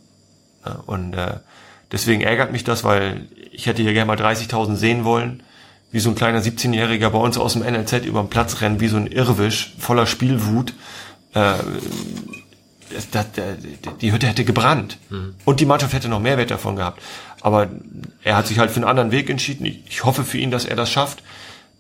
Ja, 0.65 0.83
und 0.85 1.13
äh, 1.13 1.35
deswegen 1.91 2.21
ärgert 2.21 2.51
mich 2.51 2.63
das, 2.63 2.83
weil 2.83 3.27
ich 3.51 3.67
hätte 3.67 3.83
hier 3.83 3.93
gerne 3.93 4.07
mal 4.07 4.17
30.000 4.17 4.75
sehen 4.75 5.03
wollen, 5.03 5.43
wie 5.91 5.99
so 5.99 6.09
ein 6.09 6.15
kleiner 6.15 6.41
17-Jähriger 6.41 7.09
bei 7.09 7.19
uns 7.19 7.37
aus 7.37 7.53
dem 7.53 7.61
NLZ 7.61 8.05
über 8.05 8.21
den 8.21 8.29
Platz 8.29 8.61
rennt, 8.61 8.81
wie 8.81 8.87
so 8.87 8.97
ein 8.97 9.07
Irrwisch, 9.07 9.75
voller 9.77 10.07
Spielwut. 10.07 10.73
Äh, 11.33 11.53
das, 12.91 13.09
das, 13.11 13.25
die 14.01 14.11
Hütte 14.11 14.27
hätte 14.27 14.45
gebrannt. 14.45 14.97
Mhm. 15.09 15.35
Und 15.45 15.59
die 15.59 15.65
Mannschaft 15.65 15.93
hätte 15.93 16.09
noch 16.09 16.19
mehr 16.19 16.37
Wert 16.37 16.51
davon 16.51 16.75
gehabt. 16.75 17.01
Aber 17.41 17.69
er 18.23 18.37
hat 18.37 18.47
sich 18.47 18.57
halt 18.57 18.71
für 18.71 18.77
einen 18.77 18.89
anderen 18.89 19.11
Weg 19.11 19.29
entschieden. 19.29 19.65
Ich, 19.65 19.83
ich 19.87 20.03
hoffe 20.03 20.23
für 20.23 20.37
ihn, 20.37 20.51
dass 20.51 20.65
er 20.65 20.75
das 20.75 20.89
schafft. 20.89 21.21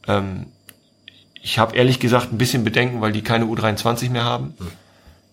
Ähm, 0.07 0.47
ich 1.45 1.59
habe 1.59 1.75
ehrlich 1.75 1.99
gesagt 1.99 2.33
ein 2.33 2.39
bisschen 2.39 2.63
Bedenken, 2.63 3.01
weil 3.01 3.11
die 3.11 3.21
keine 3.21 3.45
U23 3.45 4.09
mehr 4.09 4.23
haben. 4.23 4.55
Mhm. 4.57 4.71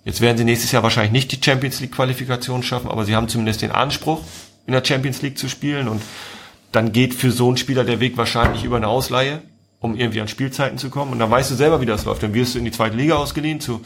Jetzt 0.04 0.20
werden 0.20 0.36
sie 0.36 0.44
nächstes 0.44 0.70
Jahr 0.70 0.82
wahrscheinlich 0.82 1.12
nicht 1.12 1.32
die 1.32 1.42
Champions 1.42 1.80
League 1.80 1.92
Qualifikation 1.92 2.62
schaffen, 2.62 2.90
aber 2.90 3.06
sie 3.06 3.16
haben 3.16 3.28
zumindest 3.28 3.62
den 3.62 3.70
Anspruch, 3.70 4.20
in 4.66 4.74
der 4.74 4.84
Champions 4.84 5.22
League 5.22 5.38
zu 5.38 5.48
spielen 5.48 5.88
und 5.88 6.02
dann 6.70 6.92
geht 6.92 7.14
für 7.14 7.30
so 7.30 7.48
einen 7.48 7.56
Spieler 7.56 7.84
der 7.84 7.98
Weg 8.00 8.18
wahrscheinlich 8.18 8.62
über 8.62 8.76
eine 8.76 8.88
Ausleihe, 8.88 9.40
um 9.80 9.96
irgendwie 9.96 10.20
an 10.20 10.28
Spielzeiten 10.28 10.76
zu 10.76 10.90
kommen. 10.90 11.12
Und 11.12 11.18
dann 11.18 11.30
weißt 11.30 11.50
du 11.50 11.54
selber, 11.54 11.80
wie 11.80 11.86
das 11.86 12.04
läuft. 12.04 12.22
Dann 12.22 12.34
wirst 12.34 12.54
du 12.54 12.58
in 12.58 12.66
die 12.66 12.72
zweite 12.72 12.94
Liga 12.94 13.14
ausgeliehen 13.14 13.60
zu 13.60 13.82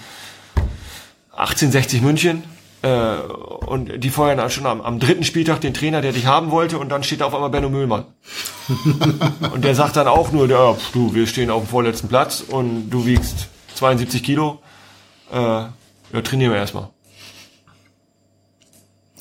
1860 1.31 2.03
München. 2.03 2.43
Äh, 2.87 3.17
und 3.67 4.05
die 4.05 4.11
feuern 4.11 4.49
schon 4.49 4.67
am, 4.67 4.81
am, 4.81 5.01
dritten 5.01 5.25
Spieltag 5.25 5.61
den 5.61 5.75
Trainer, 5.75 6.03
der 6.03 6.13
dich 6.13 6.27
haben 6.27 6.53
wollte, 6.53 6.79
und 6.79 6.89
dann 6.91 7.03
steht 7.03 7.21
da 7.21 7.25
auf 7.27 7.35
einmal 7.35 7.51
Benno 7.51 7.69
Müllmann. 7.69 8.05
und 9.53 9.65
der 9.65 9.75
sagt 9.75 9.97
dann 9.97 10.07
auch 10.07 10.31
nur, 10.31 10.49
ja, 10.49 10.77
du, 10.93 11.13
wir 11.15 11.27
stehen 11.27 11.51
auf 11.51 11.65
dem 11.65 11.69
vorletzten 11.69 12.09
Platz 12.09 12.45
und 12.47 12.91
du 12.91 13.05
wiegst 13.05 13.49
72 13.75 14.23
Kilo. 14.23 14.61
Äh, 15.33 15.37
ja, 15.37 15.73
trainieren 16.23 16.53
wir 16.53 16.59
erstmal. 16.59 16.91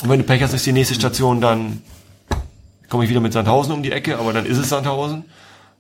Und 0.04 0.10
wenn 0.10 0.20
du 0.20 0.26
Pech 0.26 0.44
hast, 0.44 0.54
ist 0.54 0.66
die 0.66 0.72
nächste 0.72 0.94
Station 0.94 1.42
dann 1.42 1.82
komme 2.90 3.04
ich 3.04 3.10
wieder 3.10 3.22
mit 3.22 3.34
Sandhausen 3.34 3.74
um 3.74 3.82
die 3.82 3.92
Ecke, 3.92 4.20
aber 4.20 4.32
dann 4.32 4.46
ist 4.46 4.58
es 4.58 4.70
Sandhausen. 4.70 5.26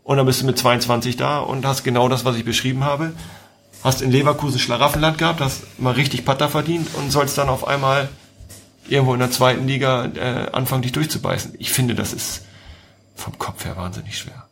Und 0.03 0.17
dann 0.17 0.25
bist 0.25 0.41
du 0.41 0.45
mit 0.45 0.57
22 0.57 1.17
da 1.17 1.39
und 1.39 1.65
hast 1.65 1.83
genau 1.83 2.09
das, 2.09 2.25
was 2.25 2.35
ich 2.35 2.45
beschrieben 2.45 2.83
habe. 2.83 3.13
Hast 3.85 4.01
in 4.01 4.11
Leverkusen 4.11 4.57
Schlaraffenland 4.57 5.19
gehabt, 5.19 5.41
hast 5.41 5.79
mal 5.79 5.93
richtig 5.93 6.25
Patter 6.25 6.49
verdient 6.49 6.87
und 6.95 7.11
sollst 7.11 7.37
dann 7.37 7.49
auf 7.49 7.67
einmal 7.67 8.09
irgendwo 8.87 9.13
in 9.13 9.19
der 9.19 9.29
zweiten 9.29 9.67
Liga 9.67 10.05
äh, 10.15 10.49
anfangen, 10.51 10.81
dich 10.81 10.91
durchzubeißen. 10.91 11.53
Ich 11.59 11.71
finde, 11.71 11.93
das 11.93 12.11
ist 12.11 12.41
vom 13.15 13.37
Kopf 13.37 13.63
her 13.63 13.77
wahnsinnig 13.77 14.17
schwer. 14.17 14.47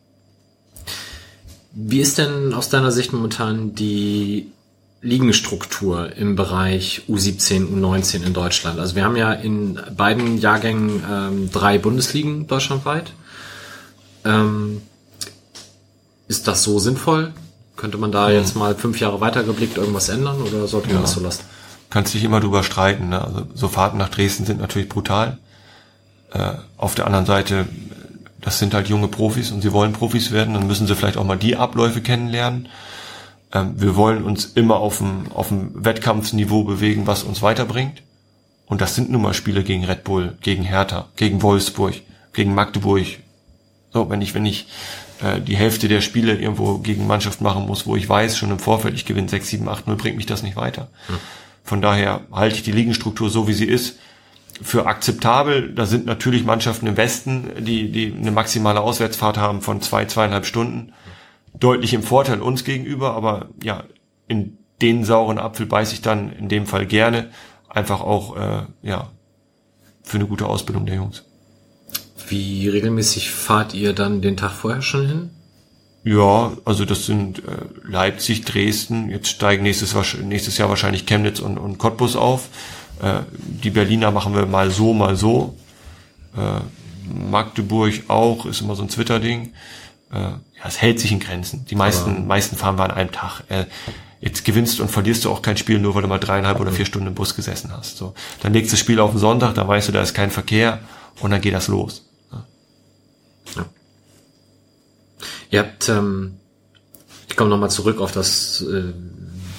Wie 1.72 2.00
ist 2.00 2.20
denn 2.20 2.54
aus 2.54 2.70
deiner 2.70 2.92
Sicht 2.92 3.12
momentan 3.12 3.74
die 3.74 4.52
Ligenstruktur 5.02 6.16
im 6.16 6.36
Bereich 6.36 7.02
U17, 7.10 7.70
U19 7.74 8.24
in 8.24 8.36
Deutschland? 8.36 8.80
Also 8.80 8.96
wir 8.96 9.04
haben 9.04 9.16
ja 9.16 9.34
in 9.34 9.80
beiden 9.98 10.38
Jahrgängen 10.38 11.04
ähm, 11.10 11.50
drei 11.52 11.80
Bundesligen 11.80 12.46
deutschlandweit. 12.46 13.14
Ähm, 14.26 14.84
ist 16.28 16.48
das 16.48 16.62
so 16.62 16.78
sinnvoll? 16.78 17.34
Könnte 17.76 17.98
man 17.98 18.12
da 18.12 18.28
hm. 18.28 18.36
jetzt 18.36 18.56
mal 18.56 18.76
fünf 18.76 19.00
Jahre 19.00 19.22
weitergeblickt 19.22 19.78
irgendwas 19.78 20.10
ändern 20.10 20.42
oder 20.42 20.68
sollte 20.68 20.88
man 20.88 20.98
ja. 20.98 21.02
das 21.02 21.14
so 21.14 21.22
lassen? 21.22 21.44
Kannst 21.90 22.14
dich 22.14 22.24
immer 22.24 22.40
drüber 22.40 22.64
streiten. 22.64 23.10
Ne? 23.10 23.24
Also 23.24 23.44
so 23.54 23.68
Fahrten 23.68 23.98
nach 23.98 24.10
Dresden 24.10 24.46
sind 24.46 24.60
natürlich 24.60 24.90
brutal. 24.90 25.38
Äh, 26.32 26.54
auf 26.78 26.96
der 26.96 27.06
anderen 27.06 27.26
Seite, 27.26 27.68
das 28.42 28.60
sind 28.60 28.74
halt 28.74 28.90
junge 28.90 29.08
Profis 29.08 29.52
und 29.52 29.62
sie 29.62 29.72
wollen 29.72 29.94
Profis 29.94 30.32
werden, 30.32 30.56
dann 30.56 30.68
müssen 30.68 30.88
sie 30.88 30.96
vielleicht 30.96 31.18
auch 31.18 31.24
mal 31.24 31.38
die 31.38 31.56
Abläufe 31.56 32.02
kennenlernen. 32.02 32.68
Ähm, 33.54 33.74
wir 33.78 33.96
wollen 33.96 34.24
uns 34.24 34.46
immer 34.46 34.78
auf 34.78 34.98
dem, 34.98 35.32
auf 35.34 35.50
dem 35.50 35.72
Wettkampfsniveau 35.86 36.64
bewegen, 36.64 37.08
was 37.08 37.24
uns 37.24 37.42
weiterbringt. 37.42 38.02
Und 38.66 38.82
das 38.82 38.96
sind 38.96 39.12
nun 39.12 39.22
mal 39.22 39.34
Spiele 39.34 39.64
gegen 39.64 39.86
Red 39.86 40.04
Bull, 40.04 40.38
gegen 40.42 40.64
Hertha, 40.64 41.10
gegen 41.16 41.42
Wolfsburg, 41.42 41.94
gegen 42.34 42.56
Magdeburg. 42.56 43.06
So, 43.94 44.10
wenn 44.10 44.22
ich, 44.22 44.34
wenn 44.34 44.46
ich 44.46 44.66
äh, 45.24 45.42
die 45.42 45.56
Hälfte 45.56 45.88
der 45.88 46.02
Spiele 46.02 46.36
irgendwo 46.36 46.78
gegen 46.80 47.08
Mannschaft 47.08 47.42
machen 47.42 47.66
muss, 47.66 47.86
wo 47.86 47.96
ich 47.96 48.08
weiß, 48.08 48.38
schon 48.38 48.52
im 48.52 48.60
Vorfeld, 48.60 48.96
ich 48.96 49.06
gewinne 49.06 49.30
6, 49.30 49.50
7, 49.50 49.70
8, 49.70 49.88
0, 49.88 49.96
bringt 49.96 50.18
mich 50.18 50.26
das 50.26 50.44
nicht 50.44 50.56
weiter. 50.56 50.90
Hm. 51.08 51.18
Von 51.64 51.82
daher 51.82 52.22
halte 52.32 52.56
ich 52.56 52.64
die 52.64 52.72
Ligenstruktur 52.72 53.30
so, 53.30 53.48
wie 53.48 53.54
sie 53.54 53.66
ist, 53.66 53.98
für 54.62 54.86
akzeptabel. 54.86 55.74
Da 55.74 55.86
sind 55.86 56.06
natürlich 56.06 56.44
Mannschaften 56.44 56.88
im 56.88 56.98
Westen, 56.98 57.50
die, 57.60 57.92
die 57.92 58.14
eine 58.14 58.32
maximale 58.32 58.82
Auswärtsfahrt 58.82 59.38
haben 59.38 59.62
von 59.62 59.82
zwei, 59.82 60.06
zweieinhalb 60.06 60.46
Stunden 60.46 60.94
deutlich 61.54 61.94
im 61.94 62.04
Vorteil 62.04 62.42
uns 62.42 62.64
gegenüber, 62.64 63.14
aber 63.14 63.50
ja, 63.62 63.84
in 64.28 64.58
den 64.82 65.06
sauren 65.06 65.38
Apfel 65.38 65.66
beiße 65.66 65.94
ich 65.94 66.02
dann 66.02 66.32
in 66.34 66.50
dem 66.50 66.66
Fall 66.66 66.86
gerne, 66.86 67.30
einfach 67.70 68.02
auch 68.02 68.36
äh, 68.36 68.64
ja 68.82 69.12
für 70.02 70.18
eine 70.18 70.28
gute 70.28 70.48
Ausbildung 70.48 70.86
der 70.86 70.96
Jungs. 70.96 71.26
Wie 72.34 72.68
regelmäßig 72.68 73.32
fahrt 73.32 73.74
ihr 73.74 73.94
dann 73.94 74.22
den 74.22 74.38
Tag 74.38 74.52
vorher 74.52 74.82
schon 74.82 75.08
hin? 75.08 75.30
Ja, 76.04 76.52
also 76.66 76.84
das 76.84 77.06
sind 77.06 77.40
äh, 77.40 77.42
Leipzig, 77.84 78.44
Dresden, 78.44 79.10
jetzt 79.10 79.30
steigen 79.30 79.64
nächstes, 79.64 79.96
nächstes 80.22 80.58
Jahr 80.58 80.68
wahrscheinlich 80.68 81.06
Chemnitz 81.06 81.40
und, 81.40 81.58
und 81.58 81.78
Cottbus 81.78 82.16
auf. 82.16 82.50
Äh, 83.02 83.22
die 83.38 83.70
Berliner 83.70 84.12
machen 84.12 84.36
wir 84.36 84.46
mal 84.46 84.70
so, 84.70 84.94
mal 84.94 85.16
so. 85.16 85.56
Äh, 86.36 86.60
Magdeburg 87.30 87.94
auch, 88.10 88.46
ist 88.46 88.62
immer 88.62 88.76
so 88.76 88.84
ein 88.84 88.90
Twitter-Ding 88.90 89.54
äh, 90.14 90.20
ja, 90.20 90.40
es 90.66 90.82
hält 90.82 91.00
sich 91.00 91.12
in 91.12 91.20
Grenzen. 91.20 91.66
Die 91.66 91.76
meisten, 91.76 92.12
Aber 92.12 92.20
meisten 92.20 92.56
fahren 92.56 92.78
wir 92.78 92.84
an 92.84 92.92
einem 92.92 93.12
Tag. 93.12 93.44
Äh, 93.50 93.66
jetzt 94.22 94.46
gewinnst 94.46 94.80
und 94.80 94.90
verlierst 94.90 95.26
du 95.26 95.32
auch 95.32 95.42
kein 95.42 95.58
Spiel, 95.58 95.80
nur 95.80 95.96
weil 95.96 96.04
du 96.04 96.08
mal 96.08 96.20
dreieinhalb 96.20 96.60
oder 96.60 96.72
vier 96.72 96.86
Stunden 96.86 97.08
im 97.08 97.16
Bus 97.16 97.36
gesessen 97.36 97.72
hast. 97.76 97.98
So, 97.98 98.14
dann 98.42 98.54
legst 98.54 98.72
du 98.72 98.76
das 98.76 98.80
Spiel 98.80 99.00
auf 99.00 99.12
den 99.12 99.20
Sonntag, 99.20 99.56
da 99.56 99.68
weißt 99.68 99.90
du, 99.90 99.92
da 99.92 100.02
ist 100.02 100.14
kein 100.14 100.32
Verkehr 100.32 100.80
und 101.20 101.32
dann 101.32 101.42
geht 101.42 101.54
das 101.54 101.68
los. 101.68 102.06
Ja. 102.32 102.46
ja. 103.58 103.66
Ihr 105.54 105.60
habt, 105.60 105.88
ähm, 105.88 106.34
ich 107.30 107.36
komme 107.36 107.52
nochmal 107.52 107.70
zurück 107.70 108.02
auf 108.02 108.12
das, 108.12 108.62
äh, 108.62 108.92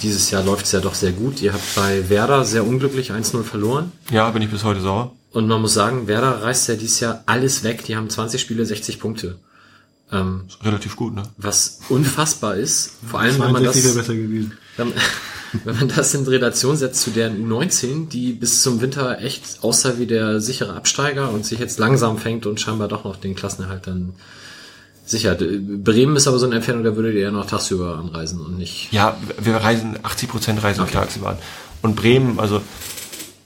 dieses 0.02 0.28
Jahr 0.32 0.42
läuft 0.42 0.66
es 0.66 0.72
ja 0.72 0.80
doch 0.80 0.94
sehr 0.94 1.12
gut. 1.12 1.40
Ihr 1.40 1.52
habt 1.52 1.76
bei 1.76 2.08
Werder 2.10 2.44
sehr 2.44 2.66
unglücklich 2.66 3.12
1-0 3.12 3.44
verloren. 3.44 3.92
Ja, 4.10 4.28
bin 4.30 4.42
ich 4.42 4.50
bis 4.50 4.64
heute 4.64 4.80
sauer. 4.80 5.14
Und 5.30 5.46
man 5.46 5.60
muss 5.60 5.72
sagen, 5.72 6.08
Werder 6.08 6.42
reißt 6.42 6.66
ja 6.66 6.74
dieses 6.74 6.98
Jahr 6.98 7.22
alles 7.26 7.62
weg. 7.62 7.84
Die 7.84 7.94
haben 7.94 8.10
20 8.10 8.40
Spiele, 8.40 8.66
60 8.66 8.98
Punkte. 8.98 9.38
Ähm, 10.10 10.46
relativ 10.64 10.96
gut, 10.96 11.14
ne? 11.14 11.22
Was 11.36 11.78
unfassbar 11.88 12.56
ist, 12.56 12.90
vor 13.08 13.20
allem 13.20 13.38
wenn 13.38 13.52
man 13.52 13.62
das, 13.62 13.80
besser 13.80 14.14
gewesen. 14.14 14.52
Wenn, 14.76 14.92
wenn 15.64 15.76
man 15.76 15.88
das 15.94 16.12
in 16.12 16.26
Relation 16.26 16.76
setzt 16.76 17.02
zu 17.02 17.10
der 17.10 17.30
U19, 17.30 18.08
die 18.08 18.32
bis 18.32 18.62
zum 18.64 18.80
Winter 18.80 19.20
echt 19.20 19.62
aussah 19.62 19.96
wie 19.96 20.06
der 20.06 20.40
sichere 20.40 20.74
Absteiger 20.74 21.30
und 21.30 21.46
sich 21.46 21.60
jetzt 21.60 21.78
langsam 21.78 22.18
fängt 22.18 22.46
und 22.46 22.60
scheinbar 22.60 22.88
doch 22.88 23.04
noch 23.04 23.14
den 23.14 23.36
Klassenerhalt 23.36 23.86
dann 23.86 24.14
sichert. 25.04 25.42
Bremen 25.84 26.16
ist 26.16 26.26
aber 26.26 26.38
so 26.38 26.46
eine 26.46 26.56
Entfernung, 26.56 26.84
da 26.84 26.96
würdet 26.96 27.14
ihr 27.14 27.22
ja 27.22 27.30
noch 27.30 27.46
tagsüber 27.46 27.98
anreisen 27.98 28.40
und 28.40 28.58
nicht. 28.58 28.92
Ja, 28.92 29.16
wir 29.40 29.56
reisen, 29.56 29.98
80 30.02 30.28
Prozent 30.28 30.62
reisen 30.62 30.82
okay. 30.82 30.92
tagsüber 30.92 31.30
an. 31.30 31.38
Und 31.82 31.96
Bremen, 31.96 32.38
also 32.40 32.62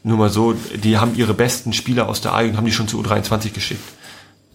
nur 0.04 0.16
mal 0.16 0.30
so, 0.30 0.54
die 0.82 0.98
haben 0.98 1.14
ihre 1.16 1.34
besten 1.34 1.72
Spieler 1.72 2.08
aus 2.08 2.20
der 2.20 2.34
A 2.34 2.40
und 2.40 2.56
haben 2.56 2.64
die 2.64 2.72
schon 2.72 2.88
zu 2.88 3.00
U23 3.00 3.52
geschickt 3.52 3.82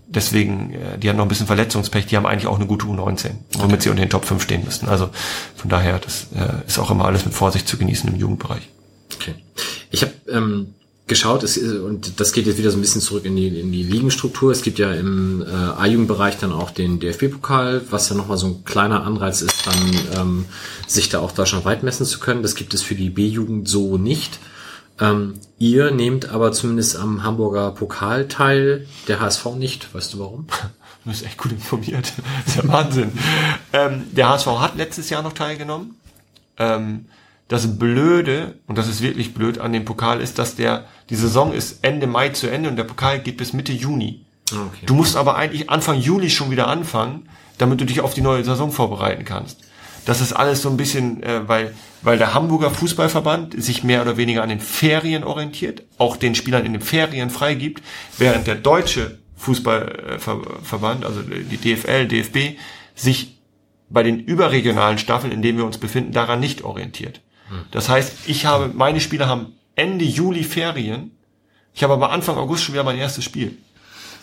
deswegen, 0.07 0.73
äh, 0.73 0.98
die 0.98 1.09
haben 1.09 1.17
noch 1.17 1.25
ein 1.25 1.30
bisschen 1.30 1.48
Verletzungspech, 1.48 2.06
die 2.06 2.17
haben 2.17 2.25
eigentlich 2.25 2.48
auch 2.48 2.57
eine 2.57 2.67
gute 2.67 2.85
U19, 2.85 3.32
womit 3.53 3.73
okay. 3.73 3.82
sie 3.82 3.90
unter 3.90 4.03
den 4.03 4.09
Top 4.09 4.25
5 4.25 4.41
stehen 4.41 4.64
müssten. 4.64 4.88
Also 4.88 5.09
von 5.56 5.69
daher, 5.69 5.99
das 5.99 6.27
äh, 6.35 6.67
ist 6.67 6.80
auch 6.80 6.91
immer 6.91 7.06
alles 7.06 7.25
mit 7.25 7.33
Vorsicht 7.33 7.67
zu 7.67 7.77
genießen 7.77 8.09
im 8.09 8.15
Jugendbereich. 8.15 8.69
Okay. 9.15 9.35
Ich 9.91 10.01
habe 10.01 10.14
ähm, 10.30 10.73
geschaut, 11.14 11.43
es, 11.43 11.58
und 11.58 12.19
das 12.19 12.33
geht 12.33 12.48
jetzt 12.48 12.58
wieder 12.58 12.72
so 12.72 12.77
ein 12.77 12.82
bisschen 12.82 13.01
zurück 13.01 13.25
in 13.25 13.35
die, 13.35 13.48
in 13.48 13.72
die 13.72 13.83
Ligenstruktur. 13.83 14.51
Es 14.51 14.64
gibt 14.64 14.80
ja 14.80 14.92
im 14.92 15.42
äh, 15.42 15.45
A-Jugendbereich 15.45 16.38
dann 16.38 16.51
auch 16.51 16.72
den 16.72 17.00
DFB-Pokal, 17.00 17.83
was 17.90 18.09
ja 18.09 18.16
nochmal 18.16 18.38
so 18.38 18.48
ein 18.48 18.66
kleiner 18.66 19.03
Anreiz 19.06 19.42
ist, 19.42 19.67
dann 19.67 20.19
ähm, 20.19 20.45
sich 20.88 21.09
da 21.09 21.19
auch 21.19 21.32
deutschlandweit 21.32 21.83
messen 21.83 22.06
zu 22.06 22.19
können. 22.19 22.42
Das 22.42 22.56
gibt 22.56 22.74
es 22.74 22.82
für 22.82 22.95
die 22.95 23.09
B-Jugend 23.09 23.67
so 23.67 23.98
nicht. 23.98 24.40
Ähm, 25.00 25.35
ihr 25.59 25.92
nehmt 25.92 26.30
aber 26.30 26.51
zumindest 26.51 26.95
am 26.98 27.24
Hamburger 27.24 27.72
Pokal 27.72 28.27
teil, 28.27 28.88
der 29.08 29.19
HSV 29.19 29.45
nicht. 29.58 29.93
Weißt 29.93 30.14
du 30.14 30.19
warum? 30.19 30.48
Du 31.03 31.09
bist 31.09 31.25
echt 31.25 31.38
gut 31.38 31.51
informiert. 31.51 32.14
Das 32.45 32.56
ist 32.56 32.64
ja 32.64 32.72
Wahnsinn. 32.72 33.11
ähm, 33.74 34.03
der 34.11 34.30
HSV 34.30 34.48
hat 34.48 34.77
letztes 34.77 35.09
Jahr 35.09 35.22
noch 35.22 35.33
teilgenommen. 35.33 35.95
Ähm, 36.58 37.06
das 37.53 37.77
Blöde, 37.77 38.56
und 38.67 38.77
das 38.77 38.88
ist 38.88 39.01
wirklich 39.01 39.33
blöd 39.33 39.59
an 39.59 39.72
dem 39.72 39.85
Pokal, 39.85 40.22
ist, 40.22 40.40
dass 40.40 40.56
der, 40.56 40.85
die 41.09 41.15
Saison 41.15 41.53
ist 41.53 41.83
Ende 41.83 42.07
Mai 42.07 42.30
zu 42.30 42.48
Ende 42.48 42.69
und 42.69 42.75
der 42.75 42.83
Pokal 42.83 43.19
geht 43.19 43.38
bis 43.38 43.53
Mitte 43.53 43.72
Juni. 43.72 44.25
Ah, 44.51 44.65
okay. 44.67 44.85
Du 44.85 44.93
musst 44.95 45.15
aber 45.15 45.35
eigentlich 45.35 45.69
Anfang 45.69 45.99
Juli 45.99 46.30
schon 46.30 46.51
wieder 46.51 46.67
anfangen, 46.67 47.30
damit 47.57 47.80
du 47.80 47.85
dich 47.85 48.01
auf 48.01 48.14
die 48.14 48.22
neue 48.22 48.43
Saison 48.43 48.72
vorbereiten 48.72 49.23
kannst. 49.23 49.61
Das 50.06 50.19
ist 50.19 50.33
alles 50.33 50.61
so 50.61 50.69
ein 50.69 50.75
bisschen, 50.75 51.23
äh, 51.23 51.48
weil 51.48 51.73
weil 52.03 52.17
der 52.17 52.33
Hamburger 52.33 52.69
Fußballverband 52.69 53.61
sich 53.61 53.83
mehr 53.83 54.01
oder 54.01 54.17
weniger 54.17 54.43
an 54.43 54.49
den 54.49 54.59
Ferien 54.59 55.23
orientiert, 55.23 55.83
auch 55.98 56.17
den 56.17 56.35
Spielern 56.35 56.65
in 56.65 56.73
den 56.73 56.82
Ferien 56.82 57.30
freigibt, 57.30 57.82
während 58.17 58.45
der 58.45 58.56
deutsche 58.56 59.19
Fußballverband, 59.38 61.06
also 61.06 61.22
die 61.22 61.57
DFL, 61.57 62.07
DFB, 62.07 62.59
sich 62.93 63.40
bei 63.90 64.03
den 64.03 64.19
überregionalen 64.19 64.98
Staffeln, 64.98 65.32
in 65.32 65.41
denen 65.41 65.57
wir 65.57 65.65
uns 65.65 65.77
befinden, 65.77 66.11
daran 66.11 66.40
nicht 66.40 66.64
orientiert. 66.64 67.22
Das 67.72 67.90
heißt, 67.90 68.27
ich 68.27 68.45
habe, 68.45 68.72
meine 68.73 68.99
Spieler 68.99 69.27
haben 69.27 69.53
Ende 69.75 70.06
Juli 70.06 70.43
Ferien, 70.43 71.11
ich 71.73 71.83
habe 71.83 71.93
aber 71.93 72.11
Anfang 72.11 72.38
August 72.38 72.64
schon 72.64 72.73
wieder 72.73 72.83
mein 72.83 72.98
erstes 72.98 73.23
Spiel. 73.23 73.57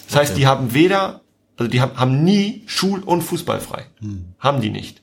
Das 0.07 0.17
heißt, 0.17 0.36
die 0.36 0.47
haben 0.47 0.73
weder, 0.73 1.20
also 1.57 1.70
die 1.70 1.81
haben, 1.81 1.99
haben 1.99 2.25
nie 2.25 2.62
Schul- 2.67 3.02
und 3.02 3.23
Fußball 3.23 3.60
frei. 3.60 3.86
Hm. 4.00 4.34
Haben 4.39 4.60
die 4.60 4.70
nicht 4.70 5.02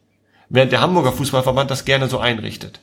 während 0.49 0.71
der 0.71 0.81
Hamburger 0.81 1.11
Fußballverband 1.11 1.71
das 1.71 1.85
gerne 1.85 2.07
so 2.07 2.19
einrichtet. 2.19 2.79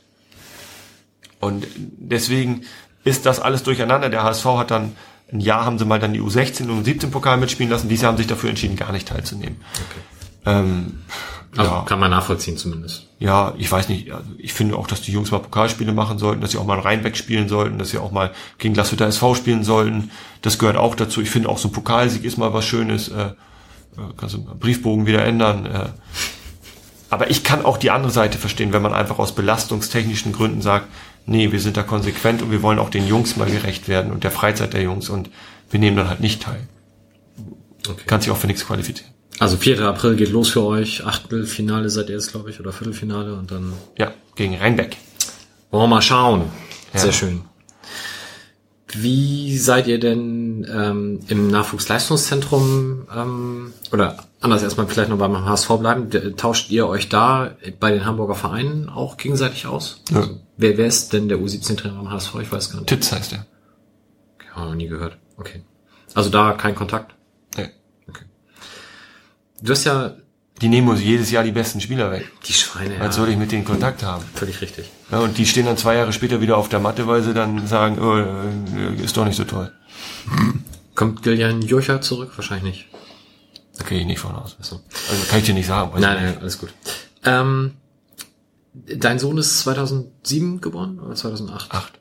Und 1.41 1.67
deswegen 1.77 2.63
ist 3.05 3.27
das 3.27 3.41
alles 3.41 3.63
durcheinander. 3.63 4.09
Der 4.09 4.23
HSV 4.23 4.45
hat 4.45 4.71
dann, 4.71 4.97
ein 5.33 5.41
Jahr 5.41 5.65
haben 5.65 5.79
sie 5.79 5.85
mal 5.85 5.99
dann 5.99 6.13
die 6.13 6.21
U16 6.21 6.69
und 6.69 6.87
U17 6.87 7.11
Pokal 7.11 7.37
mitspielen 7.37 7.71
lassen. 7.71 7.89
Dieses 7.89 8.03
Jahr 8.03 8.13
haben 8.13 8.19
sich 8.19 8.27
dafür 8.27 8.51
entschieden, 8.51 8.77
gar 8.77 8.93
nicht 8.93 9.09
teilzunehmen. 9.09 9.57
Okay. 9.75 10.01
Ähm, 10.47 11.03
Also 11.57 11.71
ja. 11.71 11.83
kann 11.83 12.01
man 12.01 12.11
nachvollziehen 12.11 12.57
zumindest. 12.57 13.07
Ja, 13.19 13.55
ich 13.59 13.71
weiß 13.71 13.89
nicht. 13.89 14.11
Also 14.11 14.29
ich 14.39 14.53
finde 14.53 14.77
auch, 14.77 14.87
dass 14.87 15.03
die 15.03 15.13
Jungs 15.13 15.31
mal 15.31 15.39
Pokalspiele 15.39 15.93
machen 15.93 16.19
sollten, 16.19 16.41
dass 16.41 16.51
sie 16.51 16.59
auch 16.59 16.67
mal 16.67 16.75
in 16.75 16.83
Rheinbeck 16.83 17.17
spielen 17.17 17.49
sollten, 17.49 17.79
dass 17.79 17.91
sie 17.91 17.99
auch 17.99 18.11
mal 18.11 18.33
gegen 18.59 18.75
Glasgow 18.75 19.01
SV 19.01 19.35
spielen 19.35 19.65
sollten. 19.65 20.11
Das 20.43 20.59
gehört 20.59 20.77
auch 20.77 20.95
dazu. 20.95 21.21
Ich 21.21 21.31
finde 21.31 21.49
auch 21.49 21.59
so 21.59 21.69
ein 21.69 21.73
Pokalsieg 21.73 22.25
ist 22.25 22.37
mal 22.37 22.53
was 22.53 22.65
Schönes. 22.65 23.09
Äh, 23.09 23.33
äh, 23.97 24.13
kannst 24.17 24.35
du 24.35 24.39
einen 24.39 24.59
Briefbogen 24.59 25.07
wieder 25.07 25.25
ändern. 25.25 25.67
Äh. 25.67 25.87
Aber 27.11 27.31
ich 27.31 27.45
kann 27.45 27.65
auch 27.65 27.77
die 27.77 27.91
andere 27.91 28.13
Seite 28.13 28.39
verstehen, 28.39 28.73
wenn 28.73 28.83
man 28.83 28.93
einfach 28.93 29.19
aus 29.19 29.35
belastungstechnischen 29.35 30.33
Gründen 30.33 30.63
sagt, 30.63 30.89
nee, 31.27 31.53
wir 31.53 31.61
sind 31.61 31.77
da 31.77 31.83
konsequent 31.83 32.43
und 32.43 32.51
wir 32.51 32.63
wollen 32.63 32.79
auch 32.79 32.91
den 32.91 33.07
Jungs 33.07 33.37
mal 33.37 33.49
gerecht 33.49 33.89
werden 33.89 34.11
und 34.11 34.25
der 34.25 34.31
Freizeit 34.31 34.73
der 34.73 34.83
Jungs 34.83 35.09
und 35.09 35.31
wir 35.71 35.79
nehmen 35.79 35.97
dann 35.97 36.09
halt 36.09 36.21
nicht 36.21 36.43
teil. 36.43 36.67
Okay. 37.89 38.03
Kann 38.07 38.21
sich 38.21 38.31
auch 38.31 38.37
für 38.37 38.47
nichts 38.47 38.67
qualifizieren. 38.67 39.14
Also 39.41 39.57
4. 39.57 39.81
April 39.81 40.17
geht 40.17 40.31
los 40.31 40.49
für 40.51 40.63
euch. 40.65 41.05
Achtelfinale 41.05 41.91
seid 41.91 42.09
ihr 42.09 42.15
jetzt, 42.15 42.31
glaube 42.31 42.51
ich, 42.51 42.61
oder 42.61 42.73
Viertelfinale 42.73 43.35
und 43.35 43.51
dann 43.51 43.73
Ja, 43.99 44.13
gegen 44.37 44.57
Rheinbeck. 44.57 44.97
wollen 45.71 45.85
wir 45.85 45.89
mal 45.89 46.03
schauen. 46.03 46.45
Sehr 46.95 47.07
Ja. 47.07 47.13
schön. 47.13 47.43
Wie 48.97 49.59
seid 49.59 49.89
ihr 49.89 49.99
denn 49.99 50.65
ähm, 50.73 51.21
im 51.27 51.49
Nachwuchsleistungszentrum 51.49 53.09
ähm, 53.13 53.73
oder 53.93 54.19
anders 54.41 54.63
erstmal 54.63 54.87
vielleicht 54.87 55.11
noch 55.11 55.19
beim 55.19 55.45
HSV 55.45 55.69
bleiben? 55.81 56.37
Tauscht 56.37 56.71
ihr 56.71 56.87
euch 56.87 57.09
da 57.09 57.57
bei 57.81 57.91
den 57.91 58.05
Hamburger 58.05 58.37
Vereinen 58.37 58.89
auch 58.89 59.17
gegenseitig 59.17 59.67
aus? 59.67 60.01
Ja. 60.11 60.19
Also, 60.19 60.41
wer, 60.59 60.79
wer 60.79 60.87
ist 60.87 61.13
denn 61.13 61.29
der 61.29 61.39
U17-Trainer 61.39 61.97
beim 61.97 62.11
HSV? 62.13 62.37
Ich 62.43 62.53
weiß 62.53 62.71
gar 62.71 62.79
nicht. 62.81 62.89
Titz 62.89 63.11
heißt 63.11 63.33
er. 63.33 63.47
Okay, 64.37 64.47
Habe 64.55 64.69
noch 64.69 64.77
nie 64.77 64.87
gehört. 64.87 65.17
Okay. 65.39 65.65
Also 66.15 66.31
da 66.31 66.53
kein 66.53 66.77
Kontakt. 66.77 67.17
Du 69.65 69.73
hast 69.73 69.85
ja 69.85 70.15
Die 70.61 70.69
nehmen 70.69 70.89
uns 70.89 71.01
jedes 71.03 71.31
Jahr 71.31 71.43
die 71.43 71.51
besten 71.53 71.81
Spieler 71.81 72.11
weg. 72.11 72.31
die 72.47 72.53
Schweine. 72.53 73.01
Als 73.01 73.17
Ja, 73.17 73.23
soll 73.23 73.31
ich 73.31 73.37
mit 73.39 73.51
denen 73.51 73.65
Kontakt 73.65 74.03
haben? 74.03 74.23
völlig 74.35 74.61
richtig. 74.61 74.91
Ja, 75.11 75.21
und 75.21 75.39
die 75.39 75.47
stehen 75.47 75.65
dann 75.67 75.79
zwei 75.79 75.95
Jahre 75.97 76.13
später 76.13 76.41
wieder 76.43 76.59
auf 76.59 76.69
der 76.69 76.81
Matte, 76.81 77.07
weil 77.07 77.23
sie 77.23 77.33
dann 77.33 77.67
sagen, 77.67 77.99
oh, 77.99 78.17
äh, 78.17 79.03
ist 79.03 79.17
doch 79.17 79.25
nicht 79.25 79.37
so 79.37 79.45
toll. 79.45 79.73
Kommt 80.95 81.23
Gillian 81.23 81.63
Jurcher 81.63 82.01
zurück? 82.03 82.33
Wahrscheinlich 82.37 82.65
nicht. 82.75 82.89
Da 83.79 83.85
gehe 83.85 84.01
ich 84.01 84.07
nicht 84.07 84.21
von 84.21 84.35
aus. 84.35 84.57
Also 84.61 84.81
kann 85.29 85.39
ich 85.41 85.47
dir 85.47 85.55
nicht 85.55 85.67
sagen. 85.67 85.91
Nein, 85.99 86.23
nein, 86.23 86.39
alles 86.41 86.59
gut. 86.59 86.73
Ähm, 87.25 87.73
dein 88.75 89.19
Sohn 89.19 89.39
ist 89.39 89.61
2007 89.61 90.61
geboren 90.61 91.01
oder 91.01 91.15
2008? 91.15 91.73
Acht. 91.73 91.99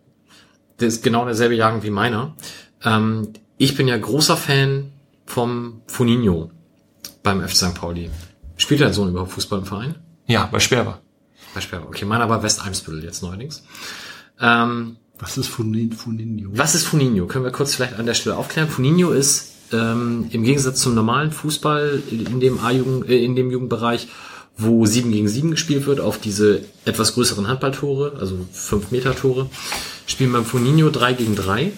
Der 0.79 0.89
ist 0.89 1.01
genau 1.01 1.25
derselbe 1.25 1.55
Jahrgang 1.55 1.81
wie 1.81 1.89
meiner. 1.89 2.35
Ähm, 2.83 3.29
ich 3.57 3.75
bin 3.75 3.87
ja 3.87 3.97
großer 3.97 4.35
Fan 4.37 4.91
vom 5.25 5.81
Funinho 5.87 6.51
beim 7.23 7.41
FC 7.41 7.55
St. 7.55 7.73
Pauli. 7.75 8.09
Spielt 8.57 8.81
dein 8.81 8.93
Sohn 8.93 9.09
überhaupt 9.09 9.31
Fußball 9.31 9.59
im 9.59 9.65
Verein? 9.65 9.95
Ja, 10.27 10.47
bei 10.51 10.59
Sperber. 10.59 10.99
Bei 11.53 11.61
Sperber. 11.61 11.87
Okay, 11.87 12.05
meiner 12.05 12.29
war 12.29 12.43
West 12.43 12.63
Eimsbüttel 12.63 13.03
jetzt 13.03 13.23
neuerdings. 13.23 13.63
Ähm, 14.39 14.97
Was 15.19 15.37
ist 15.37 15.47
Funin, 15.47 15.91
Funinho? 15.91 16.49
was 16.53 16.75
ist 16.75 16.83
Funinho? 16.85 17.25
Können 17.27 17.45
wir 17.45 17.51
kurz 17.51 17.75
vielleicht 17.75 17.97
an 17.99 18.05
der 18.05 18.13
Stelle 18.13 18.35
aufklären? 18.37 18.69
Funinho 18.69 19.11
ist 19.11 19.51
ähm, 19.71 20.27
im 20.31 20.43
Gegensatz 20.43 20.81
zum 20.81 20.93
normalen 20.95 21.31
Fußball 21.31 22.01
in 22.11 22.39
dem 22.39 22.59
A-Jugend, 22.59 23.09
äh, 23.09 23.23
in 23.23 23.35
dem 23.35 23.49
Jugendbereich, 23.51 24.07
wo 24.57 24.85
7 24.85 25.11
gegen 25.11 25.27
7 25.27 25.51
gespielt 25.51 25.85
wird, 25.87 25.99
auf 25.99 26.19
diese 26.19 26.61
etwas 26.85 27.13
größeren 27.15 27.47
Handballtore, 27.47 28.17
also 28.19 28.37
5 28.51 28.91
Meter 28.91 29.15
Tore, 29.15 29.49
spielen 30.05 30.31
beim 30.31 30.45
Funinho 30.45 30.89
3 30.91 31.13
gegen 31.13 31.35
3. 31.35 31.71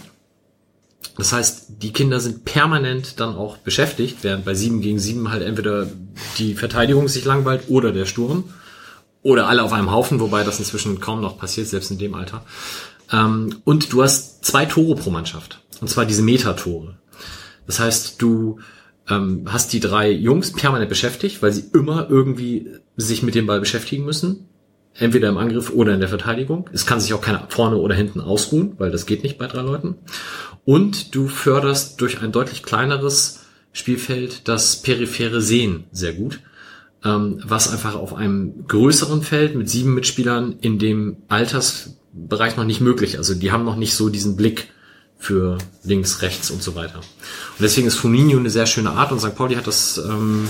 Das 1.17 1.31
heißt, 1.31 1.81
die 1.81 1.93
Kinder 1.93 2.19
sind 2.19 2.43
permanent 2.43 3.19
dann 3.19 3.35
auch 3.35 3.57
beschäftigt, 3.57 4.17
während 4.21 4.43
bei 4.45 4.53
7 4.53 4.81
gegen 4.81 4.99
7 4.99 5.31
halt 5.31 5.43
entweder 5.43 5.87
die 6.37 6.55
Verteidigung 6.55 7.07
sich 7.07 7.25
langweilt 7.25 7.63
oder 7.69 7.91
der 7.91 8.05
Sturm. 8.05 8.45
Oder 9.21 9.47
alle 9.47 9.63
auf 9.63 9.73
einem 9.73 9.91
Haufen, 9.91 10.19
wobei 10.19 10.43
das 10.43 10.59
inzwischen 10.59 10.99
kaum 10.99 11.19
noch 11.19 11.39
passiert, 11.39 11.67
selbst 11.67 11.89
in 11.89 11.97
dem 11.97 12.13
Alter. 12.13 12.45
Ähm, 13.11 13.61
und 13.63 13.91
du 13.91 14.03
hast 14.03 14.45
zwei 14.45 14.65
Tore 14.65 14.95
pro 14.95 15.09
Mannschaft. 15.09 15.61
Und 15.81 15.87
zwar 15.87 16.05
diese 16.05 16.21
Metatore. 16.21 16.97
Das 17.65 17.79
heißt, 17.79 18.21
du 18.21 18.59
ähm, 19.09 19.45
hast 19.47 19.73
die 19.73 19.79
drei 19.79 20.11
Jungs 20.11 20.51
permanent 20.51 20.89
beschäftigt, 20.89 21.41
weil 21.41 21.51
sie 21.51 21.65
immer 21.73 22.07
irgendwie 22.09 22.69
sich 22.97 23.23
mit 23.23 23.35
dem 23.35 23.47
Ball 23.47 23.59
beschäftigen 23.59 24.05
müssen. 24.05 24.47
Entweder 24.97 25.27
im 25.27 25.37
Angriff 25.37 25.71
oder 25.71 25.93
in 25.93 25.99
der 25.99 26.09
Verteidigung. 26.09 26.69
Es 26.71 26.85
kann 26.85 27.01
sich 27.01 27.13
auch 27.13 27.21
keiner 27.21 27.47
vorne 27.49 27.77
oder 27.77 27.95
hinten 27.95 28.21
ausruhen, 28.21 28.75
weil 28.77 28.91
das 28.91 29.05
geht 29.05 29.23
nicht 29.23 29.37
bei 29.37 29.47
drei 29.47 29.61
Leuten. 29.61 29.95
Und 30.65 31.15
du 31.15 31.27
förderst 31.27 32.01
durch 32.01 32.21
ein 32.21 32.31
deutlich 32.31 32.63
kleineres 32.63 33.41
Spielfeld 33.71 34.47
das 34.47 34.81
periphere 34.81 35.41
Sehen 35.41 35.85
sehr 35.91 36.13
gut 36.13 36.39
ähm, 37.05 37.39
was 37.45 37.71
einfach 37.71 37.95
auf 37.95 38.15
einem 38.15 38.67
größeren 38.67 39.21
Feld 39.21 39.55
mit 39.55 39.69
sieben 39.69 39.93
Mitspielern 39.93 40.55
in 40.61 40.79
dem 40.79 41.17
Altersbereich 41.29 42.57
noch 42.57 42.65
nicht 42.65 42.81
möglich. 42.81 43.17
Also 43.17 43.35
die 43.35 43.51
haben 43.51 43.63
noch 43.63 43.75
nicht 43.75 43.93
so 43.93 44.09
diesen 44.09 44.35
Blick 44.35 44.71
für 45.17 45.57
links, 45.83 46.21
rechts 46.23 46.51
und 46.51 46.61
so 46.61 46.75
weiter. 46.75 46.97
Und 46.97 47.61
deswegen 47.61 47.87
ist 47.87 47.95
Funinho 47.95 48.37
eine 48.37 48.49
sehr 48.49 48.65
schöne 48.65 48.91
Art 48.91 49.11
und 49.11 49.19
St. 49.19 49.35
Pauli 49.35 49.55
hat 49.55 49.67
das 49.67 49.97
ähm, 49.97 50.49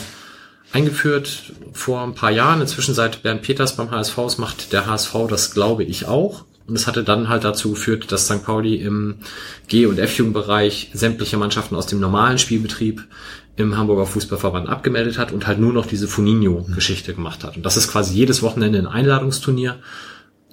eingeführt 0.71 1.53
vor 1.73 2.01
ein 2.01 2.15
paar 2.15 2.31
Jahren. 2.31 2.61
Inzwischen 2.61 2.95
seit 2.95 3.21
Bernd 3.21 3.41
Peters 3.41 3.75
beim 3.75 3.91
HSV 3.91 4.17
ist, 4.25 4.37
macht 4.37 4.73
der 4.73 4.87
HSV 4.87 5.13
das, 5.29 5.51
glaube 5.51 5.83
ich, 5.83 6.07
auch. 6.07 6.45
Und 6.67 6.75
es 6.75 6.87
hatte 6.87 7.03
dann 7.03 7.29
halt 7.29 7.43
dazu 7.43 7.71
geführt, 7.71 8.11
dass 8.11 8.25
St. 8.25 8.43
Pauli 8.43 8.75
im 8.75 9.15
G- 9.67 9.85
und 9.85 9.99
F-Jugendbereich 9.99 10.89
sämtliche 10.93 11.37
Mannschaften 11.37 11.75
aus 11.75 11.85
dem 11.85 11.99
normalen 11.99 12.39
Spielbetrieb 12.39 13.03
im 13.55 13.77
Hamburger 13.77 14.05
Fußballverband 14.05 14.67
abgemeldet 14.67 15.17
hat 15.17 15.31
und 15.31 15.47
halt 15.47 15.59
nur 15.59 15.73
noch 15.73 15.85
diese 15.85 16.07
Funinho-Geschichte 16.07 17.13
gemacht 17.13 17.43
hat. 17.43 17.55
Und 17.55 17.65
das 17.65 17.77
ist 17.77 17.89
quasi 17.89 18.15
jedes 18.15 18.41
Wochenende 18.41 18.79
ein 18.79 18.87
Einladungsturnier. 18.87 19.79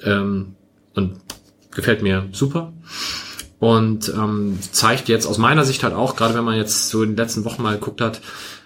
Ähm, 0.02 0.54
und 0.94 1.16
gefällt 1.70 2.02
mir 2.02 2.28
super. 2.32 2.72
Und 3.58 4.08
ähm, 4.08 4.58
zeigt 4.72 5.08
jetzt 5.08 5.26
aus 5.26 5.38
meiner 5.38 5.64
Sicht 5.64 5.82
halt 5.82 5.94
auch, 5.94 6.16
gerade 6.16 6.34
wenn 6.34 6.44
man 6.44 6.56
jetzt 6.56 6.88
so 6.88 7.02
in 7.02 7.10
den 7.10 7.16
letzten 7.16 7.44
Wochen 7.44 7.62
mal 7.62 7.74
geguckt 7.74 8.00
hat, 8.00 8.20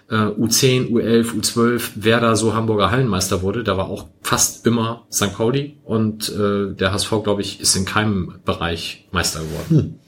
äh, 0.09 0.15
U10, 0.15 0.89
U11, 0.89 1.33
U12, 1.33 1.91
wer 1.95 2.19
da 2.19 2.35
so 2.35 2.53
Hamburger 2.53 2.91
Hallenmeister 2.91 3.41
wurde, 3.41 3.63
da 3.63 3.77
war 3.77 3.89
auch 3.89 4.07
fast 4.21 4.65
immer 4.65 5.05
St. 5.11 5.33
Pauli 5.33 5.77
und 5.83 6.29
äh, 6.29 6.73
der 6.73 6.93
HSV, 6.93 7.11
glaube 7.23 7.41
ich, 7.41 7.59
ist 7.59 7.75
in 7.75 7.85
keinem 7.85 8.35
Bereich 8.45 9.07
Meister 9.11 9.41
geworden. 9.41 9.99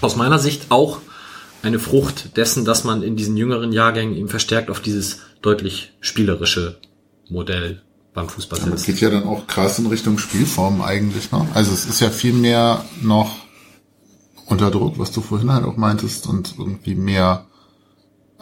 Aus 0.00 0.16
meiner 0.16 0.38
Sicht 0.38 0.66
auch 0.70 0.98
eine 1.62 1.78
Frucht 1.78 2.36
dessen, 2.36 2.64
dass 2.64 2.84
man 2.84 3.02
in 3.02 3.16
diesen 3.16 3.36
jüngeren 3.36 3.72
Jahrgängen 3.72 4.16
eben 4.16 4.28
verstärkt 4.28 4.70
auf 4.70 4.80
dieses 4.80 5.20
deutlich 5.42 5.92
spielerische 6.00 6.78
Modell 7.28 7.82
beim 8.12 8.28
Fußball 8.28 8.60
Aber 8.60 8.74
es 8.74 8.82
setzt. 8.82 8.86
geht 8.86 9.00
ja 9.00 9.10
dann 9.10 9.24
auch 9.24 9.46
krass 9.46 9.78
in 9.78 9.86
Richtung 9.86 10.18
Spielform 10.18 10.82
eigentlich. 10.82 11.32
Ne? 11.32 11.46
Also 11.54 11.72
es 11.72 11.86
ist 11.86 12.00
ja 12.00 12.10
viel 12.10 12.32
mehr 12.32 12.84
noch 13.02 13.30
unter 14.46 14.70
Druck, 14.70 14.98
was 14.98 15.12
du 15.12 15.20
vorhin 15.20 15.52
halt 15.52 15.64
auch 15.64 15.76
meintest, 15.76 16.26
und 16.26 16.54
irgendwie 16.58 16.94
mehr 16.94 17.46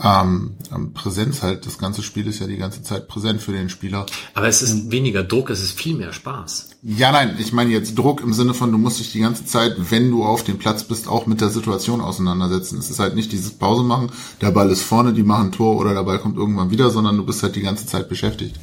ähm, 0.02 0.56
ähm, 0.74 0.92
Präsenz 0.92 1.42
halt. 1.42 1.66
Das 1.66 1.78
ganze 1.78 2.02
Spiel 2.02 2.26
ist 2.26 2.40
ja 2.40 2.46
die 2.46 2.56
ganze 2.56 2.82
Zeit 2.82 3.08
präsent 3.08 3.40
für 3.40 3.52
den 3.52 3.68
Spieler. 3.68 4.06
Aber 4.34 4.48
es 4.48 4.62
ist 4.62 4.90
weniger 4.90 5.22
Druck, 5.22 5.50
es 5.50 5.62
ist 5.62 5.78
viel 5.78 5.94
mehr 5.94 6.12
Spaß. 6.12 6.70
Ja, 6.82 7.12
nein, 7.12 7.36
ich 7.38 7.52
meine 7.52 7.70
jetzt 7.70 7.96
Druck 7.96 8.20
im 8.20 8.34
Sinne 8.34 8.54
von, 8.54 8.72
du 8.72 8.78
musst 8.78 8.98
dich 8.98 9.12
die 9.12 9.20
ganze 9.20 9.46
Zeit, 9.46 9.76
wenn 9.90 10.10
du 10.10 10.24
auf 10.24 10.42
dem 10.44 10.58
Platz 10.58 10.84
bist, 10.84 11.08
auch 11.08 11.26
mit 11.26 11.40
der 11.40 11.48
Situation 11.48 12.00
auseinandersetzen. 12.00 12.78
Es 12.78 12.90
ist 12.90 12.98
halt 12.98 13.14
nicht 13.14 13.32
dieses 13.32 13.52
Pause 13.52 13.84
machen, 13.84 14.10
der 14.40 14.50
Ball 14.50 14.70
ist 14.70 14.82
vorne, 14.82 15.12
die 15.12 15.22
machen 15.22 15.52
Tor 15.52 15.76
oder 15.76 15.94
der 15.94 16.02
Ball 16.02 16.18
kommt 16.18 16.36
irgendwann 16.36 16.70
wieder, 16.70 16.90
sondern 16.90 17.16
du 17.16 17.24
bist 17.24 17.42
halt 17.42 17.56
die 17.56 17.62
ganze 17.62 17.86
Zeit 17.86 18.08
beschäftigt. 18.08 18.56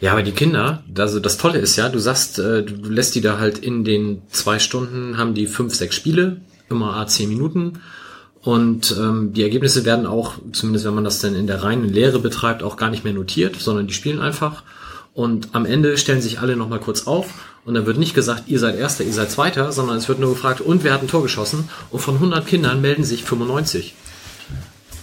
Ja, 0.00 0.12
aber 0.12 0.22
die 0.22 0.32
Kinder, 0.32 0.84
also 0.98 1.20
das 1.20 1.38
Tolle 1.38 1.58
ist 1.58 1.76
ja, 1.76 1.88
du 1.88 1.98
sagst, 1.98 2.38
äh, 2.38 2.62
du 2.62 2.90
lässt 2.90 3.14
die 3.14 3.20
da 3.20 3.38
halt 3.38 3.58
in 3.58 3.84
den 3.84 4.22
zwei 4.30 4.58
Stunden, 4.58 5.16
haben 5.16 5.34
die 5.34 5.46
fünf, 5.46 5.74
sechs 5.74 5.96
Spiele, 5.96 6.40
immer 6.68 6.96
a 6.96 7.06
zehn 7.06 7.28
Minuten. 7.28 7.80
Und 8.44 8.94
ähm, 8.98 9.32
die 9.32 9.42
Ergebnisse 9.42 9.86
werden 9.86 10.06
auch, 10.06 10.34
zumindest 10.52 10.84
wenn 10.84 10.94
man 10.94 11.04
das 11.04 11.18
dann 11.18 11.34
in 11.34 11.46
der 11.46 11.62
reinen 11.62 11.88
Lehre 11.88 12.18
betreibt, 12.18 12.62
auch 12.62 12.76
gar 12.76 12.90
nicht 12.90 13.02
mehr 13.02 13.14
notiert, 13.14 13.56
sondern 13.56 13.86
die 13.86 13.94
spielen 13.94 14.20
einfach. 14.20 14.62
Und 15.14 15.48
am 15.52 15.64
Ende 15.64 15.96
stellen 15.96 16.20
sich 16.20 16.40
alle 16.40 16.54
nochmal 16.54 16.80
kurz 16.80 17.06
auf 17.06 17.32
und 17.64 17.72
dann 17.72 17.86
wird 17.86 17.96
nicht 17.96 18.14
gesagt, 18.14 18.44
ihr 18.48 18.58
seid 18.58 18.76
Erster, 18.76 19.04
ihr 19.04 19.14
seid 19.14 19.30
Zweiter, 19.30 19.72
sondern 19.72 19.96
es 19.96 20.08
wird 20.08 20.20
nur 20.20 20.30
gefragt, 20.30 20.60
und 20.60 20.84
wer 20.84 20.92
hat 20.92 21.00
ein 21.00 21.08
Tor 21.08 21.22
geschossen? 21.22 21.70
Und 21.90 22.00
von 22.00 22.16
100 22.16 22.46
Kindern 22.46 22.82
melden 22.82 23.04
sich 23.04 23.24
95. 23.24 23.94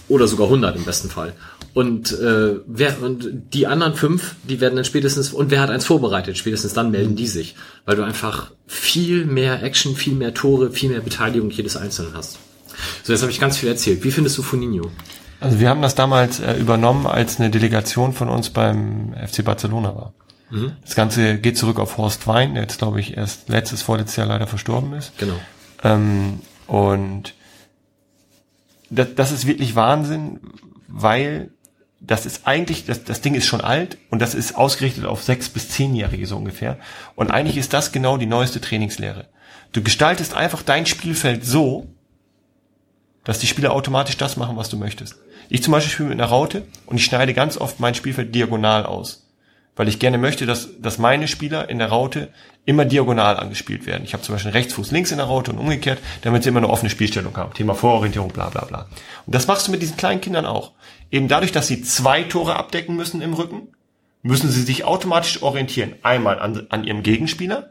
Oder 0.08 0.28
sogar 0.28 0.46
100 0.46 0.76
im 0.76 0.84
besten 0.84 1.08
Fall. 1.08 1.32
Und, 1.74 2.12
äh, 2.12 2.60
wer, 2.66 3.02
und 3.02 3.28
die 3.54 3.66
anderen 3.66 3.94
fünf, 3.94 4.36
die 4.48 4.60
werden 4.60 4.76
dann 4.76 4.84
spätestens, 4.84 5.32
und 5.32 5.50
wer 5.50 5.60
hat 5.60 5.70
eins 5.70 5.86
vorbereitet? 5.86 6.38
Spätestens 6.38 6.74
dann 6.74 6.92
melden 6.92 7.16
die 7.16 7.26
sich. 7.26 7.56
Weil 7.86 7.96
du 7.96 8.04
einfach 8.04 8.52
viel 8.66 9.24
mehr 9.24 9.62
Action, 9.64 9.96
viel 9.96 10.14
mehr 10.14 10.34
Tore, 10.34 10.70
viel 10.70 10.90
mehr 10.90 11.00
Beteiligung 11.00 11.50
jedes 11.50 11.76
Einzelnen 11.76 12.14
hast. 12.14 12.38
So, 13.02 13.12
jetzt 13.12 13.22
habe 13.22 13.32
ich 13.32 13.40
ganz 13.40 13.56
viel 13.58 13.68
erzählt. 13.68 14.04
Wie 14.04 14.10
findest 14.10 14.38
du 14.38 14.42
Funinho? 14.42 14.90
Also 15.40 15.58
wir 15.58 15.68
haben 15.68 15.82
das 15.82 15.94
damals 15.94 16.40
äh, 16.40 16.54
übernommen, 16.54 17.06
als 17.06 17.40
eine 17.40 17.50
Delegation 17.50 18.12
von 18.12 18.28
uns 18.28 18.50
beim 18.50 19.14
FC 19.14 19.44
Barcelona 19.44 19.94
war. 19.94 20.14
Das 20.84 20.94
Ganze 20.94 21.38
geht 21.38 21.56
zurück 21.56 21.78
auf 21.78 21.96
Horst 21.96 22.26
Wein, 22.26 22.54
der 22.54 22.64
jetzt, 22.64 22.78
glaube 22.78 23.00
ich, 23.00 23.16
erst 23.16 23.48
letztes, 23.48 23.80
vorletztes 23.80 24.16
Jahr 24.16 24.26
leider 24.26 24.46
verstorben 24.46 24.92
ist. 24.92 25.16
Genau. 25.16 25.36
Ähm, 25.82 26.40
und 26.66 27.34
das, 28.90 29.14
das 29.16 29.32
ist 29.32 29.46
wirklich 29.46 29.74
Wahnsinn, 29.74 30.40
weil 30.88 31.50
das 32.00 32.26
ist 32.26 32.46
eigentlich, 32.46 32.84
das, 32.84 33.02
das 33.04 33.22
Ding 33.22 33.34
ist 33.34 33.46
schon 33.46 33.62
alt 33.62 33.96
und 34.10 34.20
das 34.20 34.34
ist 34.34 34.54
ausgerichtet 34.54 35.06
auf 35.06 35.22
sechs 35.22 35.48
bis 35.48 35.70
zehnjährige 35.70 36.26
so 36.26 36.36
ungefähr. 36.36 36.78
Und 37.14 37.30
eigentlich 37.30 37.56
ist 37.56 37.72
das 37.72 37.90
genau 37.90 38.18
die 38.18 38.26
neueste 38.26 38.60
Trainingslehre. 38.60 39.28
Du 39.72 39.82
gestaltest 39.82 40.34
einfach 40.34 40.62
dein 40.62 40.84
Spielfeld 40.84 41.46
so, 41.46 41.86
dass 43.24 43.38
die 43.38 43.46
Spieler 43.46 43.72
automatisch 43.72 44.16
das 44.16 44.36
machen, 44.36 44.56
was 44.56 44.68
du 44.68 44.76
möchtest. 44.76 45.16
Ich 45.48 45.62
zum 45.62 45.72
Beispiel 45.72 45.92
spiele 45.92 46.08
mit 46.10 46.20
einer 46.20 46.28
Raute 46.28 46.66
und 46.86 46.96
ich 46.96 47.04
schneide 47.04 47.34
ganz 47.34 47.56
oft 47.56 47.80
mein 47.80 47.94
Spielfeld 47.94 48.34
diagonal 48.34 48.86
aus. 48.86 49.28
Weil 49.74 49.88
ich 49.88 49.98
gerne 49.98 50.18
möchte, 50.18 50.44
dass, 50.44 50.68
dass 50.80 50.98
meine 50.98 51.28
Spieler 51.28 51.70
in 51.70 51.78
der 51.78 51.88
Raute 51.88 52.28
immer 52.66 52.84
diagonal 52.84 53.38
angespielt 53.38 53.86
werden. 53.86 54.04
Ich 54.04 54.12
habe 54.12 54.22
zum 54.22 54.34
Beispiel 54.34 54.52
Rechtsfuß 54.52 54.90
links 54.90 55.12
in 55.12 55.16
der 55.16 55.26
Raute 55.26 55.50
und 55.50 55.58
umgekehrt, 55.58 55.98
damit 56.22 56.42
sie 56.42 56.50
immer 56.50 56.58
eine 56.58 56.68
offene 56.68 56.90
Spielstellung 56.90 57.36
haben. 57.36 57.54
Thema 57.54 57.74
Vororientierung, 57.74 58.30
bla 58.30 58.50
bla 58.50 58.66
bla. 58.66 58.86
Und 59.26 59.34
das 59.34 59.46
machst 59.46 59.66
du 59.66 59.72
mit 59.72 59.80
diesen 59.80 59.96
kleinen 59.96 60.20
Kindern 60.20 60.44
auch. 60.44 60.72
Eben 61.10 61.28
dadurch, 61.28 61.52
dass 61.52 61.68
sie 61.68 61.82
zwei 61.82 62.22
Tore 62.22 62.56
abdecken 62.56 62.96
müssen 62.96 63.22
im 63.22 63.32
Rücken, 63.32 63.68
müssen 64.22 64.50
sie 64.50 64.62
sich 64.62 64.84
automatisch 64.84 65.42
orientieren. 65.42 65.94
Einmal 66.02 66.38
an, 66.38 66.66
an 66.68 66.84
ihrem 66.84 67.02
Gegenspieler 67.02 67.70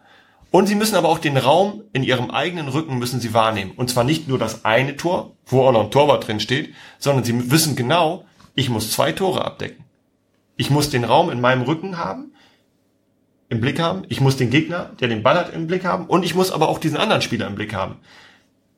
und 0.51 0.67
sie 0.67 0.75
müssen 0.75 0.95
aber 0.95 1.07
auch 1.07 1.19
den 1.19 1.37
Raum 1.37 1.83
in 1.93 2.03
ihrem 2.03 2.29
eigenen 2.29 2.67
Rücken 2.67 2.99
müssen 2.99 3.21
sie 3.21 3.33
wahrnehmen. 3.33 3.71
Und 3.71 3.89
zwar 3.89 4.03
nicht 4.03 4.27
nur 4.27 4.37
das 4.37 4.65
eine 4.65 4.97
Tor, 4.97 5.31
wo 5.45 5.61
auch 5.61 5.71
noch 5.71 5.85
ein 5.85 5.91
Torwart 5.91 6.27
drin 6.27 6.41
steht, 6.41 6.73
sondern 6.99 7.23
sie 7.23 7.49
wissen 7.49 7.77
genau, 7.77 8.25
ich 8.53 8.69
muss 8.69 8.91
zwei 8.91 9.13
Tore 9.13 9.45
abdecken. 9.45 9.85
Ich 10.57 10.69
muss 10.69 10.89
den 10.89 11.05
Raum 11.05 11.29
in 11.29 11.39
meinem 11.39 11.61
Rücken 11.61 11.97
haben, 11.97 12.33
im 13.47 13.61
Blick 13.61 13.79
haben. 13.79 14.03
Ich 14.09 14.19
muss 14.19 14.35
den 14.35 14.49
Gegner, 14.49 14.91
der 14.99 15.07
den 15.07 15.23
Ball 15.23 15.37
hat, 15.37 15.53
im 15.53 15.67
Blick 15.67 15.85
haben. 15.85 16.05
Und 16.05 16.23
ich 16.23 16.35
muss 16.35 16.51
aber 16.51 16.67
auch 16.67 16.79
diesen 16.79 16.97
anderen 16.97 17.21
Spieler 17.21 17.47
im 17.47 17.55
Blick 17.55 17.73
haben. 17.73 17.95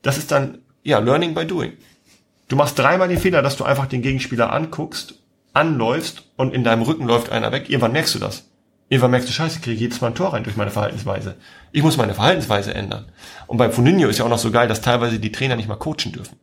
Das 0.03 0.18
ist 0.18 0.32
dann, 0.32 0.60
ja, 0.84 1.00
Learning 1.00 1.34
by 1.34 1.45
Doing. 1.45 1.74
Du 2.50 2.56
machst 2.56 2.77
dreimal 2.77 3.08
den 3.08 3.19
Fehler, 3.19 3.42
dass 3.42 3.58
du 3.58 3.64
einfach 3.64 3.88
den 3.88 4.03
Gegenspieler 4.03 4.53
anguckst, 4.53 5.16
anläufst 5.53 6.30
und 6.38 6.53
in 6.53 6.64
deinem 6.64 6.84
Rücken 6.84 7.08
läuft 7.08 7.32
einer 7.32 7.52
weg. 7.52 7.69
Irgendwann 7.69 7.93
merkst 7.93 8.14
du 8.14 8.19
das. 8.19 8.48
Merkst 8.90 9.28
du, 9.28 9.34
scheiße, 9.34 9.58
ich 9.58 9.62
kriege 9.64 9.80
jedes 9.80 10.02
Mal 10.02 10.10
ein 10.10 10.16
Tor 10.16 10.34
rein 10.34 10.44
durch 10.44 10.56
meine 10.56 10.70
Verhaltensweise. 10.70 11.36
Ich 11.72 11.82
muss 11.82 11.98
meine 11.98 12.14
Verhaltensweise 12.14 12.74
ändern. 12.76 13.06
Und 13.48 13.58
bei 13.58 13.70
Funinho 13.72 14.08
ist 14.08 14.20
ja 14.20 14.26
auch 14.26 14.30
noch 14.30 14.38
so 14.38 14.52
geil, 14.52 14.68
dass 14.68 14.82
teilweise 14.82 15.20
die 15.20 15.32
Trainer 15.32 15.56
nicht 15.56 15.68
mal 15.68 15.76
coachen 15.76 16.12
dürfen. 16.12 16.38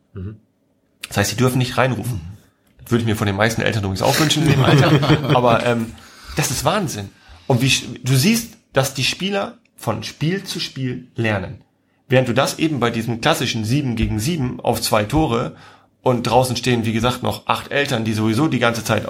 Das 1.07 1.17
heißt, 1.17 1.29
sie 1.31 1.37
dürfen 1.37 1.59
nicht 1.59 1.77
reinrufen. 1.77 2.21
Das 2.83 2.91
würde 2.91 3.03
ich 3.03 3.07
mir 3.07 3.15
von 3.15 3.27
den 3.27 3.35
meisten 3.35 3.61
Eltern 3.61 3.83
übrigens 3.83 4.01
auch 4.01 4.19
wünschen 4.19 4.43
in 4.43 4.51
dem 4.51 4.63
Alter. 4.63 4.91
Aber 5.35 5.65
ähm, 5.65 5.93
das 6.35 6.51
ist 6.51 6.65
Wahnsinn. 6.65 7.09
Und 7.47 7.61
wie 7.61 7.99
du 8.03 8.15
siehst, 8.15 8.57
dass 8.73 8.93
die 8.93 9.03
Spieler 9.03 9.57
von 9.75 10.03
Spiel 10.03 10.43
zu 10.43 10.59
Spiel 10.59 11.07
lernen. 11.15 11.63
Während 12.07 12.27
du 12.27 12.33
das 12.33 12.59
eben 12.59 12.79
bei 12.79 12.89
diesem 12.89 13.21
klassischen 13.21 13.63
7 13.63 13.95
gegen 13.95 14.19
7 14.19 14.59
auf 14.59 14.81
zwei 14.81 15.05
Tore 15.05 15.55
und 16.01 16.23
draußen 16.23 16.55
stehen, 16.55 16.85
wie 16.85 16.93
gesagt, 16.93 17.23
noch 17.23 17.47
acht 17.47 17.71
Eltern, 17.71 18.05
die 18.05 18.13
sowieso 18.13 18.47
die 18.47 18.59
ganze 18.59 18.83
Zeit 18.83 19.05
äh, 19.05 19.09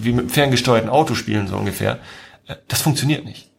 wie 0.00 0.12
mit 0.12 0.20
einem 0.20 0.28
ferngesteuerten 0.30 0.90
Auto 0.90 1.14
spielen, 1.14 1.48
so 1.48 1.56
ungefähr. 1.56 1.98
Äh, 2.46 2.56
Das 2.68 2.82
funktioniert 2.82 3.24
nicht. 3.24 3.50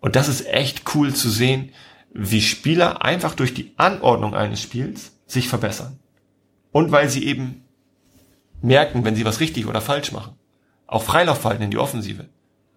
Und 0.00 0.16
das 0.16 0.28
ist 0.28 0.46
echt 0.46 0.82
cool 0.94 1.14
zu 1.14 1.30
sehen, 1.30 1.70
wie 2.12 2.42
Spieler 2.42 3.02
einfach 3.04 3.34
durch 3.34 3.54
die 3.54 3.72
Anordnung 3.76 4.34
eines 4.34 4.60
Spiels 4.60 5.12
sich 5.26 5.48
verbessern. 5.48 5.98
Und 6.72 6.92
weil 6.92 7.08
sie 7.08 7.24
eben 7.26 7.64
merken, 8.60 9.04
wenn 9.04 9.16
sie 9.16 9.24
was 9.24 9.40
richtig 9.40 9.66
oder 9.66 9.80
falsch 9.80 10.12
machen. 10.12 10.34
Auch 10.86 11.02
Freilaufverhalten 11.02 11.64
in 11.64 11.70
die 11.70 11.78
Offensive. 11.78 12.26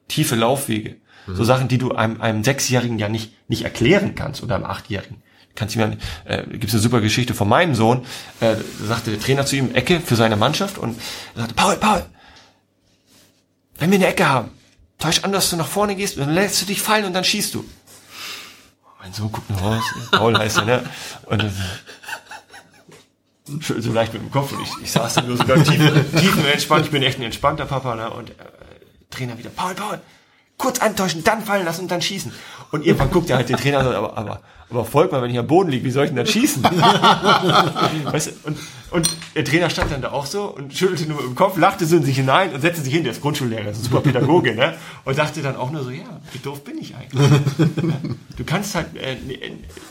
Tiefe 0.08 0.36
Laufwege. 0.36 0.98
So 1.28 1.44
Sachen, 1.44 1.68
die 1.68 1.78
du 1.78 1.92
einem, 1.92 2.22
einem 2.22 2.44
Sechsjährigen 2.44 3.00
ja 3.00 3.10
nicht, 3.10 3.34
nicht 3.50 3.64
erklären 3.64 4.16
kannst 4.16 4.42
oder 4.44 4.56
einem 4.56 4.64
Achtjährigen. 4.64 5.22
Kannst 5.58 5.74
du 5.74 5.80
mir, 5.80 5.98
äh, 6.26 6.44
gibt's 6.46 6.74
eine 6.74 6.82
super 6.84 7.02
Geschichte 7.02 7.34
von 7.34 7.50
meinem 7.50 7.74
Sohn, 7.74 8.06
äh, 8.42 8.56
da 8.80 8.86
sagte 8.86 9.10
der 9.10 9.20
Trainer 9.20 9.44
zu 9.44 9.56
ihm, 9.56 9.74
Ecke 9.74 10.00
für 10.00 10.16
seine 10.16 10.36
Mannschaft 10.36 10.78
und 10.78 11.02
er 11.34 11.42
sagte, 11.42 11.56
Paul, 11.56 11.78
Paul, 11.78 12.06
wenn 13.80 13.90
wir 13.90 13.98
eine 13.98 14.08
Ecke 14.08 14.30
haben, 14.30 14.52
täusch 15.00 15.24
an, 15.24 15.32
dass 15.32 15.50
du 15.50 15.56
nach 15.56 15.68
vorne 15.68 15.96
gehst 15.96 16.18
und 16.18 16.28
dann 16.28 16.36
lässt 16.36 16.62
du 16.62 16.68
dich 16.68 16.80
fallen 16.80 17.06
und 17.06 17.14
dann 17.14 17.24
schießt 17.24 17.56
du. 17.56 17.66
Mein 19.00 19.14
Sohn 19.14 19.32
guckt 19.32 19.50
nur 19.50 19.60
raus, 19.60 19.84
Paul 20.12 20.38
heißt 20.38 20.58
er, 20.58 20.66
ne? 20.66 20.90
Und 21.26 21.42
dann, 21.42 21.54
so 23.62 23.92
leicht 23.92 24.14
mit 24.14 24.22
dem 24.22 24.30
Kopf 24.30 24.52
und 24.52 24.62
ich, 24.62 24.70
ich 24.84 24.92
saß 24.92 25.16
dann 25.16 25.28
nur 25.28 25.38
sogar 25.38 25.64
tief, 25.64 25.82
tiefenentspannt, 26.20 26.86
ich 26.86 26.92
bin 26.92 27.02
echt 27.02 27.18
ein 27.18 27.24
entspannter 27.24 27.66
Papa, 27.66 27.96
ne? 27.96 28.12
Und 28.12 28.30
äh, 28.30 28.34
Trainer 29.10 29.40
wieder, 29.40 29.50
Paul, 29.50 29.74
Paul, 29.74 30.02
kurz 30.58 30.80
antäuschen, 30.80 31.24
dann 31.24 31.44
fallen 31.44 31.66
lassen 31.66 31.82
und 31.82 31.92
dann 31.92 32.02
schießen. 32.02 32.32
Und 32.72 32.86
irgendwann 32.86 33.12
guckt 33.12 33.30
er 33.30 33.38
halt 33.38 33.48
den 33.48 33.58
Trainer 33.58 33.84
so, 33.84 33.92
aber, 33.92 34.18
aber, 34.18 34.42
aber 34.70 34.84
folgt 34.84 35.12
mal, 35.12 35.22
wenn 35.22 35.30
ich 35.30 35.38
am 35.38 35.48
Boden 35.48 35.70
liege, 35.70 35.86
wie 35.86 35.92
soll 35.92 36.06
ich 36.06 36.10
denn 36.10 36.18
dann 36.18 36.26
schießen? 36.26 36.64
weißt 38.12 38.28
du, 38.28 38.32
und, 38.44 38.58
und 38.90 39.10
der 39.36 39.46
Trainer 39.46 39.70
stand 39.70 39.92
dann 39.92 40.02
da 40.02 40.12
auch 40.12 40.26
so 40.26 40.46
und 40.46 40.74
schüttelte 40.74 41.06
nur 41.06 41.22
dem 41.22 41.36
Kopf, 41.36 41.58
lachte 41.58 41.86
so 41.86 41.96
in 41.96 42.04
sich 42.04 42.16
hinein 42.16 42.54
und 42.54 42.62
setzte 42.62 42.82
sich 42.82 42.92
hin, 42.92 43.04
der 43.04 43.14
ist 43.14 43.22
Grundschullehrer, 43.22 43.66
das 43.66 43.78
ist 43.78 43.84
ein 43.84 43.90
super 43.92 44.02
Pädagoge, 44.02 44.56
ne? 44.56 44.76
Und 45.06 45.18
dachte 45.18 45.42
dann 45.42 45.56
auch 45.56 45.72
nur 45.72 45.84
so, 45.84 45.92
ja, 45.92 46.20
wie 46.34 46.40
doof 46.40 46.64
bin 46.64 46.80
ich 46.80 46.96
eigentlich? 46.96 47.22
Du 48.36 48.44
kannst 48.44 48.76
halt, 48.76 48.96
äh, 48.98 49.16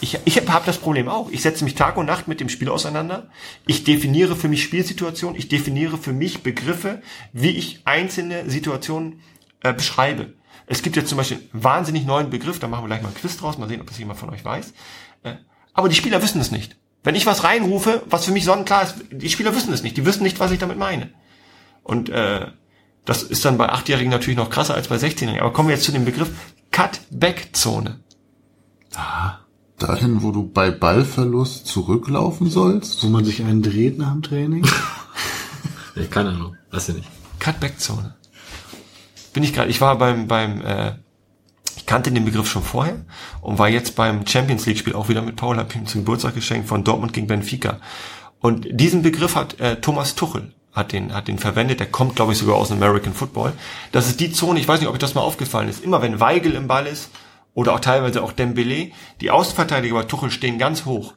ich, 0.00 0.18
ich 0.24 0.48
habe 0.48 0.66
das 0.66 0.78
Problem 0.78 1.08
auch. 1.08 1.30
Ich 1.30 1.42
setze 1.42 1.64
mich 1.64 1.74
Tag 1.76 1.96
und 1.96 2.06
Nacht 2.06 2.28
mit 2.28 2.40
dem 2.40 2.48
Spiel 2.48 2.68
auseinander. 2.68 3.28
Ich 3.66 3.84
definiere 3.84 4.36
für 4.36 4.48
mich 4.48 4.62
Spielsituationen. 4.62 5.38
Ich 5.38 5.48
definiere 5.48 5.96
für 5.96 6.12
mich 6.12 6.42
Begriffe, 6.42 7.00
wie 7.32 7.50
ich 7.50 7.80
einzelne 7.84 8.48
Situationen 8.50 9.20
äh, 9.62 9.72
beschreibe. 9.72 10.32
Es 10.66 10.82
gibt 10.82 10.96
jetzt 10.96 11.08
zum 11.08 11.18
Beispiel 11.18 11.38
einen 11.38 11.62
wahnsinnig 11.64 12.06
neuen 12.06 12.30
Begriff, 12.30 12.58
da 12.58 12.66
machen 12.66 12.84
wir 12.84 12.88
gleich 12.88 13.02
mal 13.02 13.08
ein 13.08 13.14
Quiz 13.14 13.36
draus, 13.36 13.58
mal 13.58 13.68
sehen, 13.68 13.80
ob 13.80 13.86
das 13.86 13.98
jemand 13.98 14.18
von 14.18 14.30
euch 14.30 14.44
weiß. 14.44 14.72
Äh, 15.22 15.34
aber 15.74 15.88
die 15.88 15.94
Spieler 15.94 16.22
wissen 16.22 16.40
es 16.40 16.50
nicht. 16.50 16.76
Wenn 17.04 17.14
ich 17.14 17.26
was 17.26 17.44
reinrufe, 17.44 18.02
was 18.10 18.24
für 18.24 18.32
mich 18.32 18.44
sonnenklar 18.44 18.82
ist, 18.82 18.96
die 19.12 19.28
Spieler 19.28 19.54
wissen 19.54 19.72
es 19.72 19.82
nicht. 19.82 19.96
Die 19.96 20.04
wissen 20.04 20.24
nicht, 20.24 20.40
was 20.40 20.50
ich 20.50 20.58
damit 20.58 20.76
meine. 20.76 21.10
Und 21.84 22.08
äh, 22.08 22.48
das 23.04 23.22
ist 23.22 23.44
dann 23.44 23.58
bei 23.58 23.68
Achtjährigen 23.68 24.10
natürlich 24.10 24.36
noch 24.36 24.50
krasser 24.50 24.74
als 24.74 24.88
bei 24.88 24.96
16-Jährigen. 24.96 25.40
Aber 25.40 25.52
kommen 25.52 25.68
wir 25.68 25.76
jetzt 25.76 25.84
zu 25.84 25.92
dem 25.92 26.04
Begriff 26.04 26.30
Cut-Back-Zone. 26.72 28.00
Dahin, 29.78 30.22
wo 30.22 30.32
du 30.32 30.48
bei 30.48 30.72
Ballverlust 30.72 31.66
zurücklaufen 31.66 32.50
sollst? 32.50 33.04
Wo 33.04 33.08
man 33.08 33.24
sich 33.24 33.40
einen 33.40 33.62
dreht 33.62 33.98
nach 33.98 34.12
dem 34.12 34.22
Training. 34.22 34.66
Nee, 35.98 36.08
keine 36.08 36.28
Ahnung. 36.28 36.56
Weiß 36.70 36.90
ich 36.90 36.96
nicht. 36.96 37.08
Cut-Back-Zone. 37.38 38.14
Bin 39.36 39.42
ich 39.42 39.52
gerade, 39.52 39.68
ich 39.68 39.82
war 39.82 39.98
beim, 39.98 40.28
beim, 40.28 40.62
äh, 40.62 40.92
ich 41.76 41.84
kannte 41.84 42.10
den 42.10 42.24
Begriff 42.24 42.48
schon 42.48 42.62
vorher 42.62 43.04
und 43.42 43.58
war 43.58 43.68
jetzt 43.68 43.94
beim 43.94 44.26
Champions 44.26 44.64
League-Spiel 44.64 44.94
auch 44.94 45.10
wieder 45.10 45.20
mit 45.20 45.36
Paul, 45.36 45.58
hab 45.58 45.76
ihm 45.76 45.84
zum 45.84 46.00
Geburtstag 46.00 46.34
geschenkt 46.34 46.68
von 46.68 46.84
Dortmund 46.84 47.12
gegen 47.12 47.26
Benfica. 47.26 47.78
Und 48.40 48.66
diesen 48.70 49.02
Begriff 49.02 49.36
hat 49.36 49.60
äh, 49.60 49.78
Thomas 49.78 50.14
Tuchel 50.14 50.54
hat 50.72 50.92
den, 50.92 51.12
hat 51.12 51.28
den 51.28 51.36
verwendet, 51.36 51.80
der 51.80 51.86
kommt, 51.86 52.16
glaube 52.16 52.32
ich, 52.32 52.38
sogar 52.38 52.56
aus 52.56 52.68
dem 52.68 52.78
American 52.78 53.12
Football. 53.12 53.52
Das 53.92 54.08
ist 54.08 54.20
die 54.20 54.32
Zone, 54.32 54.58
ich 54.58 54.66
weiß 54.66 54.80
nicht, 54.80 54.88
ob 54.88 54.94
euch 54.94 55.00
das 55.00 55.14
mal 55.14 55.20
aufgefallen 55.20 55.68
ist, 55.68 55.84
immer 55.84 56.00
wenn 56.00 56.18
Weigel 56.18 56.54
im 56.54 56.66
Ball 56.66 56.86
ist, 56.86 57.10
oder 57.52 57.74
auch 57.74 57.80
teilweise 57.80 58.22
auch 58.22 58.32
Dembele, 58.32 58.92
die 59.20 59.30
Außenverteidiger 59.30 59.96
bei 59.96 60.04
Tuchel 60.04 60.30
stehen 60.30 60.56
ganz 60.56 60.86
hoch. 60.86 61.12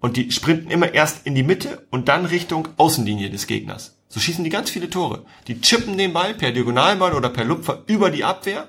Und 0.00 0.16
die 0.16 0.32
sprinten 0.32 0.72
immer 0.72 0.92
erst 0.94 1.28
in 1.28 1.36
die 1.36 1.44
Mitte 1.44 1.86
und 1.90 2.08
dann 2.08 2.26
Richtung 2.26 2.66
Außenlinie 2.76 3.30
des 3.30 3.46
Gegners. 3.46 4.01
So 4.12 4.20
schießen 4.20 4.44
die 4.44 4.50
ganz 4.50 4.68
viele 4.68 4.90
Tore. 4.90 5.24
Die 5.46 5.62
chippen 5.62 5.96
den 5.96 6.12
Ball 6.12 6.34
per 6.34 6.52
Diagonalball 6.52 7.14
oder 7.14 7.30
per 7.30 7.46
Lupfer 7.46 7.82
über 7.86 8.10
die 8.10 8.24
Abwehr. 8.24 8.68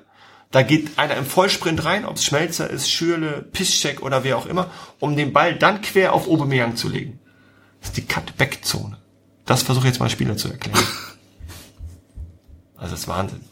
Da 0.50 0.62
geht 0.62 0.98
einer 0.98 1.16
im 1.16 1.26
Vollsprint 1.26 1.84
rein, 1.84 2.06
ob 2.06 2.16
es 2.16 2.24
Schmelzer 2.24 2.70
ist, 2.70 2.90
Schürle, 2.90 3.42
Piszczek 3.42 4.00
oder 4.00 4.24
wer 4.24 4.38
auch 4.38 4.46
immer, 4.46 4.70
um 5.00 5.16
den 5.16 5.34
Ball 5.34 5.54
dann 5.54 5.82
quer 5.82 6.14
auf 6.14 6.28
Aubameyang 6.28 6.76
zu 6.76 6.88
legen. 6.88 7.20
Das 7.80 7.90
ist 7.90 7.98
die 7.98 8.06
Cut-Back-Zone. 8.06 8.96
Das 9.44 9.62
versuche 9.62 9.86
ich 9.86 9.92
jetzt 9.92 10.00
mal 10.00 10.08
Spieler 10.08 10.38
zu 10.38 10.48
erklären. 10.48 10.78
Also 12.76 12.92
das 12.92 13.00
ist 13.00 13.08
Wahnsinn. 13.08 13.42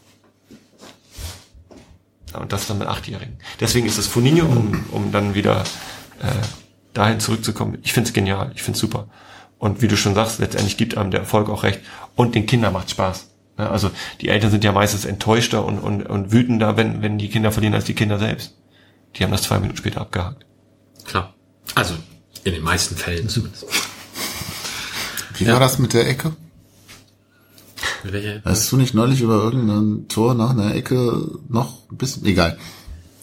Und 2.33 2.51
das 2.51 2.65
dann 2.65 2.79
mit 2.79 2.87
Achtjährigen. 2.87 3.37
Deswegen 3.59 3.85
ist 3.85 3.99
das 3.99 4.07
Funinho, 4.07 4.47
um, 4.47 4.83
um 4.89 5.11
dann 5.11 5.35
wieder 5.35 5.63
äh, 6.21 6.31
dahin 6.93 7.19
zurückzukommen. 7.19 7.77
Ich 7.83 7.93
find's 7.93 8.13
genial, 8.13 8.51
ich 8.55 8.63
find's 8.63 8.79
super. 8.79 9.09
Und 9.63 9.81
wie 9.81 9.87
du 9.87 9.95
schon 9.95 10.13
sagst, 10.13 10.39
letztendlich 10.39 10.75
gibt 10.75 10.97
einem 10.97 11.09
der 11.09 11.21
Erfolg 11.21 11.47
auch 11.47 11.63
recht. 11.63 11.79
Und 12.17 12.35
den 12.35 12.47
Kindern 12.47 12.73
macht 12.73 12.89
Spaß. 12.89 13.29
Ja, 13.57 13.69
also 13.69 13.91
die 14.19 14.27
Eltern 14.27 14.51
sind 14.51 14.61
ja 14.65 14.73
meistens 14.73 15.05
enttäuschter 15.05 15.63
und, 15.63 15.79
und, 15.79 16.05
und 16.05 16.33
wütender, 16.33 16.75
wenn, 16.75 17.01
wenn 17.01 17.17
die 17.17 17.29
Kinder 17.29 17.49
verlieren, 17.53 17.73
als 17.73 17.85
die 17.85 17.93
Kinder 17.93 18.19
selbst. 18.19 18.57
Die 19.15 19.23
haben 19.23 19.31
das 19.31 19.43
zwei 19.43 19.59
Minuten 19.59 19.77
später 19.77 20.01
abgehakt. 20.01 20.45
Klar. 21.05 21.33
Also, 21.75 21.93
in 22.43 22.55
den 22.55 22.61
meisten 22.61 22.97
Fällen 22.97 23.29
zumindest. 23.29 23.65
Wie 25.37 25.47
war 25.47 25.61
das 25.61 25.79
mit 25.79 25.93
der 25.93 26.09
Ecke? 26.09 26.35
Welche? 28.03 28.41
Hast 28.43 28.69
du 28.69 28.75
nicht 28.75 28.93
neulich 28.93 29.21
über 29.21 29.35
irgendein 29.35 30.09
Tor 30.09 30.33
nach 30.33 30.49
einer 30.49 30.75
Ecke 30.75 31.39
noch 31.47 31.89
ein 31.89 31.95
bisschen, 31.95 32.25
egal. 32.25 32.57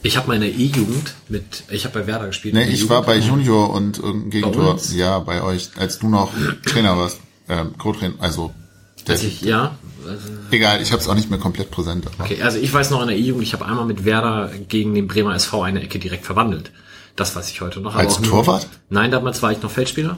Ich 0.02 0.16
habe 0.16 0.28
meine 0.28 0.48
E-Jugend 0.48 1.14
mit, 1.28 1.64
ich 1.70 1.84
habe 1.84 2.00
bei 2.00 2.06
Werder 2.06 2.26
gespielt. 2.28 2.54
Nee, 2.54 2.64
ich 2.64 2.88
war 2.88 3.02
bei 3.02 3.18
Junior 3.18 3.70
und 3.70 3.98
irgendein 3.98 4.30
Gegentor. 4.30 4.70
uns? 4.72 4.94
Ja, 4.94 5.18
bei 5.18 5.42
euch, 5.42 5.70
als 5.76 5.98
du 5.98 6.08
noch 6.08 6.32
Trainer 6.64 6.96
warst, 6.96 7.20
ähm, 7.48 7.76
Co-Trainer, 7.76 8.14
also 8.18 8.52
Der 9.06 9.14
Also 9.16 9.26
ich, 9.26 9.42
ja. 9.42 9.76
Egal, 10.50 10.80
ich 10.80 10.92
habe 10.92 11.02
es 11.02 11.08
auch 11.08 11.14
nicht 11.14 11.28
mehr 11.28 11.38
komplett 11.38 11.70
präsent. 11.70 12.06
Aber 12.06 12.24
Okay, 12.24 12.40
also 12.42 12.56
ich 12.58 12.72
weiß 12.72 12.90
noch 12.90 13.02
in 13.02 13.08
der 13.08 13.16
E-Jugend, 13.18 13.42
ich 13.42 13.52
habe 13.52 13.66
einmal 13.66 13.84
mit 13.84 14.04
Werder 14.06 14.50
gegen 14.68 14.94
den 14.94 15.06
Bremer 15.06 15.34
SV 15.34 15.62
eine 15.62 15.82
Ecke 15.82 15.98
direkt 15.98 16.24
verwandelt. 16.24 16.70
Das 17.16 17.36
weiß 17.36 17.50
ich 17.50 17.60
heute 17.60 17.80
noch. 17.80 17.94
Als 17.96 18.14
auch 18.14 18.20
nur- 18.20 18.30
Torwart? 18.30 18.66
Nein, 18.88 19.10
damals 19.10 19.42
war 19.42 19.52
ich 19.52 19.60
noch 19.60 19.70
Feldspieler. 19.70 20.16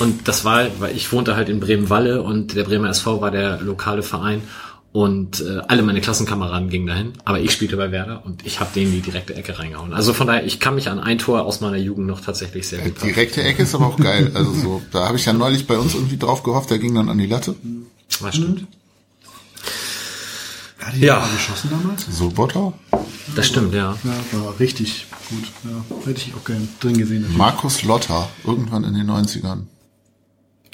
Und 0.00 0.28
das 0.28 0.44
war, 0.44 0.66
weil 0.80 0.94
ich 0.94 1.10
wohnte 1.12 1.36
halt 1.36 1.48
in 1.48 1.60
Bremen-Walle 1.60 2.22
und 2.22 2.54
der 2.54 2.64
Bremer 2.64 2.90
SV 2.90 3.22
war 3.22 3.30
der 3.30 3.60
lokale 3.62 4.02
Verein. 4.02 4.42
Und 4.94 5.40
äh, 5.40 5.58
alle 5.66 5.82
meine 5.82 6.00
Klassenkameraden 6.00 6.70
gingen 6.70 6.86
dahin, 6.86 7.14
aber 7.24 7.40
ich 7.40 7.50
spielte 7.50 7.76
bei 7.76 7.90
Werder 7.90 8.24
und 8.24 8.46
ich 8.46 8.60
habe 8.60 8.70
denen 8.76 8.92
die 8.92 9.00
direkte 9.00 9.34
Ecke 9.34 9.58
reingehauen. 9.58 9.92
Also 9.92 10.12
von 10.12 10.28
daher, 10.28 10.46
ich 10.46 10.60
kann 10.60 10.76
mich 10.76 10.88
an 10.88 11.00
ein 11.00 11.18
Tor 11.18 11.42
aus 11.42 11.60
meiner 11.60 11.78
Jugend 11.78 12.06
noch 12.06 12.20
tatsächlich 12.20 12.68
sehr 12.68 12.78
gut 12.78 12.98
erinnern. 12.98 13.08
Direkte 13.16 13.42
Ecke 13.42 13.64
ist 13.64 13.74
aber 13.74 13.86
auch 13.88 13.96
geil. 13.96 14.30
Also 14.34 14.52
so, 14.52 14.82
da 14.92 15.08
habe 15.08 15.16
ich 15.16 15.24
ja 15.24 15.32
neulich 15.32 15.66
bei 15.66 15.76
uns 15.78 15.94
irgendwie 15.94 16.16
drauf 16.16 16.44
gehofft, 16.44 16.70
der 16.70 16.78
ging 16.78 16.94
dann 16.94 17.08
an 17.08 17.18
die 17.18 17.26
Latte. 17.26 17.56
Das 18.22 18.36
stimmt. 18.36 18.68
Hat 20.78 20.94
die 20.94 21.00
Ja. 21.00 21.18
mal 21.18 21.28
geschossen 21.32 21.70
damals? 21.70 22.06
So 22.16 22.28
Botter. 22.30 22.72
Das 23.34 23.48
stimmt, 23.48 23.74
ja. 23.74 23.96
Ja, 24.04 24.44
war 24.44 24.60
richtig 24.60 25.06
gut. 25.28 25.42
Ja, 25.64 26.06
hätte 26.06 26.20
ich 26.20 26.34
auch 26.36 26.44
gern 26.44 26.68
drin 26.78 26.96
gesehen. 26.98 27.22
natürlich. 27.22 27.38
Markus 27.38 27.82
Lotter, 27.82 28.28
irgendwann 28.44 28.84
in 28.84 28.94
den 28.94 29.10
90ern. 29.10 29.62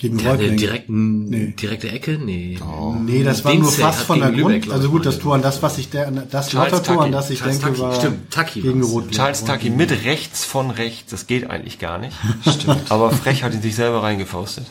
Gegen 0.00 0.18
eine 0.18 0.30
Reutlingen. 0.30 0.56
direkten, 0.56 1.24
Nee. 1.28 1.46
direkte 1.60 1.90
Ecke? 1.90 2.18
Nee. 2.18 2.58
Nee, 3.04 3.22
das 3.22 3.44
war 3.44 3.54
nur 3.54 3.70
fast 3.70 4.00
von 4.00 4.18
der 4.18 4.30
Grund. 4.30 4.54
Lübeck, 4.54 4.72
also 4.72 4.88
gut, 4.88 5.04
das 5.04 5.18
Tor 5.18 5.34
an 5.34 5.42
das, 5.42 5.62
was 5.62 5.76
ich 5.76 5.90
der, 5.90 6.08
an 6.08 6.26
das 6.30 6.48
Charles 6.48 6.72
Lottertor, 6.72 7.02
an 7.04 7.10
Taki. 7.10 7.12
das 7.12 7.30
ich 7.30 7.38
Charles 7.40 7.58
denke, 7.58 7.72
Taki, 7.72 7.82
war 7.82 7.94
stimmt, 7.96 8.30
Taki 8.30 8.60
gegen. 8.62 8.82
Rot. 8.82 9.10
Charles 9.10 9.44
Taki 9.44 9.68
mit 9.68 9.90
rechts 10.06 10.46
von 10.46 10.70
rechts, 10.70 11.10
das 11.10 11.26
geht 11.26 11.50
eigentlich 11.50 11.78
gar 11.78 11.98
nicht. 11.98 12.16
Stimmt. 12.48 12.90
Aber 12.90 13.10
Frech 13.10 13.42
hat 13.42 13.52
ihn 13.52 13.60
sich 13.60 13.74
selber 13.76 14.02
reingefaustet. 14.02 14.64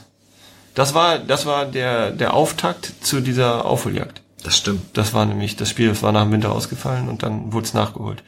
Das 0.74 0.95
war, 0.95 1.19
das 1.19 1.45
war 1.45 1.66
der, 1.67 2.09
der 2.11 2.33
Auftakt 2.33 2.91
zu 3.01 3.22
dieser 3.22 3.66
Aufholjagd. 3.66 4.22
Das 4.43 4.58
stimmt. 4.58 4.82
Das 4.98 5.14
war 5.14 5.25
nämlich 5.27 5.58
das 5.58 5.69
Spiel, 5.69 5.90
das 5.90 6.01
war 6.01 6.11
nach 6.11 6.24
dem 6.24 6.32
Winter 6.32 6.51
ausgefallen 6.53 7.08
und 7.08 7.22
dann 7.22 7.53
wurde 7.53 7.66
es 7.67 7.74
nachgeholt. 7.75 8.24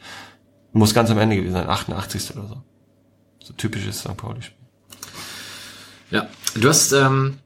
Muss 0.72 0.94
ganz 0.94 1.10
am 1.10 1.18
Ende 1.18 1.34
gewesen 1.34 1.54
sein, 1.54 1.68
88. 1.68 2.36
oder 2.36 2.46
so. 2.46 2.56
So 3.42 3.54
typisches 3.54 3.98
St. 4.00 4.16
Pauli-Spiel. 4.16 4.56
Ja, 6.12 6.28
du 6.54 6.68
hast, 6.68 6.92
ähm, 6.92 7.38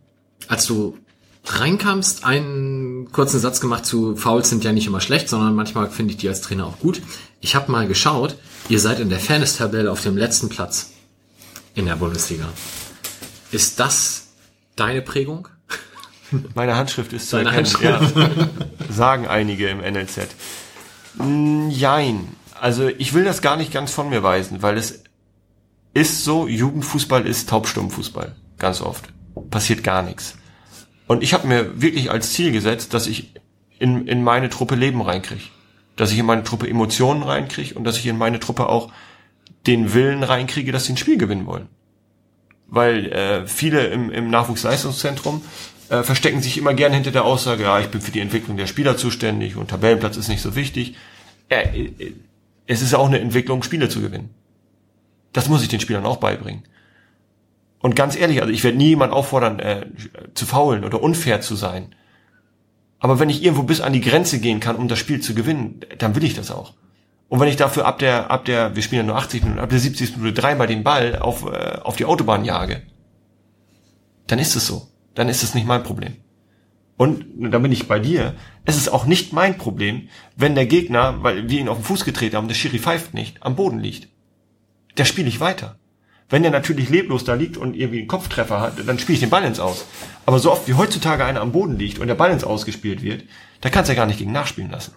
als 0.49 0.67
du 0.67 0.99
reinkamst, 1.45 2.25
einen 2.25 3.11
kurzen 3.13 3.39
Satz 3.39 3.61
gemacht 3.61 3.87
zu 3.87 4.17
Fouls 4.17 4.51
sind 4.51 4.65
ja 4.65 4.73
nicht 4.73 4.89
immer 4.89 5.01
schlecht, 5.01 5.29
sondern 5.29 5.55
manchmal 5.55 5.89
finde 5.89 6.13
ich 6.13 6.19
die 6.19 6.29
als 6.29 6.41
Trainer 6.41 6.67
auch 6.67 6.79
gut. 6.81 7.01
Ich 7.41 7.55
habe 7.55 7.71
mal 7.71 7.87
geschaut, 7.87 8.37
ihr 8.69 8.81
seid 8.81 8.99
in 8.99 9.09
der 9.09 9.21
Fairness-Tabelle 9.21 9.91
auf 9.91 10.03
dem 10.03 10.17
letzten 10.17 10.49
Platz 10.49 10.91
in 11.75 11.87
der 11.87 11.97
Bundesliga. 11.97 12.49
Ist 13.53 13.79
das 13.79 14.27
deine 14.75 15.03
Prägung? 15.03 15.47
Meine 16.57 16.77
Handschrift 16.77 17.13
ist 17.13 17.31
zu 17.31 17.37
Deine 17.37 17.57
erkennen. 17.57 18.13
Ja. 18.17 18.49
Sagen 18.93 19.29
einige 19.29 19.69
im 19.69 19.79
NLZ. 19.79 20.27
Mm, 21.15 21.69
Jein. 21.71 22.27
Also 22.61 22.89
ich 22.89 23.15
will 23.15 23.23
das 23.23 23.43
gar 23.43 23.57
nicht 23.57 23.73
ganz 23.73 23.93
von 23.93 24.09
mir 24.09 24.25
weisen, 24.25 24.63
weil 24.63 24.77
es 24.77 25.05
ist 25.95 26.25
so, 26.25 26.49
Jugendfußball 26.49 27.27
ist 27.27 27.49
Taubstummfußball. 27.49 28.35
Ganz 28.59 28.81
oft. 28.81 29.09
Passiert 29.51 29.85
gar 29.85 30.03
nichts. 30.03 30.37
Und 31.07 31.23
ich 31.23 31.35
habe 31.35 31.47
mir 31.47 31.81
wirklich 31.81 32.11
als 32.11 32.33
Ziel 32.33 32.53
gesetzt, 32.53 32.95
dass 32.95 33.07
ich 33.07 33.33
in, 33.79 34.07
in 34.09 34.23
meine 34.23 34.49
Truppe 34.49 34.75
Leben 34.75 35.03
reinkriege. 35.03 35.43
Dass 35.97 36.13
ich 36.13 36.19
in 36.19 36.27
meine 36.27 36.43
Truppe 36.45 36.69
Emotionen 36.69 37.23
reinkriege 37.23 37.75
und 37.75 37.85
dass 37.85 37.99
ich 37.99 38.07
in 38.07 38.19
meine 38.19 38.41
Truppe 38.41 38.69
auch 38.69 38.93
den 39.67 39.95
Willen 39.95 40.23
reinkriege, 40.23 40.73
dass 40.73 40.87
sie 40.87 40.95
ein 40.95 40.97
Spiel 40.97 41.19
gewinnen 41.19 41.47
wollen 41.47 41.69
weil 42.67 43.13
äh, 43.13 43.47
viele 43.47 43.87
im, 43.87 44.11
im 44.11 44.31
Nachwuchsleistungszentrum 44.31 45.43
äh, 45.89 46.03
verstecken 46.03 46.43
sich 46.43 46.59
immer 46.59 46.75
gerne 46.75 46.97
hinter 46.97 47.13
der 47.13 47.25
Aussage, 47.25 47.65
ja, 47.65 47.79
ich 47.79 47.89
bin 47.89 48.01
für 48.01 48.11
die 48.11 48.21
Entwicklung 48.21 48.57
der 48.57 48.67
Spieler 48.67 48.97
zuständig 48.97 49.57
und 49.57 49.69
Tabellenplatz 49.71 50.17
ist 50.17 50.29
nicht 50.29 50.43
so 50.43 50.57
wichtig. 50.57 50.97
Äh, 51.49 51.87
äh, 51.87 52.13
es 52.67 52.83
ist 52.83 52.95
auch 52.95 53.07
eine 53.07 53.21
Entwicklung, 53.21 53.63
Spiele 53.63 53.89
zu 53.89 54.01
gewinnen. 54.01 54.31
Das 55.33 55.49
muss 55.49 55.63
ich 55.63 55.69
den 55.69 55.81
Spielern 55.81 56.07
auch 56.07 56.17
beibringen. 56.17 56.65
Und 57.87 57.95
ganz 57.95 58.17
ehrlich, 58.17 58.43
also 58.43 58.53
ich 58.53 58.65
werde 58.65 58.79
nie 58.79 58.89
jemand 58.89 59.13
auffordern, 59.13 59.61
äh, 59.61 59.87
zu 60.35 60.45
faulen 60.45 60.85
oder 60.85 61.01
unfair 61.01 61.41
zu 61.41 61.55
sein. 61.55 61.95
Aber 62.99 63.21
wenn 63.21 63.31
ich 63.31 63.45
irgendwo 63.45 63.63
bis 63.63 63.81
an 63.81 63.93
die 63.93 64.01
Grenze 64.01 64.41
gehen 64.41 64.59
kann, 64.59 64.75
um 64.75 64.89
das 64.89 64.99
Spiel 64.99 65.21
zu 65.21 65.37
gewinnen, 65.37 65.83
dann 65.99 66.17
will 66.17 66.25
ich 66.25 66.35
das 66.35 66.51
auch. 66.51 66.75
Und 67.29 67.39
wenn 67.39 67.47
ich 67.47 67.55
dafür 67.55 67.87
ab 67.87 68.01
der, 68.01 68.29
ab 68.29 68.45
der, 68.45 68.75
wir 68.75 68.83
spielen 68.83 69.03
ja 69.03 69.07
nur 69.07 69.17
80 69.17 69.45
Minuten, 69.45 69.61
ab 69.61 69.69
der 69.69 69.79
70. 69.79 70.17
Minute 70.17 70.33
dreimal 70.33 70.67
den 70.67 70.83
Ball 70.83 71.17
auf, 71.21 71.45
äh, 71.47 71.79
auf 71.81 71.95
die 71.95 72.07
Autobahn 72.07 72.45
jage, 72.45 72.83
dann 74.27 74.41
ist 74.41 74.57
es 74.57 74.67
so. 74.67 74.89
Dann 75.15 75.29
ist 75.29 75.45
es 75.45 75.55
nicht 75.55 75.69
mein 75.69 75.85
Problem. 75.85 76.17
Und 76.97 77.25
da 77.39 77.61
bin 77.61 77.71
ich 77.71 77.87
bei 77.87 78.01
dir. 78.01 78.35
Es 78.65 78.77
ist 78.77 78.89
auch 78.89 79.07
nicht 79.07 79.33
mein 79.33 79.59
Problem, 79.59 80.09
wenn 80.35 80.57
der 80.57 80.67
Gegner, 80.67 81.23
weil 81.23 81.49
wir 81.49 81.61
ihn 81.61 81.69
auf 81.69 81.79
den 81.79 81.85
Fuß 81.85 82.05
getreten 82.05 82.35
haben, 82.35 82.49
der 82.49 82.57
Schiri 82.57 82.81
pfeift 82.81 83.15
nicht, 83.15 83.45
am 83.45 83.55
Boden 83.55 83.79
liegt. 83.79 84.09
Der 84.99 85.05
spiele 85.05 85.29
ich 85.29 85.39
weiter. 85.39 85.79
Wenn 86.29 86.43
der 86.43 86.51
natürlich 86.51 86.89
leblos 86.89 87.25
da 87.25 87.35
liegt 87.35 87.57
und 87.57 87.77
irgendwie 87.77 88.01
einen 88.01 88.09
Kopftreffer 88.09 88.61
hat, 88.61 88.75
dann 88.87 88.99
spiele 88.99 89.15
ich 89.15 89.21
den 89.21 89.31
Ball 89.31 89.45
ins 89.45 89.61
Aus. 89.61 89.87
Aber 90.25 90.41
so 90.41 90.51
oft 90.51 90.67
wie 90.67 90.75
heutzutage 90.75 91.25
einer 91.25 91.41
am 91.41 91.53
Boden 91.53 91.79
liegt 91.79 92.01
und 92.01 92.09
der 92.09 92.17
Ball 92.17 92.33
ins 92.33 92.43
Aus 92.43 92.67
wird, 92.67 93.23
da 93.61 93.71
kannst 93.71 93.89
du 93.89 93.93
ja 93.93 93.97
gar 93.97 94.07
nicht 94.07 94.19
gegen 94.19 94.33
nachspielen 94.33 94.71
lassen. 94.71 94.93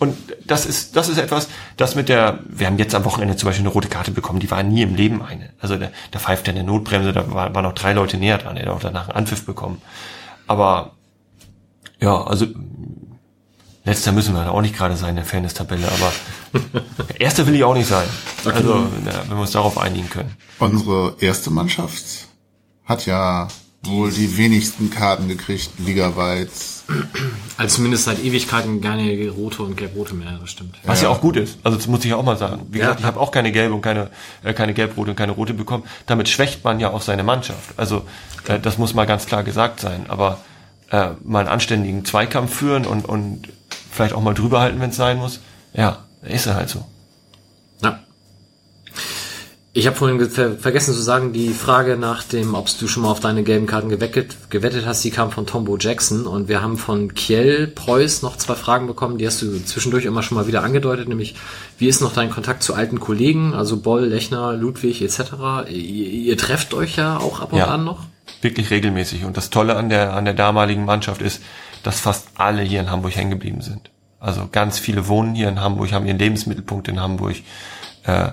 Und 0.00 0.16
das 0.46 0.64
ist, 0.64 0.96
das 0.96 1.10
ist 1.10 1.18
etwas, 1.18 1.48
das 1.76 1.94
mit 1.94 2.08
der, 2.08 2.40
wir 2.48 2.66
haben 2.66 2.78
jetzt 2.78 2.94
am 2.94 3.04
Wochenende 3.04 3.36
zum 3.36 3.48
Beispiel 3.48 3.66
eine 3.66 3.72
rote 3.72 3.88
Karte 3.88 4.10
bekommen, 4.10 4.40
die 4.40 4.50
war 4.50 4.62
nie 4.62 4.80
im 4.80 4.94
Leben 4.94 5.22
eine. 5.22 5.50
Also 5.60 5.76
da, 5.76 5.90
da 6.10 6.18
pfeift 6.18 6.48
er 6.48 6.54
eine 6.54 6.64
Notbremse, 6.64 7.12
da 7.12 7.30
war, 7.32 7.54
waren 7.54 7.64
noch 7.64 7.74
drei 7.74 7.92
Leute 7.92 8.16
näher 8.16 8.38
dran, 8.38 8.56
der 8.56 8.64
hat 8.64 8.72
auch 8.72 8.80
danach 8.80 9.08
einen 9.08 9.18
Anpfiff 9.18 9.44
bekommen. 9.44 9.82
Aber, 10.46 10.92
ja, 12.00 12.24
also, 12.24 12.46
letzter 13.84 14.12
müssen 14.12 14.34
wir 14.34 14.44
da 14.44 14.50
auch 14.50 14.62
nicht 14.62 14.76
gerade 14.76 14.96
sein 14.96 15.10
in 15.10 15.16
der 15.16 15.24
Fairness-Tabelle, 15.24 15.86
aber 15.86 16.12
erster 17.18 17.46
will 17.46 17.54
ich 17.54 17.64
auch 17.64 17.74
nicht 17.74 17.88
sein. 17.88 18.06
Also, 18.44 18.74
ja, 19.06 19.22
wenn 19.28 19.36
wir 19.36 19.40
uns 19.42 19.52
darauf 19.52 19.78
einigen 19.78 20.08
können. 20.10 20.36
Unsere 20.58 21.16
erste 21.20 21.50
Mannschaft 21.50 22.04
hat 22.84 23.06
ja 23.06 23.48
wohl 23.82 24.10
die 24.10 24.36
wenigsten 24.36 24.90
Karten 24.90 25.28
gekriegt, 25.28 25.70
ligaweit. 25.78 26.50
Also 27.56 27.76
zumindest 27.76 28.04
seit 28.04 28.22
Ewigkeiten 28.22 28.80
keine 28.80 29.30
rote 29.30 29.62
und 29.62 29.76
gelb-rote 29.76 30.14
mehr, 30.14 30.38
das 30.38 30.50
stimmt. 30.50 30.76
Was 30.84 31.00
ja. 31.00 31.08
auch 31.08 31.20
gut 31.20 31.36
ist. 31.36 31.58
Also 31.62 31.78
das 31.78 31.86
muss 31.86 32.04
ich 32.04 32.10
ja 32.10 32.16
auch 32.16 32.24
mal 32.24 32.36
sagen. 32.36 32.66
Wie 32.70 32.78
Ja, 32.78 32.86
gesagt, 32.86 33.00
ich 33.00 33.06
habe 33.06 33.18
auch 33.20 33.30
keine 33.30 33.52
gelbe 33.52 33.74
und 33.74 33.80
keine, 33.80 34.10
äh, 34.42 34.52
keine 34.52 34.74
gelb-rote 34.74 35.10
und 35.10 35.16
keine 35.16 35.32
rote 35.32 35.54
bekommen. 35.54 35.84
Damit 36.06 36.28
schwächt 36.28 36.62
man 36.62 36.78
ja 36.78 36.90
auch 36.90 37.00
seine 37.00 37.22
Mannschaft. 37.22 37.78
Also 37.78 38.02
äh, 38.48 38.58
das 38.58 38.76
muss 38.76 38.92
mal 38.92 39.06
ganz 39.06 39.24
klar 39.24 39.44
gesagt 39.44 39.80
sein. 39.80 40.04
Aber 40.08 40.40
äh, 40.90 41.10
mal 41.24 41.40
einen 41.40 41.48
anständigen 41.48 42.04
Zweikampf 42.04 42.54
führen 42.54 42.84
und, 42.84 43.06
und 43.06 43.48
vielleicht 43.90 44.14
auch 44.14 44.22
mal 44.22 44.34
drüber 44.34 44.60
halten, 44.60 44.80
wenn 44.80 44.90
es 44.90 44.96
sein 44.96 45.18
muss. 45.18 45.40
Ja, 45.74 46.04
ist 46.22 46.46
er 46.46 46.54
halt 46.54 46.68
so. 46.68 46.84
Ja. 47.82 48.00
Ich 49.72 49.86
habe 49.86 49.94
vorhin 49.94 50.28
ver 50.28 50.58
vergessen 50.58 50.94
zu 50.94 51.00
sagen, 51.00 51.32
die 51.32 51.50
Frage 51.50 51.96
nach 51.96 52.24
dem, 52.24 52.56
ob 52.56 52.66
du 52.76 52.88
schon 52.88 53.04
mal 53.04 53.10
auf 53.10 53.20
deine 53.20 53.44
gelben 53.44 53.68
Karten 53.68 53.88
gewettet, 53.88 54.36
gewettet 54.50 54.84
hast, 54.84 55.04
die 55.04 55.12
kam 55.12 55.30
von 55.30 55.46
Tombo 55.46 55.76
Jackson 55.78 56.26
und 56.26 56.48
wir 56.48 56.60
haben 56.60 56.76
von 56.76 57.14
Kiel 57.14 57.68
Preuß 57.68 58.22
noch 58.22 58.36
zwei 58.36 58.56
Fragen 58.56 58.88
bekommen, 58.88 59.16
die 59.18 59.26
hast 59.28 59.40
du 59.42 59.64
zwischendurch 59.64 60.06
immer 60.06 60.24
schon 60.24 60.36
mal 60.36 60.48
wieder 60.48 60.64
angedeutet, 60.64 61.08
nämlich 61.08 61.36
wie 61.78 61.86
ist 61.86 62.00
noch 62.00 62.12
dein 62.12 62.30
Kontakt 62.30 62.64
zu 62.64 62.74
alten 62.74 62.98
Kollegen, 62.98 63.54
also 63.54 63.76
Boll, 63.76 64.06
Lechner, 64.06 64.54
Ludwig 64.54 65.02
etc. 65.02 65.20
Ihr, 65.68 65.74
ihr 65.74 66.36
trefft 66.36 66.74
euch 66.74 66.96
ja 66.96 67.18
auch 67.18 67.38
ab 67.38 67.52
und 67.52 67.60
Ja. 67.60 67.66
an 67.66 67.84
noch? 67.84 68.00
Wirklich 68.42 68.70
regelmäßig. 68.70 69.24
Und 69.24 69.36
das 69.36 69.50
Tolle 69.50 69.76
an 69.76 69.88
der, 69.88 70.14
an 70.14 70.24
der 70.24 70.34
damaligen 70.34 70.84
Mannschaft 70.84 71.22
ist, 71.22 71.42
dass 71.82 72.00
fast 72.00 72.28
alle 72.36 72.62
hier 72.62 72.80
in 72.80 72.90
Hamburg 72.90 73.16
hängen 73.16 73.30
geblieben 73.30 73.62
sind. 73.62 73.90
Also 74.18 74.48
ganz 74.50 74.78
viele 74.78 75.08
wohnen 75.08 75.34
hier 75.34 75.48
in 75.48 75.60
Hamburg, 75.60 75.92
haben 75.92 76.06
ihren 76.06 76.18
Lebensmittelpunkt 76.18 76.88
in 76.88 77.00
Hamburg, 77.00 77.36
äh, 78.04 78.30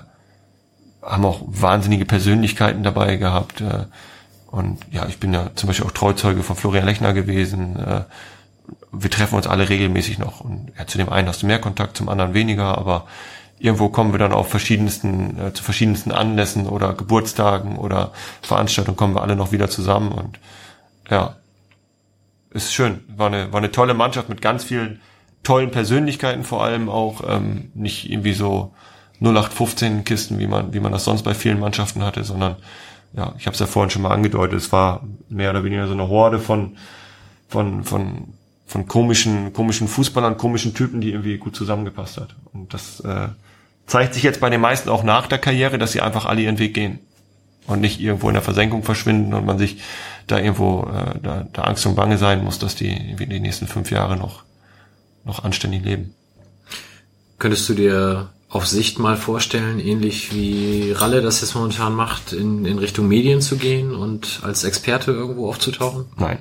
haben 1.02 1.24
auch 1.24 1.40
wahnsinnige 1.46 2.04
Persönlichkeiten 2.04 2.82
dabei 2.82 3.16
gehabt. 3.16 3.62
Äh, 3.62 3.86
und 4.50 4.78
ja, 4.90 5.06
ich 5.06 5.18
bin 5.18 5.32
ja 5.32 5.50
zum 5.54 5.66
Beispiel 5.66 5.86
auch 5.86 5.92
Treuzeuge 5.92 6.42
von 6.42 6.56
Florian 6.56 6.84
Lechner 6.84 7.14
gewesen. 7.14 7.76
Äh, 7.76 8.02
wir 8.92 9.10
treffen 9.10 9.36
uns 9.36 9.46
alle 9.46 9.68
regelmäßig 9.68 10.18
noch. 10.18 10.40
Und 10.40 10.72
ja, 10.78 10.86
zu 10.86 10.98
dem 10.98 11.08
einen 11.08 11.28
hast 11.28 11.42
du 11.42 11.46
mehr 11.46 11.60
Kontakt, 11.60 11.96
zum 11.96 12.08
anderen 12.08 12.34
weniger, 12.34 12.76
aber 12.76 13.06
irgendwo 13.58 13.88
kommen 13.88 14.12
wir 14.12 14.18
dann 14.18 14.32
auf 14.32 14.48
verschiedensten, 14.48 15.38
äh, 15.38 15.52
zu 15.52 15.62
verschiedensten 15.62 16.12
Anlässen 16.12 16.66
oder 16.66 16.92
Geburtstagen 16.94 17.76
oder 17.76 18.12
Veranstaltungen 18.42 18.96
kommen 18.96 19.14
wir 19.14 19.22
alle 19.22 19.36
noch 19.36 19.52
wieder 19.52 19.68
zusammen 19.68 20.12
und 20.12 20.38
ja, 21.10 21.36
ist 22.50 22.72
schön. 22.72 23.00
War 23.08 23.28
eine, 23.28 23.52
war 23.52 23.58
eine 23.58 23.70
tolle 23.70 23.94
Mannschaft 23.94 24.28
mit 24.28 24.40
ganz 24.40 24.64
vielen 24.64 25.00
tollen 25.42 25.70
Persönlichkeiten 25.70 26.44
vor 26.44 26.62
allem 26.62 26.88
auch, 26.88 27.22
ähm, 27.28 27.70
nicht 27.74 28.10
irgendwie 28.10 28.32
so 28.32 28.74
0815 29.20 30.04
Kisten, 30.04 30.38
wie 30.38 30.46
man, 30.46 30.72
wie 30.74 30.80
man 30.80 30.92
das 30.92 31.04
sonst 31.04 31.22
bei 31.22 31.34
vielen 31.34 31.60
Mannschaften 31.60 32.04
hatte, 32.04 32.24
sondern 32.24 32.56
ja, 33.14 33.34
ich 33.38 33.46
habe 33.46 33.54
es 33.54 33.60
ja 33.60 33.66
vorhin 33.66 33.90
schon 33.90 34.02
mal 34.02 34.12
angedeutet, 34.12 34.58
es 34.58 34.72
war 34.72 35.06
mehr 35.28 35.50
oder 35.50 35.64
weniger 35.64 35.86
so 35.86 35.94
eine 35.94 36.08
Horde 36.08 36.38
von, 36.38 36.76
von, 37.48 37.84
von, 37.84 38.34
von 38.66 38.86
komischen, 38.86 39.52
komischen 39.52 39.88
Fußballern, 39.88 40.36
komischen 40.36 40.74
Typen, 40.74 41.00
die 41.00 41.10
irgendwie 41.10 41.38
gut 41.38 41.56
zusammengepasst 41.56 42.18
hat. 42.18 42.36
Und 42.52 42.74
das 42.74 43.00
äh, 43.00 43.28
zeigt 43.86 44.14
sich 44.14 44.22
jetzt 44.22 44.40
bei 44.40 44.50
den 44.50 44.60
meisten 44.60 44.90
auch 44.90 45.02
nach 45.02 45.26
der 45.26 45.38
Karriere, 45.38 45.78
dass 45.78 45.92
sie 45.92 46.02
einfach 46.02 46.26
alle 46.26 46.42
ihren 46.42 46.58
Weg 46.58 46.74
gehen. 46.74 47.00
Und 47.68 47.80
nicht 47.80 48.00
irgendwo 48.00 48.28
in 48.28 48.34
der 48.34 48.42
Versenkung 48.42 48.82
verschwinden 48.82 49.34
und 49.34 49.46
man 49.46 49.58
sich 49.58 49.78
da 50.26 50.38
irgendwo 50.38 50.82
äh, 50.82 51.18
da, 51.22 51.46
da 51.52 51.62
Angst 51.62 51.86
und 51.86 51.94
Bange 51.94 52.18
sein 52.18 52.42
muss, 52.42 52.58
dass 52.58 52.74
die 52.74 53.14
die 53.16 53.40
nächsten 53.40 53.68
fünf 53.68 53.90
Jahre 53.90 54.16
noch 54.16 54.42
noch 55.24 55.44
anständig 55.44 55.84
leben. 55.84 56.14
Könntest 57.38 57.68
du 57.68 57.74
dir 57.74 58.30
auf 58.48 58.66
Sicht 58.66 58.98
mal 58.98 59.16
vorstellen, 59.16 59.78
ähnlich 59.78 60.34
wie 60.34 60.92
Ralle 60.92 61.20
das 61.20 61.42
jetzt 61.42 61.54
momentan 61.54 61.92
macht, 61.94 62.32
in, 62.32 62.64
in 62.64 62.78
Richtung 62.78 63.06
Medien 63.06 63.42
zu 63.42 63.56
gehen 63.56 63.94
und 63.94 64.40
als 64.42 64.64
Experte 64.64 65.12
irgendwo 65.12 65.48
aufzutauchen? 65.48 66.06
Nein. 66.16 66.38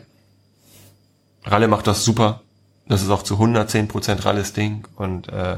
Ralle 1.43 1.67
macht 1.67 1.87
das 1.87 2.05
super. 2.05 2.41
Das 2.87 3.03
ist 3.03 3.09
auch 3.09 3.23
zu 3.23 3.33
110 3.35 3.89
Prozent 3.89 4.23
Ralles 4.23 4.53
Ding 4.53 4.87
und 4.95 5.27
äh, 5.27 5.57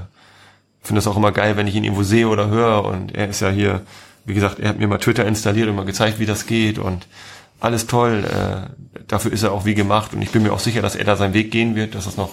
finde 0.82 1.00
es 1.00 1.08
auch 1.08 1.18
immer 1.18 1.32
geil, 1.32 1.56
wenn 1.56 1.68
ich 1.68 1.76
ihn 1.76 1.84
irgendwo 1.84 2.04
sehe 2.04 2.28
oder 2.28 2.48
höre 2.48 2.84
und 2.86 3.14
er 3.14 3.28
ist 3.30 3.42
ja 3.42 3.50
hier, 3.50 3.82
wie 4.26 4.34
gesagt, 4.34 4.60
er 4.60 4.70
hat 4.70 4.80
mir 4.80 4.88
mal 4.88 4.98
Twitter 4.98 5.26
installiert 5.26 5.70
und 5.70 5.76
mal 5.76 5.86
gezeigt, 5.86 6.20
wie 6.20 6.26
das 6.26 6.46
geht 6.46 6.78
und 6.80 7.08
alles 7.60 7.88
toll. 7.88 8.24
Äh, 8.26 9.02
dafür 9.08 9.32
ist 9.34 9.44
er 9.44 9.52
auch 9.52 9.66
wie 9.66 9.76
gemacht 9.76 10.14
und 10.14 10.22
ich 10.22 10.32
bin 10.32 10.44
mir 10.44 10.54
auch 10.54 10.60
sicher, 10.60 10.82
dass 10.82 10.96
er 10.96 11.06
da 11.06 11.16
seinen 11.16 11.34
Weg 11.34 11.52
gehen 11.52 11.76
wird, 11.76 11.96
dass 11.96 12.06
das 12.06 12.18
noch 12.18 12.32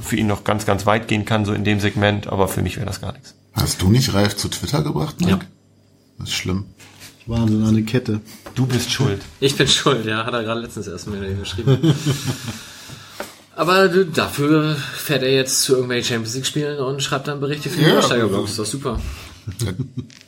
für 0.00 0.16
ihn 0.16 0.26
noch 0.26 0.44
ganz, 0.44 0.66
ganz 0.66 0.86
weit 0.86 1.06
gehen 1.08 1.24
kann, 1.24 1.44
so 1.44 1.52
in 1.52 1.64
dem 1.64 1.80
Segment, 1.80 2.26
aber 2.26 2.48
für 2.48 2.62
mich 2.62 2.76
wäre 2.76 2.86
das 2.86 3.00
gar 3.00 3.12
nichts. 3.12 3.34
Hast 3.52 3.82
du 3.82 3.88
nicht 3.90 4.12
Ralf 4.14 4.36
zu 4.36 4.48
Twitter 4.48 4.82
gebracht, 4.82 5.20
Mike? 5.20 5.30
Ja. 5.32 5.38
Das 6.18 6.28
ist 6.28 6.34
schlimm. 6.34 6.64
Wahnsinn, 7.26 7.64
eine 7.64 7.82
Kette. 7.82 8.20
Du 8.54 8.66
bist 8.66 8.90
schuld. 8.90 9.20
Ich 9.40 9.56
bin 9.56 9.66
schuld, 9.68 10.06
ja, 10.06 10.24
hat 10.24 10.32
er 10.32 10.44
gerade 10.44 10.60
letztens 10.60 10.86
erst 10.86 11.08
mir 11.08 11.34
geschrieben. 11.34 11.94
Aber 13.56 13.88
dafür 13.88 14.76
fährt 14.76 15.22
er 15.22 15.32
jetzt 15.32 15.62
zu 15.62 15.72
irgendwelchen 15.72 16.14
Champions 16.14 16.34
League 16.34 16.46
Spielen 16.46 16.78
und 16.78 17.02
schreibt 17.02 17.26
dann 17.26 17.40
Berichte 17.40 17.70
für 17.70 17.78
die 17.78 17.84
Ja. 17.84 17.92
Übersteigerblogs. 17.92 18.50
Ist 18.50 18.58
doch 18.58 18.66
super. 18.66 19.00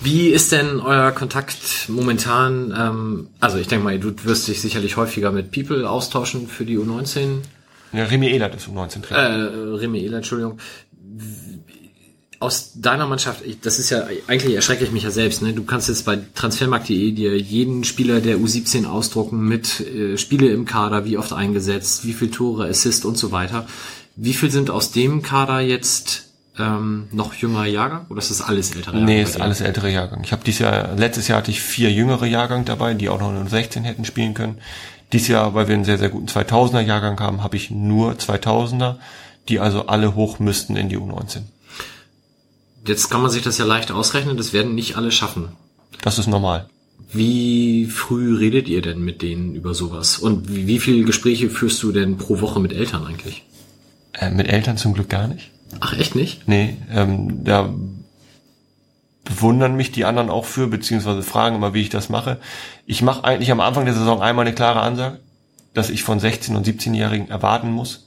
Wie 0.00 0.28
ist 0.28 0.52
denn 0.52 0.80
euer 0.80 1.10
Kontakt 1.12 1.88
momentan? 1.88 2.74
Ähm, 2.76 3.28
also 3.40 3.56
ich 3.58 3.66
denke 3.66 3.84
mal, 3.84 3.98
du 3.98 4.12
wirst 4.24 4.46
dich 4.48 4.60
sicherlich 4.60 4.96
häufiger 4.96 5.32
mit 5.32 5.50
People 5.52 5.88
austauschen 5.88 6.48
für 6.48 6.64
die 6.64 6.78
U19. 6.78 7.38
Ja, 7.92 8.04
Remy 8.04 8.28
Ehlert 8.28 8.54
ist 8.54 8.68
um 8.68 8.74
19 8.74 9.02
Äh, 9.02 9.06
Trainer. 9.06 9.80
Remy 9.80 10.00
Ehler, 10.00 10.18
Entschuldigung. 10.18 10.58
Aus 12.38 12.72
deiner 12.74 13.06
Mannschaft, 13.06 13.46
ich, 13.46 13.60
das 13.60 13.78
ist 13.78 13.88
ja, 13.88 14.06
eigentlich 14.26 14.54
erschrecke 14.54 14.84
ich 14.84 14.92
mich 14.92 15.04
ja 15.04 15.10
selbst, 15.10 15.40
ne? 15.40 15.54
Du 15.54 15.64
kannst 15.64 15.88
jetzt 15.88 16.04
bei 16.04 16.18
transfermarkt.de 16.34 17.12
dir 17.12 17.38
jeden 17.38 17.82
Spieler 17.84 18.20
der 18.20 18.36
U17 18.36 18.84
ausdrucken 18.84 19.48
mit 19.48 19.80
äh, 19.80 20.18
Spiele 20.18 20.48
im 20.48 20.66
Kader, 20.66 21.06
wie 21.06 21.16
oft 21.16 21.32
eingesetzt, 21.32 22.04
wie 22.04 22.12
viel 22.12 22.30
Tore, 22.30 22.68
Assist 22.68 23.06
und 23.06 23.16
so 23.16 23.32
weiter. 23.32 23.66
Wie 24.16 24.34
viel 24.34 24.50
sind 24.50 24.68
aus 24.68 24.92
dem 24.92 25.22
Kader 25.22 25.60
jetzt 25.60 26.25
ähm, 26.58 27.08
noch 27.12 27.34
jüngerer 27.34 27.66
Jahrgang? 27.66 28.06
Oder 28.08 28.18
ist 28.18 28.30
das 28.30 28.42
alles 28.42 28.74
ältere 28.74 28.96
Nee, 28.96 29.22
bei 29.22 29.28
ist 29.28 29.40
alles 29.40 29.60
ältere 29.60 29.90
Jahrgang. 29.90 30.22
Ich 30.24 30.32
habe 30.32 30.42
dieses 30.44 30.60
Jahr, 30.60 30.94
letztes 30.96 31.28
Jahr 31.28 31.38
hatte 31.38 31.50
ich 31.50 31.60
vier 31.60 31.92
jüngere 31.92 32.26
Jahrgang 32.26 32.64
dabei, 32.64 32.94
die 32.94 33.08
auch 33.08 33.20
noch 33.20 33.30
in 33.30 33.46
16 33.46 33.84
hätten 33.84 34.04
spielen 34.04 34.34
können. 34.34 34.58
Dieses 35.12 35.28
Jahr, 35.28 35.54
weil 35.54 35.68
wir 35.68 35.74
einen 35.74 35.84
sehr, 35.84 35.98
sehr 35.98 36.08
guten 36.08 36.26
2000er 36.26 36.80
Jahrgang 36.80 37.20
haben, 37.20 37.42
habe 37.42 37.56
ich 37.56 37.70
nur 37.70 38.12
2000er, 38.12 38.96
die 39.48 39.60
also 39.60 39.86
alle 39.86 40.14
hoch 40.14 40.38
müssten 40.38 40.76
in 40.76 40.88
die 40.88 40.98
U19. 40.98 41.42
Jetzt 42.86 43.10
kann 43.10 43.22
man 43.22 43.30
sich 43.30 43.42
das 43.42 43.58
ja 43.58 43.64
leicht 43.64 43.90
ausrechnen, 43.90 44.36
das 44.36 44.52
werden 44.52 44.74
nicht 44.74 44.96
alle 44.96 45.10
schaffen. 45.10 45.50
Das 46.02 46.18
ist 46.18 46.26
normal. 46.26 46.68
Wie 47.12 47.86
früh 47.86 48.36
redet 48.36 48.68
ihr 48.68 48.82
denn 48.82 49.00
mit 49.00 49.22
denen 49.22 49.54
über 49.54 49.74
sowas? 49.74 50.18
Und 50.18 50.52
wie, 50.52 50.66
wie 50.66 50.78
viele 50.80 51.04
Gespräche 51.04 51.50
führst 51.50 51.82
du 51.82 51.92
denn 51.92 52.16
pro 52.16 52.40
Woche 52.40 52.60
mit 52.60 52.72
Eltern 52.72 53.06
eigentlich? 53.06 53.44
Äh, 54.12 54.30
mit 54.30 54.48
Eltern 54.48 54.76
zum 54.76 54.94
Glück 54.94 55.08
gar 55.08 55.28
nicht. 55.28 55.50
Ach, 55.80 55.98
echt 55.98 56.14
nicht? 56.14 56.48
Nee, 56.48 56.76
ähm, 56.90 57.44
da 57.44 57.74
bewundern 59.24 59.76
mich 59.76 59.92
die 59.92 60.04
anderen 60.04 60.30
auch 60.30 60.44
für, 60.44 60.68
beziehungsweise 60.68 61.22
fragen 61.22 61.56
immer, 61.56 61.74
wie 61.74 61.82
ich 61.82 61.88
das 61.88 62.08
mache. 62.08 62.38
Ich 62.86 63.02
mache 63.02 63.24
eigentlich 63.24 63.50
am 63.50 63.60
Anfang 63.60 63.84
der 63.84 63.94
Saison 63.94 64.22
einmal 64.22 64.46
eine 64.46 64.54
klare 64.54 64.80
Ansage, 64.80 65.18
dass 65.74 65.90
ich 65.90 66.04
von 66.04 66.20
16- 66.20 66.56
und 66.56 66.66
17-Jährigen 66.66 67.28
erwarten 67.28 67.70
muss, 67.70 68.06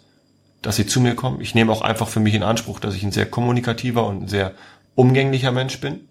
dass 0.62 0.78
sie 0.78 0.88
zu 0.88 1.02
mir 1.02 1.16
kommen. 1.16 1.42
Ich 1.42 1.56
nehme 1.56 1.72
auch 1.72 1.82
einfach 1.82 2.08
für 2.08 2.20
mich 2.20 2.34
in 2.34 2.44
Anspruch, 2.44 2.80
dass 2.80 2.96
ich 2.96 3.04
ein 3.04 3.12
sehr 3.12 3.26
kommunikativer 3.26 4.08
und 4.08 4.24
ein 4.24 4.28
sehr 4.28 4.54
umgänglicher 4.96 5.52
Mensch 5.52 5.80
bin. 5.82 6.08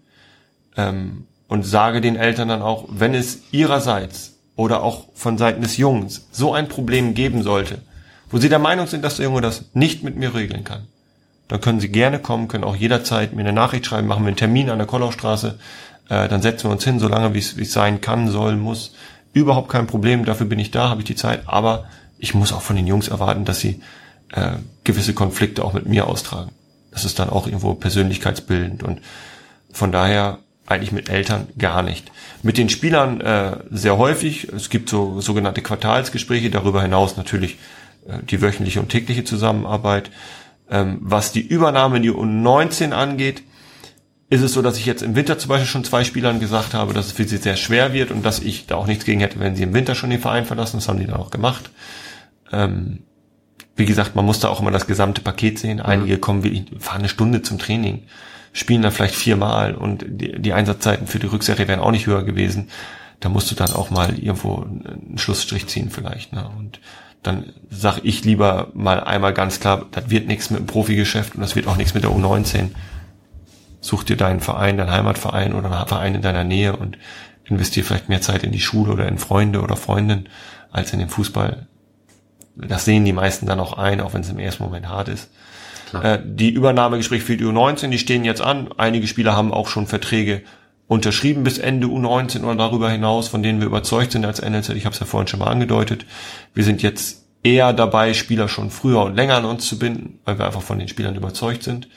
Ähm, 0.77 1.25
und 1.49 1.63
sage 1.63 1.99
den 1.99 2.15
Eltern 2.15 2.47
dann 2.47 2.61
auch, 2.61 2.85
wenn 2.89 3.13
es 3.13 3.41
ihrerseits 3.51 4.37
oder 4.55 4.83
auch 4.83 5.07
von 5.15 5.37
Seiten 5.37 5.61
des 5.61 5.77
Jungs 5.77 6.27
so 6.31 6.53
ein 6.53 6.69
Problem 6.69 7.15
geben 7.15 7.43
sollte, 7.43 7.81
wo 8.29 8.37
sie 8.37 8.49
der 8.49 8.59
Meinung 8.59 8.85
sind, 8.85 9.03
dass 9.03 9.17
der 9.17 9.25
Junge 9.25 9.41
das 9.41 9.65
nicht 9.73 10.03
mit 10.03 10.15
mir 10.15 10.35
regeln 10.35 10.63
kann, 10.63 10.87
dann 11.49 11.59
können 11.59 11.81
Sie 11.81 11.89
gerne 11.89 12.19
kommen, 12.19 12.47
können 12.47 12.63
auch 12.63 12.75
jederzeit 12.75 13.33
mir 13.33 13.41
eine 13.41 13.51
Nachricht 13.51 13.85
schreiben, 13.85 14.07
machen 14.07 14.23
wir 14.23 14.29
einen 14.29 14.37
Termin 14.37 14.69
an 14.69 14.77
der 14.77 14.87
Kollaustraße, 14.87 15.59
äh, 16.07 16.29
dann 16.29 16.41
setzen 16.41 16.69
wir 16.69 16.71
uns 16.71 16.83
hin, 16.85 16.99
solange 16.99 17.33
wie 17.33 17.39
es 17.39 17.57
wie 17.57 17.63
es 17.63 17.73
sein 17.73 17.99
kann, 17.99 18.29
soll, 18.29 18.55
muss. 18.55 18.93
Überhaupt 19.33 19.69
kein 19.69 19.87
Problem, 19.87 20.25
dafür 20.25 20.47
bin 20.47 20.59
ich 20.59 20.71
da, 20.71 20.89
habe 20.89 21.01
ich 21.01 21.07
die 21.07 21.15
Zeit, 21.15 21.41
aber 21.47 21.85
ich 22.17 22.33
muss 22.33 22.53
auch 22.53 22.61
von 22.61 22.75
den 22.75 22.87
Jungs 22.87 23.09
erwarten, 23.09 23.45
dass 23.45 23.59
sie 23.59 23.81
äh, 24.31 24.53
gewisse 24.83 25.13
Konflikte 25.13 25.63
auch 25.65 25.73
mit 25.73 25.87
mir 25.87 26.07
austragen. 26.07 26.51
Das 26.91 27.05
ist 27.05 27.19
dann 27.19 27.29
auch 27.29 27.45
irgendwo 27.45 27.73
persönlichkeitsbildend 27.73 28.83
und 28.83 29.01
von 29.71 29.91
daher 29.91 30.39
eigentlich 30.65 30.91
mit 30.91 31.09
Eltern 31.09 31.47
gar 31.57 31.81
nicht. 31.81 32.11
Mit 32.43 32.57
den 32.57 32.69
Spielern 32.69 33.21
äh, 33.21 33.57
sehr 33.71 33.97
häufig. 33.97 34.49
Es 34.53 34.69
gibt 34.69 34.89
so 34.89 35.19
sogenannte 35.19 35.61
Quartalsgespräche, 35.61 36.49
darüber 36.49 36.81
hinaus 36.81 37.17
natürlich 37.17 37.57
äh, 38.07 38.19
die 38.23 38.41
wöchentliche 38.41 38.79
und 38.79 38.89
tägliche 38.89 39.23
Zusammenarbeit. 39.23 40.11
Ähm, 40.69 40.97
was 41.01 41.31
die 41.31 41.45
Übernahme 41.45 41.97
in 41.97 42.03
die 42.03 42.11
U19 42.11 42.91
angeht, 42.91 43.43
ist 44.29 44.41
es 44.41 44.53
so, 44.53 44.61
dass 44.61 44.77
ich 44.77 44.85
jetzt 44.85 45.01
im 45.01 45.15
Winter 45.15 45.39
zum 45.39 45.49
Beispiel 45.49 45.67
schon 45.67 45.83
zwei 45.83 46.03
Spielern 46.03 46.39
gesagt 46.39 46.75
habe, 46.75 46.93
dass 46.93 47.07
es 47.07 47.11
für 47.13 47.23
sie 47.23 47.37
sehr 47.37 47.55
schwer 47.55 47.93
wird 47.93 48.11
und 48.11 48.23
dass 48.23 48.39
ich 48.39 48.67
da 48.67 48.75
auch 48.75 48.85
nichts 48.85 49.05
gegen 49.05 49.21
hätte, 49.21 49.39
wenn 49.39 49.55
sie 49.55 49.63
im 49.63 49.73
Winter 49.73 49.95
schon 49.95 50.11
den 50.11 50.21
Verein 50.21 50.45
verlassen. 50.45 50.77
Das 50.77 50.87
haben 50.87 50.99
die 50.99 51.07
dann 51.07 51.17
auch 51.17 51.31
gemacht. 51.31 51.71
Ähm, 52.51 52.99
wie 53.75 53.85
gesagt, 53.85 54.15
man 54.15 54.25
muss 54.25 54.39
da 54.39 54.49
auch 54.49 54.59
immer 54.61 54.71
das 54.71 54.85
gesamte 54.85 55.21
Paket 55.21 55.57
sehen. 55.57 55.79
Einige 55.79 56.19
kommen 56.19 56.43
wirklich, 56.43 56.65
fahren 56.79 56.99
eine 56.99 57.09
Stunde 57.09 57.41
zum 57.41 57.57
Training, 57.57 58.03
spielen 58.53 58.83
dann 58.83 58.91
vielleicht 58.91 59.15
viermal 59.15 59.73
und 59.73 60.05
die, 60.07 60.39
die 60.39 60.53
Einsatzzeiten 60.53 61.07
für 61.07 61.17
die 61.17 61.27
Rückserie 61.27 61.67
wären 61.67 61.79
auch 61.79 61.91
nicht 61.91 62.05
höher 62.05 62.23
gewesen. 62.23 62.69
Da 63.21 63.29
musst 63.29 63.49
du 63.49 63.55
dann 63.55 63.71
auch 63.71 63.89
mal 63.89 64.19
irgendwo 64.19 64.57
einen 64.57 65.17
Schlussstrich 65.17 65.67
ziehen 65.67 65.89
vielleicht. 65.89 66.33
Ne? 66.33 66.47
Und 66.57 66.79
dann 67.23 67.53
sag 67.69 67.99
ich 68.03 68.23
lieber 68.23 68.69
mal 68.73 68.99
einmal 69.01 69.33
ganz 69.33 69.59
klar, 69.59 69.85
das 69.91 70.09
wird 70.09 70.27
nichts 70.27 70.49
mit 70.49 70.59
dem 70.59 70.67
Profigeschäft 70.67 71.35
und 71.35 71.41
das 71.41 71.55
wird 71.55 71.67
auch 71.67 71.75
nichts 71.75 71.93
mit 71.93 72.03
der 72.03 72.11
U19. 72.11 72.69
Such 73.81 74.03
dir 74.03 74.17
deinen 74.17 74.39
Verein, 74.39 74.77
deinen 74.77 74.91
Heimatverein 74.91 75.53
oder 75.53 75.71
einen 75.71 75.87
Verein 75.87 76.15
in 76.15 76.21
deiner 76.21 76.43
Nähe 76.43 76.75
und 76.75 76.97
investier 77.45 77.83
vielleicht 77.83 78.09
mehr 78.09 78.21
Zeit 78.21 78.43
in 78.43 78.51
die 78.51 78.59
Schule 78.59 78.91
oder 78.91 79.07
in 79.07 79.17
Freunde 79.17 79.61
oder 79.61 79.75
Freundinnen 79.75 80.29
als 80.71 80.93
in 80.93 80.99
den 80.99 81.09
Fußball. 81.09 81.67
Das 82.55 82.85
sehen 82.85 83.05
die 83.05 83.13
meisten 83.13 83.45
dann 83.45 83.59
auch 83.59 83.77
ein, 83.77 84.01
auch 84.01 84.13
wenn 84.13 84.21
es 84.21 84.29
im 84.29 84.39
ersten 84.39 84.63
Moment 84.63 84.87
hart 84.87 85.07
ist. 85.07 85.29
Klar. 85.89 86.05
Äh, 86.05 86.21
die 86.23 86.49
Übernahmegespräche 86.49 87.23
für 87.25 87.37
die 87.37 87.45
U19, 87.45 87.89
die 87.89 87.99
stehen 87.99 88.23
jetzt 88.23 88.41
an. 88.41 88.69
Einige 88.77 89.07
Spieler 89.07 89.35
haben 89.35 89.53
auch 89.53 89.67
schon 89.67 89.87
Verträge 89.87 90.43
unterschrieben 90.89 91.43
bis 91.43 91.59
Ende 91.59 91.87
U19 91.87 92.43
oder 92.43 92.55
darüber 92.55 92.89
hinaus, 92.89 93.27
von 93.29 93.43
denen 93.43 93.59
wir 93.61 93.67
überzeugt 93.67 94.11
sind 94.11 94.25
als 94.25 94.41
NLZ. 94.41 94.69
Ich 94.69 94.85
habe 94.85 94.93
es 94.93 94.99
ja 94.99 95.05
vorhin 95.05 95.27
schon 95.27 95.39
mal 95.39 95.47
angedeutet. 95.47 96.05
Wir 96.53 96.63
sind 96.65 96.81
jetzt 96.81 97.25
eher 97.43 97.71
dabei, 97.73 98.13
Spieler 98.13 98.49
schon 98.49 98.71
früher 98.71 99.03
und 99.03 99.15
länger 99.15 99.35
an 99.37 99.45
uns 99.45 99.67
zu 99.67 99.77
binden, 99.79 100.19
weil 100.25 100.39
wir 100.39 100.45
einfach 100.47 100.63
von 100.63 100.79
den 100.79 100.87
Spielern 100.87 101.15
überzeugt 101.15 101.63
sind. 101.63 101.87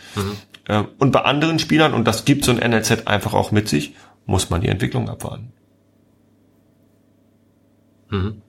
Ähm, 0.68 0.88
Und 0.98 1.10
bei 1.10 1.22
anderen 1.22 1.58
Spielern, 1.58 1.94
und 1.94 2.04
das 2.06 2.24
gibt 2.26 2.44
so 2.44 2.52
ein 2.52 2.58
NLZ 2.70 3.06
einfach 3.06 3.32
auch 3.34 3.50
mit 3.50 3.66
sich, 3.68 3.94
muss 4.26 4.50
man 4.50 4.60
die 4.60 4.68
Entwicklung 4.68 5.08
abwarten. 5.08 5.52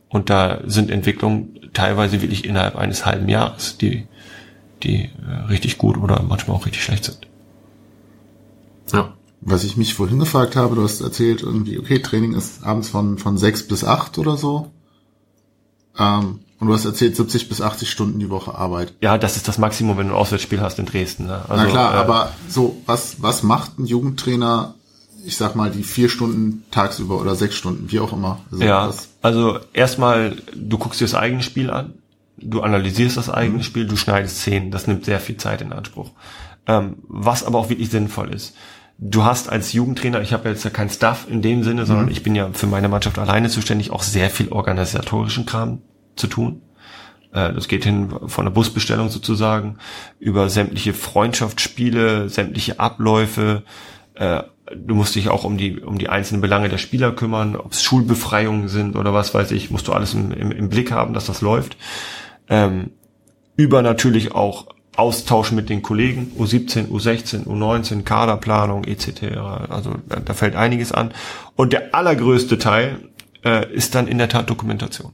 Und 0.09 0.29
da 0.29 0.59
sind 0.65 0.91
Entwicklungen 0.91 1.69
teilweise 1.73 2.21
wirklich 2.21 2.45
innerhalb 2.45 2.75
eines 2.75 3.05
halben 3.05 3.29
Jahres, 3.29 3.77
die, 3.77 4.07
die 4.83 5.05
äh, 5.05 5.45
richtig 5.49 5.77
gut 5.77 5.97
oder 5.97 6.21
manchmal 6.21 6.57
auch 6.57 6.65
richtig 6.65 6.83
schlecht 6.83 7.05
sind. 7.05 7.27
Ja. 8.91 9.13
Was 9.45 9.63
ich 9.63 9.75
mich 9.77 9.93
vorhin 9.93 10.19
gefragt 10.19 10.55
habe, 10.55 10.75
du 10.75 10.83
hast 10.83 11.01
erzählt 11.01 11.41
irgendwie, 11.41 11.77
okay, 11.79 11.99
Training 11.99 12.33
ist 12.33 12.63
abends 12.63 12.89
von, 12.89 13.17
von 13.17 13.37
sechs 13.37 13.67
bis 13.67 13.83
acht 13.83 14.17
oder 14.17 14.37
so. 14.37 14.71
Ähm, 15.97 16.39
und 16.59 16.67
du 16.67 16.73
hast 16.73 16.85
erzählt, 16.85 17.15
70 17.15 17.49
bis 17.49 17.61
80 17.61 17.89
Stunden 17.89 18.19
die 18.19 18.29
Woche 18.29 18.55
Arbeit. 18.55 18.93
Ja, 19.01 19.17
das 19.17 19.35
ist 19.35 19.47
das 19.47 19.57
Maximum, 19.57 19.97
wenn 19.97 20.07
du 20.07 20.13
ein 20.13 20.19
Auswärtsspiel 20.19 20.61
hast 20.61 20.79
in 20.79 20.85
Dresden. 20.85 21.25
Ne? 21.27 21.41
Also, 21.49 21.63
Na 21.63 21.69
klar, 21.69 21.93
äh, 21.93 21.97
aber 21.97 22.31
so, 22.47 22.77
was, 22.85 23.21
was 23.21 23.43
macht 23.43 23.77
ein 23.79 23.85
Jugendtrainer, 23.85 24.75
ich 25.25 25.35
sag 25.35 25.55
mal, 25.55 25.69
die 25.71 25.83
vier 25.83 26.07
Stunden 26.09 26.63
tagsüber 26.71 27.19
oder 27.19 27.35
sechs 27.35 27.55
Stunden, 27.55 27.91
wie 27.91 27.99
auch 27.99 28.13
immer? 28.13 28.39
Also 28.51 28.63
Ja, 28.63 28.87
was- 28.87 29.09
also 29.21 29.59
erstmal, 29.73 30.37
du 30.55 30.77
guckst 30.77 31.01
dir 31.01 31.05
das 31.05 31.15
eigene 31.15 31.43
Spiel 31.43 31.69
an, 31.69 31.93
du 32.37 32.61
analysierst 32.61 33.17
das 33.17 33.29
eigene 33.29 33.57
Mhm. 33.59 33.63
Spiel, 33.63 33.85
du 33.85 33.97
schneidest 33.97 34.37
Szenen, 34.37 34.71
das 34.71 34.87
nimmt 34.87 35.03
sehr 35.05 35.19
viel 35.19 35.37
Zeit 35.37 35.61
in 35.61 35.73
Anspruch. 35.73 36.11
Ähm, 36.65 36.95
was 37.09 37.43
aber 37.43 37.59
auch 37.59 37.69
wirklich 37.69 37.89
sinnvoll 37.89 38.33
ist. 38.33 38.53
Du 39.05 39.25
hast 39.25 39.49
als 39.49 39.73
Jugendtrainer, 39.73 40.21
ich 40.21 40.31
habe 40.31 40.47
jetzt 40.47 40.63
ja 40.63 40.69
kein 40.69 40.89
Staff 40.89 41.27
in 41.29 41.41
dem 41.41 41.63
Sinne, 41.63 41.81
Mhm. 41.81 41.85
sondern 41.87 42.11
ich 42.11 42.23
bin 42.23 42.35
ja 42.35 42.49
für 42.53 42.67
meine 42.67 42.87
Mannschaft 42.87 43.19
alleine 43.19 43.49
zuständig, 43.49 43.91
auch 43.91 44.01
sehr 44.01 44.29
viel 44.29 44.47
organisatorischen 44.49 45.45
Kram 45.45 45.81
zu 46.15 46.27
tun. 46.27 46.61
Äh, 47.33 47.51
Das 47.51 47.67
geht 47.67 47.83
hin 47.83 48.13
von 48.27 48.45
der 48.45 48.51
Busbestellung 48.51 49.09
sozusagen 49.09 49.77
über 50.19 50.47
sämtliche 50.49 50.93
Freundschaftsspiele, 50.93 52.29
sämtliche 52.29 52.79
Abläufe, 52.79 53.63
äh, 54.15 54.43
du 54.73 54.95
musst 54.95 55.15
dich 55.15 55.27
auch 55.27 55.43
um 55.43 55.57
die, 55.57 55.81
um 55.81 55.97
die 55.97 56.07
einzelnen 56.07 56.39
Belange 56.41 56.69
der 56.69 56.77
Spieler 56.77 57.11
kümmern, 57.11 57.57
ob 57.57 57.73
es 57.73 57.83
Schulbefreiungen 57.83 58.69
sind 58.69 58.95
oder 58.95 59.13
was 59.13 59.33
weiß 59.33 59.51
ich, 59.51 59.69
musst 59.69 59.87
du 59.89 59.91
alles 59.91 60.13
im, 60.13 60.31
im, 60.31 60.51
im 60.51 60.69
Blick 60.69 60.91
haben, 60.91 61.13
dass 61.13 61.25
das 61.25 61.41
läuft. 61.41 61.75
Ähm, 62.47 62.91
über 63.57 63.81
natürlich 63.81 64.33
auch 64.33 64.67
Austausch 64.95 65.51
mit 65.51 65.69
den 65.69 65.81
Kollegen, 65.81 66.31
U17, 66.37 66.89
U16, 66.89 67.45
U19, 67.45 68.03
Kaderplanung 68.03 68.83
etc. 68.83 69.37
Also 69.69 69.95
da, 70.07 70.33
fällt 70.33 70.55
einiges 70.55 70.91
an. 70.91 71.13
Und 71.55 71.73
der 71.73 71.95
allergrößte 71.95 72.57
Teil 72.59 72.99
äh, 73.43 73.71
ist 73.73 73.95
dann 73.95 74.07
in 74.07 74.19
der 74.19 74.29
Tat 74.29 74.49
Dokumentation. 74.49 75.13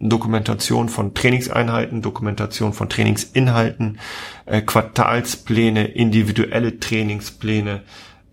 Dokumentation 0.00 0.88
von 0.88 1.12
Trainingseinheiten, 1.12 2.00
Dokumentation 2.00 2.72
von 2.72 2.88
Trainingsinhalten, 2.88 3.98
äh, 4.46 4.62
Quartalspläne, 4.62 5.88
individuelle 5.88 6.80
Trainingspläne 6.80 7.82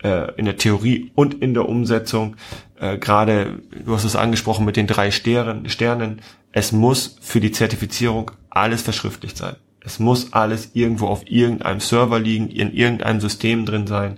äh, 0.03 0.31
in 0.35 0.45
der 0.45 0.57
Theorie 0.57 1.11
und 1.15 1.33
in 1.41 1.53
der 1.53 1.67
Umsetzung. 1.67 2.37
Äh, 2.79 2.97
Gerade, 2.99 3.59
du 3.83 3.93
hast 3.93 4.05
es 4.05 4.15
angesprochen 4.15 4.65
mit 4.65 4.77
den 4.77 4.87
drei 4.87 5.11
Sternen, 5.11 5.67
Sternen. 5.69 6.21
Es 6.51 6.71
muss 6.71 7.17
für 7.21 7.41
die 7.41 7.51
Zertifizierung 7.51 8.31
alles 8.49 8.81
verschriftlicht 8.81 9.37
sein. 9.37 9.55
Es 9.87 9.99
muss 9.99 10.33
alles 10.33 10.71
irgendwo 10.73 11.07
auf 11.07 11.31
irgendeinem 11.31 11.79
Server 11.79 12.19
liegen, 12.19 12.49
in 12.49 12.73
irgendeinem 12.73 13.21
System 13.21 13.65
drin 13.65 13.87
sein. 13.87 14.17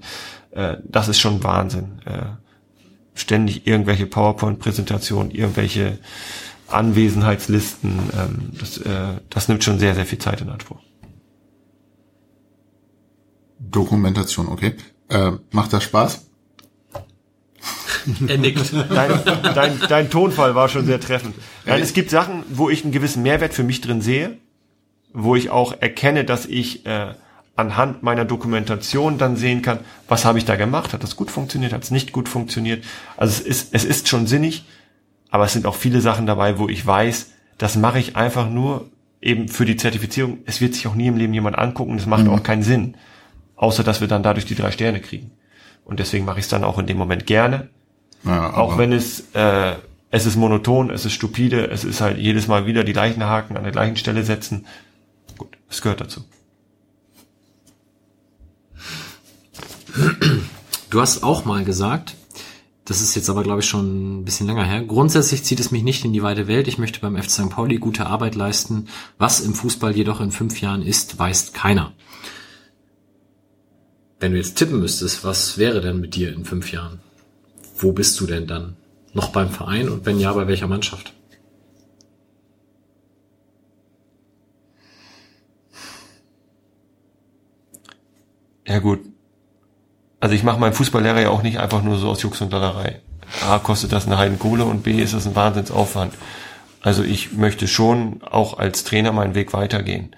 Äh, 0.49 0.77
das 0.83 1.09
ist 1.09 1.19
schon 1.19 1.43
Wahnsinn. 1.43 2.01
Äh, 2.05 2.23
ständig 3.13 3.67
irgendwelche 3.67 4.07
PowerPoint-Präsentationen, 4.07 5.29
irgendwelche 5.29 5.99
Anwesenheitslisten. 6.65 7.99
Ähm, 8.17 8.51
das, 8.59 8.79
äh, 8.79 9.19
das 9.29 9.47
nimmt 9.47 9.63
schon 9.63 9.77
sehr, 9.77 9.93
sehr 9.93 10.07
viel 10.07 10.17
Zeit 10.17 10.41
in 10.41 10.49
Anspruch. 10.49 10.79
Dokumentation, 13.59 14.47
okay. 14.47 14.73
Äh, 15.09 15.33
macht 15.51 15.71
das 15.71 15.83
Spaß? 15.83 16.25
Er 18.27 18.37
nickt. 18.39 18.73
Dein, 18.73 19.23
dein, 19.53 19.79
dein 19.87 20.09
Tonfall 20.09 20.55
war 20.55 20.67
schon 20.67 20.87
sehr 20.87 20.99
treffend. 20.99 21.35
Nein, 21.65 21.83
es 21.83 21.93
gibt 21.93 22.09
Sachen, 22.09 22.43
wo 22.49 22.71
ich 22.71 22.83
einen 22.83 22.91
gewissen 22.91 23.21
Mehrwert 23.21 23.53
für 23.53 23.63
mich 23.63 23.81
drin 23.81 24.01
sehe, 24.01 24.39
wo 25.13 25.35
ich 25.35 25.49
auch 25.49 25.73
erkenne, 25.79 26.23
dass 26.23 26.45
ich 26.45 26.85
äh, 26.85 27.13
anhand 27.55 28.03
meiner 28.03 28.25
Dokumentation 28.25 29.17
dann 29.17 29.35
sehen 29.35 29.61
kann, 29.61 29.79
was 30.07 30.25
habe 30.25 30.37
ich 30.37 30.45
da 30.45 30.55
gemacht, 30.55 30.93
hat 30.93 31.03
das 31.03 31.15
gut 31.15 31.29
funktioniert, 31.29 31.73
hat 31.73 31.83
es 31.83 31.91
nicht 31.91 32.11
gut 32.11 32.29
funktioniert. 32.29 32.83
Also 33.17 33.33
es 33.33 33.41
ist, 33.41 33.73
es 33.73 33.85
ist 33.85 34.07
schon 34.07 34.27
sinnig, 34.27 34.65
aber 35.29 35.45
es 35.45 35.53
sind 35.53 35.65
auch 35.65 35.75
viele 35.75 36.01
Sachen 36.01 36.25
dabei, 36.25 36.57
wo 36.57 36.69
ich 36.69 36.85
weiß, 36.85 37.31
das 37.57 37.75
mache 37.75 37.99
ich 37.99 38.15
einfach 38.15 38.49
nur 38.49 38.89
eben 39.21 39.49
für 39.49 39.65
die 39.65 39.75
Zertifizierung. 39.75 40.39
Es 40.45 40.61
wird 40.61 40.75
sich 40.75 40.87
auch 40.87 40.95
nie 40.95 41.07
im 41.07 41.17
Leben 41.17 41.33
jemand 41.33 41.57
angucken, 41.57 41.97
das 41.97 42.05
macht 42.05 42.23
mhm. 42.23 42.29
auch 42.29 42.43
keinen 42.43 42.63
Sinn, 42.63 42.95
außer 43.57 43.83
dass 43.83 43.99
wir 43.99 44.07
dann 44.07 44.23
dadurch 44.23 44.45
die 44.45 44.55
drei 44.55 44.71
Sterne 44.71 45.01
kriegen. 45.01 45.31
Und 45.83 45.99
deswegen 45.99 46.23
mache 46.23 46.39
ich 46.39 46.45
es 46.45 46.49
dann 46.49 46.63
auch 46.63 46.77
in 46.77 46.87
dem 46.87 46.97
Moment 46.97 47.25
gerne, 47.25 47.69
ja, 48.23 48.53
auch 48.53 48.77
wenn 48.77 48.91
es 48.91 49.33
äh, 49.33 49.73
es 50.11 50.25
ist 50.25 50.35
monoton, 50.35 50.89
es 50.89 51.05
ist 51.05 51.13
stupide, 51.13 51.69
es 51.69 51.83
ist 51.83 52.01
halt 52.01 52.17
jedes 52.17 52.47
Mal 52.47 52.65
wieder 52.65 52.83
die 52.83 52.93
gleichen 52.93 53.23
Haken 53.23 53.57
an 53.57 53.63
der 53.63 53.71
gleichen 53.71 53.95
Stelle 53.95 54.23
setzen. 54.23 54.65
Es 55.69 55.81
gehört 55.81 56.01
dazu. 56.01 56.23
Du 60.89 61.01
hast 61.01 61.23
auch 61.23 61.45
mal 61.45 61.63
gesagt, 61.63 62.15
das 62.85 63.01
ist 63.01 63.13
jetzt 63.13 63.29
aber, 63.29 63.43
glaube 63.43 63.59
ich, 63.59 63.67
schon 63.67 64.21
ein 64.21 64.25
bisschen 64.25 64.47
länger 64.47 64.63
her. 64.63 64.81
Grundsätzlich 64.81 65.43
zieht 65.43 65.59
es 65.59 65.69
mich 65.69 65.83
nicht 65.83 66.03
in 66.05 66.13
die 66.13 66.23
weite 66.23 66.47
Welt. 66.47 66.67
Ich 66.67 66.79
möchte 66.79 66.99
beim 66.99 67.15
FC 67.15 67.29
St. 67.29 67.49
Pauli 67.51 67.77
gute 67.77 68.07
Arbeit 68.07 68.33
leisten. 68.33 68.87
Was 69.19 69.41
im 69.41 69.53
Fußball 69.53 69.95
jedoch 69.95 70.21
in 70.21 70.31
fünf 70.31 70.59
Jahren 70.59 70.81
ist, 70.81 71.19
weiß 71.19 71.53
keiner. 71.53 71.93
Wenn 74.19 74.31
du 74.31 74.39
jetzt 74.39 74.57
tippen 74.57 74.79
müsstest, 74.79 75.23
was 75.23 75.59
wäre 75.59 75.81
denn 75.81 76.01
mit 76.01 76.15
dir 76.15 76.33
in 76.33 76.45
fünf 76.45 76.71
Jahren? 76.71 76.99
Wo 77.77 77.91
bist 77.91 78.19
du 78.19 78.25
denn 78.25 78.47
dann? 78.47 78.75
Noch 79.13 79.29
beim 79.29 79.49
Verein 79.49 79.87
und 79.89 80.07
wenn 80.07 80.19
ja, 80.19 80.33
bei 80.33 80.47
welcher 80.47 80.67
Mannschaft? 80.67 81.13
Ja 88.69 88.77
gut, 88.79 88.99
also 90.19 90.35
ich 90.35 90.43
mache 90.43 90.59
meinen 90.59 90.73
Fußballlehrer 90.73 91.21
ja 91.21 91.29
auch 91.29 91.41
nicht 91.41 91.59
einfach 91.59 91.81
nur 91.81 91.97
so 91.97 92.09
aus 92.09 92.21
Jux 92.21 92.39
und 92.41 92.53
Dollerei. 92.53 93.01
A, 93.47 93.57
kostet 93.57 93.91
das 93.91 94.05
eine 94.05 94.17
Heidenkohle 94.17 94.63
und 94.63 94.83
B, 94.83 95.01
ist 95.01 95.13
das 95.13 95.25
ein 95.25 95.35
Wahnsinnsaufwand. 95.35 96.13
Also 96.81 97.03
ich 97.03 97.33
möchte 97.33 97.67
schon 97.67 98.21
auch 98.23 98.57
als 98.59 98.83
Trainer 98.83 99.11
meinen 99.11 99.35
Weg 99.35 99.53
weitergehen. 99.53 100.15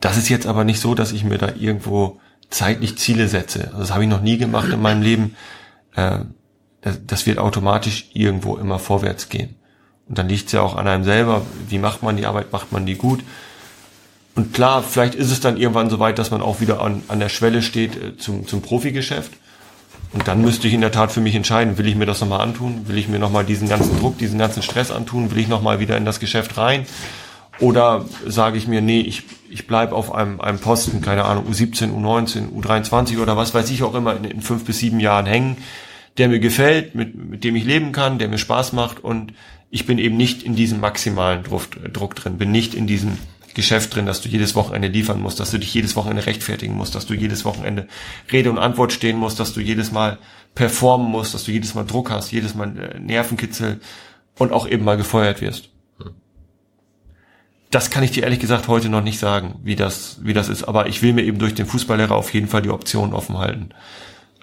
Das 0.00 0.16
ist 0.16 0.28
jetzt 0.28 0.46
aber 0.46 0.64
nicht 0.64 0.80
so, 0.80 0.94
dass 0.94 1.12
ich 1.12 1.24
mir 1.24 1.38
da 1.38 1.52
irgendwo 1.58 2.20
zeitlich 2.48 2.96
Ziele 2.96 3.28
setze. 3.28 3.66
Also 3.66 3.78
das 3.78 3.92
habe 3.92 4.04
ich 4.04 4.10
noch 4.10 4.22
nie 4.22 4.38
gemacht 4.38 4.68
in 4.72 4.80
meinem 4.80 5.02
Leben. 5.02 5.36
Äh, 5.96 6.20
das, 6.80 7.00
das 7.06 7.26
wird 7.26 7.38
automatisch 7.38 8.10
irgendwo 8.14 8.56
immer 8.56 8.78
vorwärts 8.78 9.28
gehen. 9.28 9.56
Und 10.08 10.16
dann 10.16 10.28
liegt 10.28 10.46
es 10.46 10.52
ja 10.52 10.62
auch 10.62 10.76
an 10.76 10.86
einem 10.86 11.04
selber. 11.04 11.42
Wie 11.68 11.78
macht 11.78 12.02
man 12.02 12.16
die 12.16 12.26
Arbeit? 12.26 12.52
Macht 12.52 12.70
man 12.70 12.86
die 12.86 12.94
gut? 12.94 13.24
Und 14.38 14.54
klar, 14.54 14.84
vielleicht 14.84 15.16
ist 15.16 15.32
es 15.32 15.40
dann 15.40 15.56
irgendwann 15.56 15.90
so 15.90 15.98
weit, 15.98 16.16
dass 16.20 16.30
man 16.30 16.42
auch 16.42 16.60
wieder 16.60 16.80
an, 16.80 17.02
an 17.08 17.18
der 17.18 17.28
Schwelle 17.28 17.60
steht 17.60 17.96
äh, 17.96 18.16
zum, 18.18 18.46
zum 18.46 18.62
Profigeschäft. 18.62 19.32
Und 20.12 20.28
dann 20.28 20.42
müsste 20.42 20.68
ich 20.68 20.74
in 20.74 20.80
der 20.80 20.92
Tat 20.92 21.10
für 21.10 21.20
mich 21.20 21.34
entscheiden, 21.34 21.76
will 21.76 21.88
ich 21.88 21.96
mir 21.96 22.06
das 22.06 22.20
nochmal 22.20 22.42
antun? 22.42 22.86
Will 22.86 22.98
ich 22.98 23.08
mir 23.08 23.18
nochmal 23.18 23.44
diesen 23.44 23.68
ganzen 23.68 23.98
Druck, 23.98 24.16
diesen 24.16 24.38
ganzen 24.38 24.62
Stress 24.62 24.92
antun? 24.92 25.32
Will 25.32 25.38
ich 25.38 25.48
nochmal 25.48 25.80
wieder 25.80 25.96
in 25.96 26.04
das 26.04 26.20
Geschäft 26.20 26.56
rein? 26.56 26.86
Oder 27.58 28.04
sage 28.28 28.58
ich 28.58 28.68
mir, 28.68 28.80
nee, 28.80 29.00
ich, 29.00 29.24
ich 29.50 29.66
bleib 29.66 29.90
auf 29.90 30.14
einem, 30.14 30.40
einem 30.40 30.60
Posten, 30.60 31.00
keine 31.00 31.24
Ahnung, 31.24 31.46
U17, 31.50 31.92
U19, 31.92 32.52
U23 32.52 33.18
oder 33.20 33.36
was 33.36 33.54
weiß 33.54 33.68
ich 33.70 33.82
auch 33.82 33.96
immer 33.96 34.16
in, 34.16 34.22
in 34.22 34.40
fünf 34.40 34.64
bis 34.64 34.78
sieben 34.78 35.00
Jahren 35.00 35.26
hängen, 35.26 35.56
der 36.16 36.28
mir 36.28 36.38
gefällt, 36.38 36.94
mit, 36.94 37.16
mit 37.16 37.42
dem 37.42 37.56
ich 37.56 37.64
leben 37.64 37.90
kann, 37.90 38.20
der 38.20 38.28
mir 38.28 38.38
Spaß 38.38 38.72
macht 38.72 39.02
und 39.02 39.34
ich 39.70 39.84
bin 39.84 39.98
eben 39.98 40.16
nicht 40.16 40.44
in 40.44 40.54
diesem 40.54 40.78
maximalen 40.78 41.42
Druck, 41.42 41.64
Druck 41.92 42.14
drin, 42.14 42.38
bin 42.38 42.52
nicht 42.52 42.74
in 42.74 42.86
diesem 42.86 43.18
Geschäft 43.58 43.94
drin, 43.94 44.06
dass 44.06 44.20
du 44.20 44.28
jedes 44.28 44.54
Wochenende 44.54 44.86
liefern 44.86 45.20
musst, 45.20 45.40
dass 45.40 45.50
du 45.50 45.58
dich 45.58 45.74
jedes 45.74 45.96
Wochenende 45.96 46.24
rechtfertigen 46.24 46.74
musst, 46.74 46.94
dass 46.94 47.06
du 47.06 47.14
jedes 47.14 47.44
Wochenende 47.44 47.88
Rede 48.30 48.50
und 48.50 48.58
Antwort 48.58 48.92
stehen 48.92 49.18
musst, 49.18 49.40
dass 49.40 49.52
du 49.52 49.60
jedes 49.60 49.90
Mal 49.90 50.18
performen 50.54 51.10
musst, 51.10 51.34
dass 51.34 51.42
du 51.42 51.50
jedes 51.50 51.74
Mal 51.74 51.84
Druck 51.84 52.10
hast, 52.10 52.30
jedes 52.30 52.54
Mal 52.54 52.78
äh, 52.78 53.00
Nervenkitzel 53.00 53.80
und 54.38 54.52
auch 54.52 54.68
eben 54.68 54.84
mal 54.84 54.96
gefeuert 54.96 55.40
wirst. 55.40 55.70
Das 57.70 57.90
kann 57.90 58.04
ich 58.04 58.12
dir 58.12 58.22
ehrlich 58.22 58.38
gesagt 58.38 58.68
heute 58.68 58.88
noch 58.88 59.02
nicht 59.02 59.18
sagen, 59.18 59.58
wie 59.64 59.76
das, 59.76 60.20
wie 60.22 60.32
das 60.32 60.48
ist. 60.48 60.62
Aber 60.62 60.86
ich 60.86 61.02
will 61.02 61.12
mir 61.12 61.24
eben 61.24 61.40
durch 61.40 61.54
den 61.54 61.66
Fußballlehrer 61.66 62.14
auf 62.14 62.32
jeden 62.32 62.46
Fall 62.46 62.62
die 62.62 62.70
Option 62.70 63.12
offen 63.12 63.38
halten. 63.38 63.70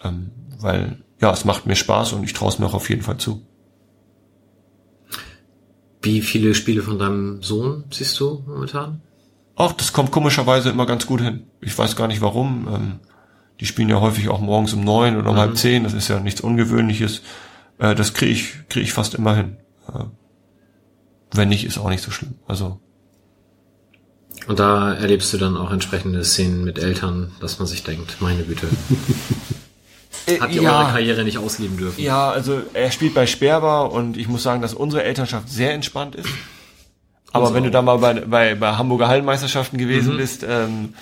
Ähm, 0.04 0.32
weil, 0.60 0.98
ja, 1.22 1.32
es 1.32 1.46
macht 1.46 1.66
mir 1.66 1.76
Spaß 1.76 2.14
und 2.14 2.24
ich 2.26 2.34
traue 2.34 2.50
es 2.50 2.60
mir 2.60 2.66
auch 2.66 2.74
auf 2.74 2.90
jeden 2.90 3.02
Fall 3.02 3.18
zu. 3.18 3.42
Wie 6.02 6.22
viele 6.22 6.54
Spiele 6.54 6.84
von 6.84 7.00
deinem 7.00 7.42
Sohn 7.42 7.86
siehst 7.90 8.20
du 8.20 8.44
momentan? 8.46 9.02
Ach, 9.56 9.72
das 9.72 9.94
kommt 9.94 10.12
komischerweise 10.12 10.70
immer 10.70 10.86
ganz 10.86 11.06
gut 11.06 11.22
hin. 11.22 11.48
Ich 11.62 11.78
weiß 11.78 11.96
gar 11.96 12.08
nicht 12.08 12.22
warum. 12.22 12.68
Ähm, 12.68 13.00
die 13.60 13.66
spielen 13.66 13.90
ja 13.90 14.02
häufig 14.02 14.28
auch 14.30 14.42
morgens 14.42 14.74
um 14.74 14.84
neun 14.84 15.18
oder 15.18 15.30
um 15.30 15.36
mhm. 15.36 15.40
halb 15.40 15.58
zehn. 15.58 15.84
Das 15.84 15.94
ist 15.94 16.08
ja 16.08 16.20
nichts 16.20 16.42
Ungewöhnliches. 16.42 17.22
Äh, 17.78 17.96
das 17.96 18.14
kriege 18.14 18.32
ich, 18.32 18.68
krieg 18.70 18.84
ich 18.84 18.94
fast 18.94 19.16
immer 19.16 19.36
hin. 19.36 19.58
Äh, 19.88 20.04
wenn 21.32 21.50
nicht, 21.50 21.66
ist 21.66 21.78
auch 21.78 21.90
nicht 21.90 22.04
so 22.04 22.12
schlimm. 22.12 22.36
Also. 22.48 22.80
Und 24.48 24.60
da 24.60 24.94
erlebst 24.94 25.34
du 25.34 25.38
dann 25.38 25.58
auch 25.58 25.72
entsprechende 25.72 26.24
Szenen 26.24 26.64
mit 26.64 26.78
Eltern, 26.78 27.32
dass 27.40 27.58
man 27.58 27.68
sich 27.68 27.84
denkt, 27.84 28.18
meine 28.20 28.44
Güte. 28.44 28.68
Hat 30.40 30.52
die 30.52 30.58
ja, 30.58 30.80
eure 30.82 30.92
Karriere 30.92 31.24
nicht 31.24 31.38
ausleben 31.38 31.78
dürfen. 31.78 32.02
Ja, 32.02 32.32
also 32.32 32.62
er 32.74 32.92
spielt 32.92 33.14
bei 33.14 33.28
Sperber 33.28 33.92
und 33.92 34.18
ich 34.18 34.28
muss 34.28 34.44
sagen, 34.44 34.62
dass 34.62 34.74
unsere 34.74 35.04
Elternschaft 35.04 35.50
sehr 35.50 35.74
entspannt 35.74 36.16
ist. 36.16 36.30
Aber 37.36 37.54
wenn 37.54 37.64
du 37.64 37.72
da 37.72 37.82
mal 37.82 37.98
bei, 37.98 38.14
bei, 38.14 38.56
bei 38.56 38.72
Hamburger 38.74 39.08
Hallenmeisterschaften 39.08 39.78
gewesen 39.78 40.14
mhm. 40.14 40.18
bist 40.18 40.46
ähm, 40.48 40.94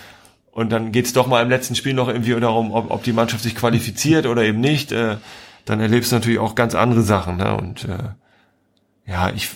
und 0.52 0.72
dann 0.72 0.92
geht's 0.92 1.14
doch 1.14 1.28
mal 1.28 1.42
im 1.42 1.50
letzten 1.50 1.76
Spiel 1.76 1.94
noch 1.94 2.08
irgendwie 2.08 2.40
darum, 2.40 2.72
ob, 2.72 2.92
ob 2.92 3.04
die 3.04 3.14
Mannschaft 3.14 3.44
sich 3.44 3.56
qualifiziert 3.56 4.26
oder 4.26 4.44
eben 4.44 4.60
nicht, 4.60 4.92
äh, 4.92 5.18
dann 5.66 5.80
erlebst 5.80 6.12
du 6.12 6.16
natürlich 6.16 6.40
auch 6.40 6.56
ganz 6.56 6.76
andere 6.76 7.02
Sachen. 7.02 7.38
Ne? 7.38 7.56
Und 7.56 7.86
äh, 7.86 9.10
ja, 9.10 9.32
ich 9.36 9.50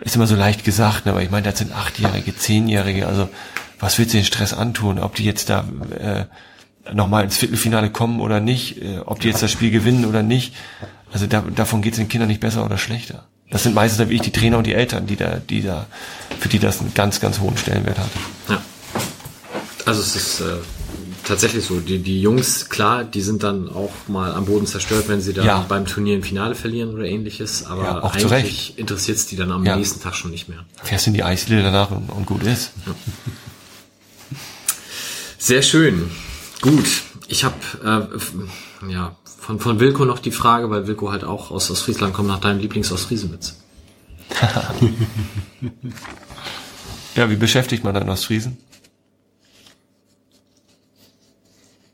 ist 0.00 0.16
immer 0.16 0.26
so 0.26 0.36
leicht 0.36 0.64
gesagt, 0.64 1.06
ne? 1.06 1.12
aber 1.12 1.22
ich 1.22 1.30
meine, 1.30 1.44
das 1.44 1.58
sind 1.58 1.74
Achtjährige, 1.74 2.36
Zehnjährige, 2.36 3.06
also 3.06 3.28
was 3.80 3.98
willst 3.98 4.14
du 4.14 4.18
den 4.18 4.24
Stress 4.24 4.52
antun, 4.52 4.98
ob 4.98 5.14
die 5.14 5.24
jetzt 5.24 5.50
da 5.50 5.64
äh, 5.98 6.24
nochmal 6.94 7.24
ins 7.24 7.36
Viertelfinale 7.36 7.90
kommen 7.90 8.20
oder 8.20 8.40
nicht, 8.40 8.82
äh, 8.82 8.98
ob 9.04 9.20
die 9.20 9.28
jetzt 9.28 9.42
das 9.42 9.50
Spiel 9.50 9.70
gewinnen 9.70 10.04
oder 10.04 10.22
nicht. 10.22 10.54
Also 11.12 11.26
da, 11.26 11.42
davon 11.42 11.82
geht 11.82 11.92
es 11.92 11.98
den 11.98 12.08
Kindern 12.08 12.28
nicht 12.28 12.40
besser 12.40 12.64
oder 12.64 12.78
schlechter. 12.78 13.26
Das 13.50 13.62
sind 13.62 13.74
meistens 13.74 13.98
dann 13.98 14.08
wirklich 14.10 14.30
die 14.30 14.38
Trainer 14.38 14.58
und 14.58 14.66
die 14.66 14.74
Eltern, 14.74 15.06
die 15.06 15.16
da, 15.16 15.36
die 15.36 15.62
da, 15.62 15.86
für 16.38 16.48
die 16.48 16.58
das 16.58 16.80
einen 16.80 16.92
ganz, 16.94 17.20
ganz 17.20 17.40
hohen 17.40 17.56
Stellenwert 17.56 17.98
hat. 17.98 18.10
Ja. 18.48 18.62
Also 19.86 20.02
es 20.02 20.16
ist 20.16 20.40
äh, 20.40 20.56
tatsächlich 21.24 21.64
so. 21.64 21.80
Die, 21.80 21.98
die 21.98 22.20
Jungs, 22.20 22.68
klar, 22.68 23.04
die 23.04 23.22
sind 23.22 23.42
dann 23.42 23.70
auch 23.70 23.92
mal 24.06 24.34
am 24.34 24.44
Boden 24.44 24.66
zerstört, 24.66 25.08
wenn 25.08 25.22
sie 25.22 25.32
da 25.32 25.44
ja. 25.44 25.66
beim 25.66 25.86
Turnier 25.86 26.16
im 26.16 26.22
Finale 26.22 26.54
verlieren 26.54 26.92
oder 26.92 27.04
ähnliches. 27.04 27.64
Aber 27.64 27.84
ja, 27.84 28.02
eigentlich 28.02 28.78
interessiert 28.78 29.16
es 29.16 29.26
die 29.26 29.36
dann 29.36 29.50
am 29.50 29.64
ja. 29.64 29.76
nächsten 29.76 30.02
Tag 30.02 30.14
schon 30.14 30.30
nicht 30.30 30.48
mehr. 30.50 30.64
Fährst 30.82 31.06
in 31.06 31.14
die 31.14 31.22
Eisdiele 31.22 31.62
danach 31.62 31.90
und, 31.90 32.10
und 32.10 32.26
gut 32.26 32.42
ist. 32.42 32.72
Sehr 35.38 35.62
schön. 35.62 36.10
Gut. 36.60 36.86
ich 37.28 37.44
habe 37.44 37.54
äh, 37.84 38.92
ja 38.92 39.16
von 39.38 39.60
von 39.60 39.80
Wilko 39.80 40.04
noch 40.04 40.18
die 40.18 40.32
Frage, 40.32 40.68
weil 40.70 40.86
Wilko 40.86 41.10
halt 41.10 41.24
auch 41.24 41.50
aus 41.50 41.70
Ostfriesland 41.70 42.12
kommt, 42.12 42.28
nach 42.28 42.40
deinem 42.40 42.60
Lieblings-Ostfriesenwitz. 42.60 43.56
Ja, 47.18 47.28
wie 47.30 47.36
beschäftigt 47.36 47.82
man 47.82 47.94
dann 47.94 48.08
Ostfriesen? 48.08 48.58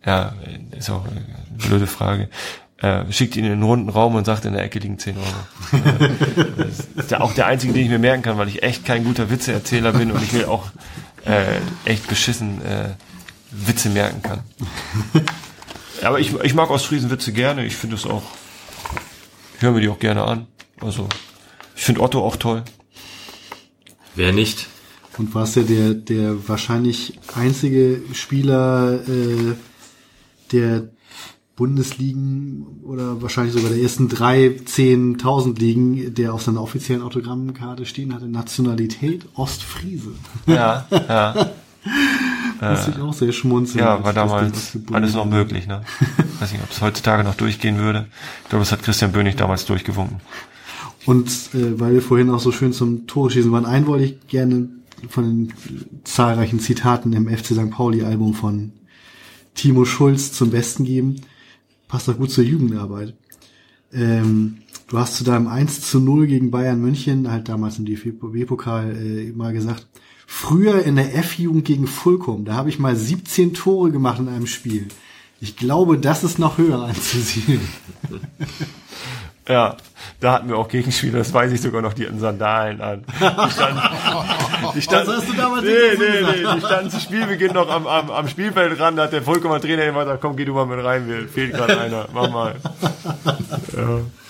Ja, 0.04 0.34
ist 0.76 0.90
auch 0.90 1.06
eine 1.06 1.24
blöde 1.56 1.86
Frage. 1.86 2.28
Äh, 2.76 3.10
schickt 3.10 3.34
ihn 3.36 3.46
in 3.46 3.52
einen 3.52 3.62
runden 3.62 3.88
Raum 3.88 4.16
und 4.16 4.26
sagt, 4.26 4.44
in 4.44 4.52
der 4.52 4.62
Ecke 4.64 4.80
liegen 4.80 4.98
10 4.98 5.16
Euro. 5.16 5.78
das 6.58 6.80
ist 6.94 7.10
ja 7.10 7.22
auch 7.22 7.32
der 7.32 7.46
einzige, 7.46 7.72
den 7.72 7.84
ich 7.84 7.88
mir 7.88 7.98
merken 7.98 8.22
kann, 8.22 8.36
weil 8.36 8.48
ich 8.48 8.62
echt 8.62 8.84
kein 8.84 9.04
guter 9.04 9.30
Witzeerzähler 9.30 9.92
bin 9.92 10.12
und 10.12 10.22
ich 10.22 10.34
will 10.34 10.44
auch 10.44 10.66
äh, 11.24 11.60
echt 11.86 12.06
beschissen 12.06 12.60
äh, 12.60 12.90
Witze 13.50 13.88
merken 13.88 14.20
kann. 14.20 14.40
Aber 16.04 16.20
ich, 16.20 16.34
ich 16.42 16.54
mag 16.54 16.70
Ostfriesen-Witze 16.70 17.32
gerne. 17.32 17.64
Ich 17.66 17.76
finde 17.76 17.96
es 17.96 18.06
auch, 18.06 18.22
ich 19.56 19.62
höre 19.62 19.72
mir 19.72 19.80
die 19.80 19.88
auch 19.88 19.98
gerne 19.98 20.24
an. 20.24 20.46
Also, 20.80 21.08
ich 21.76 21.82
finde 21.82 22.02
Otto 22.02 22.24
auch 22.24 22.36
toll. 22.36 22.62
Wer 24.14 24.32
nicht? 24.32 24.68
Und 25.18 25.34
warst 25.34 25.56
ja 25.56 25.62
der, 25.62 25.94
der 25.94 26.48
wahrscheinlich 26.48 27.18
einzige 27.34 28.02
Spieler 28.12 29.00
äh, 29.08 29.54
der 30.52 30.88
Bundesligen 31.56 32.66
oder 32.82 33.22
wahrscheinlich 33.22 33.54
sogar 33.54 33.70
der 33.70 33.80
ersten 33.80 34.08
drei, 34.08 34.56
zehn, 34.64 35.18
tausend 35.18 35.60
Ligen, 35.60 36.14
der 36.14 36.34
auf 36.34 36.42
seiner 36.42 36.60
offiziellen 36.60 37.02
Autogrammkarte 37.02 37.86
stehen 37.86 38.12
hatte, 38.12 38.26
Nationalität 38.26 39.26
Ostfriese. 39.34 40.12
Ja, 40.46 40.86
ja. 40.90 41.50
Muss 42.70 42.88
ich 42.88 43.02
auch 43.02 43.12
sehr 43.12 43.32
schmunzeln. 43.32 43.84
Ja, 43.84 44.02
war 44.02 44.12
damals 44.12 44.78
alles 44.92 45.14
noch 45.14 45.26
möglich, 45.26 45.66
ne? 45.66 45.82
Weiß 46.40 46.52
nicht, 46.52 46.62
ob 46.62 46.70
es 46.70 46.80
heutzutage 46.80 47.24
noch 47.24 47.34
durchgehen 47.34 47.78
würde. 47.78 48.06
Ich 48.42 48.48
glaube, 48.50 48.62
das 48.62 48.72
hat 48.72 48.82
Christian 48.82 49.12
Bönig 49.12 49.36
damals 49.36 49.64
durchgewunken. 49.64 50.20
Und 51.06 51.28
äh, 51.54 51.78
weil 51.78 51.94
wir 51.94 52.02
vorhin 52.02 52.30
auch 52.30 52.40
so 52.40 52.52
schön 52.52 52.72
zum 52.72 53.06
Tore 53.06 53.30
schießen 53.30 53.52
waren, 53.52 53.66
einen 53.66 53.86
wollte 53.86 54.04
ich 54.04 54.26
gerne 54.26 54.68
von 55.08 55.24
den 55.24 55.54
zahlreichen 56.04 56.60
Zitaten 56.60 57.12
im 57.12 57.28
FC 57.28 57.46
St. 57.46 57.70
Pauli-Album 57.70 58.34
von 58.34 58.72
Timo 59.54 59.84
Schulz 59.84 60.32
zum 60.32 60.50
Besten 60.50 60.84
geben. 60.84 61.16
Passt 61.88 62.08
doch 62.08 62.16
gut 62.16 62.30
zur 62.30 62.44
Jugendarbeit. 62.44 63.14
Ähm, 63.92 64.58
du 64.88 64.98
hast 64.98 65.16
zu 65.16 65.24
deinem 65.24 65.46
1 65.46 65.82
zu 65.82 66.00
0 66.00 66.26
gegen 66.26 66.50
Bayern 66.50 66.80
München, 66.80 67.30
halt 67.30 67.48
damals 67.48 67.78
im 67.78 67.84
DFB-Pokal, 67.84 68.96
äh, 68.96 69.32
mal 69.32 69.52
gesagt, 69.52 69.86
früher 70.26 70.82
in 70.84 70.96
der 70.96 71.16
F-Jugend 71.16 71.64
gegen 71.64 71.86
Fulkum, 71.86 72.44
da 72.44 72.54
habe 72.54 72.68
ich 72.68 72.78
mal 72.78 72.96
17 72.96 73.54
Tore 73.54 73.90
gemacht 73.90 74.18
in 74.18 74.28
einem 74.28 74.46
Spiel. 74.46 74.88
Ich 75.40 75.56
glaube, 75.56 75.98
das 75.98 76.24
ist 76.24 76.38
noch 76.38 76.58
höher 76.58 76.82
anzusiedeln. 76.88 77.68
Ja, 79.46 79.76
da 80.20 80.32
hatten 80.32 80.48
wir 80.48 80.56
auch 80.56 80.68
Gegenspieler, 80.68 81.18
das 81.18 81.34
weiß 81.34 81.52
ich 81.52 81.60
sogar 81.60 81.82
noch, 81.82 81.92
die 81.92 82.06
hatten 82.06 82.18
Sandalen 82.18 82.80
an. 82.80 83.04
Die 83.06 83.50
standen, 83.50 83.80
die 84.74 84.82
standen, 84.82 85.06
Das 85.06 85.16
hast 85.18 85.28
du 85.28 85.32
damals 85.34 85.64
nee, 85.64 85.70
nee, 85.98 86.22
nee, 86.22 86.54
die 86.54 86.60
standen 86.60 86.90
zu 86.90 86.98
Spielbeginn 86.98 87.52
noch 87.52 87.68
am, 87.68 87.86
am, 87.86 88.10
am 88.10 88.28
Spielfeld 88.28 88.80
ran, 88.80 88.96
da 88.96 89.02
hat 89.02 89.12
der 89.12 89.22
vollkommen 89.22 89.60
Trainer 89.60 89.84
immer 89.84 90.04
gesagt, 90.04 90.22
komm, 90.22 90.36
geh 90.36 90.46
du 90.46 90.54
mal 90.54 90.64
mit 90.64 90.82
rein, 90.82 91.06
mir 91.06 91.28
fehlt 91.28 91.52
gerade 91.52 91.78
einer, 91.78 92.08
mach 92.14 92.30
mal. 92.30 92.54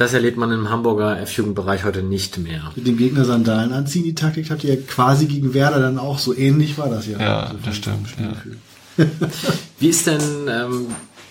Das 0.00 0.14
erlebt 0.14 0.38
man 0.38 0.50
im 0.50 0.70
Hamburger 0.70 1.20
F-Jugendbereich 1.20 1.84
heute 1.84 2.02
nicht 2.02 2.38
mehr. 2.38 2.72
mit 2.74 2.86
dem 2.86 2.96
Gegner 2.96 3.26
Sandalen 3.26 3.70
anziehen. 3.74 4.02
Die 4.02 4.14
Taktik 4.14 4.50
habt 4.50 4.64
ihr 4.64 4.74
ja 4.74 4.80
quasi 4.80 5.26
gegen 5.26 5.52
Werder 5.52 5.78
dann 5.78 5.98
auch 5.98 6.18
so 6.18 6.34
ähnlich 6.34 6.78
war 6.78 6.88
das 6.88 7.06
ja. 7.06 7.20
Ja, 7.20 7.40
Also 7.40 7.58
das 7.62 7.76
stimmt, 7.76 8.08
ja. 8.18 9.04
Wie 9.78 9.88
ist 9.88 10.06
denn, 10.06 10.22
ähm, 10.48 10.86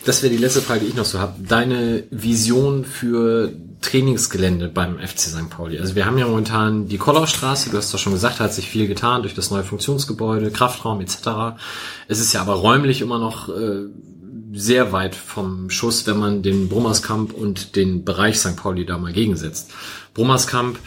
das 0.06 0.22
wäre 0.22 0.31
die 0.31 0.38
letzte 0.38 0.61
Frage, 0.61 0.81
die 0.81 0.85
ich 0.85 0.93
noch 0.93 1.06
so 1.06 1.17
habe, 1.17 1.33
deine 1.39 2.03
Vision 2.11 2.85
für 2.85 3.51
Trainingsgelände 3.81 4.67
beim 4.67 4.99
FC 4.99 5.19
St. 5.19 5.49
Pauli? 5.49 5.80
Also 5.80 5.95
wir 5.95 6.06
haben 6.06 6.19
ja 6.19 6.27
momentan 6.27 6.88
die 6.88 6.99
Kollaustraße, 6.99 7.72
du 7.72 7.77
hast 7.77 7.91
doch 7.91 7.98
schon 7.98 8.14
gesagt, 8.14 8.39
da 8.39 8.43
hat 8.43 8.53
sich 8.53 8.69
viel 8.69 8.85
getan 8.85 9.23
durch 9.23 9.33
das 9.33 9.49
neue 9.49 9.64
Funktionsgebäude, 9.64 10.51
Kraftraum 10.51 11.01
etc. 11.01 11.57
Es 12.07 12.19
ist 12.19 12.33
ja 12.33 12.41
aber 12.41 12.53
räumlich 12.53 13.01
immer 13.01 13.17
noch 13.17 13.49
äh, 13.49 13.88
sehr 14.51 14.91
weit 14.91 15.15
vom 15.15 15.69
Schuss, 15.69 16.07
wenn 16.07 16.17
man 16.17 16.41
den 16.41 16.69
Brummerskamp 16.69 17.33
und 17.33 17.75
den 17.75 18.03
Bereich 18.03 18.39
St. 18.39 18.55
Pauli 18.55 18.85
da 18.85 18.97
mal 18.97 19.13
gegensetzt. 19.13 19.71
Brummerskamp 20.13 20.79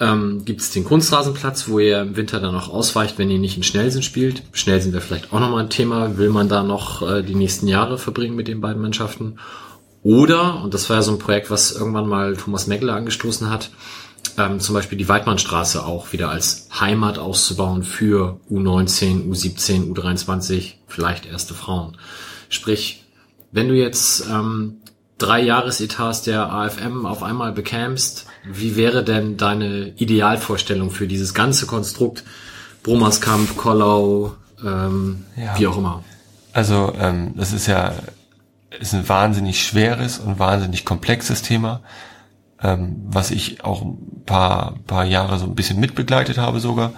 ähm, 0.00 0.44
gibt 0.44 0.62
es 0.62 0.70
den 0.70 0.84
Kunstrasenplatz, 0.84 1.68
wo 1.68 1.78
ihr 1.78 2.00
im 2.00 2.16
Winter 2.16 2.40
dann 2.40 2.54
noch 2.54 2.70
ausweicht, 2.70 3.18
wenn 3.18 3.30
ihr 3.30 3.38
nicht 3.38 3.56
in 3.56 3.62
Schnellsinn 3.62 4.02
spielt. 4.02 4.42
Schnellsinn 4.52 4.92
wäre 4.92 5.02
vielleicht 5.02 5.32
auch 5.32 5.40
nochmal 5.40 5.64
ein 5.64 5.70
Thema. 5.70 6.16
Will 6.16 6.30
man 6.30 6.48
da 6.48 6.62
noch 6.62 7.02
äh, 7.02 7.22
die 7.22 7.34
nächsten 7.34 7.68
Jahre 7.68 7.98
verbringen 7.98 8.36
mit 8.36 8.48
den 8.48 8.62
beiden 8.62 8.80
Mannschaften? 8.80 9.38
Oder, 10.02 10.62
und 10.62 10.72
das 10.72 10.88
war 10.88 10.96
ja 10.96 11.02
so 11.02 11.12
ein 11.12 11.18
Projekt, 11.18 11.50
was 11.50 11.72
irgendwann 11.72 12.08
mal 12.08 12.34
Thomas 12.36 12.66
Meckler 12.66 12.94
angestoßen 12.94 13.50
hat, 13.50 13.70
ähm, 14.38 14.58
zum 14.58 14.74
Beispiel 14.74 14.96
die 14.96 15.08
Weidmannstraße 15.08 15.84
auch 15.84 16.12
wieder 16.12 16.30
als 16.30 16.68
Heimat 16.80 17.18
auszubauen 17.18 17.82
für 17.82 18.40
U19, 18.50 19.28
U17, 19.28 19.92
U23, 19.92 20.74
vielleicht 20.86 21.26
erste 21.26 21.52
Frauen. 21.52 21.98
Sprich, 22.48 23.04
wenn 23.52 23.68
du 23.68 23.74
jetzt 23.74 24.24
ähm, 24.30 24.76
drei 25.18 25.40
Jahresetats 25.40 26.22
der 26.22 26.52
AFM 26.52 27.06
auf 27.06 27.22
einmal 27.22 27.52
bekämst, 27.52 28.26
wie 28.44 28.76
wäre 28.76 29.04
denn 29.04 29.36
deine 29.36 29.88
Idealvorstellung 29.96 30.90
für 30.90 31.06
dieses 31.06 31.34
ganze 31.34 31.66
Konstrukt 31.66 32.24
Brummerskamp, 32.82 33.56
Kollau, 33.56 34.34
ähm, 34.64 35.24
Ja. 35.36 35.58
wie 35.58 35.66
auch 35.66 35.76
immer? 35.76 36.02
Also, 36.52 36.92
ähm, 36.98 37.32
das 37.36 37.52
ist 37.52 37.66
ja, 37.66 37.92
ist 38.78 38.94
ein 38.94 39.08
wahnsinnig 39.08 39.62
schweres 39.64 40.18
und 40.18 40.38
wahnsinnig 40.38 40.84
komplexes 40.84 41.42
Thema, 41.42 41.80
ähm, 42.62 43.02
was 43.08 43.30
ich 43.30 43.62
auch 43.64 43.82
ein 43.82 44.22
paar, 44.26 44.74
paar 44.86 45.04
Jahre 45.04 45.38
so 45.38 45.44
ein 45.44 45.54
bisschen 45.54 45.78
mitbegleitet 45.80 46.38
habe 46.38 46.60
sogar. 46.60 46.92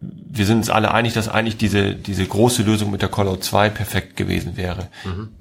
Wir 0.00 0.44
sind 0.44 0.58
uns 0.58 0.68
alle 0.70 0.92
einig, 0.92 1.14
dass 1.14 1.28
eigentlich 1.28 1.56
diese, 1.56 1.94
diese 1.94 2.26
große 2.26 2.62
Lösung 2.62 2.90
mit 2.90 3.00
der 3.00 3.08
Callout 3.08 3.38
2 3.38 3.70
perfekt 3.70 4.16
gewesen 4.16 4.56
wäre, 4.56 4.88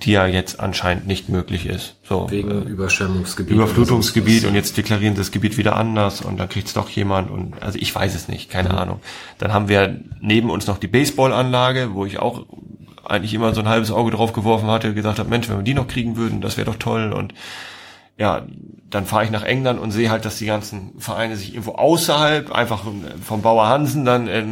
die 0.01 0.13
ja 0.13 0.25
jetzt 0.27 0.61
anscheinend 0.61 1.07
nicht 1.07 1.27
möglich 1.27 1.65
ist. 1.65 1.95
So, 2.03 2.31
Wegen 2.31 2.51
äh, 2.51 2.69
Überschwemmungsgebiet. 2.69 3.53
Überflutungsgebiet 3.53 4.45
und 4.45 4.55
jetzt 4.55 4.77
deklarieren 4.77 5.15
sie 5.15 5.21
das 5.21 5.31
Gebiet 5.31 5.57
wieder 5.57 5.75
anders 5.75 6.21
und 6.21 6.39
dann 6.39 6.47
kriegt's 6.47 6.73
doch 6.73 6.89
jemand 6.89 7.29
und 7.29 7.61
also 7.61 7.77
ich 7.77 7.93
weiß 7.93 8.15
es 8.15 8.29
nicht, 8.29 8.49
keine 8.49 8.77
Ahnung. 8.77 9.01
Dann 9.39 9.51
haben 9.51 9.67
wir 9.67 9.99
neben 10.21 10.49
uns 10.49 10.67
noch 10.67 10.77
die 10.77 10.87
Baseballanlage, 10.87 11.93
wo 11.93 12.05
ich 12.05 12.19
auch 12.19 12.45
eigentlich 13.03 13.33
immer 13.33 13.53
so 13.53 13.61
ein 13.61 13.69
halbes 13.69 13.91
Auge 13.91 14.11
drauf 14.11 14.33
geworfen 14.33 14.67
hatte, 14.67 14.93
gesagt 14.93 15.19
habe, 15.19 15.29
Mensch, 15.29 15.49
wenn 15.49 15.57
wir 15.57 15.63
die 15.63 15.73
noch 15.73 15.87
kriegen 15.87 16.15
würden, 16.15 16.41
das 16.41 16.57
wäre 16.57 16.65
doch 16.65 16.77
toll 16.77 17.11
und 17.11 17.33
ja, 18.17 18.45
dann 18.89 19.05
fahre 19.05 19.25
ich 19.25 19.31
nach 19.31 19.43
England 19.43 19.79
und 19.79 19.91
sehe 19.91 20.09
halt, 20.09 20.23
dass 20.23 20.37
die 20.37 20.45
ganzen 20.45 20.93
Vereine 20.99 21.35
sich 21.35 21.49
irgendwo 21.49 21.73
außerhalb 21.73 22.51
einfach 22.51 22.85
vom 23.21 23.41
Bauer 23.41 23.67
Hansen 23.67 24.05
dann 24.05 24.27
äh, 24.27 24.43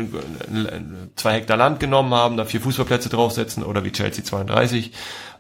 zwei 1.16 1.36
Hektar 1.36 1.56
Land 1.56 1.80
genommen 1.80 2.14
haben, 2.14 2.36
da 2.36 2.46
vier 2.46 2.60
Fußballplätze 2.60 3.10
draufsetzen 3.10 3.64
oder 3.64 3.86
wie 3.86 3.92
Chelsea 3.92 4.24
32 4.24 4.92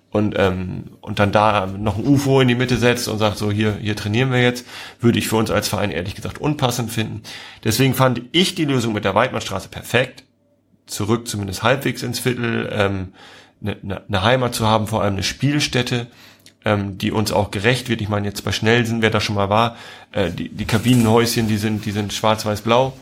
und 0.10 0.35
ähm, 0.38 0.92
und 1.02 1.19
dann 1.19 1.32
da 1.32 1.66
noch 1.66 1.98
ein 1.98 2.06
UFO 2.06 2.40
in 2.40 2.48
die 2.48 2.56
Mitte 2.56 2.77
setzt 2.77 3.08
und 3.08 3.18
sagt 3.18 3.38
so 3.38 3.52
hier 3.52 3.77
hier 3.82 3.95
trainieren 3.95 4.32
wir 4.32 4.42
jetzt, 4.42 4.66
würde 5.02 5.19
ich 5.19 5.27
für 5.27 5.35
uns 5.35 5.52
als 5.52 5.68
Verein 5.68 5.92
ehrlich 5.92 6.16
gesagt 6.16 6.38
unpassend 6.38 6.92
finden. 6.92 7.24
Deswegen 7.64 7.95
fand 7.95 8.22
ich 8.32 8.56
die 8.56 8.66
Lösung 8.66 8.93
mit 8.93 9.03
der 9.03 9.16
Weidmannstraße 9.16 9.68
perfekt, 9.68 10.24
zurück 10.85 11.27
zumindest 11.27 11.64
halbwegs 11.64 12.03
ins 12.03 12.19
Viertel, 12.19 12.69
ähm, 12.72 13.14
eine, 13.61 14.03
eine 14.08 14.24
Heimat 14.24 14.53
zu 14.56 14.68
haben, 14.68 14.88
vor 14.88 15.02
allem 15.02 15.14
eine 15.14 15.24
Spielstätte, 15.24 16.08
ähm, 16.66 16.98
die 16.98 17.11
uns 17.11 17.32
auch 17.32 17.51
gerecht 17.51 17.90
wird. 17.90 18.01
Ich 18.01 18.09
meine 18.09 18.27
jetzt 18.27 18.43
bei 18.43 18.51
Schnellsen, 18.51 19.01
wer 19.01 19.09
da 19.09 19.19
schon 19.19 19.35
mal 19.35 19.50
war, 19.50 19.75
äh, 20.11 20.32
die, 20.32 20.50
die 20.50 20.66
Kabinenhäuschen, 20.66 21.48
die 21.48 21.58
sind 21.58 21.85
die 21.85 21.92
sind 21.92 22.14
schwarz-weiß-blau. 22.14 22.93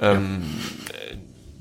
Ähm, 0.00 0.42
äh, 0.88 1.16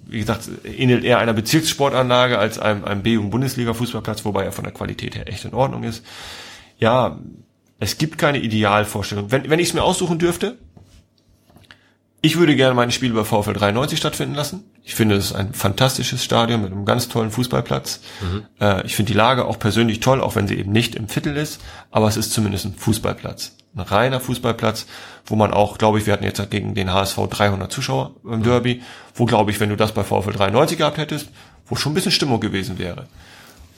wie 0.10 0.20
gesagt, 0.20 0.50
ähnelt 0.64 1.04
eher 1.04 1.20
einer 1.20 1.34
Bezirkssportanlage 1.34 2.38
als 2.38 2.60
einem, 2.60 2.86
einem 2.86 3.04
B- 3.04 3.18
und 3.18 3.30
Bundesliga-Fußballplatz, 3.30 4.24
wobei 4.24 4.46
er 4.46 4.52
von 4.52 4.64
der 4.64 4.74
Qualität 4.74 5.16
her 5.16 5.28
echt 5.28 5.44
in 5.46 5.54
Ordnung 5.54 5.84
ist. 5.84 6.06
Ja, 6.80 7.20
es 7.80 7.98
gibt 7.98 8.18
keine 8.18 8.40
Idealvorstellung. 8.40 9.32
Wenn, 9.32 9.50
wenn 9.50 9.60
ich 9.60 9.70
es 9.70 9.74
mir 9.74 9.84
aussuchen 9.84 10.18
dürfte, 10.18 10.58
ich 12.22 12.38
würde 12.38 12.56
gerne 12.56 12.74
meine 12.74 12.92
Spiele 12.92 13.14
bei 13.14 13.24
VfL 13.24 13.54
93 13.54 14.00
stattfinden 14.00 14.34
lassen. 14.34 14.64
Ich 14.84 14.96
finde, 14.96 15.16
es 15.16 15.26
ist 15.26 15.36
ein 15.36 15.54
fantastisches 15.54 16.24
Stadion 16.24 16.64
mit 16.64 16.72
einem 16.72 16.86
ganz 16.86 17.10
tollen 17.10 17.30
Fußballplatz. 17.30 18.00
Äh, 18.60 18.86
ich 18.86 18.96
finde 18.96 19.12
die 19.12 19.18
Lage 19.18 19.46
auch 19.46 19.60
persönlich 19.60 20.00
toll, 20.00 20.22
auch 20.22 20.36
wenn 20.36 20.48
sie 20.48 20.56
eben 20.56 20.72
nicht 20.72 20.96
im 20.96 21.08
Viertel 21.10 21.38
ist, 21.38 21.62
aber 21.92 22.08
es 22.08 22.18
ist 22.18 22.34
zumindest 22.34 22.66
ein 22.66 22.74
Fußballplatz. 22.74 23.56
Ein 23.76 23.82
reiner 23.82 24.20
Fußballplatz, 24.20 24.88
wo 25.28 25.36
man 25.36 25.52
auch, 25.54 25.78
glaube 25.78 26.00
ich, 26.00 26.08
wir 26.08 26.14
hatten 26.14 26.24
jetzt 26.24 26.50
gegen 26.50 26.74
den 26.74 26.92
HSV 26.92 27.20
300 27.30 27.72
Zuschauer 27.72 28.16
im 28.24 28.42
Derby, 28.42 28.82
wo, 29.14 29.26
glaube 29.26 29.52
ich, 29.52 29.60
wenn 29.60 29.70
du 29.70 29.76
das 29.76 29.92
bei 29.92 30.04
VfL 30.04 30.32
93 30.32 30.80
gehabt 30.80 30.98
hättest, 30.98 31.30
wo 31.68 31.76
schon 31.76 31.92
ein 31.92 31.96
bisschen 31.96 32.12
Stimmung 32.12 32.40
gewesen 32.40 32.80
wäre. 32.80 33.06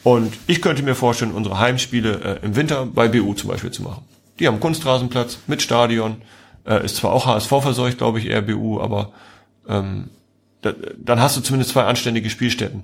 Und 0.03 0.33
ich 0.47 0.61
könnte 0.61 0.81
mir 0.83 0.95
vorstellen, 0.95 1.33
unsere 1.33 1.59
Heimspiele 1.59 2.39
äh, 2.41 2.45
im 2.45 2.55
Winter 2.55 2.85
bei 2.85 3.09
BU 3.09 3.33
zum 3.33 3.49
Beispiel 3.49 3.71
zu 3.71 3.83
machen. 3.83 4.05
Die 4.39 4.47
haben 4.47 4.61
Kunstrasenplatz 4.61 5.39
mit 5.47 5.61
Stadion, 5.61 6.21
äh, 6.65 6.83
ist 6.83 6.97
zwar 6.97 7.11
auch 7.11 7.25
HSV 7.25 7.49
verseucht, 7.49 7.97
glaube 7.97 8.19
ich, 8.19 8.27
eher 8.27 8.41
BU, 8.41 8.79
aber 8.79 9.11
ähm, 9.67 10.09
da, 10.61 10.73
dann 10.97 11.19
hast 11.19 11.37
du 11.37 11.41
zumindest 11.41 11.71
zwei 11.71 11.83
anständige 11.83 12.29
Spielstätten. 12.29 12.83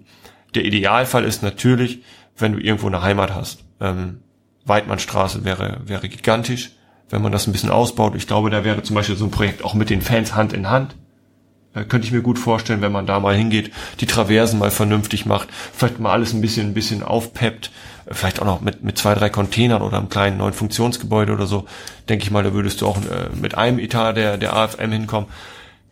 Der 0.54 0.64
Idealfall 0.64 1.26
ist 1.26 1.44
natürlich, 1.44 2.04
wenn 2.38 2.54
du 2.54 2.60
irgendwo 2.60 2.88
eine 2.88 3.02
Heimat 3.02 3.34
hast. 3.34 3.64
Ähm, 3.80 4.22
Weidmannstraße 4.66 5.45
wäre, 5.45 5.82
wäre 5.86 6.10
gigantisch, 6.10 6.72
wenn 7.10 7.22
man 7.22 7.32
das 7.32 7.48
ein 7.48 7.52
bisschen 7.52 7.70
ausbaut. 7.70 8.16
Ich 8.16 8.28
glaube, 8.28 8.50
da 8.50 8.64
wäre 8.64 8.82
zum 8.84 8.95
Beispiel 8.95 9.16
so 9.16 9.26
ein 9.26 9.32
Projekt 9.32 9.64
auch 9.64 9.74
mit 9.74 9.90
den 9.90 10.02
Fans 10.02 10.36
Hand 10.36 10.54
in 10.54 10.70
Hand. 10.70 10.95
Äh, 11.76 11.84
könnte 11.84 12.08
ich 12.08 12.14
mir 12.14 12.22
gut 12.22 12.40
vorstellen, 12.40 12.82
wenn 12.82 12.92
man 12.92 13.06
da 13.06 13.20
mal 13.20 13.36
hingeht, 13.36 13.72
die 14.00 14.06
Traversen 14.06 14.60
mal 14.60 14.72
vernünftig 14.72 15.26
macht, 15.26 15.50
vielleicht 15.74 16.00
mal 16.00 16.12
alles 16.12 16.34
ein 16.34 16.42
bisschen, 16.42 16.70
ein 16.70 16.74
bisschen 16.74 17.04
aufpeppt, 17.04 17.72
äh, 18.06 18.14
vielleicht 18.14 18.42
auch 18.42 18.45
noch 18.45 18.62
mit, 18.62 18.84
mit 18.84 18.98
zwei, 18.98 19.14
drei 19.14 19.30
Containern 19.30 19.82
oder 19.82 19.98
einem 19.98 20.10
kleinen 20.10 20.38
neuen 20.38 20.54
Funktionsgebäude 20.54 21.34
oder 21.34 21.45
so, 21.45 21.66
denke 22.10 22.24
ich 22.24 22.32
mal, 22.32 22.44
da 22.44 22.54
würdest 22.54 22.82
du 22.82 22.88
auch 22.88 22.98
äh, 22.98 23.30
mit 23.40 23.56
einem 23.56 23.80
Etat 23.80 24.14
der, 24.14 24.38
der 24.38 24.56
AFM 24.56 24.92
hinkommen 24.92 25.28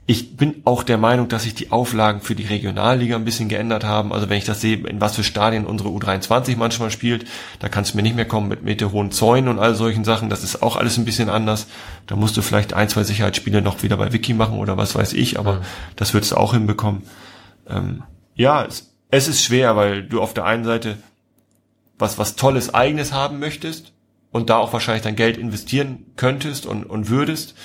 ich 0.05 0.35
bin 0.35 0.61
auch 0.65 0.83
der 0.83 0.97
Meinung, 0.97 1.29
dass 1.29 1.43
sich 1.43 1.55
die 1.55 1.71
Auflagen 1.71 2.19
für 2.19 2.35
die 2.35 2.45
Regionalliga 2.45 3.15
ein 3.15 3.23
bisschen 3.23 3.47
geändert 3.47 3.85
haben. 3.85 4.11
Also 4.11 4.29
wenn 4.29 4.37
ich 4.37 4.43
das 4.43 4.59
sehe, 4.59 4.75
in 4.85 4.99
was 4.99 5.15
für 5.15 5.23
Stadien 5.23 5.65
unsere 5.65 5.89
U23 5.89 6.57
manchmal 6.57 6.91
spielt, 6.91 7.25
da 7.59 7.69
kannst 7.69 7.93
du 7.93 7.97
mir 7.97 8.03
nicht 8.03 8.15
mehr 8.15 8.25
kommen 8.25 8.49
mit 8.49 8.63
meterhohen 8.63 9.11
Zäunen 9.11 9.47
und 9.47 9.59
all 9.59 9.75
solchen 9.75 10.03
Sachen. 10.03 10.29
Das 10.29 10.43
ist 10.43 10.61
auch 10.61 10.75
alles 10.75 10.97
ein 10.97 11.05
bisschen 11.05 11.29
anders. 11.29 11.67
Da 12.05 12.17
musst 12.17 12.35
du 12.35 12.41
vielleicht 12.41 12.73
ein, 12.73 12.89
zwei 12.89 13.03
Sicherheitsspiele 13.03 13.61
noch 13.61 13.81
wieder 13.81 13.95
bei 13.95 14.11
Wiki 14.11 14.33
machen 14.33 14.59
oder 14.59 14.75
was 14.75 14.93
weiß 14.93 15.13
ich, 15.13 15.39
aber 15.39 15.53
mhm. 15.53 15.61
das 15.95 16.13
würdest 16.13 16.33
du 16.33 16.37
auch 16.37 16.53
hinbekommen. 16.53 17.03
Ähm, 17.69 18.03
ja, 18.35 18.65
es, 18.65 18.93
es 19.09 19.29
ist 19.29 19.41
schwer, 19.41 19.77
weil 19.77 20.03
du 20.03 20.21
auf 20.21 20.33
der 20.33 20.43
einen 20.43 20.65
Seite 20.65 20.97
was, 21.97 22.17
was 22.17 22.35
Tolles 22.35 22.73
Eigenes 22.73 23.13
haben 23.13 23.39
möchtest 23.39 23.93
und 24.31 24.49
da 24.49 24.57
auch 24.57 24.73
wahrscheinlich 24.73 25.03
dein 25.03 25.15
Geld 25.15 25.37
investieren 25.37 26.07
könntest 26.17 26.65
und, 26.65 26.83
und 26.83 27.07
würdest 27.07 27.55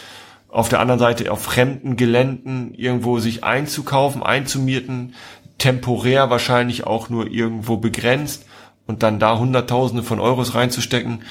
auf 0.48 0.68
der 0.68 0.80
anderen 0.80 0.98
Seite 0.98 1.30
auf 1.30 1.42
fremden 1.42 1.96
Geländen 1.96 2.74
irgendwo 2.74 3.18
sich 3.18 3.44
einzukaufen, 3.44 4.22
einzumieten, 4.22 5.14
temporär 5.58 6.30
wahrscheinlich 6.30 6.86
auch 6.86 7.10
nur 7.10 7.30
irgendwo 7.30 7.76
begrenzt 7.76 8.46
und 8.86 9.02
dann 9.02 9.18
da 9.18 9.38
Hunderttausende 9.38 10.02
von 10.02 10.20
Euros 10.20 10.54
reinzustecken, 10.54 11.22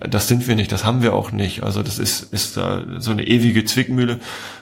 das 0.00 0.28
sind 0.28 0.46
wir 0.48 0.56
nicht, 0.56 0.72
das 0.72 0.84
haben 0.84 1.02
wir 1.02 1.14
auch 1.14 1.30
nicht. 1.30 1.62
Also 1.62 1.82
das 1.82 1.98
ist, 1.98 2.32
ist 2.32 2.56
äh, 2.56 2.82
so 2.98 3.10
eine 3.10 3.26
ewige 3.26 3.64
Zwickmühle, 3.64 4.20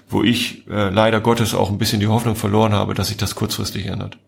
wo 0.09 0.23
ich 0.23 0.67
äh, 0.69 0.91
leider 0.91 1.21
Gottes 1.21 1.55
auch 1.55 1.71
ein 1.71 1.79
bisschen 1.79 2.01
die 2.01 2.09
Hoffnung 2.09 2.37
verloren 2.37 2.73
habe, 2.73 2.95
dass 2.95 3.09
sich 3.09 3.17
das 3.17 3.35
kurzfristig 3.35 3.87
ändert. 3.87 4.19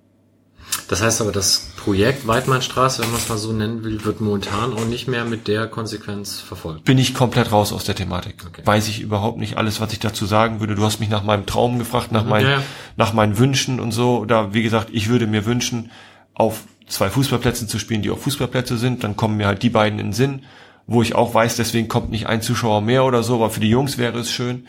Das 0.88 1.02
heißt 1.02 1.20
aber, 1.20 1.32
das 1.32 1.70
Projekt 1.76 2.26
Weidmannstraße, 2.26 3.02
wenn 3.02 3.10
man 3.10 3.20
es 3.20 3.28
mal 3.28 3.38
so 3.38 3.52
nennen 3.52 3.84
will, 3.84 4.04
wird 4.04 4.20
momentan 4.20 4.72
auch 4.74 4.84
nicht 4.84 5.08
mehr 5.08 5.24
mit 5.24 5.48
der 5.48 5.66
Konsequenz 5.66 6.40
verfolgt. 6.40 6.84
Bin 6.84 6.98
ich 6.98 7.14
komplett 7.14 7.52
raus 7.52 7.72
aus 7.72 7.84
der 7.84 7.94
Thematik. 7.94 8.36
Okay. 8.46 8.62
Weiß 8.64 8.88
ich 8.88 9.00
überhaupt 9.00 9.38
nicht 9.38 9.56
alles, 9.56 9.80
was 9.80 9.92
ich 9.92 9.98
dazu 9.98 10.26
sagen 10.26 10.60
würde. 10.60 10.74
Du 10.74 10.84
hast 10.84 11.00
mich 11.00 11.08
nach 11.08 11.22
meinem 11.22 11.46
Traum 11.46 11.78
gefragt, 11.78 12.12
nach, 12.12 12.24
mhm, 12.24 12.30
meinen, 12.30 12.50
ja. 12.50 12.62
nach 12.96 13.12
meinen 13.12 13.38
Wünschen 13.38 13.80
und 13.80 13.92
so. 13.92 14.24
Da, 14.24 14.52
wie 14.52 14.62
gesagt, 14.62 14.88
ich 14.92 15.08
würde 15.08 15.26
mir 15.26 15.46
wünschen, 15.46 15.90
auf 16.34 16.64
zwei 16.86 17.10
Fußballplätzen 17.10 17.68
zu 17.68 17.78
spielen, 17.78 18.02
die 18.02 18.10
auch 18.10 18.18
Fußballplätze 18.18 18.76
sind. 18.76 19.04
Dann 19.04 19.16
kommen 19.16 19.36
mir 19.36 19.46
halt 19.46 19.62
die 19.62 19.70
beiden 19.70 19.98
in 19.98 20.08
den 20.08 20.12
Sinn, 20.12 20.42
wo 20.86 21.02
ich 21.02 21.14
auch 21.14 21.32
weiß, 21.32 21.56
deswegen 21.56 21.88
kommt 21.88 22.10
nicht 22.10 22.26
ein 22.26 22.42
Zuschauer 22.42 22.82
mehr 22.82 23.04
oder 23.04 23.22
so, 23.22 23.36
aber 23.36 23.50
für 23.50 23.60
die 23.60 23.70
Jungs 23.70 23.96
wäre 23.96 24.18
es 24.18 24.30
schön. 24.30 24.66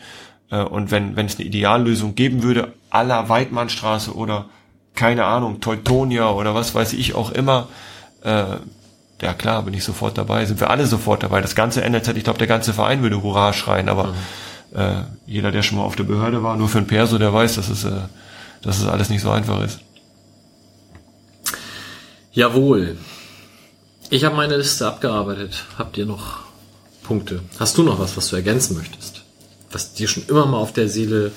Äh, 0.50 0.62
und 0.62 0.90
wenn, 0.90 1.16
wenn 1.16 1.26
es 1.26 1.36
eine 1.36 1.46
Ideallösung 1.46 2.14
geben 2.14 2.42
würde, 2.42 2.72
aller 2.90 3.28
Weidmannstraße 3.28 4.14
oder 4.14 4.46
keine 4.96 5.24
Ahnung, 5.24 5.60
Teutonia 5.60 6.30
oder 6.30 6.54
was 6.54 6.74
weiß 6.74 6.94
ich 6.94 7.14
auch 7.14 7.30
immer, 7.30 7.68
äh, 8.24 8.56
ja 9.22 9.32
klar, 9.32 9.62
bin 9.62 9.74
ich 9.74 9.84
sofort 9.84 10.18
dabei, 10.18 10.44
sind 10.44 10.60
wir 10.60 10.70
alle 10.70 10.86
sofort 10.86 11.22
dabei. 11.22 11.40
Das 11.40 11.54
ganze 11.54 11.88
NLZ, 11.88 12.08
ich 12.16 12.24
glaube, 12.24 12.38
der 12.38 12.48
ganze 12.48 12.72
Verein 12.72 13.02
würde 13.02 13.22
Hurra 13.22 13.52
schreien, 13.52 13.88
aber 13.88 14.08
mhm. 14.08 14.78
äh, 14.78 15.02
jeder, 15.26 15.52
der 15.52 15.62
schon 15.62 15.78
mal 15.78 15.84
auf 15.84 15.96
der 15.96 16.04
Behörde 16.04 16.42
war, 16.42 16.56
nur 16.56 16.68
für 16.68 16.78
ein 16.78 16.86
Perso, 16.86 17.18
der 17.18 17.32
weiß, 17.32 17.54
dass 17.56 17.68
es, 17.68 17.84
äh, 17.84 17.92
dass 18.62 18.78
es 18.78 18.86
alles 18.86 19.08
nicht 19.08 19.22
so 19.22 19.30
einfach 19.30 19.62
ist. 19.62 19.80
Jawohl. 22.32 22.98
Ich 24.10 24.24
habe 24.24 24.36
meine 24.36 24.58
Liste 24.58 24.86
abgearbeitet. 24.86 25.64
Habt 25.78 25.96
ihr 25.96 26.04
noch 26.04 26.40
Punkte? 27.02 27.40
Hast 27.58 27.78
du 27.78 27.82
noch 27.82 27.98
was, 27.98 28.16
was 28.16 28.28
du 28.28 28.36
ergänzen 28.36 28.76
möchtest? 28.76 29.22
Was 29.72 29.94
dir 29.94 30.06
schon 30.06 30.24
immer 30.28 30.44
mal 30.46 30.58
auf 30.58 30.72
der 30.72 30.88
Seele 30.88 31.32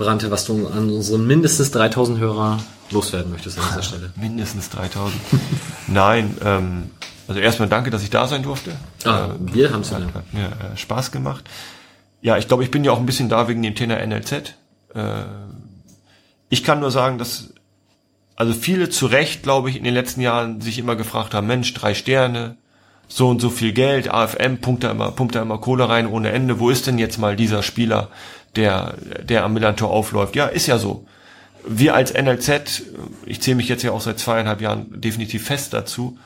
brannte, 0.00 0.30
was 0.30 0.46
du 0.46 0.66
an 0.66 0.90
unseren 0.90 1.26
mindestens 1.26 1.70
3000 1.70 2.18
Hörer 2.18 2.58
loswerden 2.90 3.30
möchtest 3.30 3.58
an 3.58 3.64
dieser 3.68 3.82
Stelle. 3.84 4.12
Mindestens 4.16 4.70
3000. 4.70 5.14
Nein, 5.86 6.36
ähm, 6.42 6.90
also 7.28 7.40
erstmal 7.40 7.68
danke, 7.68 7.90
dass 7.90 8.02
ich 8.02 8.10
da 8.10 8.26
sein 8.26 8.42
durfte. 8.42 8.72
Ah, 9.04 9.26
äh, 9.26 9.54
wir 9.54 9.72
haben 9.72 9.82
es 9.82 9.92
hat, 9.92 10.02
hat 10.02 10.32
mir 10.34 10.46
äh, 10.46 10.76
Spaß 10.76 11.12
gemacht. 11.12 11.44
Ja, 12.22 12.38
ich 12.38 12.48
glaube, 12.48 12.64
ich 12.64 12.70
bin 12.70 12.82
ja 12.82 12.92
auch 12.92 12.98
ein 12.98 13.06
bisschen 13.06 13.28
da 13.28 13.46
wegen 13.46 13.62
dem 13.62 13.74
Thema 13.74 14.04
NLZ. 14.04 14.32
Äh, 14.32 15.22
ich 16.48 16.64
kann 16.64 16.80
nur 16.80 16.90
sagen, 16.90 17.18
dass 17.18 17.52
also 18.36 18.54
viele 18.54 18.88
zu 18.88 19.04
Recht, 19.04 19.42
glaube 19.42 19.68
ich, 19.68 19.76
in 19.76 19.84
den 19.84 19.92
letzten 19.92 20.22
Jahren 20.22 20.62
sich 20.62 20.78
immer 20.78 20.96
gefragt 20.96 21.34
haben, 21.34 21.46
Mensch, 21.46 21.74
drei 21.74 21.92
Sterne, 21.92 22.56
so 23.06 23.28
und 23.28 23.40
so 23.40 23.50
viel 23.50 23.72
Geld, 23.72 24.10
AFM 24.10 24.58
pumpt 24.62 24.84
da 24.84 24.92
immer, 24.92 25.10
pumpt 25.10 25.34
da 25.34 25.42
immer 25.42 25.58
Kohle 25.58 25.88
rein 25.88 26.06
ohne 26.06 26.30
Ende. 26.30 26.58
Wo 26.58 26.70
ist 26.70 26.86
denn 26.86 26.98
jetzt 26.98 27.18
mal 27.18 27.36
dieser 27.36 27.62
Spieler, 27.62 28.08
der, 28.56 28.94
der 29.22 29.44
am 29.44 29.54
Millantor 29.54 29.90
aufläuft? 29.90 30.36
Ja, 30.36 30.46
ist 30.46 30.66
ja 30.66 30.78
so 30.78 31.06
wir 31.66 31.94
als 31.94 32.14
NLZ, 32.14 32.82
ich 33.26 33.40
zähle 33.40 33.56
mich 33.56 33.68
jetzt 33.68 33.82
ja 33.82 33.92
auch 33.92 34.00
seit 34.00 34.18
zweieinhalb 34.18 34.60
Jahren 34.60 35.00
definitiv 35.00 35.44
fest 35.44 35.72
dazu, 35.72 36.18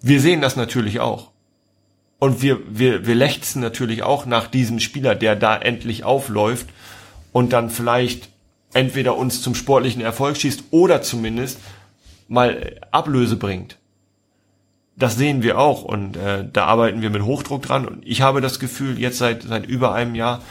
wir 0.00 0.20
sehen 0.20 0.40
das 0.40 0.56
natürlich 0.56 1.00
auch. 1.00 1.30
Und 2.18 2.42
wir, 2.42 2.58
wir, 2.68 3.06
wir 3.06 3.14
lechzen 3.14 3.62
natürlich 3.62 4.02
auch 4.02 4.26
nach 4.26 4.46
diesem 4.46 4.78
Spieler, 4.80 5.14
der 5.14 5.36
da 5.36 5.56
endlich 5.56 6.04
aufläuft 6.04 6.68
und 7.32 7.52
dann 7.52 7.70
vielleicht 7.70 8.28
entweder 8.72 9.16
uns 9.16 9.42
zum 9.42 9.54
sportlichen 9.54 10.02
Erfolg 10.02 10.36
schießt 10.36 10.64
oder 10.70 11.02
zumindest 11.02 11.58
mal 12.28 12.78
Ablöse 12.90 13.36
bringt. 13.36 13.78
Das 14.96 15.16
sehen 15.16 15.42
wir 15.42 15.58
auch 15.58 15.82
und 15.82 16.16
äh, 16.16 16.44
da 16.52 16.66
arbeiten 16.66 17.00
wir 17.00 17.08
mit 17.08 17.22
Hochdruck 17.22 17.62
dran. 17.62 17.86
Und 17.86 18.06
ich 18.06 18.20
habe 18.20 18.42
das 18.42 18.60
Gefühl, 18.60 18.98
jetzt 18.98 19.16
seit, 19.16 19.42
seit 19.42 19.66
über 19.66 19.94
einem 19.94 20.14
Jahr, 20.14 20.42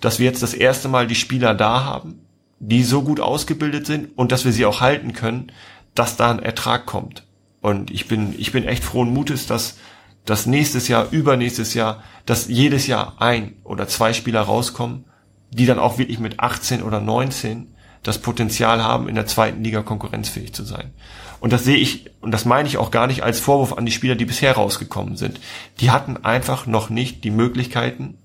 dass 0.00 0.18
wir 0.18 0.26
jetzt 0.26 0.42
das 0.42 0.54
erste 0.54 0.88
Mal 0.88 1.06
die 1.06 1.14
Spieler 1.14 1.54
da 1.54 1.84
haben, 1.84 2.20
die 2.58 2.82
so 2.82 3.02
gut 3.02 3.20
ausgebildet 3.20 3.86
sind 3.86 4.16
und 4.16 4.32
dass 4.32 4.44
wir 4.44 4.52
sie 4.52 4.66
auch 4.66 4.80
halten 4.80 5.12
können, 5.12 5.52
dass 5.94 6.16
da 6.16 6.30
ein 6.30 6.38
Ertrag 6.38 6.86
kommt. 6.86 7.24
Und 7.60 7.90
ich 7.90 8.06
bin, 8.08 8.34
ich 8.38 8.52
bin 8.52 8.64
echt 8.64 8.84
frohen 8.84 9.12
Mutes, 9.12 9.46
dass, 9.46 9.78
dass 10.24 10.46
nächstes 10.46 10.88
Jahr, 10.88 11.08
übernächstes 11.10 11.74
Jahr, 11.74 12.02
dass 12.24 12.48
jedes 12.48 12.86
Jahr 12.86 13.20
ein 13.20 13.56
oder 13.64 13.88
zwei 13.88 14.12
Spieler 14.12 14.42
rauskommen, 14.42 15.04
die 15.50 15.66
dann 15.66 15.78
auch 15.78 15.98
wirklich 15.98 16.18
mit 16.18 16.40
18 16.40 16.82
oder 16.82 17.00
19 17.00 17.74
das 18.02 18.18
Potenzial 18.18 18.84
haben, 18.84 19.08
in 19.08 19.14
der 19.16 19.26
zweiten 19.26 19.64
Liga 19.64 19.82
konkurrenzfähig 19.82 20.54
zu 20.54 20.64
sein. 20.64 20.92
Und 21.40 21.52
das 21.52 21.64
sehe 21.64 21.76
ich, 21.76 22.10
und 22.20 22.30
das 22.30 22.44
meine 22.44 22.68
ich 22.68 22.78
auch 22.78 22.90
gar 22.90 23.06
nicht 23.06 23.22
als 23.22 23.40
Vorwurf 23.40 23.72
an 23.72 23.86
die 23.86 23.92
Spieler, 23.92 24.14
die 24.14 24.24
bisher 24.24 24.52
rausgekommen 24.52 25.16
sind. 25.16 25.40
Die 25.80 25.90
hatten 25.90 26.16
einfach 26.24 26.66
noch 26.66 26.88
nicht 26.88 27.24
die 27.24 27.30
Möglichkeiten, 27.30 28.18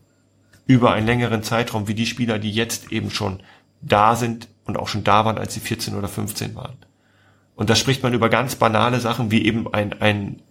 über 0.68 0.94
einen 0.94 1.06
längeren 1.06 1.44
Zeitraum 1.44 1.88
wie 1.88 1.94
die 1.94 2.06
Spieler, 2.06 2.40
die 2.40 2.52
jetzt 2.52 2.92
eben 2.92 3.12
schon 3.12 3.42
da 3.82 4.16
sind 4.16 4.48
und 4.66 4.78
auch 4.78 4.88
schon 4.88 5.04
da 5.04 5.26
waren, 5.26 5.38
als 5.38 5.54
sie 5.54 5.60
14 5.60 5.96
oder 5.96 6.08
15 6.08 6.56
waren. 6.56 6.78
Und 7.56 7.70
da 7.70 7.76
spricht 7.76 8.04
man 8.04 8.14
über 8.14 8.30
ganz 8.30 8.56
banale 8.56 9.00
Sachen 9.00 9.32
wie 9.32 9.46
eben 9.46 9.72
ein, 9.74 10.00
ein 10.02 10.42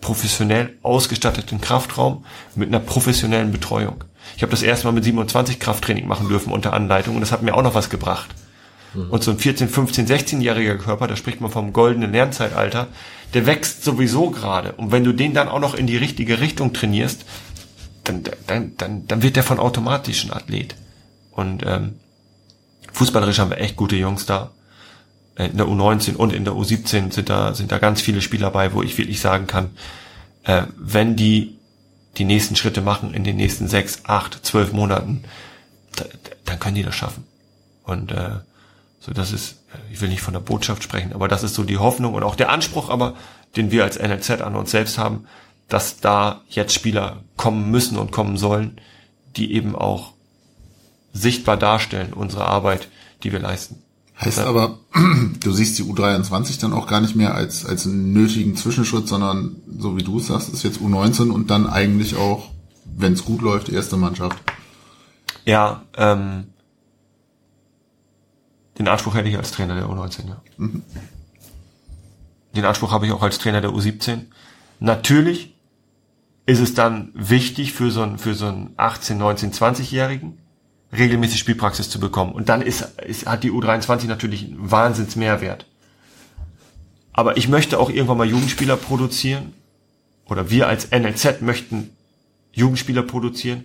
professionell 0.00 0.76
ausgestatteten 0.82 1.60
Kraftraum 1.60 2.24
mit 2.54 2.68
einer 2.68 2.80
professionellen 2.80 3.52
Betreuung. 3.52 4.04
Ich 4.36 4.42
habe 4.42 4.50
das 4.50 4.62
erste 4.62 4.86
Mal 4.86 4.92
mit 4.92 5.04
27 5.04 5.58
Krafttraining 5.58 6.06
machen 6.06 6.28
dürfen 6.28 6.52
unter 6.52 6.72
Anleitung 6.72 7.14
und 7.14 7.20
das 7.20 7.32
hat 7.32 7.42
mir 7.42 7.54
auch 7.54 7.62
noch 7.62 7.74
was 7.74 7.90
gebracht. 7.90 8.34
Mhm. 8.94 9.10
Und 9.10 9.22
so 9.22 9.30
ein 9.30 9.38
14, 9.38 9.68
15, 9.68 10.06
16-jähriger 10.06 10.76
Körper, 10.76 11.06
da 11.06 11.16
spricht 11.16 11.40
man 11.40 11.50
vom 11.50 11.72
goldenen 11.72 12.12
Lernzeitalter, 12.12 12.88
der 13.34 13.46
wächst 13.46 13.84
sowieso 13.84 14.30
gerade. 14.30 14.72
Und 14.72 14.92
wenn 14.92 15.04
du 15.04 15.12
den 15.12 15.34
dann 15.34 15.48
auch 15.48 15.60
noch 15.60 15.74
in 15.74 15.86
die 15.86 15.96
richtige 15.96 16.40
Richtung 16.40 16.72
trainierst, 16.72 17.24
dann, 18.08 18.22
dann, 18.46 18.76
dann, 18.76 19.06
dann 19.06 19.22
wird 19.22 19.36
der 19.36 19.42
von 19.42 19.58
automatisch 19.58 20.24
ein 20.24 20.32
Athlet. 20.32 20.74
Und 21.30 21.64
ähm, 21.66 21.96
fußballerisch 22.92 23.38
haben 23.38 23.50
wir 23.50 23.58
echt 23.58 23.76
gute 23.76 23.96
Jungs 23.96 24.26
da. 24.26 24.50
In 25.36 25.56
der 25.56 25.66
U19 25.66 26.16
und 26.16 26.32
in 26.32 26.44
der 26.44 26.54
U17 26.54 27.12
sind 27.12 27.28
da, 27.28 27.54
sind 27.54 27.70
da 27.70 27.78
ganz 27.78 28.00
viele 28.00 28.20
Spieler 28.20 28.50
bei, 28.50 28.72
wo 28.72 28.82
ich 28.82 28.98
wirklich 28.98 29.20
sagen 29.20 29.46
kann, 29.46 29.70
äh, 30.42 30.62
wenn 30.76 31.14
die 31.14 31.58
die 32.16 32.24
nächsten 32.24 32.56
Schritte 32.56 32.80
machen 32.80 33.14
in 33.14 33.22
den 33.22 33.36
nächsten 33.36 33.68
sechs, 33.68 34.00
acht, 34.04 34.44
zwölf 34.44 34.72
Monaten, 34.72 35.22
da, 35.94 36.04
dann 36.44 36.58
können 36.58 36.74
die 36.74 36.82
das 36.82 36.96
schaffen. 36.96 37.24
Und 37.84 38.10
äh, 38.10 38.40
so 38.98 39.12
das 39.12 39.32
ist, 39.32 39.62
äh, 39.72 39.92
ich 39.92 40.00
will 40.00 40.08
nicht 40.08 40.22
von 40.22 40.34
der 40.34 40.40
Botschaft 40.40 40.82
sprechen, 40.82 41.12
aber 41.12 41.28
das 41.28 41.44
ist 41.44 41.54
so 41.54 41.62
die 41.62 41.78
Hoffnung 41.78 42.14
und 42.14 42.24
auch 42.24 42.34
der 42.34 42.50
Anspruch, 42.50 42.90
aber 42.90 43.14
den 43.56 43.70
wir 43.70 43.84
als 43.84 43.98
NLZ 43.98 44.42
an 44.42 44.56
uns 44.56 44.72
selbst 44.72 44.98
haben, 44.98 45.26
dass 45.68 46.00
da 46.00 46.42
jetzt 46.48 46.72
Spieler 46.72 47.22
kommen 47.36 47.70
müssen 47.70 47.98
und 47.98 48.10
kommen 48.10 48.36
sollen, 48.36 48.80
die 49.36 49.52
eben 49.52 49.76
auch 49.76 50.14
sichtbar 51.12 51.56
darstellen, 51.56 52.12
unsere 52.12 52.46
Arbeit, 52.46 52.88
die 53.22 53.32
wir 53.32 53.38
leisten. 53.38 53.82
Heißt 54.20 54.40
aber, 54.40 54.78
du 55.40 55.52
siehst 55.52 55.78
die 55.78 55.84
U23 55.84 56.60
dann 56.60 56.72
auch 56.72 56.88
gar 56.88 57.00
nicht 57.00 57.14
mehr 57.14 57.34
als, 57.34 57.64
als 57.64 57.86
einen 57.86 58.12
nötigen 58.12 58.56
Zwischenschritt, 58.56 59.06
sondern 59.06 59.56
so 59.78 59.96
wie 59.96 60.02
du 60.02 60.18
es 60.18 60.26
sagst, 60.26 60.48
ist 60.48 60.64
jetzt 60.64 60.80
U19 60.80 61.30
und 61.30 61.50
dann 61.50 61.68
eigentlich 61.68 62.16
auch, 62.16 62.50
wenn 62.84 63.12
es 63.12 63.24
gut 63.24 63.42
läuft, 63.42 63.68
erste 63.68 63.96
Mannschaft. 63.96 64.38
Ja, 65.44 65.82
ähm, 65.96 66.48
den 68.78 68.88
Anspruch 68.88 69.14
hätte 69.14 69.28
ich 69.28 69.36
als 69.36 69.52
Trainer 69.52 69.74
der 69.74 69.86
U19, 69.86 70.28
ja. 70.28 70.40
Mhm. 70.56 70.82
den 72.56 72.64
Anspruch 72.64 72.90
habe 72.90 73.06
ich 73.06 73.12
auch 73.12 73.22
als 73.22 73.38
Trainer 73.38 73.60
der 73.60 73.70
U17. 73.70 74.26
Natürlich 74.80 75.54
ist 76.48 76.60
es 76.60 76.72
dann 76.72 77.10
wichtig 77.12 77.74
für 77.74 77.90
so 77.90 78.00
einen, 78.00 78.16
für 78.16 78.32
so 78.32 78.46
einen 78.46 78.72
18, 78.78 79.18
19, 79.18 79.52
20-Jährigen, 79.52 80.38
regelmäßig 80.96 81.38
Spielpraxis 81.38 81.90
zu 81.90 82.00
bekommen. 82.00 82.32
Und 82.32 82.48
dann 82.48 82.62
ist, 82.62 82.88
ist, 83.06 83.26
hat 83.26 83.44
die 83.44 83.52
U23 83.52 84.06
natürlich 84.06 84.44
einen 84.44 84.70
Wahnsinnsmehrwert. 84.70 85.66
Aber 87.12 87.36
ich 87.36 87.48
möchte 87.48 87.78
auch 87.78 87.90
irgendwann 87.90 88.16
mal 88.16 88.26
Jugendspieler 88.26 88.78
produzieren. 88.78 89.52
Oder 90.24 90.48
wir 90.48 90.68
als 90.68 90.90
NLZ 90.90 91.42
möchten 91.42 91.90
Jugendspieler 92.52 93.02
produzieren, 93.02 93.64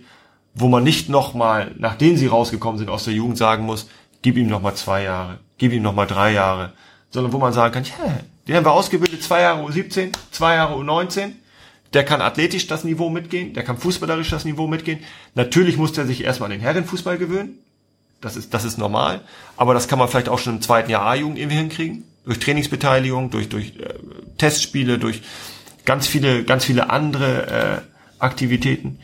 wo 0.52 0.68
man 0.68 0.84
nicht 0.84 1.08
nochmal, 1.08 1.74
nachdem 1.78 2.18
sie 2.18 2.26
rausgekommen 2.26 2.76
sind 2.76 2.90
aus 2.90 3.04
der 3.04 3.14
Jugend, 3.14 3.38
sagen 3.38 3.64
muss, 3.64 3.88
gib 4.20 4.36
ihm 4.36 4.48
nochmal 4.48 4.74
zwei 4.74 5.04
Jahre, 5.04 5.38
gib 5.56 5.72
ihm 5.72 5.82
nochmal 5.82 6.06
drei 6.06 6.32
Jahre, 6.32 6.74
sondern 7.08 7.32
wo 7.32 7.38
man 7.38 7.54
sagen 7.54 7.72
kann, 7.72 7.84
ja, 7.84 8.18
den 8.46 8.56
haben 8.56 8.66
wir 8.66 8.72
ausgebildet, 8.72 9.22
zwei 9.22 9.40
Jahre 9.40 9.64
U17, 9.64 10.12
zwei 10.30 10.56
Jahre 10.56 10.74
U19, 10.74 11.32
der 11.94 12.04
kann 12.04 12.20
athletisch 12.20 12.66
das 12.66 12.84
Niveau 12.84 13.08
mitgehen, 13.08 13.54
der 13.54 13.62
kann 13.62 13.78
fußballerisch 13.78 14.30
das 14.30 14.44
Niveau 14.44 14.66
mitgehen. 14.66 15.00
Natürlich 15.34 15.76
muss 15.76 15.92
der 15.92 16.06
sich 16.06 16.24
erstmal 16.24 16.48
an 16.48 16.58
den 16.58 16.60
Herrenfußball 16.60 17.18
gewöhnen. 17.18 17.58
Das 18.20 18.36
ist, 18.36 18.52
das 18.52 18.64
ist 18.64 18.78
normal. 18.78 19.20
Aber 19.56 19.74
das 19.74 19.86
kann 19.86 19.98
man 19.98 20.08
vielleicht 20.08 20.28
auch 20.28 20.38
schon 20.38 20.56
im 20.56 20.62
zweiten 20.62 20.90
Jahr 20.90 21.02
A-Jugend 21.06 21.38
irgendwie 21.38 21.56
hinkriegen. 21.56 22.04
Durch 22.24 22.38
Trainingsbeteiligung, 22.38 23.30
durch, 23.30 23.48
durch 23.48 23.76
äh, 23.76 23.94
Testspiele, 24.38 24.98
durch 24.98 25.22
ganz 25.84 26.06
viele, 26.06 26.44
ganz 26.44 26.64
viele 26.64 26.90
andere 26.90 27.46
äh, 27.46 27.80
Aktivitäten. 28.18 28.98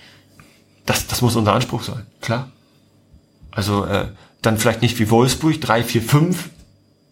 Das, 0.86 1.06
das 1.06 1.20
muss 1.22 1.36
unser 1.36 1.52
Anspruch 1.52 1.82
sein, 1.82 2.06
klar. 2.20 2.50
Also 3.50 3.84
äh, 3.84 4.08
dann 4.42 4.58
vielleicht 4.58 4.82
nicht 4.82 4.98
wie 4.98 5.10
Wolfsburg, 5.10 5.60
drei, 5.60 5.84
vier, 5.84 6.02
fünf, 6.02 6.50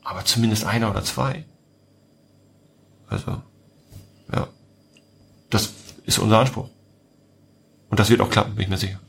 aber 0.03 0.25
zumindest 0.25 0.65
einer 0.65 0.91
oder 0.91 1.05
zwei. 1.05 1.45
Also, 3.09 3.43
ja. 4.33 4.49
Das 5.51 5.71
ist 6.07 6.19
unser 6.19 6.39
Anspruch. 6.39 6.69
Und 7.91 8.01
das 8.01 8.11
wird 8.11 8.21
auch 8.21 8.31
klappen, 8.31 8.55
bin 8.55 8.65
ich 8.65 8.69
mir 8.69 8.77
sicher. 8.77 9.01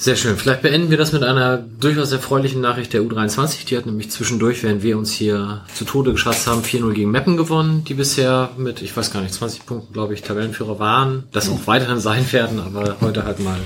Sehr 0.00 0.16
schön. 0.16 0.38
Vielleicht 0.38 0.62
beenden 0.62 0.88
wir 0.88 0.96
das 0.96 1.12
mit 1.12 1.22
einer 1.22 1.58
durchaus 1.58 2.10
erfreulichen 2.10 2.62
Nachricht 2.62 2.94
der 2.94 3.02
U23. 3.02 3.66
Die 3.66 3.76
hat 3.76 3.84
nämlich 3.84 4.10
zwischendurch, 4.10 4.62
während 4.62 4.82
wir 4.82 4.96
uns 4.96 5.12
hier 5.12 5.62
zu 5.74 5.84
Tode 5.84 6.12
geschasst 6.12 6.46
haben, 6.46 6.62
4-0 6.62 6.94
gegen 6.94 7.10
Meppen 7.10 7.36
gewonnen, 7.36 7.84
die 7.84 7.92
bisher 7.92 8.48
mit, 8.56 8.80
ich 8.80 8.96
weiß 8.96 9.12
gar 9.12 9.20
nicht, 9.20 9.34
20 9.34 9.66
Punkten, 9.66 9.92
glaube 9.92 10.14
ich, 10.14 10.22
Tabellenführer 10.22 10.78
waren, 10.78 11.24
das 11.32 11.50
auch 11.50 11.66
weiterhin 11.66 12.00
sein 12.00 12.32
werden, 12.32 12.60
aber 12.60 12.96
heute 13.02 13.24
halt 13.24 13.40
mal 13.40 13.60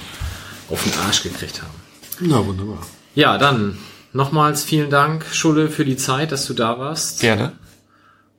auf 0.70 0.82
den 0.82 0.92
Arsch 1.06 1.22
gekriegt 1.22 1.62
haben. 1.62 1.74
Na, 2.18 2.44
wunderbar. 2.44 2.78
Ja, 3.14 3.38
dann 3.38 3.78
nochmals 4.12 4.64
vielen 4.64 4.90
Dank, 4.90 5.24
Schulle, 5.30 5.68
für 5.68 5.84
die 5.84 5.96
Zeit, 5.96 6.32
dass 6.32 6.46
du 6.46 6.54
da 6.54 6.80
warst. 6.80 7.20
Gerne. 7.20 7.52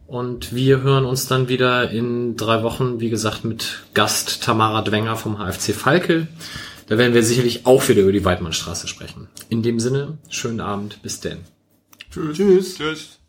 Und 0.07 0.53
wir 0.53 0.81
hören 0.81 1.05
uns 1.05 1.27
dann 1.27 1.49
wieder 1.49 1.89
in 1.89 2.35
drei 2.35 2.61
Wochen, 2.63 2.99
wie 2.99 3.09
gesagt, 3.09 3.43
mit 3.43 3.83
Gast 3.93 4.43
Tamara 4.43 4.81
Dwenger 4.81 5.15
vom 5.15 5.37
HFC 5.37 5.73
Falke. 5.73 6.27
Da 6.87 6.97
werden 6.99 7.15
wir 7.15 7.23
sicherlich 7.23 7.65
auch 7.65 7.87
wieder 7.89 8.03
über 8.03 8.11
die 8.11 8.23
Weidmannstraße 8.23 8.87
sprechen. 8.87 9.27
In 9.49 9.63
dem 9.63 9.79
Sinne, 9.79 10.19
schönen 10.29 10.61
Abend, 10.61 11.01
bis 11.01 11.19
denn. 11.19 11.39
Tschüss. 12.11 12.37
Tschüss. 12.37 12.75
Tschüss. 12.77 13.19